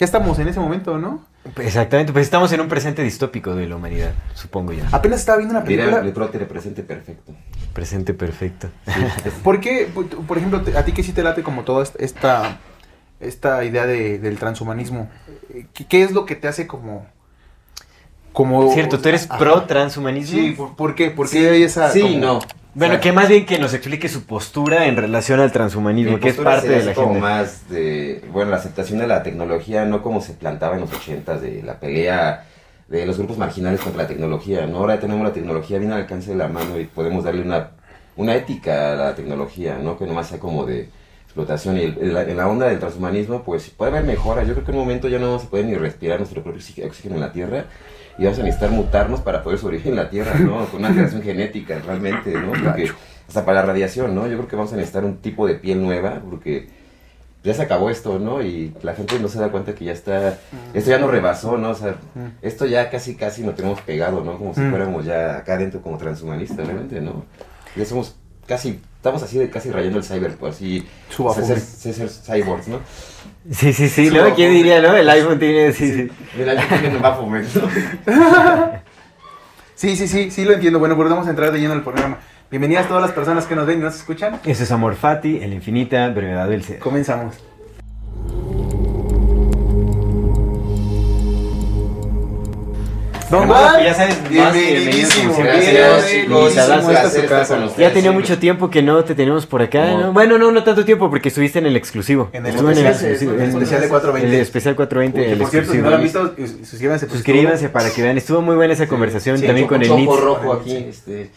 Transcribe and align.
Ya 0.00 0.06
estamos 0.06 0.38
en 0.38 0.48
ese 0.48 0.58
momento, 0.58 0.96
¿no? 0.96 1.22
Exactamente, 1.58 2.10
pues 2.14 2.24
estamos 2.24 2.50
en 2.52 2.62
un 2.62 2.68
presente 2.68 3.02
distópico 3.02 3.54
de 3.54 3.68
la 3.68 3.76
humanidad, 3.76 4.12
supongo 4.32 4.72
yo. 4.72 4.82
Apenas 4.92 5.20
estaba 5.20 5.36
viendo 5.36 5.54
una 5.54 5.62
Mira, 5.62 5.84
película... 5.84 6.06
el 6.06 6.12
prótere 6.14 6.46
presente 6.46 6.82
perfecto. 6.82 7.34
Presente 7.74 8.14
perfecto. 8.14 8.70
¿Por 9.44 9.60
qué, 9.60 9.90
por- 10.26 10.38
ejemplo, 10.38 10.62
a 10.74 10.82
ti 10.84 10.92
que 10.92 11.02
sí 11.02 11.12
te 11.12 11.22
late 11.22 11.42
como 11.42 11.64
toda 11.64 11.84
esta, 11.98 12.58
esta 13.20 13.62
idea 13.62 13.84
de- 13.84 14.18
del 14.18 14.38
transhumanismo? 14.38 15.10
eh, 15.50 15.66
¿Qué, 15.74 15.84
qué 15.86 16.02
es 16.02 16.12
lo 16.12 16.24
que 16.24 16.34
te 16.34 16.48
hace 16.48 16.66
como... 16.66 17.06
como 18.32 18.72
Cierto, 18.72 18.98
tú 19.00 19.10
eres 19.10 19.26
Ajá. 19.28 19.38
pro 19.38 19.64
transhumanismo. 19.64 20.38
Sí, 20.40 20.52
¿por, 20.52 20.76
por 20.76 20.94
qué? 20.94 21.10
¿Por 21.10 21.28
qué 21.28 21.50
hay 21.50 21.62
esa... 21.62 21.90
Sí, 21.90 22.00
como- 22.00 22.16
no. 22.16 22.38
Bueno, 22.74 22.94
O 22.94 22.96
sea, 22.96 23.00
que 23.00 23.12
más 23.12 23.28
bien 23.28 23.46
que 23.46 23.58
nos 23.58 23.74
explique 23.74 24.08
su 24.08 24.24
postura 24.26 24.86
en 24.86 24.96
relación 24.96 25.40
al 25.40 25.50
transhumanismo, 25.52 26.20
que 26.20 26.28
es 26.28 26.36
parte 26.44 26.68
de 26.68 26.84
la 26.84 26.92
agenda. 27.02 27.20
más 27.20 27.68
de, 27.68 28.22
bueno, 28.32 28.50
la 28.52 28.58
aceptación 28.58 28.98
de 29.00 29.06
la 29.08 29.22
tecnología, 29.22 29.84
no 29.84 30.02
como 30.02 30.20
se 30.20 30.34
plantaba 30.34 30.74
en 30.76 30.82
los 30.82 30.92
ochentas, 30.92 31.42
de 31.42 31.62
la 31.62 31.80
pelea 31.80 32.44
de 32.88 33.06
los 33.06 33.18
grupos 33.18 33.38
marginales 33.38 33.80
contra 33.80 34.02
la 34.02 34.08
tecnología, 34.08 34.66
¿no? 34.66 34.78
Ahora 34.78 34.98
tenemos 35.00 35.24
la 35.24 35.32
tecnología 35.32 35.78
bien 35.78 35.92
al 35.92 36.02
alcance 36.02 36.30
de 36.30 36.36
la 36.36 36.48
mano 36.48 36.78
y 36.78 36.84
podemos 36.84 37.24
darle 37.24 37.42
una, 37.42 37.70
una 38.16 38.34
ética 38.34 38.92
a 38.92 38.96
la 38.96 39.14
tecnología, 39.14 39.78
¿no? 39.82 39.96
Que 39.98 40.06
nomás 40.06 40.28
sea 40.28 40.38
como 40.38 40.64
de 40.66 40.88
explotación. 41.24 41.76
Y 41.76 41.82
en 41.82 42.14
la, 42.14 42.22
en 42.22 42.36
la 42.36 42.48
onda 42.48 42.66
del 42.68 42.78
transhumanismo, 42.80 43.42
pues 43.44 43.70
puede 43.70 43.92
haber 43.92 44.04
mejoras. 44.04 44.46
Yo 44.46 44.54
creo 44.54 44.64
que 44.64 44.72
en 44.72 44.78
un 44.78 44.84
momento 44.84 45.08
ya 45.08 45.18
no 45.20 45.26
vamos 45.28 45.44
a 45.44 45.48
poder 45.50 45.66
ni 45.66 45.74
respirar 45.74 46.18
nuestro 46.18 46.42
propio 46.42 46.60
oxí- 46.60 46.84
oxígeno 46.84 47.14
en 47.16 47.20
la 47.20 47.32
Tierra 47.32 47.64
y 48.18 48.24
vamos 48.24 48.38
a 48.38 48.42
necesitar 48.42 48.70
mutarnos 48.70 49.20
para 49.20 49.42
poder 49.42 49.58
sobrevivir 49.58 49.90
en 49.92 49.96
la 49.96 50.10
Tierra, 50.10 50.34
¿no? 50.38 50.66
Con 50.70 50.80
una 50.80 50.88
alteración 50.88 51.22
genética, 51.22 51.78
realmente, 51.84 52.32
¿no? 52.32 52.52
Porque 52.52 52.90
hasta 53.28 53.44
para 53.44 53.60
la 53.60 53.66
radiación, 53.66 54.14
¿no? 54.14 54.26
Yo 54.26 54.36
creo 54.36 54.48
que 54.48 54.56
vamos 54.56 54.72
a 54.72 54.76
necesitar 54.76 55.04
un 55.04 55.18
tipo 55.18 55.46
de 55.46 55.54
piel 55.54 55.80
nueva 55.82 56.20
porque 56.28 56.68
ya 57.42 57.54
se 57.54 57.62
acabó 57.62 57.88
esto, 57.88 58.18
¿no? 58.18 58.42
Y 58.42 58.74
la 58.82 58.92
gente 58.94 59.18
no 59.18 59.28
se 59.28 59.38
da 59.38 59.48
cuenta 59.50 59.74
que 59.74 59.86
ya 59.86 59.92
está, 59.92 60.38
esto 60.74 60.90
ya 60.90 60.98
nos 60.98 61.10
rebasó, 61.10 61.56
¿no? 61.56 61.70
O 61.70 61.74
sea, 61.74 61.94
esto 62.42 62.66
ya 62.66 62.90
casi, 62.90 63.14
casi 63.14 63.42
nos 63.42 63.54
tenemos 63.54 63.80
pegado, 63.80 64.22
¿no? 64.22 64.36
Como 64.36 64.52
si 64.54 64.60
Mm. 64.60 64.70
fuéramos 64.70 65.04
ya 65.06 65.38
acá 65.38 65.54
adentro 65.54 65.80
como 65.80 65.96
transhumanistas, 65.96 66.66
realmente, 66.66 67.00
¿no? 67.00 67.24
Ya 67.76 67.84
somos 67.86 68.16
casi, 68.46 68.80
estamos 68.96 69.22
así 69.22 69.38
de 69.38 69.48
casi 69.48 69.70
rayando 69.70 69.96
el 69.98 70.04
cyber, 70.04 70.34
pues 70.36 70.56
así, 70.56 70.86
ser, 71.46 71.58
ser, 71.94 71.94
ser 71.94 72.08
cyborgs, 72.10 72.68
¿no? 72.68 72.80
Sí, 73.50 73.72
sí, 73.72 73.88
sí, 73.88 74.10
¿no? 74.10 74.16
iPhone. 74.22 74.34
¿Quién 74.36 74.52
diría, 74.52 74.80
no? 74.80 74.94
El 74.94 75.08
iPhone 75.08 75.38
tiene, 75.38 75.72
sí, 75.72 75.92
sí. 75.92 76.10
También 76.36 76.92
me 76.92 76.98
va 77.00 77.08
a 77.08 77.14
fomer, 77.14 77.44
¿no? 77.54 78.80
Sí, 79.74 79.96
sí, 79.96 80.06
sí, 80.08 80.30
sí 80.30 80.44
lo 80.44 80.52
entiendo. 80.52 80.78
Bueno, 80.78 80.94
pues 80.94 81.08
vamos 81.08 81.26
a 81.26 81.30
entrar 81.30 81.50
de 81.50 81.58
lleno 81.58 81.72
al 81.72 81.82
programa. 81.82 82.18
Bienvenidas 82.50 82.86
todas 82.86 83.02
las 83.02 83.12
personas 83.12 83.46
que 83.46 83.56
nos 83.56 83.66
ven 83.66 83.78
y 83.78 83.82
nos 83.82 83.96
escuchan. 83.96 84.38
Eso 84.44 84.62
es 84.62 84.70
Amor 84.70 84.94
Fati, 84.94 85.38
en 85.42 85.50
la 85.50 85.56
infinita 85.56 86.08
brevedad 86.10 86.48
del 86.48 86.62
ser. 86.62 86.78
Comenzamos. 86.78 87.36
Don 93.30 93.46
Juan, 93.46 93.84
ya 93.84 93.94
sabes, 93.94 94.28
bienvenidísimo. 94.28 95.36
Ya 97.78 97.92
tenía 97.92 98.10
mucho 98.12 98.38
tiempo 98.38 98.70
que 98.70 98.82
no 98.82 99.04
te 99.04 99.14
tenemos 99.14 99.46
por 99.46 99.62
acá. 99.62 100.10
Bueno, 100.12 100.36
no, 100.38 100.50
no 100.50 100.64
tanto 100.64 100.84
tiempo 100.84 101.08
porque 101.10 101.28
estuviste 101.28 101.60
en 101.60 101.66
el 101.66 101.76
exclusivo. 101.76 102.30
En 102.32 102.44
el 102.46 102.56
exclusivo, 102.86 103.32
en 103.34 103.40
el 103.40 103.48
especial 103.50 103.80
de 103.82 103.88
420. 103.88 104.28
El 104.36 104.40
especial 104.42 104.74
420, 104.74 105.20
Que, 105.24 105.32
el 105.32 105.38
por 105.38 105.48
cierto, 105.50 105.72
si 105.72 105.78
no 105.78 105.90
lo 105.90 105.96
han 105.96 106.02
visto, 106.02 106.34
sus- 106.36 106.68
suscríbanse. 106.68 107.08
Suscríbanse 107.08 107.68
para 107.68 107.90
que 107.90 108.02
vean. 108.02 108.16
Estuvo 108.18 108.42
muy 108.42 108.56
buena 108.56 108.72
esa 108.74 108.88
conversación 108.88 109.40
también 109.40 109.68
con 109.68 109.80
el 109.80 109.88
choco 109.88 110.00
NITS. 110.00 110.20
rojo 110.20 110.52
aquí, 110.54 110.76
este... 110.88 111.30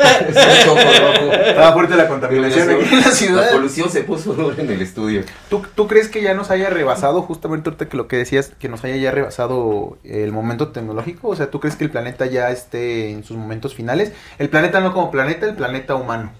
es 0.00 0.36
un 0.36 0.64
choco 0.64 0.80
rojo. 0.80 1.32
Estaba 1.32 1.72
fuerte 1.72 1.96
la 1.96 2.08
contaminación 2.08 2.70
aquí 2.70 2.84
en 2.94 3.00
la 3.00 3.06
La 3.06 3.12
ciudad. 3.12 3.50
polución 3.52 3.90
se 3.90 4.02
puso 4.02 4.52
en 4.56 4.70
el 4.70 4.82
estudio. 4.82 5.22
¿Tú, 5.48 5.62
¿Tú 5.74 5.86
crees 5.86 6.08
que 6.08 6.22
ya 6.22 6.34
nos 6.34 6.50
haya 6.50 6.70
rebasado, 6.70 7.22
justamente 7.22 7.68
ahorita 7.70 7.88
que 7.88 7.96
lo 7.96 8.08
que 8.08 8.16
decías, 8.16 8.52
que 8.58 8.68
nos 8.68 8.84
haya 8.84 8.96
ya 8.96 9.10
rebasado 9.10 9.98
el 10.04 10.32
momento 10.32 10.68
tecnológico? 10.68 11.28
O 11.28 11.36
sea, 11.36 11.50
¿tú 11.50 11.60
crees 11.60 11.76
que 11.76 11.84
el 11.84 11.90
planeta 11.90 12.26
ya 12.26 12.50
esté 12.50 13.10
en 13.10 13.24
sus 13.24 13.36
momentos 13.36 13.74
finales? 13.74 14.12
El 14.38 14.48
planeta 14.48 14.80
no 14.80 14.92
como 14.92 15.10
planeta, 15.10 15.46
el 15.46 15.54
planeta 15.54 15.94
humano. 15.94 16.32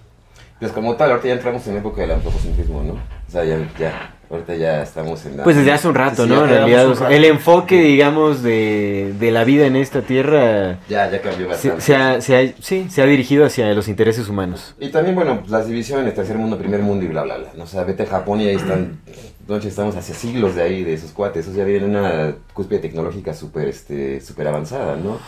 Pues 0.59 0.72
como 0.72 0.94
tal, 0.97 1.10
ahorita 1.10 1.28
ya 1.28 1.34
entramos 1.34 1.66
en 1.66 1.75
la 1.75 1.81
época 1.81 2.03
del 2.03 2.10
antropocentrismo, 2.12 2.82
¿no? 2.82 2.92
O 2.94 3.31
sea, 3.31 3.44
ya, 3.44 3.56
ya 3.78 4.15
ahorita 4.31 4.55
ya 4.55 4.83
estamos 4.83 5.27
en 5.27 5.37
la... 5.39 5.45
Pues 5.45 5.57
desde 5.57 5.73
hace 5.73 5.89
un 5.89 5.95
rato, 5.95 6.23
Sí, 6.25 6.29
¿no? 6.29 6.45
En 6.45 6.51
realidad, 6.51 6.87
o 6.89 6.95
sea, 6.95 7.11
el 7.11 7.25
enfoque, 7.25 7.81
digamos, 7.83 8.43
de, 8.43 9.13
de 9.19 9.31
la 9.33 9.45
vida 9.45 9.67
en 9.67 9.77
esta 9.77 10.03
tierra 10.03 10.79
Ya, 10.89 11.11
ya 11.11 11.21
cambió 11.21 11.47
se, 11.55 11.71
bastante. 11.71 11.81
se 11.83 11.97
ha, 11.97 12.21
se 12.21 12.37
ha- 12.37 12.53
sí, 12.63 12.87
se 12.89 13.03
ha 13.03 13.07
dirigido 13.07 13.45
hacia 13.45 13.73
los 13.75 13.89
intereses 13.89 14.29
humanos. 14.29 14.75
Y 14.79 14.89
también, 14.91 15.15
bueno, 15.17 15.43
las 15.49 15.67
divisiones, 15.67 16.15
tercer 16.15 16.37
mundo, 16.39 16.57
primer 16.59 16.81
mundo 16.81 17.05
y 17.05 17.09
bla, 17.09 17.23
bla, 17.23 17.39
bla. 17.39 17.49
¿no? 17.57 17.65
O 17.65 17.67
sea, 17.67 17.83
vete 17.85 18.05
a 18.05 18.07
Japón 18.07 18.41
y 18.41 18.47
ahí 18.49 18.57
están, 18.57 19.01
noche 19.49 19.69
estamos 19.69 19.97
hace 19.97 20.15
siglos 20.15 20.55
de 20.55 20.63
ahí, 20.63 20.85
de 20.85 20.95
esos 20.95 21.11
cuates. 21.11 21.45
Esos 21.47 21.57
ya 21.57 21.65
vienen 21.65 21.91
una 21.91 22.35
cúspide 22.55 22.79
tecnológica 22.79 23.35
súper, 23.35 23.67
este, 23.69 24.21
súper 24.21 24.47
avanzada, 24.49 24.95
¿no? 24.97 25.19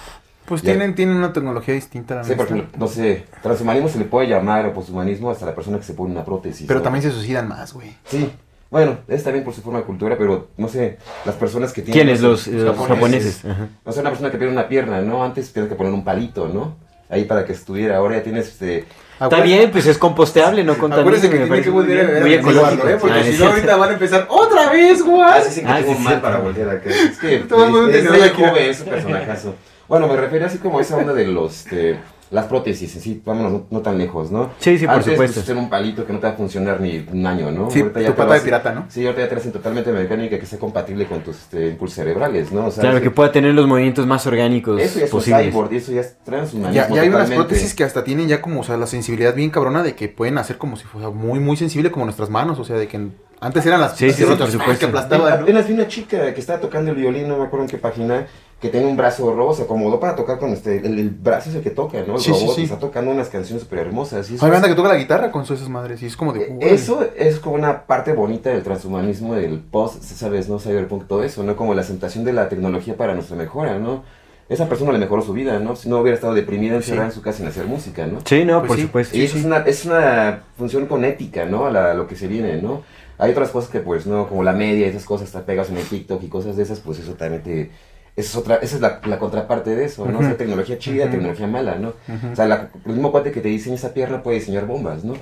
Pues 0.45 0.61
Ya. 0.63 0.73
tienen, 0.73 0.95
tienen 0.97 1.17
una 1.17 1.33
tecnología 1.33 1.73
distinta 1.73 2.15
a 2.15 2.17
la 2.19 2.25
Sí, 2.25 2.31
por 2.31 2.39
nuestra. 2.51 2.57
ejemplo, 2.57 2.79
no 2.79 2.89
sé, 2.89 3.25
transhumanismo 3.43 3.89
se 3.89 3.99
le 3.99 4.05
puede 4.07 4.27
llamar 4.29 4.67
o 4.67 4.75
poshumanismo 4.75 5.31
hasta 5.31 5.47
la 5.47 5.55
persona 5.55 5.79
que 5.79 5.85
se 5.85 5.95
pone 5.95 6.11
una 6.13 6.25
prótesis. 6.25 6.67
Pero 6.67 6.81
¿no? 6.81 6.85
también 6.85 7.03
se 7.03 7.13
suicidan 7.13 7.47
más, 7.47 7.73
güey. 7.73 7.93
Sí, 8.07 8.29
bueno, 8.73 8.99
es 9.07 9.23
también 9.23 9.45
por 9.45 9.53
su 9.55 9.61
forma 9.61 9.81
de 9.81 9.85
cultura, 9.85 10.17
pero 10.19 10.49
no 10.57 10.67
sé, 10.67 10.97
las 11.27 11.35
personas 11.37 11.73
que 11.75 11.83
tienen... 11.83 12.07
¿Quiénes? 12.07 12.23
Los, 12.23 12.47
los 12.49 12.65
japoneses. 12.77 12.89
japoneses. 12.89 13.45
Ajá. 13.45 13.69
No 13.85 13.93
sé, 13.93 14.01
una 14.01 14.09
persona 14.09 14.31
que 14.31 14.39
pierde 14.39 14.53
una 14.53 14.67
pierna, 14.67 15.03
¿no? 15.03 15.23
Antes 15.23 15.53
tienes 15.53 15.69
que 15.71 15.77
poner 15.77 15.93
un 15.93 16.03
palito, 16.03 16.49
¿no? 16.49 16.75
Ahí 17.11 17.25
para 17.27 17.45
que 17.45 17.53
estuviera, 17.53 17.99
ahora 17.99 18.17
ya 18.17 18.23
tienes 18.23 18.49
este... 18.49 18.87
Está 19.21 19.41
bien, 19.43 19.71
pues 19.71 19.87
es 19.87 19.99
composteable, 19.99 20.65
no 20.65 20.73
contamina. 20.79 21.03
Acuérdense 21.03 21.31
que 21.31 21.39
me 21.39 21.47
tiene 21.47 21.63
que 21.63 21.71
volver 21.71 22.01
a 22.01 22.05
beber 22.09 22.23
muy 22.23 22.33
ecológico. 22.35 22.89
¿eh? 22.89 22.97
Porque 22.99 23.19
Ah, 23.21 23.23
si 23.23 23.29
es 23.31 23.39
no, 23.39 23.47
ahorita 23.49 23.77
van 23.77 23.91
a 23.91 23.93
empezar 23.93 24.27
otra 24.29 24.71
vez, 24.71 25.03
güey. 25.03 25.23
Ah, 25.23 25.41
sí, 25.45 25.51
sí, 25.53 25.61
que 25.61 25.67
Ah, 25.69 25.77
tengo 25.79 25.95
sí, 25.95 26.01
mal 26.01 26.15
sí. 26.15 26.21
para 26.23 26.39
volver 26.39 26.69
acá. 26.71 26.91
Es 26.91 27.19
que 27.19 27.39
Todo 27.41 27.67
el 27.67 27.71
mundo 27.71 27.91
es, 27.91 28.05
es 28.05 28.33
joven 28.33 28.71
ese 28.71 28.85
personajazo. 28.85 29.55
Bueno, 29.87 30.09
me 30.09 30.17
refiero 30.17 30.47
así 30.47 30.57
como 30.59 30.79
a 30.79 30.83
esa 30.83 30.97
onda 30.97 31.13
de 31.13 31.27
los... 31.27 31.67
este, 31.67 31.99
las 32.33 32.47
prótesis, 32.47 32.95
en 32.97 33.03
sí, 33.03 33.23
vámonos, 33.25 33.53
no, 33.53 33.67
no 33.71 33.81
tan 33.81 33.99
lejos, 33.99 34.31
¿no? 34.33 34.51
Sí, 34.59 34.79
sí, 34.79 34.87
por 34.87 34.97
Antes, 34.97 35.13
supuesto. 35.13 35.41
Pues, 35.41 35.49
era 35.51 35.59
un 35.61 35.69
palito 35.71 36.05
que 36.07 36.13
no 36.13 36.19
te 36.19 36.27
va 36.27 36.33
a 36.33 36.37
funcionar 36.37 36.81
ni 36.81 37.07
un 37.13 37.27
año, 37.27 37.53
¿no? 37.53 37.71
Sí, 37.71 37.81
Ahorita 37.81 38.01
ya 38.01 38.07
tu 38.09 38.13
te 38.15 38.19
pata 38.19 38.35
de 38.35 38.41
pirata, 38.41 38.73
¿no? 38.73 38.87
Sí, 38.89 39.05
ahorita 39.05 39.23
ya 39.23 39.29
te 39.29 39.35
hacen 39.37 39.53
totalmente 39.53 39.93
mecánica 39.93 40.39
que 40.39 40.47
sea 40.47 40.59
compatible 40.59 41.07
con 41.07 41.21
tus 41.21 41.37
este, 41.37 41.69
impulsos 41.69 41.97
cerebrales, 41.97 42.51
¿no? 42.51 42.67
O 42.67 42.71
sea, 42.71 42.81
Claro, 42.81 43.01
que 43.01 43.11
pueda 43.11 43.31
tener 43.31 43.55
los 43.55 43.67
movimientos 43.67 44.07
más 44.07 44.27
orgánicos 44.27 44.81
Eso 44.81 44.99
ya 44.99 45.05
es 45.05 45.13
un 45.13 45.19
posibles. 45.19 45.47
cyborg, 45.51 45.73
y 45.73 45.77
eso 45.77 45.93
ya 45.93 46.01
es 46.01 46.17
transhumanismo 46.25 46.89
Ya, 46.89 46.95
ya 46.95 47.03
hay 47.03 47.09
unas 47.09 47.31
prótesis 47.31 47.75
que 47.75 47.85
hasta 47.85 48.03
tienen 48.03 48.29
ya 48.29 48.41
como, 48.41 48.61
o 48.61 48.65
sea, 48.65 48.77
la 48.77 48.87
sensibilidad 48.87 49.35
bien 49.35 49.51
cabrona 49.51 49.83
de 49.83 49.95
que 49.95 50.09
pueden 50.09 50.39
hacer 50.39 50.57
como 50.59 50.77
si 50.77 50.85
fuera 50.85 51.11
muy, 51.11 51.39
muy 51.39 51.57
sensible 51.57 51.91
como 51.91 52.07
nuestras 52.07 52.31
manos. 52.31 52.59
O 52.59 52.65
sea, 52.65 52.77
de 52.77 52.89
que 52.89 53.09
antes 53.43 53.67
eran 53.67 53.81
las 53.81 53.97
Sí, 53.97 54.11
sí, 54.13 54.25
sí, 54.25 54.59
que 54.79 54.85
aplastaban, 54.87 55.21
¿no? 55.39 55.43
Apenas 55.43 55.67
vi 55.67 55.75
una 55.75 55.89
chica 55.89 56.33
que 56.33 56.41
estaba 56.41 56.61
tocando 56.61 56.91
el 56.93 56.97
violín, 56.97 57.29
no 57.29 57.37
me 57.39 57.45
acuerdo 57.45 57.65
en 57.65 57.71
qué 57.71 57.79
página, 57.79 58.27
que 58.61 58.69
tiene 58.69 58.87
un 58.87 58.97
brazo 58.97 59.35
rojo, 59.35 59.55
se 59.55 59.63
acomodó 59.65 59.99
para 59.99 60.15
tocar 60.15 60.39
con 60.39 60.51
este, 60.51 60.77
el, 60.79 60.99
el 60.99 61.11
brazo 61.11 61.51
es 61.51 61.57
el 61.57 61.63
que 61.63 61.71
toca, 61.71 61.99
¿no? 62.07 62.15
El 62.15 62.21
Sí, 62.21 62.33
sí, 62.33 62.41
robot 62.41 62.55
sí. 62.57 62.63
está 62.63 62.79
tocando 62.79 63.11
unas 63.11 63.29
canciones 63.29 63.63
súper 63.65 63.81
hermosas. 63.81 64.29
Hay 64.31 64.37
es- 64.37 64.41
banda 64.41 64.69
que 64.69 64.75
toca 64.77 64.89
la 64.89 64.97
guitarra 64.97 65.33
con 65.33 65.45
sus 65.45 65.57
esas 65.59 65.69
madres 65.69 66.01
y 66.03 66.07
es 66.07 66.17
como 66.17 66.33
de... 66.33 66.43
Eh, 66.45 66.57
"Órale". 66.57 66.73
Eso 66.75 67.05
es 67.17 67.41
como 67.41 67.57
una 67.57 67.83
parte 67.87 68.13
bonita 68.13 68.51
del 68.51 68.63
transhumanismo, 68.63 69.35
del 69.35 69.59
post, 69.59 70.03
¿sabes? 70.05 70.49
¿No? 70.49 70.61
Cyberpunk, 70.61 71.09
todo 71.09 71.25
eso, 71.25 71.43
¿no? 71.43 71.57
Como 71.57 71.75
la 71.75 71.81
aceptación 71.83 72.25
de 72.25 72.33
la 72.33 72.49
tecnología 72.49 72.97
para 72.97 73.15
nuestra 73.15 73.37
mejora, 73.37 73.79
¿no? 73.81 74.05
Esa 74.49 74.69
persona 74.69 74.93
le 74.93 74.99
mejoró 74.99 75.23
su 75.23 75.33
vida, 75.33 75.59
¿no? 75.61 75.75
Si 75.77 75.89
no 75.89 75.99
hubiera 75.99 76.15
estado 76.15 76.35
deprimida, 76.35 76.77
encerrada 76.77 77.07
en 77.07 77.13
su 77.13 77.23
casa 77.23 77.39
sin 77.39 77.47
hacer 77.49 77.65
música, 77.67 78.07
¿no? 78.07 78.19
Sí, 78.25 78.45
no, 78.45 78.59
Pues 78.61 78.69
por 78.69 78.77
sí. 78.77 78.83
supuesto. 78.83 79.17
Y 79.17 79.23
eso 79.25 79.39
es 79.39 79.45
una, 79.45 79.59
es 79.59 79.85
una 79.87 80.41
función 80.59 80.87
con 80.87 81.05
ética, 81.05 81.47
¿no? 81.47 81.67
A, 81.67 81.71
la- 81.71 81.91
a 81.93 81.95
lo 81.95 82.07
que 82.07 82.17
se 82.17 82.27
viene, 82.29 82.61
¿no? 82.61 82.83
Hay 83.23 83.31
otras 83.33 83.51
cosas 83.51 83.71
que, 83.71 83.81
pues, 83.81 84.07
¿no? 84.07 84.29
Como 84.29 84.43
la 84.43 84.53
media, 84.53 84.87
esas 84.87 85.05
cosas, 85.05 85.31
te 85.31 85.39
pegas 85.41 85.71
en 85.71 85.77
el 85.77 85.85
TikTok 85.85 86.23
y 86.25 86.29
cosas 86.29 86.57
de 86.57 86.63
esas, 86.65 86.81
pues 86.81 86.99
eso 86.99 87.15
también 87.15 87.43
te... 87.43 87.71
Esa 88.17 88.29
es, 88.31 88.37
otra, 88.37 88.57
esa 88.57 88.75
es 88.77 88.83
la, 88.83 89.01
la 89.07 89.19
contraparte 89.19 89.71
de 89.75 89.85
eso, 89.87 90.05
¿no? 90.07 90.19
O 90.19 90.23
sea, 90.23 90.37
tecnología 90.37 90.77
chida, 90.79 91.05
Ujú. 91.05 91.13
tecnología 91.13 91.47
mala, 91.47 91.77
¿no? 91.77 91.89
Ujú. 92.09 92.33
O 92.33 92.37
sea, 92.37 92.47
la- 92.47 92.69
el 92.85 92.93
mismo 92.93 93.11
cuate 93.13 93.33
que 93.33 93.41
te 93.41 93.49
diseña 93.49 93.77
esa 93.77 93.95
pierna 93.95 94.23
puede 94.23 94.39
diseñar 94.41 94.67
bombas, 94.67 95.05
¿no? 95.05 95.15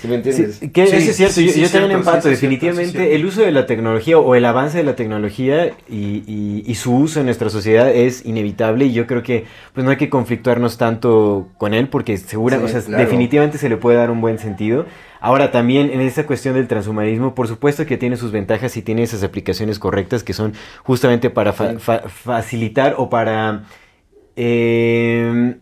¿Sí 0.00 0.08
me 0.08 0.14
entiendes? 0.16 0.56
Sí, 0.56 0.70
que 0.70 0.86
Sí, 0.86 0.96
eso 0.96 1.10
es 1.10 1.16
cierto, 1.16 1.34
sí, 1.34 1.46
yo, 1.46 1.52
sí, 1.52 1.60
yo 1.60 1.68
también 1.68 1.90
cierto, 1.90 2.08
empato, 2.10 2.28
definitivamente 2.28 2.90
sí, 2.92 2.96
es 2.96 3.02
cierto. 3.02 3.14
el 3.14 3.26
uso 3.26 3.42
de 3.42 3.52
la 3.52 3.66
tecnología 3.66 4.18
o 4.18 4.34
el 4.34 4.44
avance 4.46 4.78
de 4.78 4.84
la 4.84 4.96
tecnología 4.96 5.66
y, 5.88 6.24
y- 6.26 6.62
y 6.66 6.74
su 6.76 6.96
uso 6.96 7.20
en 7.20 7.26
nuestra 7.26 7.50
sociedad 7.50 7.90
es 7.94 8.24
inevitable 8.24 8.86
y 8.86 8.94
yo 8.94 9.06
creo 9.06 9.22
que 9.22 9.44
pues 9.74 9.84
no 9.84 9.90
hay 9.90 9.98
que 9.98 10.08
conflictuarnos 10.08 10.78
tanto 10.78 11.48
con 11.58 11.74
él 11.74 11.88
porque 11.88 12.16
segura, 12.16 12.58
Sí, 12.58 12.64
o 12.64 12.68
sea, 12.68 12.80
claro. 12.80 13.02
definitivamente 13.04 13.58
se 13.58 13.68
le 13.68 13.76
puede 13.76 13.98
dar 13.98 14.10
un 14.10 14.20
buen 14.22 14.38
sentido. 14.38 14.86
Ahora 15.24 15.52
también 15.52 15.90
en 15.92 16.00
esta 16.00 16.26
cuestión 16.26 16.54
del 16.56 16.66
transhumanismo, 16.66 17.32
por 17.34 17.46
supuesto 17.46 17.86
que 17.86 17.96
tiene 17.96 18.16
sus 18.16 18.32
ventajas 18.32 18.76
y 18.76 18.82
tiene 18.82 19.04
esas 19.04 19.22
aplicaciones 19.22 19.78
correctas 19.78 20.24
que 20.24 20.32
son 20.32 20.52
justamente 20.82 21.30
para 21.30 21.52
fa- 21.52 21.78
fa- 21.78 22.02
facilitar 22.08 22.96
o 22.98 23.08
para 23.08 23.62
eh, 24.36 25.54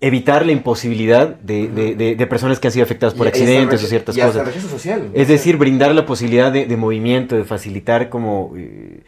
evitar 0.00 0.44
la 0.44 0.52
imposibilidad 0.52 1.28
de, 1.28 1.68
de- 1.68 1.94
de- 1.94 2.14
de 2.16 2.26
personas 2.26 2.60
que 2.60 2.68
han 2.68 2.72
sido 2.72 2.84
afectadas 2.84 3.14
por 3.14 3.26
Y- 3.26 3.28
y 3.28 3.32
hasta 3.32 3.42
accidentes 3.42 3.82
o 3.82 3.86
ciertas 3.86 4.16
y 4.16 4.20
cosas. 4.20 4.54
social. 4.70 5.10
Es 5.14 5.28
decir, 5.28 5.56
brindar 5.56 5.94
la 5.94 6.04
posibilidad 6.04 6.52
de, 6.52 6.66
movimiento, 6.76 7.36
de 7.36 7.44
facilitar 7.44 8.10
como 8.10 8.52
eh, 8.56 9.00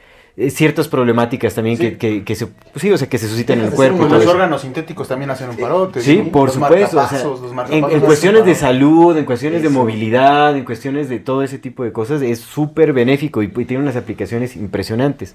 ciertas 0.50 0.86
problemáticas 0.88 1.54
también 1.54 1.76
Sí. 1.78 1.82
que, 1.92 1.96
que, 1.98 2.24
que 2.24 2.34
se, 2.34 2.46
pues 2.46 2.82
sí, 2.82 2.92
o 2.92 2.98
sea, 2.98 3.08
que 3.08 3.16
se 3.16 3.26
suscitan 3.26 3.58
en 3.60 3.66
el 3.66 3.70
cuerpo. 3.70 4.04
Los 4.04 4.22
eso. 4.22 4.30
órganos 4.30 4.60
sintéticos 4.60 5.08
también 5.08 5.30
hacen 5.30 5.48
un 5.48 5.56
parote. 5.56 6.02
Sí, 6.02 6.18
¿no? 6.18 6.30
por 6.30 6.48
Los 6.48 6.54
supuesto. 6.54 7.00
o 7.00 7.06
sea, 7.08 7.24
los 7.24 7.70
en, 7.70 7.84
en 7.90 8.00
cuestiones 8.00 8.44
de 8.44 8.54
salud, 8.54 9.16
en 9.16 9.24
cuestiones 9.24 9.62
de 9.62 9.70
movilidad, 9.70 10.54
en 10.56 10.64
cuestiones 10.64 11.08
de 11.08 11.20
todo 11.20 11.42
ese 11.42 11.58
tipo 11.58 11.84
de 11.84 11.92
cosas, 11.92 12.20
es 12.20 12.40
súper 12.40 12.92
benéfico 12.92 13.42
y, 13.42 13.46
y 13.56 13.64
tiene 13.64 13.82
unas 13.82 13.96
aplicaciones 13.96 14.56
impresionantes. 14.56 15.34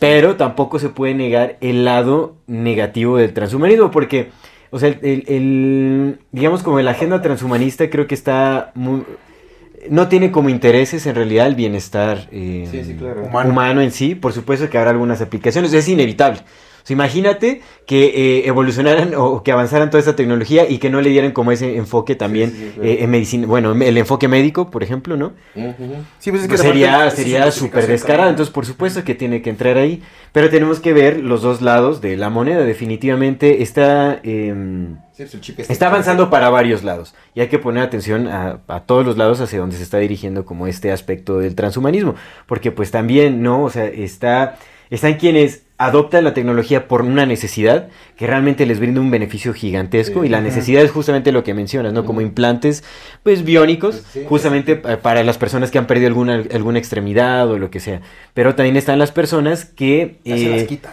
Pero 0.00 0.34
tampoco 0.34 0.80
se 0.80 0.88
puede 0.88 1.14
negar 1.14 1.56
el 1.60 1.84
lado 1.84 2.34
negativo 2.48 3.16
del 3.16 3.32
transhumanismo, 3.32 3.92
porque, 3.92 4.30
o 4.70 4.80
sea, 4.80 4.88
el, 4.88 4.98
el- 5.02 5.24
el- 5.28 6.18
digamos 6.32 6.64
como 6.64 6.80
la 6.80 6.90
agenda 6.90 7.22
transhumanista 7.22 7.88
creo 7.88 8.08
que 8.08 8.16
está 8.16 8.72
muy... 8.74 9.04
No 9.90 10.08
tiene 10.08 10.30
como 10.30 10.48
intereses 10.48 11.06
en 11.06 11.14
realidad 11.14 11.46
el 11.46 11.54
bienestar 11.54 12.28
eh, 12.32 12.66
Sí, 12.70 12.84
sí, 12.84 12.94
claro. 12.94 13.24
Humano. 13.24 13.50
humano 13.50 13.80
en 13.80 13.90
sí. 13.90 14.14
Por 14.14 14.32
supuesto 14.32 14.68
que 14.70 14.78
habrá 14.78 14.90
algunas 14.90 15.20
aplicaciones, 15.20 15.72
es 15.72 15.88
inevitable. 15.88 16.40
O 16.84 16.86
sea, 16.86 16.92
imagínate 16.94 17.62
que 17.86 18.04
eh, 18.40 18.46
evolucionaran 18.46 19.14
o 19.16 19.42
que 19.42 19.52
avanzaran 19.52 19.88
toda 19.88 20.00
esta 20.00 20.14
tecnología 20.16 20.68
y 20.68 20.76
que 20.76 20.90
no 20.90 21.00
le 21.00 21.08
dieran 21.08 21.32
como 21.32 21.50
ese 21.50 21.76
enfoque 21.78 22.14
también 22.14 22.50
sí, 22.50 22.56
sí, 22.58 22.70
claro. 22.74 22.88
eh, 22.90 22.98
en 23.04 23.10
medicina. 23.10 23.46
Bueno, 23.46 23.72
el 23.72 23.96
enfoque 23.96 24.28
médico, 24.28 24.70
por 24.70 24.82
ejemplo, 24.82 25.16
¿no? 25.16 25.32
Sí, 26.18 26.30
pues 26.30 26.42
es 26.42 26.48
que 26.48 26.56
Pues 26.56 26.60
sería 26.60 27.10
sería 27.10 27.50
súper 27.50 27.86
descarado. 27.86 28.28
Entonces, 28.28 28.52
por 28.52 28.66
supuesto 28.66 29.02
que 29.02 29.14
tiene 29.14 29.40
que 29.40 29.48
entrar 29.48 29.78
ahí. 29.78 30.02
Pero 30.32 30.50
tenemos 30.50 30.78
que 30.80 30.92
ver 30.92 31.20
los 31.20 31.40
dos 31.40 31.62
lados 31.62 32.02
de 32.02 32.18
la 32.18 32.28
moneda. 32.28 32.64
Definitivamente 32.64 33.62
está, 33.62 34.20
em, 34.22 34.96
este- 35.16 35.72
está 35.72 35.86
avanzando 35.86 36.28
para 36.28 36.50
varios 36.50 36.84
lados. 36.84 37.14
Y 37.34 37.40
hay 37.40 37.48
que 37.48 37.58
poner 37.58 37.82
atención 37.82 38.28
a, 38.28 38.60
a 38.68 38.80
todos 38.80 39.06
los 39.06 39.16
lados 39.16 39.40
hacia 39.40 39.58
donde 39.58 39.76
se 39.76 39.82
está 39.84 39.98
dirigiendo 39.98 40.44
como 40.44 40.66
este 40.66 40.92
aspecto 40.92 41.38
del 41.38 41.54
transhumanismo. 41.54 42.14
Porque 42.46 42.72
pues 42.72 42.90
también, 42.90 43.42
¿no? 43.42 43.62
O 43.64 43.70
sea, 43.70 43.86
está, 43.86 44.58
están 44.90 45.14
quienes 45.14 45.63
adoptan 45.76 46.22
la 46.24 46.34
tecnología 46.34 46.86
por 46.86 47.02
una 47.02 47.26
necesidad 47.26 47.88
que 48.16 48.26
realmente 48.28 48.64
les 48.64 48.78
brinda 48.78 49.00
un 49.00 49.10
beneficio 49.10 49.52
gigantesco 49.52 50.20
Sí. 50.20 50.26
y 50.26 50.30
la 50.30 50.40
necesidad 50.40 50.82
es 50.84 50.90
justamente 50.92 51.32
lo 51.32 51.42
que 51.42 51.52
mencionas, 51.52 51.92
¿no? 51.92 52.04
Como 52.04 52.20
implantes 52.20 52.84
pues 53.24 53.44
biónicos 53.44 54.02
Sí. 54.12 54.22
justamente 54.28 54.76
pa- 54.76 54.98
para 54.98 55.24
las 55.24 55.36
personas 55.36 55.70
que 55.72 55.78
han 55.78 55.86
perdido 55.88 56.06
alguna 56.08 56.42
alguna 56.54 56.78
extremidad 56.78 57.48
o 57.50 57.58
lo 57.58 57.70
que 57.70 57.80
sea. 57.80 58.00
Pero 58.34 58.54
también 58.54 58.76
están 58.76 58.98
las 59.00 59.10
personas 59.10 59.64
que 59.64 60.18
Ya 60.24 60.38
se 60.38 60.48
las 60.48 60.62
eh, 60.62 60.66
quitan. 60.66 60.92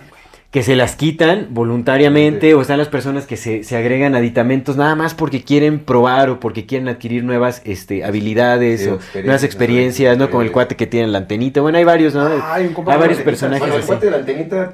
Que 0.52 0.64
se 0.64 0.76
las 0.76 0.98
quitan 0.98 1.48
voluntariamente 1.52 2.48
Sí. 2.50 2.54
o 2.54 2.62
están 2.62 2.78
las 2.78 2.90
personas 2.90 3.26
que 3.26 3.38
se, 3.38 3.64
se 3.64 3.78
agregan 3.78 4.16
aditamentos 4.16 4.76
nada 4.76 4.96
más 4.96 5.14
porque 5.14 5.44
quieren 5.44 5.80
probar 5.80 6.30
o 6.30 6.40
porque 6.42 6.66
quieren 6.66 6.90
adquirir 6.90 7.24
nuevas 7.24 7.62
este, 7.64 8.04
habilidades 8.04 8.82
Sí, 8.82 8.88
o 8.90 8.96
experiencias, 8.96 9.26
nuevas 9.26 9.44
experiencias, 9.46 10.18
¿no? 10.18 10.30
Como 10.30 10.42
el 10.44 10.52
cuate 10.52 10.76
que 10.76 10.88
tiene 10.88 11.08
la 11.08 11.20
antenita. 11.20 11.62
Bueno, 11.62 11.78
hay 11.78 11.86
varios, 11.86 12.14
¿no? 12.14 12.22
Ah, 12.26 12.56
hay 12.56 12.68
un 12.68 12.76
hay 12.90 13.00
varios 13.00 13.20
personajes 13.20 13.62
Bueno, 13.62 13.76
el 13.78 13.86
cuate 13.86 14.06
de 14.06 14.12
la 14.12 14.18
antenita. 14.18 14.74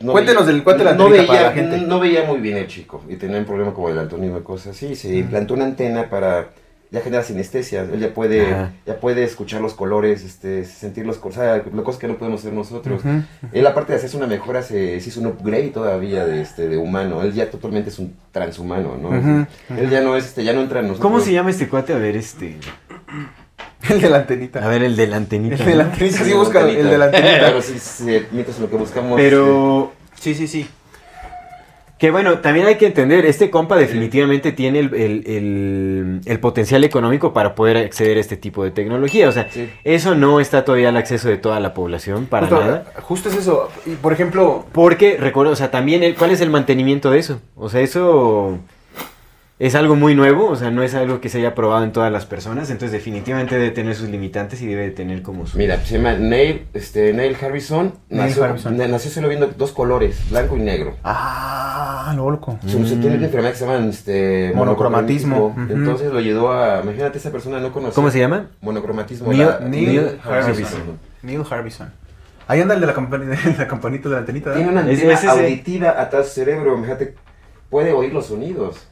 no 0.00 0.12
Cuéntenos 0.12 0.42
veía- 0.44 0.52
del 0.54 0.62
cuate 0.64 0.78
de 0.80 0.84
la 0.84 0.92
no 0.94 1.04
antenita 1.06 1.32
veía, 1.32 1.42
para 1.44 1.48
la 1.48 1.54
gente. 1.62 1.86
No 1.86 1.98
veía 2.00 2.24
muy 2.24 2.38
bien 2.40 2.58
el 2.58 2.66
chico 2.66 3.02
y 3.08 3.16
tenía 3.16 3.38
un 3.38 3.46
problema 3.46 3.72
como 3.72 3.88
el 3.88 3.96
daltonismo 3.96 4.36
y 4.38 4.42
cosas 4.42 4.76
así. 4.76 4.94
Se 4.96 5.16
implantó 5.16 5.54
una 5.54 5.64
antena 5.64 6.10
para. 6.10 6.48
Ya 6.96 7.02
genera 7.02 7.22
sinestesia, 7.22 7.82
él 7.82 8.00
ya 8.00 8.14
puede, 8.14 8.46
Ajá. 8.46 8.72
ya 8.86 8.98
puede 8.98 9.22
escuchar 9.22 9.60
los 9.60 9.74
colores, 9.74 10.24
este, 10.24 10.64
sentir 10.64 11.04
los 11.04 11.18
colores, 11.18 11.38
o 11.38 11.70
sea, 11.70 11.82
cosas 11.84 12.00
que 12.00 12.08
no 12.08 12.16
podemos 12.16 12.40
hacer 12.40 12.54
nosotros. 12.54 13.04
Ujú. 13.04 13.22
Él 13.52 13.66
aparte 13.66 13.92
de 13.92 13.98
hacerse 13.98 14.16
una 14.16 14.26
mejora, 14.26 14.62
se, 14.62 14.98
se 15.02 15.10
hizo 15.10 15.20
un 15.20 15.26
upgrade 15.26 15.68
todavía 15.68 16.24
de, 16.24 16.40
este, 16.40 16.68
de 16.68 16.78
humano. 16.78 17.20
Él 17.20 17.34
ya 17.34 17.50
totalmente 17.50 17.90
es 17.90 17.98
un 17.98 18.16
transhumano, 18.32 18.96
¿no? 18.96 19.46
Él 19.76 19.90
ya 19.90 20.00
no 20.00 20.16
es, 20.16 20.24
este, 20.24 20.42
ya 20.42 20.54
no 20.54 20.62
entra 20.62 20.80
en 20.80 20.86
nosotros. 20.86 21.02
¿Cómo 21.02 21.20
se 21.20 21.34
llama 21.34 21.50
este 21.50 21.68
cuate? 21.68 21.92
A 21.92 21.98
ver, 21.98 22.16
este. 22.16 22.56
El 23.90 24.00
de 24.00 24.08
la 24.08 24.16
antenita. 24.16 24.64
A 24.64 24.68
ver, 24.68 24.82
el 24.82 24.96
de 24.96 25.06
la 25.06 25.18
antenita. 25.18 25.56
El 25.56 25.64
de 25.66 25.74
la 25.76 25.94
sí, 25.94 26.30
la 26.30 26.36
busca 26.36 26.66
el 26.66 26.88
de 26.88 26.96
la 26.96 27.04
antenita. 27.04 27.38
Claro, 27.38 27.60
sí, 27.60 27.78
sí, 27.78 28.22
mientras 28.32 28.58
lo 28.58 28.70
que 28.70 28.76
buscamos. 28.76 29.20
Pero. 29.20 29.92
Sí, 30.18 30.34
sí, 30.34 30.48
sí. 30.48 30.66
Que 31.98 32.10
bueno, 32.10 32.40
también 32.40 32.66
hay 32.66 32.74
que 32.76 32.84
entender, 32.86 33.24
este 33.24 33.48
compa 33.50 33.76
definitivamente 33.76 34.52
tiene 34.52 34.80
el, 34.80 34.94
el- 34.94 35.22
el- 35.26 36.20
el 36.26 36.40
potencial 36.40 36.84
económico 36.84 37.32
para 37.32 37.54
poder 37.54 37.78
acceder 37.78 38.18
a 38.18 38.20
este 38.20 38.36
tipo 38.36 38.62
de 38.64 38.70
tecnología. 38.70 39.28
O 39.28 39.32
sea, 39.32 39.48
Sí. 39.50 39.70
eso 39.82 40.14
no 40.14 40.38
está 40.38 40.62
todavía 40.66 40.90
al 40.90 40.96
acceso 40.98 41.28
de 41.28 41.38
toda 41.38 41.58
la 41.58 41.72
población, 41.72 42.26
para 42.26 42.48
justo, 42.48 42.62
nada. 42.62 42.84
justo 43.00 43.28
es 43.30 43.36
eso. 43.36 43.70
Y 43.86 43.92
por 43.92 44.12
ejemplo, 44.12 44.66
Porque, 44.72 45.16
recuerdo, 45.18 45.52
o 45.52 45.56
sea, 45.56 45.70
también, 45.70 46.02
el, 46.02 46.14
¿cuál 46.16 46.32
es 46.32 46.42
el 46.42 46.50
mantenimiento 46.50 47.10
de 47.10 47.18
eso? 47.18 47.40
O 47.56 47.70
sea, 47.70 47.80
eso 47.80 48.58
es 49.58 49.74
algo 49.74 49.96
muy 49.96 50.14
nuevo, 50.14 50.48
o 50.50 50.56
sea, 50.56 50.70
no 50.70 50.82
es 50.82 50.94
algo 50.94 51.20
que 51.20 51.30
se 51.30 51.38
haya 51.38 51.54
probado 51.54 51.82
en 51.82 51.90
todas 51.92 52.12
las 52.12 52.26
personas, 52.26 52.68
entonces 52.70 52.92
definitivamente 52.92 53.54
debe 53.58 53.70
tener 53.70 53.94
sus 53.94 54.08
limitantes 54.10 54.60
y 54.60 54.66
debe 54.66 54.82
de 54.82 54.90
tener 54.90 55.22
como 55.22 55.46
su... 55.46 55.56
Mira, 55.56 55.82
se 55.82 55.96
llama 55.96 56.12
Neil, 56.12 56.66
este, 56.74 57.14
Neil 57.14 57.34
Harrison. 57.40 57.94
Neil 58.10 58.22
nació, 58.28 58.44
Harrison. 58.44 58.76
nació 58.76 59.10
solo 59.10 59.28
viendo 59.28 59.46
dos 59.46 59.72
colores, 59.72 60.28
blanco 60.30 60.56
y 60.58 60.60
negro. 60.60 60.94
ah, 61.04 62.12
lo 62.16 62.30
loco. 62.30 62.58
Su- 62.66 62.86
su- 62.86 62.96
Tiene 63.00 63.16
una 63.16 63.26
enfermedad 63.26 63.52
que 63.52 63.58
se 63.58 63.66
llama 63.66 63.86
este, 63.88 64.52
Monocromatismo. 64.54 65.54
Entonces 65.70 66.12
lo 66.12 66.18
ayudó 66.18 66.52
a. 66.52 66.82
Imagínate, 66.82 67.18
esa 67.18 67.30
persona 67.32 67.58
no 67.58 67.72
conocía. 67.72 67.94
¿Cómo 67.94 68.10
se 68.10 68.18
llama? 68.20 68.50
Monocromatismo. 68.60 69.32
Neil- 69.32 69.38
la- 69.46 69.60
Neil. 69.60 70.18
Harbison. 70.22 70.98
Neil 71.22 71.42
Harbison. 71.50 71.90
Ahí 72.46 72.60
anda 72.60 72.74
el 72.74 72.80
de 72.80 72.86
la, 72.86 72.94
campanita, 72.94 73.36
la 73.58 73.66
campanita 73.66 74.08
de 74.08 74.14
la 74.14 74.20
antenita. 74.20 74.54
Tiene 74.54 74.68
una 74.70 74.82
Es- 74.82 75.00
antena 75.00 75.14
es 75.14 75.24
auditiva 75.24 75.90
atrás 76.00 76.26
del 76.26 76.32
cerebro. 76.46 76.76
Imagínate, 76.76 77.14
puede 77.70 77.92
oír 77.92 78.12
los 78.12 78.26
sonidos. 78.26 78.86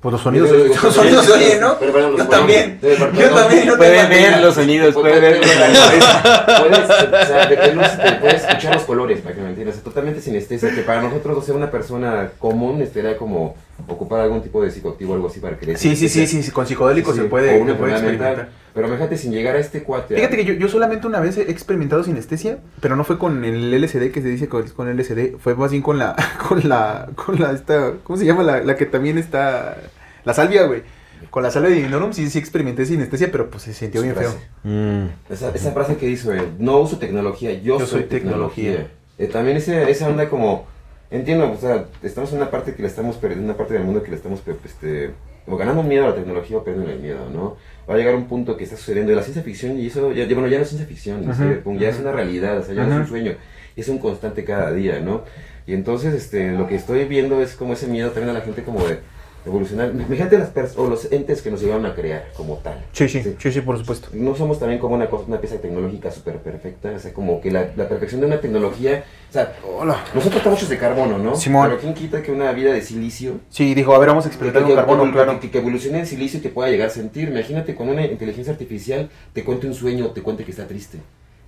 Pues 0.00 0.12
los 0.12 0.20
sonidos, 0.22 0.48
Yo 0.50 0.56
los 0.82 0.94
sonidos 0.94 1.24
se 1.24 1.32
oyen, 1.32 1.60
¿no? 1.60 1.76
Pero, 1.78 2.10
los 2.10 2.18
Yo 2.18 2.28
también. 2.28 2.78
Debe- 2.80 2.96
perdón, 2.96 3.14
Yo 3.16 3.30
también. 3.34 3.66
no 3.66 3.76
ver 3.76 4.40
los 4.40 4.54
sonidos, 4.54 4.94
puede 4.94 5.18
ver... 5.20 5.40
Puedes, 5.40 6.84
o 6.84 7.26
sea, 7.26 7.46
de 7.46 7.56
luz 7.74 7.86
te 7.96 8.12
puedes 8.12 8.44
escuchar 8.44 8.74
los 8.74 8.84
colores, 8.84 9.20
para 9.20 9.34
que 9.34 9.40
me 9.40 9.48
entiendas. 9.48 9.76
Totalmente 9.82 10.20
sinestesia, 10.20 10.72
que 10.72 10.82
para 10.82 11.02
nosotros, 11.02 11.38
o 11.38 11.42
sea, 11.42 11.54
una 11.56 11.70
persona 11.70 12.30
común, 12.38 12.80
estaría 12.80 13.16
como 13.16 13.56
ocupar 13.86 14.20
algún 14.20 14.42
tipo 14.42 14.62
de 14.62 14.70
psicoactivo 14.70 15.12
o 15.12 15.14
algo 15.16 15.28
así 15.28 15.40
para 15.40 15.56
que 15.58 15.66
le 15.66 15.76
Sí, 15.76 15.94
sí, 15.96 16.08
sí, 16.08 16.26
sí, 16.26 16.42
sí, 16.42 16.50
con 16.50 16.66
psicodélicos 16.66 17.14
se 17.14 17.24
puede, 17.24 17.60
experimentar. 17.60 18.48
Pero 18.74 18.86
imagínate 18.86 19.16
sin 19.16 19.32
llegar 19.32 19.56
a 19.56 19.58
este 19.58 19.82
cuate. 19.82 20.14
Fíjate 20.16 20.36
que 20.36 20.44
yo, 20.44 20.54
yo 20.54 20.68
solamente 20.68 21.06
una 21.06 21.20
vez 21.20 21.36
he 21.36 21.50
experimentado 21.50 22.04
sinestesia, 22.04 22.58
pero 22.80 22.96
no 22.96 23.04
fue 23.04 23.18
con 23.18 23.44
el 23.44 23.72
LSD 23.72 24.10
que 24.10 24.22
se 24.22 24.28
dice 24.28 24.48
con, 24.48 24.68
con 24.70 24.94
LSD, 24.94 25.36
fue 25.38 25.54
más 25.54 25.70
bien 25.70 25.82
con 25.82 25.98
la, 25.98 26.14
con 26.48 26.68
la, 26.68 27.08
con 27.14 27.40
la, 27.40 27.52
esta, 27.52 27.94
¿cómo 28.04 28.16
se 28.18 28.24
llama? 28.24 28.42
La, 28.42 28.62
la 28.62 28.76
que 28.76 28.86
también 28.86 29.18
está, 29.18 29.78
la 30.24 30.34
salvia, 30.34 30.64
güey. 30.64 30.82
Con 31.30 31.42
la 31.42 31.50
salvia 31.50 31.70
de 31.70 31.76
Divinorum 31.76 32.12
sí, 32.12 32.30
sí 32.30 32.38
experimenté 32.38 32.86
sinestesia, 32.86 33.30
pero 33.32 33.50
pues 33.50 33.64
se 33.64 33.74
sintió 33.74 34.02
bien 34.02 34.14
feo. 34.14 34.32
Mm. 34.62 35.32
Esa, 35.32 35.50
esa 35.50 35.72
frase 35.72 35.96
que 35.96 36.08
hizo 36.08 36.32
él, 36.32 36.52
no 36.58 36.78
uso 36.78 36.98
tecnología, 36.98 37.52
yo, 37.54 37.78
soy, 37.80 37.88
soy 37.88 38.02
tecnología. 38.04 38.86
Eh, 39.18 39.26
también 39.26 39.56
ese, 39.56 39.90
esa 39.90 40.08
onda 40.08 40.28
como, 40.28 40.66
entiendo, 41.10 41.50
o 41.50 41.56
sea, 41.56 41.86
estamos 42.02 42.32
en 42.32 42.38
una 42.38 42.50
parte 42.50 42.74
que 42.74 42.82
le 42.82 42.88
estamos 42.88 43.16
perdiendo, 43.16 43.44
una 43.44 43.56
parte 43.56 43.74
del 43.74 43.84
mundo 43.84 44.02
que 44.02 44.10
le 44.10 44.16
estamos, 44.16 44.42
este, 44.64 45.10
o 45.46 45.56
ganando 45.56 45.82
miedo 45.82 46.04
a 46.04 46.08
la 46.08 46.14
tecnología 46.14 46.58
o 46.58 46.64
perdiendo 46.64 46.90
el 46.90 47.00
miedo, 47.00 47.30
¿no? 47.32 47.56
Va 47.88 47.94
a 47.94 47.96
llegar 47.96 48.14
un 48.14 48.26
punto 48.26 48.56
que 48.56 48.64
está 48.64 48.76
sucediendo 48.76 49.10
de 49.10 49.16
la 49.16 49.22
ciencia 49.22 49.42
ficción 49.42 49.78
y 49.78 49.86
eso, 49.86 50.12
ya, 50.12 50.26
bueno, 50.26 50.48
ya 50.48 50.58
no 50.58 50.62
es 50.62 50.68
ciencia 50.68 50.86
ficción, 50.86 51.24
como 51.64 51.78
ya 51.78 51.88
es 51.88 51.98
una 51.98 52.12
realidad, 52.12 52.58
o 52.58 52.62
sea, 52.62 52.74
ya 52.74 52.84
no 52.84 52.94
es 52.94 53.00
un 53.00 53.06
sueño, 53.06 53.32
es 53.76 53.88
un 53.88 53.98
constante 53.98 54.44
cada 54.44 54.72
día, 54.72 55.00
¿no? 55.00 55.22
Y 55.66 55.74
entonces, 55.74 56.14
este, 56.14 56.52
lo 56.52 56.66
que 56.66 56.74
estoy 56.74 57.04
viendo 57.04 57.42
es 57.42 57.54
como 57.54 57.74
ese 57.74 57.86
miedo 57.86 58.10
también 58.10 58.30
a 58.30 58.38
la 58.38 58.44
gente 58.44 58.62
como 58.62 58.86
de 58.86 59.00
evolucionar. 59.48 59.90
Imagínate 59.90 60.38
las 60.38 60.76
o 60.76 60.88
los 60.88 61.10
entes 61.12 61.42
que 61.42 61.50
nos 61.50 61.60
llegaron 61.60 61.84
a 61.86 61.94
crear 61.94 62.28
como 62.36 62.56
tal. 62.56 62.84
Sí, 62.92 63.08
sí, 63.08 63.22
sí, 63.38 63.52
sí, 63.52 63.60
por 63.60 63.78
supuesto. 63.78 64.08
No 64.12 64.34
somos 64.36 64.58
también 64.58 64.80
como 64.80 64.94
una, 64.94 65.08
cosa, 65.08 65.24
una 65.26 65.40
pieza 65.40 65.56
tecnológica 65.60 66.10
súper 66.10 66.36
perfecta, 66.38 66.90
o 66.94 66.98
sea, 66.98 67.12
como 67.12 67.40
que 67.40 67.50
la, 67.50 67.68
la 67.76 67.88
perfección 67.88 68.20
de 68.20 68.26
una 68.28 68.40
tecnología, 68.40 69.04
o 69.28 69.32
sea, 69.32 69.54
Hola. 69.78 70.04
nosotros 70.14 70.36
estamos 70.38 70.58
hechos 70.58 70.68
de 70.70 70.78
carbono, 70.78 71.18
¿no? 71.18 71.34
Simón. 71.34 71.68
Pero 71.68 71.80
¿quién 71.80 71.94
quita 71.94 72.22
que 72.22 72.30
una 72.32 72.52
vida 72.52 72.72
de 72.72 72.82
silicio, 72.82 73.40
Sí, 73.50 73.74
dijo, 73.74 73.94
a 73.94 73.98
ver, 73.98 74.08
vamos 74.08 74.24
a 74.24 74.28
experimentar 74.28 74.62
con 74.64 74.74
carbono, 74.76 75.04
que- 75.04 75.12
claro. 75.12 75.40
que- 75.40 75.50
que 75.50 75.58
evolucione 75.58 75.98
en 76.00 76.06
silicio 76.06 76.38
y 76.38 76.42
te 76.42 76.48
pueda 76.50 76.68
llegar 76.70 76.88
a 76.88 76.90
sentir? 76.90 77.28
Imagínate 77.28 77.74
con 77.74 77.88
una 77.88 78.04
inteligencia 78.06 78.52
artificial 78.52 79.10
te 79.32 79.44
cuente 79.44 79.66
un 79.66 79.74
sueño, 79.74 80.08
te 80.10 80.22
cuente 80.22 80.44
que 80.44 80.50
está 80.52 80.66
triste. 80.66 80.98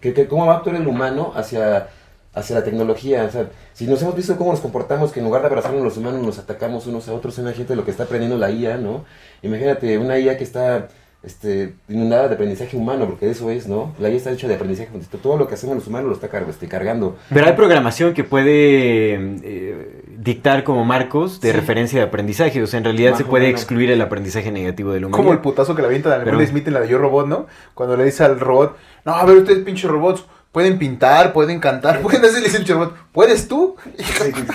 Que, 0.00 0.14
que 0.14 0.26
¿Cómo 0.26 0.46
va 0.46 0.54
a 0.54 0.56
actuar 0.58 0.76
el 0.76 0.86
humano 0.86 1.32
hacia, 1.34 1.88
hacia 2.34 2.56
la 2.56 2.64
tecnología? 2.64 3.24
O 3.24 3.30
sea, 3.30 3.50
si 3.72 3.86
nos 3.86 4.00
hemos 4.02 4.14
visto 4.16 4.36
cómo 4.36 4.52
nos 4.52 4.60
comportamos, 4.60 5.12
que 5.12 5.20
en 5.20 5.26
lugar 5.26 5.42
de 5.42 5.48
abrazarnos 5.48 5.82
los 5.82 5.96
humanos 5.96 6.22
nos 6.22 6.38
atacamos 6.38 6.86
unos 6.86 7.08
a 7.08 7.12
otros, 7.14 7.38
imagínate 7.38 7.74
lo 7.76 7.84
que 7.84 7.90
está 7.90 8.04
aprendiendo 8.04 8.36
la 8.38 8.50
IA, 8.50 8.76
¿no? 8.76 9.04
Imagínate 9.42 9.98
una 9.98 10.18
IA 10.18 10.36
que 10.38 10.44
está 10.44 10.88
este, 11.22 11.74
inundada 11.88 12.28
de 12.28 12.34
aprendizaje 12.36 12.76
humano, 12.78 13.04
porque 13.06 13.26
de 13.26 13.32
eso 13.32 13.50
es, 13.50 13.66
¿no? 13.66 13.92
La 13.98 14.08
IA 14.08 14.16
está 14.16 14.30
hecha 14.30 14.48
de 14.48 14.54
aprendizaje, 14.54 14.88
todo 15.22 15.36
lo 15.36 15.48
que 15.48 15.54
hacemos 15.54 15.74
los 15.76 15.86
humanos 15.86 16.08
lo 16.08 16.14
está 16.14 16.28
car- 16.28 16.46
este, 16.48 16.66
cargando. 16.66 17.16
Pero 17.28 17.46
hay 17.46 17.52
programación 17.52 18.14
que 18.14 18.24
puede, 18.24 19.14
eh, 19.42 20.02
dictar 20.16 20.64
como 20.64 20.84
marcos 20.86 21.40
de 21.40 21.50
Sí. 21.50 21.56
referencia 21.56 21.98
de 22.00 22.06
aprendizaje. 22.06 22.62
O 22.62 22.66
sea, 22.66 22.78
en 22.78 22.84
realidad 22.84 23.10
Más 23.10 23.18
se 23.18 23.24
puede 23.24 23.50
excluir 23.50 23.90
el 23.90 24.00
aprendizaje 24.00 24.50
negativo 24.50 24.92
de 24.92 25.00
la 25.00 25.08
Como 25.10 25.32
el 25.32 25.40
putazo 25.40 25.74
que 25.74 25.82
le 25.82 25.88
avienta 25.88 26.14
a 26.14 26.46
Smith 26.46 26.66
en 26.68 26.74
la 26.74 26.80
de 26.80 26.88
Yo 26.88 26.96
Robot, 26.98 27.26
¿no? 27.26 27.46
Cuando 27.74 27.96
le 27.98 28.04
dice 28.04 28.24
al 28.24 28.40
robot, 28.40 28.76
no, 29.04 29.12
a 29.14 29.24
ver, 29.26 29.38
ustedes 29.38 29.62
pinches 29.64 29.90
robots, 29.90 30.24
pueden 30.52 30.78
pintar, 30.78 31.32
pueden 31.32 31.60
cantar, 31.60 32.00
pueden 32.02 32.24
hacer, 32.24 32.40
le 32.40 32.46
dice 32.48 32.58
el 32.58 32.66
robot, 32.66 32.94
¿puedes 33.12 33.46
tú? 33.48 33.76
Sí, 33.96 34.04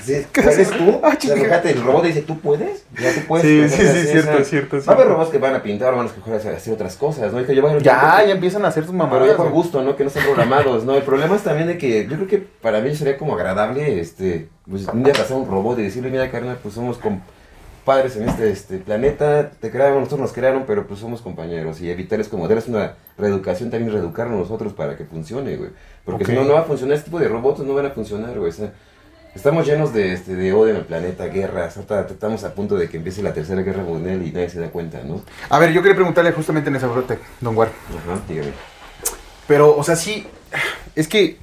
sí, 0.03 0.25
¿Qué 0.33 0.41
¿Puedes 0.41 0.67
haces? 0.67 0.77
tú? 0.77 0.99
Ah, 1.03 1.15
fíjate, 1.19 1.71
el 1.71 1.81
robot 1.83 2.03
dice, 2.03 2.21
¿tú 2.21 2.39
puedes? 2.39 2.85
Ya 3.01 3.13
tú 3.13 3.21
puedes. 3.27 3.71
Sí, 3.71 3.77
sí, 3.77 3.87
sí, 3.87 4.07
cierto, 4.07 4.31
o 4.31 4.35
sea, 4.35 4.43
cierto, 4.43 4.77
Va 4.87 4.91
a 4.91 4.95
haber 4.95 5.07
robots 5.07 5.29
que 5.29 5.37
van 5.37 5.55
a 5.55 5.63
pintar 5.63 5.93
o 5.93 5.97
van 5.97 6.05
a 6.07 6.09
escoger 6.09 6.33
hacer 6.35 6.55
hacer 6.55 6.73
otras 6.73 6.95
cosas, 6.97 7.31
¿no? 7.31 7.39
Y 7.41 7.45
que 7.45 7.55
yo 7.55 7.61
voy 7.61 7.71
a- 7.73 7.77
Ya, 7.79 8.23
ya 8.25 8.33
empiezan 8.33 8.65
a 8.65 8.69
hacer 8.69 8.83
sus 8.83 8.91
Pero 8.93 9.05
mamadas. 9.05 9.27
ya 9.29 9.37
por 9.37 9.49
gusto, 9.51 9.81
¿no? 9.81 9.95
Que 9.95 10.03
no 10.03 10.09
están 10.09 10.23
programados, 10.25 10.83
¿no? 10.83 10.95
El 10.95 11.03
problema 11.03 11.35
es 11.35 11.43
también 11.43 11.67
de 11.67 11.77
que 11.77 12.05
yo 12.07 12.15
creo 12.15 12.27
que 12.27 12.37
para 12.39 12.81
mí 12.81 12.93
sería 12.95 13.17
como 13.17 13.33
agradable, 13.35 13.99
este, 14.01 14.49
pues 14.69 14.87
un 14.87 15.03
día 15.03 15.13
pasar 15.13 15.37
un 15.37 15.47
robot 15.49 15.79
y 15.79 15.83
decirle, 15.83 16.09
mira, 16.09 16.29
carnal, 16.29 16.57
pues 16.61 16.73
somos 16.75 16.97
compadres 17.85 18.15
en 18.15 18.27
este, 18.27 18.49
este 18.49 18.77
planeta, 18.79 19.51
te 19.51 19.69
crearon, 19.69 19.99
nosotros 19.99 20.19
nos 20.21 20.33
crearon, 20.33 20.63
pero 20.65 20.87
pues 20.87 20.99
somos 20.99 21.21
compañeros 21.21 21.79
y 21.81 21.91
evitarles 21.91 22.27
como 22.27 22.47
darles 22.47 22.67
una 22.67 22.95
reeducación, 23.15 23.69
también 23.69 23.93
reeducarnos 23.93 24.39
nosotros 24.39 24.73
para 24.73 24.97
que 24.97 25.05
funcione, 25.05 25.55
güey. 25.55 25.69
Porque 26.03 26.23
Ok. 26.23 26.29
si 26.31 26.35
no, 26.35 26.45
no 26.45 26.53
va 26.53 26.61
a 26.61 26.63
funcionar, 26.63 26.97
este 26.97 27.05
tipo 27.05 27.19
de 27.19 27.27
robots 27.27 27.59
no 27.59 27.75
van 27.75 27.85
a 27.85 27.91
funcionar, 27.91 28.35
güey. 28.39 28.49
O 28.49 28.53
sea, 28.53 28.73
estamos 29.35 29.67
llenos 29.67 29.93
de, 29.93 30.13
este, 30.13 30.33
de 30.33 30.51
odio 30.51 30.71
en 30.71 30.77
el 30.77 30.85
planeta, 30.85 31.25
guerras, 31.27 31.77
estamos 31.77 32.43
a 32.43 32.55
punto 32.55 32.75
de 32.75 32.89
que 32.89 32.97
empiece 32.97 33.21
la 33.21 33.33
tercera 33.35 33.61
guerra 33.61 33.83
mundial 33.83 34.25
y 34.25 34.31
nadie 34.31 34.49
se 34.49 34.59
da 34.59 34.69
cuenta, 34.69 35.01
¿no? 35.05 35.21
A 35.49 35.59
ver, 35.59 35.71
yo 35.71 35.83
quería 35.83 35.95
preguntarle 35.95 36.31
justamente 36.31 36.71
en 36.71 36.77
esa 36.77 36.87
brote, 36.87 37.19
Don 37.39 37.55
War. 37.55 37.67
Ajá, 37.89 38.19
dígame. 38.27 38.51
Pero, 39.47 39.77
o 39.77 39.83
sea, 39.83 39.95
sí, 39.95 40.25
es 40.95 41.07
que 41.07 41.37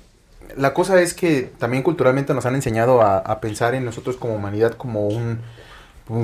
la 0.57 0.75
cosa 0.75 1.01
es 1.01 1.15
que 1.15 1.53
también 1.59 1.85
culturalmente 1.85 2.35
nos 2.35 2.47
han 2.47 2.57
enseñado 2.57 3.01
a, 3.01 3.19
a 3.19 3.41
pensar 3.41 3.77
en 3.77 3.85
nosotros 3.85 4.17
como 4.17 4.35
humanidad 4.35 4.73
como 4.73 5.07
un... 5.07 5.39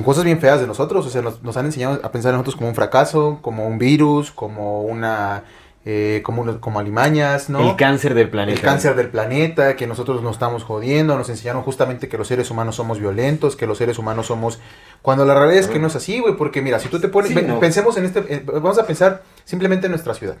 cosas 0.03 0.23
bien 0.23 0.39
feas 0.39 0.59
de 0.61 0.67
nosotros, 0.67 1.05
o 1.05 1.09
sea, 1.09 1.21
nos, 1.21 1.41
nos 1.43 1.55
han 1.57 1.65
enseñado 1.65 1.99
a 2.03 2.11
pensar 2.11 2.29
en 2.31 2.37
nosotros 2.37 2.55
como 2.55 2.69
un 2.69 2.75
fracaso, 2.75 3.39
como 3.41 3.67
un 3.67 3.77
virus, 3.77 4.31
como 4.31 4.81
una... 4.83 5.43
eh, 5.85 6.21
como, 6.23 6.59
como 6.59 6.79
alimañas, 6.79 7.49
¿no? 7.49 7.61
El 7.71 7.75
cáncer 7.75 8.13
del 8.13 8.29
planeta. 8.29 8.59
el 8.59 8.63
cáncer 8.63 8.95
del 8.95 9.07
planeta, 9.09 9.75
que 9.75 9.87
nosotros 9.87 10.21
nos 10.21 10.33
estamos 10.33 10.63
jodiendo, 10.63 11.17
nos 11.17 11.29
enseñaron 11.29 11.63
justamente 11.63 12.09
que 12.09 12.17
los 12.17 12.27
seres 12.27 12.51
humanos 12.51 12.75
somos 12.75 12.99
violentos, 12.99 13.55
que 13.55 13.65
los 13.65 13.77
seres 13.77 13.97
humanos 13.97 14.27
somos... 14.27 14.59
Cuando 15.01 15.23
la 15.25 15.33
realidad 15.33 15.59
es 15.61 15.67
que 15.67 15.79
no 15.79 15.87
es 15.87 15.95
así, 15.95 16.19
güey, 16.19 16.35
porque 16.35 16.61
mira, 16.61 16.77
si 16.79 16.89
tú 16.89 16.99
te 16.99 17.07
pones... 17.07 17.29
Sí, 17.29 17.35
ven- 17.35 17.47
no. 17.47 17.59
Pensemos 17.59 17.95
en 17.97 18.05
este... 18.05 18.19
eh, 18.27 18.43
vamos 18.45 18.77
a 18.77 18.85
pensar 18.85 19.23
simplemente 19.45 19.87
en 19.87 19.91
nuestra 19.91 20.13
ciudad. 20.13 20.35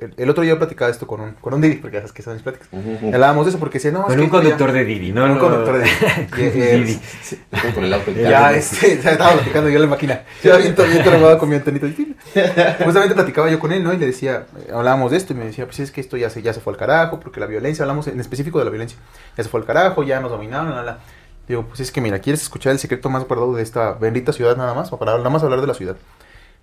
El, 0.00 0.12
el 0.16 0.28
otro 0.28 0.42
día 0.42 0.52
yo 0.54 0.58
platicaba 0.58 0.90
esto 0.90 1.06
con 1.06 1.20
un, 1.20 1.32
con 1.34 1.54
un 1.54 1.60
Didi, 1.60 1.76
porque 1.76 1.94
ya 1.94 2.00
sabes 2.00 2.12
que 2.12 2.22
son 2.22 2.34
mis 2.34 2.42
pláticas. 2.42 2.66
Ujú. 2.72 3.14
Hablábamos 3.14 3.46
de 3.46 3.50
eso 3.50 3.58
porque 3.60 3.78
decía, 3.78 3.92
no, 3.92 4.02
Con 4.02 4.18
un 4.18 4.24
ya- 4.26 4.30
conductor 4.30 4.72
de 4.72 4.84
Didi, 4.84 5.12
¿no? 5.12 5.22
con 5.22 5.30
un 5.30 5.38
conductor 5.38 5.78
de 5.78 5.84
eh, 6.38 6.76
Didi. 6.78 7.00
Están 7.52 7.72
con 7.74 7.84
el 7.84 7.94
auto 7.94 8.10
Ya, 8.10 8.52
este, 8.52 8.94
estaba 8.94 9.32
platicando 9.34 9.70
yo 9.70 9.76
en 9.76 9.82
la 9.82 9.86
máquina. 9.88 10.22
Ya 10.42 10.56
bien, 10.56 10.74
bien 10.76 11.02
trabado 11.04 11.38
con 11.38 11.48
mi 11.48 11.54
antenita. 11.54 11.86
Justamente 12.84 13.14
platicaba 13.14 13.48
yo 13.50 13.58
con 13.60 13.72
él, 13.72 13.84
¿no? 13.84 13.92
Y 13.92 13.96
le 13.98 14.06
decía, 14.06 14.46
eh, 14.66 14.72
hablábamos 14.74 15.12
de 15.12 15.16
esto 15.16 15.32
y 15.32 15.36
me 15.36 15.44
decía, 15.46 15.64
pues 15.66 15.78
es 15.80 15.90
que 15.92 16.00
esto 16.00 16.16
ya 16.16 16.28
se, 16.28 16.42
ya 16.42 16.52
se 16.52 16.60
fue 16.60 16.72
al 16.72 16.76
carajo, 16.78 17.20
porque 17.20 17.38
la 17.40 17.46
violencia, 17.46 17.84
hablamos 17.84 18.06
en 18.08 18.18
específico 18.20 18.58
de 18.58 18.64
la 18.64 18.70
violencia, 18.72 18.98
ya 19.36 19.44
se 19.44 19.48
fue 19.50 19.60
al 19.60 19.66
carajo, 19.66 20.02
ya 20.02 20.18
nos 20.20 20.30
dominaron, 20.30 20.74
la, 20.74 20.82
la. 20.82 20.98
Digo, 21.46 21.62
pues 21.66 21.78
es 21.80 21.92
que 21.92 22.00
mira, 22.00 22.18
¿quieres 22.20 22.42
escuchar 22.42 22.72
el 22.72 22.78
secreto 22.78 23.10
más 23.10 23.24
guardado 23.28 23.54
de 23.54 23.62
esta 23.62 23.92
bendita 23.92 24.32
ciudad 24.32 24.56
nada 24.56 24.74
más? 24.74 24.92
O 24.92 24.98
para 24.98 25.16
nada 25.18 25.30
más 25.30 25.42
hablar 25.42 25.60
de 25.60 25.66
la 25.66 25.74
ciudad. 25.74 25.96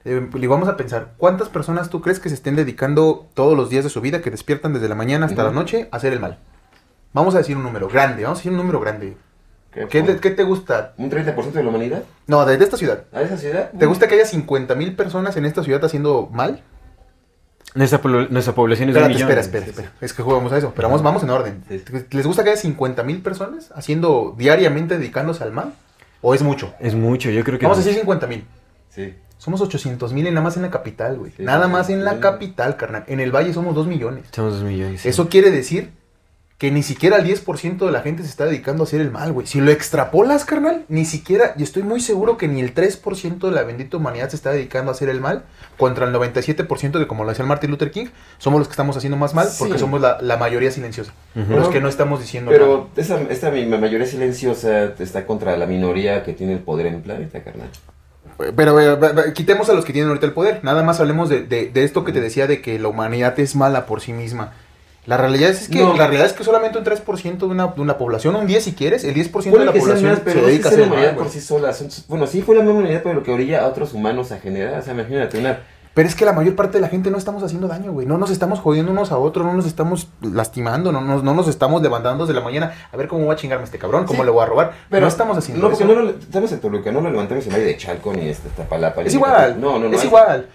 Eh, 0.03 0.27
le 0.33 0.47
vamos 0.47 0.67
a 0.67 0.77
pensar, 0.77 1.13
¿cuántas 1.17 1.49
personas 1.49 1.89
tú 1.89 2.01
crees 2.01 2.19
que 2.19 2.29
se 2.29 2.35
estén 2.35 2.55
dedicando 2.55 3.27
todos 3.33 3.55
los 3.55 3.69
días 3.69 3.83
de 3.83 3.89
su 3.89 4.01
vida, 4.01 4.21
que 4.21 4.31
despiertan 4.31 4.73
desde 4.73 4.89
la 4.89 4.95
mañana 4.95 5.27
hasta 5.27 5.43
la 5.43 5.51
noche, 5.51 5.87
a 5.91 5.97
hacer 5.97 6.13
el 6.13 6.19
mal? 6.19 6.39
Vamos 7.13 7.35
a 7.35 7.39
decir 7.39 7.55
un 7.57 7.63
número 7.63 7.87
grande, 7.87 8.23
vamos 8.23 8.39
a 8.39 8.39
decir 8.39 8.51
un 8.51 8.57
número 8.57 8.79
grande. 8.79 9.15
¿Qué, 9.71 9.87
¿Qué, 9.87 10.01
te- 10.03 10.17
qué 10.17 10.31
te 10.31 10.43
gusta? 10.43 10.93
¿Un 10.97 11.09
30% 11.09 11.51
de 11.51 11.63
la 11.63 11.69
humanidad? 11.69 12.03
No, 12.27 12.45
de, 12.45 12.57
de 12.57 12.63
esta 12.63 12.77
ciudad. 12.77 13.03
¿A 13.13 13.21
esa 13.21 13.37
ciudad? 13.37 13.71
¿Te 13.77 13.85
gusta 13.85 14.07
que 14.07 14.15
haya 14.15 14.25
50 14.25 14.75
mil 14.75 14.95
personas 14.95 15.37
en 15.37 15.45
esta 15.45 15.63
ciudad 15.63 15.83
haciendo 15.85 16.29
mal? 16.33 16.61
Nuestra, 17.73 18.01
pobl- 18.01 18.27
nuestra 18.29 18.53
población 18.53 18.89
es 18.89 18.95
de 18.95 18.99
Espérate, 18.99 19.13
millón. 19.23 19.29
espera, 19.39 19.41
espera, 19.41 19.65
espera. 19.65 19.91
Es 20.01 20.11
que 20.13 20.23
jugamos 20.23 20.51
a 20.51 20.57
eso. 20.57 20.73
Pero 20.75 20.89
vamos, 20.89 21.03
vamos 21.03 21.23
en 21.23 21.29
orden. 21.29 21.63
Sí. 21.69 21.81
¿Les 22.11 22.25
gusta 22.27 22.43
que 22.43 22.49
haya 22.49 22.59
50 22.59 23.03
mil 23.03 23.21
personas 23.21 23.71
haciendo 23.73 24.35
diariamente, 24.37 24.97
dedicándose 24.97 25.43
al 25.45 25.53
mal? 25.53 25.73
¿O 26.21 26.33
es 26.35 26.43
mucho? 26.43 26.73
Es 26.81 26.93
mucho, 26.93 27.29
yo 27.29 27.43
creo 27.45 27.57
que... 27.57 27.65
Vamos 27.65 27.77
a 27.77 27.81
es 27.81 27.85
decir 27.85 28.01
50 28.01 28.27
mil. 28.27 28.45
Sí. 28.89 29.15
Somos 29.41 29.59
800 29.59 30.13
mil 30.13 30.25
nada 30.25 30.39
más 30.39 30.55
en 30.55 30.61
la 30.61 30.69
capital, 30.69 31.17
güey. 31.17 31.31
Sí, 31.31 31.41
nada 31.41 31.65
sí, 31.65 31.71
más 31.71 31.87
sí, 31.87 31.93
en 31.93 32.05
la 32.05 32.13
sí. 32.13 32.19
capital, 32.19 32.77
carnal. 32.77 33.05
En 33.07 33.19
el 33.19 33.31
valle 33.35 33.51
somos 33.53 33.73
2 33.73 33.87
millones. 33.87 34.25
Somos 34.31 34.53
dos 34.53 34.63
millones. 34.63 35.01
sí. 35.01 35.09
Eso 35.09 35.29
quiere 35.29 35.49
decir 35.49 35.89
que 36.59 36.69
ni 36.69 36.83
siquiera 36.83 37.17
el 37.17 37.25
10% 37.25 37.83
de 37.83 37.91
la 37.91 38.01
gente 38.01 38.21
se 38.21 38.29
está 38.29 38.45
dedicando 38.45 38.83
a 38.83 38.85
hacer 38.85 39.01
el 39.01 39.09
mal, 39.09 39.31
güey. 39.31 39.47
Si 39.47 39.59
lo 39.59 39.71
extrapolas, 39.71 40.45
carnal, 40.45 40.85
ni 40.89 41.05
siquiera, 41.05 41.55
y 41.57 41.63
estoy 41.63 41.81
muy 41.81 42.01
seguro 42.01 42.37
que 42.37 42.47
ni 42.47 42.61
el 42.61 42.75
3% 42.75 43.39
de 43.39 43.51
la 43.51 43.63
bendita 43.63 43.97
humanidad 43.97 44.29
se 44.29 44.35
está 44.35 44.51
dedicando 44.51 44.91
a 44.91 44.93
hacer 44.93 45.09
el 45.09 45.21
mal, 45.21 45.45
contra 45.75 46.05
el 46.05 46.13
97% 46.13 46.99
que, 46.99 47.07
como 47.07 47.23
lo 47.23 47.29
decía 47.29 47.41
el 47.41 47.49
Martin 47.49 47.71
Luther 47.71 47.89
King, 47.89 48.09
somos 48.37 48.59
los 48.59 48.67
que 48.67 48.73
estamos 48.73 48.95
haciendo 48.95 49.17
más 49.17 49.33
mal 49.33 49.47
porque 49.57 49.79
somos 49.79 49.99
la, 49.99 50.21
la 50.21 50.37
mayoría 50.37 50.69
silenciosa. 50.69 51.15
Ujú. 51.35 51.51
Los 51.51 51.69
que 51.69 51.81
no 51.81 51.89
estamos 51.89 52.19
diciendo 52.19 52.51
nada. 52.51 52.63
Pero 52.63 52.89
esa, 52.95 53.19
esta 53.21 53.49
mayoría 53.49 54.05
silenciosa 54.05 54.93
está 54.99 55.25
contra 55.25 55.57
la 55.57 55.65
minoría 55.65 56.21
que 56.21 56.33
tiene 56.33 56.53
el 56.53 56.59
poder 56.59 56.85
en 56.85 56.93
el 56.93 57.01
planeta, 57.01 57.43
carnal. 57.43 57.71
Pero 58.55 58.79
eh, 58.79 59.33
quitemos 59.33 59.69
a 59.69 59.73
los 59.73 59.85
que 59.85 59.93
tienen 59.93 60.09
ahorita 60.09 60.25
el 60.25 60.33
poder. 60.33 60.59
Nada 60.63 60.83
más 60.83 60.99
hablemos 60.99 61.29
de, 61.29 61.43
de- 61.43 61.69
de 61.69 61.83
esto 61.83 62.03
que 62.03 62.11
te 62.11 62.21
decía 62.21 62.47
de 62.47 62.61
que 62.61 62.79
la 62.79 62.87
humanidad 62.87 63.39
es 63.39 63.55
mala 63.55 63.85
por 63.85 64.01
sí 64.01 64.13
misma. 64.13 64.53
La 65.07 65.17
realidad 65.17 65.49
es 65.49 65.67
que 65.67 65.79
No. 65.79 65.93
la 65.93 66.05
realidad 66.05 66.27
es 66.27 66.33
que 66.33 66.43
solamente 66.43 66.77
un 66.77 66.83
3% 66.85 67.37
de 67.39 67.45
una, 67.45 67.67
de 67.67 67.81
una 67.81 67.97
población, 67.97 68.35
un 68.35 68.45
10 68.45 68.63
si 68.63 68.73
quieres, 68.73 69.03
el 69.03 69.15
10% 69.15 69.57
de 69.57 69.65
la 69.65 69.73
población 69.73 70.11
más, 70.11 70.19
pero 70.23 70.41
se 70.41 70.45
dedica 70.45 70.69
a 70.69 70.73
humanidad 70.73 71.15
por 71.15 71.29
sí 71.29 71.41
sola. 71.41 71.73
Son- 71.73 71.89
bueno, 72.07 72.27
sí 72.27 72.41
fue 72.43 72.55
la 72.55 72.61
misma 72.61 72.77
humanidad, 72.79 73.01
pero 73.03 73.15
lo 73.15 73.23
que 73.23 73.31
orilla 73.31 73.63
a 73.63 73.67
otros 73.67 73.93
humanos 73.93 74.31
a 74.31 74.39
generar. 74.39 74.79
O 74.79 74.83
sea, 74.83 74.93
imagínate 74.93 75.39
una... 75.39 75.59
Pero 75.93 76.07
es 76.07 76.15
que 76.15 76.23
la 76.23 76.31
mayor 76.33 76.55
parte 76.55 76.77
de 76.77 76.81
la 76.81 76.87
gente 76.87 77.11
no 77.11 77.17
estamos 77.17 77.43
haciendo 77.43 77.67
daño, 77.67 77.91
güey. 77.91 78.07
No 78.07 78.17
nos 78.17 78.31
estamos 78.31 78.59
jodiendo 78.59 78.91
unos 78.93 79.11
a 79.11 79.17
otros, 79.17 79.45
no 79.45 79.53
nos 79.53 79.65
estamos 79.65 80.07
lastimando, 80.21 80.91
no 80.91 81.01
nos, 81.01 81.21
no 81.23 81.33
nos 81.33 81.47
estamos 81.49 81.81
levantando 81.81 82.25
desde 82.25 82.39
la 82.39 82.45
mañana 82.45 82.73
a 82.91 82.97
ver 82.97 83.07
cómo 83.09 83.25
voy 83.25 83.33
a 83.33 83.37
chingarme 83.37 83.63
a 83.63 83.65
este 83.65 83.77
cabrón, 83.77 84.05
cómo 84.05 84.19
Sí. 84.21 84.25
le 84.25 84.31
voy 84.31 84.43
a 84.43 84.45
robar. 84.45 84.71
Pero 84.89 85.01
no 85.01 85.07
estamos 85.07 85.37
haciendo 85.37 85.67
No, 85.67 85.73
eso. 85.73 85.79
porque 85.85 85.93
no 85.93 86.01
lo, 86.01 86.09
estamos 86.11 86.51
en 86.53 86.59
Toluca, 86.61 86.91
no 86.91 87.01
lo 87.01 87.09
levantamos 87.11 87.45
en 87.45 87.51
Valle 87.53 87.65
de 87.65 87.77
Chalco 87.77 88.13
ni 88.13 88.29
este 88.29 88.47
Tapalapa. 88.49 89.01
es 89.01 89.13
igual, 89.13 89.59
No, 89.59 89.79
no, 89.79 89.89
no. 89.89 89.95
es 89.95 90.01
hay- 90.01 90.07
igual. 90.07 90.47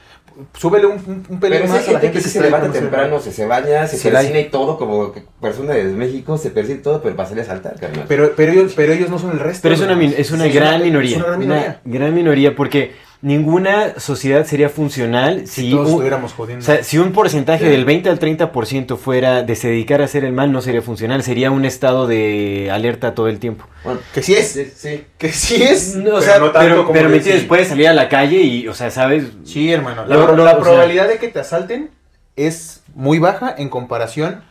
Súbele 0.55 0.87
un, 0.87 0.93
un, 1.07 1.27
un 1.31 1.41
pelín 1.41 1.63
más 1.69 1.89
a 1.89 1.93
la 1.93 2.01
gente 2.01 2.13
que 2.19 2.21
sí 2.23 2.29
se 2.29 2.41
levanta 2.43 2.71
temprano, 2.71 3.19
se, 3.21 3.33
se 3.33 3.47
baña, 3.47 3.87
se 3.87 4.11
persina 4.11 4.39
y 4.39 4.51
todo, 4.51 4.77
como 4.79 5.13
persona 5.41 5.73
de 5.73 5.85
México, 5.85 6.37
se 6.37 6.51
persina 6.51 6.79
y 6.79 6.83
todo, 6.83 7.01
pero 7.03 7.17
para 7.17 7.29
salir 7.29 7.43
a 7.45 7.47
saltar, 7.47 7.79
carnal. 7.81 8.05
Pero, 8.07 8.33
pero, 8.37 8.53
ellos, 8.53 8.73
pero 8.77 8.93
ellos 8.93 9.09
no 9.09 9.19
son 9.19 9.31
el 9.33 9.39
resto. 9.41 9.61
Pero 9.63 9.75
es 9.75 9.81
una, 9.81 10.03
es 10.03 10.31
una 10.33 10.45
Sí, 10.45 10.51
gran 10.53 10.83
minoría. 10.83 11.11
Es 11.13 11.17
una 11.17 11.27
gran 11.29 11.39
minoría. 11.41 11.81
Una 11.87 11.95
gran 11.99 12.15
minoría 12.15 12.55
porque 12.55 12.93
ninguna 13.23 13.99
sociedad 13.99 14.45
sería 14.45 14.69
funcional 14.69 15.47
Si 15.47 15.63
si, 15.63 15.71
todos 15.71 15.87
un, 15.87 15.93
estuviéramos 15.93 16.33
jodiendo. 16.35 16.63
o 16.63 16.67
sea, 16.67 16.83
si 16.85 16.99
un 16.99 17.13
porcentaje 17.13 17.65
Sí. 17.65 17.71
del 17.71 17.85
20 17.85 18.09
al 18.11 18.19
30% 18.19 18.97
fuera 18.97 19.43
de 19.43 19.57
se 19.57 19.69
dedicar 19.69 20.03
a 20.03 20.05
hacer 20.05 20.25
el 20.25 20.33
mal, 20.33 20.53
no 20.53 20.61
sería 20.63 20.83
funcional. 20.83 21.23
Sería 21.23 21.51
un 21.51 21.65
estado 21.65 22.07
de 22.07 22.71
alerta 22.71 23.15
todo 23.15 23.29
el 23.29 23.39
tiempo. 23.39 23.67
Bueno, 23.85 24.01
que 24.15 24.23
sí 24.23 24.35
es. 24.35 24.49
sí, 24.49 24.71
sí. 24.77 25.05
Que 25.19 25.33
sí 25.33 25.63
es. 25.63 25.97
No, 25.97 26.17
o 26.17 26.19
pero 26.19 26.21
sea, 26.23 26.39
no 26.39 26.51
tanto 26.51 26.59
pero, 26.69 26.77
como 26.85 26.93
pero 26.93 27.09
me 27.09 27.17
entiendes, 27.17 27.45
puedes 27.45 27.69
salir 27.69 27.89
a 27.89 27.95
la 27.95 28.09
calle 28.09 28.41
y, 28.43 28.69
o 28.69 28.75
sea, 28.75 28.91
¿sabes? 28.91 29.25
Sí, 29.45 29.73
hermano. 29.73 30.05
La, 30.07 30.17
Lo- 30.17 30.27
lo- 30.35 30.45
la 30.45 30.53
o 30.53 30.55
sea- 30.55 30.61
probabilidad 30.61 31.09
de 31.09 31.19
que 31.19 31.29
te 31.29 31.41
asalten 31.41 31.91
es 32.37 32.83
muy 32.95 33.19
baja 33.19 33.55
en 33.57 33.69
comparación 33.71 34.43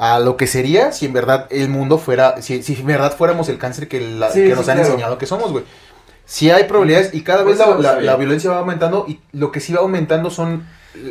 a 0.00 0.20
lo 0.20 0.36
que 0.36 0.46
sería 0.46 0.92
si 0.92 1.06
en 1.06 1.12
verdad 1.12 1.48
el 1.50 1.68
mundo 1.68 1.98
fuera, 1.98 2.40
si, 2.40 2.62
si 2.62 2.74
en 2.74 2.86
verdad 2.86 3.12
fuéramos 3.16 3.48
el 3.48 3.58
cáncer 3.58 3.88
que, 3.88 4.00
la- 4.00 4.30
Sí, 4.30 4.42
que 4.42 4.50
sí, 4.50 4.54
nos 4.54 4.68
han 4.68 4.76
claro. 4.76 4.90
enseñado 4.92 5.18
que 5.18 5.26
somos, 5.26 5.50
güey. 5.50 5.64
Sí 6.30 6.50
hay 6.50 6.64
probabilidades 6.64 7.14
y 7.14 7.22
cada 7.22 7.42
vez 7.42 7.56
Pues 7.56 7.58
la, 7.58 7.74
eso 7.74 7.82
la- 7.82 7.92
la 7.94 8.00
bien. 8.16 8.18
violencia 8.18 8.50
va 8.50 8.58
aumentando 8.58 9.06
y 9.08 9.18
lo 9.32 9.50
que 9.50 9.60
sí 9.60 9.72
va 9.72 9.80
aumentando 9.80 10.28
son 10.30 10.66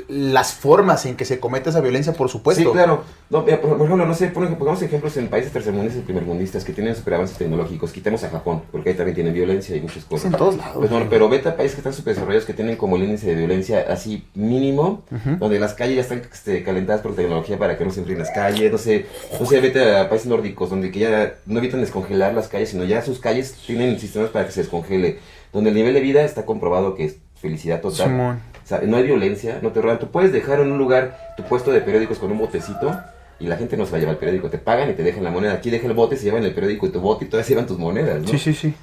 las 0.10 0.53
formas 0.53 1.05
en 1.05 1.15
que 1.15 1.24
se 1.25 1.39
comete 1.39 1.69
esa 1.69 1.81
violencia, 1.81 2.13
por 2.13 2.29
supuesto. 2.29 2.63
Sí, 2.63 2.69
claro. 2.72 3.03
No, 3.29 3.43
por, 3.46 3.53
ejemplo, 3.53 4.05
no 4.05 4.13
sé, 4.15 4.27
pon- 4.27 4.55
pongamos 4.55 4.81
ejemplos 4.81 5.15
en 5.17 5.27
países 5.27 5.51
tercermundistas 5.51 6.01
y 6.01 6.05
primermundistas 6.05 6.63
que 6.63 6.74
tienen 6.74 6.96
super 6.96 7.13
avances 7.15 7.38
tecnológicos. 7.38 7.91
Quitemos 7.91 8.24
a 8.24 8.29
Japón, 8.29 8.63
porque 8.72 8.89
ahí 8.89 8.96
también 8.96 9.15
tienen 9.15 9.34
violencia 9.34 9.75
y 9.75 9.81
muchas 9.81 9.98
Es 9.98 10.03
cosas. 10.05 10.25
en 10.31 10.38
todos 10.38 10.57
lados. 10.57 10.77
Pues 10.77 10.89
bueno, 10.89 11.05
güey. 11.05 11.10
pero 11.10 11.29
vete 11.29 11.50
a 11.50 11.55
países 11.57 11.75
que 11.75 11.81
están 11.81 11.93
súper 11.93 12.15
desarrollados 12.15 12.46
que 12.46 12.53
tienen 12.53 12.75
como 12.75 12.96
el 12.96 13.03
índice 13.03 13.27
de 13.27 13.36
violencia 13.36 13.86
así 13.89 14.25
mínimo, 14.34 15.03
donde 15.39 15.60
las 15.60 15.74
calles 15.74 15.96
ya 15.96 16.01
están 16.01 16.22
este, 16.31 16.63
calentadas 16.63 17.01
por 17.01 17.15
tecnología 17.15 17.57
para 17.60 17.77
que 17.77 17.86
no 17.86 17.91
se 17.91 18.00
enfríen 18.00 18.19
las 18.19 18.31
calles, 18.31 18.72
no 18.72 18.77
sé, 18.77 19.05
no 19.39 19.46
sé, 19.46 19.60
vete 19.60 19.96
a 19.98 20.10
países 20.10 20.27
nórdicos 20.27 20.69
donde 20.69 20.91
que 20.91 21.00
ya 21.00 21.36
no 21.46 21.60
evitan 21.60 21.81
descongelar 21.81 22.34
las 22.34 22.48
calles, 22.48 22.69
sino 22.69 22.84
ya 22.84 23.01
sus 23.01 23.19
calles 23.19 23.53
tienen 23.65 24.00
sistemas 24.00 24.29
para 24.29 24.46
que 24.46 24.51
se 24.51 24.62
descongele, 24.62 25.19
donde 25.53 25.69
el 25.69 25.75
nivel 25.75 25.93
de 25.93 26.00
vida 26.01 26.24
está 26.24 26.46
comprobado 26.46 26.96
que 26.96 27.05
es 27.05 27.17
felicidad 27.39 27.81
total. 27.81 28.07
Simón. 28.07 28.39
O 28.67 28.69
sea, 28.69 28.81
no 28.81 28.97
hay 28.97 29.03
violencia, 29.03 29.59
no 29.62 29.71
te 29.71 29.81
roban. 29.81 29.97
Tú 29.97 30.12
puedes 30.12 30.33
dejar 30.33 30.59
en 30.59 30.74
un 30.74 30.77
lugar 30.77 31.33
tu 31.38 31.43
puesto 31.43 31.71
de 31.71 31.79
periódicos 31.79 32.19
con 32.19 32.33
un 32.33 32.38
botecito 32.38 33.00
y 33.39 33.47
la 33.47 33.55
gente 33.55 33.77
no 33.77 33.86
se 33.86 33.93
va 33.93 33.97
a 33.97 34.00
llevar 34.01 34.15
el 34.15 34.19
periódico. 34.19 34.50
Te 34.50 34.57
pagan 34.57 34.89
y 34.89 34.93
te 34.93 35.03
dejan 35.03 35.24
la 35.24 35.31
moneda. 35.31 35.53
Aquí 35.53 35.69
deja 35.69 35.88
el 35.88 35.93
bote, 35.93 36.17
se 36.17 36.25
llevan 36.25 36.43
el 36.43 36.53
periódico 36.53 36.86
y 36.86 36.89
tu 36.89 37.00
bote 37.00 37.24
y 37.24 37.29
todavía 37.29 37.45
se 37.45 37.51
llevan 37.51 37.65
tus 37.65 37.77
monedas, 37.77 38.21
¿no? 38.21 38.27
Sí, 38.27 38.38
sí, 38.38 38.53
sí. 38.53 38.74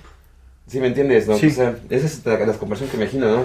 Sí, 0.67 0.81
¿me 0.81 0.87
entiendes? 0.87 1.29
No? 1.29 1.37
Sí. 1.37 1.49
O 1.49 1.50
sea, 1.50 1.76
esa 1.91 2.07
es 2.07 2.25
la, 2.25 2.38
las 2.47 2.57
conversaciones 2.57 2.93
que 2.93 2.97
me 2.97 3.05
imagino, 3.05 3.31
¿no? 3.31 3.43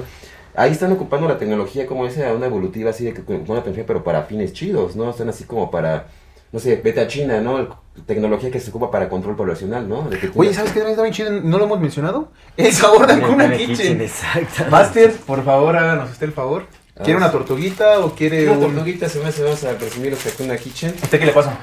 Ahí 0.55 0.71
están 0.71 0.93
ocupando 0.93 1.27
la 1.27 1.37
tecnología 1.37 1.85
como 1.85 2.05
esa 2.05 2.31
onda 2.31 2.47
evolutiva 2.47 2.91
así 2.91 3.03
de 3.03 3.13
que 3.13 3.21
con 3.21 3.35
una 3.35 3.55
tecnología, 3.55 3.85
pero 3.85 4.05
para 4.05 4.23
fines 4.23 4.53
chidos, 4.53 4.95
¿no? 4.95 5.09
Están 5.09 5.27
así 5.27 5.43
como 5.43 5.69
para, 5.69 6.07
no 6.53 6.59
sé, 6.61 6.77
vete 6.77 7.01
a 7.01 7.07
China, 7.07 7.41
¿no? 7.41 7.81
Tecnología 8.05 8.51
que 8.51 8.59
se 8.59 8.69
ocupa 8.69 8.89
para 8.91 9.09
control 9.09 9.35
poblacional, 9.35 9.87
¿no? 9.87 10.09
De 10.09 10.17
que 10.19 10.29
Oye, 10.35 10.53
¿sabes 10.53 10.71
qué 10.71 10.79
también 10.79 10.91
está 10.93 11.03
bien 11.03 11.13
chido? 11.13 11.31
¿No 11.31 11.57
lo 11.57 11.65
hemos 11.65 11.79
mencionado? 11.79 12.31
El 12.57 12.73
sabor 12.73 13.07
de 13.07 13.13
Ancuna 13.13 13.51
Kitchen. 13.51 13.75
Kitchen, 13.75 14.01
exacto. 14.01 14.63
Master, 14.69 15.11
por 15.13 15.43
favor, 15.45 15.75
háganos 15.77 16.11
usted 16.11 16.27
el 16.27 16.33
favor. 16.33 16.65
¿Quiere 16.95 17.13
Ah, 17.13 17.17
una 17.17 17.27
sí. 17.27 17.31
tortuguita 17.33 17.99
o 17.99 18.13
quiere 18.13 18.43
Una 18.49 18.53
un... 18.57 18.59
tortuguita 18.75 19.07
se 19.07 19.19
me 19.19 19.27
hace, 19.29 19.43
vamos 19.43 19.63
a 19.63 19.71
presumir 19.77 20.11
los 20.11 20.25
Hakuna 20.25 20.57
Kitchen. 20.57 20.93
¿Usted 21.01 21.19
qué 21.19 21.25
le 21.27 21.31
pasa? 21.31 21.57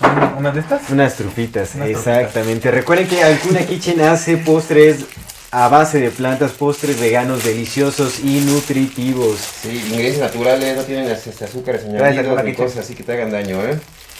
¿Un- 0.00 0.38
¿Unas 0.38 0.54
de 0.54 0.60
estas? 0.60 0.90
Unas 0.90 1.14
trufitas, 1.16 1.74
Unas 1.74 1.88
exactamente. 1.90 2.70
Recuerden 2.70 3.06
que 3.08 3.22
Alcuna 3.22 3.60
Kitchen 3.66 4.00
hace 4.00 4.36
postres 4.38 5.04
a 5.50 5.68
base 5.68 6.00
de 6.00 6.10
plantas, 6.10 6.52
postres 6.52 6.98
veganos 6.98 7.44
deliciosos 7.44 8.20
y 8.20 8.40
nutritivos. 8.40 9.38
Sí, 9.38 9.84
ingredientes 9.90 10.20
naturales, 10.20 10.76
no 10.76 10.82
tienen 10.82 11.10
azúcares 11.10 11.84
Gracias, 11.84 12.18
añadidos 12.18 12.44
ni 12.44 12.54
cosas 12.54 12.78
así 12.78 12.94
que 12.94 13.02
te 13.04 13.12
hagan 13.12 13.30
daño, 13.30 13.62
¿eh? 13.64 13.78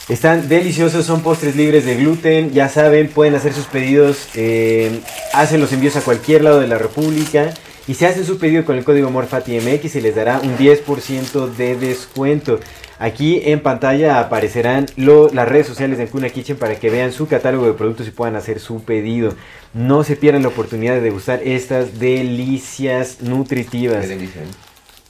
Están 0.09 0.51
deliciosos, 0.51 1.07
son 1.07 1.23
postres 1.23 1.57
libres 1.57 1.87
de 1.87 1.97
gluten, 1.97 2.53
ya 2.53 2.69
saben, 2.69 3.09
pueden 3.09 3.35
hacer 3.37 3.55
sus 3.55 3.65
pedidos, 3.65 4.29
eh, 4.35 5.01
hacen 5.33 5.63
los 5.63 5.73
envíos 5.73 5.97
a 5.97 6.03
cualquier 6.03 6.45
lado 6.45 6.61
de 6.61 6.67
la 6.67 6.77
República 6.77 7.55
y 7.89 7.95
si 7.95 8.05
hacen 8.05 8.27
su 8.27 8.39
pedido 8.39 8.67
con 8.67 8.77
el 8.77 8.85
código 8.85 9.11
MORFATIMX 9.11 9.91
se 9.91 10.03
les 10.03 10.15
dará 10.15 10.41
un 10.41 10.59
10% 10.59 11.47
de 11.47 11.77
descuento. 11.77 12.61
Aquí 12.99 13.41
en 13.45 13.61
pantalla 13.61 14.21
aparecerán 14.21 14.87
las 14.97 15.49
redes 15.49 15.67
sociales 15.67 15.97
de 15.97 16.05
Ancuna 16.05 16.29
Kitchen 16.29 16.59
para 16.59 16.79
que 16.79 16.91
vean 16.91 17.11
su 17.11 17.27
catálogo 17.27 17.67
de 17.67 17.73
productos 17.73 18.07
y 18.07 18.11
puedan 18.11 18.37
hacer 18.37 18.61
su 18.61 18.85
pedido. 18.85 19.35
No 19.73 20.05
se 20.05 20.17
pierdan 20.17 20.43
la 20.43 20.49
oportunidad 20.49 20.95
de 20.95 21.01
degustar 21.01 21.41
estas 21.43 21.99
delicias 21.99 23.23
nutritivas. 23.23 24.07
Qué 24.07 24.15
¿eh? 24.15 24.29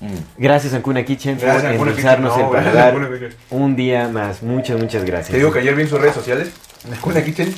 Mm. 0.05 0.43
Gracias 0.43 0.75
Ancuna 0.75 1.05
Kitchen 1.05 1.39
por 1.39 1.49
No, 1.49 1.69
Ancuna 1.69 1.95
Kitchen. 1.95 3.35
un 3.51 3.77
día 3.77 4.09
más. 4.09 4.43
Muchas, 4.43 4.79
muchas 4.79 5.05
gracias. 5.05 5.31
Te 5.31 5.39
digo 5.39 5.53
que 5.53 5.61
ayer 5.61 5.75
vi 5.75 5.83
en 5.83 5.89
sus 5.89 6.01
redes 6.01 6.15
sociales, 6.15 6.51
en 6.87 6.93
Ancuna 6.95 7.25
Kitchen, 7.25 7.55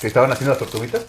que 0.00 0.06
estaban 0.06 0.30
haciendo 0.30 0.50
las 0.50 0.58
tortuguitas. 0.58 1.02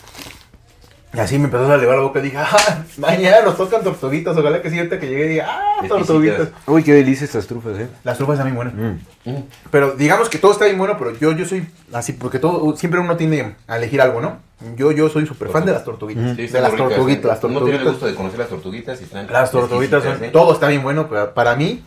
Y 1.13 1.19
así 1.19 1.37
me 1.37 1.45
empezó 1.45 1.69
a 1.69 1.75
elevar 1.75 1.97
la 1.97 2.03
boca 2.03 2.19
y 2.19 2.23
dije, 2.23 2.37
ah, 2.37 2.85
mañana 2.97 3.41
nos 3.43 3.57
tocan 3.57 3.83
tortuguitas. 3.83 4.37
Ojalá 4.37 4.61
que 4.61 4.69
ahorita 4.69 4.97
que 4.97 5.07
llegue 5.07 5.27
diga, 5.27 5.47
ah, 5.49 5.85
tortuguitas. 5.87 6.49
Uy, 6.67 6.83
qué 6.83 6.93
delicia 6.93 7.25
estas 7.25 7.47
trufas, 7.47 7.77
eh. 7.79 7.87
Las 8.05 8.17
trufas 8.17 8.35
están 8.35 8.47
bien 8.47 8.55
buenas. 8.55 8.73
Mm. 8.73 9.29
Mm. 9.29 9.43
Pero 9.71 9.91
digamos 9.91 10.29
que 10.29 10.37
todo 10.37 10.53
está 10.53 10.65
bien 10.65 10.77
bueno, 10.77 10.97
pero 10.97 11.17
yo, 11.17 11.33
yo 11.33 11.45
soy 11.45 11.67
así, 11.91 12.13
porque 12.13 12.39
todo, 12.39 12.77
siempre 12.77 12.99
uno 13.01 13.17
tiende 13.17 13.55
a 13.67 13.77
elegir 13.77 14.01
algo, 14.01 14.21
¿no? 14.21 14.39
Yo, 14.77 14.91
yo 14.91 15.09
soy 15.09 15.25
súper 15.25 15.49
fan 15.49 15.65
de 15.65 15.73
las 15.73 15.83
tortuguitas. 15.83 16.23
Mm. 16.23 16.35
Sí, 16.35 16.47
de 16.47 16.61
las 16.61 16.71
ricas, 16.71 16.87
tortuguitas, 16.87 17.25
¿eh? 17.25 17.27
las 17.27 17.43
No 17.43 17.47
tiene 17.49 17.57
el 17.57 17.63
tortuguitas. 17.65 17.91
gusto 17.91 18.05
de 18.05 18.15
conocer 18.15 18.39
las 18.39 18.49
tortuguitas 18.49 19.01
y 19.01 19.03
están 19.03 19.27
Las 19.27 19.51
tortuguitas 19.51 20.03
son, 20.03 20.23
¿eh? 20.23 20.29
todo 20.29 20.53
está 20.53 20.67
bien 20.69 20.83
bueno, 20.83 21.09
pero 21.09 21.33
para 21.33 21.55
mí, 21.55 21.83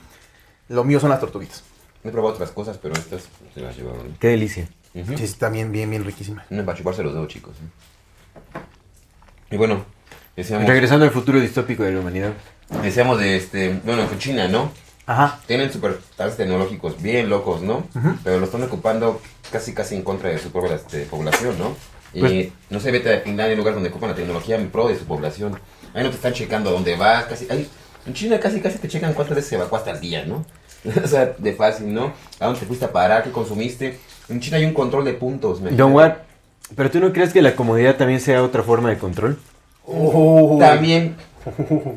lo 0.69 0.85
mío 0.85 1.01
son 1.01 1.11
las 1.11 1.21
tortuguitas. 1.21 1.63
He 2.05 2.11
probado 2.11 2.35
otras 2.35 2.51
cosas, 2.51 2.77
pero 2.77 2.95
estas 2.95 3.23
se 3.55 3.61
las 3.61 3.75
llevaron. 3.75 4.15
Qué 4.21 4.29
delicia. 4.29 4.69
Ujú. 4.93 5.17
Sí, 5.17 5.25
están 5.25 5.55
bien, 5.55 5.73
bien, 5.73 5.89
bien 5.89 6.05
riquísimas. 6.05 6.45
No, 6.51 6.65
para 6.65 6.77
chuparse 6.77 7.03
los 7.03 7.15
dedos, 7.15 7.29
chicos. 7.29 7.57
¿eh? 7.57 7.94
Y 9.51 9.57
bueno, 9.57 9.85
decíamos, 10.37 10.69
Regresando 10.69 11.05
al 11.05 11.11
futuro 11.11 11.41
distópico 11.41 11.83
de 11.85 11.93
la 11.93 12.01
humanidad. 12.01 12.33
decíamos 12.83 13.19
de 13.21 13.37
este, 13.37 13.81
bueno, 13.85 14.07
con 14.09 14.19
China, 14.19 14.49
¿no? 14.49 14.71
Ajá. 15.07 15.39
Tienen 15.47 15.71
super 15.73 15.99
tales 16.17 16.37
tecnológicos 16.37 17.01
bien 17.03 17.29
locos, 17.29 17.61
¿no? 17.61 17.87
Ujú. 17.95 18.17
Pero 18.25 18.39
lo 18.39 18.47
están 18.47 18.63
ocupando 18.63 19.21
casi 19.53 19.75
casi 19.75 19.95
en 19.97 20.03
contra 20.03 20.31
de 20.31 20.39
su 20.39 20.51
propia 20.51 20.75
este, 20.77 21.03
población, 21.03 21.59
¿no? 21.59 21.77
Y 22.15 22.21
Pues- 22.21 22.49
no 22.71 22.81
se 22.81 22.91
vete 22.91 23.13
a 23.15 23.21
Finlandia 23.21 23.53
en 23.53 23.59
lugar 23.59 23.75
donde 23.75 23.91
ocupan 23.91 24.11
la 24.11 24.17
tecnología 24.17 24.57
en 24.57 24.71
pro 24.71 24.89
de 24.89 24.97
su 24.99 25.05
población. 25.05 25.59
Ahí 25.95 26.03
no 26.03 26.09
te 26.11 26.17
están 26.17 26.33
checando 26.33 26.71
a 26.71 26.73
dónde 26.73 26.97
vas, 26.97 27.25
casi. 27.25 27.47
ahí- 27.51 27.69
en 28.07 28.15
China 28.15 28.39
casi 28.41 28.61
casi 28.61 28.79
te 28.79 28.89
checan 28.89 29.13
cuántas 29.15 29.37
veces 29.37 29.53
evacuaste 29.53 29.91
al 29.91 30.01
día, 30.01 30.25
¿no? 30.25 30.45
o 31.05 31.07
sea, 31.09 31.35
de 31.37 31.53
fácil, 31.55 31.93
¿no? 31.93 32.13
¿A 32.41 32.47
dónde 32.47 32.61
te 32.61 32.67
fuiste 32.67 32.85
a 32.87 32.93
parar? 32.93 33.25
¿Qué 33.25 33.31
consumiste? 33.31 33.99
En 34.29 34.41
China 34.41 34.57
hay 34.57 34.65
un 34.65 34.73
control 34.75 35.05
de 35.05 35.13
puntos, 35.15 35.61
¿me 35.61 35.71
Don 35.71 35.91
entiendes? 35.93 36.19
¿Pero 36.77 36.91
tú 36.91 37.01
no 37.01 37.13
crees 37.13 37.33
que 37.33 37.43
la 37.43 37.55
comodidad 37.57 37.97
también 37.97 38.21
sea 38.21 38.43
otra 38.43 38.63
forma 38.63 38.91
de 38.91 38.99
control? 38.99 39.39
Oh, 39.87 40.57
También. 40.61 41.15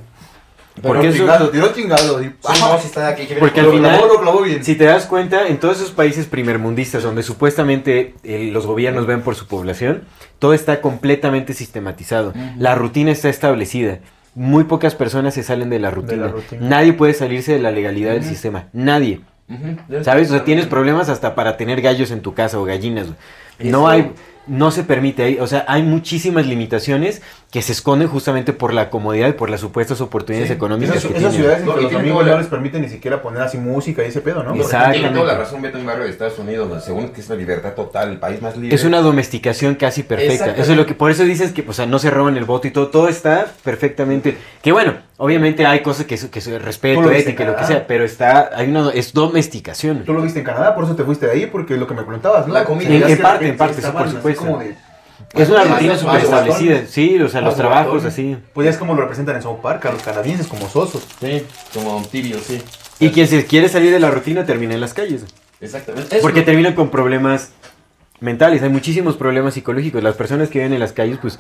Porque 0.82 1.08
eso- 1.08 1.50
tiró 1.50 1.74
chingado. 1.74 2.20
está 2.20 3.08
aquí, 3.08 3.26
que 3.26 3.34
ver 3.34 3.40
Porque 3.40 3.62
al 3.62 3.72
final- 3.72 3.98
clavó, 3.98 4.14
lo 4.14 4.22
clavó 4.22 4.42
bien. 4.44 4.64
Si 4.64 4.76
te 4.76 4.84
das 4.86 5.06
cuenta, 5.08 5.48
en 5.48 5.60
todos 5.60 5.78
esos 5.78 5.92
países 5.92 6.28
primermundistas 6.28 7.02
donde 7.02 7.24
supuestamente 7.24 8.14
eh, 8.24 8.50
los 8.52 8.68
gobiernos 8.68 9.08
ven 9.08 9.22
por 9.22 9.34
su 9.36 9.48
población, 9.48 10.04
todo 10.38 10.54
está 10.54 10.82
completamente 10.82 11.54
sistematizado. 11.54 12.34
La 12.60 12.76
rutina 12.76 13.12
está 13.12 13.30
establecida. 13.30 14.00
Muy 14.36 14.66
pocas 14.66 14.94
personas 14.94 15.34
se 15.34 15.42
salen 15.42 15.72
de 15.72 15.80
la 15.80 15.90
rutina. 15.90 16.28
rutina. 16.28 16.62
Nadie 16.70 16.94
puede 16.94 17.16
salirse 17.16 17.54
de 17.54 17.60
la 17.60 17.72
legalidad 17.72 18.12
del 18.14 18.24
sistema. 18.24 18.66
Nadie. 18.72 19.22
¿Sabes? 20.04 20.30
O 20.30 20.36
sea, 20.36 20.44
tienes 20.44 20.68
problemas 20.68 21.10
hasta 21.10 21.34
para 21.34 21.58
tener 21.58 21.82
gallos 21.82 22.12
en 22.12 22.22
tu 22.22 22.36
casa 22.36 22.60
o 22.60 22.66
gallinas. 22.66 23.08
No 23.58 23.88
hay, 23.88 24.12
no 24.48 24.72
se 24.72 24.84
permite. 24.84 25.42
O 25.42 25.48
sea, 25.48 25.66
hay 25.68 25.84
muchísimas 25.84 26.46
limitaciones 26.46 27.22
que 27.50 27.62
se 27.62 27.72
esconden 27.72 28.10
justamente 28.10 28.52
por 28.52 28.74
la 28.74 28.90
comodidad 28.90 29.30
y 29.30 29.32
por 29.32 29.50
las 29.50 29.62
supuestas 29.62 30.02
oportunidades 30.02 30.50
Sí. 30.50 30.54
económicas 30.56 30.98
Esas, 30.98 31.12
que 31.12 31.18
esas 31.18 31.32
tienen. 31.32 31.38
ciudades 31.40 31.60
en 31.62 31.66
No, 31.66 31.76
que 31.76 31.82
los 31.84 31.94
amigos 31.96 32.26
no 32.26 32.32
la- 32.34 32.38
les 32.40 32.48
permiten 32.48 32.82
ni 32.82 32.90
siquiera 32.90 33.22
poner 33.22 33.42
así 33.42 33.58
música 33.58 34.04
y 34.04 34.08
ese 34.08 34.20
pedo, 34.20 34.44
¿no? 34.44 34.54
Exacto. 34.54 34.92
Tiene 34.92 35.10
toda 35.12 35.24
la 35.24 35.32
Exactamente. 35.32 35.44
razón 35.46 35.62
Beto 35.62 35.78
en 35.78 35.86
barrio 35.86 36.04
de 36.04 36.10
Estados 36.12 36.38
Unidos, 36.40 36.68
donde 36.68 36.84
según 36.84 37.08
que 37.10 37.22
es 37.22 37.30
la 37.30 37.36
libertad 37.36 37.72
total, 37.74 38.12
el 38.12 38.18
país 38.20 38.42
más 38.42 38.58
libre. 38.58 38.76
Es 38.76 38.84
una 38.84 39.00
domesticación 39.00 39.76
casi 39.76 40.04
perfecta. 40.04 40.34
Exactamente. 40.34 40.62
Eso 40.62 40.72
es 40.74 40.78
lo 40.78 40.86
que, 40.86 40.94
por 40.94 41.10
eso 41.10 41.24
dices 41.24 41.54
que, 41.54 41.64
o 41.66 41.72
sea, 41.72 41.86
no 41.86 42.00
se 42.00 42.10
roban 42.10 42.36
el 42.36 42.44
voto 42.44 42.68
y 42.68 42.72
todo, 42.72 42.88
todo 42.90 43.08
está 43.08 43.48
perfectamente. 43.64 44.38
Que 44.62 44.74
bueno, 44.74 44.96
obviamente 45.16 45.66
hay 45.66 45.80
cosas 45.82 46.06
que, 46.06 46.18
que 46.18 46.42
se 46.42 46.60
respeto, 46.60 47.10
ética, 47.12 47.46
lo 47.46 47.56
que 47.56 47.64
sea, 47.64 47.88
pero 47.88 48.04
está, 48.04 48.50
hay 48.56 48.68
una, 48.70 48.90
es 48.92 49.14
domesticación. 49.14 50.04
Tú 50.04 50.14
lo 50.14 50.22
viste 50.22 50.40
en 50.40 50.46
Canadá, 50.46 50.76
por 50.76 50.84
eso 50.84 50.98
te 50.98 51.04
fuiste 51.06 51.28
de 51.28 51.32
ahí, 51.32 51.46
porque 51.46 51.78
lo 51.78 51.88
que 51.88 51.94
me 51.94 52.04
comentabas, 52.04 52.46
¿no? 52.46 52.54
La 52.54 52.66
comida. 52.66 52.90
En- 52.90 53.04
en 53.10 53.18
parte, 53.20 53.48
en 53.48 53.56
parte, 53.58 53.82
sí, 53.82 53.88
por 53.90 54.10
supuesto. 54.10 54.42
como 54.46 54.58
de- 54.60 54.76
Es 55.34 55.50
una 55.50 55.64
rutina 55.64 55.98
súper 55.98 56.22
establecida. 56.22 56.86
Sí, 56.88 57.20
o 57.20 57.30
sea, 57.30 57.42
los 57.42 57.56
trabajos 57.56 58.06
así. 58.06 58.38
Pues 58.54 58.66
ya 58.66 58.72
es 58.72 58.78
como 58.78 58.94
lo 58.94 59.02
representan 59.02 59.36
en 59.36 59.42
South 59.42 59.60
Park, 59.62 59.86
a 59.86 59.92
los 59.92 60.02
canadienses 60.02 60.48
como 60.48 60.70
sosos. 60.70 61.06
Sí, 61.20 61.44
como 61.74 62.02
tibio, 62.10 62.40
sí. 62.40 62.62
Y 63.00 63.10
quien 63.10 63.28
se 63.28 63.46
quiere 63.46 63.70
salir 63.70 63.92
de 63.92 64.00
la 64.00 64.10
rutina 64.10 64.46
termina 64.46 64.74
en 64.74 64.82
las 64.82 64.94
calles. 64.94 65.26
Exactamente. 65.62 66.20
Porque 66.22 66.42
terminan 66.42 66.74
con 66.74 66.90
problemas 66.90 67.52
mentales. 68.20 68.64
Hay 68.64 68.70
muchísimos 68.70 69.18
problemas 69.18 69.54
psicológicos. 69.54 70.02
Las 70.02 70.16
personas 70.16 70.50
que 70.50 70.60
viven 70.60 70.74
en 70.74 70.80
las 70.80 70.94
calles, 70.94 71.20
pues, 71.22 71.40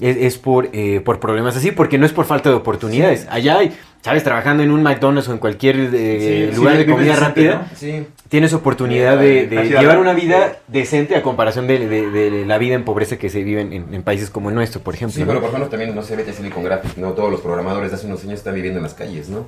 es, 0.00 0.16
es 0.16 0.38
por, 0.38 0.68
eh, 0.72 1.00
por 1.04 1.20
problemas 1.20 1.56
así, 1.56 1.70
porque 1.70 1.98
no 1.98 2.06
es 2.06 2.12
por 2.12 2.24
falta 2.24 2.48
de 2.48 2.54
oportunidades. 2.56 3.26
Allá 3.30 3.58
hay, 3.58 3.76
¿sabes? 4.02 4.24
Trabajando 4.24 4.62
en 4.62 4.70
un 4.70 4.82
McDonald's 4.82 5.28
o 5.28 5.32
en 5.32 5.38
cualquier 5.38 5.76
eh, 5.94 6.48
Sí, 6.50 6.56
lugar 6.56 6.74
sí, 6.74 6.78
de 6.84 6.86
comida 6.90 7.16
rápida, 7.16 7.66
¿no? 7.70 7.76
Sí. 7.76 8.06
tienes 8.28 8.52
oportunidad 8.52 9.18
de, 9.18 9.46
llevar 9.68 9.98
una 9.98 10.12
vida 10.12 10.56
decente 10.68 11.14
a 11.16 11.22
comparación 11.22 11.66
de, 11.66 11.88
de- 11.88 12.10
de 12.10 12.44
la 12.46 12.58
vida 12.58 12.74
en 12.74 12.84
pobreza 12.84 13.16
que 13.18 13.28
se 13.30 13.42
vive 13.44 13.60
en, 13.60 13.72
en 13.94 14.02
países 14.02 14.30
como 14.30 14.48
el 14.48 14.54
nuestro, 14.56 14.80
por 14.80 14.94
ejemplo. 14.94 15.14
Sí, 15.14 15.20
¿no? 15.20 15.26
pero 15.28 15.40
por 15.40 15.48
ejemplo 15.50 15.68
también, 15.70 15.94
no 15.94 16.02
sé, 16.02 16.16
vete 16.16 16.32
a 16.32 16.34
Silicon 16.34 16.64
Graphics, 16.64 16.98
¿no? 16.98 17.12
Todos 17.12 17.30
los 17.30 17.40
programadores 17.40 17.90
de 17.90 17.96
hace 17.96 18.06
unos 18.06 18.22
años 18.24 18.34
están 18.40 18.54
viviendo 18.54 18.78
en 18.78 18.82
las 18.82 18.94
calles, 18.94 19.28
¿no? 19.28 19.46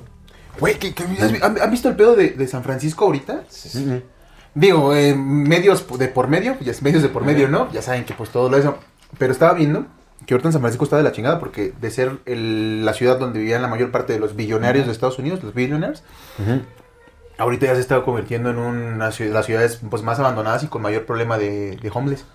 Güey, 0.59 0.75
¿qué- 0.75 0.93
qué- 0.93 1.03
has- 1.21 1.43
¿han, 1.43 1.61
han 1.61 1.69
visto 1.71 1.89
el 1.89 1.95
pedo 1.95 2.15
de, 2.15 2.29
de 2.29 2.47
San 2.47 2.63
Francisco 2.63 3.05
ahorita? 3.05 3.43
Sí, 3.49 3.69
sí. 3.69 4.01
Digo, 4.55 4.95
eh, 4.95 5.13
medios 5.13 5.85
de 5.99 6.07
por 6.07 6.27
medio, 6.29 6.57
ya 6.61 6.71
es 6.71 6.81
medios 6.81 7.03
de 7.03 7.09
por 7.09 7.23
medio, 7.23 7.47
¿no? 7.47 7.71
Ya 7.73 7.81
saben 7.83 8.05
que 8.05 8.13
pues 8.15 8.29
todo 8.31 8.49
lo 8.49 8.57
eso. 8.57 8.77
Pero 9.19 9.31
estaba 9.31 9.53
viendo 9.53 9.85
que 10.27 10.33
ahorita 10.35 10.49
en 10.49 10.53
San 10.53 10.61
Francisco 10.61 10.83
está 10.83 10.97
de 10.97 11.03
la 11.03 11.11
chingada 11.13 11.39
porque 11.39 11.73
de 11.81 11.89
ser 11.89 12.17
el- 12.25 12.85
la 12.85 12.93
ciudad 12.93 13.17
donde 13.17 13.39
vivían 13.39 13.61
la 13.63 13.67
mayor 13.69 13.89
parte 13.91 14.13
de 14.13 14.19
los 14.19 14.35
billonarios 14.35 14.85
de 14.85 14.91
Estados 14.91 15.17
Unidos, 15.17 15.41
los 15.41 15.53
billionaires, 15.55 16.03
Ujú. 16.37 16.61
ahorita 17.39 17.65
ya 17.67 17.75
se 17.75 17.81
está 17.81 18.03
convirtiendo 18.03 18.49
en 18.51 18.57
una 18.57 19.11
ciudad, 19.11 19.33
las 19.33 19.45
ciudades 19.45 19.79
pues 19.89 20.03
más 20.03 20.19
abandonadas 20.19 20.63
y 20.63 20.67
con 20.67 20.81
mayor 20.83 21.05
problema 21.05 21.37
de, 21.39 21.77
de 21.77 21.91
homeless. 21.93 22.25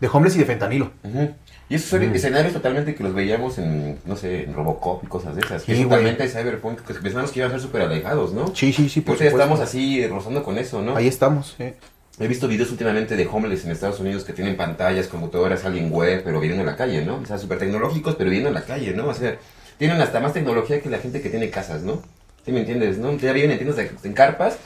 De 0.00 0.08
homeless 0.12 0.34
y 0.36 0.40
de 0.40 0.44
fentanilo. 0.44 0.90
Ujú. 1.04 1.30
Y 1.68 1.76
esos 1.76 1.88
son 1.88 2.00
Mm. 2.10 2.14
escenarios 2.14 2.52
totalmente 2.52 2.94
que 2.94 3.02
los 3.04 3.14
veíamos 3.14 3.56
en, 3.58 3.98
no 4.04 4.16
sé, 4.16 4.42
en 4.44 4.52
Robocop 4.52 5.02
y 5.04 5.06
cosas 5.06 5.34
de 5.36 5.40
esas. 5.40 5.62
Que 5.62 5.74
Sí, 5.76 5.80
es 5.82 5.86
güey. 5.86 6.00
totalmente 6.00 6.28
cyberpunk, 6.28 6.80
que 6.80 6.94
pensamos 6.94 7.30
que 7.30 7.38
iban 7.38 7.50
a 7.50 7.54
ser 7.54 7.60
súper 7.62 7.82
alejados, 7.82 8.32
¿no? 8.34 8.48
Sí, 8.54 8.72
sí, 8.72 8.88
sí, 8.90 9.00
Por 9.00 9.14
eso 9.14 9.24
ya 9.24 9.30
estamos 9.30 9.60
así 9.60 10.06
rozando 10.08 10.42
con 10.42 10.58
eso, 10.58 10.82
¿no? 10.82 10.94
Ahí 10.96 11.06
estamos, 11.08 11.54
sí. 11.56 11.72
He 12.18 12.28
visto 12.28 12.46
videos 12.46 12.70
últimamente 12.70 13.16
de 13.16 13.26
homeless 13.26 13.64
en 13.64 13.72
Estados 13.72 13.98
Unidos 13.98 14.22
que 14.22 14.32
tienen 14.32 14.56
pantallas, 14.56 15.08
computadoras, 15.08 15.64
Alienware, 15.64 16.22
pero 16.22 16.38
viviendo 16.40 16.62
en 16.62 16.66
la 16.70 16.76
calle, 16.76 17.04
¿no? 17.04 17.16
O 17.16 17.26
sea, 17.26 17.38
súper 17.38 17.58
tecnológicos, 17.58 18.14
pero 18.14 18.30
viviendo 18.30 18.48
en 18.50 18.54
la 18.54 18.62
calle, 18.62 18.94
¿no? 18.94 19.08
O 19.08 19.14
sea, 19.14 19.36
tienen 19.78 20.00
hasta 20.00 20.20
más 20.20 20.32
tecnología 20.32 20.80
que 20.80 20.88
la 20.88 20.98
gente 20.98 21.20
que 21.20 21.28
tiene 21.28 21.50
casas, 21.50 21.82
¿no? 21.82 22.02
¿Sí 22.44 22.52
me 22.52 22.60
entiendes, 22.60 22.98
no? 22.98 23.16
Ya 23.16 23.32
viven 23.32 23.50
en 23.50 23.58
tiendas 23.58 23.76
de, 23.76 23.90
en 24.04 24.12
carpas, 24.12 24.58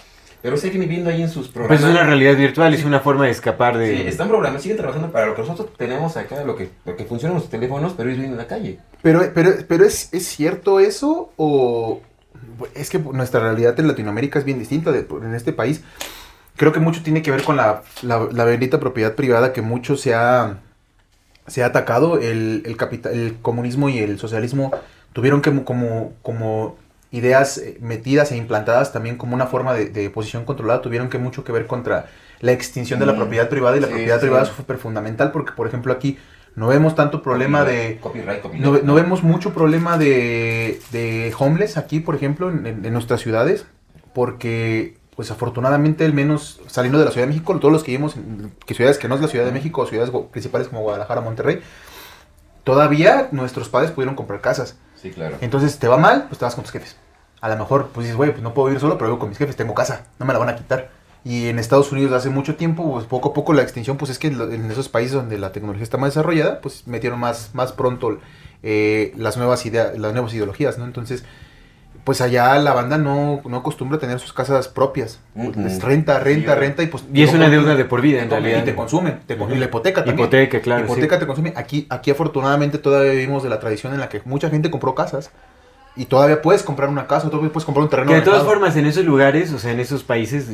pero 0.42 0.58
siguen 0.58 0.80
viviendo 0.80 1.08
ahí 1.08 1.22
en 1.22 1.30
sus 1.30 1.46
Pues 1.48 1.54
programas. 1.54 1.80
es 1.84 1.90
una 1.90 2.02
realidad 2.04 2.36
virtual, 2.36 2.74
es 2.74 2.84
una 2.84 3.00
forma 3.00 3.24
de 3.24 3.30
escapar 3.30 3.78
de... 3.78 3.96
Sí, 3.96 4.02
están 4.06 4.28
programando, 4.28 4.60
siguen 4.60 4.76
trabajando 4.76 5.10
para 5.10 5.24
lo 5.26 5.34
que 5.34 5.40
nosotros 5.40 5.70
tenemos 5.78 6.18
acá, 6.18 6.44
lo 6.44 6.54
que, 6.54 6.68
lo 6.84 6.96
que 6.96 7.04
funciona 7.04 7.34
en 7.34 7.40
los 7.40 7.48
teléfonos, 7.48 7.94
pero 7.96 8.10
ellos 8.10 8.18
viven 8.18 8.32
en 8.32 8.38
la 8.38 8.46
calle. 8.46 8.78
Pero, 9.00 9.22
pero, 9.34 9.52
pero 9.66 9.86
¿es, 9.86 10.10
¿es 10.12 10.26
cierto 10.26 10.80
eso 10.80 11.32
o 11.36 12.02
es 12.74 12.90
que 12.90 12.98
nuestra 12.98 13.40
realidad 13.40 13.78
en 13.80 13.88
Latinoamérica 13.88 14.38
es 14.38 14.44
bien 14.44 14.58
distinta 14.58 14.92
de, 14.92 15.06
en 15.22 15.34
este 15.34 15.52
país? 15.54 15.82
Creo 16.58 16.72
que 16.72 16.80
mucho 16.80 17.02
tiene 17.02 17.22
que 17.22 17.30
ver 17.30 17.42
con 17.44 17.56
la, 17.56 17.82
la, 18.02 18.28
la 18.30 18.44
bendita 18.44 18.78
propiedad 18.80 19.14
privada 19.14 19.52
que 19.54 19.62
mucho 19.62 19.96
se 19.96 20.12
ha, 20.14 20.58
se 21.46 21.62
ha 21.62 21.66
atacado. 21.66 22.18
El, 22.18 22.62
el, 22.66 22.76
capita- 22.76 23.10
el 23.10 23.36
comunismo 23.40 23.88
y 23.88 23.98
el 23.98 24.18
socialismo 24.18 24.72
tuvieron 25.14 25.40
que 25.40 25.64
como, 25.64 26.12
como 26.20 26.76
ideas 27.12 27.58
eh, 27.58 27.78
metidas 27.80 28.32
e 28.32 28.36
implantadas 28.36 28.92
también 28.92 29.16
como 29.16 29.34
una 29.34 29.46
forma 29.46 29.72
de, 29.72 29.86
de 29.88 30.10
posición 30.10 30.44
controlada 30.44 30.82
tuvieron 30.82 31.08
que 31.08 31.16
mucho 31.18 31.44
que 31.44 31.52
ver 31.52 31.66
contra 31.66 32.10
la 32.40 32.52
extinción 32.52 33.00
de 33.00 33.06
la 33.06 33.16
propiedad 33.16 33.48
privada 33.48 33.76
y 33.76 33.80
la 33.80 33.86
Sí, 33.86 33.92
propiedad 33.94 34.16
sí. 34.16 34.20
privada 34.22 34.42
es 34.42 34.48
súper 34.50 34.78
fundamental 34.78 35.32
porque, 35.32 35.52
por 35.52 35.66
ejemplo, 35.66 35.92
aquí 35.92 36.18
no 36.54 36.68
vemos 36.68 36.94
tanto 36.94 37.22
problema 37.22 37.64
de... 37.64 37.98
Copyright, 38.02 38.42
copyright. 38.42 38.64
No, 38.64 38.72
ve- 38.72 38.80
no 38.84 38.94
vemos 38.94 39.22
mucho 39.22 39.54
problema 39.54 39.96
de, 39.96 40.80
de 40.92 41.32
homeless 41.38 41.76
aquí, 41.78 42.00
por 42.00 42.14
ejemplo, 42.16 42.50
en 42.50 42.92
nuestras 42.92 43.20
ciudades, 43.20 43.64
porque, 44.12 44.97
pues 45.18 45.32
afortunadamente, 45.32 46.04
al 46.04 46.12
menos 46.12 46.60
saliendo 46.68 46.96
de 46.96 47.04
la 47.04 47.10
Ciudad 47.10 47.26
de 47.26 47.32
México, 47.32 47.58
todos 47.58 47.72
los 47.72 47.82
que 47.82 47.90
vivimos 47.90 48.14
en 48.14 48.52
que 48.64 48.72
ciudades 48.74 48.98
que 48.98 49.08
no 49.08 49.16
es 49.16 49.20
la 49.20 49.26
Ciudad 49.26 49.44
de 49.44 49.50
México, 49.50 49.80
o 49.80 49.86
ciudades 49.88 50.12
principales 50.30 50.68
como 50.68 50.82
Guadalajara, 50.82 51.22
Monterrey, 51.22 51.60
todavía 52.62 53.28
nuestros 53.32 53.68
padres 53.68 53.90
pudieron 53.90 54.14
comprar 54.14 54.40
casas. 54.40 54.76
Sí, 54.94 55.10
claro. 55.10 55.36
Entonces, 55.40 55.76
te 55.80 55.88
va 55.88 55.96
mal, 55.96 56.26
pues 56.28 56.38
te 56.38 56.44
vas 56.44 56.54
con 56.54 56.62
tus 56.62 56.70
jefes. 56.70 56.94
A 57.40 57.48
lo 57.48 57.56
mejor, 57.56 57.88
pues 57.92 58.04
dices, 58.04 58.16
güey, 58.16 58.30
pues 58.30 58.44
no 58.44 58.54
puedo 58.54 58.68
vivir 58.68 58.80
solo, 58.80 58.96
pero 58.96 59.10
vivo 59.10 59.18
con 59.18 59.30
mis 59.30 59.38
jefes, 59.38 59.56
tengo 59.56 59.74
casa, 59.74 60.06
no 60.20 60.24
me 60.24 60.32
la 60.32 60.38
van 60.38 60.50
a 60.50 60.54
quitar. 60.54 60.90
Y 61.24 61.48
en 61.48 61.58
Estados 61.58 61.90
Unidos 61.90 62.12
hace 62.12 62.30
mucho 62.30 62.54
tiempo, 62.54 62.88
pues 62.92 63.06
poco 63.06 63.30
a 63.30 63.34
poco 63.34 63.52
la 63.54 63.62
extinción, 63.62 63.96
pues 63.96 64.12
es 64.12 64.20
que 64.20 64.28
en 64.28 64.70
esos 64.70 64.88
países 64.88 65.14
donde 65.14 65.36
la 65.36 65.50
tecnología 65.50 65.82
está 65.82 65.96
más 65.96 66.10
desarrollada, 66.10 66.60
pues 66.60 66.86
metieron 66.86 67.18
más, 67.18 67.50
más 67.54 67.72
pronto 67.72 68.20
eh, 68.62 69.12
las 69.16 69.36
nuevas 69.36 69.66
ideas, 69.66 69.98
las 69.98 70.12
nuevas 70.12 70.32
ideologías, 70.32 70.78
¿no? 70.78 70.84
Entonces, 70.84 71.24
pues 72.04 72.20
allá 72.20 72.58
la 72.58 72.72
banda 72.72 72.96
no, 72.98 73.40
no 73.44 73.56
acostumbra 73.58 73.96
a 73.98 74.00
tener 74.00 74.18
sus 74.18 74.32
casas 74.32 74.68
propias. 74.68 75.20
Ujú. 75.34 75.60
Es 75.66 75.82
renta, 75.82 76.18
renta, 76.20 76.54
Sí, 76.54 76.60
renta 76.60 76.82
y 76.82 76.86
pues... 76.86 77.04
Y 77.12 77.22
es 77.22 77.32
una 77.34 77.50
deuda 77.50 77.74
de 77.74 77.84
por 77.84 78.00
vida, 78.00 78.22
en 78.22 78.30
realidad. 78.30 78.62
Y 78.62 78.64
te 78.64 78.74
consumen, 78.74 79.20
te 79.26 79.36
con- 79.36 79.52
y 79.52 79.56
la 79.58 79.66
hipoteca 79.66 80.04
también. 80.04 80.18
Hipoteca, 80.26 80.60
claro. 80.60 80.86
sí. 80.86 80.92
hipoteca 80.92 81.18
te 81.18 81.26
consume. 81.26 81.52
Aquí, 81.56 81.86
aquí 81.90 82.10
afortunadamente 82.10 82.78
todavía 82.78 83.12
vivimos 83.12 83.42
de 83.42 83.50
la 83.50 83.60
tradición 83.60 83.92
en 83.92 84.00
la 84.00 84.08
que 84.08 84.22
mucha 84.24 84.48
gente 84.50 84.70
compró 84.70 84.94
casas. 84.94 85.30
Y 85.96 86.04
todavía 86.04 86.40
puedes 86.42 86.62
comprar 86.62 86.88
una 86.88 87.06
casa, 87.08 87.28
todavía 87.28 87.52
puedes 87.52 87.64
comprar 87.64 87.82
un 87.82 87.90
terreno. 87.90 88.10
Que 88.10 88.16
de 88.16 88.22
todas 88.22 88.44
formas, 88.44 88.76
en 88.76 88.86
esos 88.86 89.04
lugares, 89.04 89.52
o 89.52 89.58
sea, 89.58 89.72
en 89.72 89.80
esos 89.80 90.04
países 90.04 90.48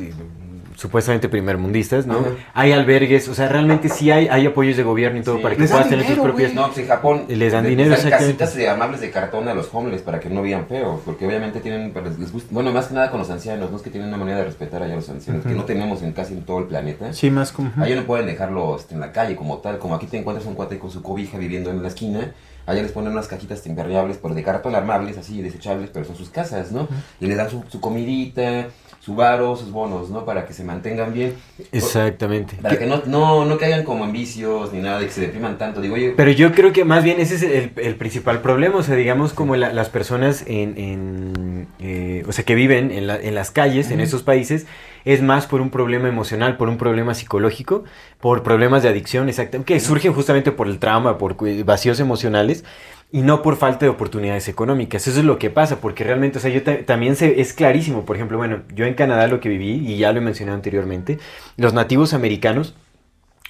supuestamente 0.76 1.28
primermundistas, 1.28 2.06
¿no? 2.06 2.18
Ajá. 2.20 2.28
Hay 2.54 2.72
albergues, 2.72 3.28
o 3.28 3.34
sea, 3.34 3.48
realmente 3.48 3.88
sí 3.88 4.10
hay, 4.10 4.28
hay 4.28 4.46
apoyos 4.46 4.76
de 4.76 4.82
gobierno 4.82 5.18
y 5.20 5.22
todo 5.22 5.36
Sí. 5.36 5.42
para 5.42 5.54
que 5.54 5.62
Les 5.62 5.70
dan 5.70 5.78
puedas 5.78 5.90
tener 5.90 6.06
tus 6.14 6.24
propias... 6.24 6.54
No, 6.54 6.66
pues 6.66 6.78
en 6.78 6.86
Japón 6.88 7.24
Y 7.28 7.34
les 7.36 7.52
dan 7.52 7.64
le- 7.64 7.70
dinero, 7.70 7.90
dan 7.90 7.98
exactamente. 7.98 8.38
casitas 8.38 8.56
de 8.56 8.68
amables 8.68 9.00
de 9.00 9.10
cartón 9.10 9.48
a 9.48 9.54
los 9.54 9.68
homeless 9.72 10.02
para 10.02 10.20
que 10.20 10.28
no 10.30 10.42
vean 10.42 10.66
feo, 10.66 11.00
porque 11.04 11.26
obviamente 11.26 11.60
tienen, 11.60 11.92
les 12.18 12.32
gusta, 12.32 12.48
bueno, 12.52 12.72
más 12.72 12.86
que 12.86 12.94
nada 12.94 13.10
con 13.10 13.20
los 13.20 13.30
ancianos, 13.30 13.70
no 13.70 13.76
es 13.76 13.82
que 13.82 13.90
tienen 13.90 14.08
una 14.08 14.18
manera 14.18 14.38
de 14.38 14.44
respetar 14.44 14.82
allá 14.82 14.94
a 14.94 14.96
los 14.96 15.08
ancianos, 15.08 15.42
que 15.42 15.48
Ujú. 15.50 15.58
no 15.58 15.64
tenemos 15.64 16.02
en 16.02 16.12
casi 16.12 16.34
en 16.34 16.42
todo 16.42 16.58
el 16.58 16.64
planeta. 16.66 17.12
Sí, 17.12 17.30
más 17.30 17.52
como... 17.52 17.70
Allá 17.80 17.96
no 17.96 18.04
pueden 18.04 18.26
dejarlo 18.26 18.76
este, 18.76 18.94
en 18.94 19.00
la 19.00 19.12
calle 19.12 19.36
como 19.36 19.58
tal, 19.58 19.78
como 19.78 19.94
aquí 19.94 20.06
te 20.06 20.18
encuentras 20.18 20.46
un 20.46 20.54
cuate 20.54 20.78
con 20.78 20.90
su 20.90 21.02
cobija 21.02 21.38
viviendo 21.38 21.70
en 21.70 21.82
la 21.82 21.88
esquina, 21.88 22.32
allá 22.66 22.82
les 22.82 22.92
ponen 22.92 23.12
unas 23.12 23.28
cajitas 23.28 23.66
impermeables, 23.66 24.18
pero 24.20 24.34
de 24.34 24.42
cartón 24.42 24.74
armables, 24.74 25.18
así, 25.18 25.42
desechables, 25.42 25.90
pero 25.92 26.04
son 26.06 26.16
sus 26.16 26.30
casas, 26.30 26.72
¿no? 26.72 26.88
Y 27.20 27.26
les 27.26 27.36
dan 27.36 27.50
su, 27.50 27.62
su 27.68 27.78
comidita, 27.80 28.68
su 29.04 29.14
varo, 29.14 29.54
sus 29.54 29.70
bonos, 29.70 30.08
¿no? 30.08 30.24
Para 30.24 30.46
que 30.46 30.54
se 30.54 30.64
mantengan 30.64 31.12
bien. 31.12 31.34
Exactamente. 31.72 32.56
Para 32.62 32.78
que 32.78 32.86
no, 32.86 33.02
no, 33.04 33.44
no 33.44 33.58
caigan 33.58 33.84
como 33.84 34.04
en 34.06 34.12
vicios 34.12 34.72
ni 34.72 34.80
nada, 34.80 34.98
de 35.00 35.06
que 35.06 35.12
se 35.12 35.20
depriman 35.20 35.58
tanto. 35.58 35.82
Digo, 35.82 35.94
oye, 35.94 36.14
Pero 36.16 36.30
yo 36.30 36.52
creo 36.52 36.72
que 36.72 36.84
más 36.86 37.04
bien 37.04 37.20
ese 37.20 37.34
es 37.34 37.42
el, 37.42 37.72
el 37.76 37.96
principal 37.96 38.40
problema, 38.40 38.76
o 38.78 38.82
sea, 38.82 38.94
digamos 38.94 39.34
como 39.34 39.56
la- 39.56 39.74
las 39.74 39.90
personas 39.90 40.44
en, 40.46 40.78
en, 40.78 41.68
eh, 41.80 42.24
o 42.26 42.32
sea, 42.32 42.44
que 42.46 42.54
viven 42.54 42.90
en, 42.90 43.06
la- 43.06 43.20
en 43.20 43.34
las 43.34 43.50
calles, 43.50 43.90
en 43.90 44.00
esos 44.00 44.22
países, 44.22 44.66
es 45.04 45.20
más 45.20 45.46
por 45.46 45.60
un 45.60 45.68
problema 45.68 46.08
emocional, 46.08 46.56
por 46.56 46.70
un 46.70 46.78
problema 46.78 47.12
psicológico, 47.12 47.84
por 48.20 48.42
problemas 48.42 48.82
de 48.82 48.88
adicción, 48.88 49.28
exactamente, 49.28 49.74
que 49.74 49.80
surgen 49.80 50.14
justamente 50.14 50.50
por 50.50 50.66
el 50.66 50.78
trauma, 50.78 51.18
por 51.18 51.36
vacíos 51.66 52.00
emocionales 52.00 52.64
y 53.14 53.22
no 53.22 53.42
por 53.42 53.54
falta 53.56 53.86
de 53.86 53.90
oportunidades 53.90 54.48
económicas. 54.48 55.06
Eso 55.06 55.20
es 55.20 55.24
lo 55.24 55.38
que 55.38 55.48
pasa, 55.48 55.76
porque 55.80 56.02
realmente, 56.02 56.38
o 56.38 56.40
sea, 56.40 56.50
yo 56.50 56.64
ta- 56.64 56.78
también 56.84 57.14
se, 57.14 57.40
es 57.40 57.52
clarísimo, 57.52 58.04
por 58.04 58.16
ejemplo, 58.16 58.38
bueno, 58.38 58.62
yo 58.74 58.86
en 58.86 58.94
Canadá 58.94 59.28
lo 59.28 59.38
que 59.38 59.48
viví, 59.48 59.84
y 59.86 59.98
ya 59.98 60.10
lo 60.12 60.18
he 60.18 60.20
mencionado 60.20 60.56
anteriormente, 60.56 61.20
los 61.56 61.72
nativos 61.74 62.12
americanos, 62.12 62.74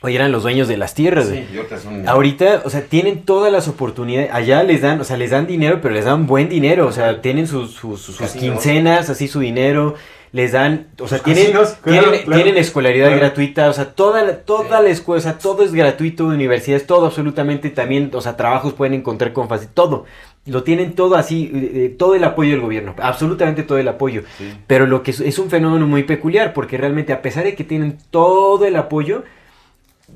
hoy 0.02 0.16
eran 0.16 0.32
los 0.32 0.42
dueños 0.42 0.68
de 0.68 0.76
las 0.76 0.92
tierras. 0.94 1.28
sí, 1.28 1.46
son... 1.82 2.06
Ahorita, 2.06 2.60
o 2.66 2.68
sea, 2.68 2.82
tienen 2.82 3.22
todas 3.22 3.50
las 3.50 3.66
oportunidades. 3.66 4.28
Allá 4.34 4.62
les 4.64 4.82
dan, 4.82 5.00
o 5.00 5.04
sea, 5.04 5.16
les 5.16 5.30
dan 5.30 5.46
dinero, 5.46 5.80
pero 5.80 5.94
les 5.94 6.04
dan 6.04 6.26
buen 6.26 6.50
dinero. 6.50 6.86
O 6.86 6.92
sea, 6.92 7.22
tienen 7.22 7.46
sus, 7.46 7.70
sus, 7.70 8.20
quincenas, 8.38 9.08
así 9.08 9.28
su 9.28 9.40
dinero. 9.40 9.94
Les 10.34 10.50
dan, 10.50 10.88
o 10.98 11.06
sea, 11.06 11.20
tienen, 11.20 11.44
casinos, 11.52 11.76
claro, 11.80 12.02
tienen, 12.10 12.24
claro. 12.26 12.42
tienen 12.42 12.60
escolaridad 12.60 13.06
Claro. 13.06 13.20
gratuita. 13.20 13.68
O 13.68 13.72
sea, 13.72 13.92
toda, 13.94 14.24
la- 14.24 14.38
toda 14.38 14.80
la 14.82 14.88
escuela, 14.90 15.18
o 15.20 15.22
sea, 15.22 15.38
todo 15.38 15.62
es 15.62 15.72
gratuito, 15.72 16.26
universidades, 16.26 16.88
todo 16.88 17.06
absolutamente 17.06 17.70
también. 17.70 18.10
O 18.12 18.20
sea, 18.20 18.36
trabajos 18.36 18.72
pueden 18.74 18.94
encontrar 18.94 19.32
con 19.32 19.48
fácil, 19.48 19.68
todo. 19.72 20.06
Lo 20.46 20.64
tienen 20.64 20.94
todo 20.94 21.14
así, 21.14 21.52
eh, 21.54 21.70
eh, 21.84 21.88
todo 21.96 22.16
el 22.16 22.24
apoyo 22.24 22.50
del 22.50 22.60
gobierno, 22.62 22.96
absolutamente 23.00 23.62
todo 23.62 23.78
el 23.78 23.86
apoyo. 23.86 24.22
Sí. 24.36 24.52
Pero 24.66 24.86
lo 24.88 25.04
que 25.04 25.12
es, 25.12 25.20
es 25.20 25.38
un 25.38 25.50
fenómeno 25.50 25.86
muy 25.86 26.02
peculiar, 26.02 26.52
porque 26.52 26.78
realmente 26.78 27.12
a 27.12 27.22
pesar 27.22 27.44
de 27.44 27.54
que 27.54 27.62
tienen 27.62 27.96
todo 28.10 28.66
el 28.66 28.74
apoyo, 28.74 29.22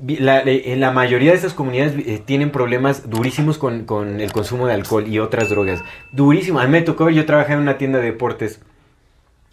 la, 0.05 0.41
eh, 0.41 0.73
en 0.73 0.81
la 0.81 0.91
mayoría 0.91 1.31
de 1.31 1.37
estas 1.37 1.53
comunidades 1.53 1.93
eh, 2.05 2.21
tienen 2.23 2.51
problemas 2.51 3.09
durísimos 3.09 3.57
con, 3.57 3.85
con 3.85 4.19
el 4.19 4.31
consumo 4.33 4.67
de 4.67 4.73
alcohol 4.73 5.07
y 5.07 5.17
otras 5.19 5.49
drogas. 5.49 5.81
Durísimo. 6.11 6.59
A 6.59 6.65
mí 6.65 6.71
me 6.71 6.81
tocó, 6.81 7.09
yo 7.09 7.25
trabajé 7.25 7.53
en 7.53 7.59
una 7.59 7.77
tienda 7.77 7.99
de 7.99 8.05
deportes 8.05 8.59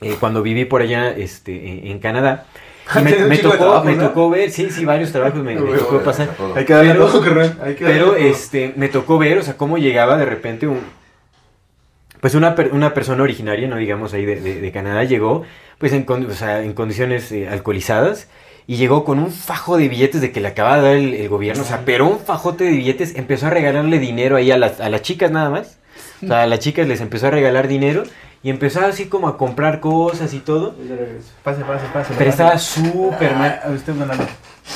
eh, 0.01 0.17
cuando 0.21 0.43
viví 0.43 0.65
por 0.65 0.83
allá 0.83 1.11
este, 1.11 1.91
en, 1.91 1.99
Canadá. 1.99 2.47
Y 2.97 3.03
me, 3.03 3.39
tocó, 3.39 3.83
me 3.83 3.97
¿no? 3.97 4.09
tocó 4.09 4.31
ver, 4.31 4.51
sí, 4.53 4.71
sí, 4.71 4.85
varios 4.85 5.11
trabajos 5.11 5.43
me, 5.43 5.57
tocó 5.57 6.01
pasar. 6.03 6.29
Hay 6.55 6.65
que 6.65 6.73
darle 6.73 6.93
Pero-. 6.93 7.05
Hay 7.63 7.75
que 7.75 7.83
darle 7.85 7.99
Pero 7.99 8.07
todo. 8.13 8.17
este, 8.17 8.73
me 8.77 8.89
tocó 8.89 9.19
ver, 9.19 9.39
o 9.39 9.43
sea, 9.43 9.57
cómo 9.57 9.77
llegaba 9.77 10.17
de 10.17 10.25
repente 10.25 10.69
un... 10.69 10.79
Pues 12.21 12.35
una, 12.35 12.55
per- 12.55 12.73
una 12.73 12.95
persona 12.95 13.23
originaria, 13.23 13.69
no 13.69 13.77
digamos 13.77 14.15
ahí 14.15 14.25
de, 14.25 14.41
de- 14.41 14.61
de 14.61 14.73
Canadá, 14.73 15.05
llegó 15.05 15.43
pues 15.79 15.93
en, 15.93 16.05
con- 16.05 16.25
o 16.27 16.33
sea, 16.35 16.63
en 16.63 16.73
condiciones 16.73 17.31
eh, 17.33 17.49
alcoholizadas 17.49 18.29
y 18.67 18.77
llegó 18.77 19.05
con 19.05 19.19
un 19.19 19.31
fajo 19.31 19.77
de 19.77 19.89
billetes 19.89 20.21
de 20.21 20.33
que 20.33 20.41
le 20.41 20.49
acaba 20.49 20.77
de 20.77 20.83
dar 20.83 20.97
el, 20.97 21.15
el 21.15 21.29
gobierno, 21.29 21.63
o 21.63 21.67
sea, 21.67 21.83
pero 21.85 22.07
un 22.09 22.19
fajote 22.19 22.65
de 22.65 22.71
billetes, 22.71 23.15
empezó 23.17 23.47
a 23.49 23.51
regalarle 23.51 23.99
dinero 23.99 24.37
ahí 24.37 24.51
a 24.51 24.59
las, 24.59 24.81
a 24.81 24.89
las 24.89 25.03
chicas 25.03 25.31
nada 25.31 25.51
más, 25.51 25.79
o 26.23 26.27
sea, 26.29 26.43
a 26.43 26.47
las 26.47 26.59
chicas 26.61 26.89
les 26.89 27.01
empezó 27.01 27.27
a 27.27 27.31
regalar 27.31 27.69
dinero 27.69 28.05
y 28.47 28.51
empezó 28.51 28.81
así 28.87 29.07
como 29.07 29.27
a 29.27 29.37
comprar 29.37 29.81
cosas 29.81 30.33
y 30.33 30.39
todo, 30.39 30.77
Pase, 31.43 31.65
pase, 31.65 31.85
pase. 31.93 32.15
pero 32.17 32.31
estaba 32.31 32.57
súper 32.61 33.35
mal. 33.35 33.61
Ah, 33.65 33.71
usted, 33.73 33.93
don 33.93 34.07
Lalo. 34.07 34.23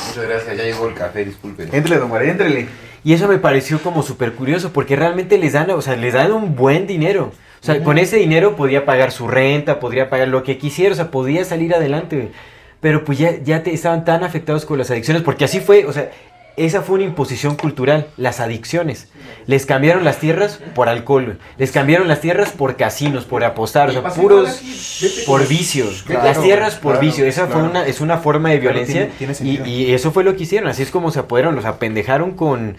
Muchas 0.09 0.25
gracias, 0.29 0.57
ya 0.57 0.65
llegó 0.65 0.89
el 0.89 0.95
café, 0.95 1.25
disculpen. 1.25 1.69
Éntrele, 1.73 2.01
don 2.01 2.11
María, 2.11 2.33
éntrele. 2.33 2.67
Y 3.05 3.13
eso 3.13 3.29
me 3.29 3.39
pareció 3.39 3.81
como 3.81 4.03
súper 4.03 4.33
curioso, 4.33 4.73
porque 4.73 4.97
realmente 4.97 5.39
les 5.39 5.53
dan, 5.53 5.71
o 5.71 5.81
sea, 5.83 5.95
les 5.95 6.15
dan 6.15 6.33
un 6.33 6.57
buen 6.57 6.89
dinero. 6.89 7.31
O 7.63 7.65
sea, 7.65 7.81
con 7.85 7.97
ese 7.99 8.17
dinero 8.17 8.57
podía 8.57 8.85
pagar 8.85 9.13
su 9.13 9.29
renta, 9.29 9.79
podría 9.79 10.11
pagar 10.11 10.27
lo 10.27 10.43
que 10.43 10.59
quisiera, 10.59 10.93
o 10.93 10.97
sea, 10.97 11.13
podía 11.13 11.45
salir 11.45 11.73
adelante. 11.73 12.17
güey. 12.17 12.29
Pero 12.81 13.05
pues 13.05 13.19
ya, 13.19 13.37
ya 13.41 13.63
te, 13.63 13.73
estaban 13.73 14.05
tan 14.05 14.25
afectados 14.25 14.65
con 14.67 14.79
las 14.79 14.91
adicciones, 14.91 15.23
porque 15.23 15.45
así 15.45 15.61
fue, 15.61 15.85
o 15.87 15.93
sea, 15.93 16.11
esa 16.57 16.83
fue 16.83 16.97
una 16.97 17.05
imposición 17.05 17.57
cultural, 17.57 18.07
las 18.17 18.41
adicciones. 18.41 19.09
Les 19.47 19.67
cambiaron 19.67 20.05
las 20.05 20.19
tierras 20.19 20.59
por 20.75 20.89
alcohol, 20.89 21.39
les 21.59 21.71
cambiaron 21.73 22.09
las 22.09 22.21
tierras 22.21 22.51
por 22.51 22.77
casinos, 22.77 23.25
por 23.25 23.43
apostar, 23.45 23.89
o 23.91 23.93
sea, 23.93 24.03
puros 24.11 24.61
por 25.27 25.47
vicios. 25.49 26.03
Claro, 26.03 26.25
las 26.25 26.41
tierras 26.43 26.75
por 26.77 26.93
claro, 26.95 27.07
vicio, 27.07 27.25
esa 27.27 27.47
fue 27.47 27.63
una, 27.63 27.87
es 27.87 28.01
una 28.01 28.19
forma 28.19 28.51
de 28.51 28.59
violencia 28.59 29.09
tiene- 29.19 29.35
tiene 29.35 29.65
y, 29.67 29.71
y 29.71 29.95
eso 29.95 30.13
fue 30.13 30.25
lo 30.25 30.37
que 30.37 30.43
hicieron, 30.43 30.69
así 30.69 30.83
es 30.83 30.91
como 30.91 31.11
se 31.11 31.21
apoderaron, 31.21 31.55
los 31.57 31.65
apendejaron 31.65 32.33
con, 32.33 32.77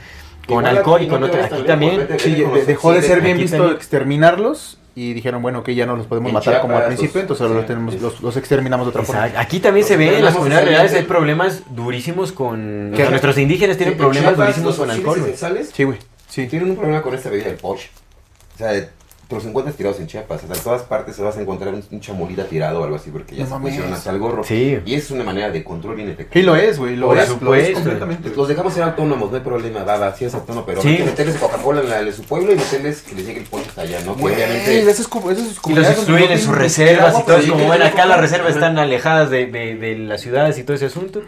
con 0.47 0.59
Igual 0.65 0.77
alcohol 0.77 0.95
aquí 0.97 1.05
y 1.05 1.09
con 1.09 1.21
no 1.21 1.27
otra. 1.27 1.45
Aquí 1.45 1.63
también. 1.63 1.97
vete- 2.07 2.07
vete 2.17 2.29
de- 2.59 2.65
dejó 2.65 2.93
de 2.93 3.01
ser 3.01 3.21
bien 3.21 3.37
visto 3.37 3.57
también. 3.57 3.75
exterminarlos 3.77 4.77
y 4.93 5.13
dijeron, 5.13 5.41
bueno, 5.41 5.63
que 5.63 5.73
ya 5.73 5.85
no 5.85 5.95
los 5.95 6.05
podemos 6.07 6.29
En 6.29 6.33
matar 6.33 6.59
como 6.61 6.75
al 6.77 6.85
principio, 6.87 7.13
los- 7.15 7.21
entonces 7.21 7.41
ahora 7.41 7.53
sí, 7.53 7.57
los, 7.59 7.65
tenemos, 7.67 8.01
los, 8.01 8.21
los 8.21 8.37
exterminamos 8.37 8.85
de 8.87 8.89
otra 8.89 9.03
forma. 9.03 9.21
Exacto. 9.27 9.39
Aquí 9.47 9.59
también 9.59 9.83
Los 9.83 9.87
se 9.87 9.97
ve 9.97 10.17
en 10.17 10.25
las 10.25 10.33
comunidades 10.35 10.67
rurales 10.67 10.93
hay 10.93 11.03
problemas 11.03 11.61
durísimos 11.69 12.31
con... 12.33 12.91
Sea, 12.95 13.09
nuestros 13.09 13.37
indígenas 13.37 13.77
tienen 13.77 13.93
En 13.93 13.97
problemas 13.97 14.31
Chiapas, 14.35 14.47
durísimos 14.47 14.75
con 14.75 14.91
alcohol. 14.91 15.33
Sí, 15.73 15.83
güey. 15.83 15.97
Sí. 16.27 16.47
Tienen 16.47 16.71
un 16.71 16.75
problema 16.75 17.01
con 17.01 17.13
esta 17.15 17.29
bebida, 17.29 17.47
el 17.49 17.55
poch. 17.55 17.79
O 18.55 18.57
sea, 18.57 18.73
te 19.31 19.35
los 19.35 19.45
encuentras 19.45 19.77
tirados 19.77 19.97
en 20.01 20.07
Chiapas. 20.07 20.43
O 20.43 20.47
sea, 20.47 20.55
en 20.57 20.61
todas 20.61 20.81
partes 20.81 21.15
se 21.15 21.21
vas 21.21 21.37
a 21.37 21.41
encontrar 21.41 21.73
un, 21.73 21.81
un 21.89 21.99
chamolita 22.01 22.43
tirado 22.45 22.81
o 22.81 22.83
algo 22.83 22.97
así, 22.97 23.09
porque 23.11 23.33
ya 23.35 23.43
No 23.43 23.47
se 23.47 23.53
mames. 23.53 23.69
pusieron 23.71 23.93
hasta 23.93 24.09
el 24.11 24.19
gorro. 24.19 24.43
Sí. 24.43 24.77
Y 24.85 24.93
es 24.95 25.09
una 25.09 25.23
manera 25.23 25.49
de 25.49 25.63
control 25.63 25.95
bien 25.95 26.09
efectiva. 26.09 26.41
Y 26.41 26.45
lo 26.45 26.55
es, 26.57 26.77
güey. 26.77 26.97
Lo 26.97 27.07
Por 27.07 27.17
es, 27.17 27.41
lo 27.41 27.55
es 27.55 27.71
completamente. 27.71 28.29
Los 28.35 28.47
dejamos 28.49 28.73
ser 28.73 28.83
autónomos, 28.83 29.31
no 29.31 29.37
hay 29.37 29.43
problema, 29.43 29.83
va, 29.85 29.97
va, 29.97 30.13
sí 30.15 30.25
es 30.25 30.33
autónomo, 30.33 30.65
pero 30.65 30.81
Sí. 30.81 30.89
hay 30.89 30.97
que 30.97 31.03
meterles 31.05 31.37
Coca-Cola 31.37 31.79
en 31.81 31.89
la 31.89 32.03
de 32.03 32.11
su 32.11 32.23
pueblo 32.23 32.51
y 32.51 32.55
meterles 32.57 33.01
que 33.03 33.15
les 33.15 33.25
llegue 33.25 33.39
el 33.39 33.45
pollo 33.45 33.63
hasta 33.69 33.83
allá, 33.83 33.99
¿no? 34.05 34.17
Que 34.17 34.23
obviamente... 34.25 34.81
esas, 34.89 35.07
co- 35.07 35.31
esas 35.31 35.43
Y 35.45 35.47
los 35.47 35.59
comunidades 35.61 35.95
donde 35.95 36.01
excluyen 36.01 36.27
no 36.27 36.33
en 36.35 36.39
sus 36.41 36.55
reservas 36.55 37.15
y 37.19 37.23
todo. 37.23 37.37
Es 37.37 37.45
como, 37.49 37.71
que 37.71 37.83
acá 37.83 38.05
las 38.05 38.19
reservas 38.19 38.53
están 38.53 38.77
alejadas 38.77 39.29
de, 39.29 39.45
de- 39.45 39.75
de 39.75 39.97
las 39.97 40.19
ciudades 40.19 40.57
y 40.57 40.63
todo 40.63 40.75
ese 40.75 40.87
asunto. 40.87 41.21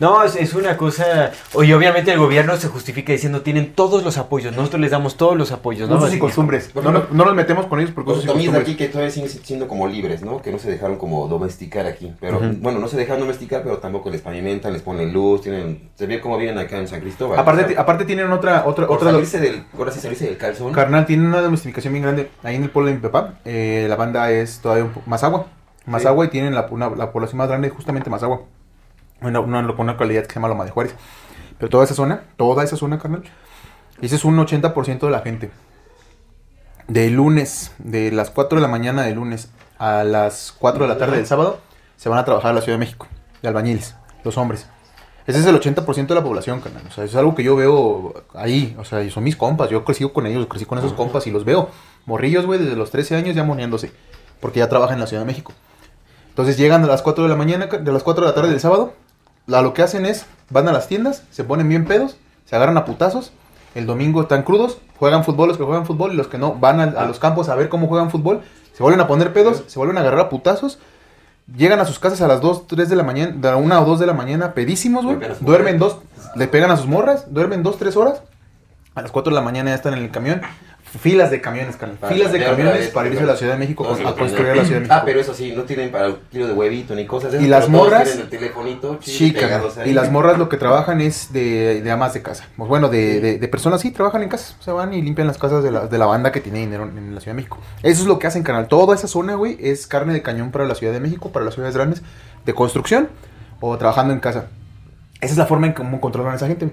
No, 0.00 0.24
es, 0.24 0.34
es 0.34 0.54
una 0.54 0.76
cosa. 0.78 1.30
Oye, 1.54 1.74
obviamente 1.74 2.10
el 2.10 2.18
gobierno 2.18 2.56
se 2.56 2.68
justifica 2.68 3.12
diciendo 3.12 3.42
tienen 3.42 3.74
todos 3.74 4.02
los 4.02 4.16
apoyos. 4.18 4.56
Nosotros 4.56 4.80
les 4.80 4.90
damos 4.90 5.16
todos 5.18 5.36
los 5.36 5.52
apoyos, 5.52 5.88
¿no? 5.90 5.96
Usos 5.98 6.14
y 6.14 6.18
costumbres. 6.18 6.74
No, 6.74 6.90
no, 6.90 7.04
no 7.10 7.24
nos 7.26 7.34
metemos 7.34 7.66
con 7.66 7.80
ellos 7.80 7.92
porque 7.94 8.10
Los 8.10 8.24
usos 8.24 8.42
y 8.42 8.48
de 8.48 8.58
aquí 8.58 8.76
que 8.76 8.88
todavía 8.88 9.10
siguen 9.10 9.28
siendo 9.28 9.68
como 9.68 9.86
libres, 9.86 10.22
¿no? 10.22 10.40
Que 10.40 10.50
no 10.50 10.58
se 10.58 10.70
dejaron 10.70 10.96
como 10.96 11.28
domesticar 11.28 11.84
aquí. 11.86 12.14
Pero 12.18 12.40
bueno, 12.60 12.78
no 12.78 12.88
se 12.88 12.96
dejaron 12.96 13.20
domesticar, 13.20 13.62
pero 13.62 13.76
tampoco 13.78 14.08
les 14.10 14.22
pavimentan, 14.22 14.72
les 14.72 14.82
ponen 14.82 15.12
luz, 15.12 15.42
tienen... 15.42 15.90
Se 15.94 16.06
ve 16.06 16.20
cómo 16.20 16.38
viven 16.38 16.56
acá 16.58 16.78
en 16.78 16.88
San 16.88 17.00
Cristóbal. 17.00 17.38
Aparte, 17.38 17.74
aparte 17.76 18.04
tienen 18.06 18.32
otra, 18.32 18.64
otra, 18.66 18.86
por 18.86 18.96
otra 18.96 19.10
salirse 19.12 19.38
del, 19.38 19.64
ahora 19.76 19.92
sí 19.92 20.00
salirse 20.00 20.24
del 20.24 20.38
calzón. 20.38 20.72
Carnal, 20.72 21.04
tiene 21.04 21.26
una 21.26 21.42
domesticación 21.42 21.92
bien 21.92 22.04
grande. 22.04 22.30
Ahí 22.42 22.56
en 22.56 22.62
el 22.62 22.70
pueblo 22.70 22.88
de 22.88 22.96
mi 22.96 23.02
papá, 23.02 23.34
eh, 23.44 23.84
la 23.88 23.96
banda 23.96 24.30
es 24.30 24.60
todavía 24.60 24.84
un 24.84 24.92
más 25.06 25.22
agua. 25.24 25.46
Más 25.86 26.02
Sí. 26.02 26.08
agua 26.08 26.24
y 26.24 26.28
tienen 26.28 26.54
la, 26.54 26.66
una- 26.70 26.90
la 26.90 27.12
población 27.12 27.38
más 27.38 27.48
grande 27.48 27.68
justamente 27.68 28.08
más 28.10 28.22
agua. 28.22 28.42
Una, 29.22 29.40
una, 29.40 29.60
una 29.60 29.92
localidad 29.92 30.22
que 30.22 30.28
se 30.28 30.34
llama 30.34 30.48
Loma 30.48 30.64
de 30.64 30.70
Juárez. 30.70 30.94
Pero 31.58 31.70
toda 31.70 31.84
esa 31.84 31.94
zona, 31.94 32.22
toda 32.36 32.64
esa 32.64 32.76
zona, 32.76 32.98
carnal, 32.98 33.22
ese 34.00 34.16
es 34.16 34.24
un 34.24 34.38
80% 34.38 35.00
de 35.00 35.10
la 35.10 35.20
gente. 35.20 35.50
De 36.88 37.10
lunes, 37.10 37.72
de 37.78 38.10
las 38.10 38.30
4 38.30 38.56
de 38.56 38.62
la 38.62 38.68
mañana 38.68 39.02
de 39.02 39.14
lunes 39.14 39.50
a 39.78 40.04
las 40.04 40.54
4 40.58 40.84
de 40.84 40.88
la 40.88 40.98
tarde 40.98 41.16
del 41.16 41.26
sábado, 41.26 41.60
se 41.96 42.08
van 42.08 42.18
a 42.18 42.24
trabajar 42.24 42.52
a 42.52 42.54
la 42.54 42.62
Ciudad 42.62 42.78
de 42.78 42.84
México, 42.84 43.06
de 43.42 43.48
albañiles, 43.48 43.94
los 44.24 44.38
hombres. 44.38 44.66
Ese 45.26 45.38
es 45.38 45.46
el 45.46 45.60
80% 45.60 46.06
de 46.08 46.14
la 46.14 46.24
población, 46.24 46.60
carnal. 46.60 46.82
O 46.88 46.90
sea, 46.90 47.04
es 47.04 47.14
algo 47.14 47.34
que 47.34 47.44
yo 47.44 47.54
veo 47.54 48.24
ahí. 48.34 48.74
O 48.80 48.84
sea, 48.84 49.08
son 49.10 49.22
mis 49.22 49.36
compas. 49.36 49.70
Yo 49.70 49.84
crecí 49.84 50.08
con 50.08 50.26
ellos, 50.26 50.46
crecí 50.48 50.64
con 50.64 50.78
esos 50.78 50.92
compas 50.94 51.26
y 51.26 51.30
los 51.30 51.44
veo. 51.44 51.68
Morrillos, 52.06 52.46
güey, 52.46 52.58
desde 52.58 52.74
los 52.74 52.90
13 52.90 53.16
años 53.16 53.36
ya 53.36 53.44
moneándose. 53.44 53.92
Porque 54.40 54.58
ya 54.58 54.68
trabajan 54.68 54.94
en 54.94 55.00
la 55.00 55.06
Ciudad 55.06 55.22
de 55.22 55.26
México. 55.26 55.52
Entonces 56.30 56.56
llegan 56.56 56.82
a 56.82 56.86
las 56.86 57.02
4 57.02 57.22
de 57.22 57.30
la 57.30 57.36
mañana, 57.36 57.66
de 57.66 57.92
las 57.92 58.02
4 58.02 58.24
de 58.24 58.28
la 58.28 58.34
tarde 58.34 58.50
del 58.50 58.60
sábado. 58.60 58.94
La- 59.46 59.62
lo 59.62 59.72
que 59.74 59.82
hacen 59.82 60.06
es, 60.06 60.26
van 60.50 60.68
a 60.68 60.72
las 60.72 60.88
tiendas, 60.88 61.22
se 61.30 61.44
ponen 61.44 61.68
bien 61.68 61.84
pedos, 61.86 62.16
se 62.46 62.56
agarran 62.56 62.76
a 62.76 62.84
putazos. 62.84 63.32
El 63.74 63.86
domingo 63.86 64.22
están 64.22 64.42
crudos, 64.42 64.78
juegan 64.98 65.24
fútbol 65.24 65.48
los 65.48 65.56
que 65.56 65.62
juegan 65.64 65.86
fútbol 65.86 66.12
y 66.12 66.16
los 66.16 66.26
que 66.28 66.38
no 66.38 66.54
van 66.54 66.80
a, 66.80 66.84
a 66.84 67.06
los 67.06 67.18
campos 67.20 67.48
a 67.48 67.54
ver 67.54 67.68
cómo 67.68 67.86
juegan 67.86 68.10
fútbol. 68.10 68.40
Se 68.76 68.82
vuelven 68.82 69.00
a 69.00 69.06
poner 69.06 69.32
pedos, 69.32 69.64
se 69.66 69.78
vuelven 69.78 69.96
a 69.98 70.00
agarrar 70.00 70.20
a 70.20 70.28
putazos. 70.28 70.78
Llegan 71.56 71.80
a 71.80 71.84
sus 71.84 71.98
casas 71.98 72.20
a 72.22 72.28
las 72.28 72.40
2, 72.40 72.66
3 72.68 72.88
de 72.88 72.96
la 72.96 73.02
mañana, 73.02 73.32
de 73.36 73.48
la 73.50 73.56
1 73.56 73.80
o 73.82 73.84
2 73.84 73.98
de 73.98 74.06
la 74.06 74.12
mañana, 74.12 74.54
pedísimos, 74.54 75.04
güey. 75.04 75.16
A 75.16 75.34
Duermen 75.46 75.78
dos, 75.78 75.98
le 76.36 76.46
pegan 76.46 76.70
a 76.70 76.76
sus 76.76 76.86
morras, 76.86 77.32
duermen 77.32 77.62
2, 77.64 77.76
3 77.78 77.96
horas. 77.96 78.22
A 78.94 79.02
las 79.02 79.10
4 79.10 79.30
de 79.30 79.34
la 79.36 79.42
mañana 79.42 79.70
ya 79.70 79.74
están 79.76 79.94
en 79.94 80.00
el 80.04 80.10
camión. 80.10 80.40
Filas 80.98 81.30
de 81.30 81.40
camiones, 81.40 81.76
carnal. 81.76 81.98
Para 81.98 82.12
Filas 82.14 82.32
de 82.32 82.42
camiones 82.42 82.88
para 82.88 83.08
irse 83.08 83.22
a 83.22 83.26
la 83.26 83.36
Ciudad 83.36 83.52
de 83.52 83.58
México 83.58 83.84
a 83.84 84.14
construir 84.16 84.56
la 84.56 84.64
Ciudad 84.64 84.64
de 84.64 84.80
México. 84.80 84.94
Ah, 84.94 85.02
pero 85.04 85.20
eso 85.20 85.34
sí, 85.34 85.52
no 85.56 85.62
tienen 85.62 85.92
para 85.92 86.08
un 86.08 86.16
kilo 86.32 86.48
de 86.48 86.52
huevito 86.52 86.94
ni 86.96 87.06
cosas 87.06 87.32
Y 87.34 87.46
las 87.46 87.68
morras- 87.68 88.16
el 88.16 88.28
telefonito 88.28 88.98
Sí. 89.00 89.32
Y 89.84 89.92
las 89.92 90.10
morras 90.10 90.36
lo 90.38 90.48
que 90.48 90.56
trabajan 90.56 91.00
es 91.00 91.32
de, 91.32 91.80
de 91.82 91.90
amas 91.90 92.12
de 92.14 92.22
casa. 92.22 92.48
Pues 92.56 92.68
bueno, 92.68 92.88
de, 92.88 93.20
de, 93.20 93.38
de 93.38 93.48
personas 93.48 93.80
sí, 93.80 93.92
trabajan 93.92 94.22
en 94.24 94.28
casa. 94.28 94.56
O 94.58 94.62
sea, 94.62 94.74
van 94.74 94.92
y 94.92 95.00
limpian 95.00 95.26
las 95.28 95.38
casas 95.38 95.62
de 95.62 95.70
la, 95.70 95.86
de 95.86 95.98
la 95.98 96.06
banda 96.06 96.32
que 96.32 96.40
tiene 96.40 96.58
dinero 96.58 96.84
en 96.84 97.14
la 97.14 97.20
Ciudad 97.20 97.34
de 97.34 97.42
México. 97.42 97.58
Eso 97.82 98.02
es 98.02 98.08
lo 98.08 98.18
que 98.18 98.26
hacen, 98.26 98.42
canal. 98.42 98.66
Toda 98.66 98.94
esa 98.96 99.06
zona, 99.06 99.34
güey, 99.34 99.56
es 99.60 99.86
carne 99.86 100.12
de 100.12 100.22
cañón 100.22 100.50
para 100.50 100.64
la 100.64 100.74
Ciudad 100.74 100.92
de 100.92 101.00
México, 101.00 101.30
para 101.30 101.44
las 101.44 101.54
ciudades 101.54 101.76
grandes, 101.76 102.02
de 102.44 102.52
construcción 102.54 103.08
o 103.60 103.76
trabajando 103.78 104.12
en 104.12 104.20
casa. 104.20 104.46
Esa 105.20 105.32
es 105.32 105.36
la 105.38 105.44
forma 105.46 105.66
en 105.66 105.74
cómo 105.74 106.00
controlan 106.00 106.32
a 106.32 106.36
esa 106.36 106.46
gente. 106.46 106.70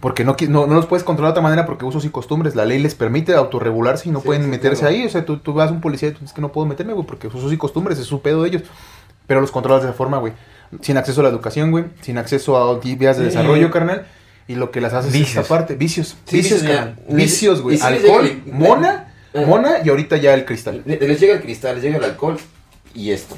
Porque 0.00 0.24
no, 0.24 0.34
no, 0.48 0.66
no 0.66 0.74
los 0.74 0.86
puedes 0.86 1.04
controlar 1.04 1.30
de 1.30 1.38
otra 1.38 1.42
manera 1.42 1.66
porque 1.66 1.84
usos 1.84 2.04
y 2.06 2.08
costumbres. 2.08 2.54
La 2.56 2.64
ley 2.64 2.78
les 2.78 2.94
permite 2.94 3.34
autorregularse 3.34 4.08
y 4.08 4.12
no 4.12 4.20
Sí, 4.20 4.26
pueden 4.26 4.44
sí, 4.44 4.48
meterse 4.48 4.80
claro. 4.80 4.94
ahí. 4.96 5.06
O 5.06 5.10
sea, 5.10 5.24
tú, 5.26 5.36
tú 5.38 5.52
vas 5.52 5.68
a 5.68 5.72
un 5.72 5.82
policía 5.82 6.08
y 6.08 6.12
tú 6.12 6.20
dices 6.20 6.32
que 6.34 6.40
no 6.40 6.50
puedo 6.50 6.66
meterme, 6.66 6.94
güey, 6.94 7.06
porque 7.06 7.26
usos 7.26 7.52
y 7.52 7.58
costumbres 7.58 7.98
es 7.98 8.06
su 8.06 8.22
pedo 8.22 8.42
de 8.42 8.48
ellos. 8.48 8.62
Pero 9.26 9.40
los 9.42 9.50
controlas 9.50 9.82
de 9.82 9.88
esa 9.90 9.96
forma, 9.96 10.16
güey. 10.18 10.32
Sin 10.80 10.96
acceso 10.96 11.20
a 11.20 11.24
la 11.24 11.30
educación, 11.30 11.70
güey. 11.72 11.84
Sin 12.00 12.16
acceso 12.16 12.56
a 12.56 12.78
vías 12.80 13.18
de 13.18 13.24
Sí. 13.24 13.28
desarrollo, 13.36 13.70
carnal. 13.70 14.06
Y 14.48 14.54
lo 14.54 14.70
que 14.70 14.80
las 14.80 14.94
hace 14.94 15.08
es 15.08 15.28
esta 15.28 15.42
parte. 15.42 15.74
Vicios. 15.74 16.16
Sí, 16.24 16.36
vicios, 16.38 16.62
vicios, 16.62 16.76
carnal. 16.76 16.96
ya. 17.08 17.14
Vicios, 17.16 17.60
güey. 17.60 17.78
Alcohol, 17.80 18.42
mona, 18.50 19.12
mona 19.46 19.72
y 19.84 19.90
ahorita 19.90 20.16
ya 20.16 20.32
el 20.34 20.44
cristal. 20.46 20.82
Le- 20.86 20.96
Les 20.98 21.20
llega 21.20 21.34
el 21.34 21.42
cristal, 21.42 21.74
les 21.76 21.84
llega 21.84 21.98
el 21.98 22.04
alcohol 22.04 22.38
y 22.94 23.10
esto. 23.10 23.36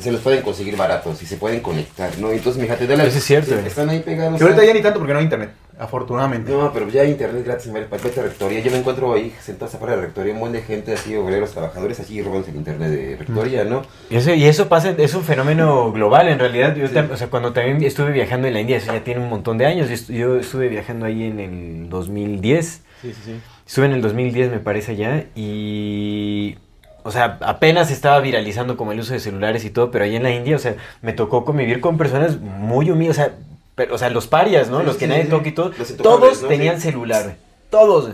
Se 0.00 0.10
los 0.10 0.20
pueden 0.22 0.42
conseguir 0.42 0.76
baratos 0.76 1.22
y 1.22 1.26
se 1.26 1.36
pueden 1.36 1.60
conectar, 1.60 2.10
¿no? 2.18 2.30
Entonces, 2.32 2.62
fíjate, 2.62 2.86
de 2.86 2.96
la, 2.96 3.04
Eso 3.04 3.18
es 3.18 3.24
cierto, 3.24 3.52
güey. 3.52 3.66
Están 3.66 3.90
ahí 3.90 4.00
pegados. 4.00 4.38
Que 4.38 4.44
ahorita 4.44 4.62
a- 4.62 4.64
ya 4.64 4.72
ni 4.72 4.80
tanto 4.80 4.98
porque 4.98 5.12
no 5.12 5.18
hay 5.18 5.24
internet. 5.24 5.50
Afortunadamente. 5.78 6.50
No, 6.52 6.72
pero 6.72 6.88
ya 6.88 7.02
hay 7.02 7.10
internet 7.10 7.44
gratis 7.44 7.66
en 7.66 7.72
varias 7.74 7.90
vete 7.90 8.20
a 8.20 8.22
rectoría. 8.22 8.60
Yo 8.60 8.70
me 8.70 8.78
encuentro 8.78 9.12
ahí 9.12 9.34
sentados 9.42 9.74
afuera 9.74 9.94
de 9.94 10.00
la 10.00 10.06
rectoría, 10.06 10.32
un 10.32 10.40
buen 10.40 10.52
de 10.52 10.62
gente 10.62 10.94
así, 10.94 11.14
obreros, 11.16 11.50
trabajadores, 11.52 11.98
así 12.00 12.22
robándose 12.22 12.52
el 12.52 12.56
internet 12.58 12.88
de 12.90 13.16
rectoría, 13.16 13.64
¿no? 13.64 13.82
Y 14.08 14.16
eso, 14.16 14.32
y 14.32 14.44
eso 14.44 14.68
pasa, 14.68 14.94
es 14.96 15.14
un 15.14 15.24
fenómeno 15.24 15.92
global 15.92 16.28
en 16.28 16.38
realidad. 16.38 16.74
Yo 16.76 16.86
tam- 16.88 17.10
o 17.10 17.16
sea, 17.16 17.28
cuando 17.28 17.52
también 17.52 17.82
estuve 17.82 18.12
viajando 18.12 18.46
en 18.48 18.54
la 18.54 18.60
India, 18.60 18.76
eso 18.78 18.92
ya 18.92 19.02
tiene 19.04 19.20
un 19.20 19.28
montón 19.28 19.58
de 19.58 19.66
años. 19.66 19.88
Yo 20.08 20.36
estuve 20.38 20.68
viajando 20.68 21.04
ahí 21.06 21.24
en 21.24 21.40
el 21.40 21.88
2010. 21.90 22.82
Sí, 23.02 23.12
sí, 23.12 23.20
sí. 23.24 23.40
Estuve 23.66 23.86
en 23.86 23.92
el 23.92 24.02
2010, 24.02 24.50
me 24.50 24.58
parece 24.58 24.96
ya. 24.96 25.24
Y. 25.34 26.56
O 27.04 27.10
sea, 27.10 27.38
apenas 27.42 27.90
estaba 27.90 28.20
viralizando 28.20 28.76
como 28.76 28.92
el 28.92 29.00
uso 29.00 29.12
de 29.12 29.20
celulares 29.20 29.64
y 29.64 29.70
todo, 29.70 29.90
pero 29.90 30.04
ahí 30.04 30.14
en 30.16 30.22
la 30.22 30.30
India, 30.30 30.56
o 30.56 30.58
sea, 30.58 30.76
me 31.00 31.12
tocó 31.12 31.44
convivir 31.44 31.80
con 31.80 31.98
personas 31.98 32.38
muy 32.40 32.90
humildes, 32.90 33.18
o 33.18 33.20
sea, 33.22 33.34
pero, 33.74 33.94
o 33.94 33.98
sea, 33.98 34.10
los 34.10 34.26
parias, 34.26 34.68
¿no? 34.68 34.80
Sí, 34.80 34.86
los 34.86 34.96
que 34.96 35.06
sí, 35.06 35.10
nadie 35.10 35.24
sí. 35.24 35.30
toca 35.30 35.48
y 35.48 35.52
todo. 35.52 35.70
Todos 36.02 36.42
¿no? 36.42 36.48
tenían 36.48 36.76
Sí. 36.76 36.88
celular. 36.90 37.36
Todos. 37.70 38.10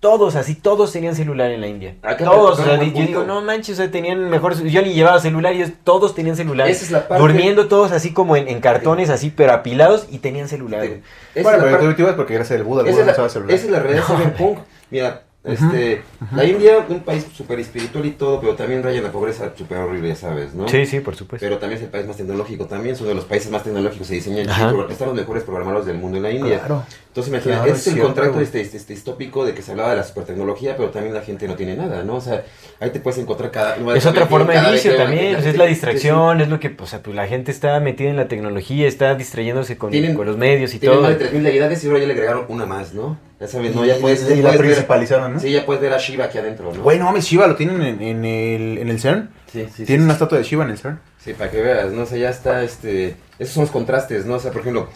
Todos, 0.00 0.36
así, 0.36 0.54
todos 0.54 0.92
tenían 0.92 1.16
celular 1.16 1.50
en 1.50 1.60
la 1.60 1.66
India. 1.66 1.96
Acá 2.02 2.24
todos, 2.24 2.60
o 2.60 2.62
sea, 2.64 2.76
yo 2.80 2.92
digo, 3.04 3.24
no 3.24 3.40
manches, 3.42 3.80
o 3.80 3.82
sea, 3.82 3.90
tenían 3.90 4.30
mejor. 4.30 4.54
Yo 4.62 4.80
ni 4.82 4.92
llevaba 4.92 5.18
celular 5.18 5.52
y 5.56 5.64
todos 5.82 6.14
tenían 6.14 6.36
celular. 6.36 6.68
Esa 6.68 6.84
es 6.84 6.90
la 6.92 7.08
parte- 7.08 7.20
Durmiendo 7.20 7.66
todos 7.66 7.90
así 7.90 8.12
como 8.12 8.36
en, 8.36 8.46
en 8.46 8.60
cartones, 8.60 9.10
así, 9.10 9.30
pero 9.34 9.52
apilados 9.54 10.06
y 10.08 10.18
tenían 10.18 10.46
celular. 10.46 10.84
Esa 10.84 10.92
bueno, 10.94 11.00
es 11.34 11.44
la 11.44 11.50
pero 11.64 11.70
parte- 11.80 11.94
tú 11.96 12.02
ibas 12.02 12.14
porque 12.14 12.34
eras 12.36 12.48
el 12.52 12.62
Buda. 12.62 12.84
El 12.86 12.92
Buda 12.92 13.06
no 13.06 13.10
usaba 13.10 13.28
celular. 13.28 13.56
esa 13.56 13.64
es 13.64 13.70
la 13.72 13.80
realidad 13.80 14.04
cyberpunk. 14.06 14.58
Mira, 14.90 15.22
este, 15.48 16.02
la 16.34 16.44
India, 16.44 16.84
un 16.88 17.00
país 17.00 17.26
súper 17.34 17.58
espiritual 17.60 18.04
y 18.06 18.10
todo, 18.12 18.40
pero 18.40 18.54
también 18.54 18.82
raya 18.82 18.98
en 18.98 19.04
la 19.04 19.12
pobreza 19.12 19.52
súper 19.56 19.78
horrible, 19.78 20.14
sabes, 20.14 20.54
¿no? 20.54 20.68
Sí, 20.68 20.86
sí, 20.86 21.00
por 21.00 21.16
supuesto. 21.16 21.44
Pero 21.44 21.58
también 21.58 21.78
es 21.78 21.84
el 21.84 21.90
país 21.90 22.06
más 22.06 22.16
tecnológico, 22.16 22.66
también 22.66 22.94
es 22.94 23.00
uno 23.00 23.10
de 23.10 23.14
los 23.16 23.24
países 23.24 23.50
más 23.50 23.62
tecnológicos, 23.64 24.06
se 24.06 24.14
diseñan, 24.14 24.48
están 24.48 25.08
los 25.08 25.14
mejores 25.16 25.42
programadores 25.44 25.86
del 25.86 25.98
mundo 25.98 26.16
en 26.18 26.22
la 26.22 26.30
India. 26.30 26.58
Claro. 26.60 26.84
Entonces 27.08 27.32
imagina, 27.32 27.56
Claro, 27.56 27.72
es 27.72 27.86
es 27.86 27.94
el 27.94 28.00
contrato 28.02 28.40
este, 28.40 28.60
este, 28.60 28.76
este 28.76 28.92
distópico 28.92 29.44
de 29.44 29.52
que 29.54 29.62
se 29.62 29.72
hablaba 29.72 29.90
de 29.90 29.96
la 29.96 30.04
supertecnología, 30.04 30.76
pero 30.76 30.90
también 30.90 31.14
la 31.14 31.22
gente 31.22 31.48
no 31.48 31.54
tiene 31.56 31.74
nada, 31.76 32.04
¿no? 32.04 32.16
O 32.16 32.20
sea, 32.20 32.44
ahí 32.78 32.90
te 32.90 33.00
puedes 33.00 33.18
encontrar 33.18 33.50
cada... 33.50 33.76
Es 33.96 34.06
otra 34.06 34.26
forma 34.26 34.52
de 34.52 34.72
vicio 34.72 34.94
también, 34.96 35.34
pues 35.34 35.46
es 35.46 35.56
la 35.56 35.64
distracción, 35.66 36.40
es 36.40 36.48
lo 36.48 36.60
que, 36.60 36.76
o 36.78 36.86
sea, 36.86 37.02
pues 37.02 37.16
la 37.16 37.26
gente 37.26 37.50
está 37.50 37.80
metida 37.80 38.10
en 38.10 38.16
la 38.16 38.28
tecnología, 38.28 38.86
está 38.86 39.14
distrayéndose 39.16 39.76
con, 39.78 39.90
Tienen- 39.90 40.14
con 40.14 40.26
los 40.26 40.36
medios 40.36 40.74
y 40.74 40.78
Tienen 40.78 40.98
todo. 40.98 41.08
más 41.08 41.18
de 41.18 41.24
3.000 41.32 41.42
deidades 41.42 41.82
y 41.82 41.86
ahora 41.88 41.98
ya 42.00 42.06
le 42.06 42.12
agregaron 42.12 42.44
una 42.48 42.66
más, 42.66 42.92
¿no? 42.94 43.16
Ya 43.40 43.46
sabes, 43.46 43.74
¿no? 43.74 43.84
Y- 43.84 43.88
Ya 43.88 43.96
puedes, 43.98 44.22
y 44.22 44.28
ya 44.28 44.42
la 44.42 44.52
puedes 44.56 44.88
ver- 44.88 45.30
¿no? 45.30 45.38
Sí, 45.40 45.52
ya 45.52 45.64
puedes 45.64 45.80
ver 45.80 45.92
a 45.92 45.98
Shiva 45.98 46.24
aquí 46.24 46.38
adentro, 46.38 46.72
¿no? 46.74 46.82
Güey, 46.82 46.98
no 46.98 47.04
mames, 47.04 47.24
Shiva 47.24 47.46
lo 47.46 47.54
tienen 47.56 47.80
en, 47.82 48.02
en 48.02 48.24
el, 48.24 48.78
en 48.78 48.88
el 48.88 48.98
CERN. 49.00 49.30
Sí, 49.52 49.66
sí, 49.74 49.84
Tienen 49.84 50.00
sí, 50.02 50.04
una 50.04 50.12
sí. 50.14 50.16
estatua 50.16 50.38
de 50.38 50.44
Shiva 50.44 50.64
en 50.64 50.70
el 50.70 50.78
CERN. 50.78 51.00
Sí, 51.22 51.34
para 51.34 51.50
que 51.50 51.62
veas, 51.62 51.92
¿no? 51.92 52.02
O 52.02 52.06
sea, 52.06 52.18
ya 52.18 52.30
está, 52.30 52.62
este... 52.64 53.16
Esos 53.38 53.54
son 53.54 53.62
los 53.62 53.70
contrastes, 53.70 54.26
¿no? 54.26 54.34
O 54.34 54.40
sea, 54.40 54.50
por 54.50 54.62
ejemplo, 54.62 54.88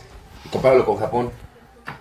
compáralo 0.51 0.85
con 0.85 0.97
Japón. 0.97 1.31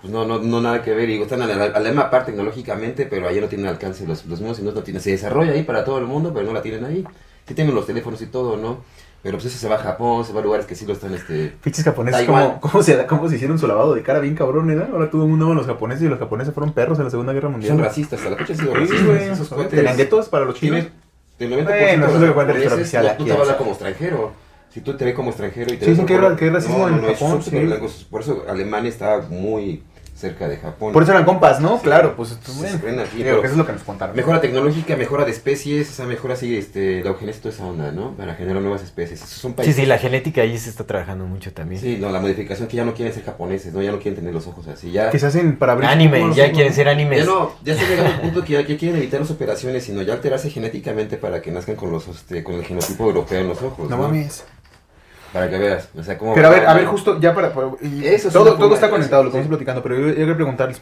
Pues 0.01 0.11
no, 0.11 0.25
no, 0.25 0.39
no 0.39 0.61
nada 0.61 0.81
que 0.83 0.91
ver. 0.93 1.07
Digo, 1.07 1.23
están 1.25 1.41
a 1.43 1.47
la, 1.47 1.65
a 1.65 1.79
la 1.79 1.89
misma 1.89 2.09
par 2.09 2.25
tecnológicamente, 2.25 3.05
pero 3.05 3.27
allá 3.27 3.41
no 3.41 3.47
tienen 3.47 3.67
alcance 3.67 4.05
los, 4.07 4.25
los 4.25 4.39
mismos 4.39 4.59
y 4.59 4.63
no, 4.63 4.71
no 4.71 4.81
tienen, 4.83 5.01
se 5.01 5.11
desarrolla 5.11 5.51
ahí 5.53 5.63
para 5.63 5.83
todo 5.83 5.99
el 5.99 6.05
mundo, 6.05 6.31
pero 6.33 6.45
no 6.45 6.53
la 6.53 6.61
tienen 6.61 6.85
ahí. 6.85 7.03
Sí 7.47 7.53
tienen 7.53 7.73
los 7.75 7.85
teléfonos 7.87 8.21
y 8.21 8.27
todo, 8.27 8.57
¿no? 8.57 8.83
Pero 9.23 9.37
pues 9.37 9.45
eso 9.45 9.57
se 9.59 9.67
va 9.69 9.75
a 9.75 9.77
Japón, 9.77 10.25
se 10.25 10.33
va 10.33 10.39
a 10.39 10.43
lugares 10.43 10.65
que 10.65 10.73
sí 10.75 10.85
lo 10.87 10.93
están, 10.93 11.13
este... 11.13 11.53
Fiches 11.61 11.83
japoneses. 11.85 12.27
¿cómo, 12.59 12.81
se, 12.81 13.05
¿cómo 13.05 13.29
se 13.29 13.35
hicieron 13.35 13.59
su 13.59 13.67
lavado 13.67 13.93
de 13.93 14.01
cara 14.01 14.19
bien 14.19 14.33
cabrón, 14.35 14.65
¿verdad? 14.65 14.89
Ahora 14.91 15.11
todo 15.11 15.23
el 15.23 15.29
mundo 15.29 15.45
ama 15.45 15.53
a 15.53 15.57
los 15.57 15.67
japoneses 15.67 16.03
y 16.03 16.07
los 16.07 16.17
japoneses 16.17 16.53
fueron 16.53 16.73
perros 16.73 16.97
en 16.97 17.05
la 17.05 17.11
Segunda 17.11 17.31
Guerra 17.31 17.49
Mundial. 17.49 17.73
Son 17.75 17.83
racistas, 17.83 18.19
hasta 18.19 18.31
la 18.31 18.37
fecha 18.37 18.53
han 18.53 18.59
sido 18.59 18.73
Sí, 18.73 18.79
racistas. 18.79 19.05
güey. 19.05 19.23
Esos 19.29 19.49
Tenían 19.49 19.69
cohetes 19.69 19.97
guetos 19.97 20.29
para 20.29 20.45
los 20.45 20.55
chinos. 20.55 20.87
Tienes 21.37 21.59
el 21.59 21.65
90% 21.65 21.67
Bueno, 21.67 22.05
eso 22.07 22.15
es 22.15 22.21
lo 22.21 22.27
que 22.27 22.33
cuenta 22.33 22.53
la 22.53 22.59
historia 22.59 22.81
oficial 22.81 23.07
aquí, 23.07 23.23
no 23.23 23.25
te 23.27 23.31
sea. 23.33 23.41
hablar 23.41 23.57
como 23.57 23.69
extranjero. 23.71 24.31
Si 24.73 24.81
tú 24.81 24.95
te 24.97 25.05
ves 25.05 25.13
como 25.13 25.29
extranjero 25.29 25.73
y 25.73 25.77
te 25.77 25.85
Sí, 25.85 25.91
ves 25.91 25.97
dicen 25.99 26.05
que 26.07 26.15
como- 26.15 26.27
hay- 26.29 26.35
que 26.37 26.45
hay 26.45 26.51
racismo 26.51 26.87
en 26.87 27.01
Japón, 27.13 27.43
sí. 27.43 27.59
blancos. 27.59 28.07
Por 28.09 28.21
eso 28.21 28.43
Alemania 28.49 28.89
está 28.89 29.21
muy 29.29 29.83
cerca 30.21 30.47
de 30.47 30.57
Japón. 30.57 30.93
Por 30.93 31.03
eso 31.03 31.11
eran 31.11 31.25
compas, 31.25 31.59
¿no? 31.59 31.81
Claro, 31.81 32.15
pues 32.15 32.29
Sí, 32.29 32.51
bueno. 32.57 33.03
se 33.05 33.17
que 33.17 33.29
eso 33.29 33.41
es 33.43 33.57
lo 33.57 33.65
que 33.65 33.73
nos 33.73 33.83
contaron. 33.83 34.15
Mejora 34.15 34.39
tecnológica, 34.39 34.95
mejora 34.95 35.25
de 35.25 35.31
especies, 35.31 35.89
o 35.89 35.93
sea, 35.93 36.05
mejora 36.05 36.35
así 36.35 36.55
este, 36.55 37.03
la 37.03 37.09
eugenesia, 37.09 37.41
toda 37.41 37.53
esa 37.55 37.65
onda, 37.65 37.91
¿no? 37.91 38.11
Para 38.15 38.35
generar 38.35 38.61
nuevas 38.61 38.83
especies. 38.83 39.19
Esos 39.21 39.29
son 39.31 39.51
Sí, 39.51 39.57
países. 39.57 39.75
sí, 39.75 39.85
la 39.85 39.97
genética 39.97 40.41
ahí 40.41 40.57
se 40.57 40.69
está 40.69 40.85
trabajando 40.85 41.25
mucho 41.25 41.51
también. 41.53 41.81
Sí, 41.81 41.97
no, 41.99 42.09
la 42.11 42.19
modificación 42.19 42.67
que 42.67 42.77
ya 42.77 42.85
no 42.85 42.93
quieren 42.93 43.13
ser 43.13 43.23
japoneses, 43.23 43.73
¿no? 43.73 43.81
Ya 43.81 43.91
no 43.91 43.97
quieren 43.99 44.15
tener 44.15 44.33
los 44.33 44.47
ojos 44.47 44.67
así, 44.67 44.91
ya... 44.91 45.09
Que 45.09 45.19
se 45.19 45.25
hacen 45.25 45.57
para 45.57 45.73
abrir. 45.73 45.89
Anime, 45.89 46.33
ya 46.33 46.51
quieren 46.51 46.73
ser 46.73 46.87
animes. 46.87 47.19
Ya 47.19 47.25
no, 47.25 47.53
ya 47.63 47.73
está 47.73 47.87
llegando 47.87 48.11
a 48.11 48.15
un 48.15 48.21
punto 48.21 48.43
que 48.43 48.53
ya 48.53 48.65
que 48.65 48.77
quieren 48.77 48.97
evitar 48.97 49.19
las 49.19 49.31
operaciones, 49.31 49.83
sino 49.83 50.01
ya 50.03 50.13
alterarse 50.13 50.49
genéticamente 50.49 51.17
para 51.17 51.41
que 51.41 51.51
nazcan 51.51 51.75
con 51.75 51.91
los 51.91 52.07
este, 52.07 52.43
con 52.43 52.55
el 52.55 52.63
genotipo 52.65 53.05
europeo 53.05 53.39
en 53.41 53.47
los 53.49 53.61
ojos. 53.61 53.89
No 53.89 53.97
¿no? 53.97 54.03
mames. 54.03 54.43
Para 55.33 55.49
que 55.49 55.57
veas, 55.57 55.89
o 55.97 56.03
sea, 56.03 56.17
cómo 56.17 56.33
Pero 56.33 56.47
a 56.47 56.51
ver, 56.51 56.65
a 56.65 56.73
ver, 56.73 56.85
justo 56.85 57.19
ya 57.19 57.33
para. 57.33 57.53
para- 57.53 57.69
y 57.81 58.05
Eso 58.05 58.27
es 58.27 58.33
todo, 58.33 58.55
todo 58.55 58.73
está 58.75 58.89
conectado, 58.89 59.23
lo 59.23 59.29
estamos 59.29 59.45
sí. 59.45 59.49
platicando, 59.49 59.81
pero 59.81 59.95
yo, 59.95 60.07
yo 60.09 60.15
quiero 60.15 60.35
preguntarles: 60.35 60.81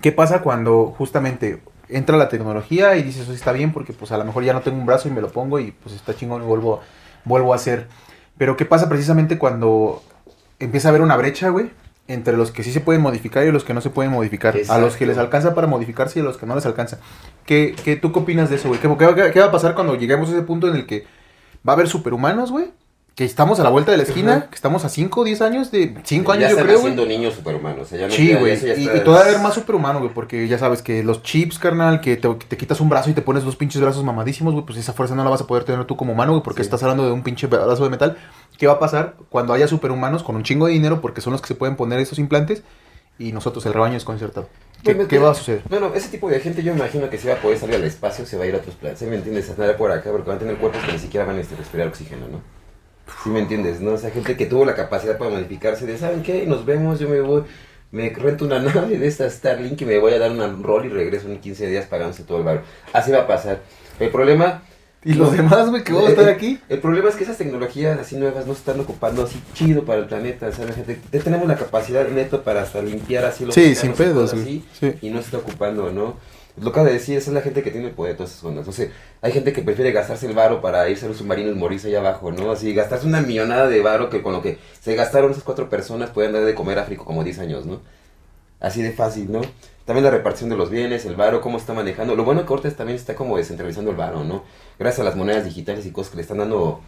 ¿qué 0.00 0.12
pasa 0.12 0.42
cuando 0.42 0.94
justamente 0.98 1.62
entra 1.88 2.16
la 2.16 2.28
tecnología 2.28 2.96
y 2.96 3.02
dices, 3.04 3.22
eso 3.22 3.32
está 3.32 3.52
bien, 3.52 3.72
porque 3.72 3.92
pues 3.92 4.10
a 4.12 4.18
lo 4.18 4.24
mejor 4.24 4.42
ya 4.42 4.52
no 4.52 4.60
tengo 4.62 4.78
un 4.78 4.86
brazo 4.86 5.08
y 5.08 5.12
me 5.12 5.20
lo 5.20 5.28
pongo 5.28 5.60
y 5.60 5.70
pues 5.70 5.94
está 5.94 6.14
chingón 6.16 6.42
y 6.42 6.46
vuelvo, 6.46 6.80
vuelvo 7.24 7.52
a 7.52 7.56
hacer? 7.56 7.86
Pero 8.36 8.56
¿qué 8.56 8.64
pasa 8.64 8.88
precisamente 8.88 9.38
cuando 9.38 10.02
empieza 10.58 10.88
a 10.88 10.90
haber 10.90 11.02
una 11.02 11.16
brecha, 11.16 11.48
güey, 11.50 11.70
entre 12.08 12.36
los 12.36 12.50
que 12.50 12.62
sí 12.64 12.72
se 12.72 12.80
pueden 12.80 13.02
modificar 13.02 13.44
y 13.46 13.52
los 13.52 13.62
que 13.64 13.74
no 13.74 13.80
se 13.80 13.90
pueden 13.90 14.12
modificar. 14.12 14.54
A 14.54 14.78
los 14.78 14.96
que 14.96 15.04
Exacto. 15.04 15.06
les 15.06 15.18
alcanza 15.18 15.54
para 15.54 15.66
modificarse 15.66 16.18
y 16.18 16.22
a 16.22 16.24
los 16.24 16.36
que 16.36 16.46
no 16.46 16.54
les 16.54 16.64
alcanza. 16.66 16.98
¿Qué, 17.44 17.74
qué, 17.84 17.96
¿Tú 17.96 18.12
qué 18.12 18.18
opinas 18.20 18.48
de 18.50 18.56
eso, 18.56 18.68
güey? 18.68 18.80
¿Qué, 18.80 18.88
qué- 18.88 19.30
qué 19.32 19.40
va 19.40 19.46
a 19.46 19.50
pasar 19.52 19.74
cuando 19.74 19.94
lleguemos 19.96 20.28
a 20.28 20.32
ese 20.32 20.42
punto 20.42 20.68
en 20.68 20.76
el 20.76 20.86
que 20.86 21.04
va 21.68 21.72
a 21.72 21.74
haber 21.74 21.88
superhumanos, 21.88 22.50
güey? 22.52 22.70
Que 23.16 23.24
estamos 23.24 23.58
a 23.58 23.62
la 23.62 23.70
vuelta 23.70 23.90
de 23.92 23.96
la 23.96 24.02
esquina, 24.02 24.48
que 24.50 24.54
estamos 24.56 24.84
a 24.84 24.90
5 24.90 25.22
o 25.22 25.24
10 25.24 25.40
años 25.40 25.70
de... 25.70 25.96
5 26.04 26.34
ya 26.34 26.38
años, 26.38 26.50
yo 26.50 26.56
creo, 26.56 26.66
güey. 26.66 26.76
haciendo 26.92 27.06
niños 27.06 27.32
superhumanos. 27.32 27.80
O 27.80 27.84
sea, 27.86 27.98
ya 28.00 28.06
no 28.08 28.12
Sí, 28.12 28.28
ya- 28.28 28.38
güey. 28.38 28.52
Y, 28.52 28.54
está- 28.56 28.96
y 28.98 29.00
todavía 29.04 29.30
haber 29.30 29.42
más 29.42 29.54
superhumano, 29.54 30.00
güey. 30.00 30.12
Porque 30.12 30.46
ya 30.46 30.58
sabes 30.58 30.82
que 30.82 31.02
los 31.02 31.22
chips, 31.22 31.58
carnal, 31.58 32.02
que 32.02 32.18
te, 32.18 32.28
que 32.36 32.44
te 32.44 32.56
quitas 32.58 32.78
un 32.78 32.90
brazo 32.90 33.08
y 33.08 33.14
te 33.14 33.22
pones 33.22 33.42
dos 33.42 33.56
pinches 33.56 33.80
brazos 33.80 34.04
mamadísimos, 34.04 34.52
güey. 34.52 34.66
Pues 34.66 34.78
esa 34.78 34.92
fuerza 34.92 35.14
no 35.14 35.24
la 35.24 35.30
vas 35.30 35.40
a 35.40 35.46
poder 35.46 35.64
tener 35.64 35.86
tú 35.86 35.96
como 35.96 36.12
humano, 36.12 36.32
güey. 36.32 36.42
Porque 36.42 36.62
Sí. 36.62 36.66
estás 36.66 36.82
hablando 36.82 37.06
de 37.06 37.12
un 37.12 37.22
pinche 37.22 37.46
brazo 37.46 37.84
de 37.84 37.88
metal. 37.88 38.18
¿Qué 38.58 38.66
va 38.66 38.74
a 38.74 38.78
pasar 38.78 39.14
cuando 39.30 39.54
haya 39.54 39.66
superhumanos 39.66 40.22
con 40.22 40.36
un 40.36 40.42
chingo 40.42 40.66
de 40.66 40.72
dinero? 40.74 41.00
Porque 41.00 41.22
son 41.22 41.32
los 41.32 41.40
que 41.40 41.48
se 41.48 41.54
pueden 41.54 41.76
poner 41.76 41.98
esos 42.00 42.18
implantes. 42.18 42.64
Y 43.18 43.32
nosotros, 43.32 43.64
el 43.64 43.72
rebaño 43.72 43.94
desconcertado. 43.94 44.50
¿Qué, 44.84 44.92
Bueno, 44.92 45.08
qué 45.08 45.18
va 45.18 45.30
a 45.30 45.34
suceder? 45.34 45.62
Bueno, 45.70 45.90
ese 45.94 46.10
tipo 46.10 46.28
de 46.28 46.38
gente 46.40 46.62
yo 46.62 46.74
me 46.74 46.80
imagino 46.80 47.08
que 47.08 47.16
se 47.16 47.30
va 47.30 47.36
a 47.36 47.38
poder 47.40 47.56
salir 47.58 47.76
al 47.76 47.84
espacio, 47.84 48.26
se 48.26 48.36
va 48.36 48.44
a 48.44 48.46
ir 48.46 48.54
a 48.54 48.58
otros 48.58 48.74
planetas. 48.74 48.98
¿Sí 49.00 49.06
me 49.06 49.16
entiendes? 49.16 49.48
A 49.48 49.54
nadar 49.58 49.78
por 49.78 49.90
acá 49.90 50.10
porque 50.10 50.28
van 50.28 50.36
a 50.36 50.40
tener 50.40 50.56
cuerpos 50.58 50.82
que 50.84 50.92
ni 50.92 50.98
siquiera 50.98 51.24
van 51.24 51.38
a 51.38 51.40
este, 51.40 51.56
respirar 51.56 51.88
oxígeno, 51.88 52.28
¿no? 52.30 52.55
¿Sí 53.22 53.30
me 53.30 53.40
entiendes? 53.40 53.80
¿No? 53.80 53.92
O 53.92 53.98
sea, 53.98 54.10
gente 54.10 54.36
que 54.36 54.46
tuvo 54.46 54.64
la 54.64 54.74
capacidad 54.74 55.16
para 55.18 55.30
modificarse 55.30 55.86
de, 55.86 55.96
¿saben 55.98 56.22
qué? 56.22 56.46
Nos 56.46 56.64
vemos, 56.64 56.98
yo 56.98 57.08
me 57.08 57.20
voy, 57.20 57.42
me 57.92 58.08
rento 58.10 58.44
una 58.44 58.58
nave 58.60 58.98
de 58.98 59.06
esta 59.06 59.28
Starlink 59.30 59.80
y 59.80 59.84
me 59.84 59.98
voy 59.98 60.12
a 60.12 60.18
dar 60.18 60.30
un 60.32 60.62
rol 60.62 60.86
y 60.86 60.88
regreso 60.88 61.28
en 61.28 61.38
15 61.38 61.66
días 61.68 61.86
pagándose 61.86 62.24
todo 62.24 62.38
el 62.38 62.44
barro. 62.44 62.62
Así 62.92 63.10
va 63.10 63.20
a 63.20 63.26
pasar. 63.26 63.60
El 64.00 64.10
problema... 64.10 64.62
¿Y 65.04 65.12
los 65.14 65.30
demás, 65.30 65.70
güey, 65.70 65.84
que 65.84 65.92
vamos 65.92 66.08
a 66.08 66.10
estar 66.10 66.28
aquí? 66.28 66.58
El 66.68 66.80
problema 66.80 67.08
es 67.08 67.14
que 67.14 67.22
esas 67.22 67.38
tecnologías 67.38 67.96
así 67.96 68.16
nuevas 68.16 68.44
no 68.44 68.54
se 68.54 68.58
están 68.58 68.80
ocupando 68.80 69.22
así 69.22 69.40
chido 69.54 69.84
para 69.84 70.00
el 70.00 70.06
planeta, 70.06 70.50
¿sabes? 70.50 70.74
Gente, 70.74 70.98
ya 71.12 71.20
tenemos 71.20 71.46
la 71.46 71.54
capacidad 71.54 72.08
neto 72.08 72.42
para 72.42 72.62
hasta 72.62 72.82
limpiar 72.82 73.24
así 73.24 73.44
los 73.44 73.54
Sí, 73.54 73.76
sin 73.76 73.92
pedos, 73.92 74.32
así, 74.34 74.64
Sí. 74.72 74.94
y 75.02 75.10
no 75.10 75.18
se 75.20 75.26
está 75.26 75.38
ocupando, 75.38 75.92
¿no? 75.92 76.16
Lo 76.56 76.64
que 76.64 76.68
acabo 76.70 76.86
de 76.86 76.94
decir, 76.94 77.18
esa 77.18 77.30
es 77.30 77.34
la 77.34 77.42
gente 77.42 77.62
que 77.62 77.70
tiene 77.70 77.88
el 77.88 77.92
poder 77.92 78.12
de 78.12 78.16
todas 78.16 78.30
esas 78.30 78.42
zonas. 78.42 78.66
O 78.66 78.72
sea, 78.72 78.88
hay 79.20 79.32
gente 79.32 79.52
que 79.52 79.62
prefiere 79.62 79.92
gastarse 79.92 80.26
el 80.26 80.34
varo 80.34 80.62
para 80.62 80.88
irse 80.88 81.04
a 81.04 81.08
los 81.08 81.18
submarinos 81.18 81.54
y 81.54 81.58
morirse 81.58 81.88
allá 81.88 81.98
abajo, 82.00 82.32
¿no? 82.32 82.50
Así, 82.50 82.72
gastarse 82.72 83.06
una 83.06 83.20
millonada 83.20 83.68
de 83.68 83.80
varo 83.82 84.08
que 84.08 84.22
con 84.22 84.32
lo 84.32 84.40
que 84.40 84.58
se 84.80 84.94
gastaron 84.94 85.30
esas 85.30 85.44
cuatro 85.44 85.68
personas 85.68 86.10
pueden 86.10 86.32
dar 86.32 86.44
de 86.44 86.54
comer 86.54 86.78
a 86.78 86.82
África 86.82 87.04
como 87.04 87.24
10 87.24 87.38
años, 87.40 87.66
¿no? 87.66 87.80
Así 88.58 88.80
de 88.80 88.92
fácil, 88.92 89.30
¿no? 89.30 89.42
También 89.84 90.04
la 90.04 90.10
repartición 90.10 90.50
de 90.50 90.56
los 90.56 90.70
bienes, 90.70 91.04
el 91.04 91.14
varo, 91.14 91.40
cómo 91.40 91.58
está 91.58 91.74
manejando. 91.74 92.16
Lo 92.16 92.24
bueno 92.24 92.46
que 92.46 92.52
ahorita 92.52 92.70
también 92.70 92.96
está 92.96 93.14
como 93.14 93.36
descentralizando 93.36 93.90
el 93.90 93.96
varo, 93.96 94.24
¿no? 94.24 94.42
Gracias 94.78 95.00
a 95.00 95.04
las 95.04 95.14
monedas 95.14 95.44
digitales 95.44 95.84
y 95.86 95.92
cosas 95.92 96.10
que 96.10 96.16
le 96.16 96.22
están 96.22 96.38
dando 96.38 96.80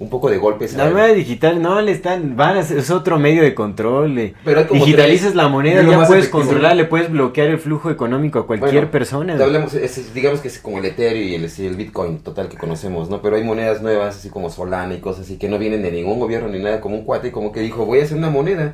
un 0.00 0.08
poco 0.08 0.30
de 0.30 0.38
golpes. 0.38 0.72
La 0.74 0.88
moneda 0.88 1.08
digital, 1.08 1.60
no, 1.60 1.80
le 1.82 1.92
están, 1.92 2.34
van 2.34 2.56
a, 2.56 2.60
es 2.60 2.90
otro 2.90 3.18
medio 3.18 3.42
de 3.42 3.54
control. 3.54 4.18
eh. 4.18 4.34
Pero 4.44 4.64
Digitalizas 4.64 5.26
tres- 5.26 5.34
la 5.36 5.48
moneda, 5.48 5.82
ya 5.82 6.06
puedes 6.06 6.24
efectivo. 6.24 6.38
controlar, 6.40 6.74
le 6.74 6.86
puedes 6.86 7.10
bloquear 7.12 7.48
el 7.48 7.58
flujo 7.58 7.90
económico 7.90 8.38
a 8.38 8.46
cualquier 8.46 8.72
Bueno, 8.72 8.90
persona. 8.90 9.36
Te 9.36 9.42
hablamos, 9.44 9.74
es- 9.74 9.98
es- 9.98 10.14
digamos 10.14 10.40
que 10.40 10.48
es 10.48 10.58
como 10.58 10.78
el 10.78 10.86
Ethereum 10.86 11.28
y 11.28 11.34
el, 11.66 11.76
Bitcoin 11.76 12.20
total 12.20 12.48
que 12.48 12.56
conocemos, 12.56 13.10
¿no? 13.10 13.20
Pero 13.20 13.36
hay 13.36 13.44
monedas 13.44 13.82
nuevas, 13.82 14.16
así 14.16 14.30
como 14.30 14.48
Solana 14.48 14.94
y 14.94 15.00
cosas 15.00 15.26
así, 15.26 15.36
que 15.36 15.48
no 15.50 15.58
vienen 15.58 15.82
de 15.82 15.92
ningún 15.92 16.18
gobierno 16.18 16.48
ni 16.48 16.58
nada, 16.60 16.80
como 16.80 16.96
un 16.96 17.04
cuate, 17.04 17.30
como 17.30 17.52
que 17.52 17.60
dijo, 17.60 17.84
voy 17.84 18.00
a 18.00 18.04
hacer 18.04 18.16
una 18.16 18.30
moneda. 18.30 18.72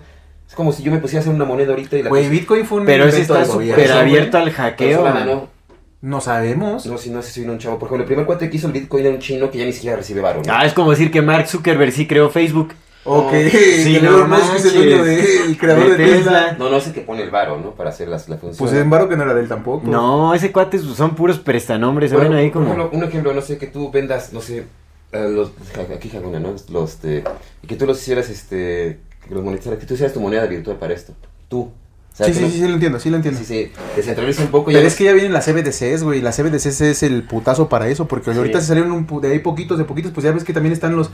Es 0.48 0.54
como 0.54 0.70
si 0.70 0.84
yo 0.84 0.92
me 0.92 0.98
pusiera 0.98 1.18
a 1.18 1.22
hacer 1.22 1.34
una 1.34 1.44
moneda 1.44 1.70
ahorita 1.70 1.96
y 1.96 2.04
la 2.04 2.08
Güey, 2.08 2.28
Bitcoin 2.28 2.64
fue 2.64 2.78
un 2.78 2.86
Pero 2.86 3.04
ese 3.06 3.22
está 3.22 3.44
súper 3.44 3.90
abierto 3.90 4.38
al 4.38 4.44
Pero 4.44 4.56
hackeo. 4.56 4.98
Solana 4.98 5.20
man. 5.20 5.26
no. 5.28 5.55
No 6.02 6.20
sabemos. 6.20 6.86
No, 6.86 6.98
si 6.98 7.10
no, 7.10 7.22
si 7.22 7.32
soy 7.32 7.48
un 7.48 7.58
chavo. 7.58 7.78
Por 7.78 7.88
ejemplo, 7.88 8.02
el 8.02 8.06
primer 8.06 8.26
cuate 8.26 8.50
que 8.50 8.56
hizo 8.56 8.66
el 8.66 8.72
Bitcoin 8.72 9.06
era 9.06 9.14
un 9.14 9.20
chino 9.20 9.50
que 9.50 9.58
ya 9.58 9.64
ni 9.64 9.72
siquiera 9.72 9.96
recibe 9.96 10.20
varo, 10.20 10.42
¿no? 10.44 10.52
Ah, 10.52 10.64
es 10.66 10.72
como 10.72 10.90
decir 10.90 11.10
que 11.10 11.22
Mark 11.22 11.48
Zuckerberg 11.48 11.92
sí 11.92 12.06
creó 12.06 12.30
Facebook. 12.30 12.74
Ok, 13.08 13.32
Sí, 13.50 13.94
que 13.94 14.00
no 14.02 14.26
Musk 14.26 14.56
es 14.56 14.64
el 14.66 14.74
dueño 14.74 15.04
de, 15.04 15.44
el 15.46 15.58
creador 15.58 15.90
de, 15.90 15.96
De 15.96 16.04
Tesla. 16.04 16.46
Tesla. 16.48 16.56
No, 16.58 16.70
no 16.70 16.76
es 16.76 16.86
el 16.88 16.92
que 16.92 17.00
pone 17.02 17.22
el 17.22 17.30
varo, 17.30 17.58
¿no? 17.58 17.70
Para 17.70 17.90
hacer 17.90 18.08
las, 18.08 18.28
la 18.28 18.36
función. 18.36 18.68
Pues 18.68 18.78
en 18.78 18.90
varo 18.90 19.08
que 19.08 19.16
no 19.16 19.22
era 19.22 19.32
de 19.34 19.42
él 19.42 19.48
tampoco. 19.48 19.86
No, 19.88 20.34
ese 20.34 20.50
cuate 20.50 20.78
son 20.78 21.14
puros 21.14 21.38
prestanombres, 21.38 22.10
se 22.10 22.16
Bueno, 22.16 22.30
ven 22.30 22.38
ahí 22.40 22.50
como... 22.50 22.66
ejemplo, 22.66 22.90
un 22.92 23.04
ejemplo, 23.04 23.32
no 23.32 23.40
sé, 23.42 23.58
que 23.58 23.68
tú 23.68 23.90
vendas, 23.92 24.32
no 24.32 24.40
sé, 24.40 24.64
a 25.12 25.18
los, 25.18 25.52
aquí 25.94 26.08
Jaguna, 26.08 26.40
¿no? 26.40 26.54
Los, 26.68 26.90
este, 26.94 27.22
y 27.62 27.66
que 27.68 27.76
tú 27.76 27.86
los 27.86 28.00
hicieras, 28.00 28.28
este, 28.28 28.98
que 29.26 29.34
los 29.34 29.44
monetizaras, 29.44 29.78
que 29.78 29.86
tú 29.86 29.94
hicieras 29.94 30.12
tu 30.12 30.20
moneda 30.20 30.44
virtual 30.46 30.76
para 30.76 30.92
esto. 30.92 31.12
Tú. 31.48 31.70
Sí, 32.24 32.32
sí, 32.32 32.40
no- 32.40 32.46
sí, 32.48 32.52
sí, 32.54 32.60
lo 32.66 32.74
entiendo, 32.74 32.98
sí 32.98 33.10
lo 33.10 33.16
entiendo. 33.16 33.38
Si 33.40 33.44
se 33.46 33.72
descentraliza 33.94 34.42
un 34.42 34.48
poco. 34.48 34.66
Pero 34.66 34.80
ya 34.80 34.86
es 34.86 34.94
que 34.94 35.04
ya 35.04 35.12
vienen 35.12 35.32
las 35.34 35.44
CBDCs, 35.44 36.02
güey. 36.02 36.22
Las 36.22 36.36
CBDCs 36.36 36.80
es 36.80 37.02
el 37.02 37.22
putazo 37.24 37.68
para 37.68 37.88
eso. 37.88 38.08
Porque 38.08 38.32
Sí. 38.32 38.38
ahorita 38.38 38.60
se 38.60 38.68
salieron 38.68 38.92
un 38.92 39.06
pu- 39.06 39.20
de 39.20 39.32
ahí 39.32 39.38
poquitos, 39.40 39.76
de 39.76 39.84
poquitos. 39.84 40.12
Pues 40.12 40.24
ya 40.24 40.32
ves 40.32 40.42
que 40.44 40.52
también 40.54 40.72
están 40.72 40.96
los. 40.96 41.10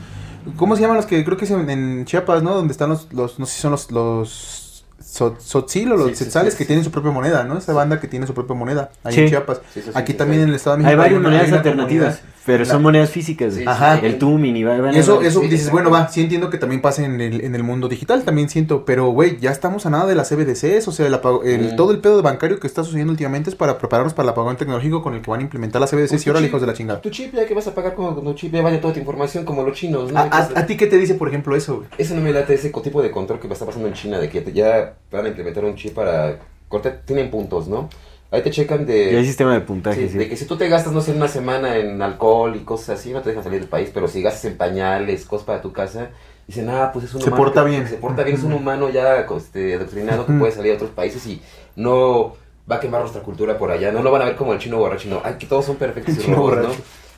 ¿Cómo 0.55 0.75
se 0.75 0.81
llaman 0.81 0.95
los 0.97 1.05
que 1.05 1.23
creo 1.25 1.35
que 1.37 1.45
es 1.45 1.51
en, 1.51 1.69
en 1.69 2.05
Chiapas, 2.05 2.41
¿no? 2.41 2.53
Donde 2.55 2.71
están 2.71 2.89
los. 2.89 3.11
los 3.11 3.37
no 3.37 3.45
sé 3.45 3.55
si 3.55 3.61
son 3.61 3.71
los. 3.71 3.91
los 3.91 4.85
so- 5.05 5.35
Sotzil 5.39 5.91
o 5.91 5.97
los 5.97 6.17
Sí, 6.17 6.25
sí, 6.25 6.57
que 6.57 6.65
tienen 6.65 6.83
su 6.85 6.89
propia 6.91 7.11
moneda, 7.11 7.43
¿no? 7.43 7.57
Esa 7.57 7.73
banda 7.73 7.99
que 7.99 8.07
tiene 8.07 8.25
su 8.25 8.33
propia 8.33 8.55
moneda 8.55 8.89
ahí 9.03 9.19
en 9.19 9.29
Chiapas. 9.29 9.59
Sí, 9.73 9.81
eso 9.81 9.91
sí, 9.91 9.97
Aquí 9.97 10.13
también 10.13 10.43
en 10.43 10.49
el 10.49 10.55
Estado 10.55 10.77
de 10.77 10.83
México. 10.83 10.91
Hay 11.01 11.09
varias 11.09 11.21
monedas 11.21 11.51
alternativas, 11.51 12.15
comunidad. 12.15 12.19
Pero 12.45 12.65
son 12.65 12.81
monedas 12.81 13.09
físicas. 13.09 13.53
Sí, 13.55 13.63
Ajá. 13.65 13.99
El 13.99 14.17
Tumin 14.17 14.55
y 14.57 14.63
va, 14.63 14.77
van 14.79 14.93
a- 14.93 14.97
Y 14.97 14.99
eso, 14.99 15.21
eso 15.21 15.41
Sí, 15.41 15.47
dices, 15.47 15.71
bueno, 15.71 15.89
va, 15.89 16.07
sí 16.09 16.21
entiendo 16.21 16.49
que 16.49 16.57
también 16.57 16.81
pasa 16.81 17.03
en 17.05 17.21
el, 17.21 17.41
en 17.41 17.55
el 17.55 17.63
mundo 17.63 17.87
digital, 17.87 18.23
también 18.23 18.49
siento, 18.49 18.85
pero 18.85 19.07
güey, 19.09 19.37
ya 19.39 19.51
estamos 19.51 19.85
a 19.85 19.89
nada 19.89 20.05
de 20.05 20.15
las 20.15 20.29
CBDCs, 20.29 20.87
o 20.87 20.91
sea, 20.91 21.07
el 21.07 21.13
apago- 21.13 21.43
el- 21.43 21.73
Mm. 21.73 21.75
todo 21.75 21.91
el 21.91 21.99
pedo 21.99 22.21
bancario 22.21 22.59
que 22.59 22.67
está 22.67 22.83
sucediendo 22.83 23.11
últimamente 23.11 23.49
es 23.49 23.55
para 23.55 23.77
prepararnos 23.77 24.13
para 24.13 24.25
el 24.25 24.29
apagón 24.31 24.57
tecnológico 24.57 25.01
con 25.01 25.13
el 25.13 25.21
que 25.21 25.31
van 25.31 25.39
a 25.39 25.43
implementar 25.43 25.79
las 25.81 25.89
CBDCs 25.91 26.11
Pues 26.11 26.25
y 26.27 26.29
ahora 26.29 26.39
tu 26.41 26.45
hijos 26.47 26.61
de 26.61 26.67
la 26.67 26.73
chip- 26.73 26.77
chingada. 26.77 27.01
Tu 27.01 27.09
chip 27.09 27.33
ya 27.35 27.45
que 27.45 27.53
vas 27.53 27.67
a 27.67 27.73
pagar 27.75 27.95
con 27.95 28.21
tu 28.23 28.33
chip, 28.33 28.53
ya 28.53 28.61
vaya 28.61 28.81
toda 28.81 28.93
tu 28.93 28.99
información 28.99 29.45
como 29.45 29.63
los 29.63 29.77
chinos, 29.77 30.11
¿no? 30.11 30.19
¿A, 30.19 30.23
a- 30.23 30.25
Entonces, 30.25 30.57
a 30.57 30.65
ti 30.65 30.75
qué 30.77 30.87
te 30.87 30.97
dice, 30.97 31.15
por 31.15 31.27
ejemplo, 31.29 31.55
eso, 31.55 31.77
güey? 31.77 31.87
Eso 31.97 32.13
no 32.15 32.21
me 32.21 32.31
late 32.33 32.53
ese 32.53 32.69
tipo 32.69 33.01
de 33.01 33.11
control 33.11 33.39
que 33.39 33.47
está 33.47 33.65
pasando 33.65 33.87
en 33.87 33.93
China, 33.93 34.19
de 34.19 34.29
que 34.29 34.43
ya 34.53 34.95
van 35.11 35.25
a 35.25 35.29
implementar 35.29 35.63
un 35.65 35.75
chip 35.75 35.93
para 35.93 36.39
cortar, 36.67 37.01
tienen 37.05 37.29
puntos, 37.31 37.67
¿no? 37.67 37.89
Ahí 38.33 38.41
te 38.41 38.49
checan 38.49 38.83
de... 38.87 39.13
Y 39.13 39.15
hay 39.15 39.25
sistema 39.27 39.53
de 39.53 39.61
puntaje, 39.61 40.09
sí. 40.09 40.17
de 40.17 40.27
que 40.27 40.35
si 40.35 40.45
tú 40.45 40.57
te 40.57 40.67
gastas, 40.67 40.91
no 40.91 41.01
sé, 41.01 41.11
una 41.11 41.27
semana 41.27 41.77
en 41.77 42.01
alcohol 42.01 42.55
y 42.55 42.61
cosas 42.61 42.99
así, 42.99 43.11
no 43.13 43.21
te 43.21 43.29
dejan 43.29 43.43
salir 43.43 43.59
del 43.59 43.69
país, 43.69 43.91
pero 43.93 44.07
si 44.07 44.23
gastas 44.23 44.45
en 44.45 44.57
pañales, 44.57 45.25
cosas 45.25 45.45
para 45.45 45.61
tu 45.61 45.71
casa, 45.71 46.09
dicen, 46.47 46.67
ah, 46.69 46.89
pues 46.91 47.05
es 47.05 47.13
un 47.13 47.21
Se 47.21 47.27
humano. 47.27 47.43
porta 47.43 47.63
que- 47.63 47.69
bien. 47.69 47.87
Se 47.87 47.97
porta 47.97 48.23
bien, 48.23 48.35
es 48.35 48.43
un 48.43 48.53
humano 48.53 48.89
ya 48.89 49.19
este, 49.37 49.75
adoctrinado 49.75 50.25
que 50.25 50.33
puede 50.33 50.51
salir 50.51 50.71
a 50.71 50.75
otros 50.77 50.89
países 50.89 51.23
y 51.27 51.43
no 51.75 52.35
va 52.69 52.77
a 52.77 52.79
quemar 52.79 53.01
nuestra 53.01 53.21
cultura 53.21 53.55
por 53.55 53.69
allá. 53.69 53.91
No 53.91 54.01
lo 54.01 54.09
van 54.09 54.23
a 54.23 54.25
ver 54.25 54.35
como 54.35 54.51
el 54.53 54.57
chino 54.57 54.79
borracho, 54.79 55.09
no. 55.09 55.21
Ay, 55.23 55.35
que 55.37 55.45
todos 55.45 55.65
son 55.65 55.75
perfectos 55.75 56.17
y 56.17 56.31
robots, 56.33 56.57
¿no? 56.63 56.69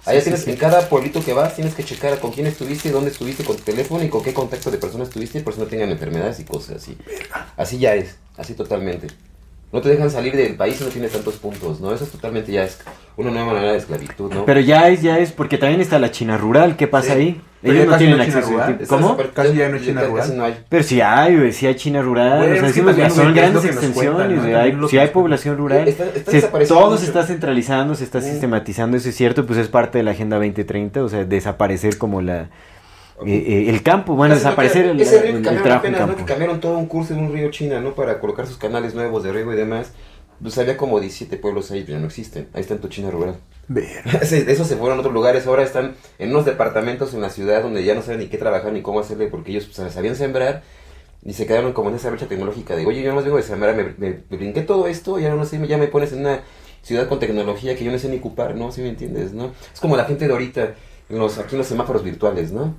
Allá 0.05 0.19
Sí, 0.19 0.25
tienes, 0.25 0.47
en 0.49 0.57
cada 0.57 0.87
pueblito 0.89 1.23
que 1.23 1.31
vas, 1.31 1.55
tienes 1.55 1.75
que 1.75 1.85
checar 1.85 2.19
con 2.19 2.31
quién 2.31 2.45
estuviste, 2.45 2.91
dónde 2.91 3.09
estuviste 3.09 3.45
con 3.45 3.55
tu 3.55 3.63
teléfono 3.63 4.03
y 4.03 4.09
con 4.09 4.21
qué 4.21 4.33
contacto 4.33 4.69
de 4.69 4.77
personas 4.77 5.07
estuviste, 5.07 5.39
por 5.39 5.53
si 5.53 5.61
no 5.61 5.65
tengan 5.65 5.89
enfermedades 5.91 6.41
y 6.41 6.43
cosas 6.43 6.75
así. 6.75 6.97
Así 7.55 7.79
ya 7.79 7.95
es, 7.95 8.17
así 8.37 8.53
totalmente. 8.53 9.07
No 9.75 9.81
te 9.81 9.89
dejan 9.89 10.09
salir 10.09 10.33
del 10.37 10.55
país 10.55 10.77
si 10.77 10.85
no 10.85 10.89
tienes 10.89 11.11
tantos 11.11 11.35
puntos, 11.35 11.81
¿no? 11.81 11.93
Eso 11.93 12.05
es 12.05 12.09
totalmente 12.11 12.49
ya 12.49 12.63
es 12.63 12.79
una 13.17 13.29
nueva 13.29 13.47
manera 13.53 13.73
de 13.73 13.77
esclavitud, 13.77 14.31
¿no? 14.33 14.45
Pero 14.45 14.61
ya 14.61 14.87
es, 14.87 15.01
ya 15.01 15.19
es, 15.19 15.33
porque 15.33 15.57
también 15.57 15.81
está 15.81 15.99
la 15.99 16.11
China 16.11 16.37
rural, 16.37 16.77
¿qué 16.77 16.87
pasa 16.87 17.13
Sí. 17.13 17.19
ahí? 17.19 17.41
Pero 17.61 17.73
Ellos 17.73 17.85
no 17.87 17.91
casi 17.93 17.99
tienen 18.05 18.17
no 18.17 18.23
hay 18.23 18.29
China 18.29 18.39
acceso 18.39 18.53
rural. 18.57 18.79
¿Cómo? 18.87 19.17
Casi 19.33 19.53
ya 19.55 19.67
no 19.69 19.75
hay 19.75 19.83
China 19.83 20.01
casi 20.01 20.11
rural. 20.11 20.37
no 20.37 20.43
hay. 20.45 20.63
Pero 20.69 20.83
sí 20.83 21.01
hay, 21.01 21.35
güey, 21.37 21.51
sí 21.51 21.67
hay 21.67 21.75
China 21.75 22.01
rural, 22.03 22.37
Güey, 22.37 22.41
o 22.43 22.45
sea, 22.45 22.53
es 22.55 22.59
que 22.61 22.67
decimos, 22.67 22.91
también, 22.91 23.11
son 23.11 23.17
güey, 23.25 23.29
es 23.29 23.35
grandes 23.35 23.65
extensiones, 23.65 23.93
cuentan, 24.13 24.15
¿no? 24.35 24.41
güey, 24.41 24.53
También 24.53 24.79
hay- 24.81 25.07
sí 25.07 25.11
población 25.13 25.57
rural, 25.57 25.87
Está- 25.89 26.05
está 26.15 26.31
se- 26.31 26.41
todo 26.67 26.85
mucho. 26.91 26.97
se 26.99 27.05
está 27.07 27.23
centralizando, 27.25 27.95
se 27.95 28.03
está 28.05 28.19
Mm. 28.19 28.23
sistematizando, 28.23 28.95
eso 28.97 29.09
es 29.09 29.15
cierto, 29.15 29.45
pues 29.45 29.59
es 29.59 29.67
parte 29.67 29.97
de 29.97 30.03
la 30.05 30.11
Agenda 30.11 30.37
2030, 30.37 31.03
o 31.03 31.09
sea, 31.09 31.25
desaparecer 31.25 31.97
como 31.97 32.21
la 32.21 32.47
eh, 33.25 33.43
eh, 33.47 33.69
el 33.69 33.81
campo, 33.83 34.17
Casi 34.17 34.29
no 34.29 34.35
desaparecer 34.35 34.85
el, 34.87 34.99
ese 35.01 35.21
río 35.21 35.29
el- 35.31 35.35
el 35.37 35.43
trabajo 35.43 35.65
en 35.67 35.71
apenas, 35.71 35.99
¿no? 36.01 36.07
campo. 36.07 36.17
Que 36.19 36.25
cambiaron 36.25 36.59
todo 36.59 36.77
un 36.77 36.85
curso 36.87 37.13
en 37.13 37.19
un 37.21 37.31
río 37.33 37.49
China, 37.51 37.79
¿no? 37.79 37.93
Para 37.95 38.19
colocar 38.19 38.45
sus 38.47 38.57
canales 38.57 38.93
nuevos 38.95 39.23
de 39.23 39.31
riego 39.31 39.53
y 39.53 39.55
demás. 39.55 39.91
Pues 40.41 40.57
había 40.57 40.75
como 40.75 40.99
17 40.99 41.37
pueblos 41.37 41.71
ahí, 41.71 41.81
pero 41.81 41.93
ya 41.93 41.99
no 42.01 42.07
existen. 42.07 42.49
Ahí 42.53 42.61
está 42.61 42.73
en 42.73 42.81
tu 42.81 42.89
China 42.89 43.09
rural. 43.09 43.35
Esos 44.21 44.67
se 44.67 44.75
fueron 44.75 44.97
a 44.97 44.99
otros 45.01 45.13
lugares, 45.13 45.47
ahora 45.47 45.63
están 45.63 45.95
en 46.19 46.29
unos 46.31 46.45
departamentos 46.45 47.13
en 47.13 47.21
la 47.21 47.29
ciudad 47.29 47.63
donde 47.63 47.83
ya 47.83 47.95
no 47.95 48.01
saben 48.01 48.19
ni 48.19 48.27
qué 48.27 48.37
trabajar 48.37 48.71
ni 48.73 48.81
cómo 48.81 48.99
hacerle 48.99 49.27
porque 49.27 49.51
ellos 49.51 49.65
pues, 49.73 49.91
sabían 49.93 50.15
sembrar 50.15 50.61
y 51.23 51.33
se 51.33 51.47
quedaron 51.47 51.73
como 51.73 51.89
en 51.89 51.95
esa 51.95 52.09
brecha 52.11 52.27
tecnológica 52.27 52.75
de, 52.75 52.85
oye, 52.85 53.01
yo 53.01 53.13
no 53.15 53.21
vengo 53.23 53.37
de 53.37 53.43
sembrar, 53.43 53.75
me, 53.75 53.83
me- 53.97 54.19
me 54.29 54.37
brinqué 54.37 54.61
todo 54.61 54.87
esto 54.87 55.19
y 55.19 55.23
ahora 55.23 55.37
no 55.37 55.45
sé, 55.45 55.65
ya 55.67 55.77
me 55.77 55.87
pones 55.87 56.11
en 56.13 56.19
una 56.19 56.41
ciudad 56.83 57.07
con 57.07 57.17
tecnología 57.19 57.75
que 57.75 57.83
yo 57.83 57.91
no 57.91 57.97
sé 57.97 58.09
ni 58.09 58.17
ocupar, 58.17 58.55
¿no? 58.55 58.71
¿Sí 58.71 58.81
me 58.81 58.89
entiendes, 58.89 59.33
no? 59.33 59.51
Es 59.73 59.79
como 59.79 59.97
la 59.97 60.05
gente 60.05 60.27
de 60.27 60.33
ahorita, 60.33 60.75
en 61.09 61.17
los, 61.17 61.39
aquí 61.39 61.55
en 61.55 61.59
los 61.59 61.67
semáforos 61.67 62.03
virtuales, 62.03 62.51
¿no? 62.51 62.75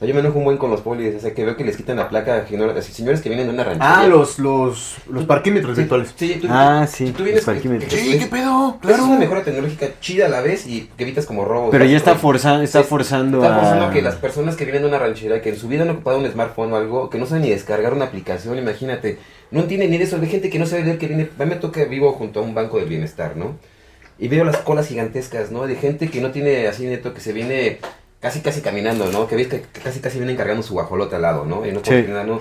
Sea, 0.00 0.08
yo 0.08 0.14
me 0.14 0.20
enojo 0.20 0.38
un 0.38 0.44
buen 0.44 0.56
con 0.56 0.70
los 0.70 0.80
polis, 0.80 1.14
o 1.14 1.20
sea, 1.20 1.34
que 1.34 1.44
veo 1.44 1.56
que 1.58 1.62
les 1.64 1.76
quitan 1.76 1.96
la 1.98 2.08
placa, 2.08 2.46
que 2.46 2.56
no- 2.56 2.70
así, 2.70 2.90
señores 2.90 3.20
que 3.20 3.28
vienen 3.28 3.46
de 3.48 3.52
una 3.52 3.64
ranchería. 3.64 4.00
Ah, 4.00 4.06
los, 4.06 4.38
los, 4.38 4.96
los 5.10 5.24
parquímetros 5.26 5.76
Sí, 5.76 5.82
virtuales. 5.82 6.14
Sí, 6.16 6.38
tú- 6.40 6.46
Ah, 6.50 6.86
sí, 6.90 7.12
tú 7.14 7.22
vienes 7.22 7.46
los 7.46 7.54
parquímetros. 7.54 7.92
Sí, 7.92 8.18
qué 8.18 8.24
pedo, 8.26 8.78
Claro. 8.80 8.96
Es 8.96 9.02
una 9.02 9.18
mejora 9.18 9.42
tecnológica 9.44 9.88
chida 10.00 10.24
a 10.24 10.28
la 10.30 10.40
vez 10.40 10.66
y 10.66 10.88
que 10.96 11.02
evitas 11.04 11.26
como 11.26 11.44
robos. 11.44 11.68
Pero 11.70 11.84
ya 11.84 11.98
está 11.98 12.14
forzando, 12.14 12.62
está 12.62 12.82
Sí, 12.82 12.88
forzando 12.88 13.42
Está 13.44 13.54
forzando 13.54 13.84
a... 13.86 13.90
que 13.92 14.00
las 14.00 14.14
personas 14.14 14.56
que 14.56 14.64
vienen 14.64 14.82
de 14.82 14.88
una 14.88 14.98
ranchera, 14.98 15.42
que 15.42 15.50
en 15.50 15.56
su 15.58 15.68
vida 15.68 15.82
han 15.82 15.90
ocupado 15.90 16.18
un 16.18 16.26
smartphone 16.32 16.72
o 16.72 16.76
algo, 16.76 17.10
que 17.10 17.18
no 17.18 17.26
saben 17.26 17.42
ni 17.42 17.50
descargar 17.50 17.92
una 17.92 18.06
aplicación, 18.06 18.56
imagínate, 18.56 19.18
no 19.50 19.60
entienden 19.60 19.90
ni 19.90 19.98
de 19.98 20.04
eso, 20.04 20.16
de 20.18 20.26
gente 20.28 20.48
que 20.48 20.58
no 20.58 20.64
sabe 20.64 20.82
leer, 20.82 20.96
que 20.96 21.08
viene, 21.08 21.28
a 21.38 21.44
mí 21.44 21.50
me 21.50 21.56
toca, 21.56 21.84
vivo 21.84 22.12
junto 22.12 22.40
a 22.40 22.42
un 22.42 22.54
banco 22.54 22.78
del 22.78 22.88
bienestar, 22.88 23.36
¿no? 23.36 23.56
Y 24.18 24.28
veo 24.28 24.44
las 24.44 24.56
colas 24.58 24.86
gigantescas, 24.88 25.50
¿no? 25.50 25.66
De 25.66 25.76
gente 25.76 26.08
que 26.08 26.20
no 26.22 26.30
tiene 26.30 26.68
así 26.68 26.86
neto, 26.86 27.12
que 27.12 27.20
se 27.20 27.32
viene 27.34 27.78
casi 28.20 28.40
casi 28.40 28.60
caminando, 28.60 29.06
¿no? 29.10 29.26
Que 29.26 29.36
ves 29.36 29.48
que, 29.48 29.62
casi 29.82 30.00
casi 30.00 30.18
vienen 30.18 30.36
cargando 30.36 30.62
su 30.62 30.74
guajolote 30.74 31.16
al 31.16 31.22
lado, 31.22 31.44
¿no? 31.46 31.66
Y 31.66 31.72
no 31.72 31.80
Sí. 31.82 32.04
nada, 32.08 32.24
¿no? 32.24 32.40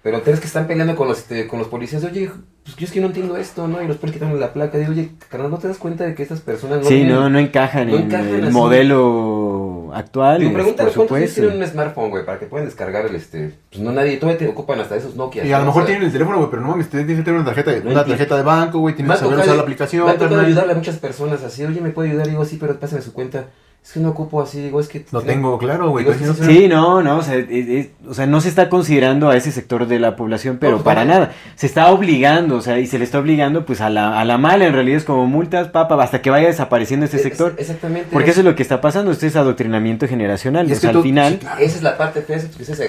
Pero 0.00 0.22
tres 0.22 0.38
que 0.38 0.46
están 0.46 0.68
peleando 0.68 0.94
con 0.94 1.08
los, 1.08 1.18
este, 1.18 1.48
con 1.48 1.58
los 1.58 1.66
policías, 1.68 2.04
oye, 2.04 2.30
pues 2.62 2.76
yo 2.76 2.86
es 2.86 2.92
que 2.92 3.00
no 3.00 3.08
entiendo 3.08 3.36
esto, 3.36 3.66
¿no? 3.66 3.82
Y 3.82 3.88
los 3.88 3.96
policías 3.96 4.22
quitan 4.22 4.38
la 4.40 4.52
placa, 4.52 4.78
digo, 4.78 4.92
oye, 4.92 5.10
carnal, 5.28 5.50
¿no 5.50 5.58
te 5.58 5.66
das 5.66 5.76
cuenta 5.76 6.04
de 6.04 6.14
que 6.14 6.22
estas 6.22 6.40
personas 6.40 6.78
no 6.78 6.84
Sí, 6.84 6.94
tienen- 6.98 7.14
no, 7.16 7.28
no 7.28 7.38
encajan 7.40 7.88
no 7.88 7.96
en 7.96 8.02
encajan 8.04 8.28
el 8.28 8.44
así. 8.44 8.52
modelo 8.54 9.90
actual, 9.92 10.38
Digo, 10.40 10.52
pregúntale 10.52 10.90
por 10.92 11.06
cuántos 11.08 11.34
tienen 11.34 11.60
un 11.60 11.66
smartphone, 11.66 12.10
güey, 12.10 12.24
para 12.24 12.38
que 12.38 12.46
puedan 12.46 12.66
descargar 12.66 13.06
el, 13.06 13.14
este, 13.16 13.54
pues 13.70 13.82
no 13.82 13.90
nadie, 13.90 14.16
todavía 14.18 14.38
te 14.38 14.48
ocupan 14.48 14.78
hasta 14.80 14.96
esos 14.96 15.16
Nokia. 15.16 15.44
Y 15.44 15.52
a 15.52 15.58
lo 15.58 15.66
mejor 15.66 15.82
O 15.82 15.86
sea, 15.86 15.94
tienen 15.94 16.06
el 16.06 16.12
teléfono, 16.12 16.38
güey, 16.38 16.50
pero 16.50 16.62
no 16.62 16.68
mames, 16.68 16.88
tienes 16.88 17.06
que 17.08 17.14
tener 17.22 17.34
una 17.34 17.44
tarjeta, 17.44 17.70
de- 17.72 17.82
No 17.82 17.90
una 17.90 18.04
tarjeta 18.04 18.36
de 18.36 18.42
banco, 18.44 18.78
güey, 18.78 18.94
tienes 18.94 19.12
que 19.16 19.20
saber 19.24 19.38
usar 19.40 19.56
la 19.56 19.62
aplicación, 19.62 20.06
carnal. 20.16 20.44
ayudarle 20.44 20.72
a 20.72 20.76
muchas 20.76 20.96
personas 20.98 21.42
así, 21.42 21.64
oye, 21.64 21.80
¿me 21.80 21.90
puede 21.90 22.10
ayudar? 22.10 22.26
Y 22.28 22.30
digo, 22.30 22.44
sí, 22.44 22.56
pero 22.60 22.78
pásame 22.78 23.02
su 23.02 23.12
cuenta. 23.12 23.46
Es 23.84 23.92
que 23.94 24.00
no 24.00 24.10
ocupo 24.10 24.42
así, 24.42 24.60
digo, 24.60 24.80
es 24.80 24.88
que... 24.88 25.06
Lo 25.12 25.22
tengo, 25.22 25.56
claro, 25.56 25.88
güey. 25.88 26.04
Digo, 26.04 26.14
sí, 26.18 26.24
no- 26.26 26.34
Sí, 26.34 26.68
no, 26.68 27.02
no, 27.02 27.16
o 27.16 27.22
sea, 27.22 27.36
es- 27.36 27.48
es- 27.48 27.88
o 28.06 28.12
sea, 28.12 28.26
no 28.26 28.42
se 28.42 28.50
está 28.50 28.68
considerando 28.68 29.30
a 29.30 29.36
ese 29.36 29.50
sector 29.50 29.86
de 29.86 29.98
la 29.98 30.14
población, 30.14 30.58
pero 30.60 30.76
No, 30.76 30.82
para 30.84 31.06
no. 31.06 31.14
nada. 31.14 31.32
Se 31.56 31.64
está 31.64 31.90
obligando, 31.90 32.56
o 32.56 32.60
sea, 32.60 32.78
y 32.80 32.86
se 32.86 32.98
le 32.98 33.04
está 33.06 33.18
obligando 33.18 33.64
pues 33.64 33.80
a 33.80 33.88
la, 33.88 34.20
a 34.20 34.26
la 34.26 34.36
mala, 34.36 34.66
en 34.66 34.74
realidad 34.74 34.98
es 34.98 35.04
como 35.04 35.26
multas, 35.26 35.68
papa, 35.68 36.02
hasta 36.02 36.20
que 36.20 36.28
vaya 36.28 36.48
desapareciendo 36.48 37.06
ese 37.06 37.16
Es- 37.16 37.22
sector. 37.22 37.54
Exactamente. 37.56 38.08
Porque 38.12 38.30
eso 38.32 38.40
es 38.40 38.44
lo 38.44 38.54
que 38.54 38.62
está 38.62 38.82
pasando, 38.82 39.10
este 39.10 39.26
es 39.26 39.36
adoctrinamiento 39.36 40.06
generacional. 40.06 40.68
Y 40.68 40.72
es 40.72 40.78
o 40.78 40.80
sea, 40.82 40.90
que 40.90 40.96
al 40.96 41.02
tú- 41.02 41.08
final, 41.08 41.32
sí, 41.32 41.38
claro. 41.38 41.60
Esa 41.60 41.76
es 41.76 41.82
la 41.82 41.96
parte 41.96 42.20
fea, 42.20 42.36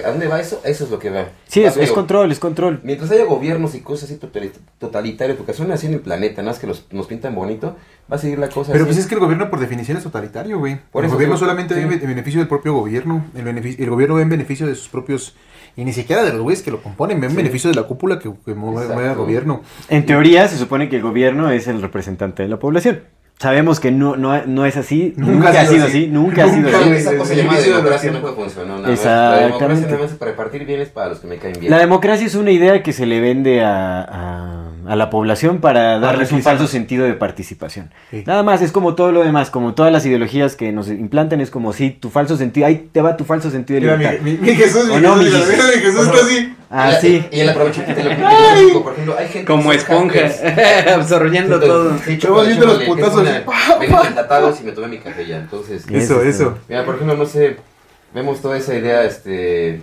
¿a 0.04 0.10
dónde 0.10 0.28
va 0.28 0.38
eso? 0.38 0.60
Eso 0.64 0.84
es 0.84 0.90
lo 0.90 0.98
que 0.98 1.08
va. 1.08 1.24
sí, 1.48 1.62
Va, 1.62 1.68
es, 1.70 1.92
control, 1.92 2.30
es 2.30 2.38
control. 2.38 2.78
Mientras 2.82 3.10
haya 3.10 3.24
gobiernos 3.24 3.74
y 3.74 3.80
cosas 3.80 4.10
así 4.10 4.18
totali- 4.20 4.52
totalitarias, 4.78 5.38
porque 5.38 5.54
son 5.54 5.72
así 5.72 5.86
en 5.86 5.94
el 5.94 6.00
planeta, 6.00 6.42
nada 6.42 6.52
más 6.52 6.58
que 6.58 6.66
los, 6.66 6.84
nos 6.90 7.06
pintan 7.06 7.34
bonito, 7.34 7.74
va 8.12 8.16
a 8.16 8.18
seguir 8.18 8.38
la 8.38 8.48
cosa 8.50 8.72
Pero 8.72 8.84
así. 8.84 8.88
pues 8.92 8.98
es 8.98 9.06
que 9.06 9.14
el 9.14 9.20
gobierno 9.20 9.48
por 9.48 9.60
definición 9.60 9.96
es 9.96 10.02
totalitario, 10.02 10.58
güey. 10.58 10.78
Por 10.90 11.04
el 11.04 11.06
eso, 11.08 11.14
gobierno 11.16 11.36
solamente 11.36 11.74
sí. 11.74 11.84
ve 11.84 11.94
en 11.96 12.08
beneficio 12.08 12.40
del 12.40 12.48
propio 12.48 12.74
gobierno. 12.74 13.24
El, 13.36 13.44
beneficio, 13.44 13.84
el 13.84 13.90
gobierno 13.90 14.16
ve 14.16 14.22
en 14.22 14.28
beneficio 14.28 14.66
de 14.66 14.74
sus 14.74 14.88
propios... 14.88 15.34
Y 15.76 15.84
ni 15.84 15.92
siquiera 15.92 16.24
de 16.24 16.32
los 16.32 16.40
güeyes 16.42 16.62
que 16.64 16.72
lo 16.72 16.82
componen, 16.82 17.20
ve 17.20 17.26
en 17.26 17.30
Sí. 17.30 17.36
beneficio 17.36 17.70
de 17.70 17.76
la 17.76 17.84
cúpula 17.84 18.18
que, 18.18 18.28
que 18.44 18.54
mueve, 18.54 18.92
al 19.06 19.14
gobierno. 19.14 19.62
En 19.88 20.04
teoría 20.04 20.48
se 20.48 20.56
supone 20.58 20.88
que 20.88 20.96
el 20.96 21.02
gobierno 21.02 21.48
es 21.50 21.68
el 21.68 21.80
representante 21.80 22.42
de 22.42 22.48
la 22.48 22.58
población. 22.58 23.02
Sabemos 23.38 23.78
que 23.80 23.90
no, 23.92 24.16
no, 24.16 24.44
no 24.46 24.66
es 24.66 24.76
así, 24.76 25.14
nunca, 25.16 25.48
ha 25.48 25.64
sido 25.64 25.86
así, 25.86 26.08
nunca, 26.08 26.44
ha 26.44 26.48
sido 26.48 26.62
Nunca, 26.66 26.76
así. 26.78 26.88
güey. 26.88 27.00
Esa 27.00 27.16
cosa 27.16 27.32
el 27.32 27.38
llamada 27.38 27.60
democracia 27.62 28.10
nunca 28.10 28.32
funcionó. 28.32 28.78
Nada. 28.80 29.30
La 29.30 29.40
democracia 29.46 29.86
nada 29.86 29.98
más 29.98 30.10
es 30.10 30.16
para 30.18 30.32
repartir 30.32 30.66
bienes 30.66 30.88
para 30.90 31.08
los 31.10 31.20
que 31.20 31.26
me 31.28 31.38
caen 31.38 31.54
bien. 31.58 31.70
La 31.70 31.78
democracia 31.78 32.26
es 32.26 32.34
una 32.34 32.50
idea 32.50 32.82
que 32.82 32.92
se 32.92 33.06
le 33.06 33.20
vende 33.20 33.62
a, 33.64 34.02
a- 34.02 34.59
a 34.90 34.96
la 34.96 35.08
población 35.08 35.60
para 35.60 36.00
darles 36.00 36.32
un 36.32 36.42
falso 36.42 36.66
sentido 36.66 37.04
de 37.06 37.12
participación. 37.14 37.90
Sí. 38.10 38.24
Nada 38.26 38.42
más, 38.42 38.60
es 38.60 38.72
como 38.72 38.96
todo 38.96 39.12
lo 39.12 39.22
demás, 39.22 39.48
como 39.48 39.72
todas 39.72 39.92
las 39.92 40.04
ideologías 40.04 40.56
que 40.56 40.72
nos 40.72 40.88
implantan, 40.88 41.40
es 41.40 41.50
como 41.50 41.72
si 41.72 41.90
tu 41.90 42.10
falso 42.10 42.36
sentido, 42.36 42.66
ahí 42.66 42.88
te 42.92 43.00
va 43.00 43.16
tu 43.16 43.24
falso 43.24 43.52
sentido 43.52 43.76
de 43.80 43.86
Mira, 43.86 43.96
libertad. 43.96 44.24
mi, 44.24 44.32
mi- 44.32 44.38
mi 44.38 44.54
Jesús, 44.56 44.86
mi 44.86 44.96
no, 45.00 45.14
Jesús, 45.14 45.18
mi 45.18 45.24
mira, 45.26 45.38
Jesús. 45.38 45.52
mira, 45.52 45.64
mi 45.76 45.82
Jesús 45.82 46.06
está 46.06 46.18
así. 46.26 46.56
Ah, 46.70 46.88
Y 46.88 46.92
la- 46.92 47.00
sí. 47.00 47.24
Y 47.30 47.40
el 47.40 47.48
aprovechamiento 47.50 48.02
tecnológico, 48.02 48.82
por 48.82 48.92
ejemplo, 48.94 49.16
hay 49.18 49.28
gente 49.28 49.44
Como 49.46 49.70
que 49.70 49.78
son 49.78 49.92
esponja, 49.94 50.18
hackers. 50.28 50.88
absorbiendo 50.94 51.60
todo. 51.60 51.98
Sí, 51.98 52.16
Te 52.16 52.26
viendo 52.26 52.26
choco, 52.26 52.66
los 52.66 52.78
que 52.80 52.86
putazos, 52.86 53.24
Venimos 53.78 54.06
empatados 54.08 54.60
y 54.60 54.64
me 54.64 54.72
tomé 54.72 54.88
mi 54.88 54.98
café 54.98 55.24
ya, 55.24 55.36
entonces... 55.36 55.84
Eso, 55.88 56.20
Eso, 56.20 56.22
eso. 56.22 56.58
Mira, 56.68 56.84
por 56.84 56.96
ejemplo, 56.96 57.16
no 57.16 57.26
sé, 57.26 57.58
vemos 58.12 58.40
toda 58.42 58.56
esa 58.58 58.74
idea, 58.74 59.04
este... 59.04 59.82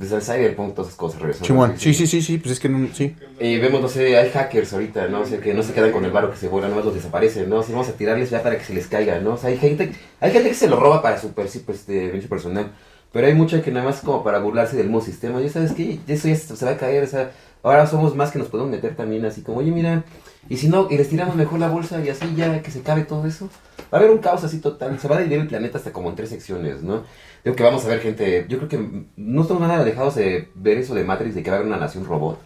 Desde 0.00 0.16
el 0.16 0.22
cyberpunk, 0.22 0.74
todas 0.74 0.88
esas 0.88 0.98
cosas 0.98 1.20
regresando. 1.20 1.46
Chimón. 1.46 1.74
Sí, 1.76 1.92
sí, 1.92 2.06
sí, 2.06 2.22
sí, 2.22 2.38
pues 2.38 2.52
es 2.52 2.58
que 2.58 2.70
no, 2.70 2.88
sí. 2.94 3.14
Y 3.38 3.58
vemos, 3.58 3.82
no 3.82 3.88
sé, 3.88 4.16
hay 4.16 4.30
hackers 4.30 4.72
ahorita, 4.72 5.08
¿no? 5.08 5.20
O 5.20 5.26
sea, 5.26 5.38
que 5.42 5.52
no 5.52 5.62
se 5.62 5.74
quedan 5.74 5.92
con 5.92 6.02
el 6.06 6.10
barro 6.10 6.30
que 6.30 6.38
se 6.38 6.48
vuela, 6.48 6.68
nomás 6.68 6.86
los 6.86 6.94
desaparecen, 6.94 7.50
¿no? 7.50 7.62
Si 7.62 7.72
vamos 7.72 7.90
a 7.90 7.92
tirarles 7.92 8.30
ya 8.30 8.42
para 8.42 8.56
que 8.56 8.64
se 8.64 8.72
les 8.72 8.86
caiga, 8.86 9.20
¿no? 9.20 9.34
O 9.34 9.36
sea, 9.36 9.50
hay 9.50 9.58
gente, 9.58 9.92
hay 10.18 10.32
gente 10.32 10.48
que 10.48 10.54
se 10.54 10.68
lo 10.68 10.80
roba 10.80 11.02
para 11.02 11.20
su 11.20 11.34
pues, 11.34 11.54
este, 11.54 12.08
personal. 12.30 12.72
Pero 13.12 13.26
hay 13.26 13.34
mucha 13.34 13.60
que 13.60 13.70
nada 13.70 13.84
más 13.84 14.00
como 14.00 14.24
para 14.24 14.38
burlarse 14.38 14.74
del 14.74 14.86
mismo 14.86 15.02
sistema. 15.02 15.38
Ya 15.42 15.50
sabes 15.50 15.72
que 15.72 16.00
eso 16.08 16.28
ya 16.28 16.36
se 16.36 16.64
va 16.64 16.70
a 16.70 16.76
caer, 16.78 17.04
o 17.04 17.06
sea, 17.06 17.32
ahora 17.62 17.86
somos 17.86 18.16
más 18.16 18.30
que 18.30 18.38
nos 18.38 18.48
podemos 18.48 18.72
meter 18.72 18.96
también 18.96 19.26
así 19.26 19.42
como, 19.42 19.58
oye, 19.58 19.70
mira, 19.70 20.02
y 20.48 20.56
si 20.56 20.70
no, 20.70 20.88
y 20.90 20.96
les 20.96 21.10
tiramos 21.10 21.36
mejor 21.36 21.60
la 21.60 21.68
bolsa 21.68 22.02
y 22.02 22.08
así 22.08 22.34
ya 22.34 22.62
que 22.62 22.70
se 22.70 22.80
cabe 22.80 23.02
todo 23.02 23.26
eso. 23.26 23.50
Va 23.92 23.98
a 23.98 24.00
haber 24.00 24.10
un 24.10 24.18
caos 24.18 24.44
así 24.44 24.60
total, 24.60 24.98
se 24.98 25.08
va 25.08 25.16
a 25.16 25.18
dividir 25.18 25.40
el 25.40 25.48
planeta 25.48 25.76
hasta 25.76 25.92
como 25.92 26.08
en 26.08 26.16
tres 26.16 26.30
secciones, 26.30 26.82
¿no? 26.82 27.04
Digo 27.44 27.56
que 27.56 27.62
vamos 27.62 27.84
a 27.84 27.88
ver 27.88 28.00
gente, 28.00 28.44
yo 28.48 28.58
creo 28.58 28.68
que 28.68 29.04
no 29.16 29.42
estamos 29.42 29.62
nada 29.62 29.80
alejados 29.80 30.14
de 30.16 30.48
ver 30.54 30.78
eso 30.78 30.94
de 30.94 31.04
Matrix, 31.04 31.34
de 31.34 31.42
que 31.42 31.50
va 31.50 31.56
a 31.56 31.60
haber 31.60 31.68
una 31.72 31.78
nación 31.80 32.04
robot. 32.04 32.38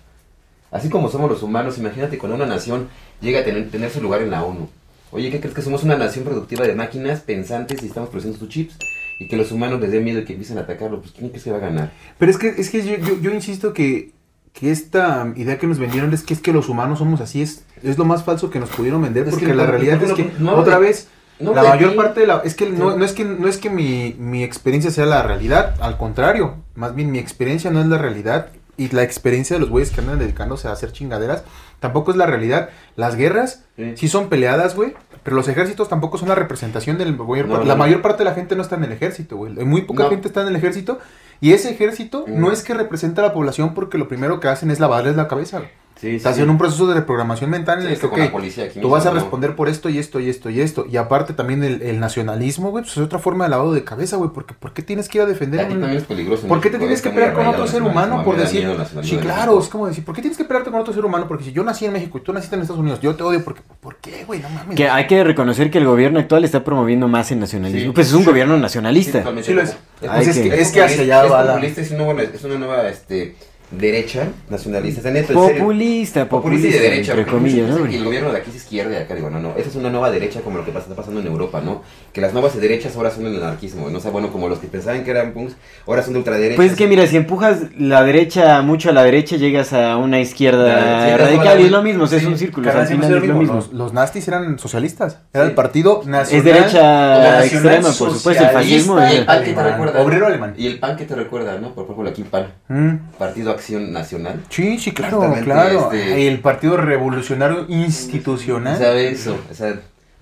Así 0.70 0.88
como 0.88 1.08
somos 1.08 1.30
los 1.30 1.42
humanos, 1.42 1.78
imagínate 1.78 2.18
cuando 2.18 2.36
una 2.36 2.46
nación 2.46 2.88
llega 3.20 3.40
a 3.40 3.44
tener, 3.44 3.70
tener 3.70 3.90
su 3.90 4.00
lugar 4.00 4.22
en 4.22 4.30
la 4.30 4.42
ONU. 4.44 4.68
Oye, 5.12 5.30
¿qué 5.30 5.38
crees 5.40 5.54
que 5.54 5.62
somos 5.62 5.84
una 5.84 5.96
nación 5.96 6.24
productiva 6.24 6.66
de 6.66 6.74
máquinas 6.74 7.20
pensantes 7.20 7.82
y 7.82 7.86
estamos 7.86 8.08
produciendo 8.08 8.38
sus 8.38 8.48
chips? 8.48 8.76
Y 9.20 9.28
que 9.28 9.36
los 9.36 9.52
humanos 9.52 9.80
les 9.80 9.92
dé 9.92 10.00
miedo 10.00 10.18
y 10.20 10.24
que 10.24 10.32
empiecen 10.32 10.58
a 10.58 10.62
atacarlo, 10.62 11.00
pues 11.00 11.12
¿quién 11.12 11.28
crees 11.30 11.44
que 11.44 11.50
va 11.52 11.58
a 11.58 11.60
ganar? 11.60 11.92
Pero 12.18 12.30
es 12.32 12.38
que, 12.38 12.48
es 12.48 12.70
que 12.70 12.84
yo, 12.84 12.96
yo, 12.96 13.20
yo 13.20 13.32
insisto 13.32 13.72
que, 13.72 14.10
que 14.52 14.72
esta 14.72 15.32
idea 15.36 15.58
que 15.58 15.68
nos 15.68 15.78
vendieron 15.78 16.12
es 16.12 16.22
que 16.24 16.34
es 16.34 16.40
que 16.40 16.52
los 16.52 16.68
humanos 16.68 16.98
somos 16.98 17.20
así, 17.20 17.40
es, 17.42 17.64
es 17.84 17.96
lo 17.96 18.04
más 18.04 18.24
falso 18.24 18.50
que 18.50 18.58
nos 18.58 18.70
pudieron 18.70 19.02
vender, 19.02 19.24
Es 19.28 19.30
porque 19.30 19.46
que 19.46 19.54
la 19.54 19.66
realidad 19.66 20.00
no- 20.00 20.06
es 20.06 20.12
que, 20.14 20.30
otra 20.50 20.78
vez, 20.78 21.06
no 21.40 21.54
la 21.54 21.62
mayor 21.64 21.96
parte 21.96 22.20
de 22.20 22.26
la... 22.26 22.42
Es 22.44 22.54
que 22.54 22.68
no, 22.70 22.96
no 22.96 23.04
es 23.04 23.12
que, 23.12 23.24
no 23.24 23.48
es 23.48 23.58
que 23.58 23.70
mi, 23.70 24.14
mi 24.18 24.42
experiencia 24.44 24.90
sea 24.90 25.06
la 25.06 25.22
realidad, 25.22 25.74
al 25.80 25.96
contrario, 25.96 26.54
más 26.74 26.94
bien 26.94 27.10
mi 27.10 27.18
experiencia 27.18 27.70
no 27.70 27.80
es 27.80 27.86
la 27.86 27.98
realidad, 27.98 28.48
y 28.76 28.88
la 28.88 29.02
experiencia 29.04 29.54
de 29.54 29.60
los 29.60 29.70
güeyes 29.70 29.92
que 29.92 30.00
andan 30.00 30.18
dedicándose 30.18 30.66
a 30.66 30.72
hacer 30.72 30.90
chingaderas 30.90 31.44
tampoco 31.78 32.10
es 32.10 32.16
la 32.16 32.26
realidad. 32.26 32.70
Las 32.96 33.14
guerras 33.14 33.62
Sí. 33.76 33.92
sí 33.96 34.08
son 34.08 34.28
peleadas, 34.28 34.74
güey, 34.74 34.94
pero 35.22 35.36
los 35.36 35.46
ejércitos 35.48 35.88
tampoco 35.88 36.18
son 36.18 36.28
la 36.28 36.34
representación 36.34 36.98
del 36.98 37.16
mayor 37.16 37.46
No, 37.46 37.62
La 37.64 37.76
mayor 37.76 38.02
parte 38.02 38.18
de 38.24 38.30
la 38.30 38.34
gente 38.34 38.56
no 38.56 38.62
está 38.62 38.74
en 38.76 38.84
el 38.84 38.92
ejército, 38.92 39.36
güey. 39.36 39.52
Muy 39.64 39.82
poca 39.82 40.08
gente 40.08 40.26
está 40.28 40.42
en 40.42 40.48
el 40.48 40.56
ejército. 40.56 40.98
Y 41.40 41.52
ese 41.52 41.70
ejército 41.70 42.24
Mm. 42.26 42.40
no 42.40 42.50
es 42.52 42.62
que 42.64 42.74
representa 42.74 43.22
a 43.22 43.26
la 43.26 43.32
población 43.32 43.74
porque 43.74 43.96
lo 43.98 44.08
primero 44.08 44.40
que 44.40 44.48
hacen 44.48 44.70
es 44.72 44.80
lavarles 44.80 45.14
la 45.16 45.28
cabeza, 45.28 45.58
güey. 45.58 45.70
Sí, 46.04 46.16
Está 46.16 46.30
haciendo 46.30 46.52
un 46.52 46.58
proceso 46.58 46.86
de 46.86 46.94
reprogramación 46.94 47.48
mental 47.50 47.76
en 47.78 47.82
Sí, 47.82 47.86
el 47.88 47.92
es 47.94 48.00
que, 48.00 48.28
policía 48.30 48.64
aquí 48.64 48.74
tú 48.74 48.78
mismo, 48.80 48.90
vas 48.90 49.06
a 49.06 49.08
¿no? 49.08 49.14
responder 49.14 49.56
por 49.56 49.68
esto 49.68 49.88
y 49.88 49.98
esto 49.98 50.20
y 50.20 50.28
esto 50.28 50.50
y 50.50 50.60
esto. 50.60 50.84
Y 50.90 50.96
aparte 50.98 51.32
también 51.32 51.62
el, 51.64 51.80
el 51.82 51.98
nacionalismo, 52.00 52.70
güey, 52.70 52.84
pues 52.84 52.96
es 52.96 53.02
otra 53.02 53.18
forma 53.18 53.44
de 53.44 53.50
lavado 53.50 53.72
de 53.72 53.84
cabeza, 53.84 54.16
güey. 54.16 54.30
Porque 54.34 54.54
¿por 54.54 54.72
qué 54.74 54.82
tienes 54.82 55.08
que 55.08 55.18
ir 55.18 55.22
a 55.22 55.26
defender 55.26 55.60
Aquí 55.60 55.74
un- 55.74 55.80
también 55.80 56.00
es 56.02 56.06
peligroso. 56.06 56.42
en 56.42 56.48
¿Por 56.48 56.60
qué 56.60 56.70
te 56.70 56.78
tienes 56.78 57.00
que 57.00 57.08
muy 57.08 57.16
pelear 57.16 57.34
con 57.34 57.46
otro 57.46 57.64
el 57.64 57.68
ser 57.70 57.82
humano 57.82 58.22
por 58.22 58.36
decir? 58.36 58.64
el 58.64 59.04
Sí, 59.04 59.14
en 59.14 59.20
claro, 59.20 59.58
es 59.58 59.68
como 59.68 59.86
decir, 59.86 60.04
¿por 60.04 60.14
qué 60.14 60.20
tienes 60.20 60.36
que 60.36 60.44
pelearte 60.44 60.70
con 60.70 60.80
otro 60.80 60.92
ser 60.92 61.04
humano? 61.04 61.26
Porque 61.26 61.44
si 61.44 61.52
yo 61.52 61.64
nací 61.64 61.86
en 61.86 61.92
México 61.94 62.18
y 62.18 62.20
tú 62.20 62.32
naciste 62.32 62.56
en 62.56 62.62
Estados 62.62 62.80
Unidos, 62.80 63.00
yo 63.00 63.14
te 63.16 63.22
odio 63.22 63.42
porque 63.42 63.62
¿por 63.80 63.96
qué, 63.96 64.24
güey? 64.26 64.40
No 64.40 64.48
mames. 64.50 64.76
Que 64.76 64.88
hay 64.88 65.06
que 65.06 65.24
reconocer 65.24 65.70
que 65.70 65.78
el 65.78 65.86
gobierno 65.86 66.18
actual 66.18 66.44
está 66.44 66.64
promoviendo 66.64 67.08
más 67.08 67.30
el 67.32 67.40
nacionalismo. 67.40 67.88
Sí. 67.90 67.94
Pues 67.94 68.08
es 68.08 68.12
un 68.14 68.24
gobierno 68.24 68.56
nacionalista. 68.58 69.24
Sí 69.42 69.52
lo 69.54 69.62
es. 69.62 69.70
Es, 69.70 69.76
Ay, 70.10 70.26
es 70.26 70.70
que- 70.72 70.82
hacia 70.82 71.02
allá 71.02 71.24
es 71.24 71.32
va 71.32 71.44
la- 71.44 71.64
es 71.64 72.44
una 72.44 72.58
nueva 72.58 72.88
este, 72.88 73.36
derecha 73.70 74.28
nacionalista. 74.50 75.00
Está 75.00 75.10
neto, 75.10 75.32
en 75.32 75.46
serio. 75.46 75.62
Populista, 75.62 76.28
populista 76.28 76.68
y 76.68 76.72
de 76.72 76.80
derecha. 76.80 77.12
entre 77.12 77.30
comillas, 77.30 77.68
¿no? 77.68 77.86
el 77.86 78.04
gobierno 78.04 78.32
de 78.32 78.38
aquí 78.38 78.50
es 78.50 78.56
izquierda 78.56 78.92
y 78.92 79.02
acá 79.02 79.14
digo, 79.14 79.30
no, 79.30 79.40
no, 79.40 79.56
esa 79.56 79.68
es 79.68 79.76
una 79.76 79.90
nueva 79.90 80.10
derecha 80.10 80.40
como 80.40 80.58
lo 80.58 80.64
que 80.64 80.70
está 80.70 80.94
pasando 80.94 81.20
en 81.20 81.26
Europa, 81.26 81.60
¿no? 81.60 81.82
Que 82.14 82.20
las 82.20 82.32
nuevas 82.32 82.54
derechas 82.58 82.94
ahora 82.96 83.10
son 83.10 83.26
el 83.26 83.36
anarquismo, 83.42 83.90
¿no? 83.90 83.98
O 83.98 84.00
sea, 84.00 84.12
bueno, 84.12 84.30
como 84.30 84.48
los 84.48 84.60
que 84.60 84.68
pensaban 84.68 85.02
que 85.02 85.10
eran 85.10 85.32
punks, 85.32 85.56
ahora 85.84 86.00
son 86.00 86.12
de 86.12 86.20
ultraderecha. 86.20 86.54
Pues 86.54 86.70
es 86.70 86.78
que 86.78 86.86
mira, 86.86 87.04
si 87.08 87.16
empujas 87.16 87.58
la 87.76 88.04
derecha 88.04 88.62
mucho 88.62 88.90
a 88.90 88.92
la 88.92 89.02
derecha, 89.02 89.34
llegas 89.36 89.72
a 89.72 89.96
una 89.96 90.20
izquierda 90.20 91.16
radical 91.16 91.60
y 91.60 91.64
es 91.64 91.70
lo 91.72 91.82
mismo, 91.82 92.04
o 92.04 92.06
sea, 92.06 92.18
es 92.18 92.24
un 92.24 92.38
círculo, 92.38 92.68
o 92.68 92.72
sea, 92.72 92.82
Carnal, 92.82 92.82
al 92.82 92.86
siempre 92.88 93.06
final 93.08 93.18
es 93.18 93.22
es 93.24 93.28
lo 93.28 93.34
lo 93.34 93.40
mismo. 93.40 93.54
mismo. 93.56 93.72
Los, 93.72 93.78
los 93.86 93.92
nazis 93.92 94.28
eran 94.28 94.58
socialistas. 94.60 95.18
Era 95.32 95.42
Sí. 95.44 95.48
el 95.50 95.54
partido 95.56 96.02
nacional. 96.06 96.38
Es 96.38 96.44
derecha 96.44 97.18
nacional 97.18 97.44
extrema, 97.44 97.88
por 97.98 98.12
supuesto, 98.12 98.44
el 98.44 98.50
fascismo. 98.50 98.98
Y 99.00 99.02
el 99.02 99.12
es- 99.18 99.24
PAN 99.24 99.38
que 99.42 99.52
te 99.52 99.60
alemán, 99.60 99.72
recuerda. 99.80 100.02
obrero 100.02 100.26
alemán. 100.28 100.54
Y 100.56 100.66
el 100.68 100.78
PAN 100.78 100.96
que 100.96 101.04
te 101.06 101.14
recuerda, 101.16 101.58
¿no? 101.58 101.74
Por 101.74 101.82
ejemplo, 101.84 102.08
aquí 102.08 102.22
PAN, 102.22 102.46
Mm. 102.68 102.96
Partido 103.18 103.50
Acción 103.50 103.92
Nacional. 103.92 104.40
Sí, 104.50 104.78
sí, 104.78 104.92
claro, 104.92 105.34
claro. 105.42 105.90
este- 105.92 106.28
El 106.28 106.38
Partido 106.38 106.76
Revolucionario 106.76 107.66
Institucional. 107.68 108.78
¿Sabe 108.78 109.08
eso? 109.10 109.36
O 109.50 109.54
sea, 109.54 109.74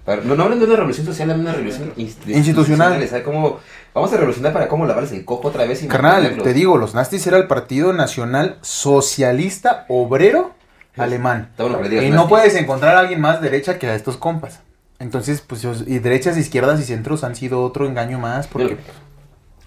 para- 0.04 0.22
no, 0.22 0.34
no 0.34 0.44
hablan 0.44 0.58
de 0.58 0.64
una 0.66 0.76
revolución 0.76 1.06
social, 1.06 1.30
hablan 1.30 1.44
de 1.44 1.50
una 1.50 1.58
revolución 1.58 1.94
inst- 1.96 2.26
Institucional. 2.26 3.08
¿Sabe 3.08 3.22
cómo? 3.22 3.60
Vamos 3.94 4.12
a 4.12 4.16
revolucionar 4.16 4.52
para 4.52 4.68
cómo 4.68 4.86
lavarles 4.86 5.12
el 5.12 5.24
coco 5.24 5.48
otra 5.48 5.64
vez 5.66 5.82
y 5.82 5.88
Carnal, 5.88 6.38
te 6.42 6.52
digo, 6.54 6.76
los 6.78 6.94
nazis 6.94 7.26
era 7.26 7.36
el 7.36 7.46
Partido 7.46 7.92
Nacional 7.92 8.56
Socialista 8.62 9.84
Obrero 9.88 10.54
Alemán. 10.96 11.50
Y 11.58 11.62
no 12.10 12.16
nazis. 12.16 12.28
puedes 12.28 12.54
encontrar 12.54 12.96
a 12.96 13.00
alguien 13.00 13.20
más 13.20 13.40
derecha 13.40 13.78
que 13.78 13.86
a 13.88 13.94
estos 13.94 14.16
compas. 14.16 14.60
Entonces, 14.98 15.40
pues, 15.40 15.64
y 15.86 15.98
derechas, 15.98 16.36
izquierdas 16.36 16.78
y 16.80 16.84
centros 16.84 17.24
han 17.24 17.34
sido 17.34 17.62
otro 17.62 17.86
engaño 17.86 18.18
más 18.18 18.46
porque... 18.46 18.76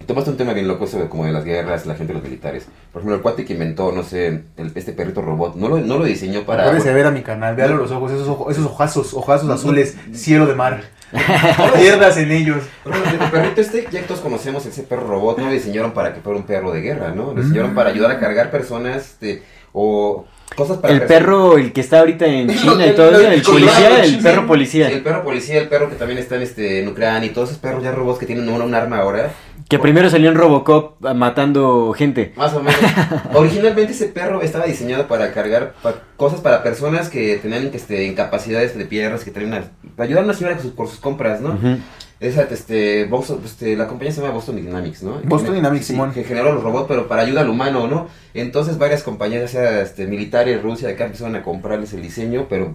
Tomaste 0.06 0.30
un 0.30 0.36
tema 0.36 0.52
bien 0.52 0.68
loco 0.68 0.84
eso 0.84 0.98
de 0.98 1.08
como 1.08 1.24
de 1.24 1.32
las 1.32 1.44
guerras, 1.44 1.86
la 1.86 1.94
gente 1.94 2.12
de 2.12 2.18
los 2.20 2.22
militares. 2.22 2.66
Por 2.92 3.00
ejemplo, 3.00 3.16
el 3.16 3.22
cuate 3.22 3.44
que 3.44 3.54
inventó, 3.54 3.90
no 3.92 4.02
sé, 4.04 4.26
el- 4.56 4.72
este 4.74 4.92
perrito 4.92 5.22
robot, 5.22 5.56
no 5.56 5.68
lo, 5.68 5.78
no 5.78 5.98
lo 5.98 6.04
diseñó 6.04 6.44
para... 6.44 6.70
De 6.72 6.92
ver 6.92 7.06
a 7.06 7.10
mi 7.10 7.22
canal, 7.22 7.56
véalo 7.56 7.76
los 7.76 7.90
ojos, 7.90 8.12
esos, 8.12 8.28
ojos, 8.28 8.52
esos 8.52 8.66
ojazos, 8.66 9.14
ojazos 9.14 9.50
azules, 9.50 9.96
cielo 10.12 10.46
de 10.46 10.54
mar. 10.54 10.82
Pierdas 11.76 12.16
en 12.18 12.30
ellos. 12.30 12.62
El 12.84 13.30
perrito 13.30 13.60
este, 13.60 13.86
ya 13.90 14.02
todos 14.02 14.20
conocemos 14.20 14.64
ese 14.66 14.82
perro 14.82 15.06
robot, 15.08 15.38
no 15.38 15.46
lo 15.46 15.52
diseñaron 15.52 15.92
para 15.92 16.12
que 16.14 16.20
fuera 16.20 16.38
un 16.38 16.44
perro 16.46 16.72
de 16.72 16.80
guerra, 16.82 17.10
¿no? 17.14 17.32
Lo 17.32 17.42
diseñaron 17.42 17.74
para 17.74 17.90
ayudar 17.90 18.10
a 18.10 18.20
cargar 18.20 18.50
personas, 18.50 18.96
este, 18.96 19.42
o 19.72 20.24
cosas 20.56 20.78
para... 20.78 20.94
El 20.94 21.02
perro, 21.02 21.58
el 21.58 21.72
que 21.72 21.80
está 21.80 22.00
ahorita 22.00 22.26
en 22.26 22.48
China 22.56 22.86
y 22.86 22.88
el- 22.90 22.94
todo 22.94 23.10
eso, 23.10 23.20
el- 23.20 23.26
el 23.26 23.32
el- 23.34 23.42
policía, 23.42 24.04
el- 24.04 24.18
perro 24.20 24.46
policía. 24.46 24.88
Sí, 24.88 24.94
el 24.94 25.02
perro 25.02 25.24
policía, 25.24 25.58
el 25.60 25.68
perro 25.68 25.88
que 25.90 25.96
también 25.96 26.18
está 26.18 26.36
en, 26.36 26.42
este, 26.42 26.80
en 26.82 26.88
Ucrania 26.88 27.28
y 27.28 27.32
todos 27.32 27.48
esos 27.50 27.60
perros 27.60 27.82
ya 27.82 27.92
robots 27.92 28.18
que 28.18 28.26
tienen 28.26 28.48
una, 28.48 28.64
un 28.64 28.74
arma 28.74 28.98
ahora. 28.98 29.32
Que 29.68 29.80
primero 29.80 30.08
salió 30.10 30.28
en 30.30 30.36
Robocop 30.36 31.04
ah, 31.04 31.12
matando 31.14 31.92
gente. 31.92 32.32
Más 32.36 32.54
o 32.54 32.62
menos. 32.62 32.80
Originalmente 33.34 33.92
ese 33.92 34.06
perro 34.06 34.40
estaba 34.42 34.64
diseñado 34.64 35.08
para 35.08 35.32
cargar 35.32 35.74
pa- 35.82 35.94
cosas 36.16 36.40
para 36.40 36.62
personas 36.62 37.08
que 37.08 37.36
tenían 37.38 37.68
este, 37.74 38.04
incapacidades 38.04 38.78
de 38.78 38.84
piernas, 38.84 39.24
que 39.24 39.32
tenían 39.32 39.70
para 39.96 40.06
ayudar 40.06 40.22
a 40.22 40.26
una 40.26 40.34
señora 40.34 40.54
con 40.54 40.62
sus- 40.64 40.72
por 40.72 40.86
sus 40.88 41.00
compras, 41.00 41.40
¿no? 41.40 41.58
Esa, 42.20 42.42
este, 42.44 43.06
Boston- 43.06 43.40
este, 43.44 43.76
la 43.76 43.88
compañía 43.88 44.12
se 44.12 44.20
llama 44.20 44.32
Boston 44.34 44.56
Dynamics, 44.56 45.02
¿no? 45.02 45.20
Boston 45.24 45.50
Que- 45.50 45.56
Dynamics, 45.56 45.84
sí, 45.86 45.92
Simón. 45.94 46.12
Que 46.12 46.22
generó 46.22 46.52
los 46.54 46.62
robots, 46.62 46.86
pero 46.88 47.08
para 47.08 47.22
ayuda 47.22 47.40
al 47.40 47.50
humano, 47.50 47.88
¿no? 47.88 48.06
Entonces 48.34 48.78
varias 48.78 49.02
compañías, 49.02 49.42
ya 49.42 49.48
sea 49.48 49.82
este, 49.82 50.06
militares, 50.06 50.62
Rusia, 50.62 50.86
de 50.88 50.94
acá 50.94 51.06
empezaron 51.06 51.34
a 51.34 51.42
comprarles 51.42 51.92
el 51.92 52.02
diseño, 52.02 52.46
pero... 52.48 52.72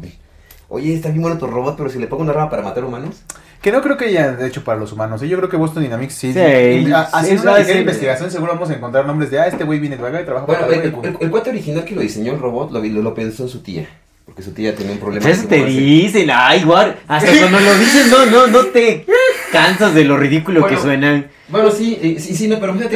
Oye, 0.68 0.94
está 0.94 1.10
bien 1.10 1.22
bueno 1.22 1.38
tu 1.38 1.48
robot, 1.48 1.76
pero 1.78 1.90
si 1.90 2.00
le 2.00 2.08
pongo 2.08 2.24
una 2.24 2.34
rama 2.34 2.50
para 2.50 2.62
matar 2.64 2.84
humanos... 2.84 3.22
Que 3.62 3.72
no 3.72 3.82
creo 3.82 3.96
que 3.96 4.06
haya 4.06 4.32
de 4.32 4.48
hecho 4.48 4.64
para 4.64 4.80
los 4.80 4.92
humanos. 4.92 5.22
¿eh? 5.22 5.28
Yo 5.28 5.38
creo 5.38 5.50
que 5.50 5.58
Boston 5.58 5.84
Dynamics 5.84 6.14
sí. 6.16 6.34
Sí, 6.34 6.40
sí, 6.40 6.92
haciendo 6.92 7.42
sí, 7.44 7.48
una 7.48 7.60
ligera 7.60 7.80
investigación 7.80 8.32
seguro 8.32 8.54
vamos 8.54 8.70
a 8.72 8.74
encontrar 8.74 9.06
nombres 9.06 9.30
de, 9.30 9.40
ah, 9.40 9.48
este 9.48 9.64
güey 9.64 9.80
viene 9.80 9.98
de 9.98 10.08
acá 10.08 10.22
y 10.22 10.26
trabaja 10.26 10.46
Bueno, 10.48 10.62
para 10.62 10.76
el, 10.76 10.92
güey. 10.92 11.10
el, 11.10 11.18
el 11.20 11.30
cuate 11.30 11.52
original 11.52 11.86
que 11.86 11.94
lo 11.96 12.02
diseñó 12.02 12.34
el 12.34 12.40
robot 12.40 12.72
lo, 12.72 12.84
lo, 12.84 13.02
lo 13.04 13.14
pensó 13.14 13.48
su 13.48 13.62
tía. 13.62 13.88
Porque 14.26 14.42
su 14.44 14.52
tía 14.52 14.76
tenía 14.76 14.94
un 14.94 15.00
problema. 15.00 15.24
Pues 15.24 15.40
eso 15.40 15.48
de 15.48 15.60
te 15.60 15.66
dicen, 15.66 16.30
ay, 16.34 16.64
guar, 16.64 16.98
hasta 17.08 17.32
cuando 17.38 17.60
lo 17.60 17.78
dices, 17.78 18.08
no, 18.08 18.26
no, 18.28 18.48
no 18.48 18.66
te 18.68 19.06
cansas 19.52 19.94
de 19.94 20.06
lo 20.06 20.18
ridículo 20.18 20.66
que 20.66 20.76
Bueno. 20.76 21.26
Bueno, 21.52 21.70
sí, 21.70 22.00
eh, 22.02 22.18
sí, 22.20 22.36
sí, 22.36 22.48
no, 22.48 22.60
pero 22.60 22.74
fíjate, 22.74 22.96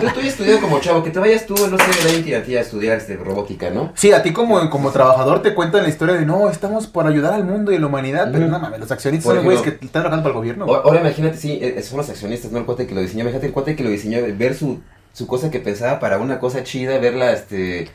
tú, 0.00 0.06
tú 0.14 0.20
has 0.20 0.26
estudiado 0.26 0.60
como 0.60 0.80
chavo, 0.80 1.02
que 1.02 1.10
te 1.10 1.18
vayas 1.18 1.44
tú, 1.44 1.54
no 1.54 1.76
sé, 1.76 2.08
de 2.08 2.12
20 2.12 2.36
a 2.36 2.42
ti 2.42 2.56
a 2.56 2.60
estudiar 2.62 2.96
este, 2.96 3.16
robótica, 3.16 3.70
¿no? 3.70 3.92
Sí, 3.94 4.12
a 4.12 4.22
ti 4.22 4.32
como, 4.32 4.70
como 4.70 4.90
trabajador 4.90 5.42
te 5.42 5.54
cuentan 5.54 5.82
la 5.82 5.90
historia 5.90 6.14
de 6.14 6.24
no, 6.24 6.48
estamos 6.48 6.86
por 6.86 7.06
ayudar 7.06 7.34
al 7.34 7.44
mundo 7.44 7.72
y 7.72 7.76
a 7.76 7.80
la 7.80 7.86
humanidad, 7.86 8.30
pero 8.32 8.46
no 8.46 8.58
mames, 8.58 8.80
los 8.80 8.90
accionistas 8.90 9.24
Por 9.24 9.36
son 9.36 9.44
los 9.44 9.44
güeyes 9.44 9.62
que 9.62 9.84
están 9.84 10.02
trabajando 10.02 10.22
para 10.22 10.32
el 10.32 10.38
gobierno. 10.38 10.64
O-. 10.64 10.74
Ahora 10.74 11.00
imagínate, 11.00 11.36
sí, 11.36 11.58
eh, 11.60 11.82
son 11.82 11.98
los 11.98 12.08
accionistas, 12.08 12.50
no 12.50 12.58
el 12.58 12.64
cuate 12.64 12.86
que 12.86 12.94
lo 12.94 13.02
diseñó. 13.02 13.22
Imagínate 13.22 13.46
el 13.46 13.52
cuate 13.52 13.76
que 13.76 13.84
lo 13.84 13.90
diseñó, 13.90 14.18
ver 14.36 14.54
su, 14.54 14.80
su 15.12 15.26
cosa 15.26 15.50
que 15.50 15.60
pensaba 15.60 16.00
para 16.00 16.18
una 16.18 16.38
cosa 16.38 16.64
chida, 16.64 16.98
verla, 16.98 17.32
este... 17.32 17.88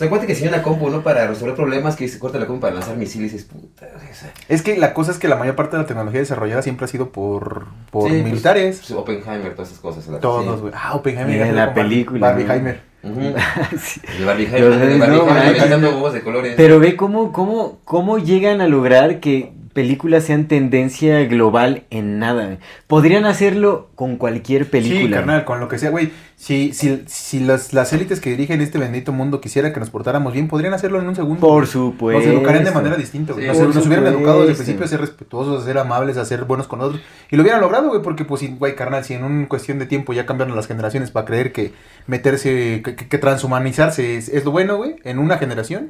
O 0.00 0.08
sea, 0.08 0.20
que 0.20 0.26
diseñó 0.26 0.50
una 0.50 0.62
compu, 0.62 0.90
¿no? 0.90 1.02
Para 1.02 1.26
resolver 1.26 1.56
problemas, 1.56 1.96
que 1.96 2.06
se 2.06 2.18
corta 2.20 2.38
la 2.38 2.46
compu 2.46 2.60
para 2.60 2.74
lanzar 2.74 2.96
misiles 2.96 3.32
y 3.32 3.36
dices, 3.36 3.50
puta, 3.50 3.86
o 3.96 4.14
sea, 4.14 4.32
Es 4.48 4.62
que 4.62 4.76
la 4.76 4.94
cosa 4.94 5.10
es 5.10 5.18
que 5.18 5.26
la 5.26 5.34
mayor 5.36 5.56
parte 5.56 5.76
de 5.76 5.82
la 5.82 5.86
tecnología 5.88 6.20
desarrollada 6.20 6.62
siempre 6.62 6.84
ha 6.84 6.88
sido 6.88 7.10
por, 7.10 7.66
por 7.90 8.04
sí, 8.08 8.16
pues, 8.18 8.24
militares. 8.24 8.78
pues, 8.86 8.92
Oppenheimer, 8.92 9.54
todas 9.54 9.68
esas 9.70 9.80
cosas. 9.80 10.06
la- 10.06 10.20
Todos, 10.20 10.54
sí. 10.56 10.60
güey. 10.60 10.72
Ah, 10.76 10.94
Oppenheimer. 10.94 11.40
En 11.48 11.56
la 11.56 11.74
película, 11.74 12.20
Barbieheimer. 12.20 12.80
Ujú. 13.02 13.20
Sí. 13.80 14.00
El 14.18 14.24
Barbieheimer, 14.24 14.60
Los- 14.70 14.80
el 14.82 14.98
no, 15.00 15.24
Barbieheimer 15.26 15.84
huevos 15.94 16.12
de 16.12 16.20
colores. 16.22 16.54
Pero 16.56 16.78
ve 16.78 16.94
cómo, 16.96 17.32
cómo, 17.32 17.80
cómo 17.84 18.18
llegan 18.18 18.60
a 18.60 18.68
lograr 18.68 19.18
que 19.20 19.52
películas 19.72 20.24
sean 20.24 20.46
tendencia 20.48 21.24
global 21.26 21.84
en 21.90 22.18
nada. 22.18 22.44
güey. 22.46 22.58
Podrían 22.86 23.24
hacerlo 23.26 23.90
con 23.94 24.16
cualquier 24.16 24.64
Sí, 24.64 24.70
película. 24.70 25.16
carnal, 25.18 25.44
con 25.44 25.60
lo 25.60 25.68
que 25.68 25.78
sea, 25.78 25.90
güey. 25.90 26.10
Si, 26.40 26.72
si, 26.72 27.02
si 27.08 27.40
las, 27.40 27.72
las 27.72 27.92
élites 27.92 28.20
que 28.20 28.30
dirigen 28.30 28.60
este 28.60 28.78
bendito 28.78 29.12
mundo 29.12 29.40
quisieran 29.40 29.72
que 29.72 29.80
nos 29.80 29.90
portáramos 29.90 30.32
bien, 30.32 30.46
podrían 30.46 30.72
hacerlo 30.72 31.00
en 31.00 31.08
un 31.08 31.16
segundo. 31.16 31.40
Por 31.40 31.62
Nos 31.62 31.70
supuesto. 31.70 32.30
educarían 32.30 32.62
de 32.62 32.70
manera 32.70 32.94
distinta, 32.94 33.32
güey. 33.32 33.52
Sí, 33.52 33.60
nos, 33.60 33.74
nos 33.74 33.86
hubieran 33.88 34.06
educado 34.06 34.38
desde 34.42 34.52
el 34.52 34.56
principio 34.56 34.84
a 34.84 34.88
ser 34.88 35.00
respetuosos, 35.00 35.60
a 35.62 35.66
ser 35.66 35.78
amables, 35.78 36.16
a 36.16 36.24
ser 36.24 36.44
buenos 36.44 36.68
con 36.68 36.80
otros. 36.80 37.00
Y 37.28 37.34
lo 37.34 37.42
hubieran 37.42 37.60
logrado, 37.60 37.88
güey, 37.88 38.02
porque, 38.02 38.24
pues, 38.24 38.40
si, 38.40 38.54
güey, 38.54 38.76
carnal, 38.76 39.04
si 39.04 39.14
en 39.14 39.24
una 39.24 39.48
cuestión 39.48 39.80
de 39.80 39.86
tiempo 39.86 40.12
ya 40.12 40.26
cambiaron 40.26 40.54
las 40.54 40.68
generaciones 40.68 41.10
para 41.10 41.26
creer 41.26 41.52
que 41.52 41.72
meterse, 42.06 42.82
que, 42.84 42.94
que- 42.94 43.08
que 43.08 43.18
transhumanizarse 43.18 44.16
es, 44.16 44.28
es 44.28 44.44
lo 44.44 44.52
bueno, 44.52 44.76
güey, 44.76 44.94
en 45.02 45.18
una 45.18 45.38
generación, 45.38 45.88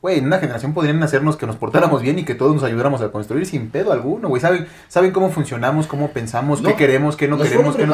güey, 0.00 0.18
en 0.18 0.24
una 0.24 0.38
generación 0.38 0.72
podrían 0.72 1.02
hacernos 1.02 1.36
que 1.36 1.46
nos 1.46 1.56
portáramos 1.56 2.00
bien 2.00 2.18
y 2.18 2.24
que 2.24 2.34
todos 2.34 2.54
nos 2.54 2.64
ayudáramos 2.64 3.02
a 3.02 3.12
construir 3.12 3.44
sin 3.44 3.68
pedo 3.68 3.92
alguno, 3.92 4.28
güey. 4.28 4.40
Saben, 4.40 4.66
saben 4.88 5.10
cómo 5.12 5.30
funcionamos, 5.30 5.86
cómo 5.86 6.08
pensamos, 6.10 6.62
qué 6.62 6.74
queremos, 6.74 7.16
qué 7.16 7.28
no 7.28 7.36
Nos 7.36 7.46
queremos, 7.46 7.76
qué 7.76 7.86
no. 7.86 7.92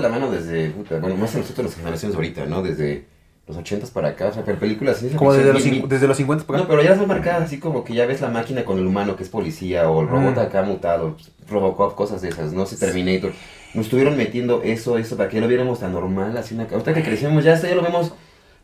la 0.00 0.08
mano 0.08 0.30
desde, 0.30 0.70
puta, 0.70 0.98
bueno, 1.00 1.16
más 1.16 1.39
nosotros 1.40 1.66
las 1.66 1.74
generaciones 1.76 2.14
ahorita, 2.16 2.46
¿no? 2.46 2.62
Desde 2.62 3.04
los 3.46 3.56
ochentas 3.56 3.90
para 3.90 4.08
acá, 4.10 4.28
o 4.28 4.32
sea, 4.32 4.44
pero 4.44 4.58
películas. 4.58 5.04
Como 5.16 5.32
desde 5.32 5.52
los, 5.52 5.64
cincu- 5.66 5.88
desde 5.88 6.06
los 6.06 6.16
50 6.16 6.46
para 6.46 6.58
No, 6.58 6.64
acá. 6.64 6.70
pero 6.70 6.82
ya 6.84 6.90
las 6.90 6.98
más 6.98 7.08
marcadas, 7.08 7.42
así 7.42 7.58
como 7.58 7.82
que 7.82 7.94
ya 7.94 8.06
ves 8.06 8.20
la 8.20 8.28
máquina 8.28 8.64
con 8.64 8.78
el 8.78 8.86
humano 8.86 9.16
que 9.16 9.24
es 9.24 9.28
policía 9.28 9.90
o 9.90 10.02
el 10.02 10.08
robot 10.08 10.36
Mm. 10.36 10.38
acá 10.38 10.62
mutado, 10.62 11.16
Robocop, 11.48 11.96
cosas 11.96 12.22
de 12.22 12.28
esas, 12.28 12.52
no 12.52 12.64
sé, 12.66 12.76
Terminator. 12.76 13.32
Nos 13.74 13.86
estuvieron 13.86 14.16
metiendo 14.16 14.62
eso, 14.62 14.98
eso, 14.98 15.16
para 15.16 15.28
que 15.28 15.40
lo 15.40 15.48
viéramos 15.48 15.80
tan 15.80 15.92
normal, 15.92 16.36
así 16.36 16.54
una... 16.54 16.64
Ahorita 16.70 16.94
que 16.94 17.02
crecemos 17.02 17.42
ya, 17.42 17.54
hasta 17.54 17.68
ya 17.68 17.74
lo 17.74 17.82
vemos... 17.82 18.12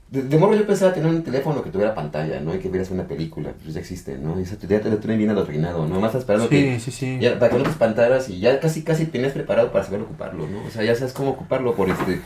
De, 0.09 0.23
de 0.23 0.39
morro 0.39 0.55
yo 0.55 0.65
pensaba 0.69 0.93
tener 0.95 1.09
un 1.11 1.25
teléfono 1.25 1.63
que 1.65 1.71
tuviera 1.71 1.93
pantalla, 1.93 2.39
¿no? 2.39 2.55
Y 2.55 2.59
que 2.61 2.69
vieras 2.69 2.93
una 2.93 3.09
película, 3.09 3.51
pues 3.61 3.75
ya 3.75 3.81
existe, 3.81 4.17
¿no? 4.19 4.39
Y 4.39 4.45
eso 4.45 4.55
ya 4.69 4.81
te 4.81 4.89
lo 4.89 4.99
tienen 4.99 5.19
bien 5.19 5.31
adoctrinado, 5.31 5.85
¿no? 5.89 5.97
Más 5.99 6.11
estás 6.11 6.21
esperando 6.23 6.49
que... 6.49 6.79
Sí, 6.79 6.93
sí, 6.93 6.93
sí. 6.93 7.19
Ya, 7.21 7.41
para 7.41 7.51
que 7.51 7.59
no 7.59 7.65
te 7.65 7.71
espantaras 7.71 8.29
y 8.29 8.39
ya 8.39 8.61
casi 8.61 8.85
casi 8.85 9.07
tenías 9.07 9.33
preparado 9.33 9.73
para 9.73 9.85
saber 9.85 10.03
ocuparlo, 10.03 10.47
¿no? 10.47 10.65
O 10.65 10.71
sea, 10.71 10.85
ya 10.85 10.95
sabes 10.95 11.13
cómo 11.13 11.31
ocuparlo 11.31 11.75
por 11.75 11.91
este 11.91 12.21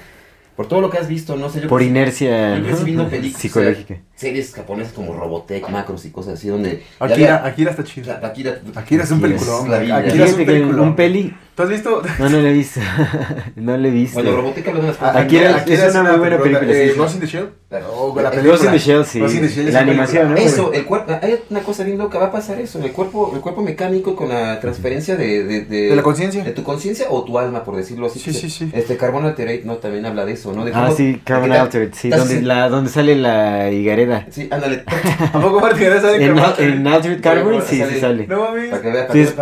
por 0.60 0.68
todo 0.68 0.82
lo 0.82 0.90
que 0.90 0.98
has 0.98 1.08
visto, 1.08 1.36
no 1.36 1.48
sé, 1.48 1.62
yo 1.62 1.68
Por 1.68 1.80
inercia 1.80 2.58
yo 2.58 2.64
crecí 2.64 2.80
¿no? 2.80 2.84
viendo 2.84 3.08
películas, 3.08 3.40
psicológica. 3.40 3.94
o 3.94 3.96
sea, 3.96 4.04
series 4.14 4.52
japonesas 4.52 4.92
como 4.92 5.14
Robotech, 5.14 5.66
Macros 5.70 6.04
y 6.04 6.10
cosas 6.10 6.34
así 6.34 6.48
donde 6.48 6.82
Akira, 6.98 7.14
había- 7.38 7.46
Akira 7.46 7.70
está 7.70 7.82
chido. 7.82 8.12
Akira, 8.22 8.60
Akira 8.74 9.04
es 9.04 9.10
un 9.10 9.24
Akira 9.24 9.38
peliculón. 9.38 9.72
Akira 9.72 10.24
es 10.26 10.34
un 10.34 10.44
peliculón. 10.44 10.80
un 10.88 10.96
peli, 10.96 11.34
¿Tú 11.60 11.64
has 11.64 11.68
visto? 11.70 12.02
no, 12.18 12.28
no 12.30 12.38
lo 12.40 12.48
he 12.48 12.52
visto. 12.54 12.80
no 13.56 13.76
lo 13.76 13.88
he 13.88 13.90
visto. 13.90 14.14
Bueno, 14.22 14.36
Robotech 14.36 14.66
habla 14.68 14.80
de 14.80 14.86
unas 14.86 14.96
cosas. 14.96 15.16
Akira- 15.16 15.64
es 15.66 15.94
una 15.94 16.02
muy 16.12 16.18
buena 16.20 16.38
película, 16.38 16.72
sí, 16.72 16.78
Eh, 16.78 16.90
sí. 16.92 16.98
Ghost 16.98 17.14
in 17.16 17.20
the 17.20 17.26
Shell. 17.26 17.48
Oh, 17.92 18.12
la 18.20 18.28
Eh, 18.28 18.30
película. 18.30 18.52
Ghost 18.52 18.64
in 18.64 18.70
the 18.72 18.78
Shell, 18.78 19.04
sí. 19.04 19.20
Ghost 19.20 19.34
in 19.34 19.40
the 19.42 19.48
Shell 19.48 19.68
es 19.68 19.74
La 19.74 19.80
animación, 19.80 20.28
¿no? 20.30 20.34
película. 20.34 20.54
Eso, 20.54 20.72
el 20.72 20.84
cuerpo, 20.86 21.12
hay 21.22 21.38
una 21.50 21.60
cosa 21.60 21.84
bien 21.84 21.98
loca, 21.98 22.18
va 22.18 22.26
a 22.26 22.32
pasar 22.32 22.58
eso, 22.60 22.82
el 22.82 22.90
cuerpo, 22.92 23.30
el 23.34 23.40
cuerpo 23.40 23.62
mecánico 23.62 24.16
con 24.16 24.28
la 24.30 24.58
transferencia 24.60 25.16
de, 25.16 25.44
de, 25.44 25.60
de, 25.66 25.80
De 25.88 25.96
la 25.96 26.02
conciencia. 26.02 26.42
de 26.42 26.50
tu 26.52 26.62
conciencia 26.64 27.06
o 27.10 27.22
tu 27.24 27.38
alma, 27.38 27.62
por 27.62 27.76
decirlo 27.76 28.06
así. 28.06 28.18
Sí, 28.18 28.32
sí, 28.32 28.48
sí. 28.50 28.70
Este 28.72 28.96
Carbon 28.96 29.24
Alterate, 29.26 29.62
no, 29.64 29.76
también 29.76 30.06
habla 30.06 30.24
de 30.24 30.32
eso, 30.32 30.52
¿no? 30.52 30.64
De 30.64 30.72
Ah, 30.74 30.84
cómo- 30.86 30.96
sí, 30.96 31.20
Carbon 31.24 31.52
Altered, 31.52 31.90
sí, 31.94 32.08
donde, 32.08 32.42
la, 32.42 32.68
donde 32.68 32.90
sale 32.90 33.14
la 33.16 33.70
higareda. 33.70 34.26
Sí, 34.30 34.48
ándale. 34.50 34.82
¿A 35.32 35.40
poco 35.40 35.60
Martín 35.60 35.82
ya 35.90 36.00
sabe 36.00 36.24
En, 36.24 36.34
que 36.34 36.40
Al- 36.40 36.54
en 36.58 36.86
Altered 36.86 37.20
Carbon, 37.20 37.62
sí, 37.68 37.82
sí 37.88 38.00
sale. 38.00 38.26
No 38.26 38.40
mames. 38.40 38.70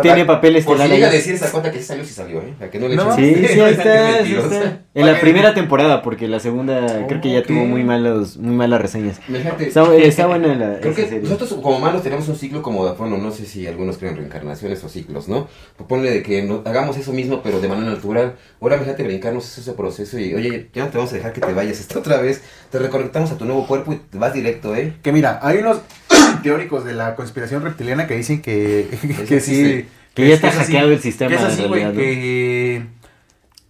Tiene 0.01 0.25
papel 0.25 0.53
Por 0.53 0.61
si 0.63 0.69
estelar 0.83 0.89
llega 0.89 1.07
a 1.07 1.11
decir 1.11 1.33
esa 1.35 1.49
cuenta 1.51 1.71
que 1.71 1.81
salió, 1.81 2.03
sí 2.09 2.13
salió, 2.15 2.41
¿eh? 2.41 2.53
Para 2.57 2.71
que 2.71 2.79
no 2.79 2.87
le 2.87 2.95
No, 2.95 3.15
Sí, 3.15 3.35
sí, 3.35 3.59
está, 3.59 3.83
sí 4.23 4.33
mentirosa. 4.33 4.55
está. 4.63 4.79
En 4.95 5.05
la 5.05 5.19
primera 5.21 5.53
temporada, 5.53 6.01
porque 6.01 6.27
la 6.27 6.39
segunda 6.41 7.05
creo 7.07 7.21
que 7.21 7.31
ya 7.31 7.43
tuvo 7.43 7.63
muy 7.63 7.83
malas, 7.83 8.35
muy 8.37 8.53
malas 8.55 8.81
reseñas. 8.81 9.19
Está, 9.59 9.95
está 9.95 10.25
buena 10.27 10.53
la 10.55 10.79
Creo 10.79 10.93
que 10.93 11.03
serie. 11.03 11.21
nosotros 11.21 11.53
como 11.53 11.77
humanos 11.77 12.03
tenemos 12.03 12.27
un 12.27 12.35
ciclo 12.35 12.61
como 12.61 12.85
de, 12.85 12.93
bueno, 12.97 13.17
no 13.17 13.31
sé 13.31 13.45
si 13.45 13.65
algunos 13.67 13.97
creen 13.97 14.15
en 14.15 14.19
reencarnaciones 14.21 14.83
o 14.83 14.89
ciclos, 14.89 15.29
¿no? 15.29 15.47
Ponle 15.87 16.09
de 16.11 16.23
que 16.23 16.41
no- 16.43 16.63
hagamos 16.65 16.97
eso 16.97 17.13
mismo, 17.13 17.41
pero 17.43 17.61
de 17.61 17.67
manera 17.69 17.91
natural. 17.91 18.33
Ahora 18.59 18.75
imagínate 18.75 19.03
brincarnos 19.03 19.57
ese 19.57 19.71
proceso 19.73 20.19
y, 20.19 20.33
oye, 20.33 20.69
ya 20.73 20.83
no 20.85 20.89
te 20.91 20.97
vamos 20.97 21.13
a 21.13 21.15
dejar 21.15 21.31
que 21.33 21.39
te 21.41 21.53
vayas 21.53 21.79
esta 21.79 21.99
otra 21.99 22.19
vez. 22.19 22.41
Te 22.71 22.79
reconectamos 22.79 23.31
a 23.31 23.37
tu 23.37 23.45
nuevo 23.45 23.67
cuerpo 23.67 23.93
y 23.93 23.97
te 23.97 24.17
vas 24.17 24.33
directo, 24.33 24.75
¿eh? 24.75 24.95
Que 25.01 25.13
mira, 25.13 25.39
hay 25.43 25.59
unos 25.59 25.77
teóricos 26.43 26.83
de 26.83 26.93
la 26.93 27.15
conspiración 27.15 27.61
reptiliana 27.63 28.05
que 28.07 28.15
dicen 28.17 28.41
que, 28.41 28.87
que 29.29 29.39
sí. 29.39 29.85
Que 30.23 30.27
ya 30.29 30.35
está 30.35 30.47
es 30.49 30.55
así, 30.57 30.63
hackeado 30.73 30.91
el 30.91 30.99
sistema, 30.99 31.29
Que 31.29 31.35
es 31.35 31.41
así. 31.43 32.85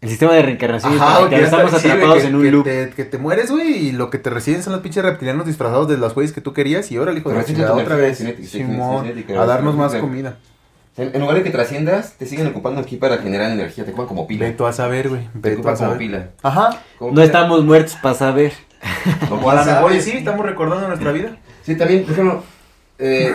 El 0.02 0.08
sistema 0.10 0.34
de 0.34 0.42
reencarnación 0.44 0.94
Ajá, 0.94 1.28
que 1.30 1.38
ya 1.38 1.44
estamos 1.44 1.66
está- 1.66 1.80
sí, 1.80 1.88
güey, 1.90 1.98
atrapados 1.98 2.24
que- 2.24 2.30
en 2.30 2.36
un 2.36 2.42
que 2.44 2.52
loop. 2.52 2.64
Te, 2.64 2.90
que 2.96 3.04
te 3.04 3.18
mueres, 3.18 3.52
güey, 3.52 3.88
y 3.88 3.92
lo 3.92 4.10
que 4.10 4.18
te 4.18 4.30
reciben 4.30 4.64
son 4.64 4.72
los 4.72 4.82
pinches 4.82 5.04
reptilianos 5.04 5.46
disfrazados 5.46 5.90
de 5.90 5.98
los 5.98 6.14
güeyes 6.16 6.32
que 6.32 6.40
tú 6.40 6.54
querías 6.54 6.90
y 6.92 6.96
ahora, 6.98 7.12
hijo 7.12 7.30
de 7.30 7.36
la 7.36 7.44
chingada, 7.44 7.74
otra 7.74 7.98
vez. 7.98 8.18
cinética, 8.18 8.48
Simón, 8.48 9.04
cinética, 9.06 9.42
a 9.42 9.46
darnos 9.46 9.76
más 9.76 9.92
cinética. 9.92 10.10
comida. 10.10 10.38
En, 10.96 11.20
lugar 11.22 11.36
de 11.38 11.44
que 11.44 11.50
trasciendas, 11.50 12.14
te 12.14 12.26
siguen 12.26 12.48
ocupando 12.48 12.80
aquí 12.82 12.96
para 12.98 13.18
generar 13.18 13.52
energía, 13.52 13.84
te 13.84 13.92
ocupan 13.92 14.08
como 14.08 14.26
pila. 14.28 14.46
Ve 14.46 14.52
tú 14.54 14.66
a 14.66 14.72
saber, 14.74 15.10
güey. 15.10 15.28
Te 15.42 15.54
ocupan 15.54 15.76
como 15.76 15.98
pila. 15.98 16.30
Ajá. 16.44 16.82
Como 16.98 17.12
No 17.12 17.16
pila. 17.16 17.26
estamos 17.26 17.64
muertos 17.66 17.98
para 18.02 18.16
saber. 18.16 18.54
Oye, 19.84 20.02
sí, 20.02 20.12
estamos 20.18 20.46
recordando 20.46 20.88
nuestra 20.88 21.12
vida. 21.12 21.36
Sí, 21.64 21.76
también, 21.76 22.04
por 22.04 22.14
ejemplo, 22.14 22.44
eh, 23.00 23.34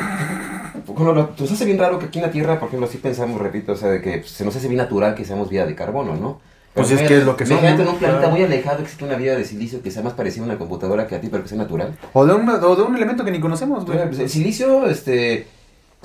lo- 0.87 1.15
nos 1.39 1.53
hace 1.53 1.65
bien 1.65 1.79
raro 1.79 1.99
que 1.99 2.07
aquí 2.07 2.19
en 2.19 2.25
la 2.27 2.31
Tierra, 2.31 2.59
por 2.59 2.69
ejemplo, 2.69 2.87
sí 2.89 2.99
pensamos, 2.99 3.41
repito, 3.41 3.73
o 3.73 3.77
sea, 3.77 3.89
de 3.91 4.01
que 4.01 4.19
pues, 4.19 4.31
se 4.31 4.45
nos 4.45 4.55
hace 4.57 4.69
bien 4.69 4.79
natural 4.79 5.15
que 5.15 5.25
seamos 5.25 5.49
vida 5.51 5.67
de 5.67 5.75
carbono, 5.75 6.17
¿no? 6.17 6.41
Pues 6.75 6.89
Pero 6.89 7.01
es 7.03 7.09
que 7.09 7.17
es 7.19 7.25
lo 7.25 7.37
que 7.37 7.45
imagínate 7.45 7.77
somos, 7.85 7.89
en 7.89 7.95
un 7.95 7.99
planeta 8.01 8.29
muy 8.31 8.43
alejado 8.43 8.83
existe 8.83 9.05
una 9.05 9.15
vida 9.17 9.37
de 9.37 9.45
silicio 9.45 9.81
que 9.81 9.91
sea 9.93 10.03
más 10.03 10.15
parecida 10.15 10.43
a 10.43 10.47
una 10.47 10.59
computadora 10.59 11.07
que 11.07 11.15
a 11.15 11.21
ti, 11.21 11.29
pero 11.31 11.43
que 11.45 11.49
sea 11.49 11.59
natural. 11.59 11.97
O 12.13 12.27
de 12.27 12.35
un, 12.35 12.49
o 12.49 12.77
de 12.77 12.83
un 12.83 12.97
elemento 12.97 13.25
que 13.25 13.31
ni 13.31 13.39
conocemos, 13.41 13.85
güey. 13.87 14.05
Pues, 14.07 14.19
el 14.19 14.29
silicio, 14.29 14.87
este... 14.87 15.47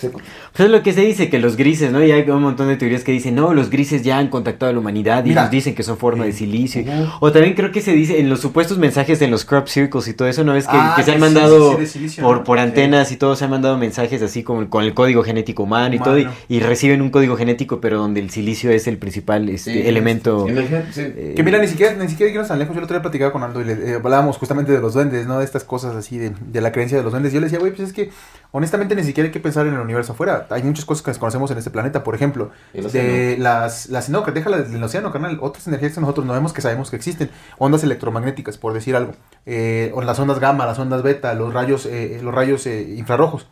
Pues 0.08 0.66
es 0.66 0.70
lo 0.70 0.82
que 0.82 0.93
se 0.93 1.02
dice, 1.02 1.30
que 1.30 1.39
los 1.39 1.56
grises, 1.58 1.91
¿no? 1.91 2.04
Y 2.04 2.12
hay 2.12 2.30
un 2.30 2.41
montón 2.41 2.68
de 2.68 2.78
teorías 2.78 3.04
que 3.04 3.12
dicen, 3.12 3.36
no, 3.36 3.54
los 3.54 3.70
grises 3.70 4.04
ya 4.04 4.18
han 4.18 4.30
contactado 4.30 4.70
a 4.70 4.74
la 4.74 4.80
humanidad 4.80 5.26
y 5.26 5.30
Mira. 5.30 5.43
nos 5.43 5.52
dicen 5.52 5.76
que 5.76 5.84
son 5.84 5.97
forma 5.97 6.26
de 6.26 6.32
silicio. 6.34 6.84
O 7.20 7.32
también 7.32 7.54
creo 7.56 7.72
que 7.72 7.82
se 7.82 7.91
dice 7.93 8.20
en 8.20 8.30
los 8.30 8.39
supuestos 8.39 8.78
mensajes 8.78 9.22
en 9.22 9.32
los 9.32 9.45
crop 9.45 9.68
circles 9.68 10.08
y 10.08 10.14
todo 10.14 10.28
eso, 10.28 10.43
¿no? 10.43 10.56
Es 10.56 10.66
que, 10.66 10.78
Ah, 10.78 10.93
que 10.95 11.04
se 11.04 11.12
han 11.12 11.18
sí, 11.18 11.22
mandado 11.22 11.70
sí, 11.72 11.76
sí, 11.76 11.82
de 11.82 11.88
silicio, 11.88 12.24
por, 12.24 12.38
¿no? 12.38 12.43
por 12.43 12.60
antenas 12.60 13.12
y 13.12 13.18
todo, 13.18 13.36
se 13.36 13.43
han 13.45 13.52
mandado 13.52 13.78
mensajes 13.78 14.22
así 14.22 14.43
como 14.43 14.70
con 14.70 14.84
el 14.84 14.93
código 14.93 15.24
genético 15.24 15.64
humano, 15.64 15.95
y 15.95 16.00
todo, 16.00 16.18
y, 16.18 16.60
reciben 16.60 17.02
un 17.02 17.10
código 17.10 17.36
genético, 17.36 17.82
pero 17.82 17.97
donde 17.97 18.20
el 18.20 18.30
silicio 18.30 18.72
es 18.72 18.88
el 18.88 18.97
principal 18.97 19.50
este, 19.50 19.89
elemento. 19.89 20.47
Eh, 20.47 21.34
Que 21.36 21.43
mira, 21.43 21.60
ni 21.60 21.68
siquiera, 21.68 21.93
ni 21.95 22.08
siquiera 22.08 22.32
irnos 22.32 22.47
tan 22.47 22.60
lejos. 22.60 22.74
Yo 22.76 22.80
el 22.80 22.84
otro 22.86 22.95
día 22.95 23.02
platicaba 23.02 23.32
con 23.32 23.43
Aldo 23.43 23.62
y 23.62 23.66
le 23.66 23.74
eh, 23.74 23.93
hablábamos 23.95 24.38
justamente 24.38 24.72
de 24.72 24.80
los 24.80 24.93
duendes, 24.93 25.28
¿no? 25.28 25.39
De 25.39 25.45
estas 25.45 25.64
cosas 25.64 25.95
así, 25.95 26.18
de, 26.18 26.32
de 26.39 26.62
la 26.62 26.72
creencia 26.72 26.97
de 26.97 27.04
los 27.04 27.12
duendes. 27.12 27.34
Yo 27.34 27.39
le 27.39 27.45
decía, 27.45 27.60
güey, 27.60 27.72
pues 27.74 27.89
es 27.89 27.93
que 27.93 28.10
honestamente 28.52 28.95
ni 28.95 29.04
siquiera 29.04 29.28
hay 29.28 29.32
que 29.32 29.39
pensar 29.39 29.68
en 29.68 29.74
el 29.74 29.80
universo 29.89 30.13
afuera. 30.13 30.47
Hay 30.49 30.63
muchas 30.63 30.85
cosas 30.85 31.03
que 31.03 31.11
desconocemos 31.11 31.51
en 31.51 31.57
este 31.57 31.69
planeta, 31.69 32.03
por 32.03 32.15
ejemplo, 32.15 32.51
de 32.93 33.35
las, 33.39 33.89
las 33.89 34.09
no, 34.09 34.23
que 34.23 34.31
deja 34.31 34.49
las 34.49 34.71
del 34.71 34.83
océano, 34.83 35.11
carnal, 35.11 35.37
otras 35.41 35.67
energías 35.67 35.93
que 35.93 36.01
nosotros 36.01 36.25
no 36.25 36.33
vemos 36.33 36.53
que 36.53 36.61
sabemos 36.61 36.89
que 36.89 36.95
existen, 36.95 37.29
ondas 37.57 37.83
electromagnéticas, 37.83 38.57
por 38.57 38.73
decir 38.73 38.95
algo, 38.95 39.13
eh, 39.45 39.91
o 39.93 40.01
las 40.01 40.17
ondas 40.19 40.39
gamma, 40.39 40.65
las 40.65 40.79
ondas 40.79 41.03
beta, 41.03 41.33
los 41.33 41.53
rayos, 41.53 41.85
eh, 41.85 42.19
los 42.23 42.33
rayos 42.33 42.65
eh, 42.67 42.93
infrarrojos. 42.97 43.47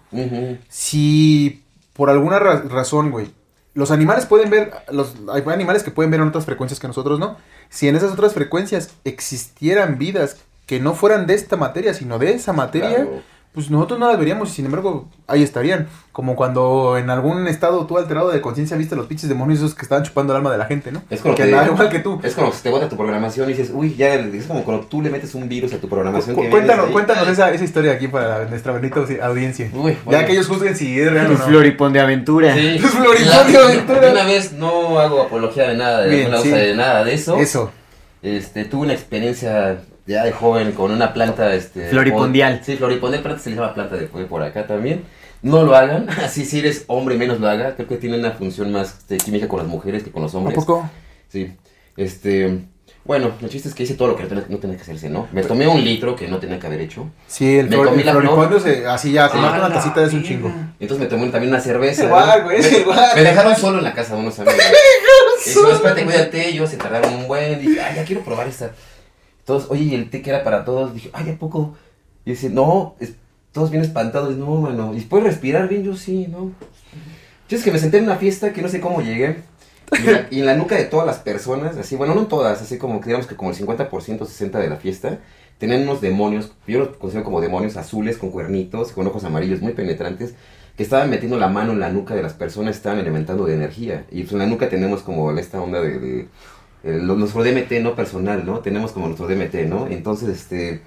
Si 0.70 1.64
por 1.94 2.10
alguna 2.10 2.40
ra- 2.40 2.62
razón, 2.70 3.12
güey, 3.12 3.32
los 3.74 3.92
animales 3.92 4.26
pueden 4.26 4.50
ver, 4.50 4.72
los, 4.92 5.16
hay 5.32 5.44
animales 5.54 5.84
que 5.84 5.92
pueden 5.92 6.12
ver 6.12 6.20
en 6.22 6.28
otras 6.28 6.46
frecuencias 6.46 6.80
que 6.80 6.88
nosotros 6.88 7.20
no. 7.20 7.38
Si 7.70 7.88
en 7.88 7.96
esas 7.96 8.12
otras 8.12 8.34
frecuencias 8.34 8.92
existieran 9.04 9.98
vidas 9.98 10.38
que 10.66 10.80
no 10.80 10.94
fueran 10.96 11.28
de 11.28 11.34
esta 11.36 11.58
materia, 11.58 11.94
sino 11.94 12.18
de 12.20 12.32
esa 12.32 12.54
materia, 12.54 12.96
Claro. 13.06 13.22
Pues 13.58 13.72
nosotros 13.72 13.98
no 14.00 14.08
las 14.08 14.20
veríamos 14.20 14.50
y 14.50 14.54
sin 14.54 14.66
embargo 14.66 15.10
ahí 15.26 15.42
estarían. 15.42 15.88
Como 16.12 16.36
cuando 16.36 16.96
en 16.96 17.10
algún 17.10 17.48
estado 17.48 17.88
tú 17.88 17.98
alterado 17.98 18.30
de 18.30 18.40
conciencia 18.40 18.78
viste 18.78 18.96
los 18.96 19.08
pinches 19.08 19.30
demonios 19.30 19.58
esos 19.58 19.74
que 19.74 19.82
estaban 19.82 20.04
chupando 20.04 20.32
el 20.34 20.38
alma 20.38 20.52
de 20.52 20.60
la 20.60 20.66
gente, 20.66 20.92
¿no? 20.92 21.02
Es 21.10 21.22
como 21.22 21.34
que 21.34 21.46
te- 21.46 21.52
nada 21.52 21.66
igual 21.66 21.90
que 21.90 21.98
tú. 21.98 22.20
Es 22.22 22.36
como 22.36 22.52
si 22.52 22.62
te 22.62 22.70
bota 22.70 22.88
tu 22.88 22.96
programación 22.96 23.50
y 23.50 23.54
dices, 23.54 23.72
uy, 23.74 23.96
ya, 23.96 24.14
es 24.14 24.46
como 24.46 24.64
cuando 24.64 24.86
tú 24.86 25.02
le 25.02 25.10
metes 25.10 25.34
un 25.34 25.50
virus 25.50 25.74
a 25.74 25.78
tu 25.80 25.90
programación. 25.90 26.36
Cu- 26.36 26.44
que 26.44 26.50
cuéntanos, 26.52 26.92
cuéntanos 26.92 27.28
esa, 27.30 27.50
esa 27.52 27.64
historia 27.64 27.94
aquí 27.94 28.08
para 28.08 28.46
nuestra 28.46 28.74
bonita 28.74 29.00
audi- 29.00 29.20
audiencia. 29.20 29.72
Uy, 29.74 29.94
Ya 29.94 29.98
bueno. 30.06 30.26
que 30.28 30.34
ellos 30.34 30.48
juzguen 30.48 30.76
si 30.76 31.00
es 31.00 31.12
real 31.12 31.26
o 31.26 31.30
no. 31.32 31.38
floripón 31.38 31.94
de 31.94 32.00
aventura. 32.00 32.54
Sí. 32.54 32.80
La- 33.26 33.44
de 33.44 33.58
aventura. 33.58 34.12
una 34.12 34.26
vez 34.26 34.54
no 34.54 35.00
hago 35.00 35.24
apología 35.24 35.70
de 35.70 35.78
nada, 35.78 36.02
de 36.04 36.10
Bien, 36.16 36.30
sí. 36.44 36.50
de 36.50 36.76
nada 36.76 37.04
de 37.04 37.14
eso. 37.16 37.38
Eso. 37.38 37.72
Este, 38.22 38.66
tuve 38.66 38.84
una 38.84 38.94
experiencia 38.94 39.80
ya 40.08 40.24
de 40.24 40.32
joven 40.32 40.72
con 40.72 40.92
una 40.92 41.14
planta, 41.14 41.54
este... 41.54 41.90
Floripondial. 41.90 42.62
Sí, 42.64 42.76
floripondial, 42.78 43.22
planta 43.22 43.42
se 43.44 43.50
le 43.52 43.58
llama 43.58 43.74
planta 43.74 43.96
de 43.98 44.08
fuego 44.08 44.28
por 44.28 44.42
acá 44.44 44.66
también. 44.66 45.04
No 45.42 45.64
lo 45.64 45.76
hagan, 45.76 46.10
así 46.24 46.46
si 46.46 46.60
eres 46.60 46.86
hombre 46.88 47.16
menos 47.18 47.40
lo 47.40 47.48
haga. 47.48 47.76
Creo 47.76 47.88
que 47.88 47.98
tiene 47.98 48.18
una 48.18 48.32
función 48.32 48.72
más 48.72 48.96
este, 49.00 49.18
química 49.18 49.48
con 49.48 49.60
las 49.60 49.68
mujeres 49.68 50.04
que 50.04 50.12
con 50.12 50.24
los 50.24 50.34
¿A 50.34 50.38
hombres. 50.38 50.56
poco? 50.56 50.90
Sí. 51.30 51.52
Este, 51.96 52.60
bueno, 53.04 53.32
el 53.42 53.50
chiste 53.50 53.70
es 53.70 53.76
que 53.76 53.84
hice 53.84 53.94
todo 53.96 54.10
lo 54.10 54.16
que 54.16 54.24
no 54.24 54.58
tenía, 54.60 54.76
que 54.76 54.82
hacerse, 54.82 55.10
¿no? 55.10 55.28
Me 55.32 55.42
tomé 55.44 55.68
un 55.68 55.84
litro 55.84 56.16
que 56.16 56.28
no 56.28 56.40
tenía 56.40 56.60
que 56.60 56.68
haber 56.68 56.82
hecho. 56.82 57.10
Sí, 57.28 57.58
el, 57.58 57.70
Me 57.70 57.76
flor- 57.76 57.88
comí 57.90 58.00
el 58.02 58.06
la 58.06 58.12
floripondio 58.14 58.60
se- 58.60 58.86
así 58.86 59.12
ya, 59.14 59.30
tomarte 59.30 59.60
Ah, 59.62 59.66
una 59.68 59.76
tacita 59.76 60.04
es 60.04 60.14
un 60.14 60.24
la 60.24 60.28
chingo. 60.28 60.52
Entonces 60.80 61.00
me 61.00 61.06
tomé 61.06 61.30
también 61.32 61.54
una 61.54 61.62
cerveza. 61.62 62.06
Igual, 62.06 62.40
¿no? 62.40 62.46
güey, 62.46 62.80
igual. 62.82 63.10
Me 63.16 63.24
dejaron 63.24 63.56
solo 63.56 63.78
en 63.80 63.84
la 63.86 63.94
casa 63.94 64.16
unos 64.16 64.38
amigos. 64.40 64.56
Y 65.46 65.50
dijo, 65.50 65.72
espérate, 65.72 66.04
cuídate. 66.04 66.54
Yo 66.54 66.68
se 66.68 66.76
tardaron 66.76 67.14
un 67.14 67.28
buen. 67.28 67.62
Dije, 67.62 67.80
ay, 67.80 67.96
ya 67.96 68.04
quiero 68.04 68.22
probar 68.22 68.48
esta. 68.48 68.72
Todos, 69.48 69.68
oye, 69.70 69.84
y 69.86 69.96
el 69.96 70.10
té 70.10 70.22
que 70.22 70.30
era 70.30 70.44
para 70.44 70.66
todos. 70.66 70.94
Dije, 70.94 71.10
ay, 71.14 71.30
¿a 71.30 71.40
poco? 71.40 71.74
Y 72.26 72.32
dice, 72.32 72.50
no, 72.50 72.96
todos 73.54 73.72
bien 73.72 73.82
espantados. 73.82 74.36
No, 74.36 74.58
mano. 74.58 74.94
¿Y 74.94 75.00
puedes 75.00 75.26
respirar 75.26 75.70
bien? 75.70 75.86
Yo 75.86 75.96
sí, 75.96 76.28
¿no? 76.28 76.52
Yo 77.48 77.58
es 77.58 77.64
que 77.64 77.72
me 77.72 77.80
senté 77.80 78.00
en 78.00 78.04
una 78.04 78.18
fiesta 78.18 78.52
que 78.52 78.62
no 78.62 78.68
sé 78.68 78.82
cómo 78.82 79.02
llegué. 79.02 79.38
Y, 80.32 80.40
en 80.40 80.46
la 80.46 80.56
nuca 80.56 80.76
de 80.76 80.84
todas 80.84 81.08
las 81.08 81.20
personas, 81.20 81.78
así, 81.78 81.96
bueno, 81.96 82.14
no 82.14 82.28
todas, 82.28 82.62
así 82.62 82.78
como 82.78 83.00
que 83.00 83.06
digamos 83.06 83.26
que 83.26 83.38
como 83.38 83.52
el 83.52 83.56
50%, 83.56 83.90
60% 83.90 84.52
de 84.60 84.70
la 84.70 84.76
fiesta, 84.76 85.20
tenían 85.60 85.84
unos 85.84 86.02
demonios, 86.02 86.52
yo 86.68 86.80
los 86.80 86.98
considero 86.98 87.24
como 87.24 87.40
demonios 87.40 87.78
azules 87.78 88.18
con 88.18 88.32
cuernitos, 88.32 88.92
con 88.92 89.08
ojos 89.08 89.24
amarillos 89.24 89.62
muy 89.62 89.72
penetrantes, 89.72 90.34
que 90.76 90.84
estaban 90.84 91.10
metiendo 91.10 91.38
la 91.38 91.48
mano 91.48 91.72
en 91.72 91.80
la 91.80 91.90
nuca 91.90 92.16
de 92.16 92.22
las 92.22 92.34
personas, 92.34 92.76
estaban 92.76 93.00
alimentando 93.00 93.46
de 93.46 93.54
energía. 93.54 94.06
Y 94.12 94.24
pues 94.24 94.34
en 94.34 94.40
la 94.40 94.46
nuca 94.46 94.68
tenemos 94.68 95.04
como 95.04 95.32
esta 95.38 95.62
onda 95.62 95.80
de- 95.80 96.28
el- 96.88 97.06
nuestro 97.06 97.44
DMT 97.44 97.82
no 97.82 97.96
personal, 97.96 98.46
¿no? 98.46 98.60
Tenemos 98.60 98.92
como 98.92 99.08
nuestro 99.08 99.28
DMT, 99.28 99.66
¿no? 99.68 99.88
Entonces, 99.88 100.30
este, 100.30 100.82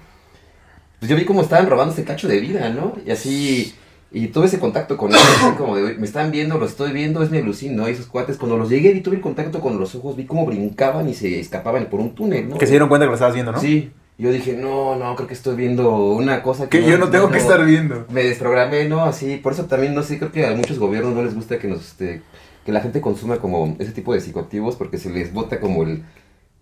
pues 0.99 1.09
yo 1.09 1.15
vi 1.15 1.25
cómo 1.25 1.41
estaban 1.41 1.69
robando 1.69 1.93
ese 1.93 2.03
cacho 2.03 2.27
de 2.27 2.39
vida, 2.39 2.69
¿no? 2.69 2.93
Y 3.05 3.11
así, 3.11 3.73
y 4.11 4.27
tuve 4.27 4.47
ese 4.47 4.59
contacto 4.59 4.97
con 4.97 5.11
ellos, 5.11 5.23
así 5.41 5.55
como 5.57 5.75
de, 5.75 5.95
me 5.95 6.05
están 6.05 6.31
viendo, 6.31 6.57
los 6.57 6.71
estoy 6.71 6.91
viendo, 6.91 7.23
es 7.23 7.31
mi 7.31 7.41
blucín, 7.41 7.75
¿no? 7.75 7.87
Y 7.87 7.93
esos 7.93 8.07
cuates, 8.07 8.37
cuando 8.37 8.57
los 8.57 8.69
llegué 8.69 8.91
y 8.91 9.01
tuve 9.01 9.15
el 9.15 9.21
contacto 9.21 9.61
con 9.61 9.79
los 9.79 9.95
ojos, 9.95 10.15
vi 10.15 10.25
cómo 10.25 10.45
brincaban 10.45 11.07
y 11.09 11.13
se 11.13 11.39
escapaban 11.39 11.85
por 11.85 11.99
un 11.99 12.13
túnel, 12.13 12.49
¿no? 12.49 12.57
Que 12.57 12.65
se 12.65 12.73
dieron 12.73 12.89
cuenta 12.89 13.05
que 13.05 13.09
lo 13.09 13.13
estabas 13.15 13.33
viendo, 13.33 13.51
¿no? 13.51 13.59
Sí, 13.59 13.91
yo 14.17 14.31
dije, 14.31 14.53
no, 14.53 14.95
no, 14.97 15.15
creo 15.15 15.27
que 15.27 15.33
estoy 15.33 15.55
viendo 15.55 15.95
una 16.11 16.43
cosa 16.43 16.69
que... 16.69 16.79
Que 16.81 16.87
yo 16.89 16.97
no 16.99 17.09
tengo 17.09 17.31
que 17.31 17.37
estar 17.39 17.65
viendo. 17.65 18.05
Me 18.11 18.23
desprogramé, 18.23 18.87
¿no? 18.87 19.03
Así, 19.03 19.37
por 19.37 19.53
eso 19.53 19.65
también, 19.65 19.95
no 19.95 20.03
sé, 20.03 20.19
creo 20.19 20.31
que 20.31 20.45
a 20.45 20.51
muchos 20.53 20.77
gobiernos 20.77 21.15
no 21.15 21.23
les 21.23 21.33
gusta 21.33 21.57
que 21.57 21.67
nos, 21.67 21.81
este, 21.81 22.21
que 22.65 22.71
la 22.71 22.81
gente 22.81 23.01
consuma 23.01 23.37
como 23.37 23.75
ese 23.79 23.91
tipo 23.91 24.13
de 24.13 24.21
psicoactivos 24.21 24.75
porque 24.75 24.97
se 24.97 25.09
les 25.09 25.33
bota 25.33 25.59
como 25.59 25.83
el... 25.83 26.03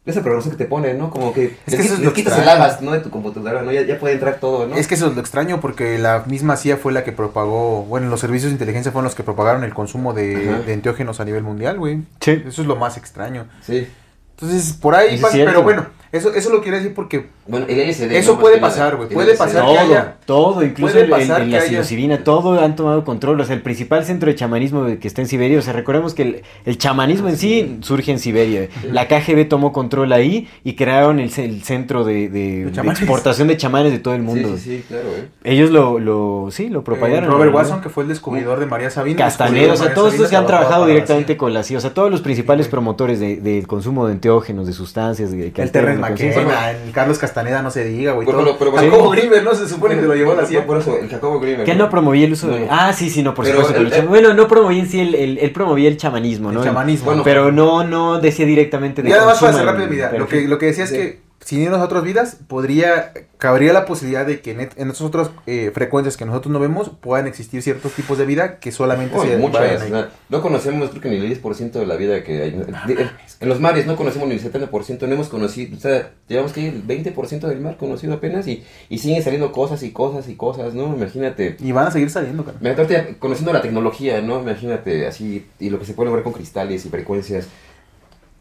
Esa 0.05 0.21
programación 0.21 0.55
que 0.55 0.63
te 0.63 0.69
pone, 0.69 0.93
¿no? 0.93 1.11
Como 1.11 1.33
que... 1.33 1.57
Es 1.67 1.75
que 1.75 1.77
les 1.77 1.85
eso 1.87 1.95
es 1.95 1.99
lo 1.99 2.13
quitas 2.13 2.39
el 2.39 2.45
lavas, 2.45 2.81
¿no? 2.81 2.93
De 2.93 2.99
tu 2.99 3.09
computadora, 3.09 3.61
¿no? 3.61 3.71
Ya, 3.71 3.83
ya 3.83 3.99
puede 3.99 4.15
entrar 4.15 4.39
todo, 4.39 4.65
¿no? 4.65 4.75
Es 4.75 4.87
que 4.87 4.95
eso 4.95 5.07
es 5.07 5.13
lo 5.13 5.21
extraño 5.21 5.59
porque 5.59 5.99
la 5.99 6.23
misma 6.25 6.57
CIA 6.57 6.77
fue 6.77 6.93
la 6.93 7.03
que 7.03 7.11
propagó, 7.11 7.83
bueno, 7.83 8.09
los 8.09 8.19
servicios 8.19 8.49
de 8.49 8.55
inteligencia 8.55 8.91
fueron 8.91 9.03
los 9.05 9.13
que 9.13 9.23
propagaron 9.23 9.63
el 9.63 9.73
consumo 9.73 10.13
de, 10.13 10.63
de 10.63 10.73
enteógenos 10.73 11.19
a 11.19 11.25
nivel 11.25 11.43
mundial, 11.43 11.77
güey. 11.77 12.01
Sí. 12.21 12.43
Eso 12.47 12.61
es 12.61 12.67
lo 12.67 12.75
más 12.75 12.97
extraño. 12.97 13.47
Sí. 13.61 13.87
Entonces, 14.31 14.73
por 14.73 14.95
ahí 14.95 15.17
pasa, 15.17 15.37
pero 15.37 15.61
bueno, 15.63 15.85
eso, 16.11 16.33
eso 16.33 16.49
lo 16.51 16.61
quiero 16.61 16.77
decir 16.77 16.93
porque 16.93 17.25
Bueno, 17.47 17.65
el. 17.67 17.79
Eso 17.81 18.05
¿no? 18.05 18.33
Más 18.33 18.41
puede 18.41 18.55
que 18.55 18.61
pasar, 18.61 18.95
güey, 18.95 19.09
puede 19.09 19.35
pasar 19.35 19.61
que 19.65 19.67
Todo, 19.71 19.79
haya- 19.79 20.15
todo, 20.25 20.63
incluso 20.63 20.97
el, 20.97 21.11
el- 21.11 21.19
que 21.19 21.25
la 21.27 21.35
haya- 21.37 21.61
psilocibina, 21.61 22.23
todo 22.23 22.59
han 22.63 22.75
tomado 22.75 23.03
control. 23.03 23.39
O 23.41 23.45
sea, 23.45 23.55
el 23.55 23.61
principal 23.61 24.05
centro 24.05 24.27
de 24.29 24.35
chamanismo 24.35 24.85
que 24.99 25.07
está 25.07 25.21
en 25.21 25.27
Siberia, 25.27 25.59
o 25.59 25.61
sea, 25.61 25.73
recordemos 25.73 26.13
que 26.13 26.21
el, 26.21 26.41
el 26.65 26.77
chamanismo 26.77 27.27
en 27.29 27.37
sí 27.37 27.77
surge 27.81 28.11
en 28.11 28.19
Siberia. 28.19 28.69
La 28.91 29.07
KGB 29.07 29.47
tomó 29.49 29.73
control 29.73 30.13
ahí 30.13 30.47
y 30.63 30.73
crearon 30.75 31.19
el, 31.19 31.31
ce- 31.31 31.45
el 31.45 31.63
centro 31.63 32.03
de, 32.05 32.29
de- 32.29 32.65
de 32.65 32.81
exportación 32.89 33.47
de 33.47 33.57
chamanes 33.57 33.91
de 33.91 33.99
todo 33.99 34.13
el 34.15 34.21
mundo. 34.21 34.57
sí, 34.57 34.77
sí, 34.77 34.83
claro, 34.87 35.09
¿eh? 35.17 35.27
Ellos 35.43 35.71
lo, 35.71 35.99
lo, 35.99 36.49
sí, 36.51 36.69
lo 36.69 36.79
eh, 36.79 36.83
propagaron. 36.83 37.29
Robert 37.29 37.51
¿no? 37.51 37.57
Watson, 37.57 37.81
que 37.81 37.89
fue 37.89 38.03
el 38.03 38.09
descubridor 38.09 38.59
de 38.59 38.65
María 38.67 38.89
Sabina. 38.89 39.17
Castaneda, 39.17 39.73
o 39.73 39.77
sea, 39.77 39.93
todos 39.93 40.13
estos 40.13 40.29
que 40.29 40.35
han 40.35 40.45
trabajado 40.45 40.85
directamente 40.85 41.35
con 41.35 41.49
con 41.49 41.53
la 41.53 41.63
CIA, 41.63 41.77
o 41.77 41.81
sea, 41.81 41.93
todos 41.93 42.11
los 42.11 42.19
principales 42.21 42.67
promotores 42.67 43.19
de- 43.19 43.37
del 43.37 43.65
consumo 43.65 44.05
de 44.05 44.11
enteógenos, 44.13 44.67
de 44.67 44.73
sustancias, 44.73 45.31
de, 45.31 45.51
que 45.51 45.61
El 45.61 45.67
alteran 45.69 45.98
Conciencia. 46.07 46.41
McKenna, 46.43 46.71
el 46.71 46.91
Carlos 46.91 47.17
Castaneda, 47.19 47.61
no 47.61 47.71
se 47.71 47.83
diga, 47.85 48.13
güey. 48.13 48.25
Pero- 48.25 48.57
pero- 48.57 48.71
pero- 48.73 48.89
Jacobo 48.91 49.13
sí. 49.13 49.19
Grimmer, 49.21 49.43
¿no? 49.43 49.53
Se 49.55 49.67
supone 49.67 49.95
que 49.95 50.01
lo 50.03 50.15
llevó 50.15 50.33
la 50.35 50.45
CIA. 50.45 50.65
Por 50.65 50.77
eso, 50.77 50.97
el 50.97 51.09
Jacobo 51.09 51.39
Grimer. 51.39 51.65
Que 51.65 51.71
él 51.71 51.77
no 51.77 51.89
promovía 51.89 52.25
el 52.25 52.33
uso 52.33 52.47
de... 52.47 52.61
No. 52.61 52.67
Ah, 52.69 52.93
sí, 52.93 53.09
sí, 53.09 53.23
no, 53.23 53.33
por 53.33 53.45
Pero 53.45 53.57
supuesto. 53.61 53.81
que 53.89 53.95
el- 53.95 54.03
cham- 54.03 54.07
bueno, 54.07 54.33
no 54.33 54.47
promovía 54.47 54.79
en 54.79 54.89
sí, 54.89 54.99
el, 54.99 55.15
el- 55.15 55.37
él 55.37 55.51
promovía 55.51 55.89
el 55.89 55.97
chamanismo, 55.97 56.51
¿no? 56.51 56.59
El 56.61 56.65
chamanismo. 56.65 57.05
Bueno, 57.05 57.23
Pero 57.23 57.51
no, 57.51 57.83
no 57.83 58.19
decía 58.19 58.45
directamente 58.45 59.01
de 59.01 59.09
Y 59.09 59.11
además 59.13 59.39
para 59.39 59.61
rápido 59.63 59.87
mi 59.87 59.95
idea, 59.95 60.11
lo 60.17 60.27
que, 60.27 60.47
lo 60.47 60.57
que 60.57 60.65
decía 60.67 60.83
es 60.85 60.91
que 60.91 61.19
sin 61.43 61.61
irnos 61.61 61.79
a 61.79 61.85
otras 61.85 62.03
vidas, 62.03 62.37
podría, 62.47 63.13
cabría 63.37 63.71
la 63.73 63.85
posibilidad 63.85 64.25
de 64.25 64.41
que 64.41 64.51
en, 64.51 64.59
et- 64.59 64.77
en 64.77 64.89
esas 64.89 65.01
otras 65.01 65.31
eh, 65.47 65.71
frecuencias 65.73 66.17
que 66.17 66.25
nosotros 66.25 66.51
no 66.51 66.59
vemos 66.59 66.89
puedan 66.99 67.27
existir 67.27 67.61
ciertos 67.63 67.93
tipos 67.93 68.17
de 68.17 68.25
vida 68.25 68.59
que 68.59 68.71
solamente 68.71 69.15
se 69.19 69.37
muchas, 69.37 69.81
ahí. 69.81 69.89
¿no? 69.91 70.05
No 70.29 70.41
conocemos, 70.41 70.89
creo 70.89 71.01
que 71.01 71.09
ni 71.09 71.15
el 71.15 71.41
10% 71.41 71.71
de 71.71 71.85
la 71.85 71.95
vida 71.95 72.23
que 72.23 72.41
hay. 72.43 72.51
De- 72.51 73.07
en 73.39 73.47
los 73.49 73.59
mares 73.61 73.85
no 73.87 73.95
conocemos 73.95 74.27
ni 74.27 74.35
el 74.35 74.41
70%, 74.43 75.07
no 75.07 75.13
hemos 75.13 75.29
conocido, 75.29 75.77
o 75.77 75.79
sea, 75.79 76.11
llevamos 76.27 76.51
que 76.51 76.67
el 76.67 76.85
20% 76.85 77.47
del 77.47 77.61
mar 77.61 77.77
conocido 77.77 78.13
apenas 78.13 78.45
y, 78.47 78.63
y 78.89 78.97
siguen 78.97 79.23
saliendo 79.23 79.53
cosas 79.53 79.81
y 79.83 79.91
cosas 79.91 80.27
y 80.27 80.35
cosas, 80.35 80.73
¿no? 80.73 80.93
Imagínate. 80.93 81.55
Y 81.61 81.71
van 81.71 81.87
a 81.87 81.91
seguir 81.91 82.09
saliendo, 82.09 82.43
cara. 82.43 82.57
Imagínate 82.59 83.15
conociendo 83.17 83.53
la 83.53 83.61
tecnología, 83.61 84.21
¿no? 84.21 84.41
Imagínate 84.41 85.07
así, 85.07 85.45
y 85.57 85.69
lo 85.69 85.79
que 85.79 85.85
se 85.85 85.93
puede 85.93 86.07
lograr 86.07 86.23
con 86.25 86.33
cristales 86.33 86.85
y 86.85 86.89
frecuencias. 86.89 87.47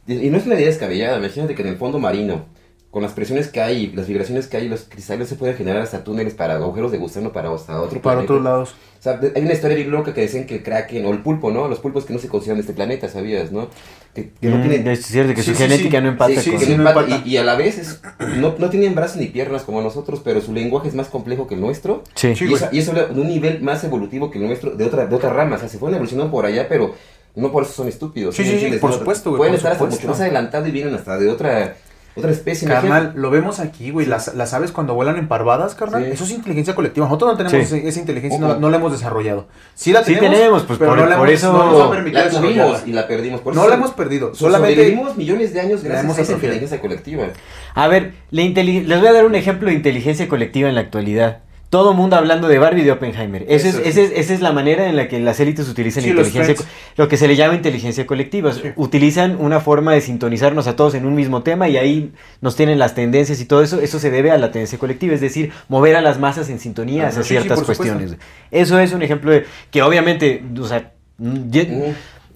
Y, 0.09 0.15
y 0.27 0.31
no 0.31 0.37
es 0.39 0.47
una 0.47 0.57
idea 0.57 0.67
descabellada, 0.67 1.19
imagínate 1.19 1.55
que 1.55 1.63
en 1.63 1.69
el 1.69 1.77
fondo 1.77 1.99
marino, 2.01 2.47
con 2.91 3.03
las 3.03 3.13
presiones 3.13 3.49
que 3.49 3.61
hay, 3.61 3.93
las 3.93 4.07
vibraciones 4.07 4.47
que 4.47 4.57
hay, 4.57 4.67
los 4.69 4.85
cristales 4.85 5.29
se 5.29 5.35
pueden 5.35 5.57
generar 5.57 5.83
hasta 5.83 6.05
túneles 6.05 6.33
para 6.35 6.55
agujeros 6.55 6.91
de 6.91 6.97
gusano 6.99 7.33
para 7.33 7.53
hasta 7.55 7.81
otro 7.83 8.01
Para 8.01 8.17
planeta. 8.17 8.33
otros 8.33 8.43
lados. 8.43 8.75
O 8.99 9.03
sea, 9.03 9.21
hay 9.37 9.43
una 9.43 9.53
historia 9.53 9.77
bien 9.77 9.91
loca 9.91 10.15
que 10.15 10.23
decían 10.23 10.47
que 10.47 10.57
el 10.57 10.63
kraken 10.63 11.05
o 11.07 11.11
el 11.11 11.19
pulpo, 11.19 11.51
¿no? 11.51 11.69
Los 11.69 11.81
pulpos 11.81 12.07
que 12.07 12.15
no 12.15 12.19
se 12.19 12.29
consideran 12.29 12.57
de 12.57 12.63
este 12.63 12.73
planeta, 12.73 13.09
¿sabías, 13.09 13.53
no? 13.53 13.69
Que, 14.15 14.31
que 14.41 14.49
no 14.49 14.57
Mm, 14.57 14.63
tienen... 14.63 14.89
Es 14.89 15.05
cierto, 15.07 15.35
que 15.35 15.43
Sí, 15.43 15.51
su 15.51 15.57
sí, 15.57 15.63
genética 15.65 15.99
sí. 15.99 16.03
no 16.03 16.09
empata 16.09 16.35
Sí, 16.35 16.41
sí, 16.41 16.51
con... 16.51 16.59
que 16.61 16.65
sí, 16.65 16.71
no 16.73 16.83
no 16.83 16.89
empata, 16.89 17.07
empata. 17.07 17.29
y, 17.29 17.33
y 17.33 17.37
a 17.37 17.45
la 17.45 17.55
vez 17.57 17.79
es- 17.79 18.01
no, 18.39 18.55
no 18.59 18.71
tienen 18.71 18.95
brazos 18.95 19.19
ni 19.19 19.27
piernas 19.27 19.63
como 19.63 19.83
nosotros, 19.83 20.23
pero 20.25 20.41
su 20.41 20.53
lenguaje 20.55 20.89
es 20.89 20.95
más 20.95 21.09
complejo 21.09 21.47
que 21.47 21.55
el 21.57 21.61
nuestro. 21.61 22.03
Sí. 22.15 22.35
Sí, 22.35 22.47
y, 22.47 22.55
eso, 22.55 22.69
y 22.73 22.79
eso 22.79 22.91
habla 22.93 23.05
de 23.07 23.21
un 23.21 23.29
nivel 23.29 23.61
más 23.61 23.85
evolutivo 23.85 24.31
que 24.31 24.39
el 24.39 24.47
nuestro, 24.47 24.71
de 24.71 24.85
otra, 24.87 25.07
de 25.07 25.15
otra 25.15 25.31
rama. 25.31 25.57
O 25.57 25.59
sea, 25.61 25.69
se 25.69 25.79
fueron 25.79 25.97
evolucionando 25.97 26.33
por 26.33 26.47
allá, 26.47 26.67
pero 26.69 26.95
no 27.37 27.53
por 27.53 27.63
eso 27.65 27.73
son 27.75 27.87
estúpidos. 27.89 28.35
Sí, 28.35 28.43
¿me 28.43 28.49
sí, 28.59 28.71
sí, 28.73 28.77
por 28.79 28.91
No, 28.91 28.99
supuesto, 28.99 29.31
güey, 29.31 29.39
Pueden 29.39 29.53
por 29.53 29.57
estar 29.59 29.73
hasta 29.73 29.85
supuesto. 29.85 30.01
mucho 30.07 30.11
más 30.13 30.21
adelantados 30.23 30.67
y 30.69 30.71
vienen 30.73 30.95
hasta 30.95 31.17
de 31.19 31.29
otra, 31.29 31.77
otra 32.17 32.31
especie. 32.33 32.67
Carnal, 32.67 32.89
imagínate. 32.89 33.19
lo 33.21 33.31
vemos 33.31 33.61
aquí, 33.61 33.91
güey. 33.91 34.07
Las, 34.07 34.35
las 34.35 34.53
aves 34.55 34.73
cuando 34.73 34.95
vuelan 34.95 35.17
en 35.19 35.29
parvadas, 35.29 35.75
carnal. 35.75 36.05
Sí. 36.05 36.11
Eso 36.13 36.25
es 36.25 36.31
inteligencia 36.33 36.75
colectiva. 36.75 37.07
Nosotros 37.07 37.31
no 37.33 37.37
tenemos 37.37 37.69
Sí. 37.69 37.81
esa 37.85 38.01
inteligencia, 38.01 38.41
no, 38.41 38.59
no 38.59 38.71
la 38.71 38.77
hemos 38.79 38.93
desarrollado. 38.93 39.47
Sí 39.75 39.93
la 39.93 40.03
Sí 40.05 40.15
tenemos. 40.15 40.37
tenemos, 40.39 40.63
pues, 40.65 40.79
pero 40.79 40.91
por- 40.93 40.99
no 41.01 41.07
la 41.07 41.17
por 41.17 41.29
hemos, 41.29 41.39
eso- 41.41 41.53
no 41.53 41.71
nos 41.73 41.83
han 41.83 41.91
permitido 41.91 42.25
La 42.25 42.31
tuvimos 42.31 42.83
y 42.87 42.93
la 42.93 43.07
perdimos. 43.07 43.41
Por 43.41 43.55
No 43.55 43.61
eso 43.61 43.69
la 43.71 43.77
hemos 43.77 43.91
perdido. 43.93 44.35
Solamente 44.35 44.85
vivimos 44.85 45.17
millones 45.17 45.53
de 45.53 45.61
años 45.61 45.83
gracias 45.85 46.19
a 46.19 46.23
esa 46.23 46.33
inteligencia 46.33 46.81
colectiva. 46.81 47.27
A 47.75 47.89
ver, 47.89 48.15
la 48.31 48.43
les 48.43 48.99
voy 48.99 49.09
a 49.09 49.13
dar 49.13 49.25
un 49.27 49.35
ejemplo 49.35 49.69
de 49.69 49.75
inteligencia 49.75 50.27
colectiva 50.29 50.69
en 50.69 50.75
la 50.75 50.81
actualidad. 50.81 51.43
Todo 51.71 51.93
mundo 51.93 52.17
hablando 52.17 52.49
de 52.49 52.59
Barbie 52.59 52.81
y 52.81 52.85
de 52.85 52.93
Oppenheimer. 52.93 53.45
Eso 53.49 53.69
Eso 53.69 53.81
es, 53.81 53.95
sí. 53.95 54.01
es, 54.01 54.13
esa 54.15 54.35
es 54.35 54.41
la 54.41 54.53
manera 54.53 54.89
en 54.89 54.97
la 54.97 55.07
que 55.07 55.21
las 55.21 55.39
élites 55.39 55.69
utilizan 55.69 56.03
Sí, 56.03 56.11
inteligencia, 56.11 56.55
lo 56.97 57.09
que 57.09 57.17
se 57.17 57.29
le 57.29 57.37
llama 57.37 57.55
inteligencia 57.55 58.07
colectiva. 58.07 58.53
Sí. 58.55 58.63
Utilizan 58.77 59.37
una 59.39 59.61
forma 59.61 59.93
de 59.93 60.01
sintonizarnos 60.01 60.67
a 60.67 60.77
todos 60.77 60.95
en 60.95 61.05
un 61.05 61.15
mismo 61.15 61.43
tema 61.43 61.69
y 61.69 61.77
ahí 61.77 62.13
nos 62.41 62.57
tienen 62.57 62.79
las 62.79 62.95
tendencias 62.95 63.41
y 63.41 63.45
todo 63.45 63.63
eso. 63.63 63.81
Eso 63.81 63.99
se 63.99 64.11
debe 64.11 64.31
a 64.31 64.39
la 64.39 64.51
tendencia 64.51 64.79
colectiva, 64.79 65.15
es 65.15 65.21
decir, 65.21 65.53
mover 65.69 65.97
a 65.97 66.01
las 66.01 66.19
masas 66.19 66.49
en 66.49 66.59
sintonía 66.59 67.09
hacia 67.09 67.23
ciertas 67.23 67.59
supuesto. 67.59 67.85
cuestiones. 67.85 68.17
Eso 68.51 68.79
es 68.79 68.93
un 68.93 69.03
ejemplo 69.03 69.31
de 69.31 69.45
que 69.71 69.83
obviamente, 69.83 70.43
o 70.59 70.67
sea, 70.67 70.93
mm. 71.19 71.51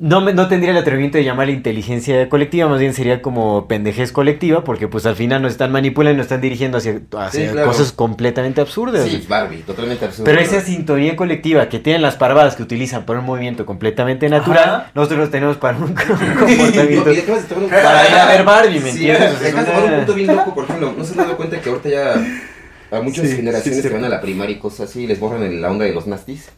No, 0.05 0.21
me- 0.21 0.35
no 0.35 0.49
tendría 0.49 0.73
el 0.73 0.77
atrevimiento 0.79 1.17
de 1.17 1.23
llamar 1.23 1.49
inteligencia 1.49 2.29
colectiva, 2.29 2.69
más 2.69 2.81
bien 2.81 2.93
sería 2.93 3.23
como 3.23 3.69
pendejez 3.69 4.11
colectiva, 4.11 4.65
porque 4.65 4.89
pues 4.89 5.07
al 5.07 5.15
final 5.15 5.41
nos 5.43 5.53
están 5.53 5.71
manipulando 5.71 6.17
nos 6.17 6.25
están 6.25 6.41
dirigiendo 6.41 6.79
hacia, 6.79 7.01
hacia 7.19 7.47
Sí, 7.47 7.53
claro. 7.53 7.69
cosas 7.69 7.93
completamente 7.93 8.61
absurdas. 8.61 9.07
Sí, 9.09 9.25
Barbie, 9.29 9.59
totalmente 9.63 10.05
absurdo. 10.05 10.25
Pero 10.25 10.41
esa 10.41 10.61
sintonía 10.61 11.15
colectiva 11.15 11.69
que 11.69 11.79
tienen 11.79 12.03
las 12.03 12.17
parvadas 12.17 12.57
que 12.57 12.65
utilizan 12.65 13.05
para 13.07 13.21
un 13.21 13.27
movimiento 13.27 13.65
completamente 13.65 14.29
natural, 14.29 14.65
Ajá. 14.69 14.91
nosotros 14.95 15.31
tenemos 15.31 15.57
para 15.59 15.79
un, 15.79 15.85
un 15.85 15.95
No, 15.95 15.97
comportamiento. 15.97 17.13
y 17.13 17.17
de 17.17 17.23
tomar 17.23 17.63
un- 17.65 17.71
para 17.71 18.09
ir 18.09 18.15
a 18.17 18.27
ver 18.27 18.45
Barbie, 18.45 18.81
¿me 18.81 18.91
Sí, 18.91 19.09
entiendes? 19.09 19.37
Acabas 19.47 19.67
de 19.67 19.71
tomar 19.73 19.83
un 19.85 19.89
una- 19.89 19.97
punto 19.99 20.15
bien 20.15 20.27
loco, 20.37 20.55
por 20.55 20.65
ejemplo, 20.65 20.95
no 20.99 21.05
se 21.05 21.13
han 21.13 21.19
dado 21.19 21.37
cuenta 21.37 21.61
que 21.61 21.69
ahorita 21.71 21.89
ya 21.89 22.15
a 22.91 23.01
muchas 23.01 23.33
generaciones 23.33 23.81
que 23.83 23.89
van 23.89 24.05
a 24.05 24.09
la 24.09 24.21
primaria 24.21 24.57
y 24.57 24.59
cosas 24.59 24.91
así 24.91 25.07
les 25.07 25.21
borran 25.21 25.61
la 25.63 25.71
onda 25.71 25.85
de 25.85 25.93
los 25.95 26.07
nastis. 26.09 26.49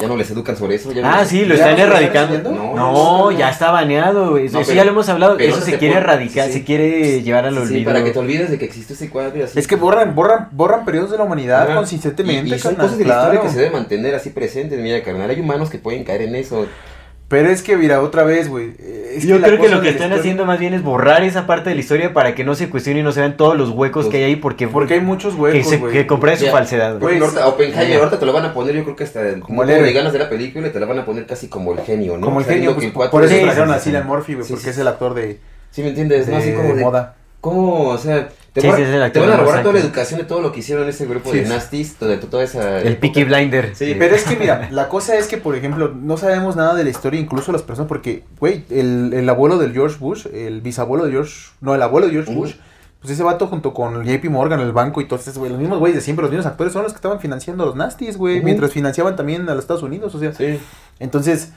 Ya 0.00 0.08
no 0.08 0.16
les 0.16 0.28
educan 0.28 0.56
sobre 0.56 0.74
eso. 0.74 0.90
Ya 0.90 1.02
no 1.02 1.08
Ah, 1.08 1.24
sí, 1.24 1.44
lo 1.44 1.54
¿Ya 1.54 1.70
están 1.70 1.78
erradicando. 1.86 2.50
No, 2.50 2.74
No, 2.74 3.30
ya 3.30 3.48
está 3.48 3.70
baneado, 3.70 4.32
güey. 4.32 4.48
No, 4.48 4.58
eso 4.58 4.66
pero- 4.66 4.72
ya 4.76 4.84
lo 4.84 4.90
hemos 4.90 5.08
hablado. 5.08 5.38
Eso 5.38 5.60
no 5.60 5.64
se 5.64 5.78
quiere 5.78 5.94
pon- 5.94 6.02
erradicar, 6.02 6.46
sí. 6.48 6.52
se 6.54 6.64
quiere 6.64 7.22
llevar 7.22 7.46
al 7.46 7.54
Sí, 7.54 7.60
olvido. 7.60 7.84
para 7.92 8.02
que 8.04 8.10
te 8.10 8.18
olvides 8.18 8.50
de 8.50 8.58
que 8.58 8.64
existe 8.64 8.94
ese 8.94 9.08
cuadro. 9.08 9.44
Así. 9.44 9.56
Es 9.58 9.68
que 9.68 9.76
borran, 9.76 10.14
borran, 10.16 10.48
borran 10.50 10.84
periodos 10.84 11.12
de 11.12 11.18
la 11.18 11.22
humanidad 11.22 11.72
consistentemente, 11.74 12.50
Y, 12.50 12.54
y 12.54 12.58
son 12.58 12.72
carnal, 12.72 12.86
cosas 12.86 12.98
de 12.98 13.04
claro. 13.04 13.20
la 13.20 13.26
historia 13.34 13.48
que 13.48 13.54
se 13.54 13.58
deben 13.62 13.72
mantener 13.72 14.14
así 14.16 14.30
presentes, 14.30 14.80
mira, 14.80 15.00
carnal. 15.04 15.30
Hay 15.30 15.38
humanos 15.38 15.70
que 15.70 15.78
pueden 15.78 16.02
caer 16.02 16.22
en 16.22 16.34
eso. 16.34 16.66
Pero 17.34 17.50
es 17.50 17.62
que, 17.62 17.76
mira, 17.76 18.00
otra 18.00 18.22
vez, 18.22 18.48
güey. 18.48 18.74
eh, 18.78 19.18
Yo 19.24 19.40
creo 19.42 19.60
que 19.60 19.68
lo 19.68 19.80
que 19.80 19.88
están 19.88 20.04
historia- 20.06 20.16
haciendo 20.18 20.44
más 20.46 20.60
bien 20.60 20.72
es 20.72 20.82
borrar 20.84 21.24
esa 21.24 21.48
parte 21.48 21.70
de 21.70 21.74
la 21.74 21.80
historia 21.80 22.12
para 22.12 22.36
que 22.36 22.44
no 22.44 22.54
se 22.54 22.70
cuestione 22.70 23.00
y 23.00 23.02
no 23.02 23.10
se 23.10 23.18
vean 23.18 23.36
todos 23.36 23.56
los 23.56 23.70
huecos 23.70 24.04
Pues, 24.04 24.12
que 24.12 24.18
hay 24.18 24.22
ahí 24.24 24.36
porque, 24.36 24.68
Porque 24.68 24.94
hay 24.94 25.00
muchos 25.00 25.34
que, 25.34 25.40
huecos, 25.40 25.68
se, 25.68 25.78
güey. 25.78 25.92
que 25.92 26.06
compruebe 26.06 26.36
su 26.38 26.46
falsedad. 26.46 26.92
Por 26.92 27.00
güey. 27.08 27.18
Pues, 27.18 27.30
ahorita 27.30 27.48
Oppenheimer, 27.48 27.98
ahorita 27.98 28.18
te 28.20 28.26
lo 28.26 28.32
van 28.32 28.44
a 28.44 28.54
poner, 28.54 28.76
yo 28.76 28.84
creo 28.84 28.94
que 28.94 29.02
hasta 29.02 29.20
Como 29.32 29.40
como 29.46 29.62
el 29.62 29.68
de 29.68 29.74
héroe. 29.78 29.92
ganas 29.92 30.12
de 30.12 30.18
la 30.20 30.28
película 30.30 30.70
te 30.70 30.78
la 30.78 30.86
van 30.86 31.00
a 31.00 31.04
poner 31.04 31.26
casi 31.26 31.48
como 31.48 31.72
el 31.72 31.80
genio, 31.80 32.16
¿no? 32.16 32.24
Como 32.24 32.36
O 32.36 32.40
el 32.40 32.46
genio, 32.46 32.70
que 32.76 32.82
pues, 32.92 32.94
cuate- 32.94 33.10
por 33.10 33.24
eso 33.24 33.36
trajeron 33.44 33.70
a 33.72 33.78
Cillian 33.80 34.02
sí. 34.04 34.08
Murphy, 34.08 34.34
güey, 34.34 34.46
Sí, 34.46 34.52
porque 34.52 34.64
sí, 34.66 34.70
es 34.70 34.78
el 34.78 34.86
actor 34.86 35.14
de, 35.14 35.40
Sí, 35.72 35.82
¿me 35.82 35.88
entiendes? 35.88 36.28
¿no? 36.28 36.36
Así 36.36 36.50
de 36.50 36.54
como 36.56 36.74
de, 36.74 36.80
moda. 36.82 37.16
¿Cómo? 37.40 37.88
O 37.88 37.98
sea, 37.98 38.28
te, 38.54 38.60
Sí, 38.62 38.66
van- 38.68 38.76
sí, 38.76 38.82
es 38.84 38.88
el 38.88 38.94
te 38.94 39.02
actor 39.04 39.22
van 39.22 39.32
a 39.32 39.36
robar 39.36 39.62
toda 39.62 39.74
la 39.74 39.80
educación 39.80 40.20
de 40.20 40.24
todo 40.26 40.40
lo 40.40 40.52
que 40.52 40.60
hicieron 40.60 40.88
ese 40.88 41.04
grupo 41.06 41.30
Sí. 41.32 41.40
de 41.40 41.48
nastis, 41.48 41.98
de 42.00 42.16
toda 42.18 42.42
esa... 42.44 42.80
El 42.80 42.96
Peaky 42.96 43.24
Blinder. 43.24 43.74
Sí, 43.74 43.94
Pero 43.98 44.14
es 44.14 44.22
que, 44.24 44.36
mira, 44.36 44.68
la 44.72 44.88
cosa 44.88 45.16
es 45.18 45.26
que, 45.26 45.36
por 45.38 45.56
ejemplo, 45.56 45.92
no 45.94 46.16
sabemos 46.16 46.54
nada 46.56 46.74
de 46.74 46.84
la 46.84 46.90
historia, 46.90 47.20
incluso 47.20 47.50
las 47.52 47.62
personas, 47.62 47.88
porque, 47.88 48.22
güey, 48.40 48.64
el, 48.70 49.12
el 49.12 49.28
abuelo 49.28 49.58
del 49.58 49.72
George 49.72 49.96
Bush, 49.98 50.26
el 50.32 50.60
bisabuelo 50.60 51.04
de 51.04 51.10
George, 51.12 51.34
no, 51.60 51.74
el 51.74 51.82
abuelo 51.82 52.06
de 52.06 52.12
George. 52.12 52.32
Bush, 52.32 52.54
pues 53.00 53.12
ese 53.12 53.22
vato 53.22 53.48
junto 53.48 53.74
con 53.74 54.02
JP 54.02 54.30
Morgan, 54.30 54.60
el 54.60 54.72
banco 54.72 55.00
y 55.02 55.06
todos 55.06 55.22
esos, 55.22 55.36
güey, 55.36 55.50
los 55.50 55.60
mismos 55.60 55.78
güeyes 55.78 55.96
de 55.96 56.00
siempre, 56.00 56.22
los 56.22 56.30
mismos 56.30 56.46
actores 56.46 56.72
son 56.72 56.84
los 56.84 56.92
que 56.92 56.96
estaban 56.96 57.20
financiando 57.20 57.64
a 57.64 57.66
los 57.66 57.76
nasties, 57.76 58.16
güey, 58.16 58.40
mientras 58.40 58.70
financiaban 58.72 59.14
también 59.14 59.46
a 59.48 59.54
los 59.54 59.64
Estados 59.64 59.82
Unidos, 59.82 60.14
o 60.14 60.18
sea, 60.18 60.32
Sí. 60.32 60.58
entonces, 61.00 61.50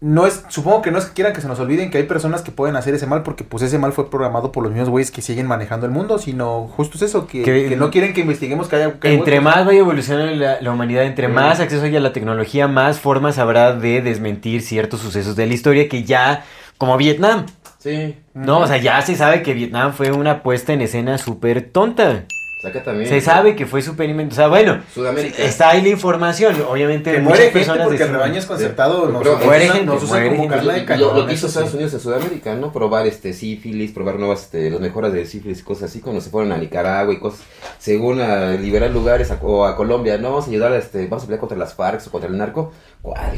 no 0.00 0.26
es, 0.26 0.44
supongo 0.48 0.82
que 0.82 0.90
no 0.90 0.98
es 0.98 1.06
que 1.06 1.14
quieran 1.14 1.32
que 1.32 1.40
se 1.40 1.48
nos 1.48 1.58
olviden 1.60 1.90
que 1.90 1.98
hay 1.98 2.04
personas 2.04 2.42
que 2.42 2.50
pueden 2.52 2.76
hacer 2.76 2.94
ese 2.94 3.06
mal, 3.06 3.22
porque 3.22 3.42
pues 3.44 3.62
ese 3.62 3.78
mal 3.78 3.92
fue 3.92 4.10
programado 4.10 4.52
por 4.52 4.62
los 4.62 4.72
mismos 4.72 4.90
güeyes 4.90 5.10
que 5.10 5.22
siguen 5.22 5.46
manejando 5.46 5.86
el 5.86 5.92
mundo, 5.92 6.18
sino 6.18 6.66
justo 6.76 6.96
es 6.98 7.02
eso, 7.02 7.26
que, 7.26 7.42
Que- 7.42 7.68
que 7.70 7.76
no 7.76 7.90
quieren 7.90 8.12
que 8.12 8.20
investiguemos 8.20 8.68
que 8.68 8.76
haya... 8.76 8.92
que 9.00 9.14
Entre 9.14 9.40
más 9.40 9.64
vaya 9.64 9.78
evolucionando 9.78 10.34
la, 10.34 10.60
la 10.60 10.70
humanidad, 10.72 11.04
entre 11.04 11.28
más 11.28 11.60
acceso 11.60 11.84
haya 11.84 11.98
a 11.98 12.02
la 12.02 12.12
tecnología, 12.12 12.68
más 12.68 12.98
formas 13.00 13.38
habrá 13.38 13.72
de 13.74 14.02
desmentir 14.02 14.60
ciertos 14.62 15.00
sucesos 15.00 15.36
de 15.36 15.46
la 15.46 15.54
historia 15.54 15.88
que 15.88 16.04
ya, 16.04 16.44
como 16.76 16.96
Vietnam, 16.98 17.46
Sí. 17.78 18.16
no, 18.32 18.60
o 18.60 18.66
sea, 18.66 18.78
ya 18.78 19.00
se 19.02 19.14
sabe 19.14 19.42
que 19.42 19.52
Vietnam 19.54 19.92
fue 19.92 20.10
una 20.10 20.42
puesta 20.42 20.72
en 20.72 20.80
escena 20.80 21.18
súper 21.18 21.70
tonta. 21.70 22.24
Acá 22.64 22.82
también. 22.82 23.08
Se 23.08 23.20
sabe 23.20 23.54
que 23.54 23.66
fue 23.66 23.82
súper 23.82 24.08
invento. 24.08 24.32
O 24.32 24.36
sea, 24.36 24.48
bueno, 24.48 24.80
Sudamérica. 24.94 25.42
está 25.42 25.70
ahí 25.70 25.82
la 25.82 25.88
información. 25.90 26.56
Obviamente, 26.68 27.12
Que 27.12 27.18
muchas 27.18 27.28
muere 27.28 27.42
gente 27.44 27.58
personas 27.58 27.86
porque 27.88 28.02
el 28.02 28.08
rebaño 28.10 28.38
es 28.38 28.46
concertado, 28.46 29.08
nos, 29.08 29.22
Pero 29.22 29.38
muere 29.38 29.68
gente, 29.68 29.84
nos 29.86 30.02
usan 30.02 30.08
muere 30.20 30.28
como 30.30 30.40
gente. 30.42 30.56
carne 30.56 30.72
de 30.72 30.80
Lo, 30.80 30.86
cañón. 30.86 31.16
lo 31.20 31.26
que 31.26 31.34
hizo 31.34 31.46
Estados 31.46 31.70
sí. 31.70 31.76
Unidos 31.76 31.94
en 31.94 32.00
Sudamérica, 32.00 32.54
¿no? 32.54 32.72
Probar 32.72 33.06
este 33.06 33.32
sífilis, 33.34 33.92
probar 33.92 34.18
nuevas, 34.18 34.42
este, 34.44 34.70
las 34.70 34.80
mejoras 34.80 35.12
de 35.12 35.26
sífilis 35.26 35.60
y 35.60 35.62
cosas 35.62 35.90
así, 35.90 36.00
cuando 36.00 36.20
se 36.20 36.30
fueron 36.30 36.52
a 36.52 36.56
Nicaragua 36.56 37.12
y 37.12 37.18
cosas, 37.18 37.40
según 37.78 38.20
a 38.20 38.52
liberar 38.52 38.90
lugares 38.90 39.30
a- 39.30 39.38
o 39.42 39.64
a 39.66 39.76
Colombia, 39.76 40.16
no, 40.18 40.30
vamos 40.30 40.46
a 40.46 40.50
ayudar 40.50 40.72
a 40.72 40.78
este, 40.78 41.04
vamos 41.06 41.24
a 41.24 41.26
pelear 41.26 41.40
contra 41.40 41.58
las 41.58 41.74
FARC 41.74 42.06
o 42.06 42.10
contra 42.10 42.30
el 42.30 42.38
narco, 42.38 42.72
¿cuál? 43.02 43.32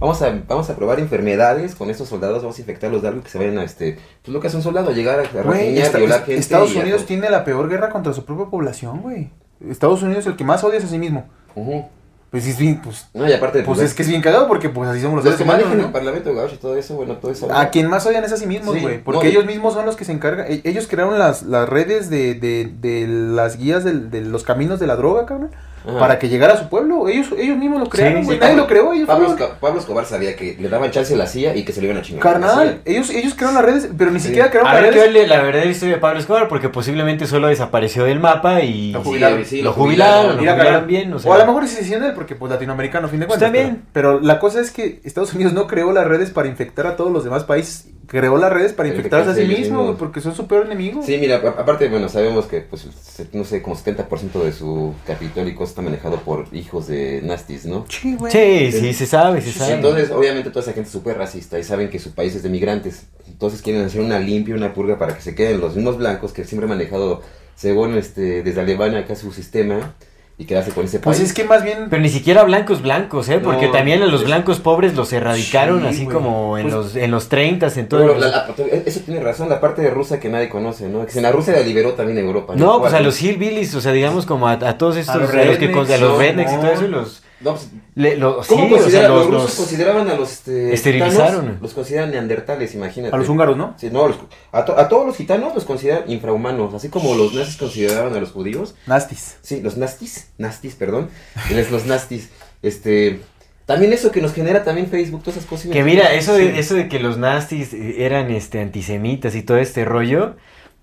Vamos 0.00 0.22
a, 0.22 0.32
vamos 0.46 0.70
a 0.70 0.76
probar 0.76 1.00
enfermedades 1.00 1.74
con 1.74 1.90
estos 1.90 2.08
soldados, 2.08 2.42
vamos 2.42 2.56
a 2.56 2.60
infectarlos 2.60 3.02
de 3.02 3.08
algo 3.08 3.22
que 3.22 3.28
se 3.30 3.38
vayan 3.38 3.58
a, 3.58 3.64
este, 3.64 3.98
pues 4.22 4.32
lo 4.32 4.40
que 4.40 4.46
hace 4.46 4.56
un 4.56 4.62
soldado, 4.62 4.92
llegar 4.92 5.18
a, 5.18 5.22
a 5.38 5.42
Güey, 5.42 5.78
esta- 5.78 5.98
violar 5.98 6.20
es- 6.20 6.26
gente 6.26 6.40
Estados 6.40 6.76
a- 6.76 6.80
Unidos 6.80 7.04
tiene 7.04 7.28
la 7.30 7.44
peor 7.44 7.68
guerra 7.68 7.90
contra 7.90 8.12
su 8.12 8.24
propia 8.24 8.46
población, 8.46 9.00
güey. 9.00 9.30
Estados 9.68 10.02
Unidos 10.02 10.20
es 10.20 10.26
el 10.28 10.36
que 10.36 10.44
más 10.44 10.62
odia 10.62 10.78
es 10.78 10.84
a 10.84 10.88
sí 10.88 10.98
mismo. 10.98 11.26
Ujú. 11.56 11.84
Pues 12.30 12.46
es 12.46 12.58
bien, 12.58 12.80
pues, 12.82 13.08
No, 13.14 13.26
y 13.26 13.32
aparte, 13.32 13.62
pues 13.62 13.80
es 13.80 13.94
que 13.94 14.02
es 14.02 14.08
bien 14.08 14.20
cagado 14.20 14.46
porque 14.48 14.68
pues 14.68 14.86
así 14.90 15.00
somos 15.00 15.16
los 15.16 15.24
los 15.24 15.34
seres 15.34 15.38
que 15.38 15.44
humanos, 15.44 15.62
manejan 15.64 15.80
el 15.80 15.86
¿no? 15.86 15.92
Parlamento 15.92 16.28
de 16.28 16.34
Gaucho 16.36 16.54
y 16.56 16.58
todo 16.58 16.76
eso, 16.76 16.94
bueno, 16.94 17.16
todo 17.16 17.30
eso. 17.32 17.50
A 17.50 17.70
quien 17.70 17.88
más 17.88 18.04
odian 18.06 18.22
es 18.22 18.32
a 18.32 18.36
sí 18.36 18.46
mismos, 18.46 18.74
Sí, 18.74 18.82
güey. 18.82 19.02
porque 19.02 19.24
no, 19.24 19.30
ellos 19.30 19.46
mismos 19.46 19.72
son 19.72 19.86
los 19.86 19.96
que 19.96 20.04
se 20.04 20.12
encargan. 20.12 20.44
e- 20.46 20.60
Ellos 20.64 20.86
crearon 20.88 21.18
las, 21.18 21.42
las 21.44 21.66
redes 21.66 22.10
de, 22.10 22.34
de, 22.34 22.70
de 22.80 23.06
las 23.08 23.56
guías 23.56 23.82
del- 23.82 24.10
de 24.10 24.20
los 24.20 24.44
caminos 24.44 24.78
de 24.78 24.86
la 24.86 24.96
droga, 24.96 25.24
cabrón. 25.24 25.50
Ajá. 25.86 25.98
Para 25.98 26.18
que 26.18 26.28
llegara 26.28 26.54
a 26.54 26.56
su 26.58 26.68
pueblo. 26.68 27.08
Ellos, 27.08 27.28
ellos 27.38 27.56
mismos 27.56 27.80
lo 27.80 27.88
crearon, 27.88 28.22
sí. 28.24 28.30
Sí, 28.32 28.36
Nadie 28.38 28.38
Pablo- 28.40 28.56
lo 28.62 28.66
creó, 28.66 28.92
ellos 28.94 29.06
Pablo, 29.06 29.28
fueron. 29.30 29.48
Pablo 29.60 29.80
Escobar 29.80 30.04
sabía 30.06 30.36
que 30.36 30.56
le 30.58 30.68
daban 30.68 30.90
chance 30.90 31.14
a 31.14 31.16
la 31.16 31.26
CIA 31.26 31.56
y 31.56 31.64
que 31.64 31.72
se 31.72 31.80
le 31.80 31.86
iban 31.88 31.98
a 31.98 32.02
chingar. 32.02 32.22
Carnal, 32.22 32.80
ellos, 32.84 33.10
ellos 33.10 33.34
crearon 33.34 33.54
las 33.54 33.64
redes, 33.64 33.88
pero 33.96 34.10
ni 34.10 34.20
Sí. 34.20 34.28
siquiera 34.28 34.50
crearon 34.50 34.72
las 34.72 34.82
que 34.82 34.90
redes. 34.90 35.02
verle 35.04 35.26
la 35.26 35.42
verdadera 35.42 35.70
historia 35.70 35.94
de 35.96 36.00
Pablo 36.00 36.20
Escobar 36.20 36.48
porque 36.48 36.68
posiblemente 36.68 37.26
solo 37.26 37.48
desapareció 37.48 38.04
del 38.04 38.20
mapa 38.20 38.60
y 38.62 38.92
Lo 38.92 39.02
jubilaron. 39.02 39.44
sí, 39.44 39.62
lo 39.62 39.72
jubilaron, 39.72 40.36
lo 40.36 40.40
Mira, 40.40 40.52
jubilaron 40.52 40.72
cabrón. 40.72 40.86
bien. 40.88 41.12
O, 41.12 41.16
O, 41.16 41.18
sea, 41.18 41.34
a 41.34 41.38
lo 41.38 41.46
mejor 41.46 41.64
es 41.64 41.76
decisión 41.76 42.00
de 42.02 42.08
él, 42.08 42.14
porque 42.14 42.34
pues 42.34 42.50
latinoamericano, 42.52 43.06
a 43.06 43.10
fin 43.10 43.20
de 43.20 43.26
Pues 43.26 43.38
cuentas. 43.38 43.46
también. 43.60 43.82
Pero, 43.92 44.18
pero 44.18 44.26
la 44.26 44.38
cosa 44.38 44.60
es 44.60 44.70
que 44.70 45.00
Estados 45.04 45.32
Unidos 45.34 45.52
no 45.52 45.66
creó 45.66 45.92
las 45.92 46.06
redes 46.06 46.30
para 46.30 46.48
infectar 46.48 46.86
a 46.86 46.96
todos 46.96 47.12
los 47.12 47.24
demás 47.24 47.44
países. 47.44 47.86
Creó 48.06 48.38
las 48.38 48.50
redes 48.50 48.72
para 48.72 48.88
infectarse 48.88 49.30
a 49.30 49.34
sí 49.34 49.44
mismo, 49.44 49.96
porque 49.98 50.22
son 50.22 50.34
su 50.34 50.46
peor 50.46 50.64
enemigo. 50.64 51.02
Sí, 51.02 51.18
mira, 51.20 51.42
aparte, 51.58 51.88
bueno, 51.90 52.08
sabemos 52.08 52.46
que, 52.46 52.62
pues, 52.62 52.86
no 53.34 53.44
sé, 53.44 53.60
como 53.60 53.76
70% 53.76 54.42
de 54.42 54.52
su 54.52 54.94
capitólico 55.06 55.62
está 55.68 55.82
manejado 55.82 56.16
por 56.16 56.46
hijos 56.52 56.86
de 56.88 57.20
nastis, 57.22 57.66
¿no? 57.66 57.86
Sí, 57.88 58.16
güey. 58.16 58.32
Sí, 58.32 58.72
sí, 58.72 58.92
se 58.92 59.06
sabe, 59.06 59.40
se 59.40 59.52
Sí, 59.52 59.58
sabe. 59.58 59.74
Entonces, 59.74 60.10
obviamente, 60.10 60.50
toda 60.50 60.62
esa 60.62 60.72
gente 60.72 60.88
es 60.88 60.92
súper 60.92 61.16
racista 61.16 61.58
y 61.58 61.64
saben 61.64 61.90
que 61.90 61.98
su 61.98 62.12
país 62.12 62.34
es 62.34 62.42
de 62.42 62.48
migrantes. 62.48 63.02
Entonces, 63.26 63.62
quieren 63.62 63.82
hacer 63.82 64.00
una 64.00 64.18
limpia, 64.18 64.54
una 64.54 64.74
purga 64.74 64.98
para 64.98 65.14
que 65.14 65.22
se 65.22 65.34
queden 65.34 65.60
los 65.60 65.76
mismos 65.76 65.98
blancos 65.98 66.32
que 66.32 66.44
siempre 66.44 66.64
han 66.64 66.76
manejado, 66.76 67.22
según 67.54 67.96
este, 67.96 68.42
desde 68.42 68.60
Alemania 68.60 69.00
acá 69.00 69.14
su 69.16 69.32
sistema 69.32 69.94
y 70.40 70.44
quedarse 70.44 70.70
con 70.70 70.84
ese 70.84 71.00
Pues 71.00 71.18
país. 71.18 71.28
es 71.30 71.34
que 71.34 71.42
más 71.42 71.64
bien. 71.64 71.88
Pero 71.90 72.00
ni 72.00 72.08
siquiera 72.08 72.44
blancos 72.44 72.80
blancos, 72.80 73.28
¿eh? 73.28 73.40
Porque 73.42 73.66
No, 73.66 73.72
también 73.72 74.02
a 74.02 74.06
los 74.06 74.24
blancos 74.24 74.60
pobres 74.60 74.94
los 74.94 75.12
erradicaron 75.12 75.80
Sí, 75.82 75.86
así 75.88 76.04
güey. 76.04 76.14
como 76.16 76.56
en 76.56 76.62
Pues- 76.70 76.74
los 76.74 76.96
en 76.96 77.10
los 77.10 77.28
30 77.28 77.66
en 77.74 77.88
todo. 77.88 78.00
Pero 78.02 78.18
la- 78.20 78.28
la- 78.28 78.48
eso 78.86 79.00
tiene 79.00 79.20
razón, 79.20 79.48
la 79.48 79.60
parte 79.60 79.82
de 79.82 79.90
Rusia 79.90 80.20
que 80.20 80.28
nadie 80.28 80.48
conoce, 80.48 80.88
¿no? 80.88 81.04
Que 81.06 81.18
en 81.18 81.24
la 81.24 81.32
Rusia 81.32 81.54
la 81.54 81.60
liberó 81.60 81.94
también 81.94 82.18
Europa. 82.18 82.54
No, 82.56 82.78
pues 82.80 82.92
a 82.94 83.00
los 83.00 83.20
hillbillies, 83.20 83.74
o 83.74 83.80
sea, 83.80 83.90
digamos 83.90 84.26
como 84.26 84.46
a, 84.46 84.52
a 84.52 84.78
todos 84.78 84.96
estos, 84.96 85.16
a 85.16 85.18
los 85.18 85.26
los, 85.34 85.34
rednecks, 85.34 85.90
a 85.90 85.98
los 85.98 86.12
no, 86.12 86.18
rednecks 86.18 86.52
y 86.52 86.54
no. 86.54 86.60
todo 86.60 86.70
eso, 86.70 86.84
y 86.84 86.88
los, 86.88 87.22
No, 87.40 87.52
pues, 87.52 87.68
le- 87.94 88.16
lo- 88.16 88.42
sí, 88.42 88.48
¿Cómo 88.48 88.74
o 88.76 88.82
sea, 88.90 89.06
los, 89.08 89.18
los, 89.18 89.26
rusos 89.26 89.42
los- 89.44 89.54
consideraban 89.54 90.08
a 90.08 90.14
los 90.14 90.32
este, 90.32 90.74
esterilizaron. 90.74 91.40
gitanos, 91.42 91.62
los 91.62 91.72
consideran 91.72 92.10
neandertales, 92.10 92.74
imagínate. 92.74 93.14
A 93.14 93.18
los 93.18 93.28
húngaros, 93.28 93.56
¿no? 93.56 93.74
Sí, 93.78 93.90
no, 93.92 94.08
los- 94.08 94.16
a, 94.50 94.64
to- 94.64 94.76
a 94.78 94.88
todos 94.88 95.06
los 95.06 95.16
gitanos 95.16 95.54
los 95.54 95.64
consideran 95.64 96.10
infrahumanos, 96.10 96.74
así 96.74 96.88
como 96.88 97.14
los 97.14 97.34
nazis 97.34 97.56
consideraban 97.56 98.12
a 98.14 98.20
los 98.20 98.32
judíos. 98.32 98.74
Nastis. 98.86 99.36
Sí, 99.42 99.60
los 99.60 99.76
nastis, 99.76 100.30
nastis, 100.38 100.74
perdón. 100.74 101.10
Les- 101.50 101.70
los 101.70 101.86
nastis, 101.86 102.30
este, 102.62 103.20
también 103.66 103.92
eso 103.92 104.10
que 104.10 104.20
nos 104.20 104.32
genera 104.32 104.64
también 104.64 104.88
Facebook, 104.88 105.20
todas 105.22 105.36
esas 105.36 105.48
cosas. 105.48 105.70
Que 105.70 105.84
mira, 105.84 106.14
eso 106.14 106.36
Sí. 106.36 106.42
de, 106.42 106.58
eso 106.58 106.74
de 106.74 106.88
que 106.88 106.98
los 106.98 107.18
nastis 107.18 107.72
eran 107.72 108.30
este 108.32 108.60
antisemitas 108.60 109.34
y 109.36 109.42
todo 109.42 109.58
este 109.58 109.84
rollo, 109.84 110.34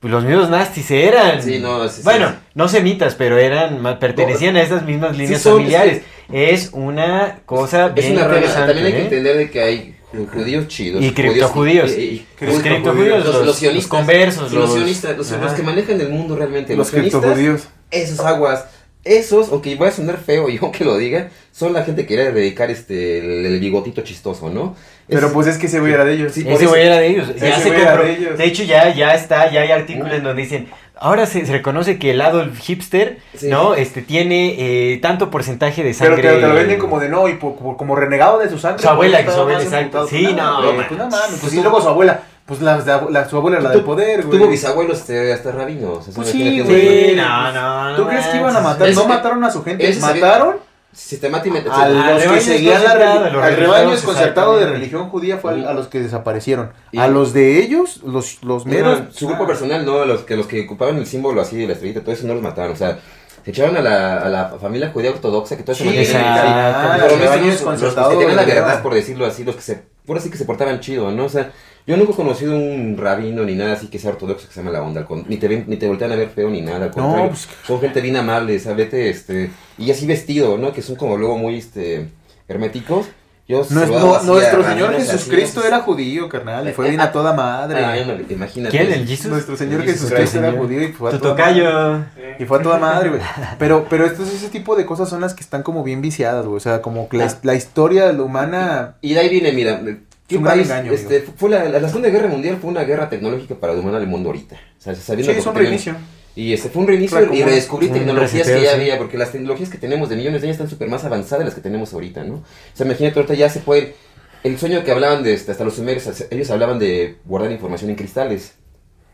pues 0.06 0.14
los 0.14 0.24
mismos 0.24 0.52
nastis 0.52 0.92
eran. 0.92 1.42
Sí, 1.42 1.58
no, 1.58 1.88
sí, 1.90 1.96
sí. 1.98 2.02
bueno, 2.04 2.32
no 2.54 2.68
semitas, 2.68 3.16
pero 3.16 3.40
eran 3.40 3.82
pertenecían 4.00 4.56
a 4.56 4.62
esas 4.62 4.86
mismas 4.86 5.18
líneas 5.18 5.42
son, 5.42 5.54
familiares. 5.58 6.04
Es 6.32 6.70
una 6.74 7.40
cosa 7.48 7.88
Es 7.88 7.96
bien 7.96 8.12
una 8.14 8.22
interesante. 8.26 8.68
también 8.74 8.86
hay 8.86 8.92
que 8.92 9.00
¿eh? 9.00 9.04
entender 9.06 9.38
de 9.38 9.50
que 9.50 9.62
hay 9.64 9.96
ju- 10.14 10.30
judíos 10.32 10.68
chidos. 10.68 11.04
Y 11.04 11.10
criptojudíos. 11.12 11.90
Los 11.90 11.96
judíos- 11.98 12.62
criptojudíos, 12.62 13.26
los, 13.26 13.34
los- 13.36 13.46
los 13.48 13.56
sionistas. 13.56 13.74
los 13.92 14.00
conversos, 14.00 14.52
los, 14.54 14.70
los- 14.70 14.74
sionistas, 14.74 15.18
los, 15.18 15.32
Ajá. 15.32 15.44
los 15.44 15.54
que 15.54 15.64
manejan 15.64 16.00
el 16.00 16.10
mundo 16.10 16.36
realmente. 16.36 16.76
Los 16.76 16.92
criptojudíos. 16.92 17.64
esos 17.90 18.20
aguas, 18.20 18.66
esos, 19.06 19.50
aunque 19.52 19.76
vaya 19.76 19.92
a 19.92 19.96
sonar 19.96 20.18
feo 20.18 20.50
y 20.50 20.58
aunque 20.62 20.84
lo 20.84 20.98
diga, 20.98 21.30
son 21.52 21.72
la 21.74 21.84
gente 21.84 22.02
que 22.02 22.08
quiere 22.08 22.32
dedicar 22.34 22.70
este, 22.72 23.20
el, 23.20 23.46
el 23.46 23.60
bigotito 23.60 24.02
chistoso, 24.02 24.50
¿no? 24.50 24.76
Pero 25.08 25.28
Es- 25.28 25.34
pues 25.34 25.48
es 25.48 25.58
que 25.58 25.68
ese 25.68 25.80
güey 25.80 25.94
era 25.94 26.04
de 26.04 26.14
ellos. 26.14 26.34
Sí, 26.34 26.44
Ese 26.48 26.66
güey 26.66 26.86
era 26.86 26.98
de 26.98 27.08
ellos. 27.08 27.28
Ya 27.36 27.50
Ese 27.50 27.62
se 27.62 27.70
era 27.70 27.92
compró. 27.92 28.04
de 28.08 28.14
ellos. 28.14 28.38
De 28.38 28.46
hecho, 28.46 28.64
ya, 28.64 28.94
ya 28.94 29.14
está, 29.14 29.50
ya 29.52 29.62
hay 29.62 29.72
artículos 29.72 30.12
donde 30.24 30.42
dicen, 30.42 30.68
ahora 31.00 31.26
se, 31.26 31.46
se 31.46 31.52
reconoce 31.52 31.98
que 32.00 32.12
el 32.12 32.18
lado 32.18 32.46
hipster, 32.62 33.20
Sí. 33.36 33.48
¿no? 33.50 33.74
Este 33.76 34.02
tiene 34.02 34.56
eh, 34.58 34.98
tanto 35.02 35.30
porcentaje 35.30 35.84
de 35.84 35.94
Pero 35.98 36.16
sangre. 36.16 36.30
te, 36.36 36.42
te 36.42 36.48
lo 36.48 36.54
venden 36.54 36.80
como 36.80 37.00
de 37.00 37.10
no, 37.10 37.28
y 37.28 37.34
por- 37.36 37.56
por- 37.56 37.78
como 37.78 37.96
renegado 37.96 38.40
de 38.40 38.50
su 38.50 38.58
sangre. 38.60 38.82
Su 38.82 38.90
abuela, 38.90 39.24
que 39.26 39.32
su 39.32 39.40
abuela, 39.42 39.62
exacto. 39.62 40.08
Sí, 40.08 40.34
no, 40.36 40.62
man. 40.62 40.86
Pues 40.88 41.00
no 41.00 41.10
mames, 41.10 41.38
pues 41.40 41.52
sí, 41.52 41.62
luego 41.62 41.82
su 41.82 41.90
abuela. 41.90 42.22
Pues 42.46 42.62
la, 42.62 42.78
la- 42.78 43.08
la- 43.10 43.28
su 43.28 43.38
abuela 43.38 43.58
era 43.58 43.70
la 43.70 43.76
de 43.76 43.82
poder, 43.82 44.24
güey. 44.24 44.38
Tuvo 44.38 44.48
bisabuelos 44.50 45.00
este, 45.00 45.34
hasta 45.34 45.52
rabinos. 45.52 46.08
Pues 46.16 46.28
sí, 46.30 46.62
güey. 46.62 47.10
Sí, 47.10 47.16
no, 47.16 47.52
no, 47.52 47.90
no 47.92 47.96
¿Tú 47.98 48.08
crees 48.08 48.28
que 48.28 48.38
iban 48.38 48.56
a 48.56 48.60
matar? 48.62 48.90
No 48.94 49.08
mataron 49.08 49.44
a 49.44 49.50
su 49.52 49.64
gente, 49.64 49.96
mataron 50.00 50.58
Sistemáticamente. 50.96 51.70
a 51.70 51.84
Al 51.84 51.94
los 51.94 52.04
que 52.06 52.20
rebaño 52.30 52.42
seguían 52.42 52.82
al 52.88 53.56
rebaño 53.58 53.92
desconcertado 53.92 54.58
de 54.58 54.66
religión 54.66 55.10
judía 55.10 55.38
fue 55.38 55.52
al- 55.52 55.68
a 55.68 55.74
los 55.74 55.88
que 55.88 56.00
desaparecieron. 56.00 56.72
Y- 56.92 56.98
A 57.00 57.08
los 57.10 57.34
de 57.34 57.62
ellos, 57.62 58.02
los, 58.06 58.42
los 58.44 58.66
meros. 58.66 59.02
Su 59.12 59.28
grupo 59.28 59.46
personal, 59.46 59.86
no, 59.86 60.06
los 60.06 60.22
que, 60.22 60.36
los 60.38 60.48
que 60.48 60.64
ocupaban 60.66 60.98
el 60.98 61.06
símbolo 61.06 61.42
así 61.42 61.58
de 61.58 61.68
la 61.68 61.74
estrellita, 61.74 62.02
todo 62.02 62.12
eso 62.14 62.26
no 62.28 62.34
los 62.34 62.42
mataron. 62.42 62.72
O 62.72 62.76
sea, 62.76 62.98
se 63.44 63.52
echaron 63.52 63.76
a 63.78 63.82
la, 63.82 64.18
a 64.20 64.30
la 64.30 64.46
familia 64.60 64.90
judía 64.92 65.12
ortodoxa 65.12 65.58
que 65.58 65.64
todo 65.64 65.74
eso 65.74 65.84
Sí. 65.84 65.90
Ah, 66.16 66.98
Pero 66.98 67.18
los, 67.18 67.20
que 67.20 68.16
tenían 68.16 68.36
la 68.36 68.44
verdad. 68.46 68.82
por 68.82 68.94
decirlo 68.94 69.26
así, 69.26 69.44
los 69.44 69.56
que 69.56 69.62
se, 69.62 69.84
por 70.06 70.18
así 70.18 70.30
que 70.32 70.38
se 70.38 70.46
portaban 70.46 70.80
chido, 70.80 71.12
¿no? 71.12 71.26
O 71.26 71.30
sea, 71.30 71.52
yo 71.88 71.98
nunca 71.98 72.14
he 72.14 72.16
conocido 72.16 72.56
un 72.56 72.98
rabino 72.98 73.44
ni 73.44 73.56
nada 73.56 73.74
así 73.74 73.88
que 73.88 74.00
sea 74.00 74.12
ortodoxo 74.12 74.48
que 74.48 74.54
se 74.54 74.60
llama 74.60 74.72
la 74.72 74.82
onda, 74.82 75.06
ni 75.28 75.38
te 75.38 75.48
ven, 75.48 75.66
ni 75.68 75.78
te 75.78 75.88
voltean 75.88 76.12
a 76.12 76.16
ver 76.16 76.30
feo 76.30 76.50
ni 76.50 76.62
nada, 76.62 76.86
al 76.86 76.92
contrario. 76.92 77.30
pues- 77.30 77.48
Son 77.66 77.80
gente 77.80 78.02
bien 78.02 78.16
amable, 78.18 78.58
¿sabes? 78.60 78.92
este, 78.94 79.52
y 79.78 79.92
así 79.92 80.06
vestido, 80.08 80.58
¿no? 80.58 80.74
Que 80.74 80.82
son 80.82 80.96
como 80.96 81.18
luego 81.18 81.38
muy, 81.38 81.58
este, 81.58 82.10
herméticos. 82.48 83.08
Yo 83.48 83.64
No, 83.70 83.86
no- 83.86 84.24
nuestro 84.24 84.62
a 84.66 84.70
Señor 84.72 84.94
Jesucristo 84.96 85.64
era 85.64 85.82
judío, 85.82 86.28
carnal, 86.30 86.68
y 86.68 86.74
fue 86.74 86.90
bien 86.90 87.00
a 87.00 87.12
toda 87.12 87.32
madre. 87.32 87.78
Ah, 87.86 87.96
imagínate. 88.28 88.76
¿Quién? 88.76 88.92
¿El 88.92 89.06
Jesus? 89.08 89.28
Nuestro 89.28 89.56
Señor 89.56 89.84
Jesus 89.84 90.02
Jesucristo 90.10 90.40
era 90.40 90.52
judío 90.54 90.82
y 90.82 90.88
fue 90.94 91.10
a 91.10 91.14
Tu 91.14 91.20
toda 91.20 91.36
madre. 91.36 91.62
tocayo. 91.62 92.06
Y 92.40 92.46
fue 92.46 92.58
a 92.58 92.62
toda 92.64 92.80
madre, 92.80 93.10
güey. 93.10 93.22
Pero, 93.60 93.86
pero 93.88 94.08
estos, 94.08 94.34
ese 94.34 94.50
tipo 94.50 94.76
de 94.76 94.88
cosas 94.88 95.10
son 95.10 95.22
las 95.22 95.36
que 95.36 95.42
están 95.44 95.62
como 95.62 95.84
bien 95.84 96.02
viciadas, 96.02 96.44
güey. 96.44 96.58
O 96.58 96.60
sea, 96.60 96.82
como 96.82 97.08
que 97.08 97.18
la, 97.18 97.32
la 97.44 97.54
historia 97.54 98.08
de 98.08 98.14
la 98.14 98.24
humana. 98.24 98.96
Y 99.02 99.14
de 99.14 99.20
ahí 99.20 99.30
viene, 99.30 99.52
mira, 99.52 99.80
¿qué 100.28 100.40
país? 100.40 100.64
engaño, 100.64 100.92
este, 100.92 101.22
fue 101.22 101.50
la, 101.50 101.66
la 101.70 101.88
Segunda 101.88 102.10
Guerra 102.10 102.28
Mundial 102.28 102.58
fue 102.62 102.70
una 102.72 102.84
guerra 102.84 103.10
tecnológica 103.10 103.56
para 103.56 103.74
dominar 103.74 104.02
el 104.02 104.08
mundo 104.08 104.30
ahorita. 104.30 104.56
O 104.56 104.82
sea, 104.82 104.96
sabiendo 104.96 105.34
Sí, 105.34 105.40
es 105.40 105.46
un 105.46 105.56
reinicio. 105.56 105.96
Y 106.36 106.52
este 106.52 106.68
fue 106.70 106.82
un 106.82 106.88
reinicio 106.90 107.18
Claro, 107.18 107.34
y 107.34 107.42
un 107.44 107.94
tecnologías 107.94 108.46
que 108.48 108.62
ya 108.62 108.72
sí. 108.72 108.76
había, 108.76 108.98
porque 108.98 109.18
las 109.18 109.32
tecnologías 109.32 109.70
que 109.70 109.78
tenemos 109.78 110.10
de 110.10 110.18
millones 110.18 110.42
de 110.42 110.48
años 110.48 110.56
están 110.56 110.70
súper 110.70 110.90
más 110.90 111.06
avanzadas 111.06 111.40
de 111.40 111.46
las 111.46 111.56
que 111.56 111.62
tenemos 111.62 111.94
ahorita, 111.94 112.24
¿no? 112.26 112.36
O 112.36 112.44
sea, 112.74 112.86
imagínate, 112.86 113.18
ahorita 113.20 113.36
ya 113.36 113.50
se 113.50 113.62
puede... 113.62 113.96
El 114.44 114.60
sueño 114.60 114.84
que 114.84 114.92
hablaban 114.92 115.24
de, 115.24 115.34
este, 115.34 115.52
hasta 115.54 115.64
los 115.64 115.76
sumerios, 115.76 116.08
ellos 116.30 116.52
hablaban 116.52 116.78
de 116.78 117.18
guardar 117.26 117.52
información 117.52 117.90
en 117.90 117.96
cristales, 117.96 118.56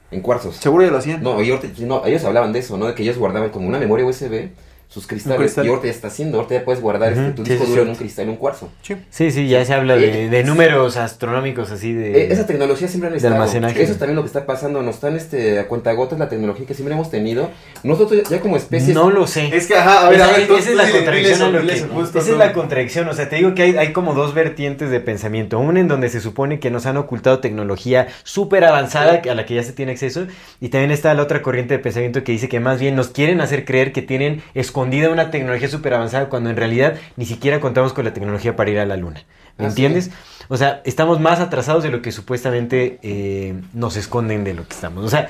en 0.09 0.21
cuarzos. 0.21 0.55
Seguro 0.57 0.83
ya 0.83 0.91
lo 0.91 0.97
hacían. 0.97 1.21
No, 1.23 1.41
y 1.41 1.51
ahorita- 1.51 1.69
no, 1.85 2.03
ellos 2.05 2.23
hablaban 2.25 2.51
de 2.53 2.59
eso, 2.59 2.77
¿no? 2.77 2.87
De 2.87 2.95
que 2.95 3.03
ellos 3.03 3.17
guardaban 3.17 3.49
como 3.51 3.67
una 3.67 3.77
memoria 3.79 4.05
USB 4.05 4.49
sus 4.93 5.07
cristales. 5.07 5.39
cristal. 5.39 5.65
Y 5.65 5.69
ahorita 5.69 5.85
ya 5.87 5.91
está 5.93 6.07
haciendo, 6.09 6.37
ahorita 6.37 6.55
ya 6.55 6.65
puedes 6.65 6.81
guardar 6.81 7.13
este, 7.13 7.31
tu 7.31 7.45
sí, 7.45 7.51
disco 7.51 7.63
sí, 7.65 7.71
duro 7.71 7.83
en 7.83 7.89
un 7.89 7.95
cristal, 7.95 8.25
en 8.25 8.31
un 8.31 8.35
cuarzo. 8.35 8.69
Sí. 8.81 8.95
Sí, 9.09 9.31
sí, 9.31 9.47
ya 9.47 9.63
se 9.63 9.73
habla 9.73 9.95
de, 9.95 10.27
de 10.29 10.43
números 10.43 10.97
astronómicos 10.97 11.71
así 11.71 11.93
de... 11.93 12.11
Eh, 12.23 12.27
esa 12.33 12.45
tecnología 12.45 12.89
siempre 12.89 13.07
han 13.07 13.13
de 13.13 13.17
estado. 13.17 13.35
almacenaje. 13.35 13.81
Eso 13.81 13.93
es 13.93 13.97
también 13.99 14.17
lo 14.17 14.23
que 14.23 14.27
está 14.27 14.45
pasando. 14.45 14.81
Nos 14.81 14.95
están 14.95 15.15
este, 15.15 15.59
a 15.59 15.67
cuentagotas 15.69 16.19
la 16.19 16.27
tecnología 16.27 16.65
que 16.65 16.73
siempre 16.73 16.93
hemos 16.93 17.09
tenido. 17.09 17.49
Nosotros 17.83 18.21
ya 18.29 18.41
como 18.41 18.57
especies. 18.57 18.93
No 18.93 19.09
lo 19.09 19.27
sé. 19.27 19.55
Es 19.55 19.65
que, 19.67 19.75
ajá, 19.75 20.07
a 20.07 20.09
ver, 20.09 20.21
a 20.21 20.25
esa, 20.27 20.37
ver. 20.37 20.47
tú- 20.47 20.55
esa 20.57 20.69
es 20.71 20.75
la 20.75 20.83
dile- 20.85 20.91
contradicción 20.91 21.37
dile 21.39 21.45
a 21.45 21.61
lo 21.63 21.71
eso, 21.71 21.87
que- 21.87 21.93
justo 21.93 22.19
esa 22.19 22.31
es 22.31 22.37
la 22.37 22.51
contradicción 22.53 23.07
o 23.07 23.13
sea 23.13 23.29
te 23.29 23.37
digo 23.37 23.55
que 23.55 23.61
hay, 23.63 23.77
hay 23.77 23.93
como 23.93 24.13
dos 24.13 24.33
vertientes 24.33 24.89
de 24.89 24.99
pensamiento 24.99 25.57
una 25.59 25.79
en 25.79 25.87
donde 25.87 26.09
se 26.09 26.19
supone 26.19 26.59
que 26.59 26.69
nos 26.69 26.85
han 26.85 26.97
ocultado 26.97 27.39
tecnología 27.39 28.07
súper 28.23 28.65
avanzada 28.65 29.21
a 29.29 29.35
la 29.35 29.45
que 29.45 29.55
ya 29.55 29.63
se 29.63 29.71
tiene 29.73 29.93
acceso 29.93 30.27
y 30.59 30.69
también 30.69 30.91
está 30.91 31.13
la 31.13 31.23
otra 31.23 31.41
corriente 31.41 31.75
de 31.75 31.79
pensamiento 31.79 32.23
que 32.23 32.31
dice 32.33 32.49
que 32.49 32.59
más 32.59 32.79
bien 32.79 32.95
nos 32.95 33.07
quieren 33.09 33.39
hacer 33.41 33.63
creer 33.65 33.93
que 33.93 34.01
tienen 34.01 34.41
escondida 34.81 35.09
una 35.11 35.31
tecnología 35.31 35.67
súper 35.69 35.93
avanzada 35.93 36.27
cuando 36.29 36.49
en 36.49 36.55
realidad 36.57 36.95
ni 37.17 37.25
siquiera 37.25 37.59
contamos 37.59 37.93
con 37.93 38.03
la 38.05 38.13
tecnología 38.13 38.55
para 38.55 38.69
ir 38.71 38.79
a 38.79 38.85
la 38.85 38.97
luna 38.97 39.23
¿me 39.57 39.65
Ah, 39.65 39.69
entiendes? 39.69 40.09
O 40.47 40.57
sea, 40.57 40.81
estamos 40.85 41.19
más 41.19 41.39
atrasados 41.39 41.83
de 41.83 41.89
lo 41.91 42.01
que 42.01 42.11
supuestamente 42.11 42.99
eh, 43.03 43.53
nos 43.73 43.95
esconden 43.95 44.43
de 44.43 44.53
lo 44.53 44.67
que 44.67 44.73
estamos. 44.73 45.05
O 45.05 45.09
sea, 45.09 45.29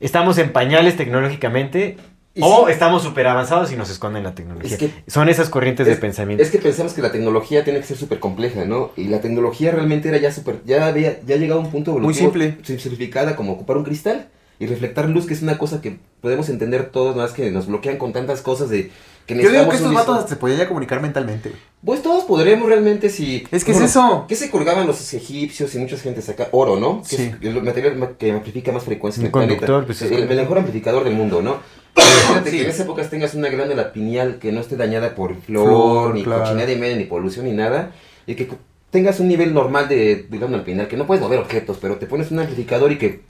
estamos 0.00 0.36
en 0.38 0.52
pañales 0.52 0.96
tecnológicamente 0.96 1.96
o 2.40 2.66
sí. 2.66 2.72
estamos 2.72 3.02
súper 3.02 3.26
avanzados 3.28 3.72
y 3.72 3.76
nos 3.76 3.88
esconden 3.90 4.22
la 4.24 4.34
tecnología. 4.34 4.72
Es 4.72 4.78
que- 4.78 4.90
Son 5.06 5.28
esas 5.28 5.48
corrientes 5.48 5.86
de 5.86 5.96
pensamiento. 5.96 6.42
es 6.42 6.50
que 6.50 6.58
pensamos 6.58 6.92
que 6.92 7.02
la 7.02 7.12
tecnología 7.12 7.62
tiene 7.64 7.80
que 7.80 7.86
ser 7.86 7.96
súper 7.96 8.18
compleja, 8.20 8.64
¿no? 8.64 8.90
Y 8.96 9.04
la 9.04 9.20
tecnología 9.20 9.70
realmente 9.70 10.08
era 10.08 10.18
ya 10.18 10.32
súper. 10.32 10.56
Ya 10.66 10.86
había 10.86 11.20
ya 11.26 11.36
llegado 11.36 11.60
a 11.60 11.64
un 11.64 11.70
punto 11.70 11.98
Muy 11.98 12.14
simple. 12.14 12.56
sim- 12.62 12.78
simplificada 12.78 13.36
como 13.36 13.52
ocupar 13.52 13.76
un 13.78 13.84
cristal 13.84 14.28
y 14.58 14.66
reflectar 14.66 15.08
luz, 15.08 15.26
que 15.26 15.34
es 15.34 15.42
una 15.42 15.58
cosa 15.58 15.80
que 15.80 15.98
podemos 16.20 16.48
entender 16.48 16.90
todos, 16.90 17.16
más 17.16 17.32
que 17.32 17.50
nos 17.50 17.66
bloquean 17.66 17.96
con 17.96 18.12
tantas 18.12 18.42
cosas 18.42 18.68
de. 18.70 18.90
Que 19.26 19.34
Yo 19.34 19.40
digo 19.50 19.50
necesitamos 19.52 19.70
que 19.70 19.76
estos 19.76 19.94
vatos 20.16 20.28
se 20.30 20.36
podían 20.36 20.58
ya 20.58 20.68
comunicar 20.68 21.00
mentalmente. 21.00 21.52
Pues 21.84 22.02
todos 22.02 22.24
podremos 22.24 22.66
realmente 22.68 23.08
si... 23.08 23.44
Es 23.52 23.64
que 23.64 23.70
es 23.70 23.80
eso. 23.80 24.24
¿Qué 24.28 24.34
se 24.34 24.50
colgaban 24.50 24.84
los 24.84 25.14
egipcios 25.14 25.72
y 25.76 25.78
mucha 25.78 25.96
gente 25.96 26.20
saca? 26.22 26.48
Oro, 26.50 26.76
¿no? 26.76 27.02
Que 27.08 27.16
Sí. 27.16 27.32
es 27.40 27.46
el 27.54 27.62
material 27.62 27.96
ma- 27.96 28.10
que 28.18 28.32
amplifica 28.32 28.72
más 28.72 28.82
frecuencia 28.82 29.20
en 29.20 29.26
el 29.26 29.32
planeta. 29.32 29.54
conductor, 29.60 29.86
pues, 29.86 30.02
es 30.02 30.10
el, 30.10 30.26
mejor 30.28 30.58
amplificador 30.58 31.04
del 31.04 31.14
mundo, 31.14 31.40
¿no? 31.40 31.58
Imagínate 31.96 32.50
Sí. 32.50 32.56
que 32.56 32.62
en 32.64 32.70
esa 32.70 32.82
época 32.82 33.08
tengas 33.08 33.34
una 33.34 33.48
glándula 33.48 33.92
pineal 33.92 34.38
que 34.40 34.50
no 34.50 34.60
esté 34.60 34.76
dañada 34.76 35.14
por 35.14 35.36
flor, 35.40 35.66
Flor, 35.68 36.14
ni 36.14 36.24
claro. 36.24 36.42
cochinada 36.42 36.72
y 36.72 36.76
media, 36.76 36.96
ni 36.96 37.04
polución, 37.04 37.44
ni 37.46 37.52
nada. 37.52 37.92
Y 38.26 38.34
que 38.34 38.48
tengas 38.90 39.20
un 39.20 39.28
nivel 39.28 39.54
normal 39.54 39.88
de, 39.88 40.26
de 40.28 40.38
glándula 40.38 40.64
pineal, 40.64 40.88
que 40.88 40.96
no 40.96 41.06
puedes 41.06 41.22
mover 41.22 41.38
objetos, 41.38 41.78
pero 41.80 41.96
te 41.96 42.06
pones 42.06 42.32
un 42.32 42.40
amplificador 42.40 42.90
y 42.90 42.98
que... 42.98 43.20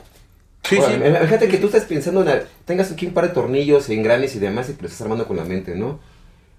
Sí, 0.65 0.77
Órale, 0.79 0.99
sí. 0.99 1.05
Imagínate 1.09 1.49
que 1.49 1.59
tú 1.59 1.67
estás 1.67 1.85
pensando 1.85 2.21
en... 2.21 2.27
la- 2.29 2.43
tengas 2.65 2.91
aquí 2.93 3.07
un 3.07 3.15
par 3.15 3.27
de 3.29 3.35
tornillos, 3.35 3.89
engranes 3.91 4.35
y 4.37 4.39
demás 4.39 4.69
y 4.71 4.75
que 4.75 4.83
lo 4.83 4.87
estás 4.89 5.03
armando 5.03 5.27
con 5.27 5.37
la 5.37 5.45
mente, 5.45 5.75
¿no? 5.75 5.99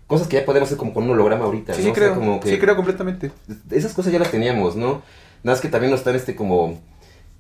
Cosas 0.08 0.28
que 0.28 0.38
ya 0.38 0.45
podemos 0.45 0.68
hacer 0.68 0.78
como 0.78 0.93
con 0.93 1.04
un 1.06 1.12
holograma 1.12 1.45
ahorita, 1.45 1.74
Sí, 1.74 1.80
¿no? 1.80 1.86
sí 1.86 1.91
O 1.91 1.95
sea, 1.95 2.04
creo. 2.04 2.16
como 2.16 2.39
que- 2.39 2.49
Sí 2.49 2.60
creo 2.60 2.76
completamente. 2.76 3.32
esas 3.72 3.93
cosas 3.93 4.12
ya 4.12 4.20
las 4.20 4.30
teníamos, 4.32 4.76
¿no? 4.76 5.01
Nada 5.43 5.56
más 5.56 5.62
que 5.62 5.70
también 5.70 5.91
nos 5.91 6.01
están 6.01 6.16
este 6.16 6.36
como... 6.36 6.80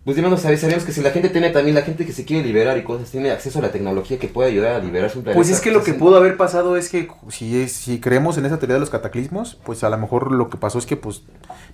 Pues 0.05 0.17
digamos, 0.17 0.41
¿sabes? 0.41 0.59
sabemos 0.59 0.83
que 0.83 0.91
si 0.91 0.99
la 1.01 1.11
gente 1.11 1.29
tiene 1.29 1.49
también, 1.51 1.75
la 1.75 1.81
gente 1.81 2.05
que 2.05 2.11
se 2.11 2.25
quiere 2.25 2.43
liberar 2.45 2.77
y 2.77 2.83
cosas, 2.83 3.09
tiene 3.09 3.31
acceso 3.31 3.59
a 3.59 3.61
la 3.61 3.71
tecnología 3.71 4.19
que 4.19 4.27
puede 4.27 4.49
ayudar 4.49 4.73
a 4.73 4.79
liberarse 4.79 5.17
un 5.17 5.23
planeta. 5.23 5.37
Pues 5.39 5.49
es 5.49 5.61
que 5.61 5.71
lo 5.71 5.81
que 5.81 5.93
pudo 5.93 6.17
haber 6.17 6.35
pasado 6.35 6.75
es 6.75 6.89
que 6.89 7.07
si, 7.29 7.69
si 7.69 8.01
creemos 8.01 8.37
en 8.37 8.45
esa 8.45 8.59
teoría 8.59 8.73
de 8.73 8.81
los 8.81 8.89
cataclismos, 8.89 9.55
pues 9.63 9.81
a 9.85 9.89
lo 9.89 9.97
mejor 9.97 10.33
lo 10.33 10.49
que 10.49 10.57
pasó 10.57 10.77
es 10.77 10.85
que 10.85 10.97
pues 10.97 11.21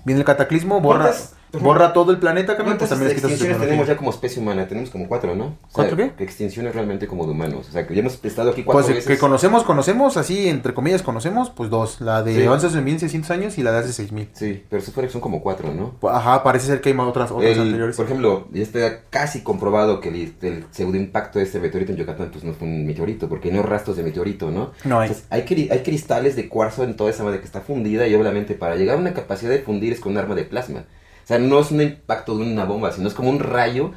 viene 0.06 0.20
el 0.22 0.26
cataclismo, 0.26 0.80
borra, 0.80 1.06
¿Cuántas- 1.06 1.34
borra 1.54 1.94
todo 1.94 2.12
el 2.12 2.18
planeta, 2.20 2.56
carnal, 2.56 2.78
pues 2.78 2.90
¿Cuántas 2.90 2.90
también 2.90 3.10
quitas 3.16 3.30
su 3.30 3.34
extinciones 3.36 3.62
tenemos 3.68 3.88
ya 3.88 3.98
como 3.98 4.10
especie 4.12 4.42
humana? 4.42 4.68
Tenemos 4.68 4.90
como 4.90 5.08
cuatro, 5.08 5.36
¿no? 5.36 5.46
O 5.46 5.50
sea, 5.50 5.58
¿Cuatro 5.74 5.98
qué? 5.98 6.12
Extinciones 6.24 6.74
realmente 6.74 7.08
como 7.08 7.26
de 7.26 7.32
humanos. 7.32 7.68
O 7.70 7.72
sea, 7.72 7.88
que 7.88 7.94
ya 7.96 8.02
hemos 8.02 8.24
estado 8.24 8.52
aquí 8.52 8.64
cuatro 8.64 8.84
Pues 8.84 8.96
veces. 8.96 9.06
que 9.08 9.18
conocemos, 9.18 9.64
conocemos, 9.64 10.18
así 10.18 10.48
entre 10.48 10.74
comillas 10.74 11.02
conocemos, 11.02 11.50
pues 11.50 11.70
dos, 11.70 12.02
la 12.02 12.22
de 12.24 12.36
Sí. 12.36 12.42
11.600 12.48 13.30
años 13.32 13.58
y 13.58 13.64
la 13.64 13.72
de 13.72 13.80
hace 13.80 13.94
6.000. 13.94 14.30
Sí, 14.34 14.64
pero 14.70 14.82
fuera- 14.82 15.10
son 15.10 15.22
como 15.22 15.42
cuatro, 15.42 15.74
¿no? 15.74 15.96
Pues, 16.00 16.14
Ajá, 16.14 16.44
parece 16.44 16.68
ser 16.68 16.82
que 16.82 16.90
hay 16.90 16.98
otras, 17.00 17.32
otras 17.32 17.52
El- 17.52 17.62
anteriores. 17.62 17.96
por 17.96 18.06
ejemplo, 18.06 18.48
ya 18.52 18.62
está 18.64 19.02
casi 19.10 19.42
comprobado 19.42 20.00
que 20.02 20.10
el, 20.10 20.34
el 20.42 20.66
pseudoimpacto 20.72 21.40
de 21.40 21.46
este 21.46 21.60
meteorito 21.60 21.92
en 21.92 21.98
Yucatán 21.98 22.30
pues 22.32 22.44
no 22.44 22.54
fue 22.54 22.68
un 22.68 22.86
meteorito, 22.86 23.28
porque 23.30 23.52
no 23.52 23.60
hay 23.60 23.66
rastros 23.66 23.98
de 23.98 24.04
meteorito, 24.04 24.52
¿no? 24.52 24.72
No 24.84 25.00
hay. 25.00 25.08
Entonces, 25.10 25.28
hay, 25.30 25.70
hay 25.72 25.80
cristales 25.84 26.36
de 26.36 26.48
cuarzo 26.50 26.84
en 26.84 26.96
toda 26.96 27.10
esa 27.10 27.24
madre 27.24 27.40
que 27.40 27.46
está 27.46 27.62
fundida 27.62 28.08
y 28.08 28.16
obviamente 28.16 28.54
para 28.54 28.76
llegar 28.76 28.98
a 28.98 29.00
una 29.00 29.14
capacidad 29.14 29.50
de 29.52 29.60
fundir 29.60 29.94
es 29.94 30.00
con 30.00 30.12
un 30.14 30.18
arma 30.18 30.36
de 30.36 30.44
plasma. 30.44 30.84
O 31.30 31.32
sea, 31.32 31.38
no 31.38 31.60
es 31.60 31.70
un 31.70 31.80
impacto 31.80 32.36
de 32.36 32.44
una 32.44 32.66
bomba, 32.66 32.92
sino 32.92 33.08
es 33.08 33.14
como 33.14 33.30
un 33.30 33.40
rayo. 33.40 33.92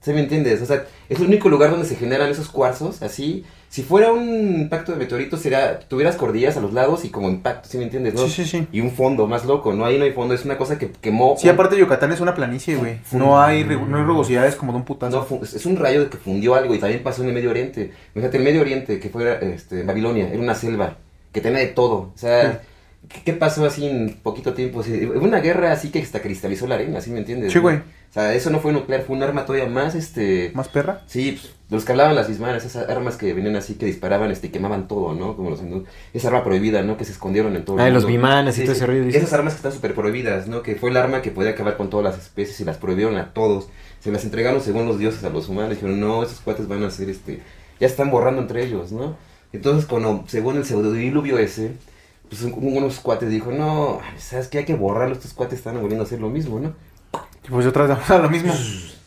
¿Se 0.00 0.12
me 0.12 0.18
entiendes? 0.20 0.60
O 0.62 0.66
sea, 0.66 0.84
es 1.08 1.20
el 1.20 1.26
único 1.26 1.48
lugar 1.48 1.70
donde 1.70 1.86
se 1.86 1.94
generan 1.94 2.28
esos 2.28 2.48
cuarzos, 2.48 3.02
así. 3.02 3.44
Si 3.68 3.82
fuera 3.84 4.12
un 4.12 4.62
impacto 4.62 4.90
de 4.90 4.98
meteorito, 4.98 5.36
sería, 5.36 5.78
tuvieras 5.78 6.16
cordillas 6.16 6.56
a 6.56 6.60
los 6.60 6.72
lados 6.72 7.04
y 7.04 7.10
como 7.10 7.28
impacto, 7.28 7.68
¿sí 7.68 7.78
me 7.78 7.84
entiendes? 7.84 8.14
¿no? 8.14 8.22
Sí, 8.26 8.30
sí, 8.30 8.44
sí. 8.46 8.66
Y 8.72 8.80
un 8.80 8.90
fondo 8.90 9.28
más 9.28 9.44
loco, 9.44 9.72
¿no? 9.74 9.84
Ahí 9.84 9.96
no 9.96 10.04
hay 10.04 10.10
fondo, 10.12 10.34
es 10.34 10.44
una 10.44 10.58
cosa 10.58 10.76
que 10.76 10.90
quemó. 10.90 11.36
Sí, 11.38 11.48
aparte 11.48 11.78
Yucatán 11.78 12.10
es 12.12 12.18
una 12.20 12.34
planicie, 12.34 12.74
güey. 12.74 12.98
No 13.12 13.40
hay, 13.40 13.62
no 13.62 13.98
hay 13.98 14.02
rugosidades 14.02 14.56
como 14.56 14.72
de 14.72 14.76
un 14.78 14.82
No, 14.82 14.86
putazo. 14.86 15.22
fu- 15.24 15.40
es 15.44 15.66
un 15.66 15.76
rayo 15.76 16.10
que 16.10 16.16
fundió 16.16 16.56
algo 16.56 16.74
y 16.74 16.78
también 16.80 17.04
pasó 17.04 17.22
en 17.22 17.28
el 17.28 17.34
Medio 17.34 17.50
Oriente. 17.50 17.92
Fíjate, 18.12 18.38
el 18.38 18.42
Medio 18.42 18.62
Oriente, 18.62 18.98
que 18.98 19.08
fue 19.08 19.38
este, 19.54 19.84
Babilonia, 19.84 20.28
era 20.32 20.40
una 20.42 20.54
selva 20.56 20.96
que 21.30 21.40
tenía 21.40 21.60
de 21.60 21.66
todo. 21.68 22.10
O 22.12 22.12
sea, 22.16 22.62
¿qué, 23.24 23.32
pasó 23.32 23.64
así 23.64 23.86
en 23.86 24.18
poquito 24.22 24.54
tiempo? 24.54 24.82
Sí, 24.82 25.04
una 25.04 25.40
guerra 25.40 25.72
así 25.72 25.90
que 25.90 26.00
hasta 26.00 26.20
cristalizó 26.20 26.66
la 26.66 26.76
arena, 26.76 27.00
¿sí 27.00 27.10
me 27.10 27.18
entiendes? 27.18 27.52
Sí, 27.52 27.58
güey. 27.58 27.76
O 27.76 28.12
sea, 28.12 28.34
eso 28.34 28.50
no 28.50 28.58
fue 28.58 28.72
nuclear, 28.72 29.02
fue 29.02 29.16
un 29.16 29.22
arma 29.22 29.46
todavía 29.46 29.68
más, 29.68 29.94
este... 29.94 30.50
¿Más 30.54 30.66
perra? 30.68 31.02
Sí, 31.06 31.38
pues, 31.40 31.54
los 31.70 31.84
que 31.84 31.92
hablaban 31.92 32.16
las 32.16 32.28
bismanas, 32.28 32.64
esas 32.64 32.88
armas 32.88 33.16
que 33.16 33.32
venían 33.32 33.54
así, 33.54 33.74
que 33.74 33.86
disparaban 33.86 34.32
este, 34.32 34.50
quemaban 34.50 34.88
todo, 34.88 35.14
¿no? 35.14 35.36
Como 35.36 35.50
los. 35.50 35.60
Esa 36.12 36.28
arma 36.28 36.42
prohibida, 36.42 36.82
¿no? 36.82 36.96
Que 36.96 37.04
se 37.04 37.12
escondieron 37.12 37.54
en 37.54 37.64
todo 37.64 37.76
el 37.76 37.82
Ah, 37.82 37.84
mundo. 37.84 38.00
los 38.00 38.06
bimanas 38.08 38.58
y 38.58 38.62
todo 38.62 38.72
ese 38.72 38.88
dices. 38.88 39.22
Esas 39.22 39.32
armas 39.34 39.52
que 39.52 39.58
están 39.58 39.72
súper 39.72 39.94
prohibidas, 39.94 40.48
¿no? 40.48 40.62
Que 40.62 40.74
fue 40.74 40.90
el 40.90 40.96
arma 40.96 41.22
que 41.22 41.30
podía 41.30 41.50
acabar 41.50 41.76
con 41.76 41.88
todas 41.88 42.04
las 42.04 42.20
especies 42.20 42.58
y 42.58 42.64
las 42.64 42.78
prohibieron 42.78 43.16
a 43.16 43.32
todos. 43.32 43.68
Se 44.00 44.10
las 44.10 44.24
entregaron 44.24 44.60
según 44.60 44.86
los 44.86 44.98
dioses 44.98 45.22
a 45.22 45.30
los 45.30 45.48
humanos. 45.48 45.70
Dijeron, 45.70 46.00
no, 46.00 46.24
esos 46.24 46.40
cuates 46.40 46.66
van 46.66 46.82
a 46.82 46.90
ser, 46.90 47.08
este... 47.08 47.40
Ya 47.78 47.86
están 47.86 48.10
borrando 48.10 48.42
entre 48.42 48.64
ellos, 48.64 48.90
¿no? 48.90 49.16
Entonces, 49.52 49.86
cuando, 49.86 50.24
según 50.26 50.56
el 50.56 50.64
pseudodiluvio 50.64 51.38
ese, 51.38 51.72
pues 52.30 52.42
un- 52.42 52.54
unos 52.56 53.00
cuates 53.00 53.28
dijo, 53.28 53.52
no, 53.52 54.00
¿sabes 54.16 54.48
qué? 54.48 54.58
Hay 54.58 54.64
que 54.64 54.74
borrarlo, 54.74 55.14
estos 55.14 55.34
cuates 55.34 55.58
están 55.58 55.74
volviendo 55.74 56.04
a 56.04 56.06
hacer 56.06 56.20
lo 56.20 56.30
mismo, 56.30 56.58
¿no? 56.60 56.72
Pues 57.48 57.66
otra 57.66 57.82
vez 57.86 57.90
vamos 57.96 58.10
a 58.10 58.18
lo 58.18 58.30
mismo. 58.30 58.54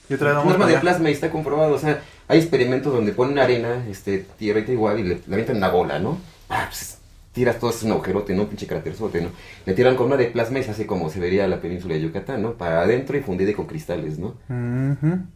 Y 0.10 0.14
otra 0.16 0.28
vez 0.30 0.34
Un 0.34 0.40
vamos 0.40 0.54
arma 0.54 0.66
para 0.66 0.76
de 0.76 0.82
plasma 0.82 1.10
y 1.10 1.14
está 1.14 1.32
comprobado, 1.32 1.74
o 1.74 1.80
sea, 1.80 2.02
Hay 2.28 2.40
experimentos 2.40 2.94
donde 2.94 3.12
ponen 3.14 3.40
arena, 3.40 3.86
este, 3.90 4.20
tierra 4.38 4.60
igual, 4.60 5.00
y 5.00 5.04
le, 5.04 5.20
le 5.28 5.34
avientan 5.34 5.58
una 5.58 5.70
bola, 5.70 6.00
¿no? 6.00 6.18
Ah, 6.50 6.66
pues 6.70 6.98
tiras 7.34 7.60
todo, 7.60 7.72
es 7.72 7.82
un 7.84 7.92
agujerote, 7.92 8.34
¿no? 8.36 8.48
Pinche 8.48 8.68
cráterzote, 8.68 9.22
¿no? 9.22 9.30
Le 9.66 9.74
tiran 9.74 9.96
con 9.96 10.08
una 10.08 10.18
de 10.18 10.28
plasma 10.28 10.60
y 10.60 10.64
se 10.64 10.72
hace 10.72 10.86
como 10.86 11.10
se 11.10 11.20
vería 11.20 11.48
la 11.48 11.60
península 11.62 11.96
de 11.96 12.02
Yucatán, 12.02 12.42
¿no? 12.44 12.54
Para 12.54 12.82
adentro 12.82 13.18
y 13.18 13.22
fundida 13.22 13.54
con 13.54 13.66
cristales, 13.66 14.20
¿no? 14.20 14.36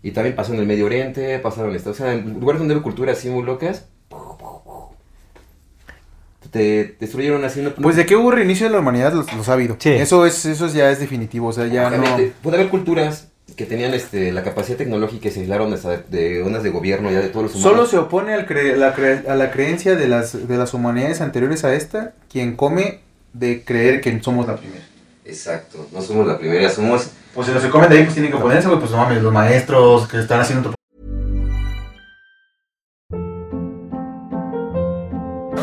Y 0.04 0.12
también 0.12 0.36
pasó 0.36 0.54
en 0.54 0.60
el 0.60 0.66
Medio 0.68 0.86
Oriente, 0.86 1.40
pasaron 1.40 1.70
Unidos, 1.72 1.88
o 1.88 1.94
sea, 1.94 2.14
en 2.14 2.40
lugares 2.40 2.60
donde 2.60 2.76
hay 2.76 2.82
culturas 2.82 3.18
así 3.18 3.30
muy 3.30 3.44
locas. 3.44 3.88
Te 6.58 6.96
destruyeron 7.00 7.44
así, 7.46 7.62
no, 7.62 7.72
Pues 7.76 7.96
de 7.96 8.06
que 8.06 8.16
hubo 8.16 8.32
reinicio 8.32 8.66
de 8.68 8.74
la 8.74 8.80
humanidad 8.80 9.14
los, 9.14 9.32
los 9.34 9.48
ha 9.50 9.54
habido. 9.54 9.76
Sí. 9.80 9.90
Eso 9.90 10.26
es, 10.26 10.46
eso 10.46 10.68
ya 10.68 10.90
es 10.92 11.00
definitivo, 11.00 11.48
o 11.48 11.54
sea, 11.54 11.68
ya 11.68 11.90
no. 11.90 12.04
Puede 12.42 12.58
haber 12.58 12.70
culturas 12.70 13.28
que 13.56 13.66
tenían 13.66 13.94
este, 13.94 14.32
la 14.32 14.44
capacidad 14.44 14.78
tecnológica 14.78 15.30
y 15.30 15.32
se 15.32 15.40
aislaron 15.42 15.72
de, 15.72 16.00
de 16.10 16.44
ondas 16.44 16.64
de 16.64 16.70
gobierno 16.70 17.10
ya 17.12 17.20
de 17.22 17.30
todos 17.30 17.44
los 17.44 17.56
humanos. 17.56 17.72
Solo 17.72 17.86
se 17.88 17.98
opone 17.98 18.34
al 18.34 18.46
cre- 18.48 18.76
la 18.76 18.96
cre- 18.96 19.28
a 19.28 19.36
la 19.36 19.52
creencia 19.52 19.96
de 19.96 20.08
las, 20.08 20.48
de 20.48 20.58
las 20.58 20.74
humanidades 20.74 21.22
anteriores 21.22 21.64
a 21.64 21.74
esta, 21.74 22.14
quien 22.32 22.56
come 22.56 23.00
de 23.34 23.64
creer 23.64 24.02
que 24.02 24.20
somos 24.22 24.48
la 24.48 24.58
primera. 24.58 24.84
Exacto, 25.26 25.88
no 25.94 26.02
somos 26.02 26.28
la 26.28 26.38
primera, 26.38 26.70
somos... 26.70 27.10
Pues 27.34 27.48
si 27.48 27.54
no 27.54 27.60
se 27.60 27.70
comen 27.70 27.90
de 27.90 27.98
ahí, 27.98 28.04
pues 28.04 28.14
tienen 28.16 28.32
que 28.32 28.38
oponerse, 28.38 28.68
güey, 28.68 28.80
pues 28.80 28.92
no 28.92 28.98
mames, 28.98 29.22
los 29.22 29.32
maestros 29.34 30.08
que 30.08 30.20
están 30.20 30.40
haciendo 30.42 30.74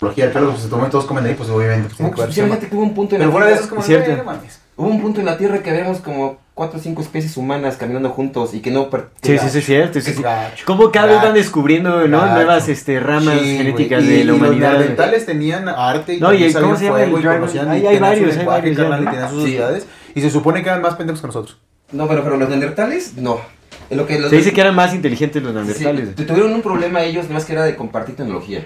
Tecnología, 0.00 0.30
claro, 0.32 0.50
pues 0.50 0.62
se 0.62 0.68
toman 0.68 0.90
todos 0.90 1.04
comen 1.04 1.24
ahí, 1.26 1.34
pues 1.34 1.48
obviamente. 1.50 1.88
Pues, 1.96 2.10
que 2.10 2.16
Pues, 2.16 2.34
fíjate 2.34 2.68
que 2.68 2.74
hubo 2.74 2.82
un 2.82 2.94
punto 2.94 3.14
en 3.14 3.20
Pero 3.20 3.28
la 3.30 3.32
fuera 3.32 3.46
de 3.46 3.52
eso 3.54 3.62
Tierra- 3.62 3.64
es 3.64 3.70
como, 3.70 3.82
cierto. 3.82 4.06
"Güey, 4.06 4.16
no 4.18 4.24
mames. 4.24 4.60
Hubo 4.76 4.88
un 4.88 5.00
punto 5.02 5.20
en 5.20 5.26
la 5.26 5.36
Tierra 5.38 5.58
que 5.62 5.70
habíamos 5.70 5.98
como 6.00 6.38
cuatro 6.54 6.78
o 6.78 6.82
cinco 6.82 7.02
especies 7.02 7.36
humanas 7.36 7.76
caminando 7.76 8.08
juntos 8.10 8.54
y 8.54 8.60
que 8.60 8.70
no... 8.70 8.88
per- 8.90 9.08
Sí, 9.22 9.36
sí, 9.38 9.48
sí, 9.50 9.58
es 9.58 9.64
cierto. 9.66 10.00
sí, 10.00 10.10
Es 10.10 10.16
sí. 10.16 10.22
gacho. 10.22 10.64
Como 10.66 10.90
cada 10.90 11.06
vez 11.06 11.16
van 11.16 11.24
Gacho. 11.26 11.34
descubriendo, 11.36 12.08
¿no? 12.08 12.18
Gacho. 12.20 12.34
Nuevas 12.34 12.68
este, 12.68 12.98
ramas 13.00 13.38
Sí, 13.40 13.56
genéticas 13.58 14.02
güey. 14.04 14.14
de 14.16 14.20
Y- 14.20 14.24
la 14.24 14.32
y 14.32 14.36
humanidad. 14.36 14.70
Los 14.72 14.78
neandertales 14.80 15.26
tenían 15.26 15.68
arte 15.68 16.14
y 16.14 16.20
No, 16.20 16.28
también 16.28 16.50
y 16.50 16.52
¿cómo 16.54 16.62
sabían 16.62 16.78
se 16.78 16.84
llama 16.84 16.96
fuego 16.98 17.16
el 17.16 17.20
y 17.20 17.24
Dragon? 17.24 17.40
conocían 17.40 17.68
Hay- 17.70 17.78
y 17.80 17.82
varios, 17.98 18.36
hay 18.36 18.46
varios, 18.46 18.72
y 18.72 18.76
tenían 18.76 19.30
sus 19.30 19.40
sociedades. 19.42 19.86
Y 20.14 20.20
se 20.22 20.30
supone 20.30 20.62
que 20.62 20.68
eran 20.70 20.80
más 20.82 20.94
pendejos 20.96 21.20
que 21.20 21.26
nosotros. 21.26 21.58
No, 21.92 22.08
pero, 22.08 22.22
pero 22.24 22.36
los 22.38 22.48
neandertales, 22.48 23.14
no. 23.16 23.38
Lo 23.90 24.06
que 24.06 24.18
los 24.18 24.30
Se 24.30 24.36
dice 24.36 24.52
que 24.52 24.60
eran 24.60 24.74
más 24.74 24.94
inteligentes 24.94 25.42
los 25.42 25.52
neandertales. 25.52 26.14
tu- 26.14 26.24
tuvieron 26.24 26.52
un 26.54 26.62
problema 26.62 27.02
ellos, 27.02 27.28
más 27.28 27.44
que 27.44 27.52
era 27.52 27.64
de 27.64 27.74
compartir 27.76 28.16
tecnología. 28.16 28.64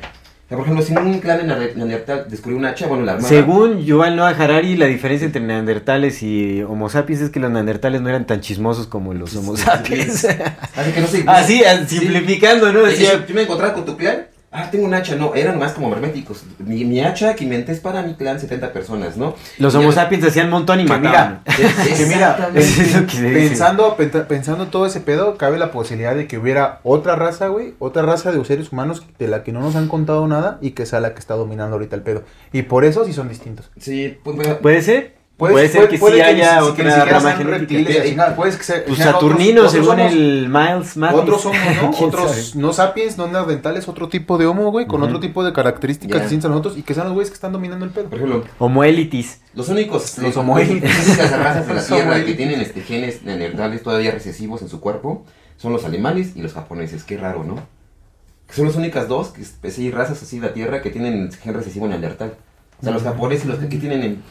Por 0.49 0.61
ejemplo, 0.61 0.83
si 0.85 0.95
un 0.95 1.19
clan 1.21 1.39
de 1.39 1.45
neander- 1.55 1.75
neandertal 1.75 2.27
descubrió 2.29 2.59
un 2.59 2.67
hacha, 2.67 2.87
bueno, 2.87 3.05
la 3.05 3.13
armada... 3.13 3.29
Según 3.29 3.83
Yuval 3.83 4.15
Noah 4.15 4.29
Harari, 4.39 4.77
la 4.77 4.87
diferencia 4.87 5.25
entre 5.25 5.41
neandertales 5.41 6.23
y 6.23 6.63
homo 6.63 6.89
sapiens 6.91 7.23
es 7.23 7.31
que 7.31 7.41
los 7.41 7.51
neandertales 7.51 8.03
no 8.03 8.09
eran 8.11 8.27
tan 8.27 8.41
chismosos 8.41 8.87
como 8.87 9.15
los 9.15 9.35
homo 9.37 9.57
sapiens. 9.57 10.25
Así 10.77 10.93
que 10.93 11.01
no 11.01 11.07
sé... 11.07 11.25
Así, 11.27 11.63
Sí. 11.89 11.99
simplificando, 11.99 12.73
¿no? 12.73 12.83
Decía, 12.83 13.25
tú 13.27 13.33
me 13.33 13.43
encontrabas 13.43 13.75
con 13.75 13.87
tu 13.87 13.97
clan, 13.97 14.27
ah, 14.55 14.71
tengo 14.71 14.87
un 14.87 14.95
hacha, 14.95 15.17
no, 15.17 15.35
eran 15.35 15.59
más 15.59 15.73
como 15.73 15.93
herméticos. 15.93 16.45
Mi, 16.59 16.85
mi 16.85 17.01
hacha 17.01 17.35
que 17.35 17.45
inventé 17.45 17.73
es 17.73 17.81
para 17.81 18.03
mi 18.03 18.15
clan, 18.15 18.41
70 18.41 18.73
personas, 18.73 19.17
¿no? 19.19 19.35
los 19.59 19.75
Y 19.75 19.77
homo 19.77 19.93
sapiens 19.93 20.25
hacían 20.25 20.47
un 20.47 20.53
montón 20.53 20.81
y 20.81 20.85
Que 20.87 20.89
mataban. 20.97 21.43
mira, 21.47 21.69
Es- 21.85 21.99
que 21.99 22.07
mira. 22.07 22.51
Es 22.55 22.77
que 23.13 23.19
pensando, 23.33 23.97
pensando 24.29 24.69
todo 24.69 24.87
ese 24.87 25.01
pedo, 25.01 25.37
cabe 25.37 25.59
la 25.59 25.71
posibilidad 25.73 26.15
de 26.15 26.27
que 26.27 26.39
hubiera 26.39 26.81
otra 26.85 27.17
raza, 27.17 27.49
güey, 27.49 27.75
otra 27.79 28.03
raza 28.03 28.33
de 28.33 28.43
seres 28.45 28.73
humanos 28.73 29.05
de 29.19 29.29
la 29.29 29.43
que 29.43 29.53
no 29.53 29.61
nos 29.61 29.77
han 29.77 29.89
contado 29.89 30.27
nada 30.27 30.59
y 30.61 30.71
que 30.71 30.87
sea 30.87 31.01
la 31.01 31.13
que 31.15 31.19
está 31.21 31.35
dominando 31.35 31.75
ahorita 31.75 31.97
el 31.97 32.03
pedo. 32.03 32.23
Y 32.53 32.63
por 32.63 32.85
eso 32.85 33.05
sí 33.05 33.13
son 33.13 33.29
distintos. 33.29 33.71
Sí, 33.79 34.17
pues, 34.23 34.37
bueno, 34.37 34.59
¿Puede 34.59 34.81
ser? 34.83 35.15
Puede- 35.37 35.53
Puede 35.55 35.69
ser 35.69 35.89
que 35.89 35.99
puede 35.99 36.15
sí 36.15 36.21
que 36.21 36.25
haya 36.27 36.59
que 36.59 36.63
otra 36.63 36.75
siquiera 36.93 37.05
rama 37.07 37.33
genética. 37.33 37.91
al 38.03 38.09
final, 38.09 38.35
puede 38.37 38.57
que 38.57 38.63
se- 38.63 38.73
Pues 38.83 39.01
otros- 39.01 39.13
Saturnino, 39.15 39.61
otros 39.63 39.73
según 39.73 39.89
somos- 39.97 40.13
el 40.13 40.49
Miles 40.49 40.97
Mathis. 40.97 41.19
Otros 41.21 41.43
somos, 41.43 41.59
¿no? 41.83 41.91
¿Quién 41.99 42.09
Otros 42.09 42.31
sabe? 42.31 42.63
no 42.63 42.73
sapiens, 42.73 43.19
no 43.19 43.27
neandertales, 43.27 43.89
otro 43.89 44.09
tipo 44.09 44.39
de 44.39 44.47
homo, 44.47 44.71
güey, 44.71 44.87
con 44.87 45.03
otro 45.03 45.19
tipo 45.19 45.43
de 45.43 45.53
características 45.53 46.21
distintas 46.23 46.47
a 46.47 46.49
nosotros 46.51 46.79
y 46.79 46.83
que 46.83 46.95
sean 46.95 47.07
los 47.07 47.15
güeyes 47.15 47.31
que 47.31 47.35
están 47.35 47.51
dominando 47.51 47.85
el 47.85 47.91
pedo. 47.91 48.05
por 48.11 48.19
ejemplo, 48.19 48.45
Homo 48.61 48.85
elitis. 48.85 49.41
los 49.55 49.69
únicos... 49.71 50.19
Los 50.19 50.37
homoélitos. 50.37 50.89
las 50.89 51.07
únicas 51.09 51.39
razas 51.39 51.67
de 51.67 51.75
la 51.75 51.85
Tierra 51.85 52.25
que 52.25 52.35
tienen 52.35 52.61
este, 52.61 52.83
genes 52.83 53.25
neandertales 53.25 53.83
todavía 53.83 54.13
recesivos 54.13 54.63
en 54.63 54.69
su 54.69 54.79
cuerpo 54.79 55.25
son 55.57 55.73
los 55.73 55.85
alemanes 55.85 56.37
y 56.37 56.43
los 56.43 56.53
japoneses. 56.53 57.03
Qué 57.03 57.17
raro, 57.17 57.43
¿no? 57.43 57.57
Son 58.51 58.67
las 58.67 58.77
únicas 58.77 59.09
dos 59.09 59.33
que, 59.63 59.71
sí, 59.73 59.91
razas 59.91 60.23
así 60.23 60.39
de 60.39 60.47
la 60.47 60.55
Tierra 60.55 60.81
que 60.81 60.91
tienen 60.91 61.33
gen 61.33 61.55
recesivo 61.55 61.89
neandertal. 61.89 62.35
O 62.81 62.85
sea, 62.85 62.93
los 62.93 63.03
japoneses 63.03 63.47
los 63.47 63.59
que 63.59 63.67
aquí 63.67 63.79
tienen 63.79 64.03
en... 64.05 64.23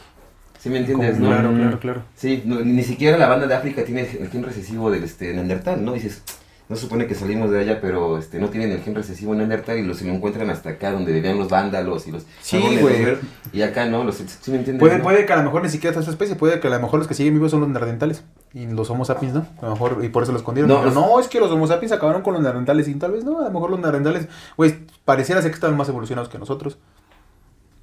¿Sí 0.64 0.70
me 0.70 0.78
entiendes, 0.78 1.18
no? 1.20 1.26
Claro, 1.28 1.52
claro, 1.54 1.78
claro. 1.78 2.02
Sí, 2.16 2.42
no, 2.46 2.58
ni 2.60 2.82
siquiera 2.82 3.18
la 3.18 3.28
banda 3.28 3.46
de 3.46 3.54
África 3.54 3.84
tiene 3.84 4.00
el 4.18 4.30
gen 4.30 4.42
recesivo 4.42 4.90
del 4.90 5.04
este, 5.04 5.34
Neandertal, 5.34 5.84
¿no? 5.84 5.92
Dices, 5.92 6.22
no 6.70 6.76
se 6.76 6.80
supone 6.80 7.06
que 7.06 7.14
salimos 7.14 7.50
de 7.50 7.60
allá, 7.60 7.82
pero 7.82 8.16
este, 8.16 8.38
no 8.38 8.48
tienen 8.48 8.72
el 8.72 8.80
gen 8.80 8.94
recesivo 8.94 9.34
Neandertal 9.34 9.76
y 9.78 9.82
lo, 9.82 9.92
se 9.92 10.06
lo 10.06 10.14
encuentran 10.14 10.48
hasta 10.48 10.70
acá, 10.70 10.90
donde 10.92 11.12
vivían 11.12 11.36
los 11.38 11.50
vándalos 11.50 12.06
y 12.08 12.12
los... 12.12 12.24
Sí, 12.40 12.78
güey. 12.80 13.04
los- 13.04 13.18
Y 13.52 13.60
acá, 13.60 13.84
¿no? 13.84 14.04
Los, 14.04 14.14
¿Sí 14.16 14.50
me 14.50 14.56
entiendes? 14.56 14.80
Puede, 14.80 14.96
no? 14.96 15.04
puede 15.04 15.26
que 15.26 15.32
a 15.34 15.36
lo 15.36 15.42
mejor 15.42 15.62
ni 15.62 15.68
siquiera 15.68 15.90
está 15.90 16.00
esta 16.00 16.12
especie, 16.12 16.34
puede 16.34 16.58
que 16.60 16.68
a 16.68 16.70
lo 16.70 16.80
mejor 16.80 16.98
los 16.98 17.08
que 17.08 17.12
siguen 17.12 17.34
vivos 17.34 17.50
son 17.50 17.60
los 17.60 17.68
neandertales 17.68 18.24
y 18.54 18.66
los 18.66 18.88
homo 18.88 19.04
sapiens, 19.04 19.34
¿no? 19.34 19.46
A 19.60 19.66
lo 19.66 19.72
mejor, 19.72 19.98
y 20.02 20.08
por 20.08 20.22
eso 20.22 20.32
lo 20.32 20.38
escondieron. 20.38 20.70
No, 20.70 20.90
no, 20.90 21.20
es 21.20 21.28
que 21.28 21.40
los 21.40 21.50
homo 21.50 21.66
sapiens 21.66 21.92
acabaron 21.92 22.22
con 22.22 22.32
los 22.32 22.42
neandertales 22.42 22.88
y 22.88 22.94
tal 22.94 23.12
vez 23.12 23.22
no, 23.22 23.40
a 23.40 23.44
lo 23.44 23.50
mejor 23.50 23.70
los 23.70 23.80
neandertales, 23.80 24.28
güey, 24.56 24.74
pareciera 25.04 25.42
ser 25.42 25.50
que 25.50 25.56
estaban 25.56 25.76
más 25.76 25.90
evolucionados 25.90 26.30
que 26.30 26.38
nosotros. 26.38 26.78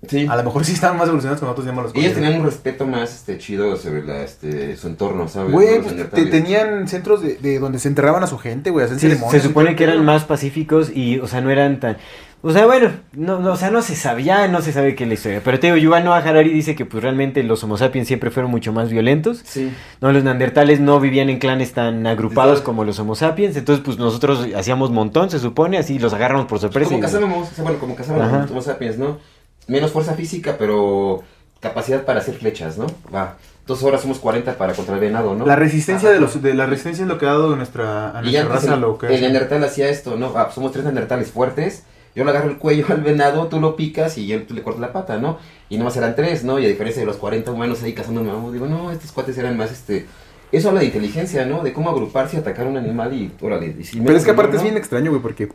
Sí. 0.08 0.26
A 0.28 0.36
lo 0.36 0.44
mejor 0.44 0.66
sí 0.66 0.74
estaban 0.74 0.98
más 0.98 1.06
evolucionados 1.08 1.40
que 1.40 1.46
nosotros, 1.46 1.66
ya 1.68 1.74
me 1.74 1.82
los 1.84 1.96
Ellos 1.96 2.14
tenían 2.14 2.40
un 2.40 2.46
respeto 2.46 2.88
más 2.88 3.14
este, 3.14 3.38
chido 3.38 3.76
sobre 3.78 4.04
la, 4.04 4.24
este, 4.24 4.76
su 4.76 4.88
entorno, 4.88 5.28
¿sabes? 5.28 5.52
Güey, 5.52 5.80
pues, 5.82 6.10
te- 6.12 6.26
tenían 6.26 6.88
centros 6.88 7.22
de, 7.22 7.36
de 7.36 7.60
donde 7.60 7.78
se 7.78 7.88
enterraban 7.88 8.24
a 8.24 8.28
su 8.28 8.40
gente, 8.40 8.72
güey, 8.72 8.86
hacían 8.86 9.00
Sí, 9.00 9.08
ceremonias. 9.10 9.42
se 9.42 9.48
supone 9.48 9.76
que 9.76 9.84
eran 9.84 10.04
más 10.04 10.24
pacíficos 10.26 10.90
y, 10.94 11.20
o 11.20 11.28
sea, 11.28 11.42
no 11.42 11.52
eran 11.52 11.80
tan... 11.80 11.98
O 12.44 12.52
sea, 12.52 12.66
bueno, 12.66 12.90
no, 13.14 13.38
no, 13.40 13.52
o 13.52 13.56
sea, 13.56 13.70
no 13.70 13.84
se 13.84 13.96
sabía, 13.96 14.48
no 14.48 14.64
se 14.64 14.74
sabe 14.74 14.96
qué 14.96 15.04
es 15.04 15.08
la 15.08 15.14
historia. 15.14 15.42
Pero 15.46 15.60
te 15.60 15.68
digo, 15.68 15.78
Yuval 15.78 16.04
Noah 16.04 16.18
Harari 16.28 16.52
dice 16.52 16.74
que 16.74 16.86
pues 16.86 17.04
realmente 17.04 17.44
los 17.44 17.64
homo 17.64 17.78
sapiens 17.78 18.08
siempre 18.08 18.32
fueron 18.32 18.50
mucho 18.50 18.74
más 18.74 18.90
violentos. 18.90 19.42
Sí. 19.46 19.72
No, 20.02 20.12
los 20.12 20.24
neandertales 20.24 20.80
no 20.80 21.00
vivían 21.00 21.30
en 21.30 21.38
clanes 21.38 21.74
tan 21.74 22.08
agrupados 22.08 22.54
Exacto. 22.54 22.66
como 22.66 22.84
los 22.84 22.98
homo 22.98 23.14
sapiens. 23.14 23.56
Entonces, 23.58 23.86
pues 23.86 24.00
nosotros 24.00 24.48
hacíamos 24.58 24.90
montón, 24.90 25.30
se 25.30 25.38
supone, 25.38 25.78
así 25.78 26.00
los 26.00 26.14
agarramos 26.16 26.48
por 26.48 26.58
sorpresa. 26.58 26.88
Como 26.88 26.98
y- 26.98 27.02
cazábamos, 27.04 27.52
o 27.52 27.54
sea, 27.54 27.64
bueno, 27.64 27.78
como 27.80 27.96
cazábamos 27.96 28.42
los 28.42 28.50
Homo 28.50 28.62
sapiens, 28.64 28.98
¿no? 28.98 29.20
Menos 29.68 29.92
fuerza 29.92 30.14
física, 30.14 30.56
pero 30.58 31.24
capacidad 31.60 32.04
para 32.04 32.20
hacer 32.20 32.36
flechas, 32.36 32.78
¿no? 32.78 32.88
Va. 33.14 33.38
Dos 33.68 33.84
horas 33.84 34.02
somos 34.02 34.20
40 34.20 34.58
para 34.58 34.74
contra 34.74 34.96
el 34.96 35.00
venado, 35.00 35.36
¿no? 35.36 35.46
La 35.46 35.56
resistencia 35.56 36.10
Ajá. 36.10 36.16
de 36.16 36.22
los 36.22 36.42
de 36.42 36.54
la 36.54 36.66
resistencia 36.66 37.04
es 37.04 37.08
lo 37.08 37.18
que 37.18 37.26
ha 37.26 37.30
dado 37.30 37.56
nuestra 37.56 38.10
a 38.10 38.22
nuestra 38.22 38.46
raza 38.46 38.74
el, 38.74 38.82
lo 38.82 38.98
que 38.98 39.08
el 39.08 39.22
neandertal 39.22 39.64
hacía 39.64 39.88
esto, 39.88 40.18
¿no? 40.18 40.34
Ah, 40.36 40.50
somos 40.54 40.72
tres 40.72 40.84
neandertales 40.84 41.32
fuertes. 41.32 41.84
Yo 42.14 42.26
le 42.26 42.32
agarro 42.32 42.50
el 42.50 42.58
cuello 42.58 42.86
al 42.90 43.02
venado, 43.02 43.48
tú 43.48 43.62
lo 43.62 43.78
picas 43.78 44.18
y 44.18 44.34
él, 44.34 44.46
tú 44.46 44.54
le 44.54 44.64
cortas 44.64 44.82
la 44.82 44.92
pata, 44.92 45.18
¿no? 45.18 45.38
Y 45.70 45.78
nomás 45.78 45.96
eran 45.96 46.16
tres, 46.16 46.44
¿no? 46.44 46.60
Y 46.60 46.66
a 46.66 46.68
diferencia 46.68 47.02
de 47.02 47.06
los 47.06 47.16
40 47.16 47.52
humanos 47.52 47.82
ahí 47.84 47.94
cazando 47.94 48.22
mamut, 48.22 48.52
digo, 48.52 48.68
no, 48.68 48.92
estos 48.92 49.12
cuates 49.12 49.38
eran 49.38 49.56
más, 49.56 49.72
este... 49.72 50.08
Eso 50.52 50.68
habla 50.68 50.82
de 50.82 50.88
inteligencia, 50.88 51.46
¿no? 51.46 51.64
De 51.64 51.72
cómo 51.72 51.90
agruparse 51.90 52.36
y 52.36 52.40
atacar 52.42 52.66
a 52.66 52.70
un 52.70 52.76
animal 52.76 53.14
y, 53.14 53.32
órale. 53.40 53.74
y 53.80 53.86
si 53.86 54.02
Pero 54.02 54.18
es 54.18 54.26
que 54.26 54.32
aparte 54.32 54.52
¿no? 54.52 54.58
es 54.58 54.64
bien 54.64 54.76
extraño, 54.76 55.10
güey, 55.12 55.22
porque 55.22 55.48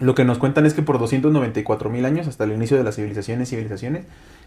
lo 0.00 0.14
que 0.14 0.24
nos 0.24 0.38
cuentan 0.38 0.66
es 0.66 0.74
que 0.74 0.82
por 0.82 0.98
294 0.98 1.90
mil 1.90 2.04
años, 2.04 2.26
hasta 2.26 2.44
el 2.44 2.52
inicio 2.52 2.76
de 2.76 2.84
las 2.84 2.96
civilizaciones, 2.96 3.48
civilizaciones, 3.48 4.04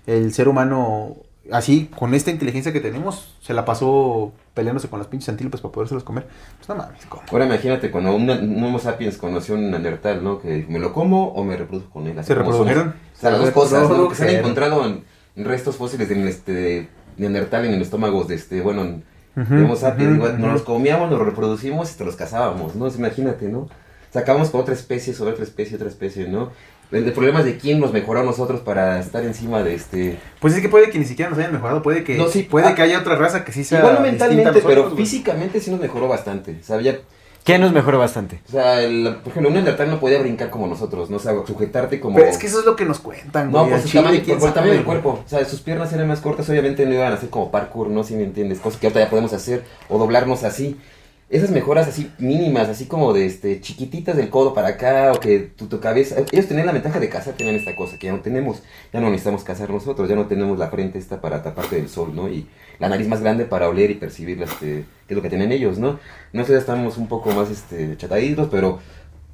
el 0.08 0.34
ser 0.34 0.48
humano 0.48 1.18
así, 1.52 1.90
con 1.96 2.14
esta 2.14 2.32
inteligencia 2.32 2.72
que 2.72 2.80
tenemos, 2.80 3.36
se 3.42 3.54
la 3.54 3.66
pasó 3.66 4.32
peleándose 4.54 4.90
con 4.90 5.00
las 5.00 5.08
pinches 5.08 5.30
antílopes 5.30 5.62
para 5.62 5.72
podérselos 5.72 6.04
comer. 6.04 6.28
Pues 6.58 6.70
no 6.70 6.76
mames, 6.76 7.06
¿cómo? 7.08 7.24
Ahora 7.32 7.46
imagínate 7.46 7.90
cuando 7.90 8.16
un, 8.16 8.30
un 8.30 8.64
Homo 8.64 8.80
sapiens 8.80 9.18
conoció 9.18 9.56
un 9.56 9.72
Neandertal, 9.72 10.24
¿no? 10.24 10.40
Que 10.40 10.66
¿me 10.70 10.80
lo 10.80 10.94
como 10.94 11.30
o 11.30 11.44
me 11.44 11.58
reproduzco 11.58 11.90
con 11.92 12.08
él? 12.08 12.18
Así 12.20 12.28
¿Se 12.28 12.36
reprodujeron? 12.36 12.84
somos. 12.84 12.96
O 13.18 13.20
sea, 13.20 13.32
las 13.32 13.40
dos 13.42 13.52
cosas, 13.52 13.90
¿no? 13.90 14.10
Que 14.10 14.16
se 14.16 14.30
han 14.30 14.36
encontrado 14.36 14.86
en, 14.86 15.04
en 15.36 15.46
restos 15.46 15.76
fósiles 15.78 16.10
de 16.10 16.30
este, 16.30 16.90
Neandertal 17.18 17.66
en 17.66 17.74
el 17.74 17.82
estómago 17.82 18.24
de 18.24 18.36
este, 18.36 18.62
bueno, 18.62 18.84
en, 18.84 19.04
de 19.36 19.64
Homo 19.64 19.76
sapiens. 19.76 20.10
ujú, 20.12 20.16
igual, 20.18 20.42
nos 20.42 20.54
los 20.54 20.62
comíamos, 20.64 21.10
nos 21.10 21.20
reproducimos 21.20 21.94
y 21.94 21.98
te 21.98 22.06
los 22.06 22.16
cazábamos, 22.16 22.76
¿no? 22.76 22.86
Entonces, 22.86 23.00
imagínate, 23.00 23.48
¿no? 23.48 23.68
Sacamos 24.12 24.50
con 24.50 24.62
otra 24.62 24.74
especie, 24.74 25.14
sobre 25.14 25.32
otra 25.32 25.44
especie, 25.44 25.76
otra 25.76 25.88
especie, 25.88 26.28
¿no? 26.28 26.52
El, 26.92 27.06
el 27.06 27.14
problema 27.14 27.40
es 27.40 27.46
de 27.46 27.58
quién 27.58 27.80
nos 27.80 27.94
mejoró 27.94 28.20
a 28.20 28.24
nosotros 28.24 28.60
para 28.60 29.00
estar 29.00 29.24
encima 29.24 29.64
de 29.64 29.76
este... 29.76 30.20
Pues 30.40 30.54
es 30.54 30.62
que 30.62 30.68
puede 30.68 30.90
que 30.90 31.00
ni 31.00 31.06
siquiera 31.06 31.30
nos 31.30 31.40
hayan 31.40 31.54
mejorado, 31.54 31.82
puede 31.82 32.04
que, 32.04 32.18
No, 32.18 32.28
sí, 32.28 32.44
puede 32.44 32.68
ah, 32.68 32.76
que 32.76 32.82
haya 32.82 33.00
otra 33.00 33.16
raza 33.16 33.46
que 33.46 33.54
sí 33.54 33.64
sea 33.64 33.80
Igual 33.80 33.94
no 33.94 34.00
a 34.00 34.04
mentalmente, 34.04 34.44
nosotros, 34.44 34.66
pero 34.68 34.96
físicamente 34.96 35.62
sí 35.62 35.72
nos 35.72 35.80
mejoró 35.80 36.10
bastante. 36.10 36.58
O 36.60 36.64
sea, 36.64 36.82
ya 36.82 37.00
¿Qué 37.44 37.58
nos 37.58 37.72
mejoró 37.72 37.98
bastante? 37.98 38.40
O 38.48 38.52
sea, 38.52 38.82
el, 38.82 39.16
por 39.24 39.32
ejemplo, 39.32 39.48
un 39.48 39.54
neandertal 39.56 39.90
no 39.90 40.00
podía 40.00 40.20
brincar 40.20 40.52
como 40.52 40.68
nosotros, 40.68 41.10
¿no? 41.10 41.18
O 41.18 41.20
sea, 41.20 41.34
sujetarte 41.48 42.00
como... 42.00 42.16
Pero 42.16 42.30
es 42.30 42.38
que 42.38 42.46
eso 42.46 42.60
es 42.60 42.66
lo 42.66 42.76
que 42.76 42.86
nos 42.86 43.00
cuentan, 43.00 43.52
No, 43.52 43.60
güey, 43.60 43.72
por 43.72 43.74
al 43.74 43.82
su 43.82 43.88
chile, 43.88 44.04
tamaño, 44.04 44.22
quién 44.24 44.40
por 44.40 44.48
el 44.50 44.54
tamaño 44.54 44.74
del 44.74 44.84
cuerpo. 44.84 45.24
O 45.26 45.30
sea, 45.30 45.44
sus 45.46 45.62
piernas 45.62 45.92
eran 45.92 46.08
más 46.08 46.20
cortas, 46.20 46.48
obviamente 46.50 46.86
no 46.86 46.94
iban 46.94 47.12
a 47.12 47.16
hacer 47.16 47.30
como 47.30 47.50
parkour, 47.50 47.90
¿no? 47.90 48.04
Si 48.04 48.16
me 48.16 48.24
entiendes, 48.24 48.60
cosas 48.60 48.80
que 48.80 48.88
ahorita 48.88 49.00
ya 49.00 49.10
podemos 49.10 49.34
hacer, 49.34 49.64
o 49.90 49.98
doblarnos 49.98 50.44
así. 50.44 50.78
Esas 51.32 51.50
mejoras 51.50 51.88
así 51.88 52.12
mínimas, 52.20 52.68
así 52.68 52.88
como 52.88 53.14
de 53.14 53.26
este 53.26 53.62
chiquititas 53.62 54.18
del 54.18 54.30
codo 54.30 54.54
para 54.54 54.68
acá, 54.68 55.14
o 55.16 55.20
que 55.22 55.40
tu, 55.40 55.68
tu 55.68 55.80
cabeza... 55.80 56.18
Ellos 56.30 56.46
tenían 56.46 56.66
la 56.66 56.74
ventaja 56.74 57.00
de 57.00 57.08
cazar, 57.08 57.36
tenían 57.36 57.56
esta 57.56 57.74
cosa 57.74 57.98
que 57.98 58.08
ya 58.08 58.14
no 58.14 58.20
tenemos. 58.20 58.62
Ya 58.92 59.00
no 59.00 59.10
necesitamos 59.10 59.46
cazar 59.46 59.70
nosotros, 59.70 60.10
ya 60.10 60.16
no 60.18 60.28
tenemos 60.28 60.60
la 60.60 60.68
frente 60.68 61.00
esta 61.00 61.22
para 61.22 61.42
taparte 61.42 61.78
del 61.78 61.88
sol, 61.88 62.14
¿no? 62.14 62.28
Y 62.28 62.48
la 62.80 62.90
nariz 62.90 63.08
más 63.08 63.22
grande 63.22 63.46
para 63.46 63.70
oler 63.70 63.92
y 63.92 63.96
percibir 63.96 64.42
este, 64.44 64.84
qué 65.08 65.14
es 65.14 65.16
lo 65.16 65.22
que 65.22 65.30
tienen 65.30 65.54
ellos, 65.54 65.80
¿no? 65.80 66.00
Nosotros 66.34 66.58
ya 66.58 66.60
estamos 66.60 66.98
un 66.98 67.08
poco 67.08 67.32
más 67.32 67.50
este, 67.50 67.96
chataditos, 67.96 68.50
pero 68.52 68.80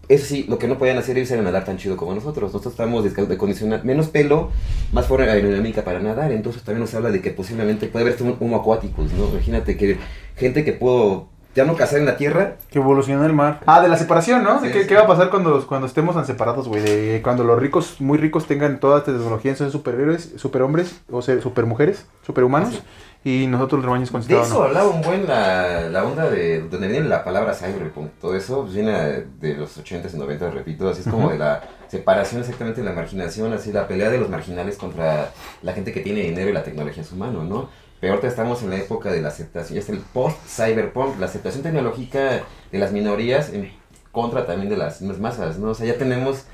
eso 0.07 0.23
sí, 0.23 0.45
lo 0.47 0.59
que 0.59 0.67
no 0.67 0.77
podían 0.77 0.99
hacer 0.99 1.17
ellos 1.17 1.31
era 1.31 1.41
nadar 1.41 1.65
tan 1.65 1.77
chido 1.77 1.97
como 1.97 2.13
nosotros. 2.13 2.53
Nosotros 2.53 2.73
estamos 2.73 3.05
de, 3.05 3.25
de 3.25 3.37
condicionar 3.37 3.83
menos 3.85 4.09
pelo, 4.09 4.51
más 4.91 5.07
forma 5.07 5.25
aerodinámica 5.25 5.83
para 5.83 5.99
nadar. 5.99 6.31
Entonces 6.31 6.61
también 6.61 6.81
nos 6.81 6.93
habla 6.93 7.09
de 7.09 7.21
que 7.23 7.31
posiblemente 7.31 7.87
puede 7.87 8.05
haber 8.05 8.21
un 8.21 8.37
humo 8.39 8.57
acuáticos, 8.57 9.11
¿no? 9.13 9.29
Imagínate 9.29 9.77
que 9.77 9.97
gente 10.35 10.63
que 10.63 10.73
pudo 10.73 11.35
ya 11.57 11.65
no 11.65 11.75
cazar 11.75 11.99
en 11.99 12.05
la 12.05 12.15
tierra. 12.15 12.55
Que 12.69 12.79
evolucionó 12.79 13.25
el 13.25 13.33
mar. 13.33 13.59
Ah, 13.65 13.81
de 13.81 13.89
la 13.89 13.97
separación, 13.97 14.43
¿no? 14.43 14.61
De 14.61 14.67
Sí, 14.67 14.73
qué, 14.73 14.81
sí. 14.83 14.87
qué 14.87 14.95
va 14.95 15.01
a 15.01 15.07
pasar 15.07 15.29
cuando, 15.29 15.65
cuando 15.67 15.87
estemos 15.87 16.15
tan 16.15 16.25
separados, 16.25 16.67
güey. 16.67 16.81
De 16.81 17.21
cuando 17.23 17.43
los 17.43 17.59
ricos, 17.59 17.99
muy 17.99 18.17
ricos, 18.17 18.45
tengan 18.45 18.79
toda 18.79 18.99
esta 18.99 19.11
tecnología, 19.11 19.55
son 19.55 19.71
superhéroes, 19.71 20.33
superhombres, 20.37 21.01
o 21.11 21.21
sea, 21.21 21.41
supermujeres, 21.41 22.05
superhumanos. 22.25 22.81
Y 23.23 23.47
nosotros 23.47 23.79
los 23.79 23.85
rebaños 23.85 24.09
De 24.09 24.13
considerados 24.13 24.47
eso 24.47 24.59
no. 24.59 24.65
hablaba 24.65 24.87
un 24.89 25.01
buen 25.01 25.27
la, 25.27 25.89
la 25.89 26.03
onda 26.05 26.29
de 26.29 26.61
donde 26.61 26.87
viene 26.87 27.09
la 27.09 27.25
palabra 27.25 27.53
cyberpunk. 27.53 28.11
Todo 28.21 28.35
eso 28.35 28.63
viene 28.63 29.25
de 29.41 29.55
los 29.55 29.77
80s 29.83 30.13
y 30.13 30.17
90s, 30.17 30.51
repito. 30.53 30.87
Así 30.87 31.01
es 31.01 31.07
como 31.09 31.29
de 31.31 31.37
la 31.37 31.61
separación 31.89 32.41
exactamente 32.41 32.81
de 32.81 32.87
la 32.87 32.93
marginación, 32.93 33.51
así 33.51 33.73
la 33.73 33.87
pelea 33.87 34.09
de 34.09 34.19
los 34.19 34.29
marginales 34.29 34.77
contra 34.77 35.31
la 35.61 35.73
gente 35.73 35.91
que 35.91 36.01
tiene 36.01 36.21
dinero 36.21 36.49
y 36.49 36.53
la 36.53 36.63
tecnología 36.63 37.01
en 37.03 37.09
su 37.09 37.15
mano, 37.17 37.43
¿no? 37.43 37.69
Pero 37.99 38.13
ahorita 38.13 38.27
estamos 38.27 38.61
en 38.61 38.69
la 38.69 38.77
época 38.77 39.11
de 39.11 39.21
la 39.21 39.29
aceptación, 39.29 39.75
ya 39.75 39.79
está 39.79 39.91
el 39.91 39.99
post-cyberpunk, 39.99 41.19
la 41.19 41.25
aceptación 41.25 41.63
tecnológica 41.63 42.43
de 42.71 42.77
las 42.77 42.91
minorías 42.91 43.51
en 43.53 43.71
contra 44.11 44.45
también 44.45 44.69
de 44.69 44.77
las 44.77 45.01
las 45.01 45.19
masas, 45.19 45.57
¿no? 45.57 45.69
O 45.71 45.73
sea, 45.73 45.85
ya 45.85 45.97
tenemos 45.97 46.45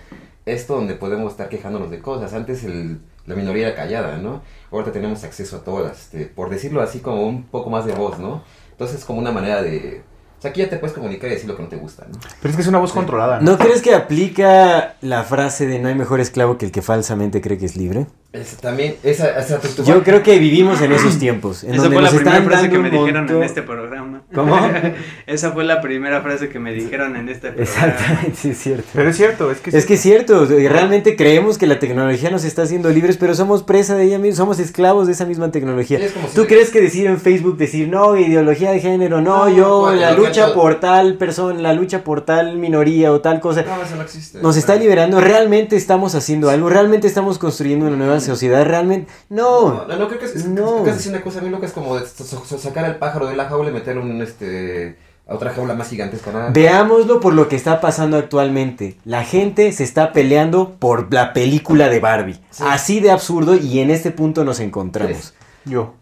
esto 0.46 0.76
donde 0.76 0.96
podemos 0.96 1.32
estar 1.32 1.50
quejándonos 1.50 1.90
de 1.92 2.00
cosas. 2.00 2.34
Antes 2.34 2.64
el, 2.64 3.00
la 3.26 3.36
minoría 3.36 3.68
era 3.68 3.76
callada, 3.76 4.18
¿no? 4.18 4.42
Ahorita 4.72 4.92
tenemos 4.92 5.24
acceso 5.24 5.58
a 5.58 5.64
todas, 5.64 6.00
este, 6.04 6.26
por 6.26 6.50
decirlo 6.50 6.82
así, 6.82 7.00
como 7.00 7.26
un 7.28 7.44
poco 7.44 7.70
más 7.70 7.86
de 7.86 7.94
voz, 7.94 8.20
¿no? 8.20 8.44
Entonces 8.72 9.00
es 9.00 9.06
como 9.06 9.20
una 9.20 9.32
manera 9.32 9.62
de... 9.62 10.02
O 10.38 10.42
sea, 10.42 10.52
aquí 10.52 10.60
ya 10.60 10.70
te 10.70 10.78
puedes 10.78 10.94
comunicar 10.94 11.30
y 11.30 11.36
decir 11.36 11.48
lo 11.48 11.56
que 11.56 11.64
no 11.64 11.70
te 11.70 11.78
gusta, 11.78 12.06
¿no? 12.12 12.20
Pero 12.42 12.50
es 12.50 12.56
que 12.56 12.62
es 12.64 12.68
una 12.68 12.80
voz 12.80 12.92
controlada, 12.92 13.40
¿no? 13.40 13.52
¿No 13.52 13.58
crees 13.58 13.82
que 13.82 13.96
aplica 13.96 14.96
la 15.00 15.24
frase 15.24 15.68
de 15.68 15.80
no 15.80 15.88
hay 15.88 15.96
mejor 15.96 16.20
esclavo 16.20 16.58
que 16.58 16.66
el 16.66 16.72
que 16.74 16.82
falsamente 16.82 17.40
cree 17.40 17.58
que 17.58 17.66
es 17.66 17.78
libre? 17.78 18.08
Es- 18.34 18.58
también, 18.58 18.96
esa, 19.04 19.38
esa 19.40 19.60
tu- 19.60 19.68
tu- 19.68 19.84
Yo 19.84 20.02
creo 20.02 20.24
que 20.24 20.40
vivimos 20.40 20.82
en 20.82 20.92
esos 20.92 21.20
tiempos. 21.20 21.64
En 21.64 21.76
Esa 21.76 21.84
donde 21.84 21.98
fue 21.98 22.04
la 22.04 22.10
primera 22.10 22.42
frase 22.42 22.70
que 22.72 22.80
me 22.80 22.90
dijeron 22.90 23.30
en 23.30 23.44
este 23.44 23.62
programa. 23.62 24.24
¿Cómo? 24.34 24.58
Esa 25.28 25.52
fue 25.52 25.64
la 25.64 25.82
primera 25.82 26.22
frase 26.22 26.50
que 26.50 26.58
me 26.58 26.74
dijeron 26.74 27.16
en 27.16 27.30
este 27.30 27.52
programa. 27.52 27.64
Exactamente, 27.94 28.32
sí 28.36 28.50
es 28.50 28.58
cierto. 28.58 28.88
Pero 28.92 29.10
es 29.12 29.18
cierto, 29.18 29.52
es 29.52 29.60
que... 29.60 29.78
Es 29.78 29.86
que 29.86 29.94
es 29.94 30.02
cierto, 30.02 30.46
realmente 30.48 31.16
creemos 31.16 31.60
que 31.60 31.68
la 31.68 31.78
tecnología 31.78 32.32
nos 32.32 32.44
está 32.44 32.64
haciendo 32.64 32.90
libres, 32.90 33.18
pero 33.18 33.36
somos 33.36 33.62
presa 33.62 33.96
de 33.96 34.06
ella 34.06 34.18
misma, 34.18 34.38
somos 34.38 34.58
esclavos 34.60 35.06
de 35.06 35.14
esa 35.14 35.26
misma 35.26 35.52
tecnología. 35.52 36.00
Sí, 36.00 36.06
es 36.06 36.12
como 36.14 36.28
si 36.28 36.34
¿Tú 36.36 36.48
crees 36.48 36.72
que 36.72 36.82
decir 36.82 37.06
en 37.06 37.20
Facebook, 37.20 37.58
decir, 37.58 37.88
no, 37.88 38.18
ideología 38.18 38.72
de 38.72 38.80
género, 38.80 39.22
no, 39.22 39.48
No, 39.48 39.56
yo, 39.56 39.94
la 39.94 40.12
lucha 40.14 40.56
por 40.56 40.80
tal 40.80 41.18
persona, 41.20 41.60
la 41.62 41.74
lucha 41.74 42.04
por 42.04 42.22
tal 42.22 42.58
minoría 42.58 43.12
o 43.12 43.22
tal 43.22 43.40
cosa, 43.40 43.62
No, 43.62 43.84
eso 43.84 43.96
no 43.96 44.02
existe. 44.02 44.42
nos 44.42 44.58
está 44.58 44.76
liberando, 44.76 45.22
realmente 45.22 45.76
estamos 45.76 46.16
haciendo 46.16 46.50
algo, 46.50 46.68
realmente 46.70 47.06
estamos 47.06 47.38
construyendo 47.38 47.86
una 47.86 47.96
nueva 47.96 48.20
sociedad, 48.24 48.66
realmente, 48.66 49.12
No, 49.30 49.74
no, 49.74 49.88
no, 49.88 49.96
no, 49.98 50.08
creo 50.08 50.20
que 50.20 50.26
es, 50.26 50.46
No. 50.46 50.86
es 50.88 51.08
una 51.08 51.22
cosa 51.22 51.42
muy 51.42 51.50
loca, 51.50 51.66
es 51.66 51.74
como 51.74 51.98
de 51.98 52.06
sacar 52.08 52.86
al 52.86 52.98
pájaro 52.98 53.28
de 53.28 53.36
la 53.36 53.46
jaula 53.46 53.70
y 53.70 53.74
meterlo 53.74 54.02
en 54.02 54.12
un, 54.12 54.22
este, 54.22 54.98
a 55.28 55.36
otra 55.36 55.52
jaula 55.52 55.74
más 55.74 55.90
gigantesca. 55.90 56.32
Nada. 56.32 56.50
Veámoslo 56.52 57.20
por 57.20 57.34
lo 57.34 57.48
que 57.48 57.56
está 57.56 57.80
pasando 57.80 58.18
actualmente. 58.18 58.98
La 59.06 59.24
gente 59.24 59.72
se 59.72 59.84
está 59.84 60.12
peleando 60.14 60.76
por 60.80 61.14
la 61.14 61.34
película 61.34 61.90
de 61.90 62.00
Barbie. 62.00 62.40
Sí. 62.50 62.64
Así 62.68 63.00
de 63.00 63.12
absurdo 63.12 63.56
y 63.56 63.80
en 63.80 63.90
este 63.92 64.12
punto 64.12 64.44
nos 64.44 64.60
encontramos. 64.60 65.34
Yo. 65.66 65.94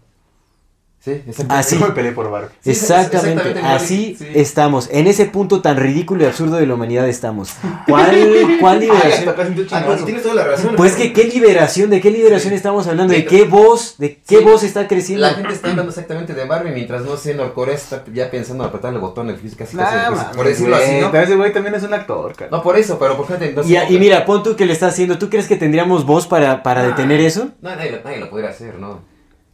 Sí. 1.04 1.20
Así. 1.50 1.80
Yo 1.80 1.88
me 1.88 1.94
peleé 1.94 2.12
por 2.12 2.30
Barbie. 2.30 2.50
Sí, 2.62 2.70
Exactamente, 2.70 3.50
exactamente, 3.50 3.68
así 3.68 4.16
sí. 4.20 4.28
estamos. 4.36 4.88
En 4.92 5.08
ese 5.08 5.26
punto 5.26 5.60
tan 5.60 5.78
ridículo 5.78 6.22
y 6.24 6.28
absurdo 6.28 6.58
de 6.58 6.68
la 6.68 6.76
humanidad 6.76 7.10
estamos. 7.10 7.54
¿Cuál, 7.88 8.12
cuál 8.60 8.76
Ay, 8.76 8.82
liberación? 8.82 9.34
casi- 9.36 9.66
ah, 9.72 9.84
no, 9.88 10.06
tienes 10.06 10.22
toda 10.22 10.36
la 10.36 10.44
razón. 10.44 10.76
Pues 10.78 10.94
que 10.94 11.12
qué 11.12 11.24
liberación, 11.24 11.90
¿de 11.90 12.02
qué 12.02 12.12
liberación 12.12 12.52
Sí. 12.52 12.56
estamos 12.58 12.86
hablando? 12.86 13.14
¿De 13.14 13.22
Sí. 13.22 13.26
qué 13.26 13.46
voz? 13.46 13.96
¿De 13.98 14.18
qué 14.18 14.38
Sí. 14.38 14.44
voz 14.44 14.62
está 14.62 14.88
creciendo? 14.88 15.26
La 15.26 15.34
gente 15.34 15.54
está 15.54 15.72
hablando 15.72 15.90
exactamente 15.90 16.36
de 16.36 16.46
Barbie, 16.46 16.70
mientras 16.72 17.02
no 17.04 17.18
sé, 17.18 17.34
Norcorea 17.34 17.74
está 17.74 18.04
ya 18.14 18.30
pensando 18.30 18.64
en 18.64 18.68
apretar 18.70 18.94
el 18.94 19.00
botón, 19.00 19.28
el 19.32 19.38
físico, 19.38 19.64
casi, 19.66 19.76
casi, 19.76 19.96
Nah, 19.96 20.06
pues, 20.08 20.20
mames, 20.20 20.36
por 20.38 20.46
decirlo 20.46 20.76
así, 20.76 20.92
¿no? 21.02 21.12
Ese 21.20 21.36
güey 21.36 21.52
también 21.52 21.74
es 21.74 21.82
un 21.82 21.96
actor, 21.96 22.36
cara. 22.36 22.52
No, 22.52 22.62
por 22.62 22.78
eso, 22.78 23.00
pero 23.00 23.18
por 23.18 23.26
ejemplo, 23.26 23.64
no 23.64 23.68
Y, 23.68 23.76
y 23.96 23.98
mira, 23.98 24.24
pon 24.24 24.44
tú 24.44 24.56
que 24.56 24.68
le 24.68 24.74
estás 24.74 24.94
haciendo. 24.94 25.18
¿Tú 25.18 25.32
crees 25.32 25.48
que 25.48 25.56
tendríamos 25.56 26.06
voz 26.06 26.28
para, 26.28 26.62
para 26.62 26.82
Ah. 26.82 26.88
detener 26.90 27.22
eso? 27.22 27.50
No, 27.60 27.76
nadie, 27.76 27.90
lo- 27.90 28.04
nadie 28.04 28.20
lo 28.20 28.30
podría 28.30 28.50
hacer, 28.52 28.76
¿no? 28.78 28.90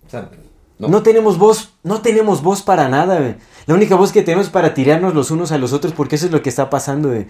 O 0.06 0.10
sea, 0.10 0.30
no. 0.80 0.88
No. 0.88 1.04
tenemos 1.04 1.38
voz, 1.38 1.74
no 1.84 2.02
tenemos 2.02 2.42
voz 2.44 2.62
para 2.62 2.88
nada, 2.90 3.20
güey. 3.20 3.36
La 3.66 3.74
única 3.76 3.96
voz 3.96 4.12
que 4.12 4.22
tenemos 4.22 4.48
es 4.48 4.52
para 4.52 4.74
tirarnos 4.74 5.14
los 5.14 5.32
unos 5.32 5.52
a 5.52 5.58
los 5.58 5.74
otros, 5.74 5.94
porque 5.94 6.16
eso 6.16 6.26
es 6.28 6.32
lo 6.32 6.42
que 6.42 6.50
está 6.50 6.70
pasando, 6.70 7.10
güey. 7.10 7.28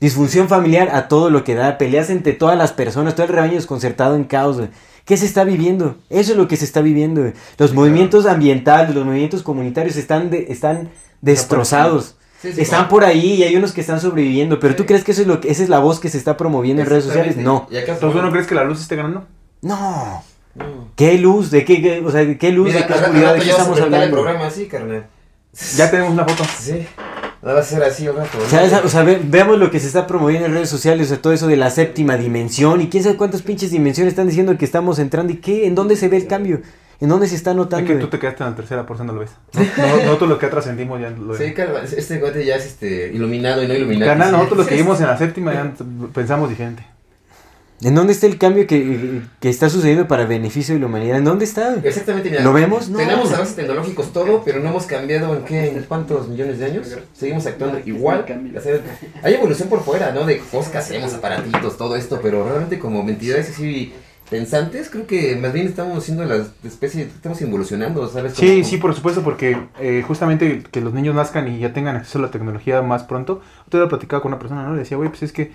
Disfunción 0.00 0.48
familiar 0.48 0.90
a 0.94 1.08
todo 1.08 1.28
lo 1.28 1.42
que 1.44 1.54
da, 1.56 1.76
peleas 1.76 2.08
entre 2.10 2.32
todas 2.32 2.56
las 2.56 2.72
personas, 2.72 3.14
todo 3.14 3.26
el 3.26 3.32
rebaño 3.32 3.54
desconcertado 3.54 4.14
en 4.14 4.24
caos, 4.24 4.56
güey. 4.58 4.68
¿Qué 5.04 5.16
se 5.16 5.26
está 5.26 5.42
viviendo? 5.44 5.96
Eso 6.08 6.32
es 6.32 6.36
lo 6.38 6.46
que 6.48 6.56
se 6.56 6.64
está 6.64 6.80
viviendo, 6.82 7.22
güey. 7.22 7.32
Los 7.56 7.74
movimientos 7.74 8.26
ambientales, 8.26 8.94
los 8.94 9.04
movimientos 9.04 9.42
comunitarios 9.42 9.96
están, 9.96 10.30
de- 10.30 10.46
están 10.50 10.90
destrozados. 11.20 12.14
Sí, 12.40 12.52
sí, 12.52 12.60
están 12.60 12.80
claro. 12.82 12.88
por 12.90 13.04
ahí 13.04 13.34
y 13.34 13.42
hay 13.42 13.56
unos 13.56 13.72
que 13.72 13.80
están 13.80 14.00
sobreviviendo, 14.00 14.60
pero 14.60 14.76
¿tú 14.76 14.86
crees 14.86 15.02
que 15.02 15.10
eso 15.10 15.22
es 15.22 15.26
lo 15.26 15.40
que 15.40 15.50
esa 15.50 15.62
es 15.64 15.68
la 15.68 15.80
voz 15.80 15.98
que 15.98 16.08
se 16.08 16.18
está 16.18 16.36
promoviendo 16.36 16.82
en 16.82 16.88
redes 16.88 17.04
sociales? 17.04 17.36
No. 17.36 17.66
¿Y 17.68 17.76
acaso- 17.78 17.94
Entonces, 17.94 18.22
¿no 18.22 18.30
crees 18.30 18.46
que 18.46 18.54
la 18.54 18.62
luz 18.62 18.80
esté 18.80 18.94
ganando? 18.94 19.26
No. 19.62 20.22
No. 20.58 20.88
¿Qué 20.96 21.16
luz? 21.18 21.50
¿De 21.50 21.64
qué, 21.64 21.80
qué- 21.80 22.02
o 22.04 22.10
sea, 22.10 22.36
qué 22.38 22.52
luz? 22.52 22.66
Mira, 22.68 22.80
¿De 22.80 22.86
qué 22.86 22.92
oscuridad? 22.94 23.34
¿De 23.34 23.40
qué 23.40 23.50
estamos 23.50 23.68
cortar 23.68 23.86
el 23.88 23.94
hablando? 23.94 24.16
programa 24.16 24.46
así, 24.46 24.66
carnal. 24.66 25.06
Ya 25.76 25.90
tenemos 25.90 26.12
una 26.12 26.24
foto. 26.24 26.44
Sí. 26.58 26.86
No 27.40 27.54
va 27.54 27.60
a 27.60 27.62
ser 27.62 27.82
así 27.84 28.08
rato. 28.08 28.36
O 28.44 28.48
sea, 28.48 28.64
esa- 28.64 28.82
o 28.84 28.88
sea, 28.88 29.02
ve- 29.04 29.20
veamos 29.22 29.58
lo 29.58 29.70
que 29.70 29.78
se 29.78 29.86
está 29.86 30.06
promoviendo 30.08 30.46
en 30.46 30.54
redes 30.54 30.68
sociales, 30.68 31.06
o 31.06 31.08
sea, 31.10 31.22
todo 31.22 31.32
eso 31.32 31.46
de 31.46 31.56
la 31.56 31.70
séptima 31.70 32.16
dimensión 32.16 32.80
y 32.80 32.88
quién 32.88 33.04
sabe 33.04 33.16
cuántas 33.16 33.42
pinches 33.42 33.70
dimensiones 33.70 34.12
están 34.12 34.26
diciendo 34.26 34.56
que 34.58 34.64
estamos 34.64 34.98
entrando 34.98 35.32
y 35.32 35.36
qué, 35.36 35.66
en 35.66 35.74
dónde 35.76 35.94
se 35.94 36.08
ve 36.08 36.16
el 36.16 36.26
cambio, 36.26 36.60
en 37.00 37.08
dónde 37.08 37.28
se 37.28 37.36
está 37.36 37.50
Es 37.52 37.56
notando. 37.56 37.86
que 37.86 37.94
tú 38.00 38.08
te 38.08 38.18
quedaste 38.18 38.42
en 38.42 38.50
la 38.50 38.56
tercera, 38.56 38.84
por 38.86 38.96
eso 38.96 39.04
no 39.04 39.12
lo 39.12 39.20
ves. 39.20 39.30
No, 39.78 39.86
no- 39.86 39.96
nosotros 40.04 40.28
lo 40.30 40.38
que 40.38 40.48
trascendimos 40.48 41.00
ya 41.00 41.10
lo 41.10 41.36
Sí, 41.36 41.54
carnal, 41.54 41.84
este 41.84 42.18
guate 42.18 42.44
ya 42.44 42.56
es 42.56 42.66
este, 42.66 43.12
iluminado 43.14 43.62
y 43.62 43.68
no 43.68 43.74
iluminado. 43.74 44.10
Canal, 44.10 44.32
nosotros 44.32 44.58
lo 44.58 44.66
que 44.66 44.74
vimos 44.82 45.00
en 45.00 45.06
la 45.06 45.16
séptima 45.16 45.54
ya 45.54 45.72
pensamos 46.12 46.48
diferente. 46.50 46.84
¿En 47.80 47.94
dónde 47.94 48.12
está 48.12 48.26
el 48.26 48.38
cambio 48.38 48.66
que, 48.66 49.22
que 49.38 49.48
está 49.48 49.70
sucediendo 49.70 50.08
para 50.08 50.24
beneficio 50.26 50.74
de 50.74 50.80
la 50.80 50.86
humanidad? 50.86 51.18
¿En 51.18 51.24
dónde 51.24 51.44
está? 51.44 51.76
Exactamente, 51.84 52.28
mira. 52.28 52.42
¿Lo 52.42 52.52
vemos? 52.52 52.88
No. 52.88 52.98
Tenemos 52.98 53.32
avances 53.32 53.54
tecnológicos 53.54 54.12
todo, 54.12 54.42
pero 54.44 54.58
no 54.60 54.70
hemos 54.70 54.86
cambiado 54.86 55.36
en 55.36 55.44
qué, 55.44 55.68
en 55.68 55.82
cuántos 55.84 56.28
millones 56.28 56.58
de 56.58 56.64
años. 56.66 56.88
Seguimos 57.14 57.46
actuando 57.46 57.80
igual. 57.86 58.24
Hay 59.22 59.34
evolución 59.34 59.68
por 59.68 59.82
fuera, 59.84 60.10
¿no? 60.12 60.24
De 60.26 60.38
cosas 60.38 60.72
que 60.72 60.78
hacemos, 60.78 61.14
aparatitos, 61.14 61.76
todo 61.76 61.94
esto, 61.94 62.18
pero 62.22 62.44
realmente 62.44 62.78
como 62.80 63.08
entidades 63.08 63.50
así 63.50 63.92
pensantes, 64.28 64.90
creo 64.90 65.06
que 65.06 65.36
más 65.36 65.54
bien 65.54 65.66
estamos 65.66 66.04
siendo 66.04 66.22
las 66.24 66.48
especies, 66.62 67.06
estamos 67.06 67.40
evolucionando, 67.40 68.06
¿sabes? 68.08 68.34
Sí, 68.34 68.46
Como- 68.58 68.64
sí, 68.68 68.76
por 68.76 68.94
supuesto, 68.94 69.22
porque 69.22 69.56
eh, 69.80 70.04
justamente 70.06 70.62
que 70.70 70.80
los 70.82 70.92
niños 70.92 71.14
nazcan 71.14 71.48
y 71.48 71.58
ya 71.60 71.72
tengan 71.72 71.96
acceso 71.96 72.18
a 72.18 72.22
la 72.22 72.30
tecnología 72.30 72.82
más 72.82 73.04
pronto. 73.04 73.40
Yo 73.40 73.70
te 73.70 73.76
había 73.78 73.88
platicado 73.88 74.20
con 74.20 74.32
una 74.32 74.38
persona, 74.38 74.64
¿no? 74.64 74.74
Le 74.74 74.80
decía, 74.80 74.96
güey, 74.98 75.08
pues 75.08 75.22
es 75.22 75.32
que 75.32 75.50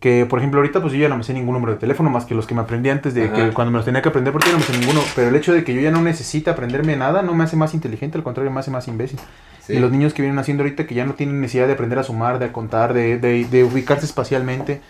Que, 0.00 0.26
por 0.26 0.38
ejemplo, 0.38 0.60
ahorita 0.60 0.80
pues 0.80 0.92
yo 0.92 1.00
ya 1.00 1.08
no 1.08 1.16
me 1.16 1.24
sé 1.24 1.34
ningún 1.34 1.54
número 1.54 1.72
de 1.72 1.78
teléfono 1.80 2.08
más 2.08 2.24
que 2.24 2.34
los 2.34 2.46
que 2.46 2.54
me 2.54 2.60
aprendí 2.60 2.88
antes 2.88 3.14
de 3.14 3.24
Ajá. 3.24 3.34
que 3.34 3.50
cuando 3.52 3.72
me 3.72 3.78
los 3.78 3.84
tenía 3.84 4.00
que 4.00 4.08
aprender 4.10 4.32
porque 4.32 4.46
yo 4.48 4.52
no 4.52 4.60
me 4.60 4.64
sé 4.64 4.78
ninguno. 4.78 5.00
Pero 5.16 5.28
el 5.28 5.34
hecho 5.34 5.52
de 5.52 5.64
que 5.64 5.74
yo 5.74 5.80
ya 5.80 5.90
no 5.90 6.00
necesite 6.02 6.50
aprenderme 6.50 6.94
nada 6.96 7.22
no 7.22 7.34
me 7.34 7.42
hace 7.44 7.56
más 7.56 7.74
inteligente, 7.74 8.16
al 8.16 8.22
contrario, 8.22 8.52
me 8.52 8.60
hace 8.60 8.70
más 8.70 8.86
imbécil. 8.86 9.18
Sí. 9.66 9.72
Y 9.74 9.80
los 9.80 9.90
niños 9.90 10.14
que 10.14 10.22
vienen 10.22 10.38
haciendo 10.38 10.62
ahorita 10.62 10.86
que 10.86 10.94
ya 10.94 11.04
no 11.04 11.14
tienen 11.14 11.40
necesidad 11.40 11.66
de 11.66 11.72
aprender 11.72 11.98
a 11.98 12.04
sumar, 12.04 12.38
de 12.38 12.46
a 12.46 12.52
contar, 12.52 12.94
de, 12.94 13.18
de, 13.18 13.44
de 13.44 13.64
ubicarse 13.64 14.06
espacialmente. 14.06 14.80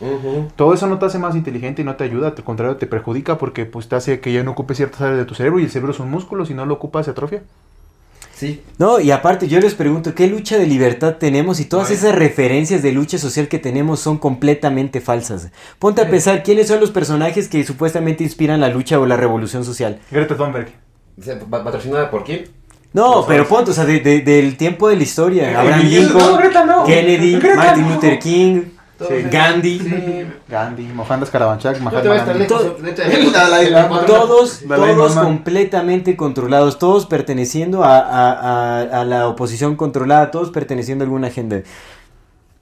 Todo 0.56 0.74
eso 0.74 0.86
no 0.86 0.98
te 0.98 1.06
hace 1.06 1.18
más 1.18 1.34
inteligente 1.34 1.80
y 1.82 1.84
no 1.86 1.96
te 1.96 2.04
ayuda, 2.04 2.34
al 2.36 2.44
contrario 2.44 2.76
te 2.76 2.86
perjudica 2.86 3.38
porque 3.38 3.64
pues 3.64 3.88
te 3.88 3.96
hace 3.96 4.20
que 4.20 4.30
ya 4.32 4.44
no 4.44 4.50
ocupes 4.50 4.76
ciertas 4.76 5.00
áreas 5.00 5.18
de 5.18 5.24
tu 5.24 5.34
cerebro 5.34 5.58
y 5.58 5.64
el 5.64 5.70
cerebro 5.70 5.92
es 5.92 6.00
un 6.00 6.10
músculo, 6.10 6.44
si 6.44 6.52
no 6.54 6.66
lo 6.66 6.74
ocupas 6.74 7.06
se 7.06 7.12
atrofia. 7.12 7.42
Sí, 8.38 8.62
No, 8.78 9.00
y 9.00 9.10
aparte 9.10 9.48
yo 9.48 9.58
les 9.58 9.74
pregunto, 9.74 10.14
¿qué 10.14 10.28
lucha 10.28 10.56
de 10.58 10.66
libertad 10.66 11.16
tenemos? 11.18 11.58
Y 11.58 11.64
todas 11.64 11.88
Ay. 11.90 11.96
esas 11.96 12.14
referencias 12.14 12.82
de 12.84 12.92
lucha 12.92 13.18
social 13.18 13.48
que 13.48 13.58
tenemos 13.58 13.98
son 13.98 14.16
completamente 14.18 15.00
falsas. 15.00 15.50
Ponte 15.80 16.02
a 16.02 16.08
pensar 16.08 16.44
quiénes 16.44 16.68
son 16.68 16.78
los 16.78 16.92
personajes 16.92 17.48
que 17.48 17.64
supuestamente 17.64 18.22
inspiran 18.22 18.60
la 18.60 18.68
lucha 18.68 19.00
o 19.00 19.06
la 19.06 19.16
revolución 19.16 19.64
social. 19.64 19.98
Greta 20.12 20.36
Thunberg. 20.36 20.68
O 21.18 21.22
sea, 21.22 21.36
pa- 21.40 21.64
¿Patrocinada 21.64 22.10
por 22.12 22.22
quién? 22.22 22.44
No, 22.92 23.24
pero 23.26 23.46
ponte, 23.48 23.72
o 23.72 23.74
sea, 23.74 23.84
de- 23.84 23.98
de- 24.00 24.20
del 24.20 24.56
tiempo 24.56 24.88
de 24.88 24.96
la 24.96 25.02
historia. 25.02 25.50
Eh, 25.50 25.56
Abraham 25.56 25.82
no, 25.82 25.88
Lincoln, 25.90 26.36
Greta 26.38 26.64
no. 26.64 26.84
Kennedy, 26.84 27.38
Greta 27.40 27.56
Martin 27.56 27.88
no. 27.88 27.94
Luther 27.96 28.18
King, 28.20 28.60
Sí. 29.06 29.14
Gandhi. 29.30 29.78
Sí. 29.78 30.26
Gandhi, 30.48 30.82
Mohandas 30.88 31.30
Karavanchak, 31.30 31.78
No 31.78 31.84
Mahatma 31.90 32.14
Gandhi. 32.16 32.46
Todos, 32.46 32.76
todos 34.06 35.14
completamente 35.16 36.16
controlados, 36.16 36.78
todos 36.78 37.06
perteneciendo 37.06 37.84
a, 37.84 37.98
a- 37.98 38.32
a- 38.32 39.00
a 39.00 39.04
la 39.04 39.28
oposición 39.28 39.76
controlada, 39.76 40.30
todos 40.30 40.50
perteneciendo 40.50 41.04
a 41.04 41.06
alguna 41.06 41.28
agenda. 41.28 41.62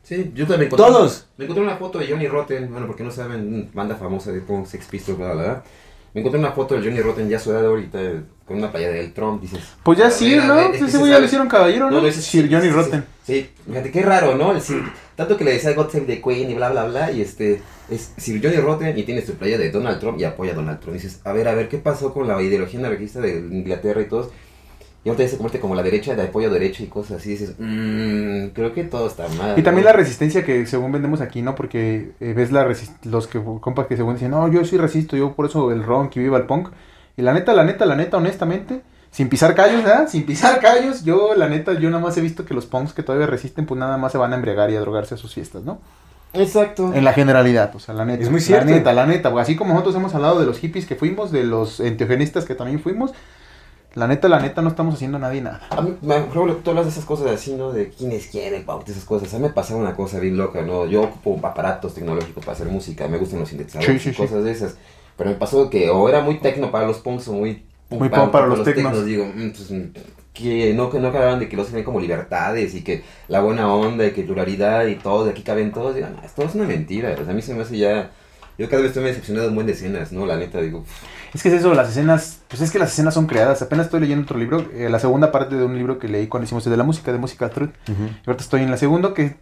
Sí, 0.03 0.31
yo 0.35 0.47
también 0.47 0.67
encontré. 0.73 0.87
Todos. 0.87 1.27
Me 1.37 1.45
encontré 1.47 1.65
una 1.65 1.77
foto 1.77 1.99
de 1.99 2.07
Johnny 2.07 2.29
Rotten, 2.29 2.71
bueno, 2.71 2.87
porque 2.87 3.03
no 3.03 3.11
saben, 3.11 3.71
banda 3.75 3.97
famosa 3.97 4.31
de 4.31 4.45
como 4.45 4.65
Sex 4.67 4.87
Pistols, 4.87 5.19
bla, 5.19 5.33
bla, 5.33 5.43
bla. 5.43 5.63
Me 6.15 6.21
encontré 6.21 6.39
una 6.41 6.53
foto 6.53 6.75
de 6.77 6.83
Johnny 6.83 7.01
Rotten 7.01 7.29
ya 7.29 7.39
a 7.39 7.41
su 7.41 7.51
edad 7.51 7.67
ahorita, 7.67 8.01
eh, 8.01 8.21
con 8.47 8.57
una 8.59 8.71
playa 8.71 8.89
del 8.91 9.13
Trump, 9.13 9.43
dices. 9.43 9.61
Pues 9.83 9.99
ya 9.99 10.11
sí, 10.11 10.37
¿no? 10.37 10.55
ver, 10.55 10.69
Pues 10.69 10.83
ese 10.83 10.93
se 10.93 10.99
güey 10.99 11.11
ya 11.11 11.19
lo 11.19 11.25
hicieron 11.25 11.49
caballero, 11.49 11.91
¿no? 11.91 12.07
ese 12.07 12.23
Sir 12.23 12.49
Johnny 12.51 12.69
sí, 12.69 12.71
Rotten. 12.71 13.05
Sí, 13.27 13.33
sí, 13.35 13.51
fíjate 13.69 13.91
qué 13.91 14.03
raro, 14.03 14.37
¿no? 14.37 14.53
El 14.53 14.61
Sir- 14.63 14.85
tanto 15.17 15.37
que 15.37 15.45
le 15.45 15.53
decía 15.53 15.73
God 15.73 15.91
Save 15.91 16.05
the 16.05 16.23
Queen 16.23 16.51
y 16.51 16.55
bla, 16.55 16.71
bla, 16.71 16.85
bla, 16.85 17.11
y 17.11 17.23
este, 17.23 17.63
es 17.91 18.13
Sir 18.19 18.41
Johnny 18.43 18.57
Rotten 18.57 18.97
y 18.97 19.03
tienes 19.03 19.27
tu 19.27 19.33
playa 19.33 19.59
de 19.59 19.71
Donald 19.71 19.99
Trump 19.99 20.21
y 20.21 20.25
apoya 20.25 20.53
a 20.53 20.55
Donald 20.55 20.79
Trump. 20.81 20.95
dices, 20.95 21.21
a 21.25 21.33
ver, 21.33 21.49
a 21.49 21.55
ver, 21.55 21.69
¿qué 21.69 21.79
pasó 21.79 22.13
con 22.13 22.29
la 22.29 22.41
ideología 22.41 22.79
anarquista 22.79 23.21
de 23.21 23.39
Inglaterra 23.39 24.03
y 24.03 24.07
todos? 24.07 24.31
Y 25.05 25.09
ahorita 25.09 25.23
ya 25.23 25.31
se 25.31 25.37
convierte 25.37 25.61
como 25.61 25.77
la 25.77 25.85
derecha 25.85 26.17
de 26.17 26.23
apoyo 26.23 26.51
derecho 26.51 26.83
y 26.83 26.87
cosas 26.87 27.19
así, 27.19 27.31
dices, 27.31 27.55
mmm, 27.59 28.49
creo 28.49 28.75
que 28.75 28.85
todo 28.85 29.07
está 29.07 29.29
mal. 29.29 29.57
Y 29.57 29.63
también 29.63 29.85
¿no? 29.85 29.91
la 29.91 29.97
resistencia 29.97 30.45
que 30.45 30.67
según 30.67 30.91
vendemos 30.91 31.21
aquí, 31.21 31.43
¿no? 31.43 31.55
Porque 31.55 32.11
eh, 32.21 32.33
ves 32.35 32.51
la 32.51 32.69
los 33.05 33.29
que 33.29 33.41
compas 33.61 33.87
que 33.87 33.97
según 33.97 34.15
dicen, 34.15 34.33
no, 34.33 34.53
yo 34.53 34.65
sí 34.65 34.77
resisto, 34.77 35.17
yo 35.17 35.35
por 35.35 35.47
eso 35.47 35.71
el 35.71 35.85
ron 35.85 36.11
que 36.11 36.21
viva 36.21 36.37
el 36.39 36.45
punk. 36.45 36.71
Y 37.17 37.23
la 37.23 37.33
neta, 37.33 37.55
la 37.55 37.65
neta, 37.65 37.87
la 37.87 37.95
neta, 37.95 38.17
honestamente, 38.17 38.83
sin 39.11 39.29
pisar 39.29 39.55
callos, 39.55 39.83
¿verdad? 39.83 40.09
Sin 40.09 40.25
pisar 40.27 40.61
callos, 40.61 41.05
yo 41.05 41.35
la 41.35 41.49
neta, 41.49 41.75
yo 41.75 41.89
nada 41.91 42.03
más 42.03 42.17
he 42.19 42.21
visto 42.21 42.45
que 42.45 42.55
los 42.55 42.67
punks 42.67 42.93
que 42.93 43.03
todavía 43.03 43.27
resisten, 43.27 43.67
pues 43.67 43.79
nada 43.79 43.97
más 43.97 44.13
se 44.13 44.19
van 44.19 44.33
a 44.33 44.37
embriagar 44.37 44.71
y 44.71 44.77
a 44.77 44.81
drogarse 44.81 45.15
a 45.15 45.19
sus 45.19 45.35
fiestas, 45.35 45.63
¿no? 45.63 45.81
Exacto. 46.33 46.93
En 46.93 47.05
la 47.05 47.13
generalidad, 47.15 47.75
o 47.75 47.79
sea, 47.79 47.95
la 47.95 48.05
neta. 48.05 48.23
Es 48.23 48.31
muy 48.31 48.41
cierto. 48.41 48.67
La 48.67 48.77
neta, 48.77 48.93
la 48.93 49.07
neta, 49.07 49.31
pues, 49.33 49.43
así 49.43 49.57
como 49.57 49.73
nosotros 49.73 49.95
hemos 49.97 50.15
hablado 50.15 50.39
de 50.39 50.47
los 50.47 50.59
hippies 50.59 50.85
que 50.87 50.95
fuimos, 50.97 51.33
de 51.33 51.45
los 51.45 51.81
enteogenistas 51.81 52.45
que 52.45 52.55
también 52.55 52.81
fuimos, 52.81 53.13
la 53.95 54.07
neta, 54.07 54.29
la 54.29 54.41
neta, 54.41 54.61
no 54.61 54.69
estamos 54.69 54.95
haciendo 54.97 55.19
nadie 55.19 55.41
nada. 55.41 55.63
A 55.71 55.81
mí, 55.81 55.97
me 56.03 56.17
acuerdo, 56.17 56.57
tú 56.57 56.69
hablas 56.71 56.85
de 56.85 56.91
esas 56.91 57.07
cosas 57.07 57.29
así, 57.29 57.55
¿no? 57.55 57.73
De 57.73 57.89
quiénes 57.89 58.27
quieren, 58.27 58.67
pauta, 58.67 58.93
esas 58.93 59.05
cosas. 59.07 59.33
A 59.33 59.39
mí 59.39 59.45
me 59.45 59.51
pasaba 59.51 59.81
una 59.81 59.97
cosa 59.97 60.19
bien 60.21 60.37
loca, 60.37 60.61
¿no? 60.61 60.85
Yo 60.85 61.05
ocupo 61.05 61.41
aparatos 61.43 61.95
tecnológicos 61.95 62.45
para 62.45 62.55
hacer 62.55 62.67
música, 62.69 63.09
me 63.09 63.17
gustan 63.17 63.39
los 63.41 63.49
sintetizadores 63.49 63.95
Sí, 63.95 63.99
sí, 63.99 64.11
y 64.11 64.13
sí. 64.13 64.21
cosas 64.21 64.45
de 64.45 64.51
esas. 64.51 64.77
Pero 65.17 65.31
me 65.31 65.37
pasó 65.37 65.71
que 65.71 65.89
o 65.89 66.11
era 66.11 66.21
muy 66.21 66.41
tecno 66.41 66.71
para 66.71 66.87
los 66.87 66.99
punks 66.99 67.29
o 67.29 67.33
muy 67.33 67.65
Muy 67.91 68.09
punk 68.09 68.31
para 68.31 68.47
los 68.47 68.63
tecnos. 68.65 69.05
Digo, 69.05 69.27
mm, 69.27 69.51
pues, 69.51 69.71
mm, 69.71 69.83
que 70.35 70.75
no, 70.75 70.91
que 70.91 70.99
no 70.99 71.09
acababan 71.09 71.39
de 71.39 71.49
que 71.49 71.57
los 71.57 71.73
ven 71.73 71.85
como 71.85 72.01
libertades 72.01 72.75
y 72.75 72.83
que 72.83 73.03
la 73.29 73.41
buena 73.41 73.73
onda 73.73 74.07
y 74.07 74.11
que 74.13 74.23
pluralidad 74.23 74.87
y 74.87 74.97
todo, 74.97 75.25
de 75.25 75.31
aquí 75.31 75.43
caben 75.43 75.73
todos. 75.73 75.95
Digo, 75.95 76.09
no, 76.09 76.23
esto 76.23 76.43
es 76.43 76.55
una 76.55 76.65
mentira. 76.65 77.13
O 77.13 77.17
sea, 77.25 77.31
a 77.31 77.35
mí 77.35 77.43
se 77.43 77.55
me 77.55 77.63
hace 77.63 77.79
ya... 77.79 78.11
Yo 78.59 78.69
cada 78.71 78.81
vez 78.81 78.89
estoy 78.89 79.03
más 79.03 79.11
decepcionado 79.11 79.45
de 79.47 79.51
un 79.51 79.55
buen 79.55 79.67
de 79.67 79.75
escenas, 79.75 80.13
¿no? 80.13 80.25
La 80.27 80.37
neta, 80.37 80.61
digo... 80.61 80.83
pff, 80.83 81.35
Es 81.35 81.43
que 81.43 81.49
es 81.51 81.57
eso, 81.57 81.75
las 81.75 81.91
escenas, 81.91 82.41
pues 82.49 82.63
es 82.63 82.71
que 82.71 82.79
las 82.79 82.91
escenas 82.93 83.13
son 83.13 83.27
creadas. 83.27 83.61
Apenas 83.61 83.87
estoy 83.87 84.01
leyendo 84.01 84.25
otro 84.25 84.39
libro, 84.39 84.65
eh, 84.73 84.89
la 84.91 84.99
segunda 84.99 85.31
parte 85.31 85.57
de 85.57 85.65
un 85.65 85.77
libro 85.77 85.99
que 85.99 86.09
leí 86.09 86.27
cuando 86.27 86.45
hicimos 86.47 86.65
el 86.67 86.71
de 86.71 86.77
la 86.79 86.85
música, 86.85 87.13
de 87.13 87.19
Musical 87.19 87.51
Truth. 87.51 87.71
Y 87.87 87.93
ahorita 88.27 88.43
estoy 88.43 88.63
en 88.63 88.71
la 88.71 88.79
segunda 88.79 89.13
que 89.13 89.37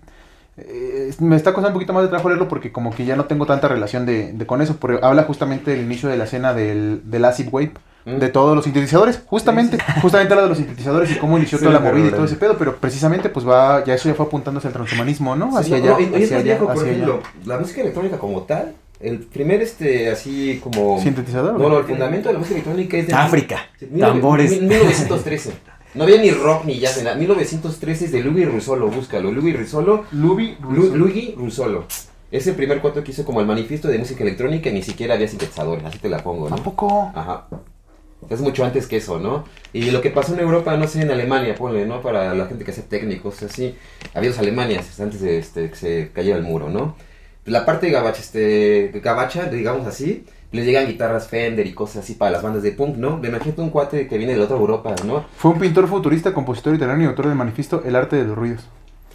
eh, 0.57 1.13
me 1.21 1.37
está 1.37 1.53
costando 1.53 1.69
un 1.69 1.75
poquito 1.75 1.93
más 1.93 2.03
de 2.03 2.09
trabajo 2.09 2.29
leerlo 2.29 2.49
porque 2.49 2.73
como 2.73 2.95
que 2.95 3.05
ya 3.05 3.15
no 3.17 3.27
tengo 3.27 3.47
tanta 3.47 3.69
relación 3.69 4.05
de, 4.05 4.33
de 4.33 4.47
con 4.47 4.63
eso. 4.63 4.79
Pero 4.81 5.05
habla 5.05 5.23
justamente 5.25 5.71
del 5.71 5.83
inicio 5.83 6.09
de 6.09 6.17
la 6.17 6.25
escena 6.25 6.53
del, 6.53 7.03
del 7.05 7.25
acid 7.25 7.49
wave. 7.53 7.73
Mm. 8.07 8.19
De 8.19 8.29
todos 8.29 8.55
los 8.55 8.65
sintetizadores, 8.65 9.23
justamente, 9.27 9.79
justamente 10.03 10.35
habla 10.35 10.43
de 10.43 10.49
los 10.51 10.59
sintetizadores 10.59 11.11
y 11.11 11.15
cómo 11.17 11.39
inició 11.39 11.57
Sí, 11.59 11.65
toda 11.65 11.81
la 11.81 11.81
movida 11.91 12.09
y 12.09 12.11
todo 12.11 12.25
ese 12.27 12.37
pedo, 12.37 12.59
pero 12.59 12.77
precisamente 12.77 13.31
pues 13.31 13.49
va, 13.49 13.83
ya 13.85 13.95
eso 13.95 14.09
ya 14.11 14.15
fue 14.15 14.27
apuntándose 14.27 14.67
al 14.67 14.75
transhumanismo, 14.75 15.35
¿no? 15.37 15.51
Sí, 15.53 15.73
Hacia 15.73 15.79
no, 15.79 15.97
allá, 15.97 16.07
no, 16.11 16.17
hacia 16.17 16.37
allá, 16.37 16.43
viejo, 16.43 16.71
hacia 16.71 16.91
allá. 16.91 17.07
la 17.47 17.59
música 17.59 17.81
electrónica 17.81 18.19
como 18.19 18.43
tal, 18.43 18.75
el 19.01 19.21
primer, 19.21 19.63
este, 19.63 20.11
así 20.11 20.61
como... 20.63 21.01
¿Sintetizador? 21.01 21.59
No, 21.59 21.69
no, 21.69 21.79
el 21.79 21.85
fundamento 21.85 22.29
de 22.29 22.35
la 22.35 22.39
música 22.41 22.57
electrónica 22.57 22.97
es 22.99 23.07
de... 23.07 23.15
África, 23.15 23.67
mil- 23.91 24.01
tambores. 24.01 24.51
mil- 24.51 24.63
1913. 24.69 25.53
No 25.95 26.05
había 26.05 26.21
ni 26.21 26.31
rock 26.31 26.65
ni 26.67 26.79
jazz, 26.79 26.99
ni 26.99 27.05
nada. 27.05 27.17
1913 27.17 28.05
es 28.07 28.13
de 28.13 28.21
Luigi 28.21 28.45
Russolo, 28.45 28.89
búscalo. 28.89 29.31
Luigi 29.31 29.57
Russolo, 29.57 30.05
Luigi 30.13 31.35
Russolo. 31.39 31.85
Es 32.31 32.47
el 32.49 32.55
primer 32.55 32.81
cuento 32.81 33.05
que 33.05 33.13
hizo 33.13 33.25
como 33.25 33.41
el 33.41 33.47
manifiesto 33.47 33.89
de 33.89 33.99
música 33.99 34.25
electrónica 34.25 34.69
y 34.69 34.73
ni 34.73 34.83
siquiera 34.83 35.15
había 35.15 35.29
sintetizadores, 35.29 35.85
así 35.85 35.99
te 35.99 36.09
la 36.09 36.19
pongo, 36.19 36.51
¿no? 36.51 36.57
¿A 36.57 36.59
poco? 36.59 37.13
Ajá. 37.15 37.47
Es 38.31 38.41
mucho 38.41 38.65
antes 38.65 38.87
que 38.87 38.99
eso, 38.99 39.19
¿no? 39.19 39.45
Y 39.73 39.91
lo 39.91 40.01
que 40.01 40.11
pasó 40.11 40.35
en 40.35 40.41
Europa, 40.41 40.77
no 40.77 40.87
sé, 40.89 41.03
en 41.03 41.11
Alemania, 41.11 41.55
ponle, 41.55 41.87
¿no? 41.87 42.01
Para 42.01 42.35
la 42.35 42.47
gente 42.47 42.65
que 42.65 42.71
hace 42.71 42.83
técnicos, 42.83 43.43
así. 43.43 43.77
Había 44.15 44.31
dos 44.31 44.39
Alemanias 44.39 44.99
antes 45.01 45.21
de 45.21 45.39
este, 45.39 45.71
que 45.71 45.77
se 45.77 46.11
cayera 46.13 46.37
el 46.37 46.45
muro, 46.45 46.69
¿no? 46.69 46.97
La 47.45 47.67
parte 47.67 47.87
de 47.87 47.93
gabacha, 47.93 48.21
este, 48.21 48.91
gabacha, 49.03 49.47
digamos 49.47 49.87
así, 49.87 50.25
le 50.53 50.65
llegan 50.65 50.87
guitarras 50.87 51.29
Fender 51.29 51.67
y 51.67 51.75
cosas 51.75 52.05
así 52.05 52.15
para 52.15 52.31
las 52.31 52.43
bandas 52.43 52.63
de 52.63 52.73
punk, 52.73 52.97
¿no? 52.97 53.19
Me 53.19 53.29
imagino 53.29 53.55
un 53.59 53.71
cuate 53.71 54.07
que 54.07 54.17
viene 54.17 54.33
de 54.33 54.39
la 54.39 54.45
otra 54.45 54.57
Europa, 54.57 54.95
¿no? 55.05 55.25
Fue 55.37 55.51
un 55.51 55.59
pintor 55.59 55.89
futurista, 55.89 56.33
compositor 56.33 56.75
italiano 56.75 57.03
y 57.03 57.07
autor 57.07 57.27
del 57.27 57.35
manifiesto 57.35 57.83
El 57.85 57.97
arte 57.97 58.17
de 58.17 58.25
los 58.25 58.37
ruidos. 58.37 58.65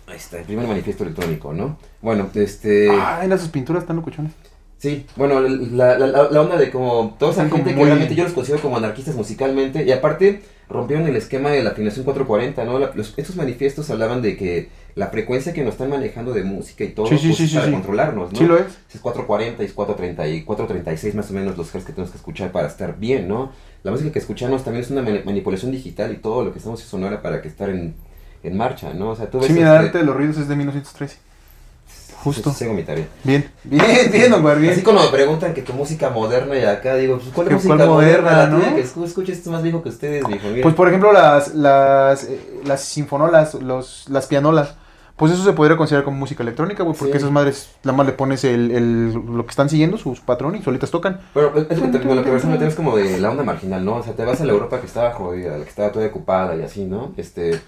Ahí 0.06 0.18
está, 0.18 0.38
el 0.38 0.46
primer 0.46 0.68
manifiesto 0.68 1.04
electrónico, 1.04 1.54
¿no? 1.54 1.78
Bueno, 2.02 2.30
este... 2.36 2.90
Ah, 2.92 3.22
en 3.24 3.40
sus 3.40 3.50
pinturas 3.50 3.84
están 3.84 3.96
locuchones. 3.96 4.34
Sí, 4.80 5.06
bueno, 5.18 5.42
la, 5.42 6.00
la, 6.00 6.08
la, 6.08 6.42
onda 6.42 6.56
de 6.58 6.72
como 6.72 7.16
toda 7.20 7.34
esa 7.34 7.50
gente 7.50 7.76
que 7.76 7.84
realmente 7.84 8.16
yo 8.16 8.24
los 8.24 8.32
considero 8.34 8.62
como 8.62 8.78
anarquistas 8.78 9.14
musicalmente 9.14 9.84
y 9.84 9.92
aparte 9.92 10.42
rompieron 10.70 11.06
el 11.08 11.16
esquema 11.18 11.50
de 11.52 11.62
la 11.64 11.72
afinación 11.72 12.06
440, 12.06 12.64
¿no? 12.64 12.80
La- 12.80 12.92
los, 12.96 13.14
estos 13.18 13.36
manifiestos 13.36 13.90
hablaban 13.90 14.22
de 14.22 14.38
que 14.38 14.70
la 14.96 15.08
frecuencia 15.08 15.52
que 15.52 15.64
nos 15.64 15.74
están 15.74 15.90
manejando 15.90 16.32
de 16.32 16.44
música 16.44 16.86
y 16.86 16.90
todo 16.90 17.08
Sí, 17.08 17.18
sí, 17.18 17.28
pues, 17.28 17.38
sí, 17.40 17.48
sí, 17.48 17.56
para 17.58 17.72
controlarnos, 17.72 18.32
¿no? 18.32 18.38
Sí 18.40 18.46
lo 18.46 18.56
es. 18.58 18.68
Es 18.94 19.02
440 19.02 19.64
y 19.64 19.66
es 19.66 19.74
430 19.74 20.28
y 20.30 20.44
436 20.44 21.14
más 21.16 21.30
o 21.30 21.34
menos 21.34 21.58
los 21.58 21.76
hertz 21.76 21.86
que 21.86 21.92
tenemos 21.92 22.12
que 22.12 22.18
escuchar 22.18 22.52
para 22.54 22.68
estar 22.68 22.98
bien, 22.98 23.28
¿no? 23.28 23.52
La 23.84 23.92
música 23.92 24.12
que 24.14 24.20
escuchamos 24.20 24.64
también 24.64 24.86
es 24.86 24.92
una 24.92 25.02
mani- 25.02 25.24
manipulación 25.26 25.72
digital 25.72 26.14
y 26.14 26.18
todo 26.18 26.46
lo 26.46 26.52
que 26.54 26.60
estamos 26.60 26.82
es 26.82 26.88
sonora 26.88 27.22
para 27.22 27.42
que 27.42 27.48
estar 27.50 27.70
en, 27.70 27.96
en 28.44 28.56
marcha, 28.58 28.94
¿no? 28.94 29.10
O 29.10 29.16
sea, 29.18 29.30
tú 29.30 29.40
ves 29.40 29.48
Sí, 29.48 29.54
mira, 29.54 29.74
este- 29.76 29.88
arte 29.88 29.98
de 30.00 30.04
los 30.06 30.16
ruidos 30.16 30.38
es 30.38 30.48
de 30.48 30.56
1913. 30.56 31.18
Justo. 32.24 32.52
Sigo 32.52 32.74
mi 32.74 32.84
tarea. 32.84 33.08
Bien, 33.24 33.50
bien, 33.64 33.82
bien, 34.12 34.42
Guar, 34.42 34.60
bien. 34.60 34.74
Así 34.74 34.82
cuando 34.82 35.04
me 35.04 35.10
preguntan 35.10 35.54
que 35.54 35.62
tu 35.62 35.74
música 35.74 36.10
moderna 36.10 36.58
y 36.58 36.64
acá 36.64 36.96
digo, 36.96 37.18
pues 37.18 37.30
¿cuál 37.34 37.48
Que 37.48 37.54
música 37.56 37.76
cuál 37.78 37.88
moderna? 37.88 38.22
moderna, 38.32 38.60
La 38.60 38.70
¿no? 38.70 38.76
que 38.76 38.84
escu- 38.84 39.06
escuches 39.06 39.38
esto 39.38 39.52
más 39.52 39.64
viejo 39.64 39.82
que 39.82 39.90
ustedes, 39.90 40.28
dijo, 40.28 40.48
mira. 40.50 40.64
Pues 40.64 40.76
por 40.76 40.88
ejemplo 40.90 41.14
las 41.14 41.54
las 41.56 42.26
eh, 42.26 42.40
las 42.66 42.82
sinfonolas, 42.82 43.54
los 43.56 44.06
las 44.10 44.28
pianolas. 44.28 44.76
Pues 45.16 45.34
eso 45.34 45.44
se 45.44 45.52
podría 45.52 45.76
considerar 45.76 46.06
como 46.06 46.16
música 46.18 46.44
electrónica, 46.44 46.84
güey, 46.84 46.96
porque 46.98 47.12
Sí. 47.14 47.18
esas 47.18 47.32
madres, 47.32 47.70
la 47.84 47.92
más 47.92 48.06
le 48.06 48.14
pones 48.14 48.46
el, 48.46 48.72
el, 48.72 49.12
lo 49.12 49.44
que 49.46 49.50
están 49.50 49.68
siguiendo, 49.70 49.98
sus 49.98 50.22
patrones 50.22 50.62
y 50.62 50.64
solitas 50.64 50.92
tocan. 50.92 51.20
Pero 51.34 51.54
es 51.58 51.68
que 51.68 51.88
te- 51.90 52.00
lo 52.00 52.24
que 52.24 52.30
personalmente 52.32 52.68
es 52.68 52.76
como 52.76 52.96
de 52.96 53.18
la 53.20 53.30
onda 53.30 53.44
marginal, 53.44 53.84
¿no? 53.84 53.96
O 53.98 54.04
sea, 54.04 54.14
te 54.14 54.24
vas 54.24 54.40
a 54.40 54.46
la 54.46 54.54
Europa 54.54 54.80
que 54.80 54.86
estaba 54.88 55.12
jodida, 55.12 55.58
la 55.58 55.64
que 55.66 55.70
estaba 55.70 55.92
toda 55.92 56.06
ocupada 56.08 56.56
y 56.56 56.62
así, 56.62 56.86
¿no? 56.86 57.12
Este, 57.18 57.60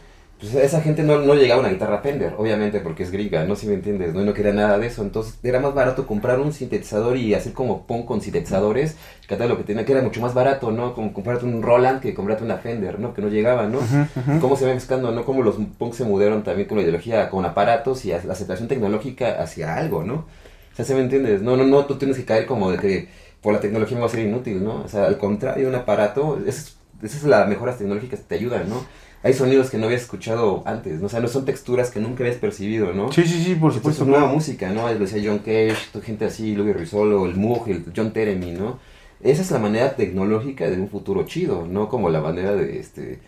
pues 0.41 0.55
esa 0.55 0.81
gente 0.81 1.03
no, 1.03 1.19
no 1.19 1.35
llegaba 1.35 1.59
a 1.59 1.65
una 1.65 1.71
guitarra 1.71 1.99
Fender, 1.99 2.33
obviamente, 2.35 2.79
porque 2.79 3.03
es 3.03 3.11
griega, 3.11 3.45
no 3.45 3.55
si 3.55 3.67
me 3.67 3.75
entiendes, 3.75 4.15
¿no? 4.15 4.23
Y 4.23 4.25
no 4.25 4.33
quería 4.33 4.51
nada 4.51 4.79
de 4.79 4.87
eso, 4.87 5.03
entonces 5.03 5.37
era 5.43 5.59
más 5.59 5.75
barato 5.75 6.07
comprar 6.07 6.39
un 6.39 6.51
sintetizador 6.51 7.15
y 7.15 7.35
hacer 7.35 7.53
como 7.53 7.85
punk 7.85 8.05
con 8.07 8.21
sintetizadores, 8.21 8.95
que 9.27 9.35
tal 9.35 9.49
lo 9.49 9.57
que 9.57 9.63
tenía, 9.63 9.85
que 9.85 9.91
era 9.91 10.01
mucho 10.01 10.19
más 10.19 10.33
barato, 10.33 10.71
¿no? 10.71 10.95
Como 10.95 11.13
comprarte 11.13 11.45
un 11.45 11.61
Roland 11.61 12.01
que 12.01 12.15
comprarte 12.15 12.43
una 12.43 12.57
Fender, 12.57 12.97
¿no? 12.97 13.13
Que 13.13 13.21
no 13.21 13.27
llegaba, 13.27 13.67
¿no? 13.67 13.77
Ujú. 13.77 14.39
cómo 14.41 14.55
se 14.55 14.65
va 14.65 14.73
mezclando, 14.73 15.11
¿no? 15.11 15.25
Cómo 15.25 15.43
los 15.43 15.57
punks 15.77 15.97
se 15.97 16.05
mudaron 16.05 16.43
también 16.43 16.67
con 16.67 16.77
la 16.77 16.83
ideología, 16.83 17.29
con 17.29 17.45
aparatos 17.45 18.03
y 18.05 18.09
la 18.09 18.33
aceptación 18.33 18.67
tecnológica 18.67 19.39
hacia 19.43 19.75
algo, 19.75 20.03
¿no? 20.03 20.25
O 20.73 20.75
sea, 20.75 20.85
¿se 20.85 20.95
me 20.95 21.01
entiendes? 21.01 21.43
No, 21.43 21.55
no, 21.55 21.65
no, 21.65 21.85
tú 21.85 21.99
tienes 21.99 22.17
que 22.17 22.25
caer 22.25 22.47
como 22.47 22.71
de 22.71 22.79
que 22.79 23.09
por 23.43 23.53
la 23.53 23.59
tecnología 23.59 23.95
me 23.95 24.01
va 24.01 24.07
a 24.07 24.09
ser 24.11 24.21
inútil, 24.21 24.63
¿no? 24.63 24.81
O 24.81 24.87
sea, 24.87 25.05
al 25.05 25.19
contrario, 25.19 25.67
un 25.67 25.75
aparato, 25.75 26.39
esa 26.47 26.49
es, 26.49 26.77
esa 27.03 27.17
es 27.17 27.23
la 27.25 27.45
mejora 27.45 27.77
tecnológica 27.77 28.17
que 28.17 28.23
te 28.23 28.35
ayuda, 28.35 28.63
¿no? 28.63 28.83
Hay 29.23 29.33
sonidos 29.33 29.69
que 29.69 29.77
no 29.77 29.85
habías 29.87 30.01
escuchado 30.03 30.63
antes, 30.65 30.99
¿no? 30.99 31.07
O 31.07 31.09
sea, 31.09 31.19
no 31.19 31.27
son 31.27 31.45
texturas 31.45 31.91
que 31.91 31.99
nunca 31.99 32.23
habías 32.23 32.37
percibido, 32.39 32.93
¿no? 32.93 33.11
Sí, 33.11 33.23
sí, 33.25 33.43
sí, 33.43 33.55
por 33.55 33.73
Pues 33.81 33.95
supuesto. 33.95 34.03
es 34.03 34.07
nueva 34.07 34.27
claro. 34.27 34.33
música, 34.33 34.69
¿no? 34.71 34.91
Lo 34.91 34.99
decía 34.99 35.21
John 35.23 35.39
Cage, 35.39 35.75
gente 36.03 36.25
así, 36.25 36.55
Louis 36.55 36.75
Rizolo, 36.75 37.25
el 37.25 37.35
Moog, 37.35 37.67
el 37.69 37.85
John 37.95 38.13
Teremy, 38.13 38.51
¿no? 38.53 38.79
Esa 39.21 39.41
es 39.41 39.51
la 39.51 39.59
manera 39.59 39.95
tecnológica 39.95 40.69
de 40.69 40.79
un 40.79 40.89
futuro 40.89 41.25
chido, 41.25 41.67
no 41.67 41.89
como 41.89 42.09
la 42.09 42.21
manera 42.21 42.53
de 42.55 42.79
este 42.79 43.21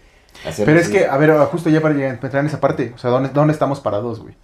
hacer 0.44 0.66
Pero 0.66 0.80
es 0.80 0.90
que, 0.90 1.06
a 1.06 1.18
ver, 1.18 1.32
justo 1.48 1.70
ya 1.70 1.82
para 1.82 1.94
entrar 2.10 2.38
en 2.42 2.48
esa 2.48 2.60
parte, 2.60 2.94
o 2.96 2.98
sea, 2.98 3.10
¿dónde, 3.12 3.30
dónde 3.30 3.54
estamos 3.54 3.80
parados, 3.80 4.20
güey? 4.22 4.36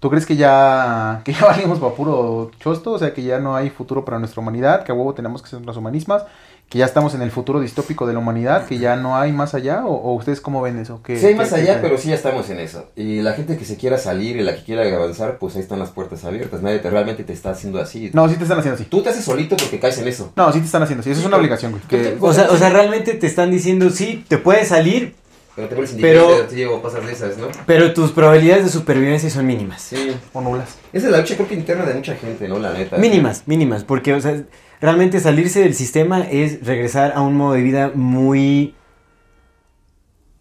¿Tú 0.00 0.10
crees 0.10 0.26
que 0.26 0.36
ya, 0.36 1.22
que 1.24 1.32
ya 1.32 1.44
valimos 1.46 1.78
para 1.80 1.94
puro 1.94 2.50
chosto? 2.60 2.92
O 2.92 2.98
sea, 2.98 3.14
que 3.14 3.22
ya 3.22 3.38
no 3.40 3.56
hay 3.56 3.70
futuro 3.70 4.04
para 4.04 4.18
nuestra 4.18 4.40
humanidad, 4.42 4.84
que 4.84 4.92
a 4.92 4.94
huevo 4.94 5.14
tenemos 5.14 5.42
que 5.42 5.48
ser 5.50 5.62
los 5.62 5.76
humanismas, 5.76 6.24
que 6.70 6.78
ya 6.78 6.86
estamos 6.86 7.14
en 7.14 7.20
el 7.20 7.30
futuro 7.32 7.60
distópico 7.60 8.06
de 8.06 8.12
la 8.14 8.20
humanidad, 8.20 8.64
que 8.66 8.78
ya 8.78 8.94
no 8.96 9.16
hay 9.18 9.32
más 9.32 9.54
allá, 9.54 9.84
o, 9.84 9.90
o 9.92 10.14
ustedes 10.14 10.40
cómo 10.40 10.62
ven 10.62 10.78
eso? 10.78 11.02
¿Qué- 11.02 11.18
Sí 11.18 11.26
hay 11.26 11.32
qué- 11.32 11.38
más 11.38 11.52
allá, 11.52 11.80
pero 11.82 11.98
sí 11.98 12.08
ya 12.10 12.14
estamos 12.14 12.48
en 12.48 12.60
eso. 12.60 12.88
Y 12.96 13.20
la 13.22 13.32
gente 13.32 13.58
que 13.58 13.64
se 13.64 13.76
quiera 13.76 13.98
salir 13.98 14.36
y 14.36 14.42
la 14.42 14.54
que 14.54 14.62
quiera 14.62 14.82
avanzar, 14.96 15.36
pues 15.38 15.56
ahí 15.56 15.62
están 15.62 15.80
las 15.80 15.90
puertas 15.90 16.24
abiertas. 16.24 16.62
Nadie 16.62 16.78
te, 16.78 16.88
realmente 16.88 17.24
te 17.24 17.32
está 17.32 17.50
haciendo 17.50 17.80
así. 17.80 18.10
No, 18.14 18.28
sí 18.28 18.36
te 18.36 18.44
están 18.44 18.58
haciendo 18.60 18.76
así. 18.80 18.84
Tú 18.88 19.02
te 19.02 19.10
haces 19.10 19.24
solito 19.24 19.56
porque 19.56 19.78
caes 19.80 19.98
en 19.98 20.06
eso. 20.08 20.32
No, 20.36 20.50
sí 20.52 20.60
te 20.60 20.66
están 20.66 20.82
haciendo 20.84 21.00
así. 21.00 21.10
Eso 21.10 21.20
es 21.20 21.26
una 21.26 21.36
obligación, 21.38 21.72
güey. 21.72 21.82
Que, 21.88 22.16
O 22.20 22.32
sea, 22.32 22.48
o 22.50 22.56
sea, 22.56 22.70
realmente 22.70 23.14
te 23.14 23.26
están 23.26 23.50
diciendo, 23.50 23.90
sí, 23.90 24.24
te 24.28 24.38
puedes 24.38 24.68
salir, 24.68 25.14
Pero 25.56 25.68
te 25.68 25.74
vuelves 25.74 25.96
Pero- 26.00 26.46
te 26.46 26.54
llevo 26.54 26.80
pasas 26.80 27.04
de 27.04 27.12
esas, 27.12 27.36
¿no? 27.36 27.48
pero 27.66 27.92
tus 27.92 28.12
probabilidades 28.12 28.64
de 28.64 28.70
supervivencia 28.70 29.28
son 29.28 29.44
mínimas. 29.44 29.82
Sí. 29.82 30.12
o 30.32 30.40
nulas. 30.40 30.76
Esa 30.92 31.06
es 31.06 31.12
la 31.12 31.18
lucha 31.18 31.34
creo 31.34 31.48
que 31.48 31.54
interna 31.56 31.84
de 31.84 31.94
mucha 31.94 32.14
gente, 32.14 32.46
¿no? 32.48 32.60
La 32.60 32.72
neta. 32.72 32.96
Mínimas, 32.96 33.42
mínimas, 33.46 33.82
porque, 33.82 34.14
o 34.14 34.20
sea, 34.20 34.40
realmente 34.80 35.20
salirse 35.20 35.60
del 35.60 35.74
sistema 35.74 36.20
es 36.20 36.64
regresar 36.66 37.12
a 37.14 37.20
un 37.20 37.36
modo 37.36 37.52
de 37.54 37.62
vida 37.62 37.92
muy... 37.94 38.74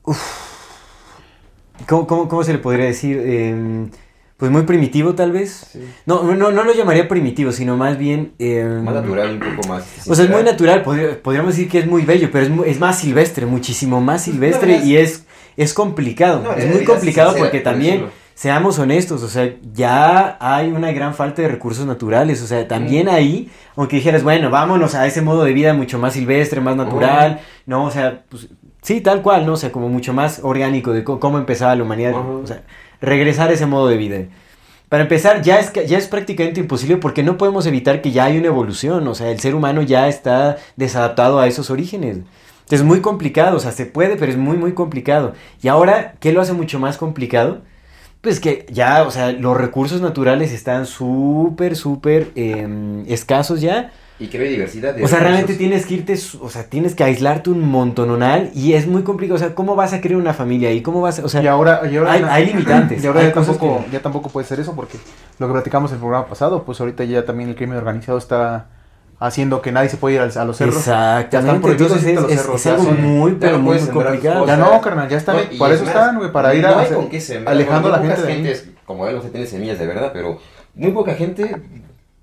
Uf. 0.04 0.18
¿Cómo, 1.88 2.08
cómo, 2.08 2.28
cómo 2.28 2.44
se 2.44 2.54
le 2.54 2.60
podría 2.60 2.86
decir? 2.86 3.18
Em, 3.20 3.90
pues 4.38 4.52
muy 4.52 4.64
primitivo, 4.64 5.16
tal 5.16 5.32
vez. 5.32 5.66
Sí. 5.72 5.80
No, 6.06 6.24
no, 6.36 6.52
no 6.52 6.64
lo 6.64 6.74
llamaría 6.74 7.08
primitivo, 7.08 7.52
sino 7.52 7.78
más 7.78 7.98
bien... 7.98 8.34
em, 8.40 8.84
Más 8.84 8.94
natural, 8.96 9.34
un 9.42 9.56
poco 9.56 9.68
más. 9.68 9.84
O 10.08 10.16
sea, 10.16 10.26
es 10.26 10.32
muy 10.32 10.44
natural, 10.44 10.84
podría- 10.84 11.22
podríamos 11.22 11.56
decir 11.56 11.70
que 11.70 11.80
es 11.80 11.88
muy 11.88 12.04
bello, 12.04 12.30
pero 12.32 12.46
es, 12.46 12.50
mu- 12.52 12.64
es 12.64 12.80
más 12.80 13.00
silvestre, 13.00 13.46
muchísimo 13.46 14.02
más 14.02 14.24
silvestre 14.24 14.80
No, 14.80 14.86
y 14.86 14.98
es, 14.98 15.26
es 15.58 15.74
complicado. 15.74 16.44
No, 16.44 16.54
es 16.54 16.74
muy 16.74 16.84
complicado 16.86 17.30
sincera, 17.32 17.46
porque 17.50 17.60
por 17.60 17.72
también. 17.72 18.06
Seamos 18.40 18.80
honestos, 18.80 19.22
o 19.22 19.28
sea, 19.28 19.54
ya 19.74 20.38
hay 20.40 20.72
una 20.72 20.94
gran 20.94 21.14
falta 21.14 21.42
de 21.42 21.50
recursos 21.50 21.86
naturales, 21.86 22.42
o 22.42 22.48
sea, 22.48 22.66
también 22.70 23.08
Mm. 23.08 23.10
ahí, 23.10 23.52
aunque 23.76 23.98
dijeras, 23.98 24.24
bueno, 24.24 24.50
vámonos 24.50 24.96
a 24.96 25.06
ese 25.06 25.22
modo 25.22 25.44
de 25.44 25.52
vida 25.52 25.74
mucho 25.74 26.00
más 26.00 26.14
silvestre, 26.14 26.62
más 26.62 26.78
natural, 26.78 27.42
no, 27.66 27.84
o 27.84 27.92
sea, 27.92 28.24
pues, 28.30 28.48
sí, 28.82 29.02
tal 29.02 29.22
cual, 29.24 29.46
¿no? 29.46 29.54
O 29.54 29.58
sea, 29.58 29.74
como 29.74 29.90
mucho 29.90 30.14
más 30.14 30.40
orgánico 30.42 30.94
de 30.94 31.04
cómo 31.04 31.38
empezaba 31.38 31.76
la 31.76 31.84
humanidad, 31.84 32.14
o 32.16 32.48
sea, 32.48 32.64
regresar 33.02 33.50
a 33.50 33.54
ese 33.56 33.66
modo 33.66 33.90
de 33.90 33.98
vida. 33.98 34.20
Para 34.88 35.04
empezar, 35.04 35.42
ya 35.42 35.60
es, 35.60 35.74
ya 35.74 35.98
es 35.98 36.08
prácticamente 36.08 36.62
imposible 36.62 36.96
porque 36.96 37.24
no 37.24 37.36
podemos 37.36 37.66
evitar 37.66 38.02
que 38.02 38.12
ya 38.14 38.24
hay 38.24 38.38
una 38.38 38.48
evolución, 38.48 39.06
o 39.06 39.16
sea, 39.16 39.32
el 39.32 39.42
ser 39.42 39.54
humano 39.54 39.82
ya 39.82 40.08
está 40.08 40.56
desadaptado 40.78 41.42
a 41.42 41.48
esos 41.48 41.70
orígenes. 41.70 42.20
Es 42.70 42.84
muy 42.84 43.02
complicado, 43.02 43.58
o 43.58 43.60
sea, 43.60 43.74
se 43.74 43.86
puede, 43.86 44.16
pero 44.16 44.32
es 44.32 44.38
muy, 44.38 44.56
muy 44.56 44.72
complicado. 44.72 45.34
Y 45.62 45.68
ahora, 45.68 46.14
¿qué 46.22 46.32
lo 46.32 46.40
hace 46.40 46.54
mucho 46.54 46.80
más 46.80 46.96
complicado? 46.96 47.64
Pues 48.22 48.40
que 48.42 48.66
ya, 48.70 49.04
o 49.04 49.12
sea, 49.12 49.32
los 49.32 49.56
recursos 49.56 50.02
naturales 50.02 50.52
están 50.52 50.86
súper, 50.86 51.76
súper 51.78 52.32
em, 52.36 53.06
escasos 53.08 53.62
ya. 53.62 53.92
Y 54.22 54.28
que 54.28 54.38
diversidad 54.38 54.94
de 54.94 55.02
O 55.06 55.08
sea, 55.08 55.20
realmente 55.20 55.56
tienes 55.56 55.86
que 55.86 55.94
irte, 55.94 56.20
o 56.42 56.50
sea, 56.50 56.66
tienes 56.66 56.94
que 56.94 57.06
aislarte 57.06 57.50
un 57.50 57.62
montononal 57.62 58.52
y 58.54 58.74
es 58.74 58.86
muy 58.86 59.04
complicado. 59.04 59.36
O 59.38 59.40
sea, 59.40 59.56
¿cómo 59.56 59.78
vas 59.78 59.94
a 59.94 60.02
crear 60.02 60.20
una 60.20 60.34
familia 60.34 60.68
ahí? 60.68 60.82
¿Cómo 60.82 61.00
vas 61.00 61.20
a, 61.20 61.26
o 61.26 61.30
sea, 61.30 61.42
Y 61.42 61.48
ahora, 61.48 61.82
y 61.90 61.96
ahora 61.96 62.12
hay- 62.12 62.24
hay 62.24 62.46
limitantes, 62.48 63.02
Y 63.04 63.08
ahora 63.08 63.22
hay 63.22 63.28
ya 63.28 63.34
tampoco, 63.34 63.86
que- 63.86 63.92
ya 63.92 64.02
tampoco 64.02 64.30
puede 64.30 64.46
ser 64.46 64.60
eso 64.60 64.76
porque 64.76 64.98
lo 65.38 65.48
que 65.48 65.54
platicamos 65.54 65.92
en 65.92 65.96
el 65.96 66.00
programa 66.02 66.28
pasado, 66.28 66.66
pues 66.66 66.82
ahorita 66.82 67.06
ya 67.06 67.24
también 67.24 67.48
el 67.50 67.56
crimen 67.56 67.78
organizado 67.78 68.18
está 68.18 68.66
haciendo 69.20 69.62
que 69.62 69.72
nadie 69.72 69.90
se 69.90 69.98
puede 69.98 70.16
ir 70.16 70.22
a, 70.22 70.46
los 70.46 70.58
cerros. 70.58 70.86
Ya 70.86 71.20
están 71.22 71.24
Exactamente, 71.26 71.72
entonces 71.72 72.04
es, 72.06 72.16
los 72.22 72.32
es- 72.32 72.42
cerros, 72.42 72.62
es 72.62 72.68
algo 72.68 72.84
son- 72.84 73.02
muy, 73.04 73.32
pero 73.34 73.58
no 73.58 73.64
muy, 73.64 73.78
complicado. 73.80 74.46
Ya 74.48 74.58
no, 74.58 74.82
carnal, 74.82 75.10
ya 75.10 75.18
están, 75.18 75.36
No, 75.36 75.58
para 75.60 75.74
es 75.74 75.82
eso 75.82 75.86
más, 75.86 75.96
están, 75.96 76.18
güey, 76.18 76.32
para 76.32 76.56
ir 76.56 76.62
no 76.64 76.70
a, 76.70 76.80
hay 76.82 76.90
con 76.92 77.10
qué 77.10 77.20
sembrar, 77.22 77.54
alejando 77.56 77.88
a 77.94 77.98
la 77.98 78.00
gente 78.00 78.34
gentes, 78.34 78.70
como 78.86 79.08
él 79.08 79.16
no 79.16 79.22
se 79.22 79.30
tiene 79.30 79.46
semillas 79.46 79.78
de 79.80 79.88
verdad, 79.88 80.12
pero 80.14 80.40
muy 80.76 80.92
poca 80.92 81.14
gente 81.16 81.56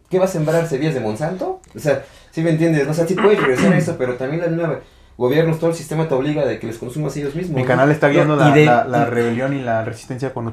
¿qué 0.09 0.19
va 0.19 0.25
a 0.25 0.29
sembrar 0.29 0.67
semillas 0.69 0.95
de 0.95 1.01
Monsanto? 1.01 1.61
O 1.75 1.79
sea, 1.79 2.05
si 2.31 2.41
me 2.41 2.51
entiendes, 2.51 2.87
o 2.89 2.95
sea, 2.95 3.07
sí 3.07 3.15
puedes 3.15 3.41
regresar 3.41 3.73
a 3.73 3.79
eso, 3.79 3.97
pero 3.99 4.15
también 4.15 4.41
la 4.43 4.49
nueva 4.49 4.81
gobiernos, 5.19 5.59
todo 5.59 5.71
el 5.71 5.77
sistema 5.77 6.07
te 6.09 6.15
obliga 6.15 6.45
de 6.45 6.59
que 6.59 6.67
les 6.67 6.77
consumas 6.79 7.17
ellos 7.17 7.35
mismos. 7.35 7.57
Mi 7.57 7.63
¿no? 7.63 7.69
canal 7.69 7.91
está 7.91 8.09
No, 8.09 8.13
y 8.37 8.39
la, 8.39 8.51
de- 8.55 8.65
la- 8.67 8.85
la 8.85 9.05
rebelión 9.07 9.55
y 9.55 9.63
la 9.63 9.83
resistencia 9.85 10.33
con 10.35 10.45
los 10.45 10.53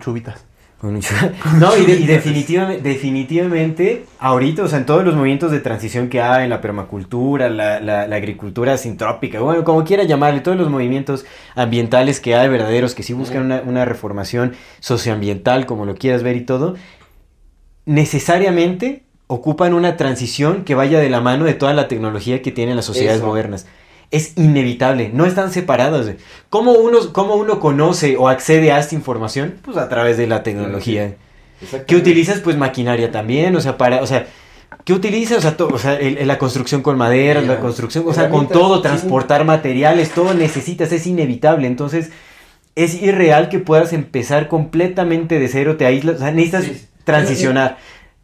No, 1.60 1.78
y, 1.78 1.86
de- 1.86 1.96
y 1.96 2.06
definitivamente, 2.06 2.88
definitivamente, 2.88 4.06
ahorita, 4.20 4.64
o 4.64 4.68
sea, 4.68 4.80
en 4.80 4.86
todos 4.86 5.06
los 5.06 5.16
movimientos 5.16 5.50
de 5.52 5.60
transición 5.60 6.10
que 6.10 6.22
hay, 6.22 6.44
en 6.44 6.50
la 6.50 6.60
permacultura, 6.60 7.50
la, 7.50 7.80
la- 7.80 8.06
la 8.08 8.16
agricultura 8.16 8.78
sintrópica, 8.78 9.40
bueno, 9.40 9.64
como 9.64 9.84
quiera 9.86 10.04
llamarle, 10.04 10.42
todos 10.42 10.58
los 10.58 10.70
movimientos 10.70 11.26
ambientales 11.56 12.20
que 12.20 12.36
hay, 12.36 12.50
verdaderos, 12.50 12.96
que 12.96 13.04
sí 13.04 13.14
buscan 13.14 13.44
una, 13.44 13.62
una 13.66 13.86
reformación 13.86 14.54
socioambiental, 14.82 15.66
como 15.66 15.86
lo 15.86 15.96
quieras 15.96 16.22
ver 16.24 16.36
y 16.36 16.42
todo, 16.42 16.76
necesariamente 17.86 19.04
ocupan 19.28 19.74
una 19.74 19.98
transición 19.98 20.64
que 20.64 20.76
vaya 20.76 21.00
de 21.00 21.10
la 21.10 21.22
mano 21.22 21.46
de 21.46 21.54
toda 21.54 21.74
la 21.74 21.88
tecnología 21.88 22.42
que 22.42 22.52
tienen 22.52 22.76
las 22.76 22.86
sociedades 22.86 23.20
Eso. 23.20 23.28
modernas. 23.28 23.66
Es 24.14 24.34
inevitable, 24.38 25.10
no 25.12 25.26
están 25.26 25.52
separadas. 25.52 26.06
güey. 26.06 26.18
¿Cómo 26.50 26.74
uno, 26.74 27.00
¿Cómo 27.12 27.34
uno 27.36 27.60
conoce 27.60 28.16
o 28.16 28.30
accede 28.30 28.72
a 28.72 28.78
esta 28.80 28.94
información? 28.96 29.56
Pues 29.64 29.76
a 29.76 29.90
través 29.90 30.18
de 30.18 30.28
la 30.28 30.44
tecnología. 30.44 31.16
¿Qué 31.88 31.96
utilizas? 31.96 32.40
Pues 32.40 32.56
maquinaria 32.56 33.12
también, 33.12 33.56
o 33.56 33.60
sea, 33.62 33.76
para, 33.78 34.04
o 34.04 34.06
sea, 34.08 34.28
¿qué 34.86 34.94
utilizas? 34.94 35.40
O 35.40 35.42
sea, 35.42 35.58
to- 35.58 35.68
o 35.74 35.80
sea 35.80 35.96
el- 35.96 36.28
la 36.28 36.38
construcción 36.38 36.82
con 36.84 36.96
madera, 36.98 37.42
la 37.42 37.60
construcción, 37.60 38.04
o 38.08 38.14
sea, 38.14 38.30
con 38.30 38.48
todo, 38.48 38.76
sí. 38.78 38.82
transportar 38.84 39.46
materiales, 39.46 40.12
todo 40.12 40.34
necesitas, 40.36 40.92
es 40.92 41.08
inevitable. 41.08 41.66
Entonces, 41.66 42.12
es 42.76 43.02
irreal 43.02 43.50
que 43.50 43.58
puedas 43.60 43.94
empezar 43.94 44.48
completamente 44.48 45.40
de 45.40 45.48
cero, 45.48 45.76
te 45.78 45.86
aíslas, 45.88 46.18
o 46.18 46.20
sea, 46.20 46.32
necesitas 46.32 46.66
Sí. 46.66 46.86
transicionar. 47.04 47.78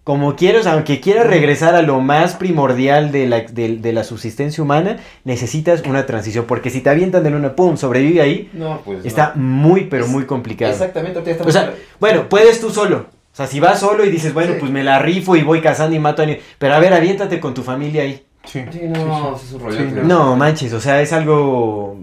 Como 0.04 0.36
quieras, 0.36 0.66
aunque 0.66 1.00
quieras 1.02 1.28
regresar 1.28 1.76
a 1.76 1.82
lo 1.84 2.00
más 2.00 2.34
primordial 2.34 3.12
de 3.12 3.28
la, 3.28 3.42
de, 3.42 3.78
de 3.78 3.94
la 3.94 4.04
subsistencia 4.04 4.64
humana, 4.64 4.98
necesitas 5.24 5.84
una 5.86 6.06
transición, 6.08 6.46
porque 6.48 6.72
si 6.72 6.82
te 6.82 6.90
avientan 6.90 7.24
de 7.24 7.30
luna, 7.30 7.56
pum, 7.56 7.78
sobrevive 7.78 8.22
ahí, 8.22 8.50
No, 8.54 8.82
pues 8.84 9.06
está 9.06 9.34
no. 9.36 9.44
muy, 9.44 9.84
pero 9.86 10.06
Es- 10.06 10.12
muy 10.12 10.26
complicado. 10.26 10.72
Exactamente, 10.72 11.20
O 11.46 11.52
sea, 11.52 11.74
bueno, 12.00 12.28
puedes 12.28 12.60
tú 12.60 12.72
solo. 12.72 13.06
O 13.32 13.36
sea, 13.40 13.46
si 13.46 13.60
vas 13.60 13.80
solo 13.80 14.04
y 14.04 14.10
dices, 14.10 14.34
bueno, 14.34 14.54
Sí. 14.54 14.58
pues 14.60 14.72
me 14.72 14.84
la 14.84 14.98
rifo 15.00 15.36
y 15.36 15.44
voy 15.44 15.62
cazando 15.62 15.96
y 15.96 16.00
mato 16.00 16.24
a 16.24 16.26
ni- 16.26 16.38
Pero 16.58 16.74
a 16.74 16.80
ver, 16.80 16.94
aviéntate 16.94 17.40
con 17.40 17.54
tu 17.54 17.62
familia 17.62 18.02
ahí. 18.04 18.24
Sí, 18.46 18.64
Sí, 18.72 18.80
no, 18.86 19.36
eso 19.36 19.42
es 19.46 19.52
un 19.54 19.60
rollo. 19.62 19.78
Sí, 19.78 19.86
No, 20.04 20.36
manches, 20.36 20.74
o 20.74 20.80
sea, 20.80 21.02
es 21.02 21.14
algo 21.14 21.98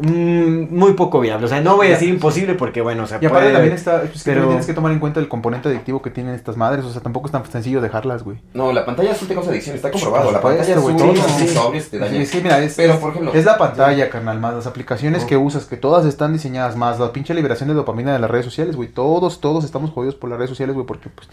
mm, 0.00 0.74
muy 0.76 0.92
poco 0.94 1.20
viable. 1.20 1.46
O 1.46 1.48
sea, 1.48 1.60
no 1.60 1.76
voy 1.76 1.88
a 1.88 1.90
decir 1.90 2.08
imposible 2.08 2.54
porque, 2.54 2.80
bueno, 2.80 3.04
o 3.04 3.06
sea, 3.06 3.18
Y 3.20 3.26
aparte 3.26 3.44
puede- 3.46 3.52
también 3.54 3.74
está, 3.74 4.00
pues, 4.00 4.12
que 4.12 4.18
pero- 4.24 4.40
también 4.42 4.48
tienes 4.50 4.66
que 4.66 4.74
tomar 4.74 4.92
en 4.92 4.98
cuenta 4.98 5.20
el 5.20 5.28
componente 5.28 5.68
adictivo 5.68 6.02
que 6.02 6.10
tienen 6.10 6.34
estas 6.34 6.56
madres, 6.56 6.84
o 6.84 6.92
sea, 6.92 7.00
tampoco 7.02 7.26
es 7.26 7.32
tan 7.32 7.44
sencillo 7.46 7.80
dejarlas, 7.80 8.22
güey. 8.22 8.38
No, 8.54 8.72
la 8.72 8.84
pantalla 8.84 9.12
azul 9.12 9.28
te 9.28 9.34
causa 9.34 9.50
adicción, 9.50 9.76
está 9.76 9.90
comprobado. 9.90 10.30
La 10.32 10.40
pantalla 10.40 10.76
azul, 10.76 10.92
güey, 10.94 11.06
los 11.16 11.26
todo, 11.26 11.38
sí. 11.38 11.48
sobrios 11.48 11.88
te 11.88 11.98
dañan. 11.98 12.14
Sí, 12.24 12.26
sí, 12.26 12.40
mira, 12.42 12.58
es, 12.62 12.74
Pero, 12.76 12.94
es- 12.94 12.98
por 13.00 13.10
ejemplo, 13.10 13.32
es 13.34 13.44
la 13.44 13.58
pantalla, 13.58 14.10
carnal, 14.10 14.38
más 14.40 14.54
las 14.54 14.66
aplicaciones 14.66 15.24
Oh. 15.24 15.26
que 15.26 15.36
usas, 15.36 15.64
que 15.66 15.76
todas 15.76 16.04
están 16.06 16.32
diseñadas 16.32 16.76
más, 16.76 16.98
la 16.98 17.12
pinche 17.12 17.34
liberación 17.34 17.68
de 17.68 17.74
dopamina 17.74 18.12
de 18.12 18.18
las 18.18 18.30
redes 18.30 18.44
sociales, 18.44 18.76
güey, 18.76 18.88
todos, 18.88 19.40
todos 19.40 19.64
estamos 19.64 19.90
jodidos 19.90 20.14
por 20.14 20.30
las 20.30 20.38
redes 20.38 20.50
sociales, 20.50 20.74
güey, 20.74 20.86
porque 20.86 21.08
pues 21.08 21.28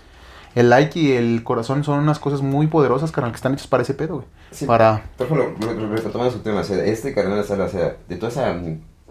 el 0.55 0.69
like 0.69 0.99
y 0.99 1.11
el 1.11 1.43
corazón 1.43 1.83
son 1.83 1.99
unas 1.99 2.17
cosas 2.17 2.41
muy 2.41 2.67
poderosas, 2.67 3.11
carnal, 3.11 3.31
que 3.31 3.37
están 3.37 3.53
hechas 3.53 3.67
para 3.67 3.83
ese 3.83 3.93
pedo, 3.93 4.15
güey. 4.15 4.27
Sí. 4.51 4.65
Para... 4.65 5.03
Por 5.17 5.27
ejemplo, 5.27 5.53
retomando 5.95 6.31
su 6.31 6.39
tema, 6.39 6.61
o 6.61 6.63
sea, 6.63 6.83
este 6.83 7.13
carnal, 7.13 7.39
o 7.39 7.43
sea, 7.43 7.61
o 7.61 7.69
sea, 7.69 7.97
de 8.07 8.15
toda 8.15 8.31
esa, 8.31 8.55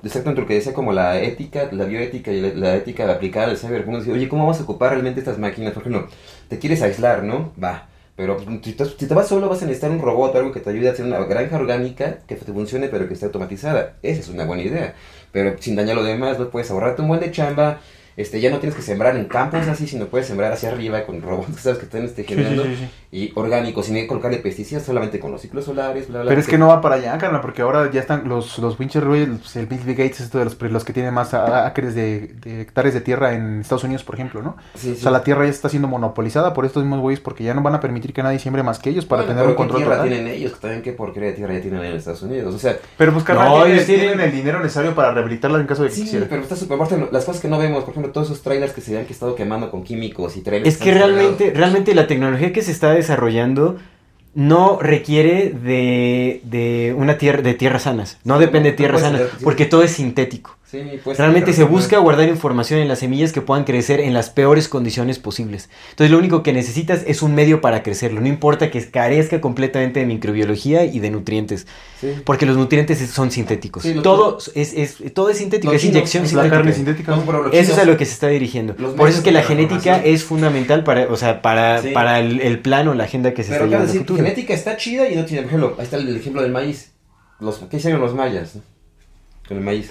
exactamente 0.03 0.41
lo 0.41 0.47
que 0.47 0.55
decía 0.55 0.73
como 0.73 0.93
la 0.93 1.21
ética, 1.21 1.69
la 1.71 1.85
bioética 1.85 2.33
y 2.33 2.41
la, 2.41 2.55
la 2.55 2.77
ética 2.77 3.11
aplicada 3.13 3.49
al 3.49 3.59
cyberpunk, 3.59 3.99
decía, 3.99 4.15
oye, 4.15 4.29
¿cómo 4.29 4.45
vamos 4.45 4.59
a 4.59 4.65
ocupar 4.65 4.91
realmente 4.91 5.21
estas 5.21 5.39
máquinas? 5.39 5.75
Por 5.75 5.83
ejemplo, 5.83 6.09
te 6.49 6.59
quieres 6.59 6.83
aislar, 6.83 7.23
¿no? 7.23 7.53
Va. 7.63 7.89
Pero 8.17 8.39
si 8.63 8.73
te, 8.75 8.85
si 8.85 9.07
te 9.09 9.15
vas 9.15 9.27
solo 9.27 9.49
vas 9.49 9.63
a 9.63 9.67
necesitar 9.67 9.91
un 9.91 10.01
robot 10.01 10.35
o 10.35 10.39
algo 10.39 10.53
que 10.53 10.61
te 10.61 10.71
ayude 10.71 10.89
a 10.89 10.93
hacer 10.93 11.05
una 11.05 11.19
granja 11.25 11.57
orgánica 11.57 12.19
que 12.29 12.37
te 12.37 12.53
funcione 12.53 12.89
pero 12.89 13.09
que 13.09 13.15
esté 13.15 13.27
automatizada. 13.27 13.97
Esa 14.03 14.21
es 14.21 14.29
una 14.29 14.45
buena 14.45 14.63
idea. 14.63 14.95
Pero 15.33 15.57
sin 15.59 15.75
dañar 15.75 15.97
lo 15.97 16.05
demás, 16.05 16.39
no 16.39 16.49
puedes 16.49 16.71
ahorrarte 16.71 17.03
un 17.03 17.09
buen 17.09 17.21
de 17.21 17.33
chamba. 17.33 17.81
Este, 18.17 18.41
ya 18.41 18.51
no 18.51 18.59
tienes 18.59 18.77
que 18.77 18.83
sembrar 18.83 19.17
en 19.17 19.25
campos 19.25 19.67
así, 19.67 19.87
sino 19.89 20.07
puedes 20.07 20.27
sembrar 20.27 20.53
hacia 20.53 20.71
arriba 20.71 21.05
con 21.05 21.21
robots 21.21 21.57
que 21.57 21.63
sabes 21.63 21.79
que 21.79 21.85
están 21.87 22.05
este, 22.05 22.25
generando. 22.25 22.65
sí, 22.65 22.77
sí. 22.77 22.89
Y 23.15 23.31
orgánico, 23.37 23.83
sin 23.85 24.07
colocarle 24.09 24.39
pesticidas, 24.39 24.83
solamente 24.83 25.21
con 25.21 25.31
los 25.31 25.41
ciclos 25.41 25.65
solares, 25.67 26.09
bla, 26.09 26.23
bla. 26.23 26.29
Pero 26.29 26.41
es 26.41 26.49
que 26.49 26.59
no 26.59 26.67
va 26.67 26.81
para 26.81 26.97
allá, 26.97 27.17
carnal, 27.17 27.41
porque 27.41 27.63
ahora 27.63 27.89
ya 27.93 28.01
están 28.01 28.29
los, 28.29 28.59
los 28.59 28.75
pinches 28.75 29.05
Royals, 29.05 29.55
el 29.55 29.67
Bill 29.67 29.81
Gates, 29.95 30.21
esto 30.21 30.39
de 30.39 30.47
los, 30.47 30.61
los 30.61 30.85
que 30.85 30.93
tienen 30.93 31.15
más 31.15 31.33
acres 31.33 31.95
de, 31.95 32.35
de 32.43 32.63
hectáreas 32.63 32.93
de 32.93 33.01
tierra 33.01 33.35
en 33.35 33.61
Estados 33.61 33.85
Unidos, 33.85 34.03
por 34.03 34.17
ejemplo, 34.17 34.43
¿no? 34.43 34.57
Sí, 34.75 34.91
O 34.91 34.95
sí. 34.97 35.01
sea, 35.01 35.13
la 35.13 35.23
tierra 35.23 35.45
ya 35.45 35.51
está 35.51 35.69
siendo 35.69 35.87
monopolizada 35.87 36.53
por 36.55 36.65
estos 36.67 36.83
mismos 36.83 36.99
güeyes 37.01 37.21
porque 37.21 37.45
ya 37.45 37.55
no 37.55 37.63
van 37.63 37.77
a 37.77 37.81
permitir 37.81 38.13
que 38.13 38.23
nadie 38.25 38.41
siembre 38.41 38.65
más 38.65 38.81
que 38.81 38.91
ellos 38.91 39.07
para 39.07 39.23
Bueno, 39.23 39.35
tener 39.41 39.45
pero 39.45 39.51
un 39.51 39.55
¿qué 39.55 39.59
control 39.59 39.79
tierra 39.83 39.97
total. 40.03 40.09
tienen 40.11 40.29
ellos? 40.35 40.53
Que 40.55 40.59
también 40.59 40.83
qué 40.83 40.93
porquería 40.93 41.29
de 41.29 41.35
tierra 41.37 41.55
ya 41.55 41.61
tienen 41.61 41.85
en 41.85 41.93
Estados 41.97 42.23
Unidos. 42.23 42.53
O 42.53 42.59
sea, 42.59 42.77
Pero 42.99 43.13
pues, 43.13 43.25
carnal, 43.25 43.49
No, 43.49 43.65
ellos 43.67 43.87
tienen- 43.87 44.07
tienen 44.09 44.29
el 44.29 44.33
dinero 44.35 44.59
necesario 44.59 44.93
para 44.95 45.13
rehabilitarlas 45.13 45.61
en 45.61 45.67
caso 45.69 45.85
de 45.85 45.91
que 45.91 45.95
sí, 45.95 46.03
quisieran. 46.03 46.29
pero 46.29 46.43
está 46.43 46.57
súper 46.57 46.79
las 47.13 47.25
cosas 47.25 47.41
que 47.41 47.47
no 47.49 47.59
vemos, 47.59 47.85
por 47.85 47.91
ejemplo, 47.93 48.11
todos 48.11 48.27
esos 48.29 48.43
trailers 48.43 48.73
que 48.73 48.81
se 48.81 48.93
vean 48.93 49.07
que 49.07 49.13
estado 49.13 49.37
quemando 49.37 49.71
con 49.71 49.85
químicos 49.85 50.37
y 50.37 50.41
trailers 50.41 50.69
Es 50.75 50.81
que 50.83 50.93
realmente, 50.93 51.53
realmente 51.55 51.95
la 51.95 52.07
tecnología 52.09 52.53
que 52.53 52.63
se 52.63 52.73
está 52.73 52.93
desarrollando 53.05 53.79
no 54.35 54.79
requiere 54.81 55.51
de, 55.51 56.41
de 56.45 56.95
una 56.97 57.19
tierra, 57.19 57.43
de 57.43 57.55
tierras 57.55 57.83
sanas. 57.83 58.19
No 58.25 58.39
depende 58.39 58.73
de 58.73 58.77
tierras 58.77 59.03
sanas, 59.03 59.23
porque 59.43 59.65
todo 59.65 59.83
es 59.83 59.93
sintético. 59.93 60.57
Sí, 60.75 61.01
pues, 61.05 61.19
Realmente 61.19 61.53
sí, 61.53 61.59
se 61.59 61.65
busca 61.65 61.99
guardar 61.99 62.29
información 62.29 62.81
en 62.81 62.89
las 62.89 62.99
semillas 62.99 63.33
que 63.33 63.41
puedan 63.41 63.63
crecer 63.65 64.01
en 64.01 64.13
las 64.13 64.29
peores 64.31 64.69
condiciones 64.69 65.21
posibles. 65.21 65.69
Entonces 65.91 66.11
lo 66.11 66.19
único 66.19 66.43
que 66.43 66.53
necesitas 66.53 67.03
es 67.07 67.23
un 67.23 67.35
medio 67.35 67.61
para 67.61 67.83
crecerlo. 67.85 68.21
No 68.21 68.27
importa 68.27 68.71
que 68.73 68.91
carezca 68.91 69.41
completamente 69.41 70.01
de 70.01 70.07
microbiología 70.07 70.85
y 70.85 70.99
de 70.99 71.11
nutrientes. 71.11 71.67
Sí. 72.01 72.15
Porque 72.25 72.45
los 72.45 72.57
nutrientes 72.57 73.01
es- 73.01 73.11
son 73.11 73.31
sintéticos. 73.31 73.85
Todo, 74.03 74.39
es, 74.57 74.73
es- 74.75 75.15
todo 75.15 75.31
es 75.31 75.39
sintético, 75.39 75.73
Los 75.73 75.77
es 75.77 75.83
chinos, 75.83 75.97
inyección 75.97 76.25
es 76.25 76.33
la 76.33 76.43
sintética. 76.43 76.57
carne 76.57 76.73
sintética. 76.75 77.17
No, 77.17 77.23
pero 77.25 77.43
los 77.45 77.55
Eso 77.55 77.73
es 77.73 77.79
a 77.79 77.85
lo 77.85 77.97
que 77.97 78.05
se 78.05 78.13
está 78.15 78.27
dirigiendo. 78.29 78.75
Los 78.79 78.95
Por 78.95 79.09
eso 79.09 79.19
es 79.19 79.25
que 79.25 79.31
la 79.33 79.43
genética 79.45 80.03
es 80.05 80.25
fundamental 80.25 80.83
para, 80.83 81.07
o 81.09 81.17
sea, 81.17 81.41
para, 81.41 81.81
Sí. 81.83 81.91
para 81.91 82.19
el, 82.19 82.41
el 82.41 82.59
plano, 82.59 82.95
la 82.95 83.05
agenda 83.05 83.33
que 83.33 83.45
se 83.45 83.51
Pero 83.51 83.67
está 83.67 83.77
llevando 83.79 83.93
decir, 83.93 84.17
genética 84.17 84.55
está 84.55 84.77
chida 84.77 85.09
y 85.09 85.15
no 85.15 85.25
tiene, 85.25 85.43
por 85.43 85.49
ejemplo, 85.51 85.75
ahí 85.79 85.85
está 85.85 85.97
el 85.99 86.17
ejemplo 86.17 86.43
del 86.43 86.51
maíz. 86.53 86.91
Los, 87.41 87.59
¿Qué 87.71 87.77
hicieron 87.77 88.01
los 88.01 88.15
mayas 88.15 88.55
con 89.47 89.57
el 89.59 89.63
maíz? 89.63 89.91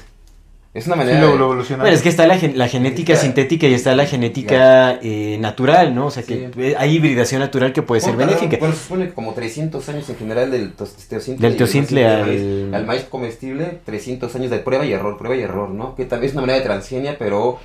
Es 0.74 0.88
una 0.88 0.95
Sí, 0.95 1.00
manera... 1.02 1.22
lo, 1.22 1.32
de- 1.34 1.38
lo 1.38 1.44
evolucionaron. 1.45 1.84
Bueno, 1.84 1.95
es 1.95 2.02
que 2.02 2.10
está 2.10 2.26
la, 2.26 2.38
gen- 2.40 2.58
la 2.58 2.68
genética 2.68 3.16
sintética 3.16 3.68
y 3.68 3.76
está 3.76 3.95
la 3.95 4.08
genética 4.08 4.98
eh, 5.04 5.38
natural, 5.40 5.94
¿no? 5.94 6.08
O 6.08 6.12
sea, 6.12 6.24
que 6.24 6.50
Sí. 6.54 6.74
hay 6.76 6.95
hibridación 6.95 7.41
natural 7.41 7.74
que 7.74 7.84
puede 7.84 8.02
ser 8.02 8.16
benéfica. 8.16 8.58
Bueno, 8.60 8.74
se 8.74 8.82
supone 8.84 9.06
que 9.08 9.14
como 9.14 9.34
300 9.34 9.88
años 9.90 10.10
en 10.10 10.16
general 10.16 10.50
del 10.50 10.74
teocintle. 10.74 11.48
Del 11.48 11.58
teocintle 11.58 12.08
al- 12.08 12.26
maíz, 12.26 12.74
al 12.74 12.86
maíz 12.88 13.04
comestible, 13.04 13.82
300 13.86 14.36
años 14.36 14.50
de 14.50 14.58
prueba 14.60 14.84
y 14.86 14.94
error, 14.94 15.16
prueba 15.18 15.36
y 15.36 15.41
error, 15.41 15.70
¿no? 15.70 15.95
Que 15.95 16.06
también 16.06 16.30
es 16.30 16.34
una 16.34 16.41
manera 16.41 16.58
de 16.60 16.66
transgenia, 16.66 17.18
pero 17.20 17.60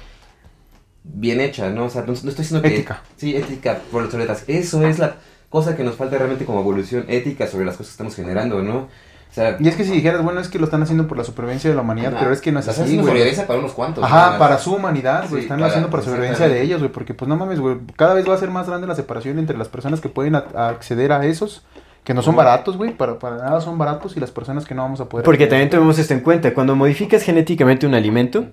bien 1.02 1.40
hecha, 1.40 1.70
¿no? 1.70 1.86
O 1.86 1.90
sea, 1.90 2.02
no, 2.02 2.08
no 2.08 2.12
estoy 2.12 2.32
diciendo 2.34 2.60
que... 2.60 2.74
Ética. 2.74 3.02
Sí, 3.16 3.34
ética 3.34 3.78
por 3.90 4.10
sobre 4.10 4.26
las... 4.26 4.46
Eso 4.48 4.86
es 4.86 4.98
la 4.98 5.16
cosa 5.48 5.76
que 5.76 5.82
nos 5.82 5.94
falta 5.96 6.18
realmente 6.18 6.44
como 6.44 6.60
evolución 6.60 7.06
ética 7.08 7.46
sobre 7.46 7.64
las 7.64 7.76
cosas 7.76 7.88
que 7.88 7.92
estamos 7.94 8.14
generando, 8.14 8.62
¿no? 8.62 8.88
O 9.30 9.34
sea... 9.34 9.56
Y 9.60 9.68
es 9.68 9.76
que 9.76 9.84
si 9.84 9.92
dijeras, 9.92 10.22
bueno, 10.22 10.40
es 10.40 10.48
que 10.48 10.58
lo 10.58 10.64
están 10.64 10.82
haciendo 10.82 11.06
por 11.06 11.18
la 11.18 11.24
supervivencia 11.24 11.68
de 11.70 11.76
la 11.76 11.82
humanidad, 11.82 12.14
pero 12.18 12.32
es 12.32 12.40
que 12.40 12.50
no 12.50 12.60
es 12.60 12.68
así, 12.68 12.80
haciendo 12.80 13.02
güey. 13.02 13.10
sobrevivencia 13.12 13.46
para 13.46 13.58
unos 13.58 13.72
cuantos. 13.72 14.02
Ajá, 14.04 14.38
para 14.38 14.58
su 14.58 14.74
humanidad, 14.74 15.24
güey. 15.28 15.42
Sí, 15.42 15.46
están 15.46 15.58
para- 15.58 15.68
haciendo 15.68 15.90
para 15.90 16.02
sobrevivencia 16.02 16.48
de 16.48 16.62
ellos, 16.62 16.80
güey. 16.80 16.90
Porque, 16.90 17.14
pues 17.14 17.28
no 17.28 17.36
mames, 17.36 17.60
güey. 17.60 17.76
Cada 17.96 18.14
vez 18.14 18.28
va 18.28 18.34
a 18.34 18.38
ser 18.38 18.50
más 18.50 18.66
grande 18.68 18.86
la 18.86 18.94
separación 18.94 19.38
entre 19.38 19.56
las 19.58 19.68
personas 19.68 20.00
que 20.00 20.08
pueden 20.08 20.34
a- 20.34 20.44
a 20.54 20.68
acceder 20.70 21.12
a 21.12 21.24
esos, 21.26 21.64
que 22.04 22.14
no 22.14 22.22
son 22.22 22.36
baratos, 22.36 22.76
güey. 22.78 22.92
Para, 22.96 23.18
para 23.18 23.36
nada 23.36 23.60
son 23.60 23.76
baratos, 23.76 24.16
y 24.16 24.20
las 24.20 24.30
personas 24.30 24.64
que 24.64 24.74
no 24.74 24.82
vamos 24.82 25.00
a 25.00 25.08
poder. 25.08 25.24
Porque 25.24 25.44
acceder. 25.44 25.50
también 25.50 25.70
tomemos 25.70 25.98
esto 25.98 26.14
en 26.14 26.20
cuenta. 26.20 26.54
Cuando 26.54 26.74
modificas 26.74 27.22
genéticamente 27.22 27.86
un 27.86 27.94
alimento, 27.94 28.46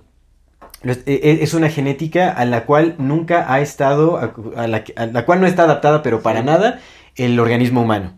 es 0.84 1.00
eh, 1.08 1.40
es 1.42 1.54
una 1.54 1.70
genética 1.70 2.30
a 2.32 2.44
la 2.46 2.66
cual 2.66 2.96
nunca 2.98 3.52
ha 3.52 3.60
estado, 3.62 4.18
a 4.58 4.68
la, 4.68 4.84
a 4.98 5.06
la 5.08 5.26
cual 5.26 5.40
no 5.42 5.48
está 5.48 5.64
adaptada, 5.64 6.04
pero 6.04 6.22
para 6.22 6.42
Sí. 6.42 6.46
nada, 6.46 6.80
el 7.16 7.40
organismo 7.40 7.82
humano. 7.82 8.14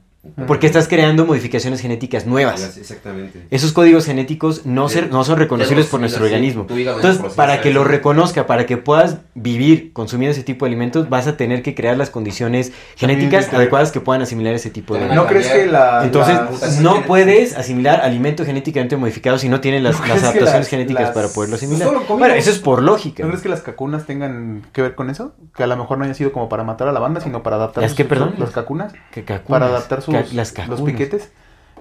Porque 0.47 0.67
estás 0.67 0.87
creando 0.87 1.25
modificaciones 1.25 1.81
genéticas 1.81 2.25
nuevas. 2.25 2.77
Exactamente. 2.77 3.47
Esos 3.51 3.71
códigos 3.73 4.05
genéticos 4.05 4.65
no, 4.65 4.87
Sí. 4.89 4.95
ser, 4.95 5.11
no 5.11 5.23
son 5.23 5.37
reconocibles 5.39 5.87
por 5.87 5.99
nuestro 5.99 6.25
organismo. 6.25 6.65
Entonces, 6.69 7.33
para 7.35 7.61
que 7.61 7.71
lo 7.71 7.83
reconozca, 7.83 8.47
para 8.47 8.65
que 8.65 8.77
puedas 8.77 9.17
vivir 9.35 9.93
consumiendo 9.93 10.31
ese 10.31 10.43
tipo 10.43 10.65
de 10.65 10.69
alimentos, 10.69 11.09
vas 11.09 11.27
a 11.27 11.37
tener 11.37 11.61
que 11.63 11.75
crear 11.75 11.97
las 11.97 12.09
condiciones 12.09 12.71
genéticas 12.95 13.47
que- 13.47 13.55
adecuadas 13.55 13.91
que 13.91 14.01
puedan 14.01 14.21
asimilar 14.21 14.53
ese 14.53 14.69
tipo 14.69 14.93
de 14.93 15.01
También 15.01 15.15
¿No 15.15 15.23
alimentos. 15.23 15.49
crees 15.51 15.65
que 15.65 15.71
la. 15.71 16.03
Entonces, 16.03 16.79
no 16.81 17.03
puedes 17.03 17.55
asimilar 17.57 18.01
alimento 18.01 18.45
genéticamente 18.45 18.97
modificado 18.97 19.37
si 19.37 19.49
no 19.49 19.61
tienen 19.61 19.83
las, 19.83 19.93
¿No 19.93 19.99
las 20.01 20.05
crees 20.07 20.21
que 20.21 20.27
adaptaciones 20.27 20.59
las- 20.61 20.69
genéticas 20.69 21.03
las- 21.03 21.11
para 21.11 21.27
poderlo 21.29 21.55
asimilar. 21.55 21.89
Bueno, 22.09 22.33
eso 22.33 22.49
es 22.51 22.59
por 22.59 22.81
lógica. 22.81 23.23
¿No 23.23 23.29
crees 23.29 23.43
que 23.43 23.49
las 23.49 23.61
cacunas 23.61 24.05
tengan 24.05 24.63
que 24.73 24.81
ver 24.81 24.95
con 24.95 25.09
eso? 25.09 25.33
Que 25.55 25.63
a 25.63 25.67
lo 25.67 25.75
mejor 25.77 25.97
no 25.97 26.05
haya 26.05 26.13
sido 26.13 26.31
como 26.31 26.49
para 26.49 26.63
matar 26.63 26.87
a 26.87 26.91
la 26.91 26.99
banda, 26.99 27.21
sino 27.21 27.43
para 27.43 27.55
adaptar. 27.57 27.81
¿Las 27.83 27.91
sus- 27.91 27.97
qué, 27.97 28.05
perdón? 28.05 28.35
Las 28.37 28.51
cacunas. 28.51 28.93
Que 29.11 29.23
cacunas, 29.23 29.47
Para 29.47 29.65
adaptar 29.67 30.01
sus. 30.01 30.13
Las 30.33 30.67
los 30.67 30.81
piquetes. 30.81 31.29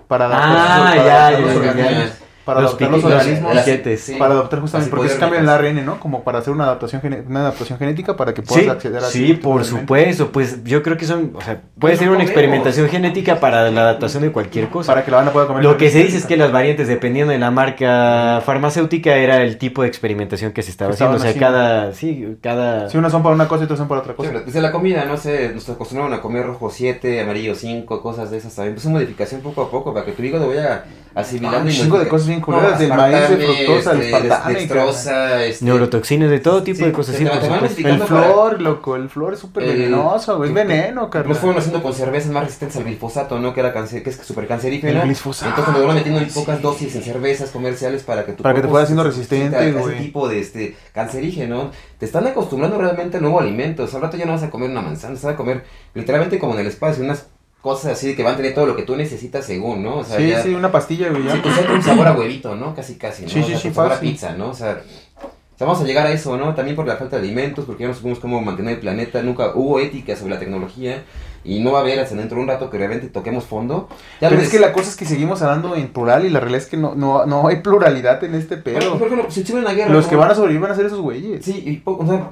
Para 0.09 0.27
adaptar, 0.27 0.57
Ah, 0.57 0.95
ya, 0.97 1.31
ya, 1.33 1.75
ya, 1.75 1.91
ya. 1.91 2.13
Para 2.47 2.61
Los 2.63 2.71
adaptar 2.71 2.91
los 2.93 3.05
organismos. 3.05 3.53
Sí. 3.99 4.15
Para 4.19 4.35
adaptar 4.35 4.61
justamente, 4.61 4.89
Así 4.89 4.97
porque 4.97 5.19
cambio 5.19 5.39
en 5.41 5.45
el. 5.45 5.51
ARN, 5.51 5.85
¿no? 5.85 6.01
Como 6.01 6.23
para 6.23 6.39
hacer 6.39 6.53
una 6.55 6.65
adaptación, 6.65 7.03
una 7.29 7.41
adaptación 7.41 7.79
genética 7.79 8.17
para 8.17 8.33
que 8.33 8.41
puedas 8.43 8.63
Sí, 8.65 8.71
acceder 8.71 8.99
a 9.03 9.07
sí, 9.07 9.33
por 9.35 9.65
supuesto. 9.65 10.31
Pues 10.31 10.63
yo 10.65 10.83
creo 10.83 10.97
que 10.97 11.07
son, 11.07 11.33
o 11.35 11.41
sea, 11.41 11.55
puede 11.57 11.95
Pues 11.95 11.99
ser 11.99 12.07
no 12.07 12.13
una 12.13 12.19
comemos. 12.19 12.31
experimentación 12.31 12.89
genética 12.89 13.41
para 13.41 13.69
la 13.71 13.81
adaptación 13.83 14.23
de 14.23 14.31
cualquier 14.31 14.69
cosa. 14.69 14.93
Para 14.93 15.05
que 15.05 15.11
la 15.11 15.17
banda 15.19 15.33
pueda 15.33 15.49
comer. 15.49 15.65
Lo 15.65 15.77
que 15.77 15.91
se 15.91 16.05
dice 16.05 16.19
es 16.19 16.25
que 16.27 16.37
las 16.37 16.53
variantes, 16.53 16.87
dependiendo 16.89 17.33
de 17.33 17.39
la 17.41 17.51
marca 17.51 18.41
farmacéutica, 18.47 19.17
era 19.17 19.43
el 19.43 19.59
tipo 19.59 19.83
de 19.83 19.89
experimentación 19.89 20.53
que 20.53 20.63
se 20.63 20.71
estaba 20.71 20.91
Que 20.91 20.95
haciendo. 20.95 21.17
O 21.17 21.21
sea, 21.21 21.35
cada, 21.35 21.93
sí, 21.95 22.37
cada... 22.41 22.89
Si 22.89 22.97
unas 22.97 23.11
son 23.11 23.25
para 23.25 23.35
una 23.35 23.49
cosa 23.49 23.63
y 23.63 23.65
otras 23.65 23.79
son 23.81 23.89
para 23.89 24.03
otra 24.03 24.13
Sí, 24.13 24.17
cosa. 24.19 24.41
desde 24.47 24.61
la 24.61 24.71
comida, 24.71 25.05
no 25.05 25.17
sé, 25.17 25.51
nos 25.53 25.69
acostumbraron 25.69 26.15
a 26.17 26.23
comer 26.23 26.47
rojo 26.47 26.71
7, 26.71 27.21
amarillo 27.23 27.57
5, 27.57 28.01
cosas 28.03 28.31
de 28.31 28.39
esas 28.39 28.55
también. 28.55 28.75
Pues 28.75 28.85
es 28.87 28.91
modificación 28.93 29.41
poco 29.41 29.63
a 29.63 29.71
poco 29.71 29.93
para 29.93 30.07
que 30.07 30.13
tu 30.13 30.23
hígado 30.23 30.49
vaya 30.49 30.85
asimilando 31.15 31.59
Ah, 31.59 31.63
un 31.63 31.69
y 31.69 31.73
chingo 31.73 31.99
de 31.99 32.09
cosas 32.09 32.29
bien 32.37 32.45
culeras, 32.45 32.79
del 32.79 32.89
maíz, 32.89 33.29
de 33.31 33.37
fructosa, 33.47 33.93
el 33.93 34.15
aspartame, 34.15 34.55
dextrosa, 34.55 35.45
este, 35.45 35.65
Neurotoxinas, 35.65 36.31
de 36.31 36.41
todo 36.41 36.63
tipo 36.63 36.79
Sí, 36.79 36.85
de 36.85 36.93
cosas. 36.93 37.15
te- 37.15 37.19
Sí, 37.19 37.25
te 37.25 37.31
por 37.31 37.39
van 37.41 37.45
supuesto. 37.47 37.65
modificando. 37.67 38.05
El 38.05 38.11
para- 38.11 38.23
flor, 38.33 38.61
loco, 38.63 38.97
el 38.97 39.09
flor 39.09 39.35
es 39.35 39.41
súper 39.41 39.63
El- 39.65 39.77
venenoso, 39.79 40.37
güey. 40.37 40.49
Es 40.51 40.55
veneno, 40.55 41.11
carnal. 41.11 41.29
Los 41.31 41.39
fueron 41.39 41.59
haciendo 41.59 41.83
con 41.83 41.93
cervezas 41.95 42.31
más 42.31 42.45
resistentes 42.45 42.77
al 42.77 42.85
glifosato, 42.85 43.39
¿no? 43.39 43.53
Que 43.55 43.61
era 43.61 43.73
cáncer, 43.73 44.03
que 44.03 44.11
es 44.11 44.17
súper 44.17 44.47
cancerígena. 44.47 45.01
El 45.03 45.07
glifosato, 45.09 45.51
Entonces 45.51 45.75
lo 45.81 45.87
van 45.87 45.97
metiendo 45.97 46.21
en 46.21 46.31
sí. 46.31 46.39
pocas 46.39 46.63
dosis 46.63 46.95
en 46.97 47.03
cervezas 47.03 47.51
comerciales 47.51 48.03
para 48.03 48.25
que 48.25 48.33
tu 48.33 48.43
Para 48.43 48.55
que 48.55 48.63
te 48.63 48.69
fuera 48.69 48.85
haciendo 48.85 49.05
resistente, 49.05 49.73
güey. 49.73 49.95
Ese 49.97 50.03
tipo 50.05 50.29
de 50.29 50.41
este, 50.41 50.77
cancerígeno. 50.93 51.71
Te 51.99 52.05
están 52.07 52.27
acostumbrando 52.27 52.79
realmente 52.79 53.17
a 53.17 53.21
nuevo 53.21 53.41
alimento. 53.41 53.85
O 53.85 53.87
sea, 53.87 53.97
al 53.99 54.03
rato 54.03 54.17
ya 54.17 54.27
no 54.27 54.33
vas 54.33 54.43
a 54.43 54.51
comer 54.51 54.71
una 54.71 54.83
manzana, 54.83 55.15
vas 55.15 55.25
a 55.25 55.37
comer 55.37 55.65
literalmente 55.95 56.39
como 56.39 56.55
en 56.55 56.61
el 56.61 56.67
espacio, 56.67 57.03
unas 57.05 57.27
cosas 57.67 57.93
así 57.93 58.15
que 58.15 58.23
van 58.23 58.35
a 58.35 58.37
tener 58.37 58.55
todo 58.55 58.65
lo 58.67 58.77
que 58.77 58.83
tú 58.85 58.95
necesitas 58.97 59.45
según, 59.45 59.83
¿no? 59.83 59.97
O 59.99 60.05
sea, 60.05 60.19
Sí, 60.19 60.29
ya- 60.29 60.43
sí, 60.43 60.55
una 60.55 60.71
pastilla, 60.71 61.09
güey. 61.11 61.23
Sí, 61.31 61.41
pues 61.43 61.55
un 61.69 61.83
sabor 61.83 62.07
a 62.07 62.13
huevito, 62.13 62.55
¿no? 62.55 62.75
Casi, 62.75 62.95
casi, 62.97 63.25
¿no? 63.25 63.29
Sí, 63.29 63.41
O 63.41 63.43
sí, 63.43 63.49
sea, 63.51 63.59
sí, 63.59 63.69
con 63.69 63.75
sabor 63.75 63.93
a 63.93 64.01
pizza, 64.01 64.33
¿no? 64.35 64.51
O 64.51 64.55
sea, 64.55 64.81
o 65.23 65.59
sea, 65.59 65.67
vamos 65.67 65.81
a 65.83 65.85
llegar 65.85 66.07
a 66.07 66.13
eso, 66.13 66.37
¿no? 66.37 66.55
También 66.55 66.77
por 66.77 66.87
la 66.87 66.97
falta 66.97 67.17
de 67.17 67.23
alimentos, 67.23 67.65
porque 67.65 67.83
ya 67.83 67.89
no 67.89 67.95
supimos 67.95 68.19
cómo 68.21 68.41
mantener 68.41 68.75
el 68.75 68.81
planeta, 68.81 69.21
nunca 69.23 69.53
hubo 69.55 69.81
ética 69.81 70.15
sobre 70.15 70.35
la 70.35 70.39
tecnología 70.39 71.03
y 71.45 71.61
no 71.61 71.73
va 71.73 71.79
a 71.79 71.83
haber 71.83 71.99
hasta 71.99 72.15
dentro 72.15 72.37
de 72.37 72.43
un 72.43 72.49
rato 72.49 72.71
que 72.71 72.77
realmente 72.79 73.09
toquemos 73.09 73.45
fondo. 73.45 73.89
Ya 74.21 74.29
Pero 74.29 74.43
es 74.43 74.49
que 74.51 74.59
la 74.59 74.73
cosa 74.73 74.91
es 74.91 74.97
que 74.97 75.05
seguimos 75.07 75.43
hablando 75.43 75.75
en 75.75 75.89
plural 75.89 76.25
y 76.25 76.29
la 76.31 76.41
realidad 76.41 76.63
es 76.63 76.69
que 76.69 76.77
no, 76.77 76.95
no, 76.95 77.25
no 77.27 77.49
hay 77.49 77.57
pluralidad 77.57 78.23
en 78.25 78.35
este 78.35 78.57
Bueno, 78.57 78.79
pedo. 78.81 78.99
por 78.99 79.07
ejemplo, 79.09 79.31
si 79.31 79.41
hubiera 79.43 79.61
una 79.61 79.73
guerra... 79.73 79.93
Los 79.93 80.07
que 80.07 80.17
van 80.17 80.31
a 80.31 80.35
sobrevivir 80.35 80.61
van 80.63 80.73
a 80.73 80.77
ser 80.77 80.87
esos 80.87 81.01
güeyes. 81.01 81.45
Sí, 81.45 81.53
y 81.53 81.83
o 81.85 82.07
sea, 82.07 82.31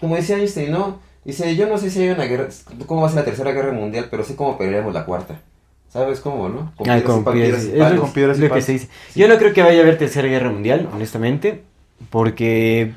como 0.00 0.14
decía 0.16 0.36
Einstein, 0.38 0.70
¿no? 0.72 0.98
Dice, 1.26 1.56
yo 1.56 1.66
no 1.66 1.76
sé 1.76 1.90
si 1.90 2.00
hay 2.02 2.10
una 2.10 2.24
guerra, 2.24 2.46
cómo 2.86 3.00
va 3.00 3.08
a 3.08 3.10
ser 3.10 3.18
la 3.18 3.24
tercera 3.24 3.50
guerra 3.50 3.72
mundial, 3.72 4.06
pero 4.08 4.22
sé 4.22 4.36
cómo 4.36 4.56
pelearemos 4.56 4.94
la 4.94 5.04
cuarta. 5.04 5.40
¿Sabes 5.88 6.20
cómo, 6.20 6.48
no? 6.48 6.72
Con 6.76 6.88
Ah, 6.88 7.02
con 7.02 7.24
piedras, 7.24 7.64
es 7.64 8.00
con 8.00 8.12
piedras 8.12 8.38
y 8.38 8.42
lo 8.42 8.54
que 8.54 8.62
se 8.62 8.72
dice. 8.72 8.88
Yo 9.16 9.26
no 9.26 9.36
creo 9.36 9.52
que 9.52 9.62
vaya 9.62 9.80
a 9.80 9.82
haber 9.82 9.98
tercera 9.98 10.28
guerra 10.28 10.50
mundial, 10.50 10.88
honestamente, 10.94 11.62
porque 12.10 12.92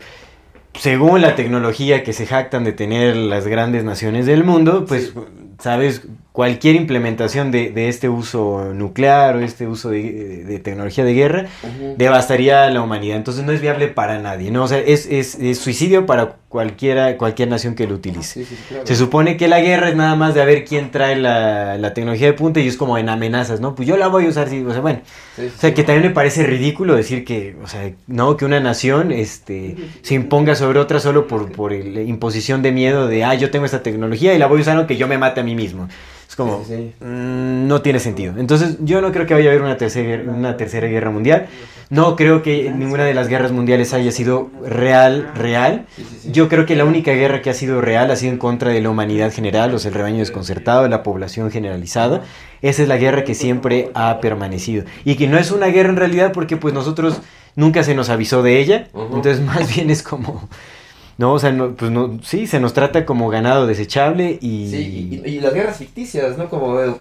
según 0.74 1.22
la 1.22 1.36
tecnología 1.36 2.04
que 2.04 2.14
se 2.14 2.28
jactan 2.28 2.64
de 2.64 2.72
tener 2.72 3.16
las 3.16 3.48
grandes 3.48 3.84
naciones 3.84 4.28
del 4.28 4.44
mundo, 4.44 4.86
pues, 4.86 5.14
sabes, 5.58 6.04
cualquier 6.40 6.76
implementación 6.76 7.52
de, 7.52 7.70
de 7.70 7.90
este 7.90 8.08
uso 8.08 8.72
nuclear 8.74 9.36
o 9.36 9.42
este 9.42 9.68
uso 9.68 9.90
de, 9.90 10.46
de 10.46 10.60
tecnología 10.60 11.04
de 11.04 11.14
guerra 11.14 11.46
devastaría 11.98 12.64
a 12.64 12.70
la 12.70 12.82
humanidad. 12.82 13.18
Entonces 13.18 13.44
no 13.44 13.52
es 13.52 13.60
viable 13.60 13.90
para 13.90 14.20
nadie, 14.20 14.50
¿no? 14.50 14.64
O 14.64 14.68
sea, 14.70 14.78
es, 14.80 15.06
es, 15.06 15.36
es 15.36 15.58
suicidio 15.60 16.06
para 16.06 16.38
cualquiera, 16.48 17.18
cualquier 17.18 17.50
nación 17.50 17.76
que 17.76 17.88
lo 17.88 17.96
utilice. 17.96 18.46
Sí, 18.46 18.46
sí, 18.46 18.56
sí, 18.56 18.64
claro. 18.70 18.88
Se 18.88 18.96
supone 18.96 19.36
que 19.36 19.50
la 19.50 19.60
guerra 19.60 19.90
es 19.90 19.98
nada 19.98 20.16
más 20.16 20.34
de 20.34 20.42
a 20.42 20.46
ver 20.46 20.64
quién 20.64 20.92
trae 20.92 21.18
la, 21.18 21.78
la 21.78 21.94
tecnología 21.94 22.28
de 22.28 22.34
punta 22.34 22.62
y 22.62 22.70
es 22.70 22.78
como 22.78 22.98
en 22.98 23.10
amenazas, 23.10 23.60
¿no? 23.60 23.76
Pues 23.76 23.86
yo 23.86 23.98
la 23.98 24.08
voy 24.08 24.26
a 24.26 24.30
usar, 24.30 24.48
sí, 24.48 24.64
o 24.66 24.72
sea, 24.72 24.80
bueno. 24.80 25.02
Sí, 25.36 25.52
O 25.54 25.60
sea, 25.60 25.74
que 25.74 25.84
también 25.84 26.08
me 26.08 26.14
parece 26.14 26.44
ridículo 26.44 26.96
decir 26.96 27.26
que, 27.26 27.58
o 27.62 27.68
sea, 27.68 27.92
no, 28.08 28.38
que 28.38 28.46
una 28.46 28.62
nación 28.62 29.12
este, 29.12 29.76
se 30.04 30.14
imponga 30.16 30.56
sobre 30.56 30.80
otra 30.80 31.02
solo 31.02 31.28
por, 31.28 31.52
por 31.52 31.74
el- 31.74 31.98
imposición 32.08 32.62
de 32.62 32.72
miedo 32.72 33.08
de, 33.10 33.26
ah, 33.26 33.36
yo 33.36 33.52
tengo 33.52 33.66
esta 33.66 33.84
tecnología 33.84 34.34
y 34.34 34.38
la 34.38 34.48
voy 34.48 34.60
a 34.60 34.62
usar 34.62 34.78
aunque 34.78 34.96
yo 34.96 35.06
me 35.10 35.18
mate 35.18 35.42
a 35.42 35.44
mí 35.44 35.54
mismo. 35.54 35.90
Como, 36.40 36.64
Sí, 36.66 36.76
sí, 36.76 36.94
sí. 37.00 37.06
mm, 37.06 37.68
no 37.68 37.82
tiene 37.82 38.00
sentido. 38.00 38.34
Entonces, 38.38 38.78
yo 38.82 39.02
no 39.02 39.12
creo 39.12 39.26
que 39.26 39.34
vaya 39.34 39.50
a 39.50 39.52
haber 39.52 39.62
una 39.62 39.78
tercera, 39.78 40.24
una 40.32 40.58
tercera 40.58 40.88
guerra 40.88 41.12
mundial. 41.12 41.48
No 41.90 42.16
creo 42.16 42.44
que 42.44 42.72
ninguna 42.72 43.04
de 43.04 43.16
las 43.16 43.28
guerras 43.28 43.52
mundiales 43.52 43.94
haya 43.94 44.12
sido 44.12 44.50
real, 44.64 45.32
real. 45.36 45.86
Yo 46.32 46.48
creo 46.48 46.68
que 46.68 46.76
la 46.76 46.86
única 46.86 47.14
guerra 47.14 47.42
que 47.42 47.50
ha 47.50 47.54
sido 47.54 47.82
real 47.82 48.12
ha 48.12 48.16
sido 48.16 48.32
en 48.32 48.38
contra 48.38 48.70
de 48.72 48.80
la 48.80 48.90
humanidad 48.92 49.34
general, 49.34 49.74
o 49.74 49.80
sea, 49.80 49.90
el 49.90 49.96
rebaño 49.96 50.20
desconcertado, 50.20 50.88
la 50.88 51.02
población 51.02 51.50
generalizada. 51.50 52.22
Esa 52.62 52.84
es 52.84 52.88
la 52.88 52.98
guerra 52.98 53.24
que 53.24 53.34
siempre 53.34 53.90
ha 53.96 54.20
permanecido. 54.22 54.86
Y 55.04 55.16
que 55.16 55.28
no 55.28 55.38
es 55.40 55.50
una 55.52 55.68
guerra 55.68 55.90
en 55.90 55.98
realidad 55.98 56.32
porque 56.32 56.58
pues 56.58 56.74
nosotros 56.76 57.22
nunca 57.56 57.84
se 57.84 57.96
nos 57.96 58.10
avisó 58.10 58.44
de 58.44 58.60
ella. 58.60 58.88
Entonces 58.94 59.42
más 59.46 59.74
bien 59.76 59.90
es 59.90 60.04
como... 60.04 60.48
No, 61.20 61.34
o 61.34 61.40
sea, 61.40 61.52
no, 61.52 61.76
pues 61.76 61.92
no, 61.92 62.18
sí, 62.24 62.48
se 62.48 62.62
nos 62.62 62.72
trata 62.74 63.06
como 63.06 63.30
ganado 63.30 63.68
desechable 63.68 64.40
y... 64.42 64.70
Sí, 64.72 65.22
y, 65.26 65.30
y 65.30 65.40
las 65.42 65.54
guerras 65.54 65.76
ficticias, 65.78 66.38
¿no? 66.38 66.50
Como... 66.50 66.80
eh, 66.80 66.94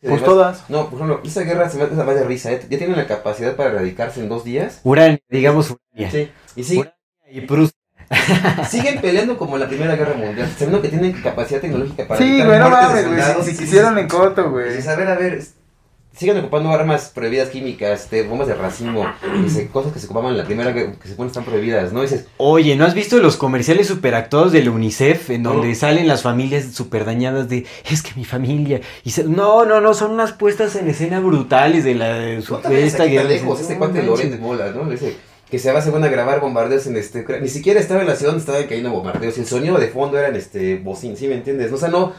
Pues 0.00 0.12
además- 0.22 0.24
todas. 0.24 0.70
No, 0.70 0.86
por 0.88 0.94
ejemplo, 0.94 1.20
esa 1.24 1.42
guerra 1.42 1.68
se 1.68 1.76
me 1.76 1.84
hace 1.84 1.94
más 1.94 2.14
de 2.14 2.24
risa, 2.24 2.52
¿eh? 2.52 2.60
Ya 2.70 2.78
tienen 2.78 2.96
la 2.96 3.06
capacidad 3.06 3.54
para 3.54 3.70
erradicarse 3.70 4.20
en 4.20 4.30
dos 4.30 4.44
días. 4.44 4.80
Urania, 4.82 5.18
digamos 5.28 5.70
Urania. 5.92 6.10
Sí. 6.10 6.30
Y 6.56 6.64
sí, 6.64 6.78
Urania 6.78 6.94
y 7.30 7.40
Prusia. 7.42 7.76
siguen 8.70 9.00
peleando 9.00 9.36
como 9.36 9.56
en 9.56 9.62
la 9.62 9.68
Primera 9.68 9.94
Guerra 9.96 10.14
Mundial, 10.14 10.48
sabiendo 10.52 10.80
que 10.80 10.88
tienen 10.88 11.12
capacidad 11.12 11.60
tecnológica 11.60 12.06
para 12.08 12.18
Sí, 12.20 12.42
güey, 12.42 12.58
no 12.58 12.70
mames, 12.70 13.06
güey. 13.08 13.20
Si, 13.20 13.42
si 13.42 13.50
Sí, 13.52 13.64
quisieron 13.64 13.94
sí, 13.94 14.00
en 14.00 14.08
corto, 14.08 14.50
güey. 14.50 14.68
A 14.88 14.94
ver, 14.96 15.08
a 15.08 15.14
ver, 15.16 15.42
siguen 16.16 16.38
ocupando 16.38 16.70
armas 16.70 17.10
prohibidas 17.14 17.50
químicas, 17.50 18.02
este, 18.04 18.22
bombas 18.22 18.48
de 18.48 18.54
racimo, 18.54 19.04
dice, 19.42 19.68
cosas 19.68 19.92
que 19.92 19.98
se 19.98 20.06
ocupaban 20.06 20.32
en 20.32 20.38
la 20.38 20.44
primera 20.44 20.72
guerra, 20.72 20.92
que 21.00 21.08
se 21.08 21.14
ponen 21.14 21.28
están 21.28 21.44
prohibidas, 21.44 21.92
¿no? 21.92 22.02
Dices, 22.02 22.26
Oye, 22.38 22.74
¿no 22.76 22.84
has 22.86 22.94
visto 22.94 23.18
los 23.18 23.36
comerciales 23.36 23.86
superactuados 23.86 24.52
del 24.52 24.68
UNICEF 24.68 25.30
en 25.30 25.42
donde 25.42 25.68
No. 25.68 25.74
salen 25.74 26.08
las 26.08 26.22
familias 26.22 26.72
super 26.72 27.04
dañadas 27.04 27.48
de 27.48 27.66
es 27.90 28.02
que 28.02 28.12
mi 28.16 28.24
familia 28.24 28.80
y 29.04 29.10
se- 29.10 29.24
no, 29.24 29.64
no, 29.66 29.80
no, 29.80 29.92
son 29.94 30.12
unas 30.12 30.32
puestas 30.32 30.74
en 30.76 30.88
escena 30.88 31.20
brutales 31.20 31.84
de 31.84 31.94
la 31.94 32.14
de 32.14 32.40
su- 32.42 32.54
no 32.54 32.60
vayas 32.62 32.80
esta 32.84 33.04
guerra. 33.04 33.28
lejos, 33.28 33.60
No 33.70 33.78
cuate 33.78 34.02
de 34.02 34.26
de 34.30 34.36
bolas, 34.38 34.74
¿no? 34.74 34.88
Dice, 34.88 35.16
que 35.50 35.58
se 35.60 35.70
va 35.70 35.80
según 35.80 36.02
a 36.02 36.08
grabar 36.08 36.40
bombardeos 36.40 36.86
en 36.88 36.96
este, 36.96 37.24
ni 37.40 37.48
siquiera 37.48 37.78
estaba 37.78 38.00
en 38.00 38.08
la 38.08 38.16
ciudad 38.16 38.32
donde 38.32 38.40
estaban 38.44 38.66
cayendo 38.66 38.90
bombardeos, 38.90 39.38
el 39.38 39.46
sonido 39.46 39.78
de 39.78 39.86
fondo 39.88 40.18
eran 40.18 40.34
este, 40.34 40.76
bocín, 40.76 41.16
¿sí 41.16 41.28
me 41.28 41.34
entiendes? 41.36 41.70
O 41.72 41.76
sea, 41.76 41.88
no, 41.88 42.12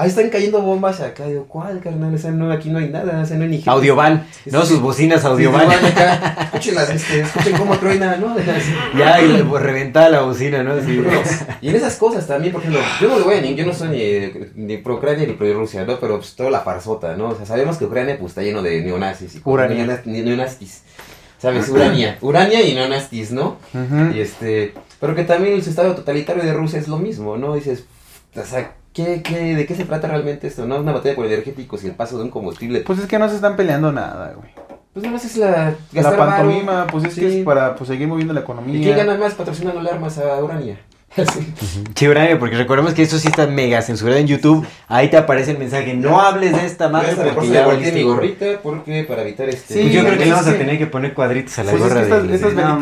ahí 0.00 0.08
están 0.08 0.28
cayendo 0.30 0.60
bombas 0.62 1.00
acá, 1.00 1.26
digo, 1.26 1.44
¿cuál, 1.48 1.80
carnal? 1.80 2.14
O 2.14 2.18
sea, 2.18 2.30
no, 2.30 2.50
aquí 2.50 2.70
no 2.70 2.78
hay 2.78 2.88
nada, 2.88 3.20
o 3.22 3.26
sea, 3.26 3.36
no 3.36 3.44
hay 3.44 3.50
ni 3.50 3.56
gente. 3.58 3.70
Audiovan, 3.70 4.26
¿no? 4.46 4.60
Sí, 4.62 4.68
Sus 4.68 4.76
sí. 4.76 4.82
bocinas 4.82 5.20
Sí, 5.22 5.44
acá, 5.46 6.36
escúchenlas, 6.44 6.90
este, 6.90 7.20
escuchen 7.20 7.56
cómo 7.56 7.76
truena, 7.78 8.16
¿no? 8.16 8.34
Ya, 8.98 9.20
y 9.20 9.28
le 9.28 9.44
pues, 9.44 9.62
reventada 9.62 10.08
la 10.08 10.20
bocina, 10.22 10.62
¿no? 10.62 10.72
Así. 10.74 11.00
Y 11.60 11.68
en 11.68 11.76
esas 11.76 11.96
cosas 11.96 12.26
también, 12.26 12.52
por 12.52 12.62
ejemplo, 12.62 12.80
yo 13.00 13.08
no 13.08 13.18
lo 13.18 13.24
voy 13.24 13.34
a 13.36 13.40
ni, 13.40 13.54
yo 13.54 13.66
no 13.66 13.72
soy 13.74 13.88
ni, 14.56 14.64
ni 14.66 14.76
pro 14.78 14.96
Ucrania 14.96 15.26
ni 15.26 15.34
pro 15.34 15.52
Rusia, 15.54 15.84
¿no? 15.84 15.98
Pero 16.00 16.16
pues 16.18 16.34
toda 16.34 16.50
la 16.50 16.60
farsota, 16.60 17.16
¿no? 17.16 17.28
O 17.28 17.36
sea, 17.36 17.46
sabemos 17.46 17.76
que 17.76 17.84
Ucrania 17.84 18.16
pues 18.18 18.30
está 18.32 18.42
lleno 18.42 18.62
de 18.62 18.82
neonazis 18.82 19.36
y 19.36 19.40
Urania. 19.44 19.84
neona- 19.84 20.02
ni- 20.04 20.22
neonazis. 20.22 20.82
¿Sabes? 21.38 21.68
Urania. 21.70 22.18
Urania 22.20 22.60
y 22.62 22.74
neonazis, 22.74 23.32
¿no? 23.32 23.56
Y 24.14 24.20
este, 24.20 24.74
pero 25.00 25.14
que 25.14 25.24
también 25.24 25.54
el 25.54 25.60
estado 25.60 25.94
totalitario 25.94 26.42
de 26.42 26.52
Rusia 26.52 26.78
es 26.78 26.86
lo 26.88 26.98
mismo, 26.98 27.36
¿no? 27.38 27.54
Dices, 27.54 27.84
o 28.36 28.44
sea, 28.44 28.72
¿qué, 28.92 29.22
qué, 29.22 29.54
¿de 29.56 29.66
qué 29.66 29.74
se 29.74 29.84
trata 29.84 30.08
realmente 30.08 30.46
esto? 30.46 30.66
¿No? 30.66 30.78
Una 30.80 30.92
batalla 30.92 31.14
por 31.16 31.26
energéticos 31.26 31.84
y 31.84 31.88
el 31.88 31.94
paso 31.94 32.18
de 32.18 32.24
un 32.24 32.30
combustible. 32.30 32.80
Pues 32.80 32.98
es 32.98 33.06
que 33.06 33.18
no 33.18 33.28
se 33.28 33.36
están 33.36 33.56
peleando 33.56 33.92
nada, 33.92 34.34
güey. 34.36 34.50
Pues 34.92 35.04
nada 35.04 35.12
más 35.14 35.24
es 35.24 35.36
la 35.36 35.74
La 35.92 36.02
varo. 36.02 36.16
pantomima, 36.16 36.86
pues 36.88 37.04
es 37.04 37.14
que 37.14 37.38
es 37.38 37.44
para 37.44 37.76
pues, 37.76 37.88
seguir 37.88 38.08
moviendo 38.08 38.34
la 38.34 38.40
¿Y 38.40 38.42
economía. 38.42 38.82
quién 38.82 38.96
gana 38.96 39.16
más 39.16 39.34
patrocinando 39.34 39.88
armas 39.88 40.18
a 40.18 40.42
Urania? 40.42 40.80
Así. 41.16 41.46
Sí, 41.94 42.08
Urania, 42.08 42.38
porque 42.38 42.56
recordemos 42.56 42.94
que 42.94 43.02
esto 43.02 43.18
sí 43.18 43.28
está 43.28 43.46
mega 43.46 43.82
censurado 43.82 44.18
en 44.18 44.26
YouTube. 44.26 44.66
Ahí 44.88 45.10
te 45.10 45.18
aparece 45.18 45.50
el 45.50 45.58
mensaje, 45.58 45.92
no 45.92 46.18
hables 46.18 46.56
de 46.56 46.64
esta 46.64 46.88
madre 46.88 47.14
mejor 47.14 47.34
porque 47.34 47.48
se 47.48 47.54
ya 47.54 47.66
volteé 47.66 47.92
mi 47.92 48.02
gorro". 48.02 48.14
gorrita 48.16 48.46
porque 48.62 49.04
para 49.04 49.20
evitar 49.22 49.48
este... 49.50 49.74
Sí, 49.74 49.80
Pues 49.82 49.92
yo 49.92 50.00
creo 50.00 50.12
que 50.16 50.22
es 50.22 50.28
le 50.28 50.32
vamos 50.34 50.48
a 50.48 50.56
tener 50.56 50.78
que 50.78 50.86
poner 50.86 51.12
cuadritos 51.12 51.58
a 51.58 51.64
la 51.64 51.72
Pues 51.72 51.82
es 51.82 51.88
gorra 51.88 52.00
que 52.00 52.06
estas, 52.06 52.28
de- 52.28 52.34
estas 52.34 52.56
de- 52.56 52.62
No, 52.62 52.78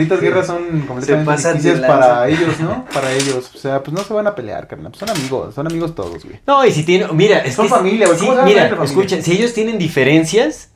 estas, 0.00 0.20
guerras 0.20 0.46
son 0.46 0.80
completamente 0.86 1.30
lanza. 1.32 1.86
para 1.86 2.28
ellos, 2.28 2.60
¿no? 2.60 2.84
Para 2.92 3.10
ellos. 3.12 3.50
O 3.54 3.58
sea, 3.58 3.82
pues 3.82 3.96
no 3.96 4.04
se 4.04 4.12
van 4.12 4.26
a 4.26 4.34
pelear, 4.34 4.66
carnal. 4.68 4.90
Pues 4.92 5.00
son 5.00 5.08
amigos, 5.10 5.54
son 5.54 5.66
amigos 5.66 5.94
todos, 5.94 6.22
güey. 6.24 6.40
No, 6.46 6.64
y 6.66 6.72
si 6.72 6.82
tienen, 6.84 7.08
mira, 7.16 7.38
es 7.38 7.54
Son 7.54 7.66
que 7.66 7.70
familia, 7.74 8.06
güey. 8.06 8.18
sí, 8.18 8.24
¿Cómo 8.26 8.32
se 8.32 8.36
llama 8.40 8.48
mira, 8.48 8.62
familia? 8.68 8.84
escucha, 8.84 9.22
si 9.22 9.32
ellos 9.32 9.54
tienen 9.54 9.78
diferencias, 9.78 10.68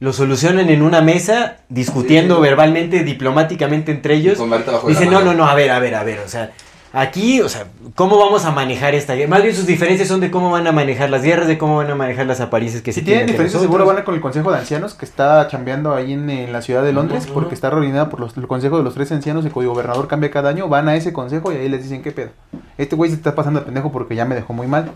lo 0.00 0.12
solucionan 0.12 0.68
en 0.70 0.82
una 0.82 1.00
mesa, 1.00 1.58
discutiendo 1.68 2.34
Sí, 2.36 2.40
sí. 2.40 2.42
verbalmente, 2.42 3.04
diplomáticamente 3.04 3.92
entre 3.92 4.14
ellos. 4.14 4.38
Dicen, 4.86 5.10
no, 5.10 5.22
no, 5.22 5.34
no, 5.34 5.46
a 5.46 5.54
ver, 5.54 5.70
a 5.70 5.78
ver, 5.78 5.94
a 5.94 6.04
ver, 6.04 6.18
o 6.20 6.28
sea, 6.28 6.50
aquí, 6.92 7.40
o 7.40 7.48
sea, 7.48 7.66
¿cómo 7.94 8.18
vamos 8.18 8.44
a 8.44 8.50
manejar 8.50 8.94
esta 8.94 9.14
guerra? 9.14 9.30
Más 9.30 9.42
bien 9.42 9.54
sus 9.54 9.66
diferencias 9.66 10.08
son 10.08 10.20
de 10.20 10.30
cómo 10.30 10.50
van 10.50 10.66
a 10.66 10.72
manejar 10.72 11.10
las 11.10 11.22
guerras, 11.22 11.46
de 11.48 11.58
cómo 11.58 11.76
van 11.76 11.90
a 11.90 11.94
manejar 11.94 12.26
las 12.26 12.40
apariencias 12.40 12.82
que 12.82 12.92
Si 12.92 13.00
se 13.00 13.06
tienen 13.06 13.26
diferencias, 13.26 13.62
seguro 13.62 13.86
van 13.86 13.98
a 13.98 14.04
con 14.04 14.14
el 14.14 14.20
Consejo 14.20 14.52
de 14.52 14.58
Ancianos 14.58 14.94
que 14.94 15.04
está 15.04 15.48
chambeando 15.48 15.94
ahí 15.94 16.12
en, 16.12 16.28
en 16.28 16.52
la 16.52 16.60
ciudad 16.62 16.82
de 16.82 16.92
Londres 16.92 17.26
porque 17.32 17.54
está 17.54 17.70
reunida 17.70 18.10
por 18.10 18.20
los, 18.20 18.36
el 18.36 18.46
Consejo 18.46 18.76
de 18.78 18.84
los 18.84 18.94
Tres 18.94 19.10
Ancianos. 19.12 19.44
El 19.44 19.52
Código 19.52 19.72
Gobernador 19.72 20.06
cambia 20.08 20.30
cada 20.30 20.50
año. 20.50 20.68
Van 20.68 20.88
a 20.88 20.96
ese 20.96 21.12
consejo 21.12 21.52
y 21.52 21.56
ahí 21.56 21.68
les 21.68 21.82
dicen 21.82 22.02
qué 22.02 22.12
pedo. 22.12 22.30
Este 22.78 22.94
güey 22.96 23.10
se 23.10 23.16
está 23.16 23.34
pasando 23.34 23.60
de 23.60 23.66
pendejo 23.66 23.90
porque 23.90 24.14
ya 24.14 24.24
me 24.24 24.34
dejó 24.34 24.52
muy 24.52 24.66
mal. 24.66 24.92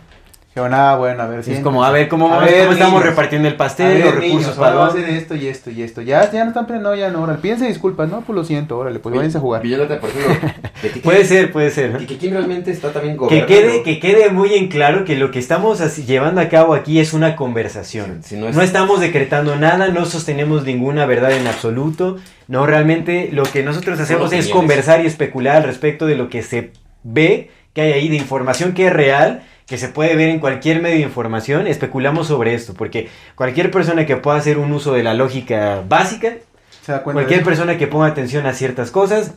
Dijeron, 0.48 0.72
ah, 0.74 0.96
bueno, 0.96 1.22
a 1.22 1.26
ver 1.26 1.44
si. 1.44 1.52
es 1.52 1.60
como, 1.60 1.84
a 1.84 1.90
ver, 1.92 2.08
¿cómo, 2.08 2.32
A 2.34 2.38
ver, 2.40 2.60
cómo 2.62 2.72
estamos 2.72 3.02
repartiendo 3.04 3.46
el 3.46 3.54
pastel, 3.54 3.98
ver, 3.98 4.04
los 4.06 4.14
recursos 4.14 4.40
niños, 4.40 4.56
para 4.56 4.86
hacer 4.86 5.04
esto 5.10 5.36
y 5.36 5.46
esto 5.46 5.70
y 5.70 5.82
esto. 5.82 6.00
Ya, 6.02 6.28
ya 6.32 6.42
no 6.42 6.48
están 6.48 6.66
peleando, 6.66 6.94
ya 6.96 7.10
no, 7.10 7.22
órale. 7.22 7.38
Pídense 7.38 7.66
disculpas, 7.68 8.08
¿no? 8.08 8.22
Pues 8.22 8.34
lo 8.34 8.44
siento, 8.44 8.76
órale, 8.78 8.98
pues 8.98 9.14
váyanse 9.14 9.38
a 9.38 9.40
jugar. 9.42 9.62
Villolata, 9.62 10.00
por 10.00 10.08
ejemplo, 10.10 10.48
de 10.82 10.90
que- 10.90 11.00
Puede 11.00 11.24
ser, 11.26 11.52
puede 11.52 11.70
ser. 11.70 11.98
Y 12.00 12.06
que 12.06 12.16
quién 12.16 12.32
realmente 12.32 12.70
está 12.72 12.92
también 12.92 13.16
Que 13.28 13.44
quede, 13.46 13.82
que 13.82 14.00
quede 14.00 14.30
muy 14.30 14.54
en 14.54 14.68
claro 14.68 15.04
que 15.04 15.16
lo 15.16 15.30
que 15.30 15.38
estamos 15.38 15.80
así- 15.82 16.04
llevando 16.06 16.40
a 16.40 16.48
cabo 16.48 16.74
aquí 16.74 16.98
es 16.98 17.12
una 17.12 17.36
conversación. 17.36 18.22
Si 18.24 18.34
no 18.36 18.50
no, 18.50 18.62
es- 18.62 18.68
estamos 18.68 19.00
decretando 19.00 19.54
nada, 19.56 19.88
no 19.88 20.06
sostenemos 20.06 20.64
ninguna 20.64 21.04
verdad 21.06 21.32
en 21.32 21.46
absoluto. 21.46 22.16
No, 22.48 22.64
realmente 22.66 23.28
lo 23.32 23.42
que 23.44 23.62
nosotros 23.62 24.00
hacemos 24.00 24.32
es 24.32 24.48
conversar 24.48 25.04
y 25.04 25.06
especular 25.06 25.56
al 25.56 25.64
respecto 25.64 26.06
de 26.06 26.16
lo 26.16 26.30
que 26.30 26.42
se 26.42 26.72
ve 27.04 27.50
que 27.74 27.82
hay 27.82 27.92
ahí, 27.92 28.08
de 28.08 28.16
información 28.16 28.72
que 28.72 28.86
es 28.86 28.92
real, 28.92 29.42
que 29.68 29.76
se 29.76 29.88
puede 29.88 30.16
ver 30.16 30.30
en 30.30 30.40
cualquier 30.40 30.80
medio 30.80 30.96
de 30.96 31.02
información. 31.02 31.66
Especulamos 31.66 32.28
sobre 32.28 32.54
esto, 32.54 32.74
porque 32.74 33.08
cualquier 33.34 33.70
persona 33.70 34.06
que 34.06 34.16
pueda 34.16 34.38
hacer 34.38 34.58
un 34.58 34.72
uso 34.72 34.94
de 34.94 35.02
la 35.02 35.14
lógica 35.14 35.82
básica, 35.86 36.38
cualquier 37.04 37.44
persona 37.44 37.76
que 37.76 37.86
ponga 37.86 38.06
atención 38.06 38.46
a 38.46 38.54
ciertas 38.54 38.90
cosas 38.90 39.34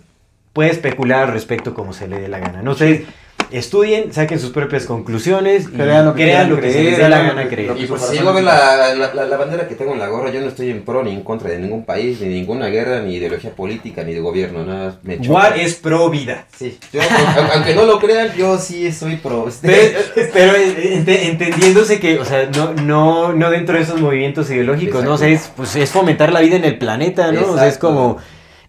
puede 0.54 0.70
especular 0.70 1.24
al 1.24 1.34
respecto 1.34 1.74
como 1.74 1.94
se 1.94 2.08
le 2.08 2.20
dé 2.20 2.28
la 2.28 2.40
gana. 2.40 2.62
No 2.62 2.72
ustedes 2.72 3.08
estudien, 3.52 4.14
saquen 4.14 4.40
sus 4.40 4.52
propias 4.52 4.86
conclusiones 4.86 5.66
y 5.66 5.72
Crean 5.72 6.06
lo 6.06 6.14
que 6.14 6.24
crean 6.24 6.50
lo 6.50 6.60
que 6.60 6.72
se 6.72 6.84
les 6.84 6.98
dé 6.98 7.10
la 7.10 7.22
gana 7.24 7.48
creer. 7.48 7.74
Y 7.78 7.86
pues 7.86 8.02
si 8.04 8.18
llego 8.18 8.30
a 8.30 8.34
ver 8.34 8.44
la, 8.44 8.94
la, 8.94 9.38
bandera 9.38 9.68
que 9.68 9.76
tengo 9.76 9.94
en 9.94 10.00
la 10.00 10.08
gorra, 10.08 10.32
yo 10.32 10.42
no 10.42 10.48
estoy 10.48 10.70
en 10.70 10.84
pro 10.84 11.04
ni 11.04 11.12
en 11.12 11.22
contra 11.22 11.50
de 11.50 11.60
ningún 11.60 11.84
país, 11.86 12.22
ni 12.22 12.28
de 12.30 12.36
ninguna 12.36 12.68
guerra, 12.68 13.02
ni 13.02 13.16
ideología 13.16 13.52
política, 13.52 14.04
ni 14.04 14.14
de 14.14 14.20
gobierno, 14.20 14.66
nada. 14.66 14.86
más 14.86 14.96
Me. 15.04 15.18
War 15.28 15.58
es 15.58 15.76
pro 15.76 16.10
vida. 16.10 16.46
Sí, 16.58 16.78
yo, 16.94 17.02
aunque- 17.54 17.76
no 17.76 17.86
lo 17.86 18.00
crean, 18.00 18.34
yo 18.36 18.58
sí 18.58 18.92
soy 18.92 19.18
pro. 19.18 19.48
Pero, 19.62 20.00
pero 20.34 20.54
ente- 20.56 21.28
entendiéndose 21.30 22.00
que, 22.00 22.20
o 22.20 22.26
sea, 22.26 22.50
no, 22.56 22.74
no, 22.74 23.34
no 23.34 23.50
dentro 23.50 23.76
de 23.76 23.84
esos 23.84 24.00
movimientos 24.00 24.50
ideológicos, 24.50 25.04
¿no? 25.04 25.14
O 25.14 25.18
sea, 25.18 25.28
es, 25.28 25.52
pues, 25.56 25.76
es 25.76 25.90
fomentar 25.90 26.32
la 26.32 26.42
vida 26.42 26.56
en 26.56 26.66
el 26.66 26.78
planeta, 26.78 27.32
¿no? 27.32 27.42
O 27.42 27.56
sea, 27.56 27.68
es 27.68 27.76
Exacto. 27.76 27.88
como... 27.88 28.18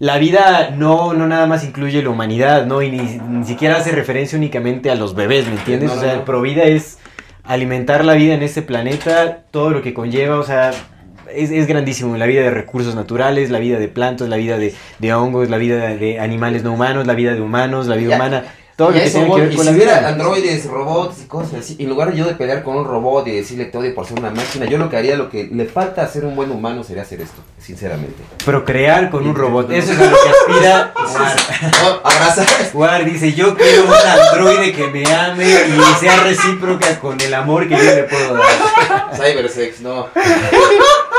La 0.03 0.19
vida 0.19 0.75
no, 0.77 1.13
no 1.15 1.29
nada 1.29 1.47
más 1.47 1.63
incluye 1.63 2.03
la 2.03 2.11
humanidad, 2.11 2.67
¿no? 2.67 2.83
Y 2.83 2.91
ni, 2.91 2.99
ni 2.99 3.45
siquiera 3.47 3.77
hace 3.77 3.93
referencia 3.93 4.37
únicamente 4.37 4.91
a 4.91 4.97
los 4.97 5.15
bebés, 5.15 5.47
¿me 5.47 5.53
entiendes? 5.53 5.91
No, 5.91 5.95
no, 5.95 6.01
o 6.01 6.05
sea, 6.05 6.17
no. 6.17 6.25
provida 6.25 6.65
es 6.65 6.99
alimentar 7.45 8.05
la 8.05 8.15
vida 8.15 8.35
en 8.35 8.43
este 8.43 8.63
planeta, 8.63 9.43
todo 9.53 9.71
lo 9.71 9.81
que 9.81 9.95
conlleva, 9.95 10.41
o 10.41 10.43
sea, 10.43 10.73
es, 11.33 11.53
es 11.53 11.69
grandísimo. 11.69 12.17
La 12.17 12.27
vida 12.27 12.41
de 12.43 12.51
recursos 12.51 12.97
naturales, 12.97 13.51
la 13.51 13.61
vida 13.61 13.79
de 13.79 13.87
plantas, 13.87 14.29
la 14.29 14.37
vida 14.39 14.59
de, 14.59 14.75
de 14.99 15.15
hongos, 15.15 15.49
la 15.49 15.59
vida 15.59 15.77
de 15.95 16.19
animales 16.19 16.65
no 16.65 16.73
humanos, 16.73 17.07
la 17.07 17.15
vida 17.15 17.35
de 17.35 17.41
humanos, 17.41 17.87
la 17.87 17.95
vida 17.95 18.11
Ya. 18.11 18.17
humana, 18.17 18.45
todo 18.83 18.95
Y 18.95 18.99
a 18.99 19.03
que 19.03 19.09
eso 19.09 19.19
tiene 19.19 19.27
que 19.27 19.31
voy, 19.31 19.41
ver 19.43 19.53
y 19.53 19.57
con 19.57 19.65
si 19.65 19.71
la 19.71 19.77
hubiera 19.77 19.99
vida. 19.99 20.09
androides, 20.09 20.65
robots 20.67 21.23
y 21.23 21.27
cosas 21.27 21.55
así, 21.61 21.77
en 21.79 21.89
lugar 21.89 22.11
de 22.11 22.17
yo 22.19 22.25
de 22.27 22.35
pelear 22.35 22.63
con 22.63 22.77
un 22.77 22.85
robot 22.85 23.27
y 23.29 23.31
decirle 23.33 23.67
te 23.67 23.79
odio 23.79 23.95
por 23.95 24.07
ser 24.07 24.19
una 24.19 24.31
máquina, 24.31 24.67
yo 24.67 24.79
lo 24.79 24.91
que 24.91 24.97
haría, 24.97 25.17
lo 25.17 25.31
que 25.31 25.45
le 25.45 25.65
falta 25.67 26.03
a 26.03 26.09
ser 26.09 26.25
un 26.25 26.35
buen 26.35 26.51
humano 26.51 26.83
sería 26.83 27.03
hacer 27.03 27.21
esto, 27.21 27.41
sinceramente. 27.59 28.23
Procrear 28.45 29.11
con 29.11 29.27
un 29.27 29.35
robot, 29.35 29.71
eso 29.71 29.93
es 29.93 29.99
a 30.01 30.05
lo 30.05 30.17
que 30.23 30.29
aspira 30.29 30.93
War. 30.97 31.37
No, 31.83 32.01
abrazar. 32.11 32.47
War 32.75 33.05
dice, 33.05 33.33
yo 33.33 33.57
quiero 33.57 33.85
un 33.85 33.93
androide 33.93 34.73
que 34.73 34.89
me 34.89 35.05
ame 35.15 35.45
y 35.47 36.01
sea 36.01 36.17
recíproca 36.25 36.99
con 36.99 37.21
el 37.21 37.33
amor 37.35 37.69
que 37.69 37.77
yo 37.77 37.83
le 37.83 38.03
puedo 38.05 38.35
dar. 38.35 39.11
Cybersex, 39.17 39.81
no. 39.81 40.09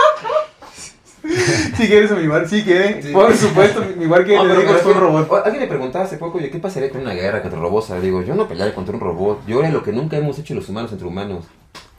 Sí 1.77 1.87
quieres 1.87 2.11
mi 2.11 2.27
bar, 2.27 2.47
sí 2.47 2.63
quiere. 2.63 3.01
Sí. 3.01 3.11
Por 3.13 3.33
supuesto, 3.35 3.83
mi- 3.97 4.05
bar 4.05 4.25
quiere 4.25 4.43
No, 4.43 4.53
tener 4.53 4.79
por 4.81 4.93
un 4.93 4.99
robot. 4.99 5.45
Alguien 5.45 5.63
me 5.63 5.67
preguntaba 5.67 6.05
hace 6.05 6.17
poco, 6.17 6.37
oye, 6.37 6.49
¿qué 6.49 6.59
pasaría 6.59 6.89
con 6.89 7.01
una 7.01 7.13
guerra 7.13 7.41
contra 7.41 7.59
robots? 7.59 7.93
Digo, 8.01 8.21
yo 8.21 8.35
no 8.35 8.47
pelearé 8.47 8.73
contra 8.73 8.93
un 8.93 8.99
robot. 9.01 9.45
Yo 9.47 9.59
haré 9.59 9.71
lo 9.71 9.83
que 9.83 9.91
nunca 9.91 10.17
hemos 10.17 10.37
hecho 10.39 10.53
los 10.53 10.67
humanos 10.69 10.91
entre 10.91 11.07
humanos. 11.07 11.45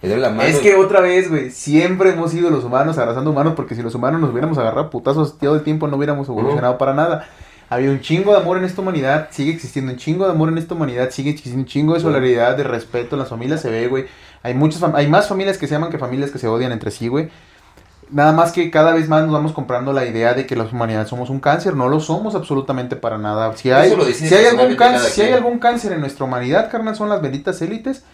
La 0.03 0.29
mano. 0.29 0.43
Es 0.43 0.59
y- 0.59 0.63
que 0.63 0.75
otra 0.75 1.01
vez, 1.01 1.31
güey, 1.31 1.51
siempre 1.51 2.11
hemos 2.11 2.31
sido 2.31 2.51
los 2.51 2.63
humanos 2.65 2.99
abrazando 2.99 3.31
humanos 3.31 3.55
porque 3.57 3.75
si 3.75 3.81
los 3.83 3.95
humanos 3.95 4.21
nos 4.21 4.31
hubiéramos 4.31 4.59
agarrado 4.59 4.91
putazos 4.91 5.39
todo 5.39 5.55
el 5.55 5.63
tiempo 5.63 5.89
no 5.89 5.97
hubiéramos 5.97 6.29
evolucionado 6.29 6.77
para 6.77 6.93
nada. 6.93 7.27
Ha 7.71 7.77
habido 7.77 7.93
un 7.93 8.01
chingo 8.03 8.33
de 8.33 8.37
amor 8.39 8.59
en 8.59 8.65
esta 8.65 8.83
humanidad, 8.83 9.29
sigue 9.31 9.51
existiendo 9.53 9.91
un 9.93 9.97
chingo 9.99 10.27
de 10.27 10.33
amor 10.33 10.51
en 10.51 10.59
esta 10.59 10.75
humanidad, 10.75 11.09
sigue 11.11 11.31
existiendo 11.31 11.63
un 11.63 11.67
chingo 11.67 11.95
de 11.95 12.01
solidaridad, 12.01 12.55
de 12.55 12.65
respeto 12.65 13.17
en 13.17 13.21
las 13.21 13.31
familias, 13.31 13.63
se 13.63 13.71
ve, 13.71 13.89
güey. 13.89 14.05
Hay 14.43 14.53
muchas, 14.53 14.83
hay 14.95 15.09
más 15.09 15.27
familias 15.27 15.57
que 15.57 15.67
se 15.67 15.75
aman 15.75 15.91
que 15.91 15.97
familias 15.97 16.31
que 16.31 16.39
se 16.39 16.47
odian 16.49 16.73
entre 16.73 16.91
sí, 16.91 17.09
güey. 17.09 17.31
Nada 18.15 18.31
más 18.31 18.53
que 18.53 18.71
cada 18.71 18.93
vez 18.95 19.09
más 19.09 19.25
nos 19.25 19.33
vamos 19.33 19.53
comprando 19.53 19.93
la 19.93 20.07
idea 20.07 20.35
de 20.35 20.47
que 20.47 20.55
la 20.55 20.63
humanidad 20.65 21.05
somos 21.09 21.31
un 21.31 21.41
cáncer, 21.41 21.75
no 21.75 21.89
lo 21.89 21.99
somos 21.99 22.37
absolutamente 22.37 22.95
para 22.95 23.19
nada. 23.19 23.57
Si 23.57 23.73
hay, 23.73 23.91
si 24.13 24.29
algún 24.47 24.77
cáncer, 24.77 25.01
cada 25.01 25.11
si 25.11 25.21
hay 25.23 25.27
quien. 25.29 25.39
algún 25.39 25.59
cáncer 25.59 25.93
en 25.93 26.01
nuestra 26.01 26.25
humanidad, 26.25 26.71
carnal, 26.71 26.95
son 26.95 27.09
las 27.09 27.21
benditas 27.21 27.61
élites 27.61 28.05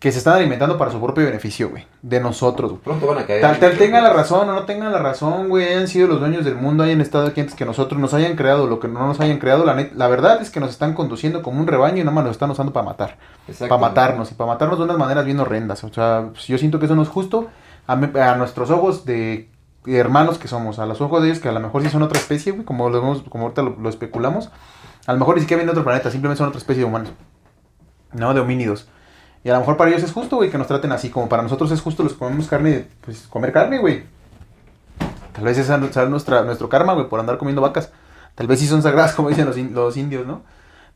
que 0.00 0.10
se 0.10 0.18
están 0.18 0.34
alimentando 0.36 0.78
para 0.78 0.90
su 0.90 0.98
propio 0.98 1.24
beneficio, 1.26 1.68
güey, 1.68 1.86
de 2.00 2.20
nosotros, 2.20 2.70
güey. 2.70 2.82
Pronto 2.82 3.06
van 3.06 3.18
a 3.18 3.26
caer. 3.26 3.42
Tal, 3.42 3.58
tal 3.60 3.76
tengan 3.76 4.02
la 4.02 4.12
razón 4.12 4.48
o 4.48 4.52
no 4.54 4.64
tengan 4.64 4.90
la 4.90 4.98
razón, 4.98 5.48
güey, 5.50 5.66
hayan 5.68 5.86
sido 5.88 6.08
los 6.08 6.18
dueños 6.20 6.44
del 6.44 6.54
mundo, 6.56 6.82
hayan 6.82 7.02
estado 7.02 7.26
aquí 7.26 7.40
antes 7.42 7.54
que 7.54 7.66
nosotros, 7.66 8.00
nos 8.00 8.14
hayan 8.14 8.34
creado 8.34 8.66
lo 8.66 8.80
que 8.80 8.88
no 8.88 9.06
nos 9.06 9.20
hayan 9.20 9.38
creado, 9.38 9.64
la, 9.64 9.76
net- 9.76 9.92
la 9.94 10.08
verdad 10.08 10.40
es 10.40 10.48
que 10.50 10.58
nos 10.58 10.70
están 10.70 10.94
conduciendo 10.94 11.42
como 11.42 11.60
un 11.60 11.66
rebaño 11.66 11.98
y 11.98 12.00
nada 12.00 12.12
más 12.12 12.24
nos 12.24 12.32
están 12.32 12.50
usando 12.50 12.72
para 12.72 12.86
matar, 12.86 13.18
para 13.68 13.76
matarnos 13.78 14.32
y 14.32 14.34
para 14.34 14.48
matarnos 14.48 14.78
de 14.78 14.84
unas 14.84 14.96
maneras 14.96 15.24
bien 15.26 15.38
horrendas. 15.38 15.84
O 15.84 15.92
sea, 15.92 16.30
pues, 16.32 16.46
yo 16.46 16.56
siento 16.56 16.78
que 16.78 16.86
eso 16.86 16.96
no 16.96 17.02
es 17.02 17.08
justo 17.08 17.48
a, 17.86 18.34
nuestros 18.36 18.70
ojos 18.70 19.04
de, 19.04 19.50
hermanos 19.86 20.38
que 20.38 20.48
somos, 20.48 20.78
a 20.78 20.86
los 20.86 21.00
ojos 21.00 21.22
de 21.22 21.28
ellos 21.28 21.40
que 21.40 21.48
a 21.48 21.52
lo 21.52 21.60
mejor 21.60 21.82
sí 21.82 21.88
son 21.88 22.02
otra 22.02 22.18
especie, 22.18 22.52
güey, 22.52 22.64
como, 22.64 22.88
lo, 22.88 23.00
vemos- 23.00 23.22
como 23.28 23.44
ahorita 23.44 23.62
lo, 23.62 23.88
especulamos, 23.88 24.50
a 25.06 25.12
lo 25.12 25.18
mejor 25.18 25.36
ni 25.36 25.42
siquiera 25.42 25.58
vienen 25.60 25.74
de 25.74 25.80
otro 25.80 25.84
planeta, 25.84 26.10
simplemente 26.10 26.38
son 26.38 26.48
otra 26.48 26.58
especie 26.58 26.82
de 26.82 26.88
humanos, 26.88 27.10
no 28.12 28.34
de 28.34 28.40
homínidos. 28.40 28.88
Y 29.42 29.48
a 29.48 29.54
lo 29.54 29.60
mejor 29.60 29.76
para 29.76 29.90
ellos 29.90 30.02
es 30.02 30.12
justo, 30.12 30.36
güey, 30.36 30.50
que 30.50 30.58
nos 30.58 30.66
traten 30.66 30.92
así, 30.92 31.08
como 31.08 31.28
para 31.28 31.42
nosotros 31.42 31.70
es 31.70 31.80
justo 31.80 32.02
los 32.02 32.12
comemos 32.12 32.46
carne, 32.46 32.88
pues 33.00 33.26
comer 33.28 33.52
carne, 33.52 33.78
güey. 33.78 34.04
Tal 35.32 35.44
vez 35.44 35.56
esa 35.56 35.78
sea 35.92 36.04
nuestra, 36.06 36.42
nuestro 36.42 36.68
karma, 36.68 36.92
güey, 36.92 37.08
por 37.08 37.20
andar 37.20 37.38
comiendo 37.38 37.62
vacas. 37.62 37.90
Tal 38.34 38.46
vez 38.46 38.58
sí 38.60 38.66
son 38.66 38.82
sagradas, 38.82 39.12
como 39.16 39.30
dicen 39.30 39.46
los 39.72 39.96
indios, 39.96 40.26
¿no? 40.26 40.42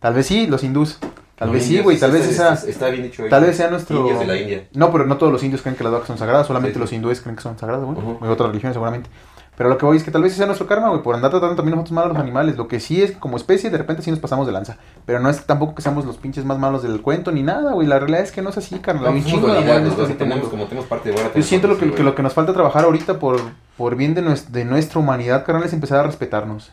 Tal 0.01 0.13
vez 0.13 0.27
sí, 0.27 0.47
los 0.47 0.63
hindús. 0.63 0.99
Tal 1.37 1.51
vez 1.51 1.65
sí, 1.65 1.81
güey, 1.81 1.99
tal 1.99 2.13
vez 2.13 2.27
está- 2.29 2.55
esa... 2.55 2.69
está- 2.69 2.89
bien 2.91 3.03
dicho. 3.03 3.25
Tal 3.29 3.43
vez 3.43 3.57
sea 3.57 3.69
nuestro... 3.71 3.99
Indios 4.01 4.21
de 4.21 4.27
la 4.27 4.37
India. 4.37 4.69
No, 4.73 4.93
pero 4.93 5.05
no 5.07 5.17
todos 5.17 5.33
los 5.33 5.43
indios 5.43 5.63
creen 5.63 5.77
que 5.77 5.83
las 5.85 5.93
vacas 5.93 6.07
son 6.07 6.19
sagradas, 6.19 6.47
solamente 6.47 6.75
Sí, 6.75 6.81
los 6.81 6.93
hindúes 6.93 7.21
creen 7.21 7.37
que 7.37 7.43
son 7.43 7.59
sagradas, 7.59 7.85
güey. 7.85 7.99
Ujú. 7.99 8.25
O 8.25 8.29
otras 8.31 8.49
religiones 8.51 8.75
seguramente. 8.75 9.11
Pero 9.57 9.69
lo 9.69 9.79
que 9.79 9.87
voy 9.87 9.97
es 9.97 10.03
que 10.03 10.11
tal 10.11 10.23
vez 10.23 10.33
sea 10.35 10.47
nuestro 10.47 10.67
karma, 10.67 10.89
güey, 10.89 11.03
por 11.03 11.15
andar 11.15 11.31
tratando 11.31 11.55
también 11.55 11.77
nosotros 11.77 11.93
mal 11.93 12.05
a 12.07 12.09
los 12.09 12.17
animales. 12.19 12.57
Lo 12.57 12.67
que 12.67 12.81
sí 12.81 13.03
es 13.03 13.13
que 13.13 13.19
como 13.21 13.37
especie 13.37 13.71
de 13.71 13.79
repente 13.79 14.03
sí 14.03 14.11
nos 14.11 14.19
pasamos 14.19 14.47
de 14.49 14.53
lanza. 14.53 14.79
Pero 15.07 15.21
no 15.21 15.31
es 15.31 15.45
tampoco 15.47 15.77
que 15.77 15.83
seamos 15.83 16.05
los 16.05 16.17
pinches 16.17 16.45
más 16.45 16.59
malos 16.59 16.83
del 16.83 17.01
cuento 17.03 17.31
ni 17.31 17.45
nada, 17.45 17.73
güey. 17.73 17.87
La 17.87 18.01
realidad 18.01 18.23
es 18.23 18.33
que 18.33 18.43
no 18.43 18.51
es 18.51 18.59
así, 18.59 18.77
carnal. 18.81 19.15
No, 19.15 19.25
chingo 19.25 19.47
de 19.55 20.15
tenemos, 20.15 20.49
como 20.49 20.65
tenemos 20.67 20.89
parte 20.89 21.11
de. 21.13 21.17
Yo 21.37 21.43
siento 21.43 21.69
lo 21.69 21.79
que, 21.79 21.93
que 21.93 22.03
lo 22.03 22.17
que 22.17 22.23
nos 22.25 22.33
falta 22.33 22.53
trabajar 22.53 22.83
ahorita 22.85 23.21
por, 23.21 23.41
por 23.77 23.95
bien 23.95 24.15
de, 24.15 24.23
nues- 24.25 24.49
de 24.49 24.65
nuestra 24.65 24.99
humanidad, 24.99 25.45
carnal, 25.45 25.65
es 25.65 25.73
empezar 25.73 26.01
a 26.01 26.03
respetarnos. 26.03 26.73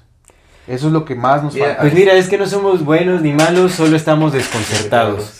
Eso 0.68 0.88
es 0.88 0.94
lo 0.94 1.06
que 1.06 1.16
más 1.16 1.44
nos 1.44 1.54
Mira, 1.54 1.66
falta. 1.68 1.82
Pues 1.82 1.94
mira, 1.94 2.14
es 2.14 2.28
que 2.30 2.38
no 2.38 2.46
somos 2.46 2.86
buenos 2.86 3.22
ni 3.22 3.34
malos, 3.34 3.74
solo 3.74 3.96
estamos 3.96 4.32
desconcertados. 4.34 5.32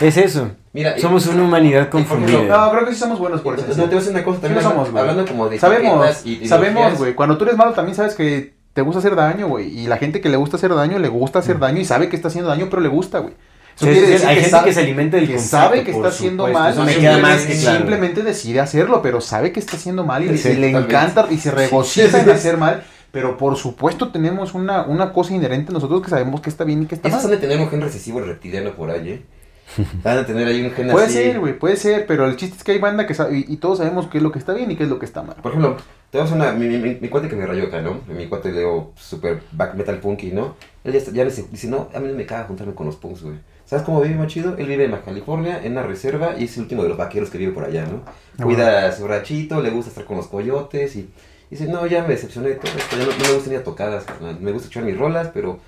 Es 0.00 0.16
eso. 0.16 0.50
Mira, 0.72 0.96
y- 0.96 1.00
Somos 1.00 1.26
una 1.26 1.42
humanidad 1.42 1.88
confundida. 1.88 2.42
No, 2.42 2.70
creo 2.70 2.86
que 2.86 2.92
sí 2.94 3.00
somos 3.00 3.18
buenos 3.18 3.40
por 3.40 3.56
No, 3.56 3.62
eso. 3.64 3.72
te 3.74 3.80
voy 3.86 3.94
a 3.94 3.98
decir 3.98 4.12
una 4.12 4.22
cosa 4.24 4.36
Sí 4.36 4.42
también. 4.42 4.62
lo 4.64 4.70
somos, 4.70 4.88
hablando 4.94 5.26
como 5.26 5.48
de 5.48 5.58
Sabemos, 5.58 6.24
y 6.24 6.46
sabemos, 6.46 6.98
güey. 6.98 7.14
Cuando 7.14 7.36
tú 7.36 7.44
eres 7.44 7.56
malo 7.56 7.72
también 7.72 7.96
sabes 7.96 8.14
que 8.14 8.54
te 8.74 8.82
gusta 8.82 9.00
hacer 9.00 9.16
daño, 9.16 9.48
güey. 9.48 9.66
Y 9.76 9.86
la 9.88 9.96
gente 9.96 10.20
que 10.20 10.28
le 10.28 10.36
gusta 10.36 10.56
hacer 10.56 10.72
daño, 10.74 10.98
le 10.98 11.08
gusta 11.08 11.40
hacer 11.40 11.58
daño 11.58 11.80
y 11.80 11.84
sabe 11.84 12.08
que 12.08 12.14
está 12.16 12.28
haciendo 12.28 12.48
daño, 12.50 12.68
pero 12.70 12.80
le 12.80 12.88
gusta, 12.88 13.18
güey. 13.18 13.34
Eso 13.76 13.86
Sí, 13.86 13.92
quiere 13.92 14.06
sí, 14.06 14.12
decir 14.12 14.28
hay 14.28 14.34
que 14.34 14.40
gente 14.42 14.50
sabe- 14.56 14.68
que 14.68 14.74
se 14.74 14.80
alimenta 14.80 15.16
del 15.16 15.26
que 15.28 15.38
sabe 15.38 15.84
que 15.84 15.90
está 15.92 16.08
haciendo 16.08 16.46
supuesto, 16.46 16.58
mal, 16.62 16.72
eso 16.72 16.82
me 16.84 16.92
simplemente, 16.92 17.20
queda 17.22 17.34
más 17.36 17.46
que 17.46 17.56
claro. 17.60 17.76
simplemente 17.78 18.22
decide 18.24 18.60
hacerlo, 18.60 19.02
pero 19.02 19.20
sabe 19.20 19.52
que 19.52 19.60
está 19.60 19.76
haciendo 19.76 20.04
mal 20.04 20.24
y, 20.24 20.36
Sí, 20.38 20.54
le 20.54 20.70
encanta 20.70 21.26
y 21.30 21.38
se 21.38 21.50
regocija 21.52 22.20
en 22.20 22.30
hacer 22.30 22.56
mal. 22.56 22.84
Pero 23.10 23.36
por 23.36 23.56
supuesto 23.56 24.08
tenemos 24.10 24.54
una, 24.54 24.82
una 24.82 25.12
cosa 25.12 25.34
inherente 25.34 25.72
nosotros 25.72 26.02
que 26.02 26.10
sabemos 26.10 26.40
que 26.40 26.50
está 26.50 26.64
bien 26.64 26.82
y 26.82 26.86
que 26.86 26.94
está 26.94 27.08
Esos 27.08 27.24
han 27.24 27.30
mal. 27.30 27.40
de 27.40 27.46
tener 27.46 27.60
un 27.62 27.70
gen 27.70 27.80
recesivo 27.80 28.20
reptiliano 28.20 28.72
por 28.74 28.90
ahí, 28.90 29.10
¿eh? 29.10 29.22
Van 30.02 30.16
a 30.18 30.24
tener 30.26 30.46
ahí 30.48 30.62
un 30.62 30.70
gen 30.70 30.88
Puede 30.88 31.06
así. 31.06 31.14
ser, 31.14 31.40
güey, 31.40 31.58
puede 31.58 31.76
ser, 31.76 32.06
pero 32.06 32.24
el 32.26 32.36
chiste 32.36 32.56
es 32.56 32.64
que 32.64 32.72
hay 32.72 32.78
banda 32.78 33.06
que 33.06 33.12
sabe 33.14 33.38
y, 33.38 33.44
y 33.52 33.56
todos 33.58 33.78
sabemos 33.78 34.08
qué 34.08 34.16
es 34.18 34.22
lo 34.24 34.32
que 34.32 34.38
está 34.38 34.54
bien 34.54 34.70
y 34.70 34.76
qué 34.76 34.84
es 34.84 34.88
lo 34.88 34.98
que 34.98 35.04
está 35.04 35.22
mal. 35.22 35.36
Por 35.42 35.52
ejemplo, 35.52 35.76
te 36.10 36.16
vas 36.18 36.32
a 36.32 36.34
una. 36.34 36.52
Mi, 36.52 36.66
mi, 36.68 36.78
mi- 36.78 36.96
mi 37.00 37.08
cuate 37.10 37.28
que 37.28 37.36
me 37.36 37.44
rayó 37.46 37.64
acá, 37.64 37.82
¿no? 37.82 38.00
Mi 38.08 38.26
cuate 38.28 38.50
Leo, 38.50 38.92
super 38.96 39.42
back 39.52 39.74
metal 39.74 39.98
punky, 40.00 40.30
¿no? 40.32 40.54
Él 40.84 40.92
ya, 40.92 40.98
está- 40.98 41.12
ya 41.12 41.24
dice, 41.24 41.44
dice, 41.50 41.68
no, 41.68 41.88
a 41.94 42.00
mí 42.00 42.08
no 42.08 42.14
me 42.14 42.24
caga 42.24 42.44
juntarme 42.46 42.74
con 42.74 42.86
los 42.86 42.96
punks, 42.96 43.22
güey. 43.22 43.36
¿Sabes 43.66 43.84
cómo 43.84 44.00
vive 44.00 44.14
más 44.14 44.28
chido? 44.28 44.56
Él 44.56 44.66
vive 44.66 44.86
en 44.86 44.96
California, 44.96 45.60
en 45.62 45.72
una 45.72 45.82
reserva, 45.82 46.34
y 46.38 46.44
es 46.44 46.56
el 46.56 46.62
último 46.62 46.82
de 46.82 46.88
los 46.88 46.96
vaqueros 46.96 47.28
que 47.28 47.36
vive 47.36 47.52
por 47.52 47.64
allá, 47.64 47.84
¿no? 47.86 48.00
Cuida 48.42 48.86
a 48.88 48.92
su 48.92 49.06
rachito, 49.06 49.60
le 49.60 49.68
gusta 49.68 49.90
estar 49.90 50.06
con 50.06 50.16
los 50.16 50.28
coyotes, 50.28 50.96
y 50.96 51.10
dice, 51.50 51.66
no, 51.66 51.86
ya 51.86 52.02
me 52.02 52.08
decepcioné 52.08 52.50
de 52.50 52.54
todo 52.56 52.72
esto, 52.76 52.96
ya 52.96 53.04
no, 53.04 53.12
no 53.12 53.18
me 53.28 53.32
gusta 53.34 53.50
ni 53.50 53.56
a 53.56 53.64
tocadas, 53.64 54.04
carnal. 54.04 54.38
me 54.40 54.52
gusta 54.52 54.68
echar 54.68 54.82
mis 54.84 54.96
rolas, 54.98 55.30
pero 55.32 55.58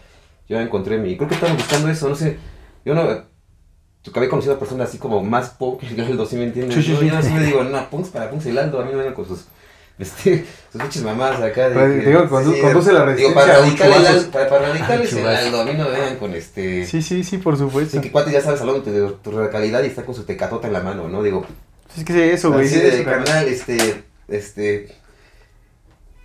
yo 0.48 0.60
encontré 0.60 0.98
mi. 0.98 1.16
Creo 1.16 1.28
que 1.28 1.34
estaba 1.34 1.52
buscando 1.52 1.88
eso, 1.88 2.08
no 2.08 2.14
sé. 2.16 2.36
Yo 2.84 2.94
no. 2.94 3.30
Había 4.14 4.28
conocido 4.30 4.54
a 4.54 4.58
personas 4.58 4.88
así 4.88 4.96
como 4.98 5.22
más 5.22 5.50
punk 5.50 5.80
que 5.80 5.88
el 5.88 6.00
Aldo, 6.00 6.24
¿sí 6.24 6.36
me 6.36 6.44
entiendes? 6.44 6.74
Sí, 6.76 6.82
sí, 6.82 6.92
Yo- 6.92 7.00
sí. 7.00 7.08
Yo 7.10 7.18
así 7.18 7.30
me 7.32 7.44
digo, 7.44 7.62
no, 7.64 7.90
punks 7.90 8.08
para 8.08 8.30
punks 8.30 8.46
el 8.46 8.56
Aldo, 8.58 8.80
a 8.80 8.84
mí 8.84 8.92
no 8.92 8.98
vengan 8.98 9.14
con 9.14 9.26
sus. 9.26 9.44
Este, 9.98 10.46
sus 10.72 10.80
pinches 10.80 11.02
mamás 11.02 11.38
acá. 11.42 11.68
De 11.68 11.74
Pues, 11.74 12.06
digo, 12.06 12.20
condu- 12.22 12.58
conduce 12.62 12.90
la 12.90 13.04
Digo, 13.12 13.34
para 13.34 13.58
resistencia 13.60 13.96
radicales, 13.98 14.24
para, 14.32 14.48
para 14.48 14.68
radicales 14.72 15.12
el. 15.12 15.26
Aldo, 15.26 15.60
a 15.60 15.64
mí 15.66 15.72
no 15.76 15.84
me 15.84 15.90
vengan 15.90 16.16
con 16.16 16.32
este. 16.34 16.86
Sí, 16.86 17.02
sí, 17.02 17.22
sí, 17.22 17.36
por 17.36 17.58
supuesto. 17.58 17.96
Sí, 17.98 18.00
que 18.00 18.10
cuate 18.10 18.32
ya 18.32 18.40
sabes 18.40 18.62
hablando 18.62 18.80
de 18.90 19.12
tu 19.22 19.30
radicalidad 19.30 19.82
y 19.82 19.88
está 19.88 20.02
con 20.06 20.14
su 20.14 20.24
tecatota 20.24 20.66
en 20.68 20.72
la 20.72 20.80
mano, 20.80 21.06
¿no? 21.08 21.22
Digo, 21.22 21.44
Es 21.98 22.02
que 22.02 22.14
sí, 22.14 22.20
eso, 22.22 22.50
güey. 22.50 22.66
sí, 22.66 23.04
carnal, 23.04 23.46
este, 23.46 24.04
este. 24.28 24.88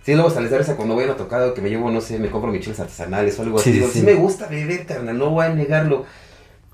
Sí, 0.06 0.12
luego 0.12 0.28
hasta 0.28 0.40
les 0.40 0.52
da 0.52 0.58
risa 0.58 0.76
cuando 0.76 0.94
voy 0.94 1.02
a 1.02 1.08
una 1.08 1.16
tocada 1.16 1.52
que 1.52 1.60
me 1.60 1.68
llevo, 1.68 1.90
no 1.90 2.00
sé, 2.00 2.20
me 2.20 2.30
compro 2.30 2.52
mis 2.52 2.60
chiles 2.60 2.78
artesanales 2.78 3.36
o 3.40 3.42
algo 3.42 3.58
así. 3.58 3.72
Sí, 3.72 3.78
Digo, 3.78 3.88
sí. 3.88 3.98
sí 3.98 4.06
me 4.06 4.14
gusta 4.14 4.46
beber, 4.46 4.86
carnal, 4.86 5.18
no 5.18 5.30
voy 5.30 5.46
a 5.46 5.48
negarlo. 5.48 6.04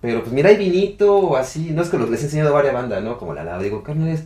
Pero 0.02 0.20
pues 0.20 0.34
mira, 0.34 0.50
hay 0.50 0.58
vinito 0.58 1.16
o 1.16 1.36
así. 1.36 1.70
No 1.70 1.80
es 1.80 1.88
que 1.88 1.96
los, 1.96 2.10
les 2.10 2.20
he 2.20 2.24
enseñado 2.24 2.50
a 2.50 2.52
varias 2.52 2.74
bandas, 2.74 3.02
¿no? 3.02 3.16
Como 3.16 3.32
la 3.32 3.42
lava. 3.42 3.62
Digo, 3.62 3.82
carnales, 3.82 4.24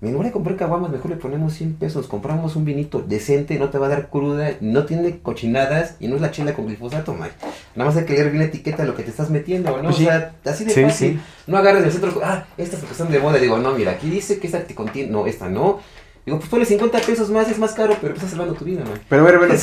en 0.00 0.12
lugar 0.12 0.28
de 0.28 0.32
comprar 0.32 0.56
caguamas, 0.56 0.90
mejor 0.90 1.10
le 1.10 1.18
ponemos 1.18 1.52
100 1.52 1.74
pesos. 1.74 2.06
Compramos 2.06 2.56
un 2.56 2.64
vinito 2.64 3.02
decente, 3.06 3.58
no 3.58 3.68
te 3.68 3.76
va 3.76 3.84
a 3.84 3.90
dar 3.90 4.08
cruda, 4.08 4.52
no 4.62 4.86
tiene 4.86 5.18
cochinadas 5.18 5.96
y 6.00 6.08
no 6.08 6.16
es 6.16 6.22
la 6.22 6.30
chela 6.30 6.54
con 6.54 6.68
glifosato, 6.68 7.12
man. 7.12 7.28
Nada 7.76 7.90
más 7.90 7.98
hay 7.98 8.06
que 8.06 8.14
leer 8.14 8.30
bien 8.30 8.38
la 8.38 8.46
etiqueta 8.46 8.82
de 8.82 8.88
lo 8.88 8.94
que 8.94 9.02
te 9.02 9.10
estás 9.10 9.28
metiendo, 9.28 9.76
¿no? 9.76 9.90
Pues. 9.90 9.96
O 9.96 9.98
sea, 9.98 10.32
así 10.46 10.64
de 10.64 10.84
fácil. 10.84 11.20
No 11.46 11.58
agarres 11.58 11.82
del 11.82 11.92
centro, 11.92 12.18
ah, 12.24 12.46
estas 12.56 12.80
porque 12.80 12.92
están 12.92 13.10
de 13.10 13.18
moda. 13.18 13.38
Digo, 13.38 13.58
no, 13.58 13.72
mira, 13.74 13.92
aquí 13.92 14.08
dice 14.08 14.38
que 14.38 14.46
esta 14.46 14.62
te 14.62 14.74
contiene, 14.74 15.10
no, 15.10 15.26
esta 15.26 15.50
no. 15.50 15.80
Digo, 16.28 16.40
pues 16.40 16.50
ponle 16.50 16.66
50 16.66 16.98
pesos 16.98 17.30
más, 17.30 17.50
es 17.50 17.58
más 17.58 17.72
caro, 17.72 17.94
pero 18.02 18.12
pues 18.12 18.16
estás 18.16 18.32
salvando 18.32 18.52
tu 18.52 18.66
vida, 18.66 18.84
man. 18.84 19.00
Pero 19.08 19.22
a 19.22 19.24
ver, 19.24 19.38
bueno. 19.38 19.54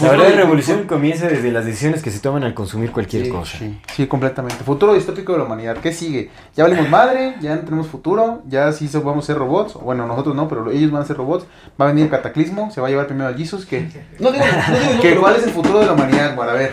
La 0.00 0.08
verdadera 0.08 0.36
revolución 0.38 0.84
comienza 0.86 1.28
desde 1.28 1.52
las 1.52 1.66
decisiones 1.66 2.00
que 2.02 2.10
se 2.10 2.18
toman 2.18 2.44
al 2.44 2.54
consumir 2.54 2.92
cualquier 2.92 3.24
Sí, 3.24 3.28
cosa. 3.30 3.58
Sí, 3.58 3.78
sí, 3.94 4.06
completamente. 4.06 4.64
Futuro 4.64 4.94
distópico 4.94 5.32
de 5.32 5.38
la 5.40 5.44
humanidad. 5.44 5.76
¿Qué 5.82 5.92
sigue? 5.92 6.30
Ya 6.56 6.64
valimos 6.64 6.88
madre, 6.88 7.34
ya 7.42 7.56
no 7.56 7.60
tenemos 7.60 7.88
futuro, 7.88 8.40
ya 8.48 8.72
sí 8.72 8.88
vamos 9.04 9.24
a 9.24 9.26
ser 9.26 9.36
robots. 9.36 9.74
Bueno, 9.74 10.06
nosotros 10.06 10.34
no, 10.34 10.48
pero 10.48 10.70
ellos 10.70 10.90
van 10.90 11.02
a 11.02 11.04
ser 11.04 11.18
robots. 11.18 11.44
Va 11.78 11.84
a 11.84 11.88
venir 11.88 12.04
el 12.04 12.10
cataclismo, 12.10 12.70
se 12.70 12.80
va 12.80 12.86
a 12.86 12.90
llevar 12.90 13.06
primero 13.06 13.28
a 13.28 13.34
Jesus. 13.34 13.66
que 13.66 13.80
No 14.18 14.32
digo, 14.32 14.46
no 14.46 14.78
digo, 14.78 14.92
no, 14.94 15.00
que 15.02 15.08
pero- 15.10 15.20
¿Cuál 15.20 15.36
es 15.36 15.42
el 15.44 15.50
futuro 15.50 15.80
de 15.80 15.84
la 15.86 15.92
humanidad? 15.92 16.34
Bueno, 16.34 16.52
a 16.52 16.54
ver. 16.54 16.72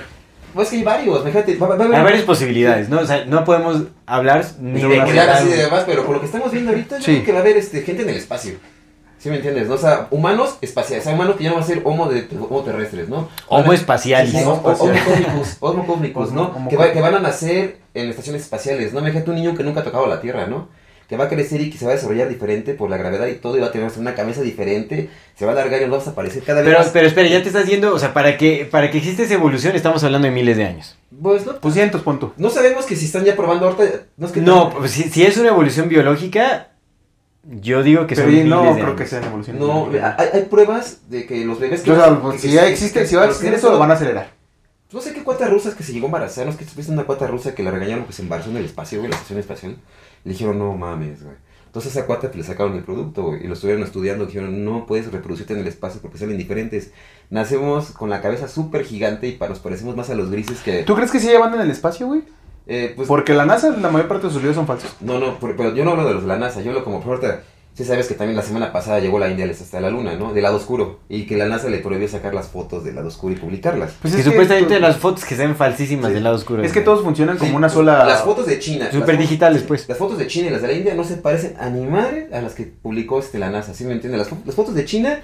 Pues 0.53 0.69
que 0.69 0.77
hay 0.77 0.83
varios, 0.83 1.23
fíjate, 1.25 1.55
va, 1.57 1.67
va- 1.67 1.75
va 1.75 1.85
Hay 1.97 2.03
varias 2.03 2.23
posibilidades, 2.23 2.87
¿no? 2.89 2.99
O 2.99 3.05
sea, 3.05 3.23
no 3.25 3.43
podemos 3.45 3.83
hablar 4.05 4.45
ni 4.59 4.81
Ni 4.83 4.89
de 4.89 4.97
sola. 5.05 5.33
así 5.33 5.47
de 5.49 5.57
demás, 5.63 5.83
pero 5.85 6.05
con 6.05 6.13
lo 6.15 6.19
que 6.21 6.25
estamos 6.25 6.51
viendo 6.51 6.71
ahorita, 6.71 6.97
yo 6.99 7.03
Sí. 7.03 7.11
creo 7.13 7.25
que 7.25 7.31
va 7.33 7.37
a 7.37 7.41
haber 7.41 7.57
este, 7.57 7.81
gente 7.83 8.03
en 8.03 8.09
el 8.09 8.15
espacio. 8.17 8.53
¿Sí 9.21 9.29
me 9.29 9.35
entiendes? 9.35 9.67
¿no? 9.67 9.75
O 9.75 9.77
sea, 9.77 10.07
humanos 10.09 10.57
espaciales, 10.61 11.03
o 11.05 11.09
sea, 11.09 11.13
humanos 11.15 11.35
que 11.35 11.43
ya 11.43 11.49
no 11.51 11.57
van 11.57 11.63
a 11.63 11.67
ser 11.67 11.81
homo, 11.83 12.07
de, 12.09 12.27
homo 12.39 12.61
terrestres, 12.63 13.07
¿no? 13.07 13.29
Homo 13.47 13.61
Van 13.63 13.71
a- 13.71 13.75
espacialis. 13.75 14.31
Sí, 14.31 14.39
homo 14.43 14.63
cósmicos, 14.63 15.57
homo 15.59 15.85
cósmicos, 15.85 16.31
¿no? 16.31 16.41
Homo 16.55 16.69
Que, 16.69 16.77
va- 16.77 16.91
que 16.91 17.01
van 17.01 17.13
a 17.15 17.19
nacer 17.19 17.77
en 17.93 18.09
estaciones 18.09 18.41
espaciales, 18.41 18.93
¿no? 18.93 18.99
Imagínate 18.99 19.29
un 19.29 19.35
niño 19.35 19.55
que 19.55 19.63
nunca 19.63 19.81
ha 19.81 19.83
tocado 19.83 20.07
la 20.07 20.19
Tierra, 20.21 20.47
¿no? 20.47 20.69
Que 21.07 21.17
va 21.17 21.25
a 21.25 21.29
crecer 21.29 21.59
y 21.61 21.69
que 21.69 21.77
se 21.77 21.85
va 21.85 21.91
a 21.91 21.95
desarrollar 21.95 22.29
diferente 22.29 22.73
por 22.73 22.89
la 22.89 22.97
gravedad 22.97 23.27
y 23.27 23.35
todo, 23.35 23.57
y 23.57 23.59
va 23.59 23.67
a 23.67 23.71
tener 23.71 23.91
una 23.97 24.15
cabeza 24.15 24.41
diferente, 24.41 25.09
se 25.37 25.45
va 25.45 25.51
a 25.51 25.53
alargar 25.55 25.79
y 25.81 25.83
nos 25.83 25.91
vamos 25.91 26.07
a 26.07 26.11
aparecer 26.11 26.41
cada 26.41 26.61
vez 26.61 26.69
Pero, 26.69 26.79
más. 26.79 26.89
pero 26.89 27.05
espera, 27.07 27.27
ya 27.27 27.41
te 27.43 27.49
estás 27.49 27.67
yendo, 27.67 27.93
o 27.93 27.99
sea, 27.99 28.13
para 28.13 28.37
que, 28.37 28.65
para 28.71 28.89
que 28.89 28.97
exista 28.99 29.21
esa 29.23 29.33
evolución 29.35 29.75
estamos 29.75 30.03
hablando 30.03 30.27
de 30.29 30.33
miles 30.33 30.57
de 30.57 30.63
años. 30.65 30.97
Pues 31.21 31.45
no, 31.45 31.59
Pues 31.59 31.73
cientos, 31.75 32.01
punto. 32.01 32.33
no 32.37 32.49
sabemos 32.49 32.85
que 32.85 32.95
si 32.95 33.05
están 33.05 33.23
ya 33.25 33.35
probando 33.35 33.65
ahorita, 33.67 33.83
no 34.17 34.25
es 34.25 34.31
que 34.31 34.41
No, 34.41 34.69
pues, 34.71 34.91
si, 34.91 35.03
si 35.03 35.23
es 35.23 35.37
una 35.37 35.49
evolución 35.49 35.89
biológica, 35.89 36.69
yo 37.43 37.81
digo 37.83 38.05
que 38.07 38.15
son 38.15 38.25
Pero 38.25 38.37
miles 38.37 38.49
no 38.49 38.61
de 38.63 38.71
creo 38.73 38.85
años. 38.85 38.97
que 39.01 39.07
sea 39.07 39.21
evolución. 39.25 39.59
No, 39.59 39.89
hay, 40.17 40.27
hay 40.33 40.45
pruebas 40.45 41.09
de 41.09 41.25
que 41.25 41.43
los 41.45 41.59
bebés 41.59 41.81
que... 41.81 41.91
O 41.91 41.95
sea, 41.95 42.19
pues, 42.21 42.35
que- 42.41 42.47
si 42.47 42.53
ya 42.53 42.63
que- 42.65 42.71
existe, 42.71 43.05
si 43.07 43.15
va 43.15 43.23
a 43.23 43.25
existir 43.25 43.53
eso, 43.53 43.71
lo 43.71 43.79
van 43.79 43.91
a 43.91 43.95
acelerar. 43.95 44.31
No 44.93 44.99
sé 45.01 45.13
qué 45.13 45.23
cuata 45.23 45.47
rusa 45.47 45.69
es 45.69 45.75
que 45.75 45.83
se 45.83 45.93
llegó 45.93 46.05
a 46.07 46.09
embarazar, 46.09 46.45
no 46.45 46.51
es 46.51 46.57
que 46.57 46.65
estuviste 46.65 46.91
una 46.91 47.03
cuata 47.05 47.25
rusa 47.25 47.55
que 47.55 47.63
la 47.63 47.71
regañaron 47.71 48.05
que 48.05 48.11
se 48.13 48.21
embarazó 48.23 48.49
en 48.49 48.57
el 48.57 48.65
espacio, 48.65 48.99
güey, 48.99 49.09
la 49.09 49.15
estación 49.15 49.39
espacial. 49.39 49.77
Le 50.25 50.31
dijeron, 50.33 50.59
no 50.59 50.73
mames, 50.75 51.23
güey. 51.23 51.35
Entonces 51.65 51.95
a 51.95 51.99
esa 51.99 52.05
cuata 52.05 52.27
pues, 52.27 52.35
le 52.35 52.43
sacaron 52.43 52.75
el 52.75 52.83
producto, 52.83 53.23
güey, 53.23 53.45
y 53.45 53.47
lo 53.47 53.53
estuvieron 53.53 53.81
estudiando, 53.83 54.25
dijeron, 54.25 54.65
no 54.65 54.85
puedes 54.85 55.09
reproducirte 55.09 55.53
en 55.53 55.59
el 55.61 55.67
espacio 55.67 56.01
porque 56.01 56.17
salen 56.17 56.37
diferentes. 56.37 56.91
Nacemos 57.29 57.91
con 57.91 58.09
la 58.09 58.21
cabeza 58.21 58.49
súper 58.49 58.83
gigante 58.83 59.29
y 59.29 59.37
nos 59.39 59.59
parecemos 59.59 59.95
más 59.95 60.09
a 60.09 60.15
los 60.15 60.29
grises 60.29 60.59
que... 60.59 60.83
¿Tú 60.83 60.95
crees 60.95 61.09
que 61.11 61.21
sí 61.21 61.27
llevan 61.27 61.53
en 61.53 61.61
el 61.61 61.71
espacio, 61.71 62.07
güey? 62.07 62.23
Eh, 62.73 62.93
pues, 62.95 63.07
Porque 63.07 63.33
la 63.33 63.45
NASA, 63.45 63.69
la 63.71 63.89
mayor 63.89 64.07
parte 64.07 64.27
de 64.27 64.33
sus 64.33 64.41
videos 64.41 64.55
son 64.55 64.65
falsos. 64.67 64.95
No, 65.01 65.19
no, 65.19 65.37
pero, 65.41 65.55
pero 65.57 65.75
yo 65.75 65.83
no 65.83 65.91
hablo 65.91 66.05
de 66.07 66.13
los 66.13 66.21
de 66.21 66.27
la 66.29 66.37
NASA, 66.37 66.61
yo 66.61 66.71
hablo 66.71 66.83
como 66.85 67.01
por 67.01 67.15
ahorita, 67.15 67.41
Sí 67.73 67.85
sabes 67.85 68.07
que 68.07 68.15
también 68.15 68.35
la 68.35 68.43
semana 68.43 68.73
pasada 68.73 68.99
llegó 68.99 69.17
la 69.17 69.29
India 69.29 69.49
hasta 69.49 69.79
la 69.79 69.89
luna, 69.89 70.15
¿no? 70.15 70.33
Del 70.33 70.43
lado 70.43 70.57
oscuro. 70.57 70.99
Y 71.07 71.25
que 71.25 71.37
la 71.37 71.45
NASA 71.47 71.69
le 71.69 71.77
prohibió 71.77 72.05
sacar 72.09 72.33
las 72.33 72.49
fotos 72.49 72.83
del 72.83 72.95
lado 72.95 73.07
oscuro 73.07 73.33
y 73.33 73.37
publicarlas. 73.37 73.93
Pues 74.01 74.13
que 74.13 74.19
es 74.19 74.25
que 74.25 74.29
supuestamente 74.31 74.73
to- 74.73 74.79
las 74.81 74.97
fotos 74.97 75.23
que 75.23 75.35
se 75.37 75.43
ven 75.47 75.55
falsísimas 75.55 76.09
Sí. 76.09 76.15
del 76.15 76.23
lado 76.25 76.35
oscuro. 76.35 76.61
Es 76.63 76.73
que 76.73 76.81
todos 76.81 77.01
funcionan 77.01 77.37
como 77.37 77.51
Sí, 77.51 77.55
una 77.55 77.69
sola... 77.69 78.03
Las 78.03 78.23
fotos 78.23 78.45
de 78.45 78.59
China. 78.59 78.89
fotos- 78.91 79.17
digitales, 79.17 79.63
pues. 79.65 79.87
Las 79.87 79.97
fotos 79.97 80.17
de 80.17 80.27
China 80.27 80.47
y 80.47 80.49
las 80.49 80.61
de 80.61 80.67
la 80.67 80.73
India 80.73 80.93
no 80.95 81.05
se 81.05 81.15
parecen 81.15 81.55
a 81.61 81.69
ni 81.69 81.85
madre 81.85 82.27
a 82.33 82.41
las 82.41 82.55
que 82.55 82.63
publicó 82.63 83.19
este, 83.19 83.39
la 83.39 83.49
NASA, 83.49 83.73
¿sí 83.73 83.85
me 83.85 83.93
entiendes? 83.93 84.19
Las, 84.19 84.29
fo- 84.29 84.41
las 84.45 84.53
fotos 84.53 84.75
de 84.75 84.83
China, 84.83 85.21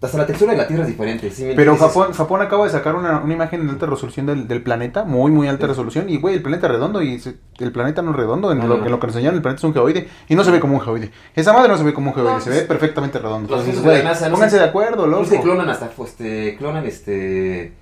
hasta 0.00 0.16
la 0.18 0.26
textura 0.26 0.52
de 0.52 0.58
la 0.58 0.68
Tierra 0.68 0.82
es 0.84 0.88
diferente, 0.88 1.28
¿sí 1.30 1.44
me 1.44 1.54
Pero? 1.54 1.76
Japón, 1.76 2.12
Japón 2.12 2.40
acaba 2.40 2.64
de 2.66 2.70
sacar 2.70 2.94
una, 2.94 3.18
una 3.18 3.34
imagen 3.34 3.62
en 3.62 3.68
alta 3.70 3.86
resolución 3.86 4.26
del, 4.26 4.46
del 4.46 4.62
planeta, 4.62 5.02
muy, 5.04 5.32
muy 5.32 5.48
alta 5.48 5.66
resolución. 5.66 6.08
Y, 6.08 6.18
güey, 6.18 6.36
el 6.36 6.42
planeta 6.42 6.68
es 6.68 6.72
redondo 6.74 7.02
y 7.02 7.18
se- 7.18 7.34
el 7.58 7.72
planeta 7.72 8.00
no 8.00 8.12
es 8.12 8.16
redondo. 8.16 8.52
En, 8.52 8.58
lo, 8.60 8.78
no. 8.78 8.84
en 8.84 8.90
lo 8.92 9.00
que 9.00 9.06
nos 9.06 9.16
enseñaron, 9.16 9.36
el 9.36 9.42
planeta 9.42 9.58
es 9.58 9.64
un 9.64 9.72
geoide. 9.74 10.06
Y 10.28 10.36
no 10.36 10.44
se 10.44 10.52
ve 10.52 10.60
como 10.60 10.74
un 10.74 10.80
geoide. 10.80 11.10
Esa 11.34 11.52
madre 11.52 11.68
no 11.68 11.76
se 11.78 11.82
ve 11.82 11.92
como 11.94 12.10
un 12.10 12.14
geoide, 12.14 12.32
No, 12.34 12.40
se 12.40 12.50
pues, 12.50 12.60
ve 12.60 12.66
perfectamente 12.66 13.18
redondo. 13.18 13.48
Entonces, 13.54 13.76
de 13.76 13.82
güey, 13.82 13.98
la 13.98 14.10
NASA, 14.10 14.28
no 14.28 14.34
pónganse 14.34 14.58
de 14.58 14.64
acuerdo, 14.64 15.06
No 15.08 15.20
es 15.22 15.28
que 15.30 15.34
loco. 15.34 15.46
clonan 15.48 15.68
hasta, 15.68 15.90
este, 16.04 16.56
clonan 16.58 16.86
este, 16.86 17.72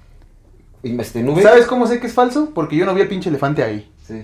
este 0.82 1.22
nube. 1.22 1.42
¿Sabes 1.42 1.66
cómo 1.66 1.86
sé 1.86 2.00
que 2.00 2.06
es 2.06 2.14
falso? 2.14 2.50
Porque 2.54 2.76
yo 2.76 2.86
no 2.86 2.94
vi 2.94 3.02
al 3.02 3.08
pinche 3.08 3.28
elefante 3.28 3.62
ahí. 3.62 3.92
Sí. 4.06 4.22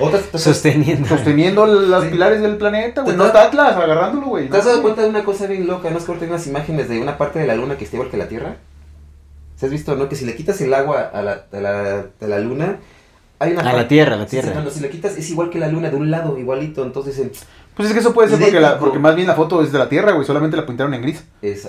Otras, 0.00 0.24
Sosteniendo. 0.42 1.08
Sosteniendo 1.08 1.66
los 1.66 2.04
Sí. 2.04 2.10
pilares 2.10 2.40
del 2.42 2.56
planeta, 2.56 3.02
güey. 3.02 3.12
¿Te 3.14 3.18
No 3.18 3.26
está 3.26 3.44
Atlas 3.44 3.76
agarrándolo, 3.76 4.26
güey. 4.28 4.48
¿Te 4.48 4.56
has 4.58 4.64
dado 4.64 4.82
cuenta 4.82 5.02
de 5.02 5.08
una 5.08 5.24
cosa 5.24 5.46
bien 5.46 5.66
loca? 5.66 5.90
¿No 5.90 5.98
es 5.98 6.04
que 6.04 6.10
ahorita 6.12 6.24
hay 6.26 6.30
unas 6.32 6.46
imágenes 6.46 6.88
de 6.88 7.00
una 7.00 7.16
parte 7.18 7.38
de 7.38 7.46
la 7.46 7.54
luna 7.54 7.76
que 7.76 7.84
está 7.84 7.96
igual 7.96 8.10
que 8.10 8.16
la 8.16 8.28
Tierra? 8.28 8.56
¿Se 9.56 9.66
has 9.66 9.72
visto, 9.72 9.96
no? 9.96 10.08
Que 10.08 10.16
si 10.16 10.24
le 10.26 10.34
quitas 10.36 10.60
el 10.60 10.74
agua 10.74 11.10
a 11.12 11.22
la, 11.22 11.44
a 11.52 11.60
la, 11.60 12.04
a 12.20 12.26
la 12.26 12.38
luna, 12.40 12.76
hay 13.38 13.52
una... 13.52 13.62
A 13.70 13.72
la 13.72 13.88
Tierra, 13.88 14.14
a 14.14 14.18
la 14.18 14.26
Tierra. 14.26 14.48
sí, 14.48 14.52
cuando 14.52 14.70
si 14.70 14.80
le 14.80 14.90
quitas 14.90 15.16
es 15.16 15.30
igual 15.30 15.48
que 15.50 15.58
la 15.58 15.68
luna, 15.68 15.88
de 15.90 15.96
un 15.96 16.10
lado, 16.10 16.38
igualito. 16.38 16.82
Entonces, 16.84 17.18
en- 17.18 17.32
Pues 17.76 17.88
es 17.88 17.92
que 17.94 18.00
eso 18.00 18.14
puede 18.14 18.30
ser 18.30 18.40
porque, 18.40 18.58
la- 18.58 18.78
porque 18.78 18.98
más 18.98 19.14
bien 19.14 19.28
la 19.28 19.34
foto 19.34 19.62
es 19.62 19.70
de 19.70 19.78
la 19.78 19.88
Tierra, 19.90 20.12
güey. 20.12 20.26
Solamente 20.26 20.56
la 20.56 20.64
pintaron 20.64 20.94
en 20.94 21.02
gris. 21.02 21.22
es- 21.42 21.68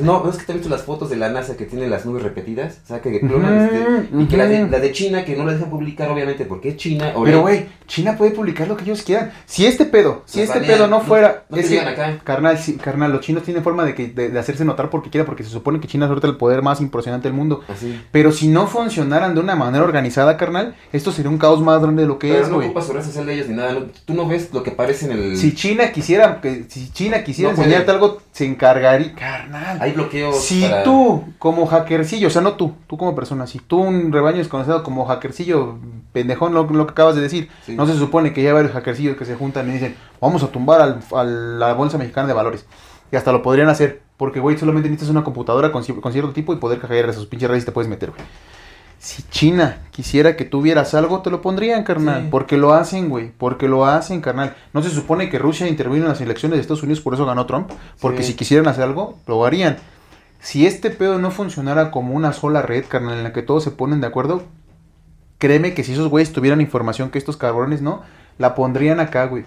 no, 0.00 0.24
no 0.24 0.30
es 0.30 0.36
que 0.36 0.44
te 0.44 0.52
has 0.52 0.58
visto 0.58 0.68
las 0.68 0.82
fotos 0.82 1.10
de 1.10 1.16
la 1.16 1.28
NASA 1.30 1.56
que 1.56 1.64
tienen 1.64 1.90
las 1.90 2.04
nubes 2.04 2.24
repetidas. 2.24 2.78
O 2.84 2.88
sea, 2.88 3.00
que 3.00 3.20
clonan 3.20 3.58
este, 3.60 4.08
Y 4.18 4.26
que 4.26 4.36
la 4.36 4.46
de, 4.46 4.68
la 4.68 4.80
de 4.80 4.90
China, 4.92 5.24
que 5.24 5.36
no 5.36 5.44
la 5.46 5.52
dejan 5.52 5.70
publicar, 5.70 6.10
obviamente, 6.10 6.44
porque 6.44 6.70
es 6.70 6.76
China. 6.76 7.12
Pero, 7.24 7.40
güey, 7.42 7.66
China 7.86 8.16
puede 8.18 8.32
publicar 8.32 8.66
lo 8.66 8.76
que 8.76 8.82
ellos 8.82 9.02
quieran. 9.02 9.32
Si 9.46 9.64
este 9.64 9.84
pedo, 9.84 10.22
si 10.26 10.40
Las 10.40 10.48
este 10.56 10.60
pedo 10.66 10.88
no- 10.88 11.00
fuera. 11.02 11.43
No 11.54 11.60
es 11.60 11.68
que, 11.68 11.80
acá. 11.80 12.18
Carnal, 12.24 12.58
sí, 12.58 12.76
carnal, 12.76 13.12
los 13.12 13.20
chinos 13.20 13.42
tienen 13.42 13.62
forma 13.62 13.84
de, 13.84 13.94
que, 13.94 14.08
de, 14.08 14.28
de 14.30 14.38
hacerse 14.38 14.64
notar 14.64 14.90
porque 14.90 15.10
quiera, 15.10 15.24
porque 15.26 15.44
se 15.44 15.50
supone 15.50 15.80
que 15.80 15.88
China 15.88 16.06
es 16.06 16.08
ahorita 16.10 16.26
el 16.26 16.36
poder 16.36 16.62
más 16.62 16.80
impresionante 16.80 17.28
del 17.28 17.36
mundo. 17.36 17.62
Así. 17.68 18.00
Pero 18.12 18.32
si 18.32 18.48
no 18.48 18.66
funcionaran 18.66 19.34
de 19.34 19.40
una 19.40 19.54
manera 19.56 19.84
organizada, 19.84 20.36
carnal, 20.36 20.74
esto 20.92 21.12
sería 21.12 21.30
un 21.30 21.38
caos 21.38 21.60
más 21.60 21.80
grande 21.82 22.02
de 22.02 22.08
lo 22.08 22.18
que 22.18 22.28
Pero 22.32 22.42
es, 22.44 22.48
no 22.48 22.56
güey. 22.56 22.68
ocupas 22.68 22.86
su 22.86 22.92
red 22.92 23.02
social 23.02 23.26
de 23.26 23.34
ellos 23.34 23.48
ni 23.48 23.54
nada. 23.56 23.72
no- 23.72 23.86
tú 24.04 24.14
no 24.14 24.26
ves 24.26 24.50
lo 24.52 24.62
que 24.62 24.70
aparece 24.70 25.06
en 25.06 25.12
el... 25.12 25.36
Si 25.36 25.54
China 25.54 25.92
quisiera, 25.92 26.40
que, 26.40 26.64
si 26.68 26.90
China 26.90 27.22
quisiera 27.24 27.52
No 27.52 27.58
enseñarte 27.58 27.90
algo, 27.90 28.18
se 28.32 28.46
encargaría. 28.46 29.14
Carnal. 29.14 29.78
Hay 29.80 29.92
bloqueos 29.92 30.40
Si 30.42 30.62
para- 30.62 30.82
tú, 30.82 31.24
como 31.38 31.66
hackercillo, 31.66 32.28
o 32.28 32.30
sea, 32.30 32.42
no 32.42 32.54
tú, 32.54 32.72
tú 32.86 32.96
como 32.96 33.14
persona, 33.14 33.46
si 33.46 33.58
tú, 33.58 33.78
un 33.80 34.12
rebaño 34.12 34.38
desconocido 34.38 34.82
como 34.82 35.04
hackercillo, 35.06 35.78
pendejón, 36.12 36.54
lo, 36.54 36.64
lo 36.64 36.86
que 36.86 36.92
acabas 36.92 37.16
de 37.16 37.22
decir, 37.22 37.48
Sí. 37.66 37.74
no 37.74 37.86
se 37.86 37.94
supone 37.96 38.32
que 38.32 38.42
ya 38.42 38.50
hay 38.50 38.54
varios 38.54 38.72
hackercillos 38.72 39.16
que 39.16 39.24
se 39.24 39.34
juntan 39.34 39.68
y 39.68 39.72
dicen, 39.72 39.96
vamos 40.20 40.42
a 40.42 40.48
tumbar 40.48 40.80
al- 40.80 40.98
la 41.58 41.72
Bolsa 41.74 41.98
Mexicana 41.98 42.26
de 42.28 42.34
Valores. 42.34 42.66
Y 43.12 43.16
hasta 43.16 43.32
lo 43.32 43.42
podrían 43.42 43.68
hacer, 43.68 44.02
porque, 44.16 44.40
güey, 44.40 44.58
solamente 44.58 44.88
necesitas 44.88 45.10
una 45.10 45.22
computadora 45.24 45.70
con, 45.72 45.82
ci- 45.84 46.00
con 46.00 46.12
cierto 46.12 46.32
tipo 46.32 46.52
y 46.52 46.56
poder 46.56 46.80
hackear 46.80 47.08
esos 47.10 47.26
pinches 47.26 47.48
redes 47.48 47.62
y 47.62 47.66
te 47.66 47.72
puedes 47.72 47.88
meter, 47.88 48.10
güey. 48.10 48.22
Si 48.98 49.22
China 49.24 49.80
quisiera 49.90 50.34
que 50.34 50.46
tuvieras 50.46 50.94
algo, 50.94 51.20
te 51.20 51.30
lo 51.30 51.42
pondrían, 51.42 51.84
carnal. 51.84 52.22
Sí. 52.22 52.28
Porque 52.30 52.56
lo 52.56 52.72
hacen, 52.72 53.10
güey. 53.10 53.30
Porque 53.36 53.68
lo 53.68 53.84
hacen, 53.84 54.22
carnal. 54.22 54.56
No 54.72 54.82
se 54.82 54.88
supone 54.88 55.28
que 55.28 55.38
Rusia 55.38 55.68
intervino 55.68 56.04
en 56.04 56.08
las 56.08 56.22
elecciones 56.22 56.56
de 56.56 56.62
Estados 56.62 56.82
Unidos, 56.82 57.02
por 57.02 57.12
eso 57.12 57.26
ganó 57.26 57.44
Trump. 57.44 57.70
Porque 58.00 58.22
Sí. 58.22 58.32
si 58.32 58.34
quisieran 58.34 58.66
hacer 58.66 58.84
algo, 58.84 59.18
lo 59.26 59.44
harían. 59.44 59.76
Si 60.40 60.66
este 60.66 60.88
pedo 60.90 61.18
no 61.18 61.30
funcionara 61.30 61.90
como 61.90 62.14
una 62.14 62.32
sola 62.32 62.62
red, 62.62 62.84
carnal, 62.88 63.18
en 63.18 63.24
la 63.24 63.32
que 63.34 63.42
todos 63.42 63.62
se 63.62 63.70
ponen 63.70 64.00
de 64.00 64.06
acuerdo, 64.06 64.42
créeme 65.38 65.74
que 65.74 65.84
si 65.84 65.92
esos 65.92 66.08
güeyes 66.08 66.32
tuvieran 66.32 66.60
información 66.62 67.10
que 67.10 67.18
estos 67.18 67.36
cabrones 67.36 67.82
no, 67.82 68.02
la 68.38 68.54
pondrían 68.54 69.00
acá, 69.00 69.26
güey. 69.26 69.44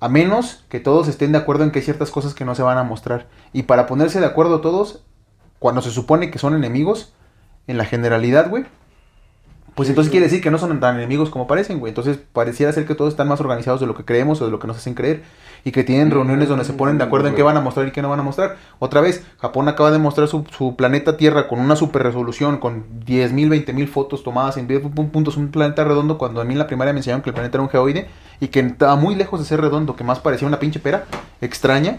A 0.00 0.08
menos 0.08 0.64
que 0.68 0.78
todos 0.80 1.08
estén 1.08 1.32
de 1.32 1.38
acuerdo 1.38 1.64
en 1.64 1.70
que 1.70 1.78
hay 1.78 1.84
ciertas 1.84 2.10
cosas 2.10 2.34
que 2.34 2.44
no 2.44 2.54
se 2.54 2.62
van 2.62 2.78
a 2.78 2.82
mostrar. 2.84 3.26
Y 3.52 3.62
para 3.64 3.86
ponerse 3.86 4.20
de 4.20 4.26
acuerdo 4.26 4.60
todos, 4.60 5.02
cuando 5.58 5.80
se 5.82 5.90
supone 5.90 6.30
que 6.30 6.38
son 6.38 6.54
enemigos, 6.54 7.12
en 7.66 7.78
la 7.78 7.84
generalidad, 7.84 8.48
güey, 8.50 8.64
pues 9.74 9.90
entonces 9.90 10.10
quiere 10.10 10.24
decir 10.24 10.40
que 10.42 10.50
no 10.50 10.56
son 10.56 10.78
tan 10.80 10.96
enemigos 10.96 11.28
como 11.28 11.46
parecen, 11.46 11.78
güey. 11.80 11.90
Entonces 11.90 12.18
pareciera 12.32 12.72
ser 12.72 12.86
que 12.86 12.94
todos 12.94 13.12
están 13.12 13.28
más 13.28 13.40
organizados 13.40 13.78
de 13.80 13.86
lo 13.86 13.94
que 13.94 14.06
creemos 14.06 14.40
o 14.40 14.46
de 14.46 14.50
lo 14.50 14.58
que 14.58 14.66
nos 14.66 14.76
hacen 14.78 14.94
creer. 14.94 15.22
Y 15.64 15.72
que 15.72 15.82
tienen 15.84 16.10
reuniones 16.10 16.48
donde 16.48 16.64
se 16.64 16.72
ponen 16.72 16.96
de 16.96 17.04
acuerdo 17.04 17.28
en 17.28 17.34
qué 17.34 17.42
van 17.42 17.56
a 17.56 17.60
mostrar 17.60 17.86
y 17.88 17.90
qué 17.90 18.00
no 18.00 18.08
van 18.08 18.20
a 18.20 18.22
mostrar. 18.22 18.56
Otra 18.78 19.00
vez, 19.02 19.26
Japón 19.38 19.68
acaba 19.68 19.90
de 19.90 19.98
mostrar 19.98 20.28
su, 20.28 20.46
su 20.56 20.76
planeta 20.76 21.16
Tierra 21.18 21.46
con 21.48 21.58
una 21.58 21.76
super 21.76 22.02
resolución, 22.04 22.56
con 22.58 22.84
10.000, 23.04 23.66
20.000 23.66 23.88
fotos 23.88 24.22
tomadas 24.22 24.56
en 24.56 24.66
10 24.68 24.84
pu- 24.84 25.10
puntos, 25.10 25.36
un 25.36 25.48
planeta 25.50 25.84
redondo, 25.84 26.16
cuando 26.16 26.40
a 26.40 26.44
mí 26.44 26.52
en 26.54 26.58
la 26.60 26.66
primaria 26.68 26.92
me 26.94 27.00
enseñaron 27.00 27.22
que 27.22 27.30
el 27.30 27.34
planeta 27.34 27.56
era 27.56 27.62
un 27.62 27.68
geoide 27.68 28.08
y 28.40 28.48
que 28.48 28.60
estaba 28.60 28.96
muy 28.96 29.14
lejos 29.14 29.40
de 29.40 29.46
ser 29.46 29.60
redondo, 29.60 29.96
que 29.96 30.04
más 30.04 30.18
parecía 30.20 30.46
una 30.48 30.58
pinche 30.58 30.78
pera 30.80 31.04
extraña 31.40 31.98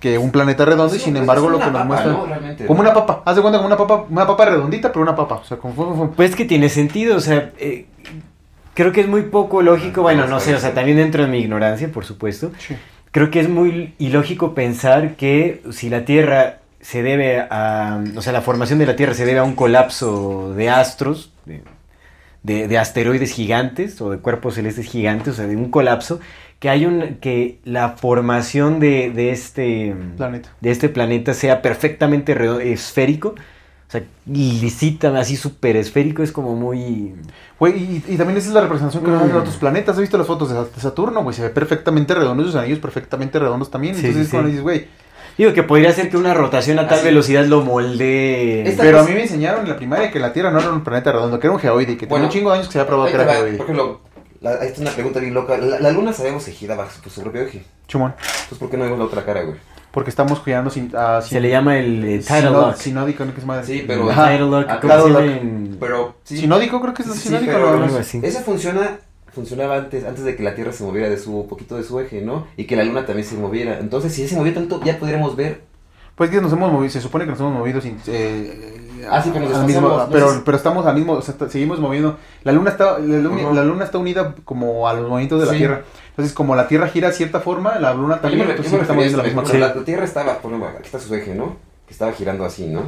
que 0.00 0.18
un 0.18 0.30
planeta 0.30 0.64
redondo 0.66 0.94
y 0.94 0.98
sin 0.98 1.14
pues, 1.14 1.22
embargo 1.22 1.48
lo 1.48 1.58
que 1.58 1.70
nos. 1.70 2.04
Realmente, 2.28 2.66
Como 2.66 2.82
¿no? 2.82 2.90
una 2.90 2.94
papa, 2.94 3.22
haz 3.24 3.34
de 3.36 3.40
cuenta 3.42 3.58
como 3.58 3.66
una 3.66 3.78
papa, 3.78 4.04
una 4.10 4.26
papa 4.26 4.44
redondita, 4.44 4.92
pero 4.92 5.02
una 5.02 5.16
papa. 5.16 5.36
O 5.36 5.44
sea, 5.44 5.56
como... 5.56 5.72
fu- 5.74 5.84
fu- 5.86 5.94
fu- 5.96 6.10
Pues 6.12 6.30
es 6.30 6.36
que 6.36 6.44
tiene 6.44 6.68
sentido, 6.68 7.16
o 7.16 7.20
sea, 7.20 7.52
eh, 7.58 7.86
creo 8.74 8.92
que 8.92 9.00
es 9.00 9.08
muy 9.08 9.22
poco 9.22 9.62
lógico, 9.62 10.02
bueno, 10.02 10.26
no 10.26 10.38
sé, 10.38 10.54
o 10.54 10.58
sea, 10.60 10.74
también 10.74 10.98
dentro 10.98 11.22
de 11.22 11.28
mi 11.30 11.38
ignorancia, 11.38 11.90
por 11.90 12.04
supuesto, 12.04 12.50
Sí. 12.58 12.76
creo 13.10 13.30
que 13.30 13.40
es 13.40 13.48
muy 13.48 13.94
ilógico 13.98 14.54
pensar 14.54 15.14
que 15.16 15.62
si 15.70 15.88
la 15.88 16.04
Tierra 16.04 16.58
se 16.82 17.02
debe 17.02 17.40
a, 17.40 17.98
o 18.16 18.20
sea, 18.20 18.34
la 18.34 18.42
formación 18.42 18.78
de 18.78 18.84
la 18.86 18.96
Tierra 18.96 19.14
se 19.14 19.24
debe 19.24 19.38
a 19.38 19.44
un 19.44 19.54
colapso 19.54 20.52
de 20.54 20.68
astros, 20.68 21.32
de, 21.46 21.62
de- 22.46 22.68
de 22.68 22.78
asteroides 22.78 23.32
gigantes 23.32 24.00
o 24.00 24.10
de 24.10 24.18
cuerpos 24.18 24.54
celestes 24.54 24.86
gigantes, 24.86 25.34
o 25.34 25.36
sea, 25.36 25.46
de 25.46 25.56
un 25.56 25.70
colapso, 25.70 26.20
que 26.60 26.70
hay 26.70 26.86
un, 26.86 27.18
que 27.20 27.58
la 27.64 27.90
formación 27.90 28.80
de, 28.80 29.10
de 29.10 29.30
este 29.30 29.94
Planeta. 30.16 30.48
de 30.60 30.70
este 30.70 30.88
planeta 30.88 31.34
sea 31.34 31.60
perfectamente 31.60 32.32
esférico, 32.72 33.34
o 33.88 33.90
sea, 33.90 34.02
lisita, 34.26 35.16
así 35.18 35.36
súper 35.36 35.76
esférico, 35.76 36.22
es 36.22 36.32
como 36.32 36.56
muy... 36.56 37.14
Güey, 37.58 37.74
y, 37.76 38.04
y 38.14 38.16
también 38.16 38.36
esa 38.38 38.48
es 38.48 38.54
la 38.54 38.60
representación 38.62 39.04
que 39.04 39.10
nos 39.10 39.26
de 39.28 39.34
otros 39.34 39.56
planetas. 39.56 39.94
¿Has 39.94 40.00
visto 40.00 40.18
las 40.18 40.26
fotos 40.26 40.48
de 40.48 40.54
Sa- 40.56 40.64
de 40.64 40.80
Saturno? 40.80 41.22
Güey, 41.22 41.34
se 41.36 41.42
ve 41.42 41.50
perfectamente 41.50 42.14
redondo 42.14 42.42
sus 42.44 42.54
anillos 42.56 42.78
perfectamente 42.80 43.38
redondos 43.38 43.70
también. 43.70 43.94
Sí, 43.94 44.06
Entonces, 44.06 44.26
sí, 44.26 44.30
cuando 44.32 44.48
dices, 44.48 44.62
güey. 44.62 44.86
Digo 45.38 45.52
que 45.52 45.62
podría 45.62 45.92
ser 45.92 46.08
que 46.10 46.16
una 46.16 46.32
rotación 46.34 46.78
a 46.78 46.88
tal 46.88 46.98
Así. 46.98 47.06
velocidad 47.08 47.44
lo 47.44 47.60
moldee... 47.62 48.66
Esta 48.68 48.82
Pero 48.82 49.00
a 49.00 49.02
mí 49.04 49.12
me 49.12 49.22
enseñaron 49.22 49.62
en 49.62 49.68
la 49.68 49.76
primaria 49.76 50.10
que 50.10 50.18
la 50.18 50.32
Tierra 50.32 50.50
no 50.50 50.60
era 50.60 50.70
un 50.70 50.82
planeta 50.82 51.12
redondo, 51.12 51.38
que 51.38 51.46
era 51.46 51.54
un 51.54 51.60
geoide 51.60 51.92
y 51.92 51.96
que 51.96 52.00
tenía 52.06 52.10
Bueno, 52.10 52.24
un 52.26 52.30
chingo 52.32 52.50
de 52.50 52.56
años 52.56 52.68
que 52.68 52.72
se 52.72 52.78
había 52.80 52.88
probado 52.88 53.06
Ahí 53.08 53.12
que 53.12 53.18
te 53.18 53.24
era 53.24 53.32
va, 53.32 53.38
geoide. 53.38 53.56
Por 53.58 53.64
ejemplo, 53.66 54.00
la, 54.40 54.52
esta 54.54 54.64
es 54.66 54.78
una 54.78 54.90
pregunta 54.92 55.20
bien 55.20 55.34
loca. 55.34 55.58
La, 55.58 55.78
la 55.80 55.90
luna 55.90 56.12
sabemos 56.12 56.44
que 56.44 56.52
gira 56.52 56.74
bajo 56.74 56.90
su, 57.02 57.10
su 57.10 57.20
propio 57.22 57.42
eje. 57.42 57.62
Chumón. 57.86 58.14
Entonces, 58.18 58.58
¿por 58.58 58.70
qué 58.70 58.76
no 58.78 58.84
vemos 58.84 58.98
la 58.98 59.04
otra 59.04 59.24
cara, 59.24 59.42
güey? 59.42 59.56
Porque 59.90 60.10
estamos 60.10 60.40
cuidando 60.40 60.70
sin, 60.70 60.90
ah, 60.94 61.20
Se 61.22 61.40
le 61.40 61.48
llama 61.50 61.78
el 61.78 62.04
eh, 62.04 62.22
sino- 62.22 62.50
lock. 62.50 62.76
Sinódico, 62.76 63.24
¿no? 63.24 63.32
¿Qué 63.34 63.40
es 63.40 63.46
madre? 63.46 63.64
Sí, 63.66 63.84
pero- 63.86 64.10
Ajá. 64.10 64.28
Tidal 64.28 64.50
lock, 64.50 64.66
Ah, 64.68 64.78
¿cómo 64.80 64.92
se 64.92 64.98
tidal 64.98 65.12
llama 65.12 65.26
lock. 65.26 65.42
en- 65.42 65.76
Pero, 65.80 66.16
sí. 66.24 66.36
Sinódico 66.38 66.80
creo 66.82 66.94
que 66.94 67.02
es 67.02 67.08
Sí, 67.08 67.14
sí, 67.14 67.20
sinódico. 67.28 67.52
pero- 67.52 67.76
¿no? 67.76 67.84
algo 67.84 67.98
así. 67.98 68.20
Esa 68.22 68.40
funciona, 68.40 68.98
funcionaba 69.36 69.76
antes, 69.76 70.04
antes 70.04 70.24
de 70.24 70.34
que 70.34 70.42
la 70.42 70.54
Tierra 70.56 70.72
se 70.72 70.82
moviera 70.82 71.08
de 71.08 71.16
su 71.16 71.46
poquito 71.48 71.76
de 71.76 71.84
su 71.84 72.00
eje, 72.00 72.22
¿no? 72.22 72.48
Y 72.56 72.64
que 72.64 72.74
la 72.74 72.82
Luna 72.82 73.06
también 73.06 73.26
se 73.28 73.36
moviera. 73.36 73.78
Entonces, 73.78 74.12
si 74.12 74.26
se 74.26 74.34
movió 74.34 74.52
tanto, 74.52 74.80
ya 74.82 74.98
podríamos 74.98 75.36
ver. 75.36 75.60
Pues 76.16 76.30
que 76.30 76.40
nos 76.40 76.52
hemos 76.52 76.72
movido, 76.72 76.90
se 76.90 77.00
supone 77.00 77.24
que 77.26 77.30
nos 77.30 77.40
hemos 77.40 77.52
movido 77.52 77.80
sin... 77.80 77.98
eh, 78.08 78.72
Ah, 79.08 79.22
sí, 79.22 79.30
pero 79.32 79.44
nos 79.44 79.54
al 79.58 79.66
mismo- 79.66 79.88
desplazamos, 79.98 80.42
pero, 80.44 80.56
estamos 80.56 80.86
al 80.86 80.94
mismo, 80.96 81.12
o 81.12 81.22
sea, 81.22 81.32
está- 81.32 81.48
seguimos 81.48 81.78
moviendo. 81.78 82.16
La 82.42 82.50
luna 82.52 82.70
está, 82.70 82.98
la 82.98 83.18
luna, 83.18 83.52
la 83.52 83.62
luna 83.64 83.84
está 83.84 83.98
unida 83.98 84.34
como 84.44 84.88
a 84.88 84.94
los 84.94 85.08
movimientos 85.08 85.38
de 85.40 85.46
la. 85.46 85.52
Tierra. 85.52 85.82
Entonces, 86.10 86.32
como 86.34 86.56
la 86.56 86.66
Tierra 86.66 86.88
gira 86.88 87.08
de 87.08 87.14
cierta 87.14 87.38
forma, 87.40 87.78
la 87.78 87.92
luna 87.94 88.20
también, 88.20 88.40
me, 88.40 88.44
yo 88.46 88.50
entonces 88.52 88.72
me 88.72 88.78
siempre 88.78 88.82
estamos 88.82 89.04
refería 89.04 89.04
viendo 89.04 89.20
a 89.20 89.22
la 89.22 89.28
misma 89.28 89.42
cosa. 89.42 89.58
la, 89.58 89.74
la 89.80 89.84
Tierra 89.84 90.04
estaba, 90.04 90.38
por 90.38 90.50
ejemplo, 90.52 90.70
aquí 90.78 90.86
está 90.86 90.98
su 90.98 91.14
eje, 91.14 91.34
¿no? 91.34 91.56
Que 91.86 91.92
estaba 91.92 92.12
girando 92.12 92.44
así, 92.46 92.66
¿no? 92.66 92.82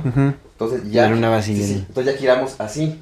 Entonces 0.53 0.91
ya. 0.91 1.03
La 1.03 1.11
luna 1.11 1.29
va 1.29 1.43
sí, 1.43 1.53
siguiendo. 1.55 1.75
sí, 1.81 1.85
entonces 1.89 2.15
ya 2.15 2.19
giramos 2.19 2.57
así. 2.59 2.99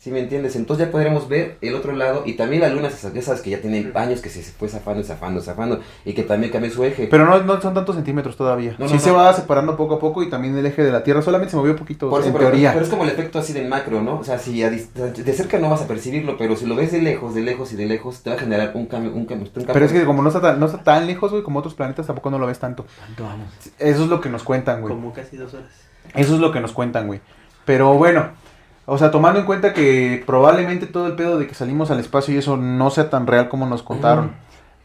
¿Sí 0.00 0.10
me 0.10 0.20
entiendes? 0.20 0.56
Entonces 0.56 0.86
ya 0.86 0.90
podremos 0.90 1.28
ver 1.28 1.58
el 1.60 1.74
otro 1.74 1.92
lado. 1.92 2.22
Y 2.24 2.32
también 2.32 2.62
la 2.62 2.70
luna, 2.70 2.88
ya 2.88 3.20
sabes 3.20 3.42
que 3.42 3.50
ya 3.50 3.60
tiene 3.60 3.92
años 3.94 4.22
que 4.22 4.30
se, 4.30 4.40
fue 4.40 4.66
zafando, 4.66 5.04
zafando, 5.04 5.42
zafando. 5.42 5.80
Y 6.06 6.14
que 6.14 6.22
también 6.22 6.50
cambió 6.50 6.70
su 6.70 6.82
eje. 6.84 7.06
Pero 7.06 7.26
no, 7.26 7.42
no 7.42 7.60
son 7.60 7.74
tantos 7.74 7.96
centímetros 7.96 8.34
todavía. 8.34 8.76
No, 8.78 8.88
sí 8.88 8.94
no, 8.94 9.00
se 9.00 9.10
no. 9.10 9.16
va 9.16 9.34
separando 9.34 9.76
poco 9.76 9.96
a 9.96 9.98
poco 9.98 10.22
y 10.22 10.30
también 10.30 10.56
el 10.56 10.64
eje 10.64 10.82
de 10.82 10.90
la 10.90 11.04
Tierra 11.04 11.20
solamente 11.20 11.50
se 11.50 11.58
movió 11.58 11.76
poquito, 11.76 12.08
Por 12.08 12.20
eso, 12.20 12.28
en 12.30 12.32
pero, 12.32 12.46
teoría. 12.46 12.72
pero 12.72 12.82
es 12.82 12.90
como 12.90 13.04
el 13.04 13.10
efecto 13.10 13.38
así 13.38 13.52
del 13.52 13.68
macro, 13.68 14.00
¿no? 14.00 14.20
O 14.20 14.24
sea, 14.24 14.38
si 14.38 14.62
de 14.62 15.32
cerca 15.34 15.58
no 15.58 15.68
vas 15.68 15.82
a 15.82 15.86
percibirlo, 15.86 16.38
pero 16.38 16.56
si 16.56 16.64
lo 16.64 16.76
ves 16.76 16.92
de 16.92 17.02
lejos, 17.02 17.34
de 17.34 17.42
lejos 17.42 17.70
y 17.74 17.76
de 17.76 17.84
lejos, 17.84 18.22
te 18.22 18.30
va 18.30 18.36
a 18.36 18.38
generar 18.38 18.72
un 18.72 18.86
cambio, 18.86 19.12
un 19.12 19.26
cambio, 19.26 19.48
un 19.48 19.52
cambio. 19.52 19.74
Pero 19.74 19.84
es 19.84 19.92
que 19.92 20.06
como 20.06 20.22
no 20.22 20.28
está 20.28 20.40
tan, 20.40 20.58
no 20.58 20.64
está 20.64 20.82
tan 20.82 21.06
lejos, 21.06 21.30
güey, 21.30 21.42
como 21.42 21.58
otros 21.58 21.74
planetas, 21.74 22.06
tampoco 22.06 22.30
no 22.30 22.38
lo 22.38 22.46
ves 22.46 22.58
tanto. 22.58 22.86
Eso 23.78 24.02
es 24.04 24.08
lo 24.08 24.22
que 24.22 24.30
nos 24.30 24.44
cuentan, 24.44 24.80
güey. 24.80 24.94
Como 24.94 25.12
casi 25.12 25.36
dos 25.36 25.52
horas. 25.52 25.68
Eso 26.14 26.36
es 26.36 26.40
lo 26.40 26.52
que 26.52 26.60
nos 26.60 26.72
cuentan, 26.72 27.06
güey. 27.06 27.20
Pero 27.66 27.92
bueno, 27.98 28.30
o 28.92 28.98
sea, 28.98 29.12
tomando 29.12 29.38
en 29.38 29.46
cuenta 29.46 29.72
que 29.72 30.20
probablemente 30.26 30.86
todo 30.86 31.06
el 31.06 31.14
pedo 31.14 31.38
de 31.38 31.46
que 31.46 31.54
salimos 31.54 31.92
al 31.92 32.00
espacio 32.00 32.34
y 32.34 32.38
eso 32.38 32.56
no 32.56 32.90
sea 32.90 33.08
tan 33.08 33.28
real 33.28 33.48
como 33.48 33.64
nos 33.64 33.84
contaron. 33.84 34.32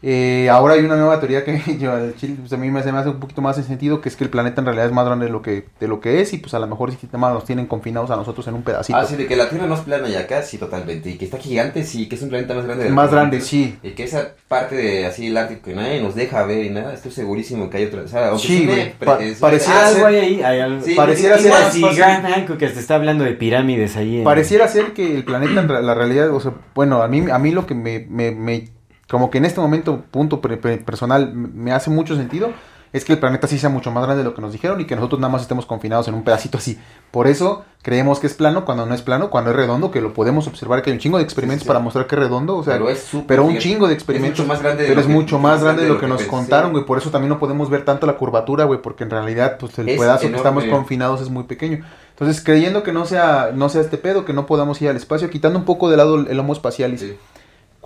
Eh, 0.08 0.48
ahora 0.50 0.74
hay 0.74 0.84
una 0.84 0.94
nueva 0.94 1.18
teoría 1.18 1.44
que 1.44 1.60
yo, 1.80 1.92
al 1.92 2.14
chile, 2.14 2.36
pues, 2.38 2.52
a 2.52 2.56
mí 2.56 2.70
me 2.70 2.78
hace, 2.78 2.92
me 2.92 2.98
hace 2.98 3.08
un 3.08 3.18
poquito 3.18 3.42
más 3.42 3.58
en 3.58 3.64
sentido, 3.64 4.00
que 4.00 4.08
es 4.08 4.14
que 4.14 4.22
el 4.22 4.30
planeta 4.30 4.60
en 4.60 4.66
realidad 4.66 4.86
es 4.86 4.92
más 4.92 5.04
grande 5.04 5.26
de 5.26 5.32
lo 5.32 5.42
que, 5.42 5.64
de 5.80 5.88
lo 5.88 5.98
que 5.98 6.20
es 6.20 6.32
y 6.32 6.38
pues 6.38 6.54
a 6.54 6.60
lo 6.60 6.68
mejor 6.68 6.92
más 7.14 7.34
nos 7.34 7.44
tienen 7.44 7.66
confinados 7.66 8.08
a 8.12 8.14
nosotros 8.16 8.46
en 8.46 8.54
un 8.54 8.62
pedacito. 8.62 8.96
Ah, 8.96 9.04
sí, 9.04 9.16
de 9.16 9.26
que 9.26 9.34
la 9.34 9.48
Tierra 9.48 9.66
no 9.66 9.74
es 9.74 9.80
plana 9.80 10.08
y 10.08 10.14
acá 10.14 10.42
sí, 10.42 10.58
totalmente. 10.58 11.10
Y 11.10 11.14
que 11.18 11.24
está 11.24 11.38
gigante, 11.38 11.82
sí, 11.82 12.08
que 12.08 12.14
es 12.14 12.22
un 12.22 12.28
planeta 12.28 12.54
más 12.54 12.66
grande. 12.66 12.84
del 12.84 12.92
más 12.94 13.10
grande, 13.10 13.40
sí. 13.40 13.76
Y 13.82 13.90
que 13.90 14.04
esa 14.04 14.28
parte 14.46 14.76
de 14.76 15.06
así 15.06 15.26
el 15.26 15.36
Ártico 15.36 15.62
que 15.62 15.74
nadie 15.74 16.00
nos 16.00 16.14
deja 16.14 16.44
ver 16.44 16.64
y 16.64 16.70
nada, 16.70 16.94
estoy 16.94 17.10
segurísimo 17.10 17.68
que 17.68 17.78
hay 17.78 17.86
otra. 17.86 18.02
O 18.02 18.06
sea, 18.08 18.38
Sí, 18.38 18.64
güey, 18.64 18.92
pa- 18.92 19.18
pareciera 19.40 19.86
ah, 19.86 19.88
algo 19.88 20.06
hay 20.06 20.16
ahí, 20.18 20.40
hay 20.40 20.60
algo. 20.60 20.84
Sí, 20.84 20.94
pareciera 20.94 21.36
ser 21.36 21.52
Hancock 21.52 22.58
que 22.58 22.68
te 22.68 22.78
está 22.78 22.94
hablando 22.94 23.24
de 23.24 23.32
pirámides 23.32 23.96
ahí. 23.96 24.18
en- 24.18 24.24
Pareciera 24.24 24.68
ser 24.68 24.92
que 24.92 25.16
el 25.16 25.24
planeta 25.24 25.62
en 25.62 25.86
la 25.86 25.94
realidad, 25.94 26.30
o 26.30 26.38
sea, 26.38 26.52
bueno, 26.76 27.02
a 27.02 27.08
mí, 27.08 27.24
a 27.28 27.40
mí 27.40 27.50
lo 27.50 27.66
que 27.66 27.74
me, 27.74 28.06
me, 28.08 28.30
me- 28.30 28.75
como 29.08 29.30
que 29.30 29.38
en 29.38 29.44
este 29.44 29.60
momento, 29.60 30.02
punto 30.10 30.40
personal, 30.40 31.32
me 31.34 31.72
hace 31.72 31.90
mucho 31.90 32.16
sentido, 32.16 32.50
es 32.92 33.04
que 33.04 33.12
el 33.12 33.18
planeta 33.18 33.46
sí 33.46 33.58
sea 33.58 33.68
mucho 33.68 33.90
más 33.90 34.04
grande 34.04 34.22
de 34.22 34.28
lo 34.28 34.32
que 34.34 34.40
nos 34.40 34.52
dijeron 34.52 34.80
y 34.80 34.86
que 34.86 34.96
nosotros 34.96 35.20
nada 35.20 35.30
más 35.30 35.42
estemos 35.42 35.66
confinados 35.66 36.08
en 36.08 36.14
un 36.14 36.22
pedacito 36.24 36.56
así. 36.56 36.78
Por 37.10 37.26
eso 37.26 37.64
creemos 37.82 38.20
que 38.20 38.26
es 38.26 38.32
plano 38.34 38.64
cuando 38.64 38.86
no 38.86 38.94
es 38.94 39.02
plano, 39.02 39.28
cuando 39.28 39.50
es 39.50 39.56
redondo, 39.56 39.90
que 39.90 40.00
lo 40.00 40.14
podemos 40.14 40.46
observar, 40.46 40.80
que 40.82 40.90
hay 40.90 40.94
un 40.94 41.00
chingo 41.00 41.18
de 41.18 41.24
experimentos 41.24 41.62
Sí, 41.62 41.64
sí. 41.64 41.68
para 41.68 41.80
mostrar 41.80 42.06
que 42.06 42.14
es 42.14 42.20
redondo, 42.20 42.56
o 42.56 42.64
sea, 42.64 42.74
Pero 42.74 42.88
es 42.88 43.10
pero 43.26 43.44
un 43.44 43.58
chingo 43.58 43.86
de 43.86 43.92
Es 43.92 43.98
experimentos. 43.98 44.38
mucho 44.38 44.48
más 44.48 44.62
grande 44.62 44.84
de 44.84 44.88
pero 44.88 45.00
es 45.00 45.08
mucho 45.08 45.38
más 45.38 45.62
grande 45.62 45.82
de 45.82 45.88
lo 45.90 46.00
que 46.00 46.06
nos 46.06 46.18
pensé. 46.18 46.30
contaron, 46.30 46.72
güey, 46.72 46.86
por 46.86 46.96
eso 46.96 47.10
también 47.10 47.28
no 47.28 47.38
podemos 47.38 47.68
ver 47.68 47.84
tanto 47.84 48.06
la 48.06 48.14
curvatura, 48.16 48.64
güey, 48.64 48.80
porque 48.80 49.04
en 49.04 49.10
realidad, 49.10 49.58
pues 49.58 49.78
el 49.78 49.88
Es 49.90 50.00
pedazo 50.00 50.30
que 50.30 50.36
estamos 50.36 50.64
confinados 50.64 51.20
es 51.20 51.28
muy 51.28 51.42
pequeño. 51.44 51.84
Entonces, 52.10 52.42
creyendo 52.42 52.82
que 52.82 52.92
no 52.92 53.04
sea, 53.04 53.50
no 53.54 53.68
sea 53.68 53.82
este 53.82 53.98
pedo, 53.98 54.24
que 54.24 54.32
no 54.32 54.46
podamos 54.46 54.80
ir 54.80 54.88
al 54.88 54.96
espacio, 54.96 55.28
quitando 55.28 55.58
un 55.58 55.66
poco 55.66 55.90
de 55.90 55.98
lado 55.98 56.14
el, 56.18 56.28
el 56.28 56.38
homo 56.40 56.54
espacialis, 56.54 57.00
Sí. 57.00 57.16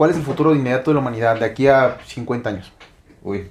¿Cuál 0.00 0.12
es 0.12 0.16
el 0.16 0.22
futuro 0.22 0.54
inmediato 0.54 0.90
de 0.90 0.94
la 0.94 1.00
humanidad 1.00 1.38
de 1.38 1.44
aquí 1.44 1.66
a 1.66 1.98
50 2.06 2.48
años? 2.48 2.72
Uy. 3.22 3.50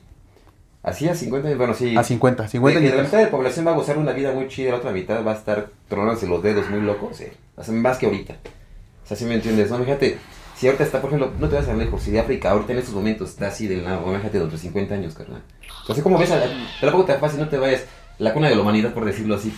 Así 0.82 1.08
a 1.08 1.14
50 1.14 1.48
años, 1.48 1.60
bueno, 1.60 1.76
sí. 1.76 1.96
A 1.96 2.04
50, 2.04 2.48
50 2.48 2.80
de 2.80 2.84
que 2.84 2.90
la 2.90 2.96
años. 2.96 3.08
mitad 3.08 3.20
de 3.20 3.26
la 3.26 3.30
población 3.30 3.68
va 3.68 3.72
a 3.72 3.76
gozar 3.76 4.00
una 4.00 4.14
vida 4.14 4.32
muy 4.32 4.48
chida, 4.48 4.72
la 4.72 4.78
otra 4.78 4.90
mitad 4.90 5.24
va 5.24 5.34
a 5.34 5.36
estar 5.36 5.70
tronándose 5.88 6.26
los 6.26 6.42
dedos 6.42 6.68
muy 6.72 6.82
locos, 6.82 7.18
sí. 7.18 7.26
O 7.56 7.64
sea, 7.64 7.72
más 7.76 8.00
que 8.00 8.08
ahorita. 8.08 8.34
O 8.34 9.08
sea, 9.08 9.16
si 9.16 9.26
me 9.26 9.36
entiendes, 9.36 9.70
¿no? 9.70 9.78
Fíjate, 9.78 10.18
si 10.56 10.66
ahorita 10.66 10.84
está, 10.86 11.00
por 11.02 11.12
ejemplo, 11.12 11.32
no 11.38 11.50
te 11.50 11.56
vas 11.56 11.68
a 11.68 11.76
lejos, 11.76 12.02
si 12.02 12.10
de 12.10 12.20
África 12.20 12.50
ahorita 12.50 12.74
en 12.74 12.80
estos 12.80 12.96
momentos 12.96 13.30
está 13.30 13.50
así 13.50 13.68
del 13.68 13.84
lado, 13.84 14.12
fíjate, 14.12 14.40
de 14.40 14.44
otros 14.44 14.60
50 14.60 14.96
años, 14.96 15.14
carnal. 15.14 15.44
Entonces, 15.82 16.04
¿cómo 16.04 16.18
ves? 16.18 16.32
A, 16.32 16.42
tampoco 16.82 17.06
te 17.06 17.14
fácil, 17.20 17.42
no 17.42 17.48
te 17.48 17.60
vayas, 17.60 17.84
la 18.18 18.34
cuna 18.34 18.50
de 18.50 18.56
la 18.56 18.64
humanidad, 18.64 18.92
por 18.92 19.06
decirlo 19.06 19.36
así. 19.36 19.54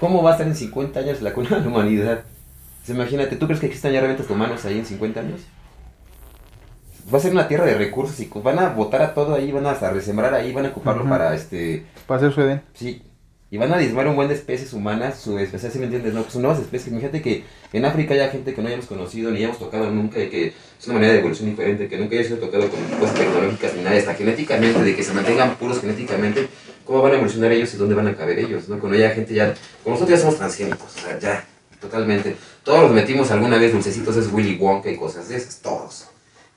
¿Cómo 0.00 0.20
va 0.20 0.30
a 0.30 0.32
estar 0.32 0.48
en 0.48 0.56
50 0.56 0.98
años 0.98 1.22
la 1.22 1.32
cuna 1.32 1.50
de 1.50 1.60
la 1.60 1.68
humanidad? 1.68 2.24
O 2.82 2.86
sea, 2.86 2.96
imagínate, 2.96 3.36
¿tú 3.36 3.46
crees 3.46 3.60
que 3.60 3.66
existan 3.66 3.92
ya 3.92 4.00
realmente 4.00 4.32
humanos 4.32 4.64
ahí 4.64 4.80
en 4.80 4.84
50 4.84 5.20
años? 5.20 5.42
Va 7.12 7.18
a 7.18 7.20
ser 7.20 7.32
una 7.32 7.48
tierra 7.48 7.64
de 7.64 7.74
recursos 7.74 8.18
y 8.20 8.30
van 8.42 8.58
a 8.58 8.70
botar 8.70 9.02
a 9.02 9.14
todo 9.14 9.34
ahí, 9.34 9.50
van 9.50 9.66
a 9.66 9.72
hasta 9.72 9.90
resembrar 9.90 10.34
ahí, 10.34 10.52
van 10.52 10.66
a 10.66 10.68
ocuparlo 10.68 11.08
para 11.08 11.34
este 11.34 11.84
Para 12.06 12.18
hacer 12.18 12.32
su 12.32 12.40
Edén. 12.42 12.62
Sí, 12.74 13.02
y 13.52 13.58
van 13.58 13.70
a 13.70 13.76
diezmar 13.76 14.08
un 14.08 14.16
buen 14.16 14.28
de 14.28 14.34
especies 14.34 14.72
humanas, 14.72 15.18
su 15.18 15.38
especie, 15.38 15.70
¿sí 15.70 15.78
me 15.78 15.84
entiendes? 15.84 16.14
No, 16.14 16.22
pues 16.22 16.32
son 16.32 16.40
nuevas 16.40 16.58
especies. 16.58 16.96
Fíjate 16.96 17.20
que 17.20 17.44
en 17.74 17.84
África 17.84 18.14
haya 18.14 18.30
gente 18.30 18.54
que 18.54 18.62
no 18.62 18.68
hayamos 18.68 18.86
conocido 18.86 19.30
ni 19.30 19.36
hayamos 19.36 19.58
tocado 19.58 19.90
nunca, 19.90 20.18
y 20.24 20.30
que 20.30 20.46
es 20.46 20.86
una 20.86 20.94
manera 20.94 21.12
de 21.12 21.18
evolución 21.18 21.50
diferente, 21.50 21.86
que 21.86 21.98
nunca 21.98 22.14
haya 22.16 22.24
sido 22.24 22.38
tocado 22.38 22.66
con 22.70 22.80
cosas 22.98 23.14
tecnológicas 23.14 23.74
ni 23.74 23.82
nada, 23.82 23.98
hasta 23.98 24.14
genéticamente, 24.14 24.82
de 24.82 24.96
que 24.96 25.02
se 25.02 25.12
mantengan 25.12 25.56
puros 25.56 25.82
genéticamente. 25.82 26.48
¿Cómo 26.86 27.02
van 27.02 27.12
a 27.12 27.14
evolucionar 27.16 27.52
ellos 27.52 27.74
y 27.74 27.76
dónde 27.76 27.94
van 27.94 28.06
a 28.06 28.16
caber 28.16 28.38
ellos? 28.38 28.70
¿no? 28.70 28.78
Cuando 28.78 28.96
haya 28.96 29.10
gente 29.10 29.34
ya, 29.34 29.52
como 29.84 29.96
nosotros 29.96 30.18
ya 30.18 30.24
somos 30.24 30.38
transgénicos, 30.38 30.96
o 30.96 31.00
sea, 31.00 31.18
ya, 31.18 31.44
totalmente. 31.78 32.34
Todos 32.64 32.84
los 32.84 32.92
metimos 32.92 33.30
alguna 33.32 33.58
vez 33.58 33.74
dulcecitos, 33.74 34.16
es 34.16 34.32
Willy 34.32 34.56
Wonka 34.56 34.90
y 34.90 34.96
cosas 34.96 35.28
de 35.28 35.36
esas, 35.36 35.60
todos. 35.60 36.08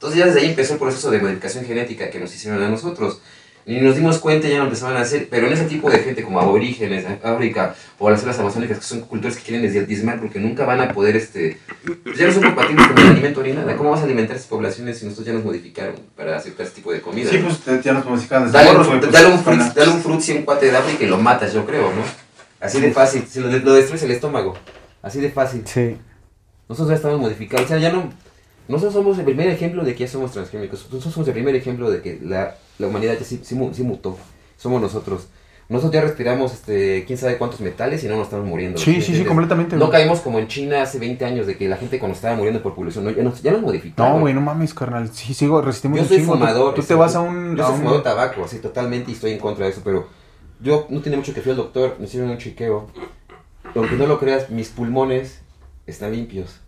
Entonces 0.06 0.20
ya 0.20 0.28
desde 0.28 0.42
ahí 0.42 0.52
empezó 0.52 0.74
el 0.74 0.80
proceso 0.80 1.10
de 1.10 1.20
modificación 1.20 1.66
genética 1.66 2.12
que 2.12 2.20
nos 2.20 2.34
hicieron 2.36 2.62
a 2.62 2.70
nosotros. 2.70 3.22
Ni 3.66 3.82
nos 3.82 3.96
dimos 3.96 4.20
cuenta, 4.20 4.48
ya 4.48 4.60
lo 4.60 4.66
empezaban 4.66 4.96
a 4.98 5.02
hacer, 5.02 5.28
pero 5.32 5.48
en 5.48 5.54
ese 5.54 5.64
tipo 5.64 5.90
de 5.90 5.98
gente 5.98 6.22
como 6.22 6.40
aborígenes, 6.40 7.04
África 7.24 7.74
o 7.98 8.12
las 8.12 8.20
selvas 8.20 8.38
amazónicas, 8.38 8.78
que 8.78 8.84
son 8.84 9.02
culturas 9.02 9.36
que 9.36 9.42
quieren 9.42 9.64
desde 9.64 9.84
diezmar 9.84 10.20
porque 10.20 10.40
nunca 10.40 10.64
van 10.64 10.80
a 10.82 10.90
poder, 10.90 11.16
este, 11.16 11.58
pues 12.04 12.20
ya 12.20 12.28
no 12.28 12.34
son 12.34 12.44
compatibles 12.44 12.86
con 12.86 13.00
el 13.00 13.08
alimento 13.08 13.42
ni 13.42 13.54
nada. 13.54 13.76
¿Cómo 13.76 13.90
vas 13.90 14.02
a 14.02 14.04
alimentar 14.04 14.36
a 14.36 14.38
esas 14.38 14.48
poblaciones 14.48 15.00
si 15.00 15.06
nosotros 15.06 15.26
ya 15.26 15.34
nos 15.34 15.44
modificaron 15.44 15.96
para 16.16 16.38
aceptar 16.38 16.68
ese 16.68 16.76
tipo 16.76 16.92
de 16.92 17.02
comida? 17.02 17.32
Sí, 17.32 17.40
no? 17.40 17.48
pues 17.48 17.84
ya 17.84 17.94
nos 17.94 18.06
modificaron 18.06 18.46
desde 18.46 18.64
Dale, 18.64 18.78
pues, 18.78 19.12
dale 19.12 19.28
un 19.30 19.40
fruit, 19.40 19.60
dale 19.74 19.90
un 19.90 20.02
fruit 20.04 20.30
a 20.30 20.34
un 20.34 20.44
cuate 20.44 20.70
de 20.70 20.78
África 20.78 21.04
y 21.04 21.08
lo 21.08 21.18
matas, 21.18 21.52
yo 21.52 21.66
creo, 21.66 21.90
¿no? 21.90 22.04
Así 22.60 22.80
de 22.80 22.92
fácil, 22.92 23.26
si 23.28 23.40
lo, 23.40 23.50
lo 23.50 23.74
destruyes 23.74 24.04
el 24.04 24.12
estómago, 24.12 24.56
así 25.02 25.20
de 25.20 25.32
fácil. 25.32 25.64
Sí. 25.66 25.98
Nosotros 26.70 26.90
ya 26.90 26.96
estamos 26.98 27.20
modificados, 27.20 27.66
o 27.66 27.70
sea, 27.70 27.80
ya 27.80 27.92
no... 27.92 28.12
Nosotros 28.68 28.94
somos 28.94 29.18
el 29.20 29.26
primer 29.26 29.48
ejemplo 29.50 29.84
de 29.84 29.94
que 29.94 30.06
ya 30.06 30.08
somos 30.12 30.32
transgénicos. 30.32 30.80
Nosotros 30.92 31.14
somos 31.14 31.28
el 31.28 31.34
primer 31.34 31.56
ejemplo 31.56 31.90
de 31.92 32.02
que 32.02 32.20
la, 32.24 32.56
la 32.80 32.88
humanidad 32.88 33.14
ya 33.18 33.24
sí, 33.26 33.40
sí 33.44 33.58
sí 33.74 33.84
mutó. 33.84 34.18
Somos 34.58 34.82
nosotros. 34.82 35.28
Nosotros 35.68 35.94
ya 35.94 36.02
respiramos, 36.02 36.54
este, 36.54 37.06
quién 37.08 37.18
sabe 37.18 37.38
cuántos 37.40 37.60
metales 37.60 38.04
y 38.04 38.08
no 38.08 38.16
nos 38.18 38.26
estamos 38.26 38.46
muriendo. 38.46 38.78
Sí, 38.78 38.98
¿me 38.98 39.02
sí, 39.02 39.16
sí, 39.16 39.24
completamente. 39.26 39.76
No 39.76 39.90
caímos 39.90 40.20
como 40.20 40.38
en 40.38 40.48
China 40.48 40.84
hace 40.84 41.00
20 41.00 41.26
años 41.26 41.48
de 41.48 41.58
que 41.58 41.68
la 41.68 41.78
gente 41.78 41.98
cuando 41.98 42.16
estaba 42.16 42.36
muriendo 42.36 42.62
por 42.62 42.76
polución, 42.76 43.04
no, 43.06 43.10
ya, 43.10 43.24
nos, 43.24 43.42
ya 43.42 43.52
nos 43.52 43.62
modificaron. 43.62 44.14
No, 44.14 44.20
güey, 44.22 44.34
no 44.36 44.42
mames, 44.42 44.76
carnal. 44.76 45.10
Sí, 45.12 45.34
sigo, 45.34 45.62
resistimos 45.62 46.00
Yo 46.00 46.06
soy 46.06 46.18
chingo. 46.18 46.34
Tú- 46.34 46.40
fumador. 46.40 46.74
Tú, 46.76 46.82
este, 46.82 46.94
te 46.94 47.00
vas 47.00 47.16
a 47.16 47.22
un... 47.22 47.56
Yo 47.56 47.64
a 47.64 47.66
soy 47.66 47.74
un- 47.74 47.80
fumador 47.80 47.98
de 48.00 48.04
tabaco, 48.04 48.44
así 48.46 48.60
totalmente, 48.60 49.10
y 49.10 49.16
estoy 49.16 49.32
en 49.32 49.40
contra 49.40 49.66
de 49.66 49.72
eso, 49.72 49.82
pero 49.84 50.08
yo 50.60 50.86
no 50.90 51.02
tiene 51.02 51.18
mucho 51.18 51.34
que 51.34 51.42
fui 51.42 51.50
al 51.52 51.58
doctor, 51.58 51.96
me 51.98 52.06
hicieron 52.06 52.30
un 52.30 52.38
chequeo. 52.38 52.88
Aunque 53.76 53.96
no 53.96 54.06
lo 54.06 54.20
creas, 54.20 54.52
mis 54.52 54.70
pulmones 54.70 55.42
están 55.88 56.12
limpios. 56.12 56.60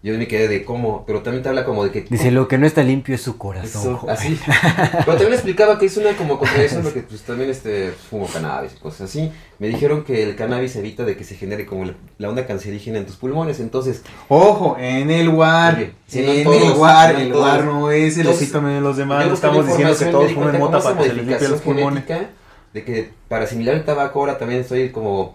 Yo 0.00 0.16
me 0.16 0.28
quedé 0.28 0.46
de 0.46 0.64
cómo, 0.64 1.02
pero 1.06 1.22
también 1.22 1.42
te 1.42 1.48
habla 1.48 1.64
como 1.64 1.82
de 1.82 1.90
que... 1.90 2.02
Dice, 2.02 2.30
lo 2.30 2.46
que 2.46 2.56
no 2.56 2.66
está 2.66 2.84
limpio 2.84 3.16
es 3.16 3.20
su 3.20 3.36
corazón. 3.36 3.82
Eso, 3.82 3.96
joven". 3.96 4.14
así. 4.14 4.38
Pero 4.92 5.04
también 5.04 5.32
explicaba 5.32 5.76
que 5.76 5.86
es 5.86 5.96
una 5.96 6.16
como 6.16 6.38
contradicción 6.38 6.84
porque 6.84 7.00
pues 7.00 7.22
también 7.22 7.50
este 7.50 7.90
fumo 7.90 8.28
cannabis 8.28 8.74
y 8.76 8.78
cosas 8.78 9.10
así. 9.10 9.32
Me 9.58 9.66
dijeron 9.66 10.04
que 10.04 10.22
el 10.22 10.36
cannabis 10.36 10.76
evita 10.76 11.04
de 11.04 11.16
que 11.16 11.24
se 11.24 11.34
genere 11.34 11.66
como 11.66 11.84
la, 11.84 11.94
la 12.18 12.28
onda 12.28 12.46
cancerígena 12.46 12.98
en 12.98 13.06
tus 13.06 13.16
pulmones, 13.16 13.58
entonces 13.58 14.02
Ojo, 14.28 14.76
en 14.78 15.10
el 15.10 15.30
WAR. 15.30 15.90
Sí, 16.06 16.24
en 16.24 16.44
todos, 16.44 16.62
el 16.62 16.78
WAR. 16.78 17.14
el 17.16 17.32
todos. 17.32 17.42
WAR 17.42 17.64
no 17.64 17.90
es 17.90 18.18
el 18.18 18.28
epítome 18.28 18.74
de 18.74 18.80
los 18.80 18.96
demás. 18.96 19.26
No 19.26 19.34
estamos 19.34 19.66
diciendo 19.66 19.96
que 19.98 20.04
todos 20.04 20.32
fumen 20.32 20.58
mota 20.58 20.80
para 20.80 20.96
que 20.96 21.08
se 21.08 21.14
les 21.24 21.50
los 21.50 21.60
pulmones. 21.60 22.04
De 22.72 22.84
que 22.84 23.10
para 23.28 23.44
asimilar 23.44 23.74
el 23.74 23.84
tabaco 23.84 24.20
ahora 24.20 24.38
también 24.38 24.60
estoy 24.60 24.90
como 24.90 25.34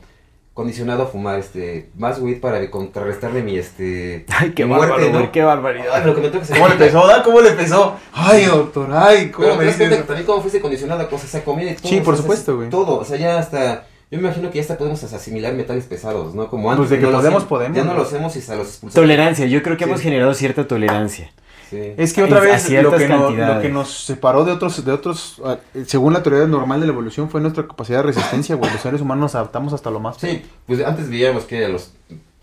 condicionado 0.54 1.04
a 1.04 1.06
fumar 1.08 1.40
este 1.40 1.90
más 1.98 2.20
weed 2.20 2.40
para 2.40 2.70
contrarrestarle 2.70 3.42
mi 3.42 3.58
este 3.58 4.26
Ay, 4.40 4.52
qué 4.52 4.66
muerte, 4.66 4.88
bárbaro, 4.88 5.20
¿no? 5.20 5.32
qué 5.32 5.42
barbaridad. 5.44 5.88
Ay, 5.94 6.04
lo 6.06 6.14
que 6.16 6.22
me 6.22 6.30
toca 6.30 6.46
¿Cómo 6.48 6.68
le 6.68 6.74
empezó? 6.74 7.08
¿da? 7.08 7.24
¿Cómo 7.24 7.42
le 7.42 7.50
empezó? 7.50 7.96
Ay, 8.14 8.46
doctor, 8.46 8.90
ay, 8.94 9.30
¿cómo 9.32 9.48
Pero 9.48 9.58
me 9.58 9.64
te 9.64 9.66
das 9.66 9.76
cuenta 9.78 9.84
dices? 9.96 10.02
que 10.04 10.08
también 10.08 10.26
cómo 10.28 10.42
fuiste 10.42 10.62
condicionado 10.62 11.02
a 11.02 11.10
cosas, 11.10 11.30
sea, 11.30 11.44
comida 11.44 11.72
y 11.72 11.76
todo. 11.76 11.90
Sí, 11.90 12.00
por 12.02 12.14
o 12.14 12.18
sea, 12.18 12.22
supuesto, 12.24 12.52
es 12.52 12.58
güey. 12.58 12.70
Todo, 12.70 13.00
o 13.00 13.04
sea, 13.06 13.18
ya 13.18 13.40
hasta, 13.40 13.88
yo 14.12 14.20
me 14.20 14.28
imagino 14.28 14.50
que 14.52 14.56
ya 14.58 14.62
hasta 14.62 14.78
podemos 14.78 15.04
asimilar 15.04 15.54
metales 15.54 15.86
pesados, 15.86 16.36
¿no? 16.36 16.48
Como 16.50 16.70
antes. 16.70 16.82
Pues 16.88 16.90
de 16.92 17.00
que 17.00 17.12
no 17.12 17.18
podemos, 17.18 17.44
podemos, 17.46 17.76
Ya 17.76 17.84
no 17.84 17.90
güey. 17.94 18.02
lo 18.04 18.08
hacemos 18.08 18.36
y 18.36 18.40
hasta 18.40 18.56
los 18.56 18.68
expulsamos. 18.68 18.94
Tolerancia, 18.94 19.46
yo 19.48 19.64
creo 19.64 19.76
que 19.76 19.86
Sí. 19.86 19.90
hemos 19.90 20.02
generado 20.02 20.34
cierta 20.36 20.68
tolerancia. 20.68 21.32
Sí. 21.74 21.94
Es 21.98 22.14
que 22.14 22.24
otra 22.24 22.40
vez 22.40 22.70
lo 22.70 22.92
que, 22.96 23.08
no- 23.08 23.16
lo 23.18 23.26
cantidades. 23.28 23.62
que 23.64 23.70
nos 23.70 23.90
separó 24.06 24.46
de 24.46 24.52
otros, 24.52 24.86
de 24.86 24.92
otros, 24.92 25.42
ah, 25.44 25.58
según 25.86 26.14
la 26.14 26.22
teoría 26.22 26.46
normal 26.48 26.80
de 26.80 26.86
la 26.88 26.94
evolución, 26.94 27.30
fue 27.30 27.42
nuestra 27.42 27.66
capacidad 27.68 27.98
de 28.00 28.04
resistencia, 28.04 28.56
güey. 28.56 28.72
Los 28.72 28.82
seres 28.82 29.02
humanos 29.02 29.22
nos 29.24 29.36
adaptamos 29.36 29.74
hasta 29.74 29.90
lo 29.90 30.00
más. 30.00 30.18
Sí, 30.18 30.44
pues 30.68 30.84
antes 30.86 31.10
veíamos 31.10 31.46
que 31.46 31.66
a 31.66 31.70
los 31.70 31.92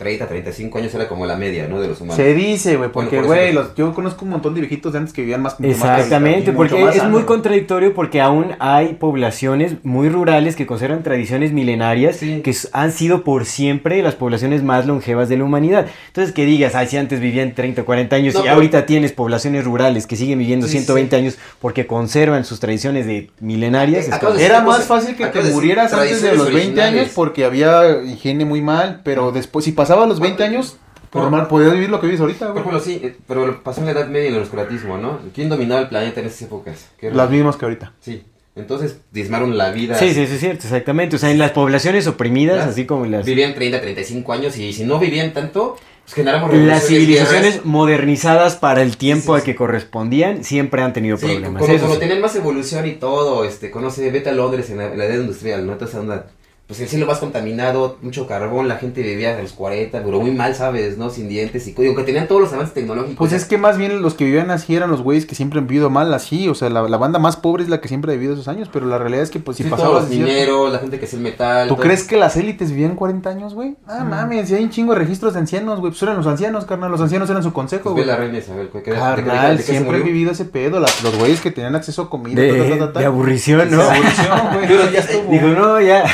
30, 0.01 0.27
35 0.27 0.79
años 0.79 0.95
era 0.95 1.07
como 1.09 1.27
la 1.27 1.37
media, 1.37 1.69
¿no? 1.69 1.79
De 1.81 1.87
los 1.87 2.01
humanos. 2.01 2.17
Se 2.17 2.33
dice, 2.35 2.77
güey, 2.77 2.91
porque, 2.91 3.21
Bueno, 3.21 3.29
por 3.29 3.37
güey, 3.63 3.75
yo 3.77 3.95
conozco 3.95 4.25
un 4.25 4.31
montón 4.33 4.55
de 4.55 4.61
viejitos 4.63 4.93
de 4.95 4.99
antes 4.99 5.13
que 5.15 5.21
vivían 5.21 5.43
más 5.43 5.57
Exactamente, 5.61 6.53
porque 6.53 6.83
más 6.83 6.97
es 6.97 7.05
muy 7.05 7.25
contradictorio 7.25 7.93
porque 7.95 8.21
aún 8.21 8.53
hay 8.59 8.95
poblaciones 8.95 9.75
muy 9.85 10.09
rurales 10.09 10.57
que 10.57 10.67
conservan 10.67 11.03
tradiciones 11.03 11.53
milenarias 11.53 12.17
Sí. 12.17 12.41
que 12.43 12.57
han 12.73 12.93
sido 12.93 13.25
por 13.25 13.45
siempre 13.45 14.03
las 14.03 14.15
poblaciones 14.15 14.63
más 14.63 14.87
longevas 14.87 15.29
de 15.29 15.37
la 15.37 15.45
humanidad. 15.45 15.87
Entonces 16.09 16.33
que 16.35 16.47
digas, 16.47 16.75
ay, 16.75 16.87
si 16.89 16.97
antes 16.97 17.21
vivían 17.21 17.55
30 17.55 17.83
o 17.83 17.85
40 17.85 18.17
años 18.17 18.33
No, 18.35 18.41
y 18.41 18.43
pero- 18.45 18.55
ahorita 18.55 18.87
tienes 18.87 19.13
poblaciones 19.13 19.65
rurales 19.65 20.07
que 20.07 20.17
siguen 20.17 20.39
viviendo 20.39 20.67
Sí, 20.67 20.73
120 20.79 21.17
sí. 21.17 21.23
años 21.23 21.39
porque 21.61 21.87
conservan 21.87 22.45
sus 22.45 22.59
tradiciones 22.59 23.07
de 23.07 23.31
milenarias. 23.41 24.09
de 24.09 24.45
Era 24.45 24.63
más 24.63 24.85
fácil 24.85 25.15
que 25.15 25.27
te 25.27 25.43
murieras 25.53 25.93
antes 25.93 26.23
de 26.23 26.33
los 26.35 26.47
20 26.47 26.81
originales. 26.81 27.01
años 27.03 27.13
porque 27.15 27.45
había 27.45 28.03
higiene 28.03 28.45
muy 28.45 28.63
mal, 28.63 29.01
pero 29.05 29.33
después, 29.33 29.65
si 29.65 29.73
pasaba 29.91 30.07
los 30.07 30.21
20 30.21 30.45
años, 30.45 30.77
Por- 31.11 31.23
normal, 31.23 31.49
podías 31.49 31.73
vivir 31.73 31.91
lo 31.91 32.01
que 32.01 32.07
vives 32.07 32.21
ahorita, 32.21 32.49
Por 32.53 32.59
ejemplo, 32.59 32.79
sí, 32.81 33.01
eh, 33.03 33.17
pero 33.27 33.61
pasó 33.65 33.81
en 33.81 33.87
la 33.87 33.93
Edad 33.93 34.07
Media 34.09 34.31
y 34.31 34.35
el 34.35 34.43
oscuratismo, 34.43 34.97
¿no? 34.99 35.19
¿Quién 35.35 35.49
dominaba 35.49 35.81
el 35.81 35.89
planeta 35.89 36.21
en 36.21 36.27
esas 36.27 36.43
épocas? 36.43 36.91
Las 37.03 37.29
mismas 37.29 37.57
que 37.57 37.65
ahorita. 37.65 37.93
Sí, 38.01 38.23
entonces 38.55 39.01
diezmaron 39.11 39.59
la 39.59 39.73
vida. 39.73 39.97
Sí, 39.97 40.15
sí, 40.15 40.27
sí, 40.29 40.35
es 40.35 40.41
cierto, 40.41 40.63
exactamente. 40.65 41.17
O 41.17 41.19
sea, 41.19 41.33
en 41.33 41.39
las 41.39 41.51
poblaciones 41.51 42.07
oprimidas, 42.07 42.59
Las- 42.59 42.69
así 42.69 42.87
como 42.87 43.05
las... 43.07 43.27
Vivían 43.27 43.55
30, 43.55 43.81
35 43.81 44.33
años 44.33 44.57
y 44.57 44.73
si 44.73 44.85
no 44.85 45.01
vivían 45.01 45.33
tanto, 45.33 45.77
pues 46.05 46.15
generamos 46.15 46.55
Las 46.55 46.87
civilizaciones 46.87 47.55
guerras. 47.55 47.67
modernizadas 47.67 48.55
para 48.55 48.83
el 48.83 48.97
tiempo 48.97 49.23
Sí, 49.23 49.27
sí, 49.27 49.35
al 49.35 49.41
sí. 49.41 49.47
que 49.47 49.57
correspondían 49.57 50.45
siempre 50.45 50.83
han 50.83 50.93
tenido 50.93 51.17
Sí, 51.17 51.27
problemas. 51.27 51.59
cuando, 51.59 51.67
eso 51.77 51.87
cuando 51.87 51.95
sí. 51.97 52.01
tenían 52.01 52.21
más 52.21 52.37
evolución 52.37 52.87
y 52.87 52.93
todo, 52.93 53.45
este, 53.45 53.73
conoce, 53.73 54.09
vete 54.13 54.29
a 54.31 54.33
Londres 54.33 54.71
en 54.71 54.77
la, 54.79 54.93
en 54.93 54.99
la 54.99 55.07
edad 55.07 55.19
industrial, 55.19 55.67
¿no? 55.67 55.73
Entonces 55.73 55.97
anda, 55.97 56.27
pues 56.71 56.79
el 56.83 56.87
cielo 56.89 57.05
más 57.07 57.19
contaminado, 57.19 57.99
mucho 58.01 58.29
carbón, 58.29 58.69
la 58.69 58.77
gente 58.77 59.03
vivía 59.03 59.37
a 59.37 59.43
los 59.43 59.53
40, 59.55 60.05
pero 60.05 60.21
muy 60.21 60.31
mal, 60.31 60.55
¿sabes? 60.55 60.97
¿No? 60.99 61.11
Sin 61.11 61.29
dientes 61.29 61.67
y 61.67 61.73
digo 61.73 61.97
que 61.97 62.05
tenían 62.05 62.29
todos 62.29 62.41
los 62.43 62.53
avances 62.53 62.75
tecnológicos. 62.75 63.17
Pues 63.17 63.33
es 63.33 63.45
que 63.45 63.59
más 63.59 63.77
bien 63.77 64.03
los 64.03 64.15
que 64.15 64.25
vivían 64.25 64.53
así 64.53 64.77
eran 64.77 64.89
los 64.89 65.03
güeyes 65.03 65.27
que 65.27 65.35
siempre 65.35 65.59
han 65.59 65.67
vivido 65.67 65.91
mal 65.91 66.15
así, 66.15 66.49
o 66.49 66.55
sea, 66.55 66.71
la, 66.71 66.83
la 66.83 66.97
banda 66.97 67.19
más 67.19 67.37
pobre 67.37 67.65
es 67.65 67.69
la 67.69 67.81
que 67.81 67.89
siempre 67.89 68.13
ha 68.13 68.15
vivido 68.15 68.35
esos 68.35 68.47
años, 68.47 68.69
pero 68.73 68.87
la 68.87 68.99
realidad 68.99 69.25
es 69.25 69.31
que 69.31 69.41
pues 69.41 69.57
si 69.57 69.65
Sí, 69.65 69.69
todos 69.69 69.81
pasabas 69.83 70.03
los 70.09 70.11
mineros, 70.17 70.73
la 70.73 70.79
gente 70.79 71.01
que 71.01 71.07
hacía 71.07 71.17
el 71.17 71.25
metal. 71.25 71.67
¿Tú 71.67 71.75
todo- 71.75 71.83
crees 71.83 72.05
que 72.05 72.17
las 72.17 72.37
élites 72.37 72.71
vivían 72.71 72.95
40 72.95 73.29
años, 73.31 73.55
güey? 73.55 73.75
Ah, 73.89 74.05
mames, 74.05 74.47
si 74.49 74.55
hay 74.55 74.63
un 74.63 74.71
chingo 74.71 74.93
de 74.93 75.01
registros 75.01 75.33
de 75.35 75.41
ancianos, 75.41 75.81
güey. 75.81 75.91
Pues 75.91 76.01
eran 76.05 76.17
los 76.19 76.27
ancianos, 76.29 76.67
carnal. 76.67 76.93
Los 76.93 77.01
ancianos 77.01 77.29
eran 77.31 77.43
su 77.43 77.53
consejo, 77.53 77.83
Pues 77.93 77.95
güey. 77.95 78.07
la 78.07 78.15
reina 78.17 78.39
Isabel, 78.39 78.69
¿qué- 78.73 78.83
qué- 78.83 78.93
de- 78.93 78.97
de- 78.97 79.03
de- 79.03 79.09
de- 79.17 79.23
de 79.23 79.25
Carnal, 79.29 79.59
siempre 79.59 79.99
he 79.99 80.03
vivido 80.03 80.31
ese 80.31 80.45
pedo. 80.45 80.79
las- 80.79 81.03
los 81.03 81.19
güeyes 81.19 81.41
que 81.41 81.51
tenían 81.51 81.75
acceso 81.75 82.03
a 82.03 82.11
comida. 82.11 82.41
De, 82.41 82.53
ta, 82.53 82.69
ta, 82.69 82.79
ta, 82.87 82.93
ta. 82.93 83.01
de 83.01 83.07
aburrición, 83.07 83.71
¿no? 83.71 83.77
De 83.79 83.83
aburrición, 83.83 84.39
güey. 84.53 85.31
Dijo, 85.31 85.47
no, 85.49 85.81
ya. 85.81 86.05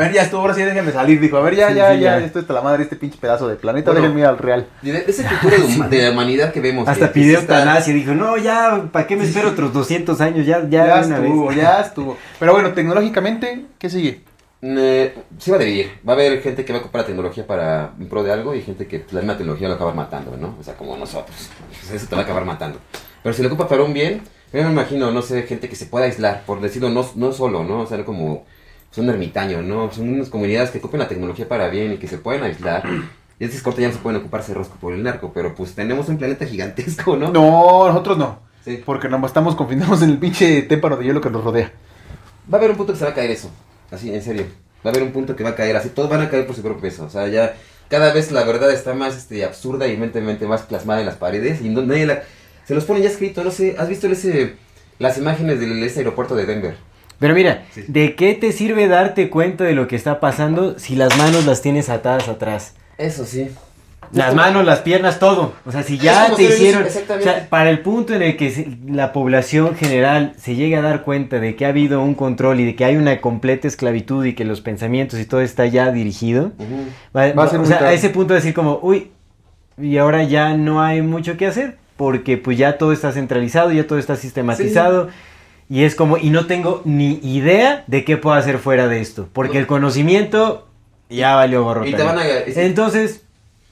A 0.00 0.04
ver, 0.04 0.12
ya 0.14 0.22
estuvo, 0.22 0.40
ahora 0.40 0.54
sí 0.54 0.62
déjenme 0.62 0.92
salir. 0.92 1.20
Dijo, 1.20 1.36
a 1.36 1.40
ver, 1.42 1.54
ya, 1.56 1.68
Sí, 1.68 1.74
ya, 1.74 1.92
sí, 1.94 2.00
ya, 2.00 2.18
ya. 2.18 2.24
esto 2.24 2.38
está 2.40 2.52
la 2.54 2.62
madre, 2.62 2.84
este 2.84 2.96
pinche 2.96 3.18
pedazo 3.18 3.46
de 3.48 3.56
planeta, 3.56 3.90
Bueno. 3.90 4.02
déjenme 4.06 4.20
ir 4.22 4.26
al 4.26 4.38
real. 4.38 4.66
De, 4.82 4.92
de 4.92 5.04
ese 5.06 5.24
futuro 5.24 5.56
de, 5.88 6.02
la 6.02 6.10
humanidad 6.10 6.52
que 6.52 6.60
vemos. 6.60 6.88
Hasta 6.88 7.08
que- 7.08 7.12
que 7.12 7.20
pidió 7.20 7.38
está- 7.38 7.58
eutanasia. 7.60 7.92
Dijo, 7.92 8.12
no, 8.14 8.36
ya, 8.38 8.88
¿para 8.92 9.06
qué 9.06 9.16
me 9.16 9.24
espero 9.24 9.50
otros 9.50 9.72
200 9.72 10.20
años? 10.20 10.46
Ya, 10.46 10.60
Ya, 10.68 10.86
ya, 10.86 11.00
estuvo, 11.00 11.48
vez. 11.48 11.56
ya 11.58 11.80
estuvo. 11.80 12.16
Pero 12.38 12.52
bueno, 12.52 12.72
tecnológicamente, 12.72 13.66
¿qué 13.78 13.90
sigue? 13.90 14.22
Eh, 14.62 15.14
sí 15.38 15.50
va 15.50 15.56
a 15.56 15.60
dividir. 15.60 15.90
Va 16.06 16.12
a 16.12 16.16
haber 16.16 16.42
gente 16.42 16.64
que 16.64 16.72
va 16.72 16.78
a 16.78 16.82
ocupar 16.82 17.02
la 17.02 17.06
tecnología 17.06 17.46
para 17.46 17.92
en 17.98 18.08
pro 18.08 18.22
de 18.22 18.32
algo 18.32 18.54
y 18.54 18.62
gente 18.62 18.86
que 18.86 19.04
la 19.10 19.20
misma 19.20 19.36
tecnología 19.38 19.68
lo 19.68 19.74
va 19.74 19.74
a 19.74 19.76
acabar 19.76 19.94
matando, 19.94 20.36
¿no? 20.36 20.56
O 20.60 20.62
sea, 20.62 20.74
como 20.74 20.96
nosotros. 20.96 21.48
Pues 21.70 21.92
eso 21.92 22.06
te 22.08 22.14
va 22.14 22.22
a 22.22 22.24
acabar 22.24 22.44
matando. 22.44 22.78
Pero 23.22 23.34
si 23.34 23.42
lo 23.42 23.48
ocupa 23.48 23.68
para 23.68 23.82
un 23.82 23.92
bien, 23.94 24.20
yo 24.52 24.62
me 24.64 24.70
imagino, 24.70 25.10
no 25.10 25.22
sé, 25.22 25.42
gente 25.44 25.68
que 25.68 25.76
se 25.76 25.86
pueda 25.86 26.04
aislar, 26.06 26.42
por 26.46 26.60
decirlo, 26.60 26.90
no, 26.90 27.06
no 27.16 27.32
solo, 27.32 27.64
¿no? 27.64 27.80
O 27.80 27.86
sea, 27.86 28.04
como 28.04 28.44
son 28.90 29.04
un 29.04 29.10
ermitaño, 29.10 29.62
¿no? 29.62 29.90
Son 29.92 30.08
unas 30.08 30.28
comunidades 30.28 30.70
que 30.70 30.78
ocupen 30.78 31.00
la 31.00 31.08
tecnología 31.08 31.48
para 31.48 31.68
bien 31.68 31.92
y 31.92 31.96
que 31.98 32.08
se 32.08 32.18
pueden 32.18 32.42
aislar. 32.42 32.82
Y 33.38 33.44
esas 33.44 33.62
cortes 33.62 33.82
ya 33.82 33.88
no 33.88 33.94
se 33.94 34.00
pueden 34.00 34.20
ocupar 34.20 34.42
rosco 34.52 34.76
por 34.80 34.92
el 34.92 35.02
narco, 35.02 35.32
pero 35.32 35.54
pues 35.54 35.74
tenemos 35.74 36.08
un 36.08 36.18
planeta 36.18 36.44
gigantesco, 36.44 37.16
¿no? 37.16 37.30
No, 37.30 37.88
nosotros 37.88 38.18
no. 38.18 38.40
Sí. 38.64 38.82
Porque 38.84 39.08
nomás 39.08 39.30
estamos 39.30 39.54
confinados 39.54 40.02
en 40.02 40.10
el 40.10 40.18
pinche 40.18 40.62
témpano 40.62 40.96
de 40.96 41.04
hielo 41.06 41.20
que 41.20 41.30
nos 41.30 41.42
rodea. 41.42 41.72
Va 42.52 42.56
a 42.56 42.60
haber 42.60 42.72
un 42.72 42.76
punto 42.76 42.92
que 42.92 42.98
se 42.98 43.04
va 43.04 43.12
a 43.12 43.14
caer 43.14 43.30
eso. 43.30 43.50
Así, 43.90 44.12
en 44.12 44.22
serio. 44.22 44.44
Va 44.84 44.90
a 44.90 44.92
haber 44.92 45.02
un 45.02 45.12
punto 45.12 45.34
que 45.36 45.44
va 45.44 45.50
a 45.50 45.54
caer 45.54 45.76
así. 45.76 45.88
Todos 45.90 46.10
van 46.10 46.20
a 46.20 46.28
caer 46.28 46.46
por 46.46 46.54
su 46.54 46.62
propio 46.62 46.82
peso. 46.82 47.04
O 47.04 47.10
sea, 47.10 47.28
ya 47.28 47.54
cada 47.88 48.12
vez 48.12 48.30
la 48.32 48.44
verdad 48.44 48.70
está 48.70 48.92
más 48.92 49.16
este, 49.16 49.44
absurda 49.44 49.88
y 49.88 49.96
mentalmente 49.96 50.46
más 50.46 50.62
plasmada 50.62 51.00
en 51.00 51.06
las 51.06 51.16
paredes. 51.16 51.62
Y 51.62 51.68
no- 51.70 51.82
nadie 51.82 52.06
la... 52.06 52.22
Se 52.66 52.74
los 52.74 52.84
pone 52.84 53.00
ya 53.00 53.08
escrito. 53.08 53.42
No 53.42 53.50
sé, 53.50 53.76
¿has 53.78 53.88
visto 53.88 54.06
ese, 54.08 54.56
las 54.98 55.16
imágenes 55.16 55.58
del 55.60 55.82
ese 55.82 56.00
aeropuerto 56.00 56.34
de 56.36 56.44
Denver? 56.44 56.76
Pero 57.20 57.34
mira, 57.34 57.62
Sí. 57.72 57.84
¿de 57.86 58.16
qué 58.16 58.34
te 58.34 58.50
sirve 58.50 58.88
darte 58.88 59.30
cuenta 59.30 59.62
de 59.62 59.74
lo 59.74 59.86
que 59.86 59.94
está 59.94 60.18
pasando 60.18 60.78
si 60.78 60.96
las 60.96 61.16
manos 61.16 61.46
las 61.46 61.62
tienes 61.62 61.88
atadas 61.88 62.28
atrás? 62.28 62.74
Eso 62.98 63.24
sí. 63.24 63.48
Las 64.12 64.34
manos, 64.34 64.64
las 64.64 64.80
piernas, 64.80 65.20
todo. 65.20 65.52
O 65.64 65.70
sea, 65.70 65.84
si 65.84 65.96
ya 65.96 66.34
te 66.34 66.42
hicieron... 66.42 66.82
O 66.82 66.86
exactamente. 66.86 67.30
sea, 67.30 67.48
para 67.48 67.70
el 67.70 67.78
punto 67.78 68.12
en 68.12 68.22
el 68.22 68.36
que 68.36 68.76
la 68.88 69.12
población 69.12 69.76
general 69.76 70.32
se 70.36 70.56
llegue 70.56 70.74
a 70.76 70.82
dar 70.82 71.02
cuenta 71.04 71.38
de 71.38 71.54
que 71.54 71.64
ha 71.64 71.68
habido 71.68 72.02
un 72.02 72.14
control 72.14 72.58
y 72.58 72.64
de 72.64 72.74
que 72.74 72.84
hay 72.84 72.96
una 72.96 73.20
completa 73.20 73.68
esclavitud 73.68 74.24
y 74.24 74.34
que 74.34 74.44
los 74.44 74.62
pensamientos 74.62 75.20
y 75.20 75.26
todo 75.26 75.42
está 75.42 75.64
ya 75.66 75.92
dirigido, 75.92 76.50
va, 77.16 77.32
Va 77.34 77.44
a 77.44 77.48
ser 77.48 77.60
o 77.60 77.66
sea, 77.66 77.78
a 77.82 77.92
ese 77.92 78.10
punto 78.10 78.34
de 78.34 78.40
decir 78.40 78.52
como, 78.52 78.80
uy, 78.82 79.12
y 79.78 79.96
ahora 79.98 80.24
ya 80.24 80.56
no 80.56 80.82
hay 80.82 81.02
mucho 81.02 81.36
que 81.36 81.46
hacer, 81.46 81.76
porque 81.96 82.36
pues 82.36 82.58
ya 82.58 82.78
todo 82.78 82.92
está 82.92 83.12
centralizado, 83.12 83.70
ya 83.70 83.86
todo 83.86 83.98
está 84.00 84.16
sistematizado. 84.16 85.08
Y 85.70 85.84
es 85.84 85.94
como, 85.94 86.18
y 86.18 86.30
no 86.30 86.46
tengo 86.46 86.82
ni 86.84 87.20
idea 87.22 87.84
de 87.86 88.04
qué 88.04 88.16
puedo 88.16 88.34
hacer 88.36 88.58
fuera 88.58 88.88
de 88.88 89.00
esto, 89.00 89.28
porque 89.32 89.56
el 89.58 89.66
conocimiento 89.68 90.66
ya 91.08 91.36
valió 91.36 91.62
gorro. 91.62 91.86
Y 91.86 91.92
te 91.94 92.02
van 92.02 92.18
a- 92.18 92.24
Entonces, 92.56 93.22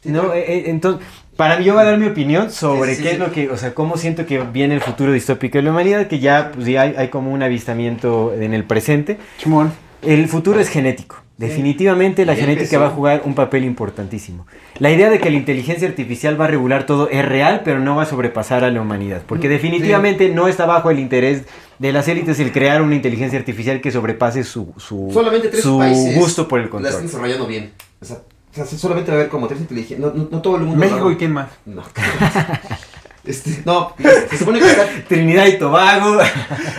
Sí, 0.00 0.10
no, 0.10 0.32
eh, 0.32 0.44
eh, 0.46 0.62
entonces, 0.66 1.04
para 1.36 1.58
mí 1.58 1.64
yo 1.64 1.74
voy 1.74 1.82
a 1.82 1.86
dar 1.86 1.98
mi 1.98 2.06
opinión 2.06 2.52
sobre 2.52 2.90
Sí, 2.92 2.98
sí, 2.98 3.02
qué 3.02 3.08
sí. 3.08 3.14
es 3.14 3.18
lo 3.20 3.32
que, 3.32 3.50
o 3.50 3.56
sea, 3.56 3.74
cómo 3.74 3.96
siento 3.96 4.26
que 4.26 4.38
viene 4.38 4.74
el 4.76 4.80
futuro 4.80 5.10
distópico 5.12 5.58
de 5.58 5.62
la 5.62 5.72
humanidad, 5.72 6.06
que 6.06 6.20
ya, 6.20 6.52
pues 6.54 6.66
ya 6.68 6.82
hay, 6.82 6.94
hay 6.96 7.08
como 7.08 7.32
un 7.32 7.42
avistamiento 7.42 8.32
en 8.32 8.54
el 8.54 8.62
presente. 8.62 9.18
Chimón. 9.38 9.72
El 10.02 10.28
futuro 10.28 10.60
es 10.60 10.68
genético. 10.68 11.16
Definitivamente 11.36 12.24
la 12.24 12.34
genética 12.34 12.62
empezó. 12.62 12.80
va 12.80 12.86
a 12.86 12.90
jugar 12.90 13.22
un 13.24 13.34
papel 13.34 13.64
importantísimo. 13.64 14.46
La 14.78 14.90
idea 14.90 15.08
de 15.10 15.18
que 15.20 15.30
la 15.30 15.36
inteligencia 15.36 15.88
artificial 15.88 16.40
va 16.40 16.44
a 16.44 16.48
regular 16.48 16.84
todo 16.86 17.08
es 17.10 17.24
real, 17.24 17.62
pero 17.64 17.80
no 17.80 17.96
va 17.96 18.02
a 18.04 18.06
sobrepasar 18.06 18.62
a 18.64 18.70
la 18.70 18.80
humanidad. 18.80 19.22
Porque 19.26 19.48
definitivamente 19.48 20.28
no 20.30 20.46
está 20.48 20.66
bajo 20.66 20.90
el 20.90 20.98
interés 21.00 21.44
de 21.78 21.92
las 21.92 22.08
élites 22.08 22.38
el 22.40 22.52
crear 22.52 22.82
una 22.82 22.94
inteligencia 22.94 23.38
artificial 23.38 23.80
que 23.80 23.90
sobrepase 23.90 24.44
su, 24.44 24.72
su, 24.76 25.10
Solamente 25.12 25.48
tres 25.48 25.62
su 25.62 25.78
países 25.78 26.14
gusto 26.16 26.48
por 26.48 26.58
el 26.60 26.64
la 26.64 26.76
están 26.76 26.90
control. 26.90 27.02
desarrollando 27.06 27.46
bien. 27.46 27.72
O 28.00 28.04
sea, 28.04 28.16
o 28.50 28.54
sea, 28.54 28.66
solamente 28.66 29.10
va 29.10 29.16
a 29.18 29.20
haber 29.20 29.30
como 29.30 29.46
tres 29.46 29.60
inteligencias. 29.60 30.00
No, 30.00 30.12
no, 30.12 30.28
no 30.30 30.42
todo 30.42 30.56
el 30.56 30.62
mundo. 30.62 30.78
México 30.78 31.10
y 31.10 31.16
quién 31.16 31.32
más. 31.32 31.50
No. 31.66 31.82
este, 33.28 33.62
no, 33.64 33.94
se 34.30 34.38
supone 34.38 34.58
que 34.58 34.70
está 34.70 34.86
Trinidad 35.08 35.46
y 35.46 35.58
Tobago. 35.58 36.18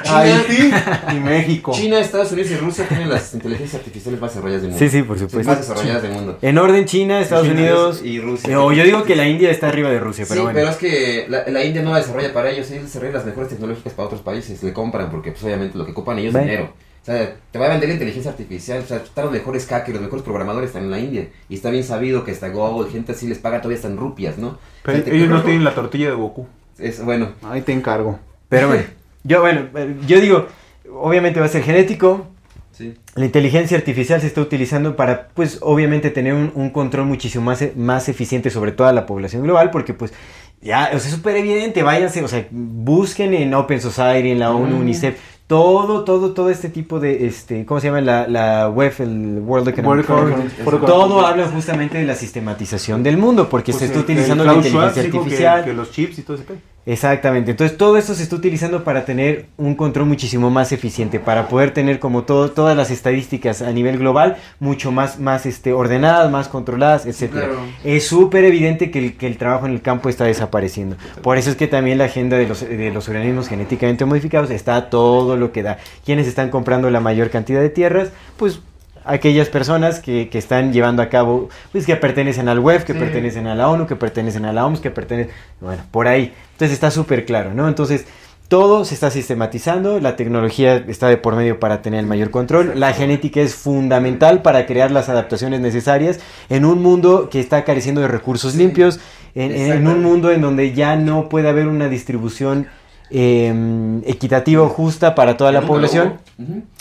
Haití 0.07 0.71
y 1.15 1.19
México. 1.19 1.71
China, 1.73 1.99
Estados 1.99 2.31
Unidos 2.31 2.51
y 2.51 2.55
Rusia 2.57 2.87
tienen 2.87 3.09
las 3.09 3.33
inteligencias 3.33 3.79
artificiales 3.79 4.19
más 4.19 4.31
desarrolladas 4.31 4.61
del 4.63 4.71
mundo. 4.71 4.85
Sí, 4.85 4.91
sí, 4.91 5.03
por 5.03 5.19
supuesto. 5.19 5.49
Más 5.49 5.59
desarrolladas 5.59 6.01
del 6.01 6.11
mundo. 6.11 6.37
En 6.41 6.57
orden 6.57 6.85
China, 6.85 7.19
Estados 7.21 7.47
China 7.47 7.59
Unidos 7.59 8.01
y 8.03 8.19
Rusia. 8.19 8.49
No, 8.53 8.71
yo 8.73 8.83
digo 8.83 9.03
que 9.03 9.15
la 9.15 9.27
India 9.27 9.51
está 9.51 9.67
arriba 9.69 9.89
de 9.89 9.99
Rusia, 9.99 10.25
Sí, 10.25 10.29
pero 10.33 10.45
pero, 10.45 10.53
bueno. 10.53 10.71
es 10.71 10.77
que 10.77 11.25
la, 11.29 11.47
la 11.47 11.63
India 11.63 11.81
no 11.81 11.91
la 11.91 11.97
desarrolla 11.99 12.33
para 12.33 12.49
ellos, 12.49 12.69
ellos 12.71 12.83
desarrollan 12.83 13.13
las 13.15 13.25
mejores 13.25 13.49
tecnológicas 13.49 13.93
para 13.93 14.07
otros 14.07 14.21
países, 14.21 14.63
le 14.63 14.73
compran 14.73 15.09
porque 15.11 15.31
pues 15.31 15.43
obviamente 15.43 15.77
lo 15.77 15.85
que 15.85 15.91
ocupan 15.91 16.17
ellos 16.19 16.29
es 16.29 16.33
Bueno. 16.33 16.47
dinero. 16.47 16.73
O 17.01 17.05
sea, 17.05 17.35
te 17.51 17.57
va 17.59 17.65
a 17.65 17.69
vender 17.69 17.89
la 17.89 17.93
inteligencia 17.93 18.29
artificial, 18.31 18.79
o 18.83 18.85
sea, 18.85 18.97
están 18.97 19.25
los 19.25 19.33
mejores 19.33 19.65
hackers, 19.67 19.93
los 19.93 20.01
mejores 20.01 20.23
programadores 20.23 20.69
están 20.69 20.83
en 20.83 20.91
la 20.91 20.99
India. 20.99 21.27
Y 21.47 21.55
está 21.55 21.69
bien 21.69 21.83
sabido 21.83 22.23
que 22.23 22.31
hasta 22.31 22.49
Google, 22.49 22.91
gente 22.91 23.13
así 23.13 23.27
les 23.27 23.37
paga 23.39 23.59
todavía 23.61 23.77
están 23.77 23.97
rupias, 23.97 24.37
¿no? 24.37 24.57
Pero 24.83 24.97
O 24.99 25.01
sea, 25.01 25.11
te- 25.11 25.15
ellos 25.17 25.29
no 25.29 25.41
tienen 25.41 25.63
la 25.63 25.73
tortilla 25.73 26.09
de 26.09 26.15
Goku. 26.15 26.45
Es, 26.77 27.03
bueno, 27.03 27.29
Ahí 27.43 27.61
te 27.61 27.71
encargo. 27.73 28.19
Pero 28.49 28.67
bueno, 28.69 28.83
yo 29.23 29.41
bueno, 29.41 29.67
eh, 29.75 29.95
yo 30.07 30.19
digo, 30.21 30.47
obviamente 30.93 31.39
va 31.39 31.45
a 31.47 31.49
ser 31.49 31.63
genético. 31.63 32.27
sí. 32.73 32.93
La 33.15 33.25
inteligencia 33.25 33.77
artificial 33.77 34.21
se 34.21 34.27
está 34.27 34.41
utilizando 34.41 34.95
para, 34.95 35.29
pues, 35.29 35.57
obviamente 35.61 36.09
tener 36.11 36.33
un, 36.33 36.51
un 36.55 36.69
control 36.69 37.05
muchísimo 37.05 37.43
más, 37.45 37.61
e- 37.61 37.73
más 37.75 38.07
eficiente 38.09 38.49
sobre 38.49 38.71
toda 38.71 38.93
la 38.93 39.05
población 39.05 39.43
global, 39.43 39.71
porque, 39.71 39.93
pues, 39.93 40.13
ya, 40.61 40.91
o 40.93 40.99
sea, 40.99 41.09
es 41.09 41.15
súper 41.15 41.37
evidente, 41.37 41.81
váyanse, 41.83 42.21
o 42.23 42.27
sea, 42.27 42.45
busquen 42.51 43.33
en 43.33 43.53
Open 43.53 43.81
Society, 43.81 44.31
en 44.31 44.39
la 44.39 44.51
ONU, 44.51 44.75
Mm. 44.77 44.81
UNICEF, 44.81 45.17
todo, 45.49 46.03
todo, 46.03 46.31
todo 46.33 46.51
este 46.51 46.69
tipo 46.69 46.99
de, 46.99 47.25
este, 47.25 47.65
¿cómo 47.65 47.79
se 47.79 47.87
llama? 47.87 48.01
La, 48.01 48.27
la 48.27 48.69
web, 48.69 48.93
el 48.99 49.39
World 49.43 49.69
Economic 49.69 50.07
World 50.07 50.51
Forum. 50.63 50.85
Todo 50.85 51.25
habla 51.25 51.47
justamente 51.47 51.97
de 51.97 52.05
la 52.05 52.13
sistematización 52.13 53.01
del 53.01 53.17
mundo, 53.17 53.49
porque 53.49 53.71
Pues 53.71 53.79
se 53.79 53.85
está 53.85 53.97
el- 53.97 54.03
utilizando 54.03 54.43
el 54.43 54.47
la 54.49 54.55
inteligencia 54.57 55.01
dijo 55.01 55.11
que- 55.13 55.17
artificial. 55.21 55.65
Que, 55.65 55.73
los 55.73 55.89
chips 55.91 56.19
y 56.19 56.21
todo 56.21 56.37
ese. 56.37 56.45
Exactamente, 56.89 57.51
entonces 57.51 57.77
todo 57.77 57.97
esto 57.97 58.15
se 58.15 58.23
está 58.23 58.35
utilizando 58.35 58.83
para 58.83 59.05
tener 59.05 59.45
un 59.57 59.75
control 59.75 60.07
muchísimo 60.07 60.49
más 60.49 60.71
eficiente, 60.71 61.19
para 61.19 61.47
poder 61.47 61.69
tener 61.69 61.99
como 61.99 62.23
todo, 62.23 62.49
todas 62.49 62.75
las 62.75 62.89
estadísticas 62.89 63.61
a 63.61 63.71
nivel 63.71 63.99
global 63.99 64.37
mucho 64.59 64.91
más, 64.91 65.19
más 65.19 65.45
este, 65.45 65.71
ordenadas, 65.71 66.31
más 66.31 66.47
controladas, 66.47 67.05
etcétera. 67.05 67.45
claro. 67.45 67.61
Es 67.83 68.07
súper 68.07 68.43
evidente 68.43 68.89
que 68.89 68.97
el, 68.97 69.17
que 69.17 69.27
el 69.27 69.37
trabajo 69.37 69.67
en 69.67 69.73
el 69.73 69.83
campo 69.83 70.09
está 70.09 70.25
desapareciendo. 70.25 70.95
Por 71.21 71.37
eso 71.37 71.51
es 71.51 71.55
que 71.55 71.67
también 71.67 71.99
la 71.99 72.05
agenda 72.05 72.37
de 72.37 72.47
los, 72.47 72.61
de 72.61 72.89
los 72.89 73.07
organismos 73.07 73.49
genéticamente 73.49 74.05
modificados 74.05 74.49
está 74.49 74.75
a 74.75 74.89
todo 74.89 75.37
lo 75.37 75.51
que 75.51 75.61
da. 75.61 75.77
¿Quiénes 76.03 76.25
están 76.25 76.49
comprando 76.49 76.89
la 76.89 77.01
mayor 77.01 77.29
cantidad 77.29 77.61
de 77.61 77.69
tierras? 77.69 78.09
Pues 78.35 78.61
aquellas 79.09 79.49
personas 79.49 79.99
que, 79.99 80.29
que 80.29 80.37
están 80.37 80.71
llevando 80.71 81.01
a 81.01 81.09
cabo, 81.09 81.49
pues 81.71 81.85
que 81.85 81.95
pertenecen 81.95 82.47
al 82.47 82.59
web, 82.59 82.83
que 82.85 82.93
Sí. 82.93 82.99
pertenecen 82.99 83.47
a 83.47 83.55
la 83.55 83.67
ONU, 83.69 83.87
que 83.87 83.95
pertenecen 83.95 84.45
a 84.45 84.53
la 84.53 84.65
OMS, 84.65 84.79
que 84.79 84.91
pertenecen, 84.91 85.33
bueno, 85.59 85.81
por 85.91 86.07
ahí. 86.07 86.33
Entonces 86.53 86.73
está 86.73 86.91
súper 86.91 87.25
claro, 87.25 87.53
¿no? 87.53 87.67
Entonces 87.67 88.05
todo 88.47 88.83
se 88.83 88.95
está 88.95 89.11
sistematizando, 89.11 89.99
la 89.99 90.15
tecnología 90.15 90.75
está 90.87 91.07
de 91.07 91.17
por 91.17 91.35
medio 91.35 91.59
para 91.59 91.83
tener 91.83 91.99
el 91.99 92.07
mayor 92.07 92.31
control, 92.31 92.79
la 92.79 92.93
genética 92.93 93.41
es 93.41 93.53
fundamental 93.53 94.41
para 94.41 94.65
crear 94.65 94.89
las 94.89 95.07
adaptaciones 95.07 95.59
necesarias 95.59 96.19
en 96.49 96.65
un 96.65 96.81
mundo 96.81 97.29
que 97.29 97.39
está 97.39 97.63
careciendo 97.63 98.01
de 98.01 98.07
recursos 98.07 98.55
limpios, 98.55 98.99
en, 99.35 99.87
un 99.87 100.01
mundo 100.01 100.31
en 100.31 100.41
donde 100.41 100.73
ya 100.73 100.95
no 100.95 101.29
puede 101.29 101.47
haber 101.47 101.67
una 101.67 101.89
distribución 101.89 102.65
eh, 103.11 104.01
equitativa 104.05 104.63
o 104.63 104.69
justa 104.69 105.13
para 105.13 105.37
toda 105.37 105.51
la 105.51 105.61
población. 105.61 106.15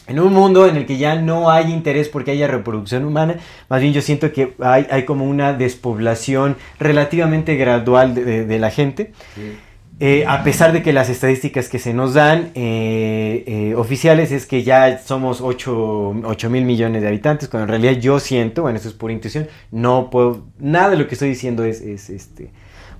En 0.08 0.18
un 0.20 0.32
mundo 0.32 0.66
en 0.66 0.76
el 0.76 0.86
que 0.86 0.96
ya 0.96 1.14
no 1.16 1.50
hay 1.50 1.70
interés 1.72 2.08
porque 2.08 2.30
haya 2.32 2.46
reproducción 2.48 3.04
humana, 3.04 3.36
más 3.68 3.80
bien 3.80 3.92
yo 3.92 4.00
siento 4.02 4.32
que 4.32 4.54
hay, 4.60 4.86
hay 4.90 5.04
como 5.04 5.24
una 5.26 5.52
despoblación 5.52 6.56
relativamente 6.80 7.56
gradual 7.56 8.14
de, 8.14 8.24
de- 8.24 8.44
de 8.46 8.58
la 8.58 8.70
gente. 8.70 9.12
Sí. 9.34 9.56
Eh, 10.00 10.24
a 10.28 10.44
pesar 10.44 10.72
de 10.72 10.80
que 10.80 10.92
las 10.92 11.08
estadísticas 11.10 11.68
que 11.68 11.80
se 11.80 11.92
nos 11.92 12.14
dan 12.14 12.50
eh, 12.54 13.42
eh, 13.48 13.74
oficiales 13.74 14.30
es 14.30 14.46
que 14.46 14.62
ya 14.62 14.98
somos 14.98 15.40
8, 15.40 16.14
mil 16.50 16.64
millones 16.64 17.02
de 17.02 17.08
habitantes, 17.08 17.48
cuando 17.48 17.64
en 17.74 17.80
realidad 17.82 18.00
yo 18.00 18.20
siento, 18.20 18.62
bueno, 18.62 18.78
eso 18.78 18.88
es 18.88 18.94
pura 18.94 19.12
intuición, 19.12 19.48
no 19.72 20.08
puedo, 20.08 20.44
nada 20.60 20.90
de 20.90 20.96
lo 20.98 21.08
que 21.08 21.14
estoy 21.16 21.28
diciendo 21.30 21.64
es, 21.64 21.80
es, 21.80 22.10
este, 22.10 22.50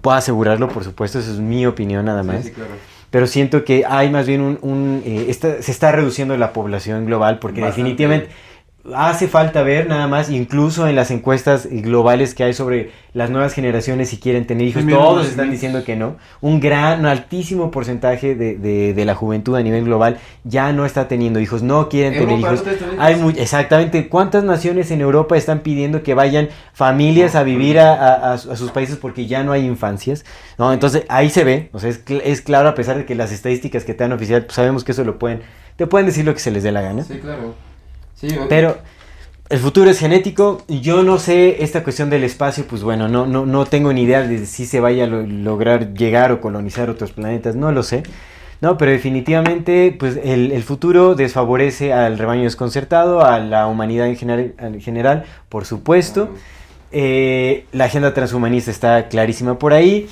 puedo 0.01 0.17
asegurarlo, 0.17 0.69
por 0.69 0.83
supuesto, 0.83 1.21
eso 1.21 1.31
es 1.31 1.39
mi 1.39 1.67
opinión 1.67 2.05
nada 2.05 2.25
más 2.25 2.43
Sí, 2.43 2.49
sí, 2.49 2.55
claro. 2.55 2.73
Pero 3.11 3.27
siento 3.27 3.65
que 3.65 3.85
hay 3.89 4.11
más 4.11 4.27
bien 4.27 4.41
un... 4.41 4.59
un, 4.63 5.03
eh, 5.05 5.27
está- 5.29 5.63
se 5.63 5.71
está 5.73 5.93
reduciendo 5.93 6.37
la 6.37 6.53
población 6.53 7.07
global 7.07 7.39
porque 7.39 7.61
Bastante. 7.61 7.83
definitivamente 7.83 8.29
hace 8.95 9.29
falta 9.29 9.63
ver 9.63 9.87
nada 9.87 10.07
más, 10.07 10.31
incluso 10.31 10.87
en 10.89 10.97
las 10.97 11.11
encuestas 11.11 11.69
globales 11.71 12.35
que 12.35 12.45
hay 12.45 12.55
sobre 12.55 12.91
las 13.13 13.29
nuevas 13.29 13.53
generaciones 13.53 14.09
si 14.09 14.19
quieren 14.19 14.47
tener 14.47 14.67
hijos, 14.67 14.83
todos 14.87 15.27
están 15.29 15.51
diciendo 15.51 15.85
que 15.85 15.97
no. 15.97 16.17
Un 16.41 16.59
gran, 16.61 17.01
un 17.01 17.07
altísimo 17.07 17.71
porcentaje 17.71 18.35
de, 18.35 18.57
de- 18.57 18.95
de 18.95 19.05
la 19.05 19.15
juventud 19.15 19.57
a 19.57 19.63
nivel 19.63 19.85
global 19.85 20.19
ya 20.45 20.73
no 20.73 20.87
está 20.87 21.07
teniendo 21.09 21.39
hijos, 21.41 21.63
no 21.63 21.89
quieren 21.91 22.15
tener 22.15 22.39
hijos. 22.39 22.65
no 22.97 23.03
Hay 23.03 23.15
hijos. 23.17 23.25
mu- 23.35 23.39
exactamente, 23.43 24.09
¿cuántas 24.09 24.45
naciones 24.45 24.91
en 24.91 25.01
Europa 25.03 25.37
están 25.37 25.61
pidiendo 25.61 26.03
que 26.03 26.15
vayan 26.15 26.49
familias 26.73 27.35
a 27.35 27.43
vivir 27.43 27.81
a, 27.81 27.93
a- 27.93 28.33
a 28.35 28.39
sus 28.39 28.71
países 28.71 28.97
porque 28.97 29.27
ya 29.27 29.43
no 29.43 29.53
hay 29.53 29.67
infancias? 29.67 30.25
¿no? 30.57 30.73
Entonces 30.73 31.03
ahí 31.09 31.29
se 31.29 31.45
ve, 31.45 31.69
o 31.73 31.79
sea, 31.79 31.91
es, 31.91 32.05
cl- 32.07 32.23
es 32.25 32.41
claro 32.41 32.69
a 32.71 32.75
pesar 32.75 32.97
de 32.97 33.05
que 33.05 33.15
las 33.15 33.33
estadísticas 33.33 33.85
que 33.85 33.93
te 33.93 34.05
dan 34.05 34.13
oficial, 34.13 34.45
pues 34.45 34.55
sabemos 34.55 34.83
que 34.85 34.93
eso 34.93 35.05
lo 35.05 35.19
pueden, 35.19 35.43
te 35.77 35.87
pueden 35.87 36.07
decir 36.07 36.25
lo 36.25 36.33
que 36.33 36.41
se 36.41 36.51
les 36.53 36.63
dé 36.63 36.73
la 36.73 36.81
gana. 36.81 37.03
Sí, 37.05 37.19
claro. 37.21 37.55
Sí. 38.21 38.29
Pero 38.49 38.79
el 39.49 39.59
futuro 39.59 39.91
es 39.91 39.99
genético. 39.99 40.63
Yo 40.69 41.03
no 41.03 41.19
sé 41.19 41.63
esta 41.63 41.83
cuestión 41.83 42.11
del 42.11 42.25
espacio, 42.25 42.65
pues 42.69 42.83
bueno, 42.83 43.09
no, 43.09 43.27
no, 43.27 43.47
no 43.47 43.65
tengo 43.67 43.93
ni 43.93 44.03
idea 44.03 44.23
de 44.23 44.45
si 44.47 44.67
se 44.67 44.81
vaya 44.81 45.05
a 45.05 45.07
lo- 45.07 45.23
lograr 45.23 45.95
llegar 45.95 46.33
o 46.33 46.41
colonizar 46.41 46.91
otros 46.91 47.13
planetas, 47.13 47.55
no 47.57 47.73
lo 47.73 47.83
sé. 47.83 48.03
No, 48.61 48.77
pero 48.77 48.91
definitivamente, 48.91 49.95
pues 49.97 50.19
el, 50.23 50.51
el 50.51 50.63
futuro 50.65 51.15
desfavorece 51.15 51.93
al 51.93 52.19
rebaño 52.19 52.43
desconcertado, 52.43 53.25
a 53.25 53.39
la 53.39 53.69
humanidad 53.69 54.09
en 54.09 54.17
general, 54.17 54.55
en 54.59 54.81
general 54.81 55.25
por 55.49 55.65
supuesto. 55.65 56.31
Eh, 56.91 57.67
la 57.73 57.85
agenda 57.85 58.15
transhumanista 58.15 58.71
está 58.71 59.09
clarísima 59.09 59.59
por 59.59 59.73
ahí. 59.75 60.09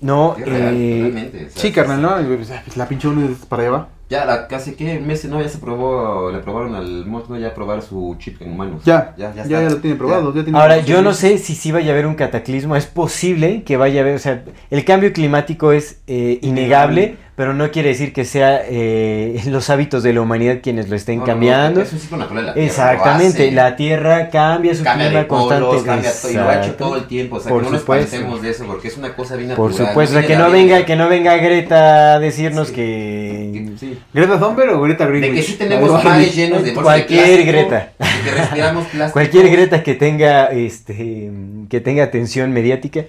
No, 0.00 0.34
real, 0.36 0.74
eh, 0.76 0.96
totalmente, 0.98 1.36
o 1.46 1.50
sea, 1.50 1.62
Sí, 1.62 1.72
carnal, 1.72 2.02
¿no? 2.02 2.20
Y, 2.20 2.36
pues, 2.36 2.50
La 2.76 2.88
pinche 2.88 3.08
uno 3.08 3.34
para 3.48 3.62
allá 3.62 3.70
va. 3.72 3.88
Ya, 4.12 4.26
la, 4.26 4.46
casi 4.46 4.74
que 4.74 5.00
meses, 5.00 5.30
¿no? 5.30 5.40
Ya 5.40 5.48
se 5.48 5.56
probó, 5.56 6.30
le 6.30 6.40
probaron 6.40 6.74
al 6.74 7.06
monstruo 7.06 7.38
ya 7.38 7.54
probar 7.54 7.80
su 7.80 8.14
chip 8.18 8.42
en 8.42 8.52
humanos. 8.52 8.82
Ya, 8.84 9.14
ya, 9.16 9.34
ya, 9.34 9.46
ya, 9.46 9.62
lo 9.62 9.78
tiene 9.78 9.96
probado. 9.96 10.34
Ya 10.34 10.44
tiene 10.44 10.58
Ahora, 10.58 10.80
yo 10.80 11.00
no 11.00 11.14
sé 11.14 11.38
si 11.38 11.54
sí 11.54 11.72
vaya 11.72 11.88
a 11.88 11.92
haber 11.94 12.06
un 12.06 12.14
cataclismo. 12.14 12.76
Es 12.76 12.84
posible 12.84 13.62
que 13.62 13.78
vaya 13.78 14.00
a 14.00 14.02
haber, 14.02 14.16
o 14.16 14.18
sea, 14.18 14.44
el 14.68 14.84
cambio 14.84 15.14
climático 15.14 15.72
es 15.72 16.02
eh, 16.08 16.38
innegable, 16.42 17.16
pero 17.34 17.54
no 17.54 17.70
quiere 17.70 17.88
decir 17.88 18.12
que 18.12 18.24
sea 18.26 18.62
eh, 18.68 19.40
los 19.46 19.70
hábitos 19.70 20.02
de 20.02 20.12
la 20.12 20.20
humanidad 20.20 20.58
quienes 20.62 20.88
lo 20.90 20.96
estén 20.96 21.16
No, 21.18 21.20
no, 21.22 21.26
no, 21.26 21.32
cambiando. 21.32 21.80
es 21.80 21.92
un 21.92 21.98
ciclo 21.98 22.18
natural 22.18 22.42
de 22.44 22.48
la 22.48 22.54
Tierra, 22.54 22.66
Exactamente, 22.66 23.50
la 23.52 23.76
Tierra 23.76 24.28
cambia 24.30 24.74
su 24.74 24.84
cambia 24.84 25.06
clima 25.08 25.20
de 25.22 25.26
polos, 25.26 25.74
constante. 25.82 25.86
cambia 25.86 26.12
todo, 26.20 26.30
y 26.30 26.34
lo 26.34 26.48
ha 26.48 26.56
hecho 26.62 26.74
todo 26.74 26.96
el 26.96 27.04
tiempo, 27.06 27.36
o 27.36 27.40
sea, 27.40 27.48
Por 27.50 27.60
que 27.60 27.64
no 27.66 27.70
nos 27.72 27.80
supuesto. 27.80 28.04
espantemos 28.06 28.42
de 28.42 28.50
eso, 28.50 28.64
porque 28.66 28.88
es 28.88 28.96
una 28.98 29.14
cosa 29.16 29.36
bien 29.36 29.54
Por 29.54 29.70
natural. 29.70 29.88
supuesto, 29.88 30.20
no 30.20 30.26
que 30.26 30.36
no 30.36 30.50
venga, 30.50 30.76
vida. 30.76 30.86
que 30.86 30.96
no 30.96 31.08
venga 31.08 31.36
Greta 31.38 32.14
a 32.14 32.18
decirnos 32.20 32.68
Sí. 32.68 32.74
que 32.74 33.70
sí. 33.80 33.98
¿Greta 34.12 34.38
Thunberg 34.38 34.74
o 34.74 34.82
Greta 34.82 35.06
Greenwich? 35.06 35.30
De 35.30 35.36
que 35.36 35.42
sí 35.42 35.52
tenemos 35.54 36.04
mares 36.04 36.34
llenos 36.36 36.62
de 36.62 36.72
bolsas 36.72 36.94
de 36.96 37.06
Cualquier 37.06 37.24
plástico, 37.24 37.50
Greta. 37.52 37.92
de 37.98 38.30
que 38.30 38.36
respiramos 38.36 38.86
plástico. 38.92 39.12
cualquier 39.12 39.50
Greta 39.50 39.82
que 39.82 39.94
tenga 39.94 40.44
este 40.46 41.30
que 41.70 41.80
tenga 41.80 42.04
atención 42.04 42.52
mediática, 42.52 43.04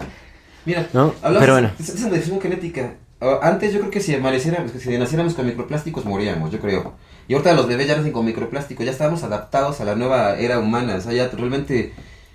Mira, 0.65 0.87
¿no? 0.93 1.13
hablamos 1.21 1.39
Pero 1.41 1.53
bueno. 1.53 1.71
de 1.77 2.39
genética. 2.41 2.93
Ah, 3.23 3.39
Antes 3.43 3.71
yo 3.73 3.79
creo 3.79 3.91
que 3.91 4.01
si 4.01 4.11
si 4.11 4.97
naciéramos 4.97 5.33
con 5.33 5.45
microplásticos 5.45 6.03
moríamos, 6.05 6.51
yo 6.51 6.59
creo. 6.59 6.93
Y 7.27 7.33
ahorita 7.33 7.53
los 7.53 7.67
bebés 7.67 7.87
ya 7.87 7.95
nacen 7.95 8.11
con 8.11 8.25
microplástico, 8.25 8.83
ya 8.83 8.91
estamos 8.91 9.23
adaptados 9.23 9.79
a 9.79 9.85
la 9.85 9.95
nueva 9.95 10.37
era 10.37 10.59
humana, 10.59 10.95
o 10.95 11.01
sea, 11.01 11.13
ya 11.13 11.29
realmente 11.29 11.93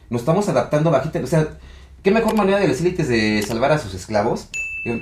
nos 0.09 0.23
estamos 0.23 0.49
adaptando 0.49 0.91
bajita, 0.91 1.21
o 1.21 1.27
sea, 1.27 1.59
qué 2.03 2.11
mejor 2.11 2.35
manera 2.35 2.59
de 2.59 2.69
las 2.69 2.81
élites 2.81 3.09
de 3.09 3.43
salvar 3.47 3.73
a 3.73 3.79
sus 3.79 3.93
esclavos. 3.95 4.49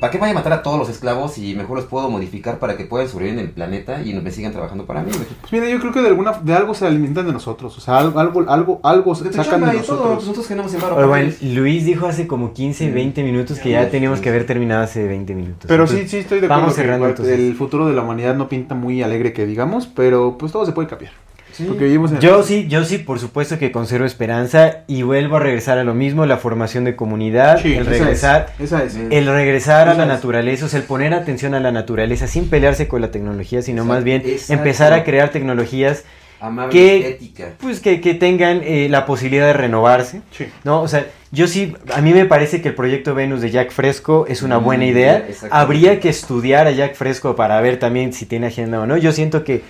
¿Para 0.00 0.10
qué 0.10 0.18
vaya 0.18 0.32
a 0.32 0.34
matar 0.34 0.52
a 0.52 0.62
todos 0.62 0.78
los 0.78 0.88
esclavos 0.88 1.38
y 1.38 1.54
mejor 1.54 1.76
los 1.76 1.86
puedo 1.86 2.10
modificar 2.10 2.58
para 2.58 2.76
que 2.76 2.84
puedan 2.84 3.08
sobrevivir 3.08 3.38
en 3.38 3.46
el 3.46 3.52
planeta 3.52 4.02
y 4.02 4.12
no 4.12 4.22
me 4.22 4.30
sigan 4.30 4.52
trabajando 4.52 4.86
para 4.86 5.02
mí? 5.02 5.10
Pues 5.12 5.52
mira, 5.52 5.68
yo 5.68 5.78
creo 5.80 5.92
que 5.92 6.00
de 6.00 6.08
alguna 6.08 6.32
de 6.42 6.54
algo 6.54 6.74
se 6.74 6.86
alimentan 6.86 7.26
de 7.26 7.32
nosotros. 7.32 7.76
O 7.78 7.80
sea, 7.80 7.98
algo, 7.98 8.18
algo, 8.18 8.44
algo, 8.48 8.80
algo 8.82 9.14
De 9.14 9.32
sacan 9.32 9.60
de 9.64 9.74
nosotros. 9.74 10.16
nosotros 10.16 10.48
ganamos 10.48 10.74
el 10.74 10.80
para 10.80 11.06
bueno. 11.06 11.32
Luis 11.42 11.84
dijo 11.84 12.06
hace 12.06 12.26
como 12.26 12.52
15, 12.52 12.90
20 12.90 13.22
minutos 13.22 13.58
que 13.58 13.70
ya 13.70 13.88
teníamos 13.90 14.20
que 14.20 14.28
haber 14.28 14.46
terminado 14.46 14.82
hace 14.82 15.06
20 15.06 15.34
minutos. 15.34 15.64
Pero 15.68 15.86
sí, 15.86 15.94
Entonces, 15.94 16.10
sí, 16.10 16.16
estoy 16.18 16.40
de 16.40 16.46
acuerdo. 16.46 16.62
Vamos 16.62 16.74
que 16.76 16.82
cerrando 16.82 17.08
entonces. 17.08 17.38
el 17.38 17.54
futuro 17.54 17.86
de 17.86 17.94
la 17.94 18.02
humanidad 18.02 18.34
no 18.34 18.48
pinta 18.48 18.74
muy 18.74 19.02
alegre 19.02 19.32
que 19.32 19.46
digamos, 19.46 19.86
pero 19.86 20.36
pues 20.38 20.52
todo 20.52 20.66
se 20.66 20.72
puede 20.72 20.88
cambiar. 20.88 21.12
Sí. 21.56 21.64
Porque 21.66 21.84
vivimos 21.84 22.12
en 22.12 22.20
Yo 22.20 22.42
sí, 22.42 22.66
yo 22.68 22.84
sí, 22.84 22.98
por 22.98 23.18
supuesto 23.18 23.58
que 23.58 23.72
conservo 23.72 24.04
esperanza 24.04 24.78
y 24.86 25.02
vuelvo 25.02 25.36
a 25.36 25.40
regresar 25.40 25.78
a 25.78 25.84
lo 25.84 25.94
mismo, 25.94 26.26
la 26.26 26.36
formación 26.36 26.84
de 26.84 26.96
comunidad, 26.96 27.60
Sí, 27.62 27.74
el 27.74 27.82
esa 27.82 27.90
regresar, 27.90 28.46
es, 28.58 28.64
Esa 28.72 28.84
es. 28.84 28.96
el 29.10 29.26
regresar 29.26 29.88
a 29.88 29.94
la 29.94 30.02
es. 30.02 30.08
naturaleza, 30.08 30.66
o 30.66 30.68
sea, 30.68 30.80
el 30.80 30.84
poner 30.86 31.14
atención 31.14 31.54
a 31.54 31.60
la 31.60 31.72
naturaleza 31.72 32.26
sin 32.26 32.50
pelearse 32.50 32.88
con 32.88 33.00
la 33.00 33.10
tecnología, 33.10 33.62
sino 33.62 33.82
Exacto, 33.82 33.94
más 33.94 34.04
bien 34.04 34.22
exacto. 34.26 34.52
empezar 34.52 34.92
a 34.92 35.02
crear 35.04 35.30
tecnologías 35.30 36.04
Amable 36.40 36.70
que- 36.72 37.08
ética. 37.08 37.52
pues 37.58 37.80
que, 37.80 38.02
que 38.02 38.12
tengan 38.12 38.60
eh, 38.62 38.88
la 38.90 39.06
posibilidad 39.06 39.46
de 39.46 39.54
renovarse. 39.54 40.20
Sí. 40.32 40.46
No, 40.64 40.82
o 40.82 40.88
sea, 40.88 41.06
yo 41.32 41.48
sí, 41.48 41.74
a 41.94 42.02
mí 42.02 42.12
me 42.12 42.26
parece 42.26 42.60
que 42.60 42.68
el 42.68 42.74
proyecto 42.74 43.14
Venus 43.14 43.40
de 43.40 43.50
Jack 43.50 43.70
Fresco 43.70 44.26
es 44.28 44.42
una 44.42 44.58
Mm, 44.60 44.64
buena 44.64 44.84
idea. 44.84 45.16
exactamente. 45.26 45.56
Habría 45.56 46.00
que 46.00 46.10
estudiar 46.10 46.66
a 46.66 46.72
Jack 46.72 46.94
Fresco 46.96 47.34
para 47.34 47.58
ver 47.62 47.78
también 47.78 48.12
si 48.12 48.26
tiene 48.26 48.48
agenda 48.48 48.78
o 48.80 48.86
no. 48.86 48.98
Yo 48.98 49.12
siento 49.12 49.42
que 49.44 49.62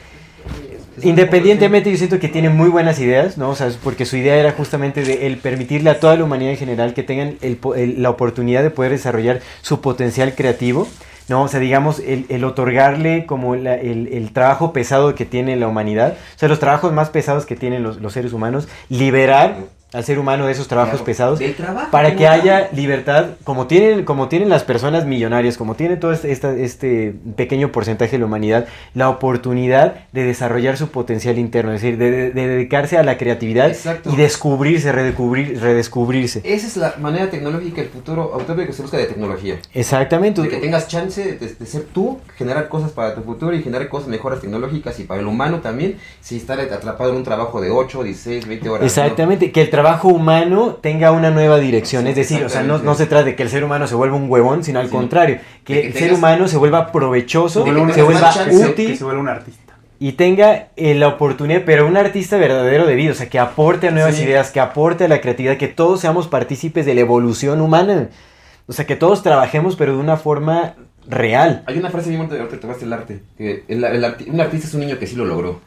Independientemente, 1.02 1.90
yo 1.90 1.96
siento 1.96 2.18
que 2.18 2.28
tiene 2.28 2.48
muy 2.48 2.68
buenas 2.68 2.98
ideas, 2.98 3.36
¿no? 3.38 3.50
O 3.50 3.54
sea, 3.54 3.70
porque 3.84 4.04
su 4.06 4.16
idea 4.16 4.36
era 4.36 4.52
justamente 4.52 5.02
de 5.02 5.26
el 5.26 5.36
permitirle 5.38 5.90
a 5.90 6.00
toda 6.00 6.16
la 6.16 6.24
humanidad 6.24 6.52
en 6.52 6.58
general 6.58 6.94
que 6.94 7.02
tengan 7.02 7.36
el 7.42 7.56
po- 7.56 7.74
el- 7.74 8.02
la 8.02 8.10
oportunidad 8.10 8.62
de 8.62 8.70
poder 8.70 8.92
desarrollar 8.92 9.40
su 9.62 9.80
potencial 9.80 10.34
creativo, 10.34 10.88
¿no? 11.28 11.42
O 11.42 11.48
sea, 11.48 11.60
digamos, 11.60 11.98
el, 12.00 12.26
el 12.28 12.44
otorgarle 12.44 13.26
como 13.26 13.56
la- 13.56 13.74
el, 13.74 14.08
el 14.08 14.32
trabajo 14.32 14.72
pesado 14.72 15.14
que 15.14 15.24
tiene 15.24 15.56
la 15.56 15.68
humanidad, 15.68 16.12
o 16.34 16.38
sea, 16.38 16.48
los 16.48 16.60
trabajos 16.60 16.92
más 16.92 17.10
pesados 17.10 17.46
que 17.46 17.56
tienen 17.56 17.82
los, 17.82 18.00
los 18.00 18.12
seres 18.12 18.32
humanos, 18.32 18.68
liberar 18.88 19.56
al 19.96 20.04
ser 20.04 20.18
humano 20.18 20.46
de 20.46 20.52
esos 20.52 20.68
trabajos 20.68 21.00
pesados 21.02 21.40
trabajo, 21.56 21.90
para 21.90 22.14
que 22.16 22.28
haya 22.28 22.68
libertad, 22.72 23.30
como 23.44 23.66
tienen, 23.66 24.04
como 24.04 24.28
tienen 24.28 24.48
las 24.48 24.62
personas 24.64 25.06
millonarias, 25.06 25.56
como 25.56 25.74
tiene 25.74 25.96
todo 25.96 26.12
este, 26.12 26.30
este 26.64 27.14
pequeño 27.36 27.72
porcentaje 27.72 28.12
de 28.12 28.18
la 28.18 28.26
humanidad, 28.26 28.66
la 28.94 29.08
oportunidad 29.08 29.94
de 30.12 30.24
desarrollar 30.24 30.76
su 30.76 30.88
potencial 30.88 31.38
interno, 31.38 31.72
es 31.72 31.80
decir, 31.82 31.98
de, 31.98 32.10
de- 32.10 32.30
de 32.30 32.46
dedicarse 32.46 32.98
a 32.98 33.02
la 33.02 33.16
creatividad 33.16 33.68
Exacto. 33.68 34.10
y 34.12 34.16
descubrirse, 34.16 34.92
redescubrir, 34.92 35.60
redescubrirse. 35.60 36.42
Esa 36.44 36.66
es 36.66 36.76
la 36.76 36.94
manera 37.00 37.30
tecnológica, 37.30 37.80
el 37.80 37.88
futuro 37.88 38.32
autónomo 38.34 38.66
que 38.66 38.72
se 38.72 38.82
busca 38.82 38.96
de 38.96 39.06
tecnología. 39.06 39.58
Exactamente. 39.74 40.42
De 40.42 40.48
que 40.48 40.56
tengas 40.58 40.88
chance 40.88 41.22
de, 41.38 41.48
de 41.48 41.66
ser 41.66 41.84
tú, 41.92 42.18
generar 42.36 42.68
cosas 42.68 42.90
para 42.90 43.14
tu 43.14 43.22
futuro 43.22 43.54
y 43.54 43.62
generar 43.62 43.88
cosas 43.88 44.08
mejoras 44.08 44.40
tecnológicas 44.40 44.98
y 45.00 45.04
para 45.04 45.20
el 45.20 45.26
humano 45.26 45.60
también, 45.60 45.96
sin 46.20 46.38
estar 46.38 46.60
atrapado 46.60 47.10
en 47.10 47.16
un 47.16 47.24
trabajo 47.24 47.60
de 47.60 47.70
8, 47.70 48.02
16, 48.02 48.46
20 48.46 48.68
horas. 48.68 48.80
¿no? 48.80 48.86
Exactamente, 48.86 49.52
que 49.52 49.62
el 49.62 49.70
trabajo 49.70 49.85
humano 50.04 50.78
tenga 50.80 51.10
una 51.12 51.30
nueva 51.30 51.58
dirección, 51.58 52.04
Sí, 52.04 52.10
es 52.10 52.16
decir, 52.16 52.44
o 52.44 52.48
sea, 52.48 52.62
no, 52.62 52.78
no 52.78 52.94
se 52.94 53.06
trata 53.06 53.24
de 53.24 53.36
que 53.36 53.42
el 53.42 53.48
ser 53.50 53.64
humano 53.64 53.86
se 53.86 53.94
vuelva 53.94 54.16
un 54.16 54.30
huevón, 54.30 54.62
sino 54.64 54.80
al 54.80 54.86
Sí. 54.86 54.92
contrario, 54.92 55.38
que, 55.64 55.86
el 55.88 55.92
ser 55.94 56.12
humano 56.12 56.48
se 56.48 56.56
vuelva 56.56 56.92
provechoso, 56.92 57.64
que 57.64 57.72
se 57.92 58.02
vuelva 58.02 58.32
útil. 58.70 58.86
Que 58.88 58.96
se 58.96 59.04
vuelva 59.04 59.20
un 59.22 59.28
artista. 59.28 59.62
y 59.98 60.12
tenga 60.12 60.68
eh, 60.76 60.94
la 60.94 61.08
oportunidad, 61.08 61.62
pero 61.64 61.86
un 61.86 61.96
artista 61.96 62.36
verdadero 62.36 62.86
de 62.86 62.94
vida, 62.96 63.12
o 63.12 63.14
sea, 63.14 63.28
que 63.30 63.38
aporte 63.38 63.88
a 63.88 63.90
nuevas 63.90 64.14
Sí. 64.16 64.24
ideas, 64.24 64.50
que 64.50 64.60
aporte 64.60 65.04
a 65.04 65.08
la 65.08 65.22
creatividad, 65.22 65.56
que 65.56 65.68
todos 65.68 66.00
seamos 66.00 66.28
partícipes 66.28 66.84
de 66.84 66.94
la 66.94 67.00
evolución 67.00 67.62
humana. 67.62 68.08
O 68.66 68.72
sea, 68.74 68.84
que 68.84 68.94
todos 68.96 69.22
trabajemos, 69.22 69.74
pero 69.76 69.92
de 69.94 69.98
una 69.98 70.16
forma 70.18 70.74
real. 71.08 71.62
Hay 71.66 71.78
una 71.78 71.88
frase 71.90 72.10
bien 72.10 72.28
que 72.28 72.56
tocaste 72.58 72.84
el 72.84 72.92
arte, 72.92 73.22
que 73.38 73.64
el, 73.68 73.84
el 73.84 74.04
un 74.28 74.40
artista 74.40 74.66
es 74.66 74.74
un 74.74 74.80
niño 74.80 74.98
que 74.98 75.06
sí 75.06 75.16
lo 75.16 75.24
logró. 75.24 75.60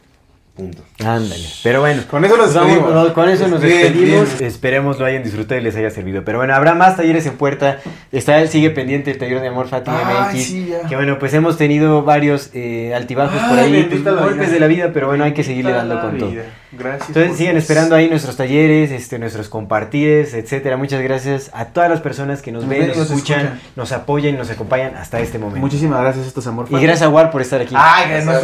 Punto. 0.54 0.82
Ándale. 1.02 1.44
Pero 1.62 1.80
bueno. 1.80 2.02
Con 2.10 2.22
eso 2.24 2.36
nos 2.36 2.52
Vamos, 2.52 2.70
despedimos. 2.74 3.06
no, 3.08 3.14
con 3.14 3.28
eso 3.30 3.48
nos 3.48 3.62
Bien, 3.62 3.82
despedimos. 3.94 4.38
bien. 4.38 4.48
Esperemos 4.50 4.98
lo 4.98 5.06
hayan 5.06 5.22
disfrutado 5.22 5.58
y 5.60 5.64
les 5.64 5.74
haya 5.76 5.90
servido. 5.90 6.22
Pero 6.24 6.38
bueno, 6.38 6.54
habrá 6.54 6.74
más 6.74 6.96
talleres 6.96 7.24
en 7.26 7.36
puerta. 7.38 7.78
Está, 8.12 8.46
sigue 8.46 8.68
pendiente 8.70 9.10
el 9.10 9.16
taller 9.18 9.40
de 9.40 9.48
amor 9.48 9.68
Fátima 9.68 10.00
Ay, 10.04 10.34
MX. 10.36 10.44
sí. 10.44 10.72
Que 10.88 10.96
bueno, 10.96 11.18
pues 11.18 11.32
hemos 11.32 11.56
tenido 11.56 12.02
varios 12.02 12.50
eh, 12.52 12.92
altibajos 12.94 13.40
por 13.40 13.58
Ay, 13.58 13.74
ahí, 13.74 13.82
pues, 13.84 14.04
golpes 14.04 14.36
vida. 14.38 14.48
de 14.50 14.60
la 14.60 14.66
vida, 14.66 14.90
pero 14.92 15.06
bueno, 15.06 15.24
hay 15.24 15.32
que 15.32 15.44
seguirle 15.44 15.72
dando 15.72 15.98
con 16.00 16.18
todo. 16.18 16.30
Gracias. 16.72 17.08
Entonces 17.08 17.28
por- 17.30 17.38
sigan 17.38 17.56
esperando 17.56 17.94
ahí 17.96 18.08
nuestros 18.10 18.36
talleres, 18.36 18.90
este, 18.92 19.18
nuestros 19.18 19.48
compartires, 19.48 20.34
etcétera. 20.34 20.76
Muchas 20.76 21.00
gracias 21.02 21.50
a 21.54 21.66
todas 21.66 21.88
las 21.90 22.00
personas 22.00 22.42
que 22.42 22.52
nos, 22.52 22.62
Nos 22.64 22.70
ven, 22.70 22.88
nos, 22.88 22.96
nos 22.98 23.06
escuchan, 23.10 23.40
escuchan. 23.40 23.60
nos 23.76 23.92
apoyan 23.92 24.34
y 24.34 24.36
nos 24.38 24.50
acompañan 24.50 24.94
hasta 24.96 25.20
este 25.20 25.38
momento. 25.38 25.60
Muchísimas 25.60 26.00
gracias, 26.02 26.26
esto 26.26 26.40
es 26.40 26.46
Amor 26.46 26.66
y 26.68 26.74
gracias 26.74 27.02
a 27.02 27.08
War 27.08 27.30
por 27.30 27.40
estar 27.42 27.60
aquí. 27.60 27.74
Ay, 27.76 28.10
gracias 28.10 28.26
Bar, 28.26 28.36
a 28.36 28.40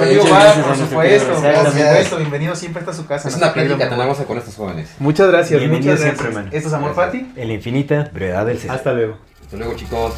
por 0.55 0.67
nuestro 0.67 0.87
supuesto. 0.87 1.96
Supuesto, 2.05 2.17
bienvenido 2.19 2.55
siempre 2.55 2.83
a 2.87 2.93
su 2.93 3.07
casa. 3.07 3.29
Es 3.29 3.37
una 3.37 3.53
plática 3.53 3.89
tan 3.89 4.01
hermosa 4.01 4.25
con 4.25 4.39
estos 4.39 4.55
jóvenes. 4.55 4.91
Muchas 4.99 5.29
gracias, 5.29 5.61
Bienvenido 5.61 5.93
muchas 5.93 6.05
siempre, 6.05 6.29
hermano. 6.29 6.49
Esto 6.53 6.69
es 6.69 6.75
Amor 6.75 6.95
Gracias. 6.95 7.23
Fati. 7.23 7.41
En 7.41 7.49
la 7.49 7.55
infinita 7.55 8.11
brevedad 8.13 8.47
del 8.47 8.59
ser. 8.59 8.71
Hasta 8.71 8.93
luego. 8.93 9.19
Hasta 9.43 9.57
luego, 9.57 9.75
chicos. 9.75 10.15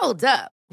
Hold 0.00 0.24
up. 0.24 0.53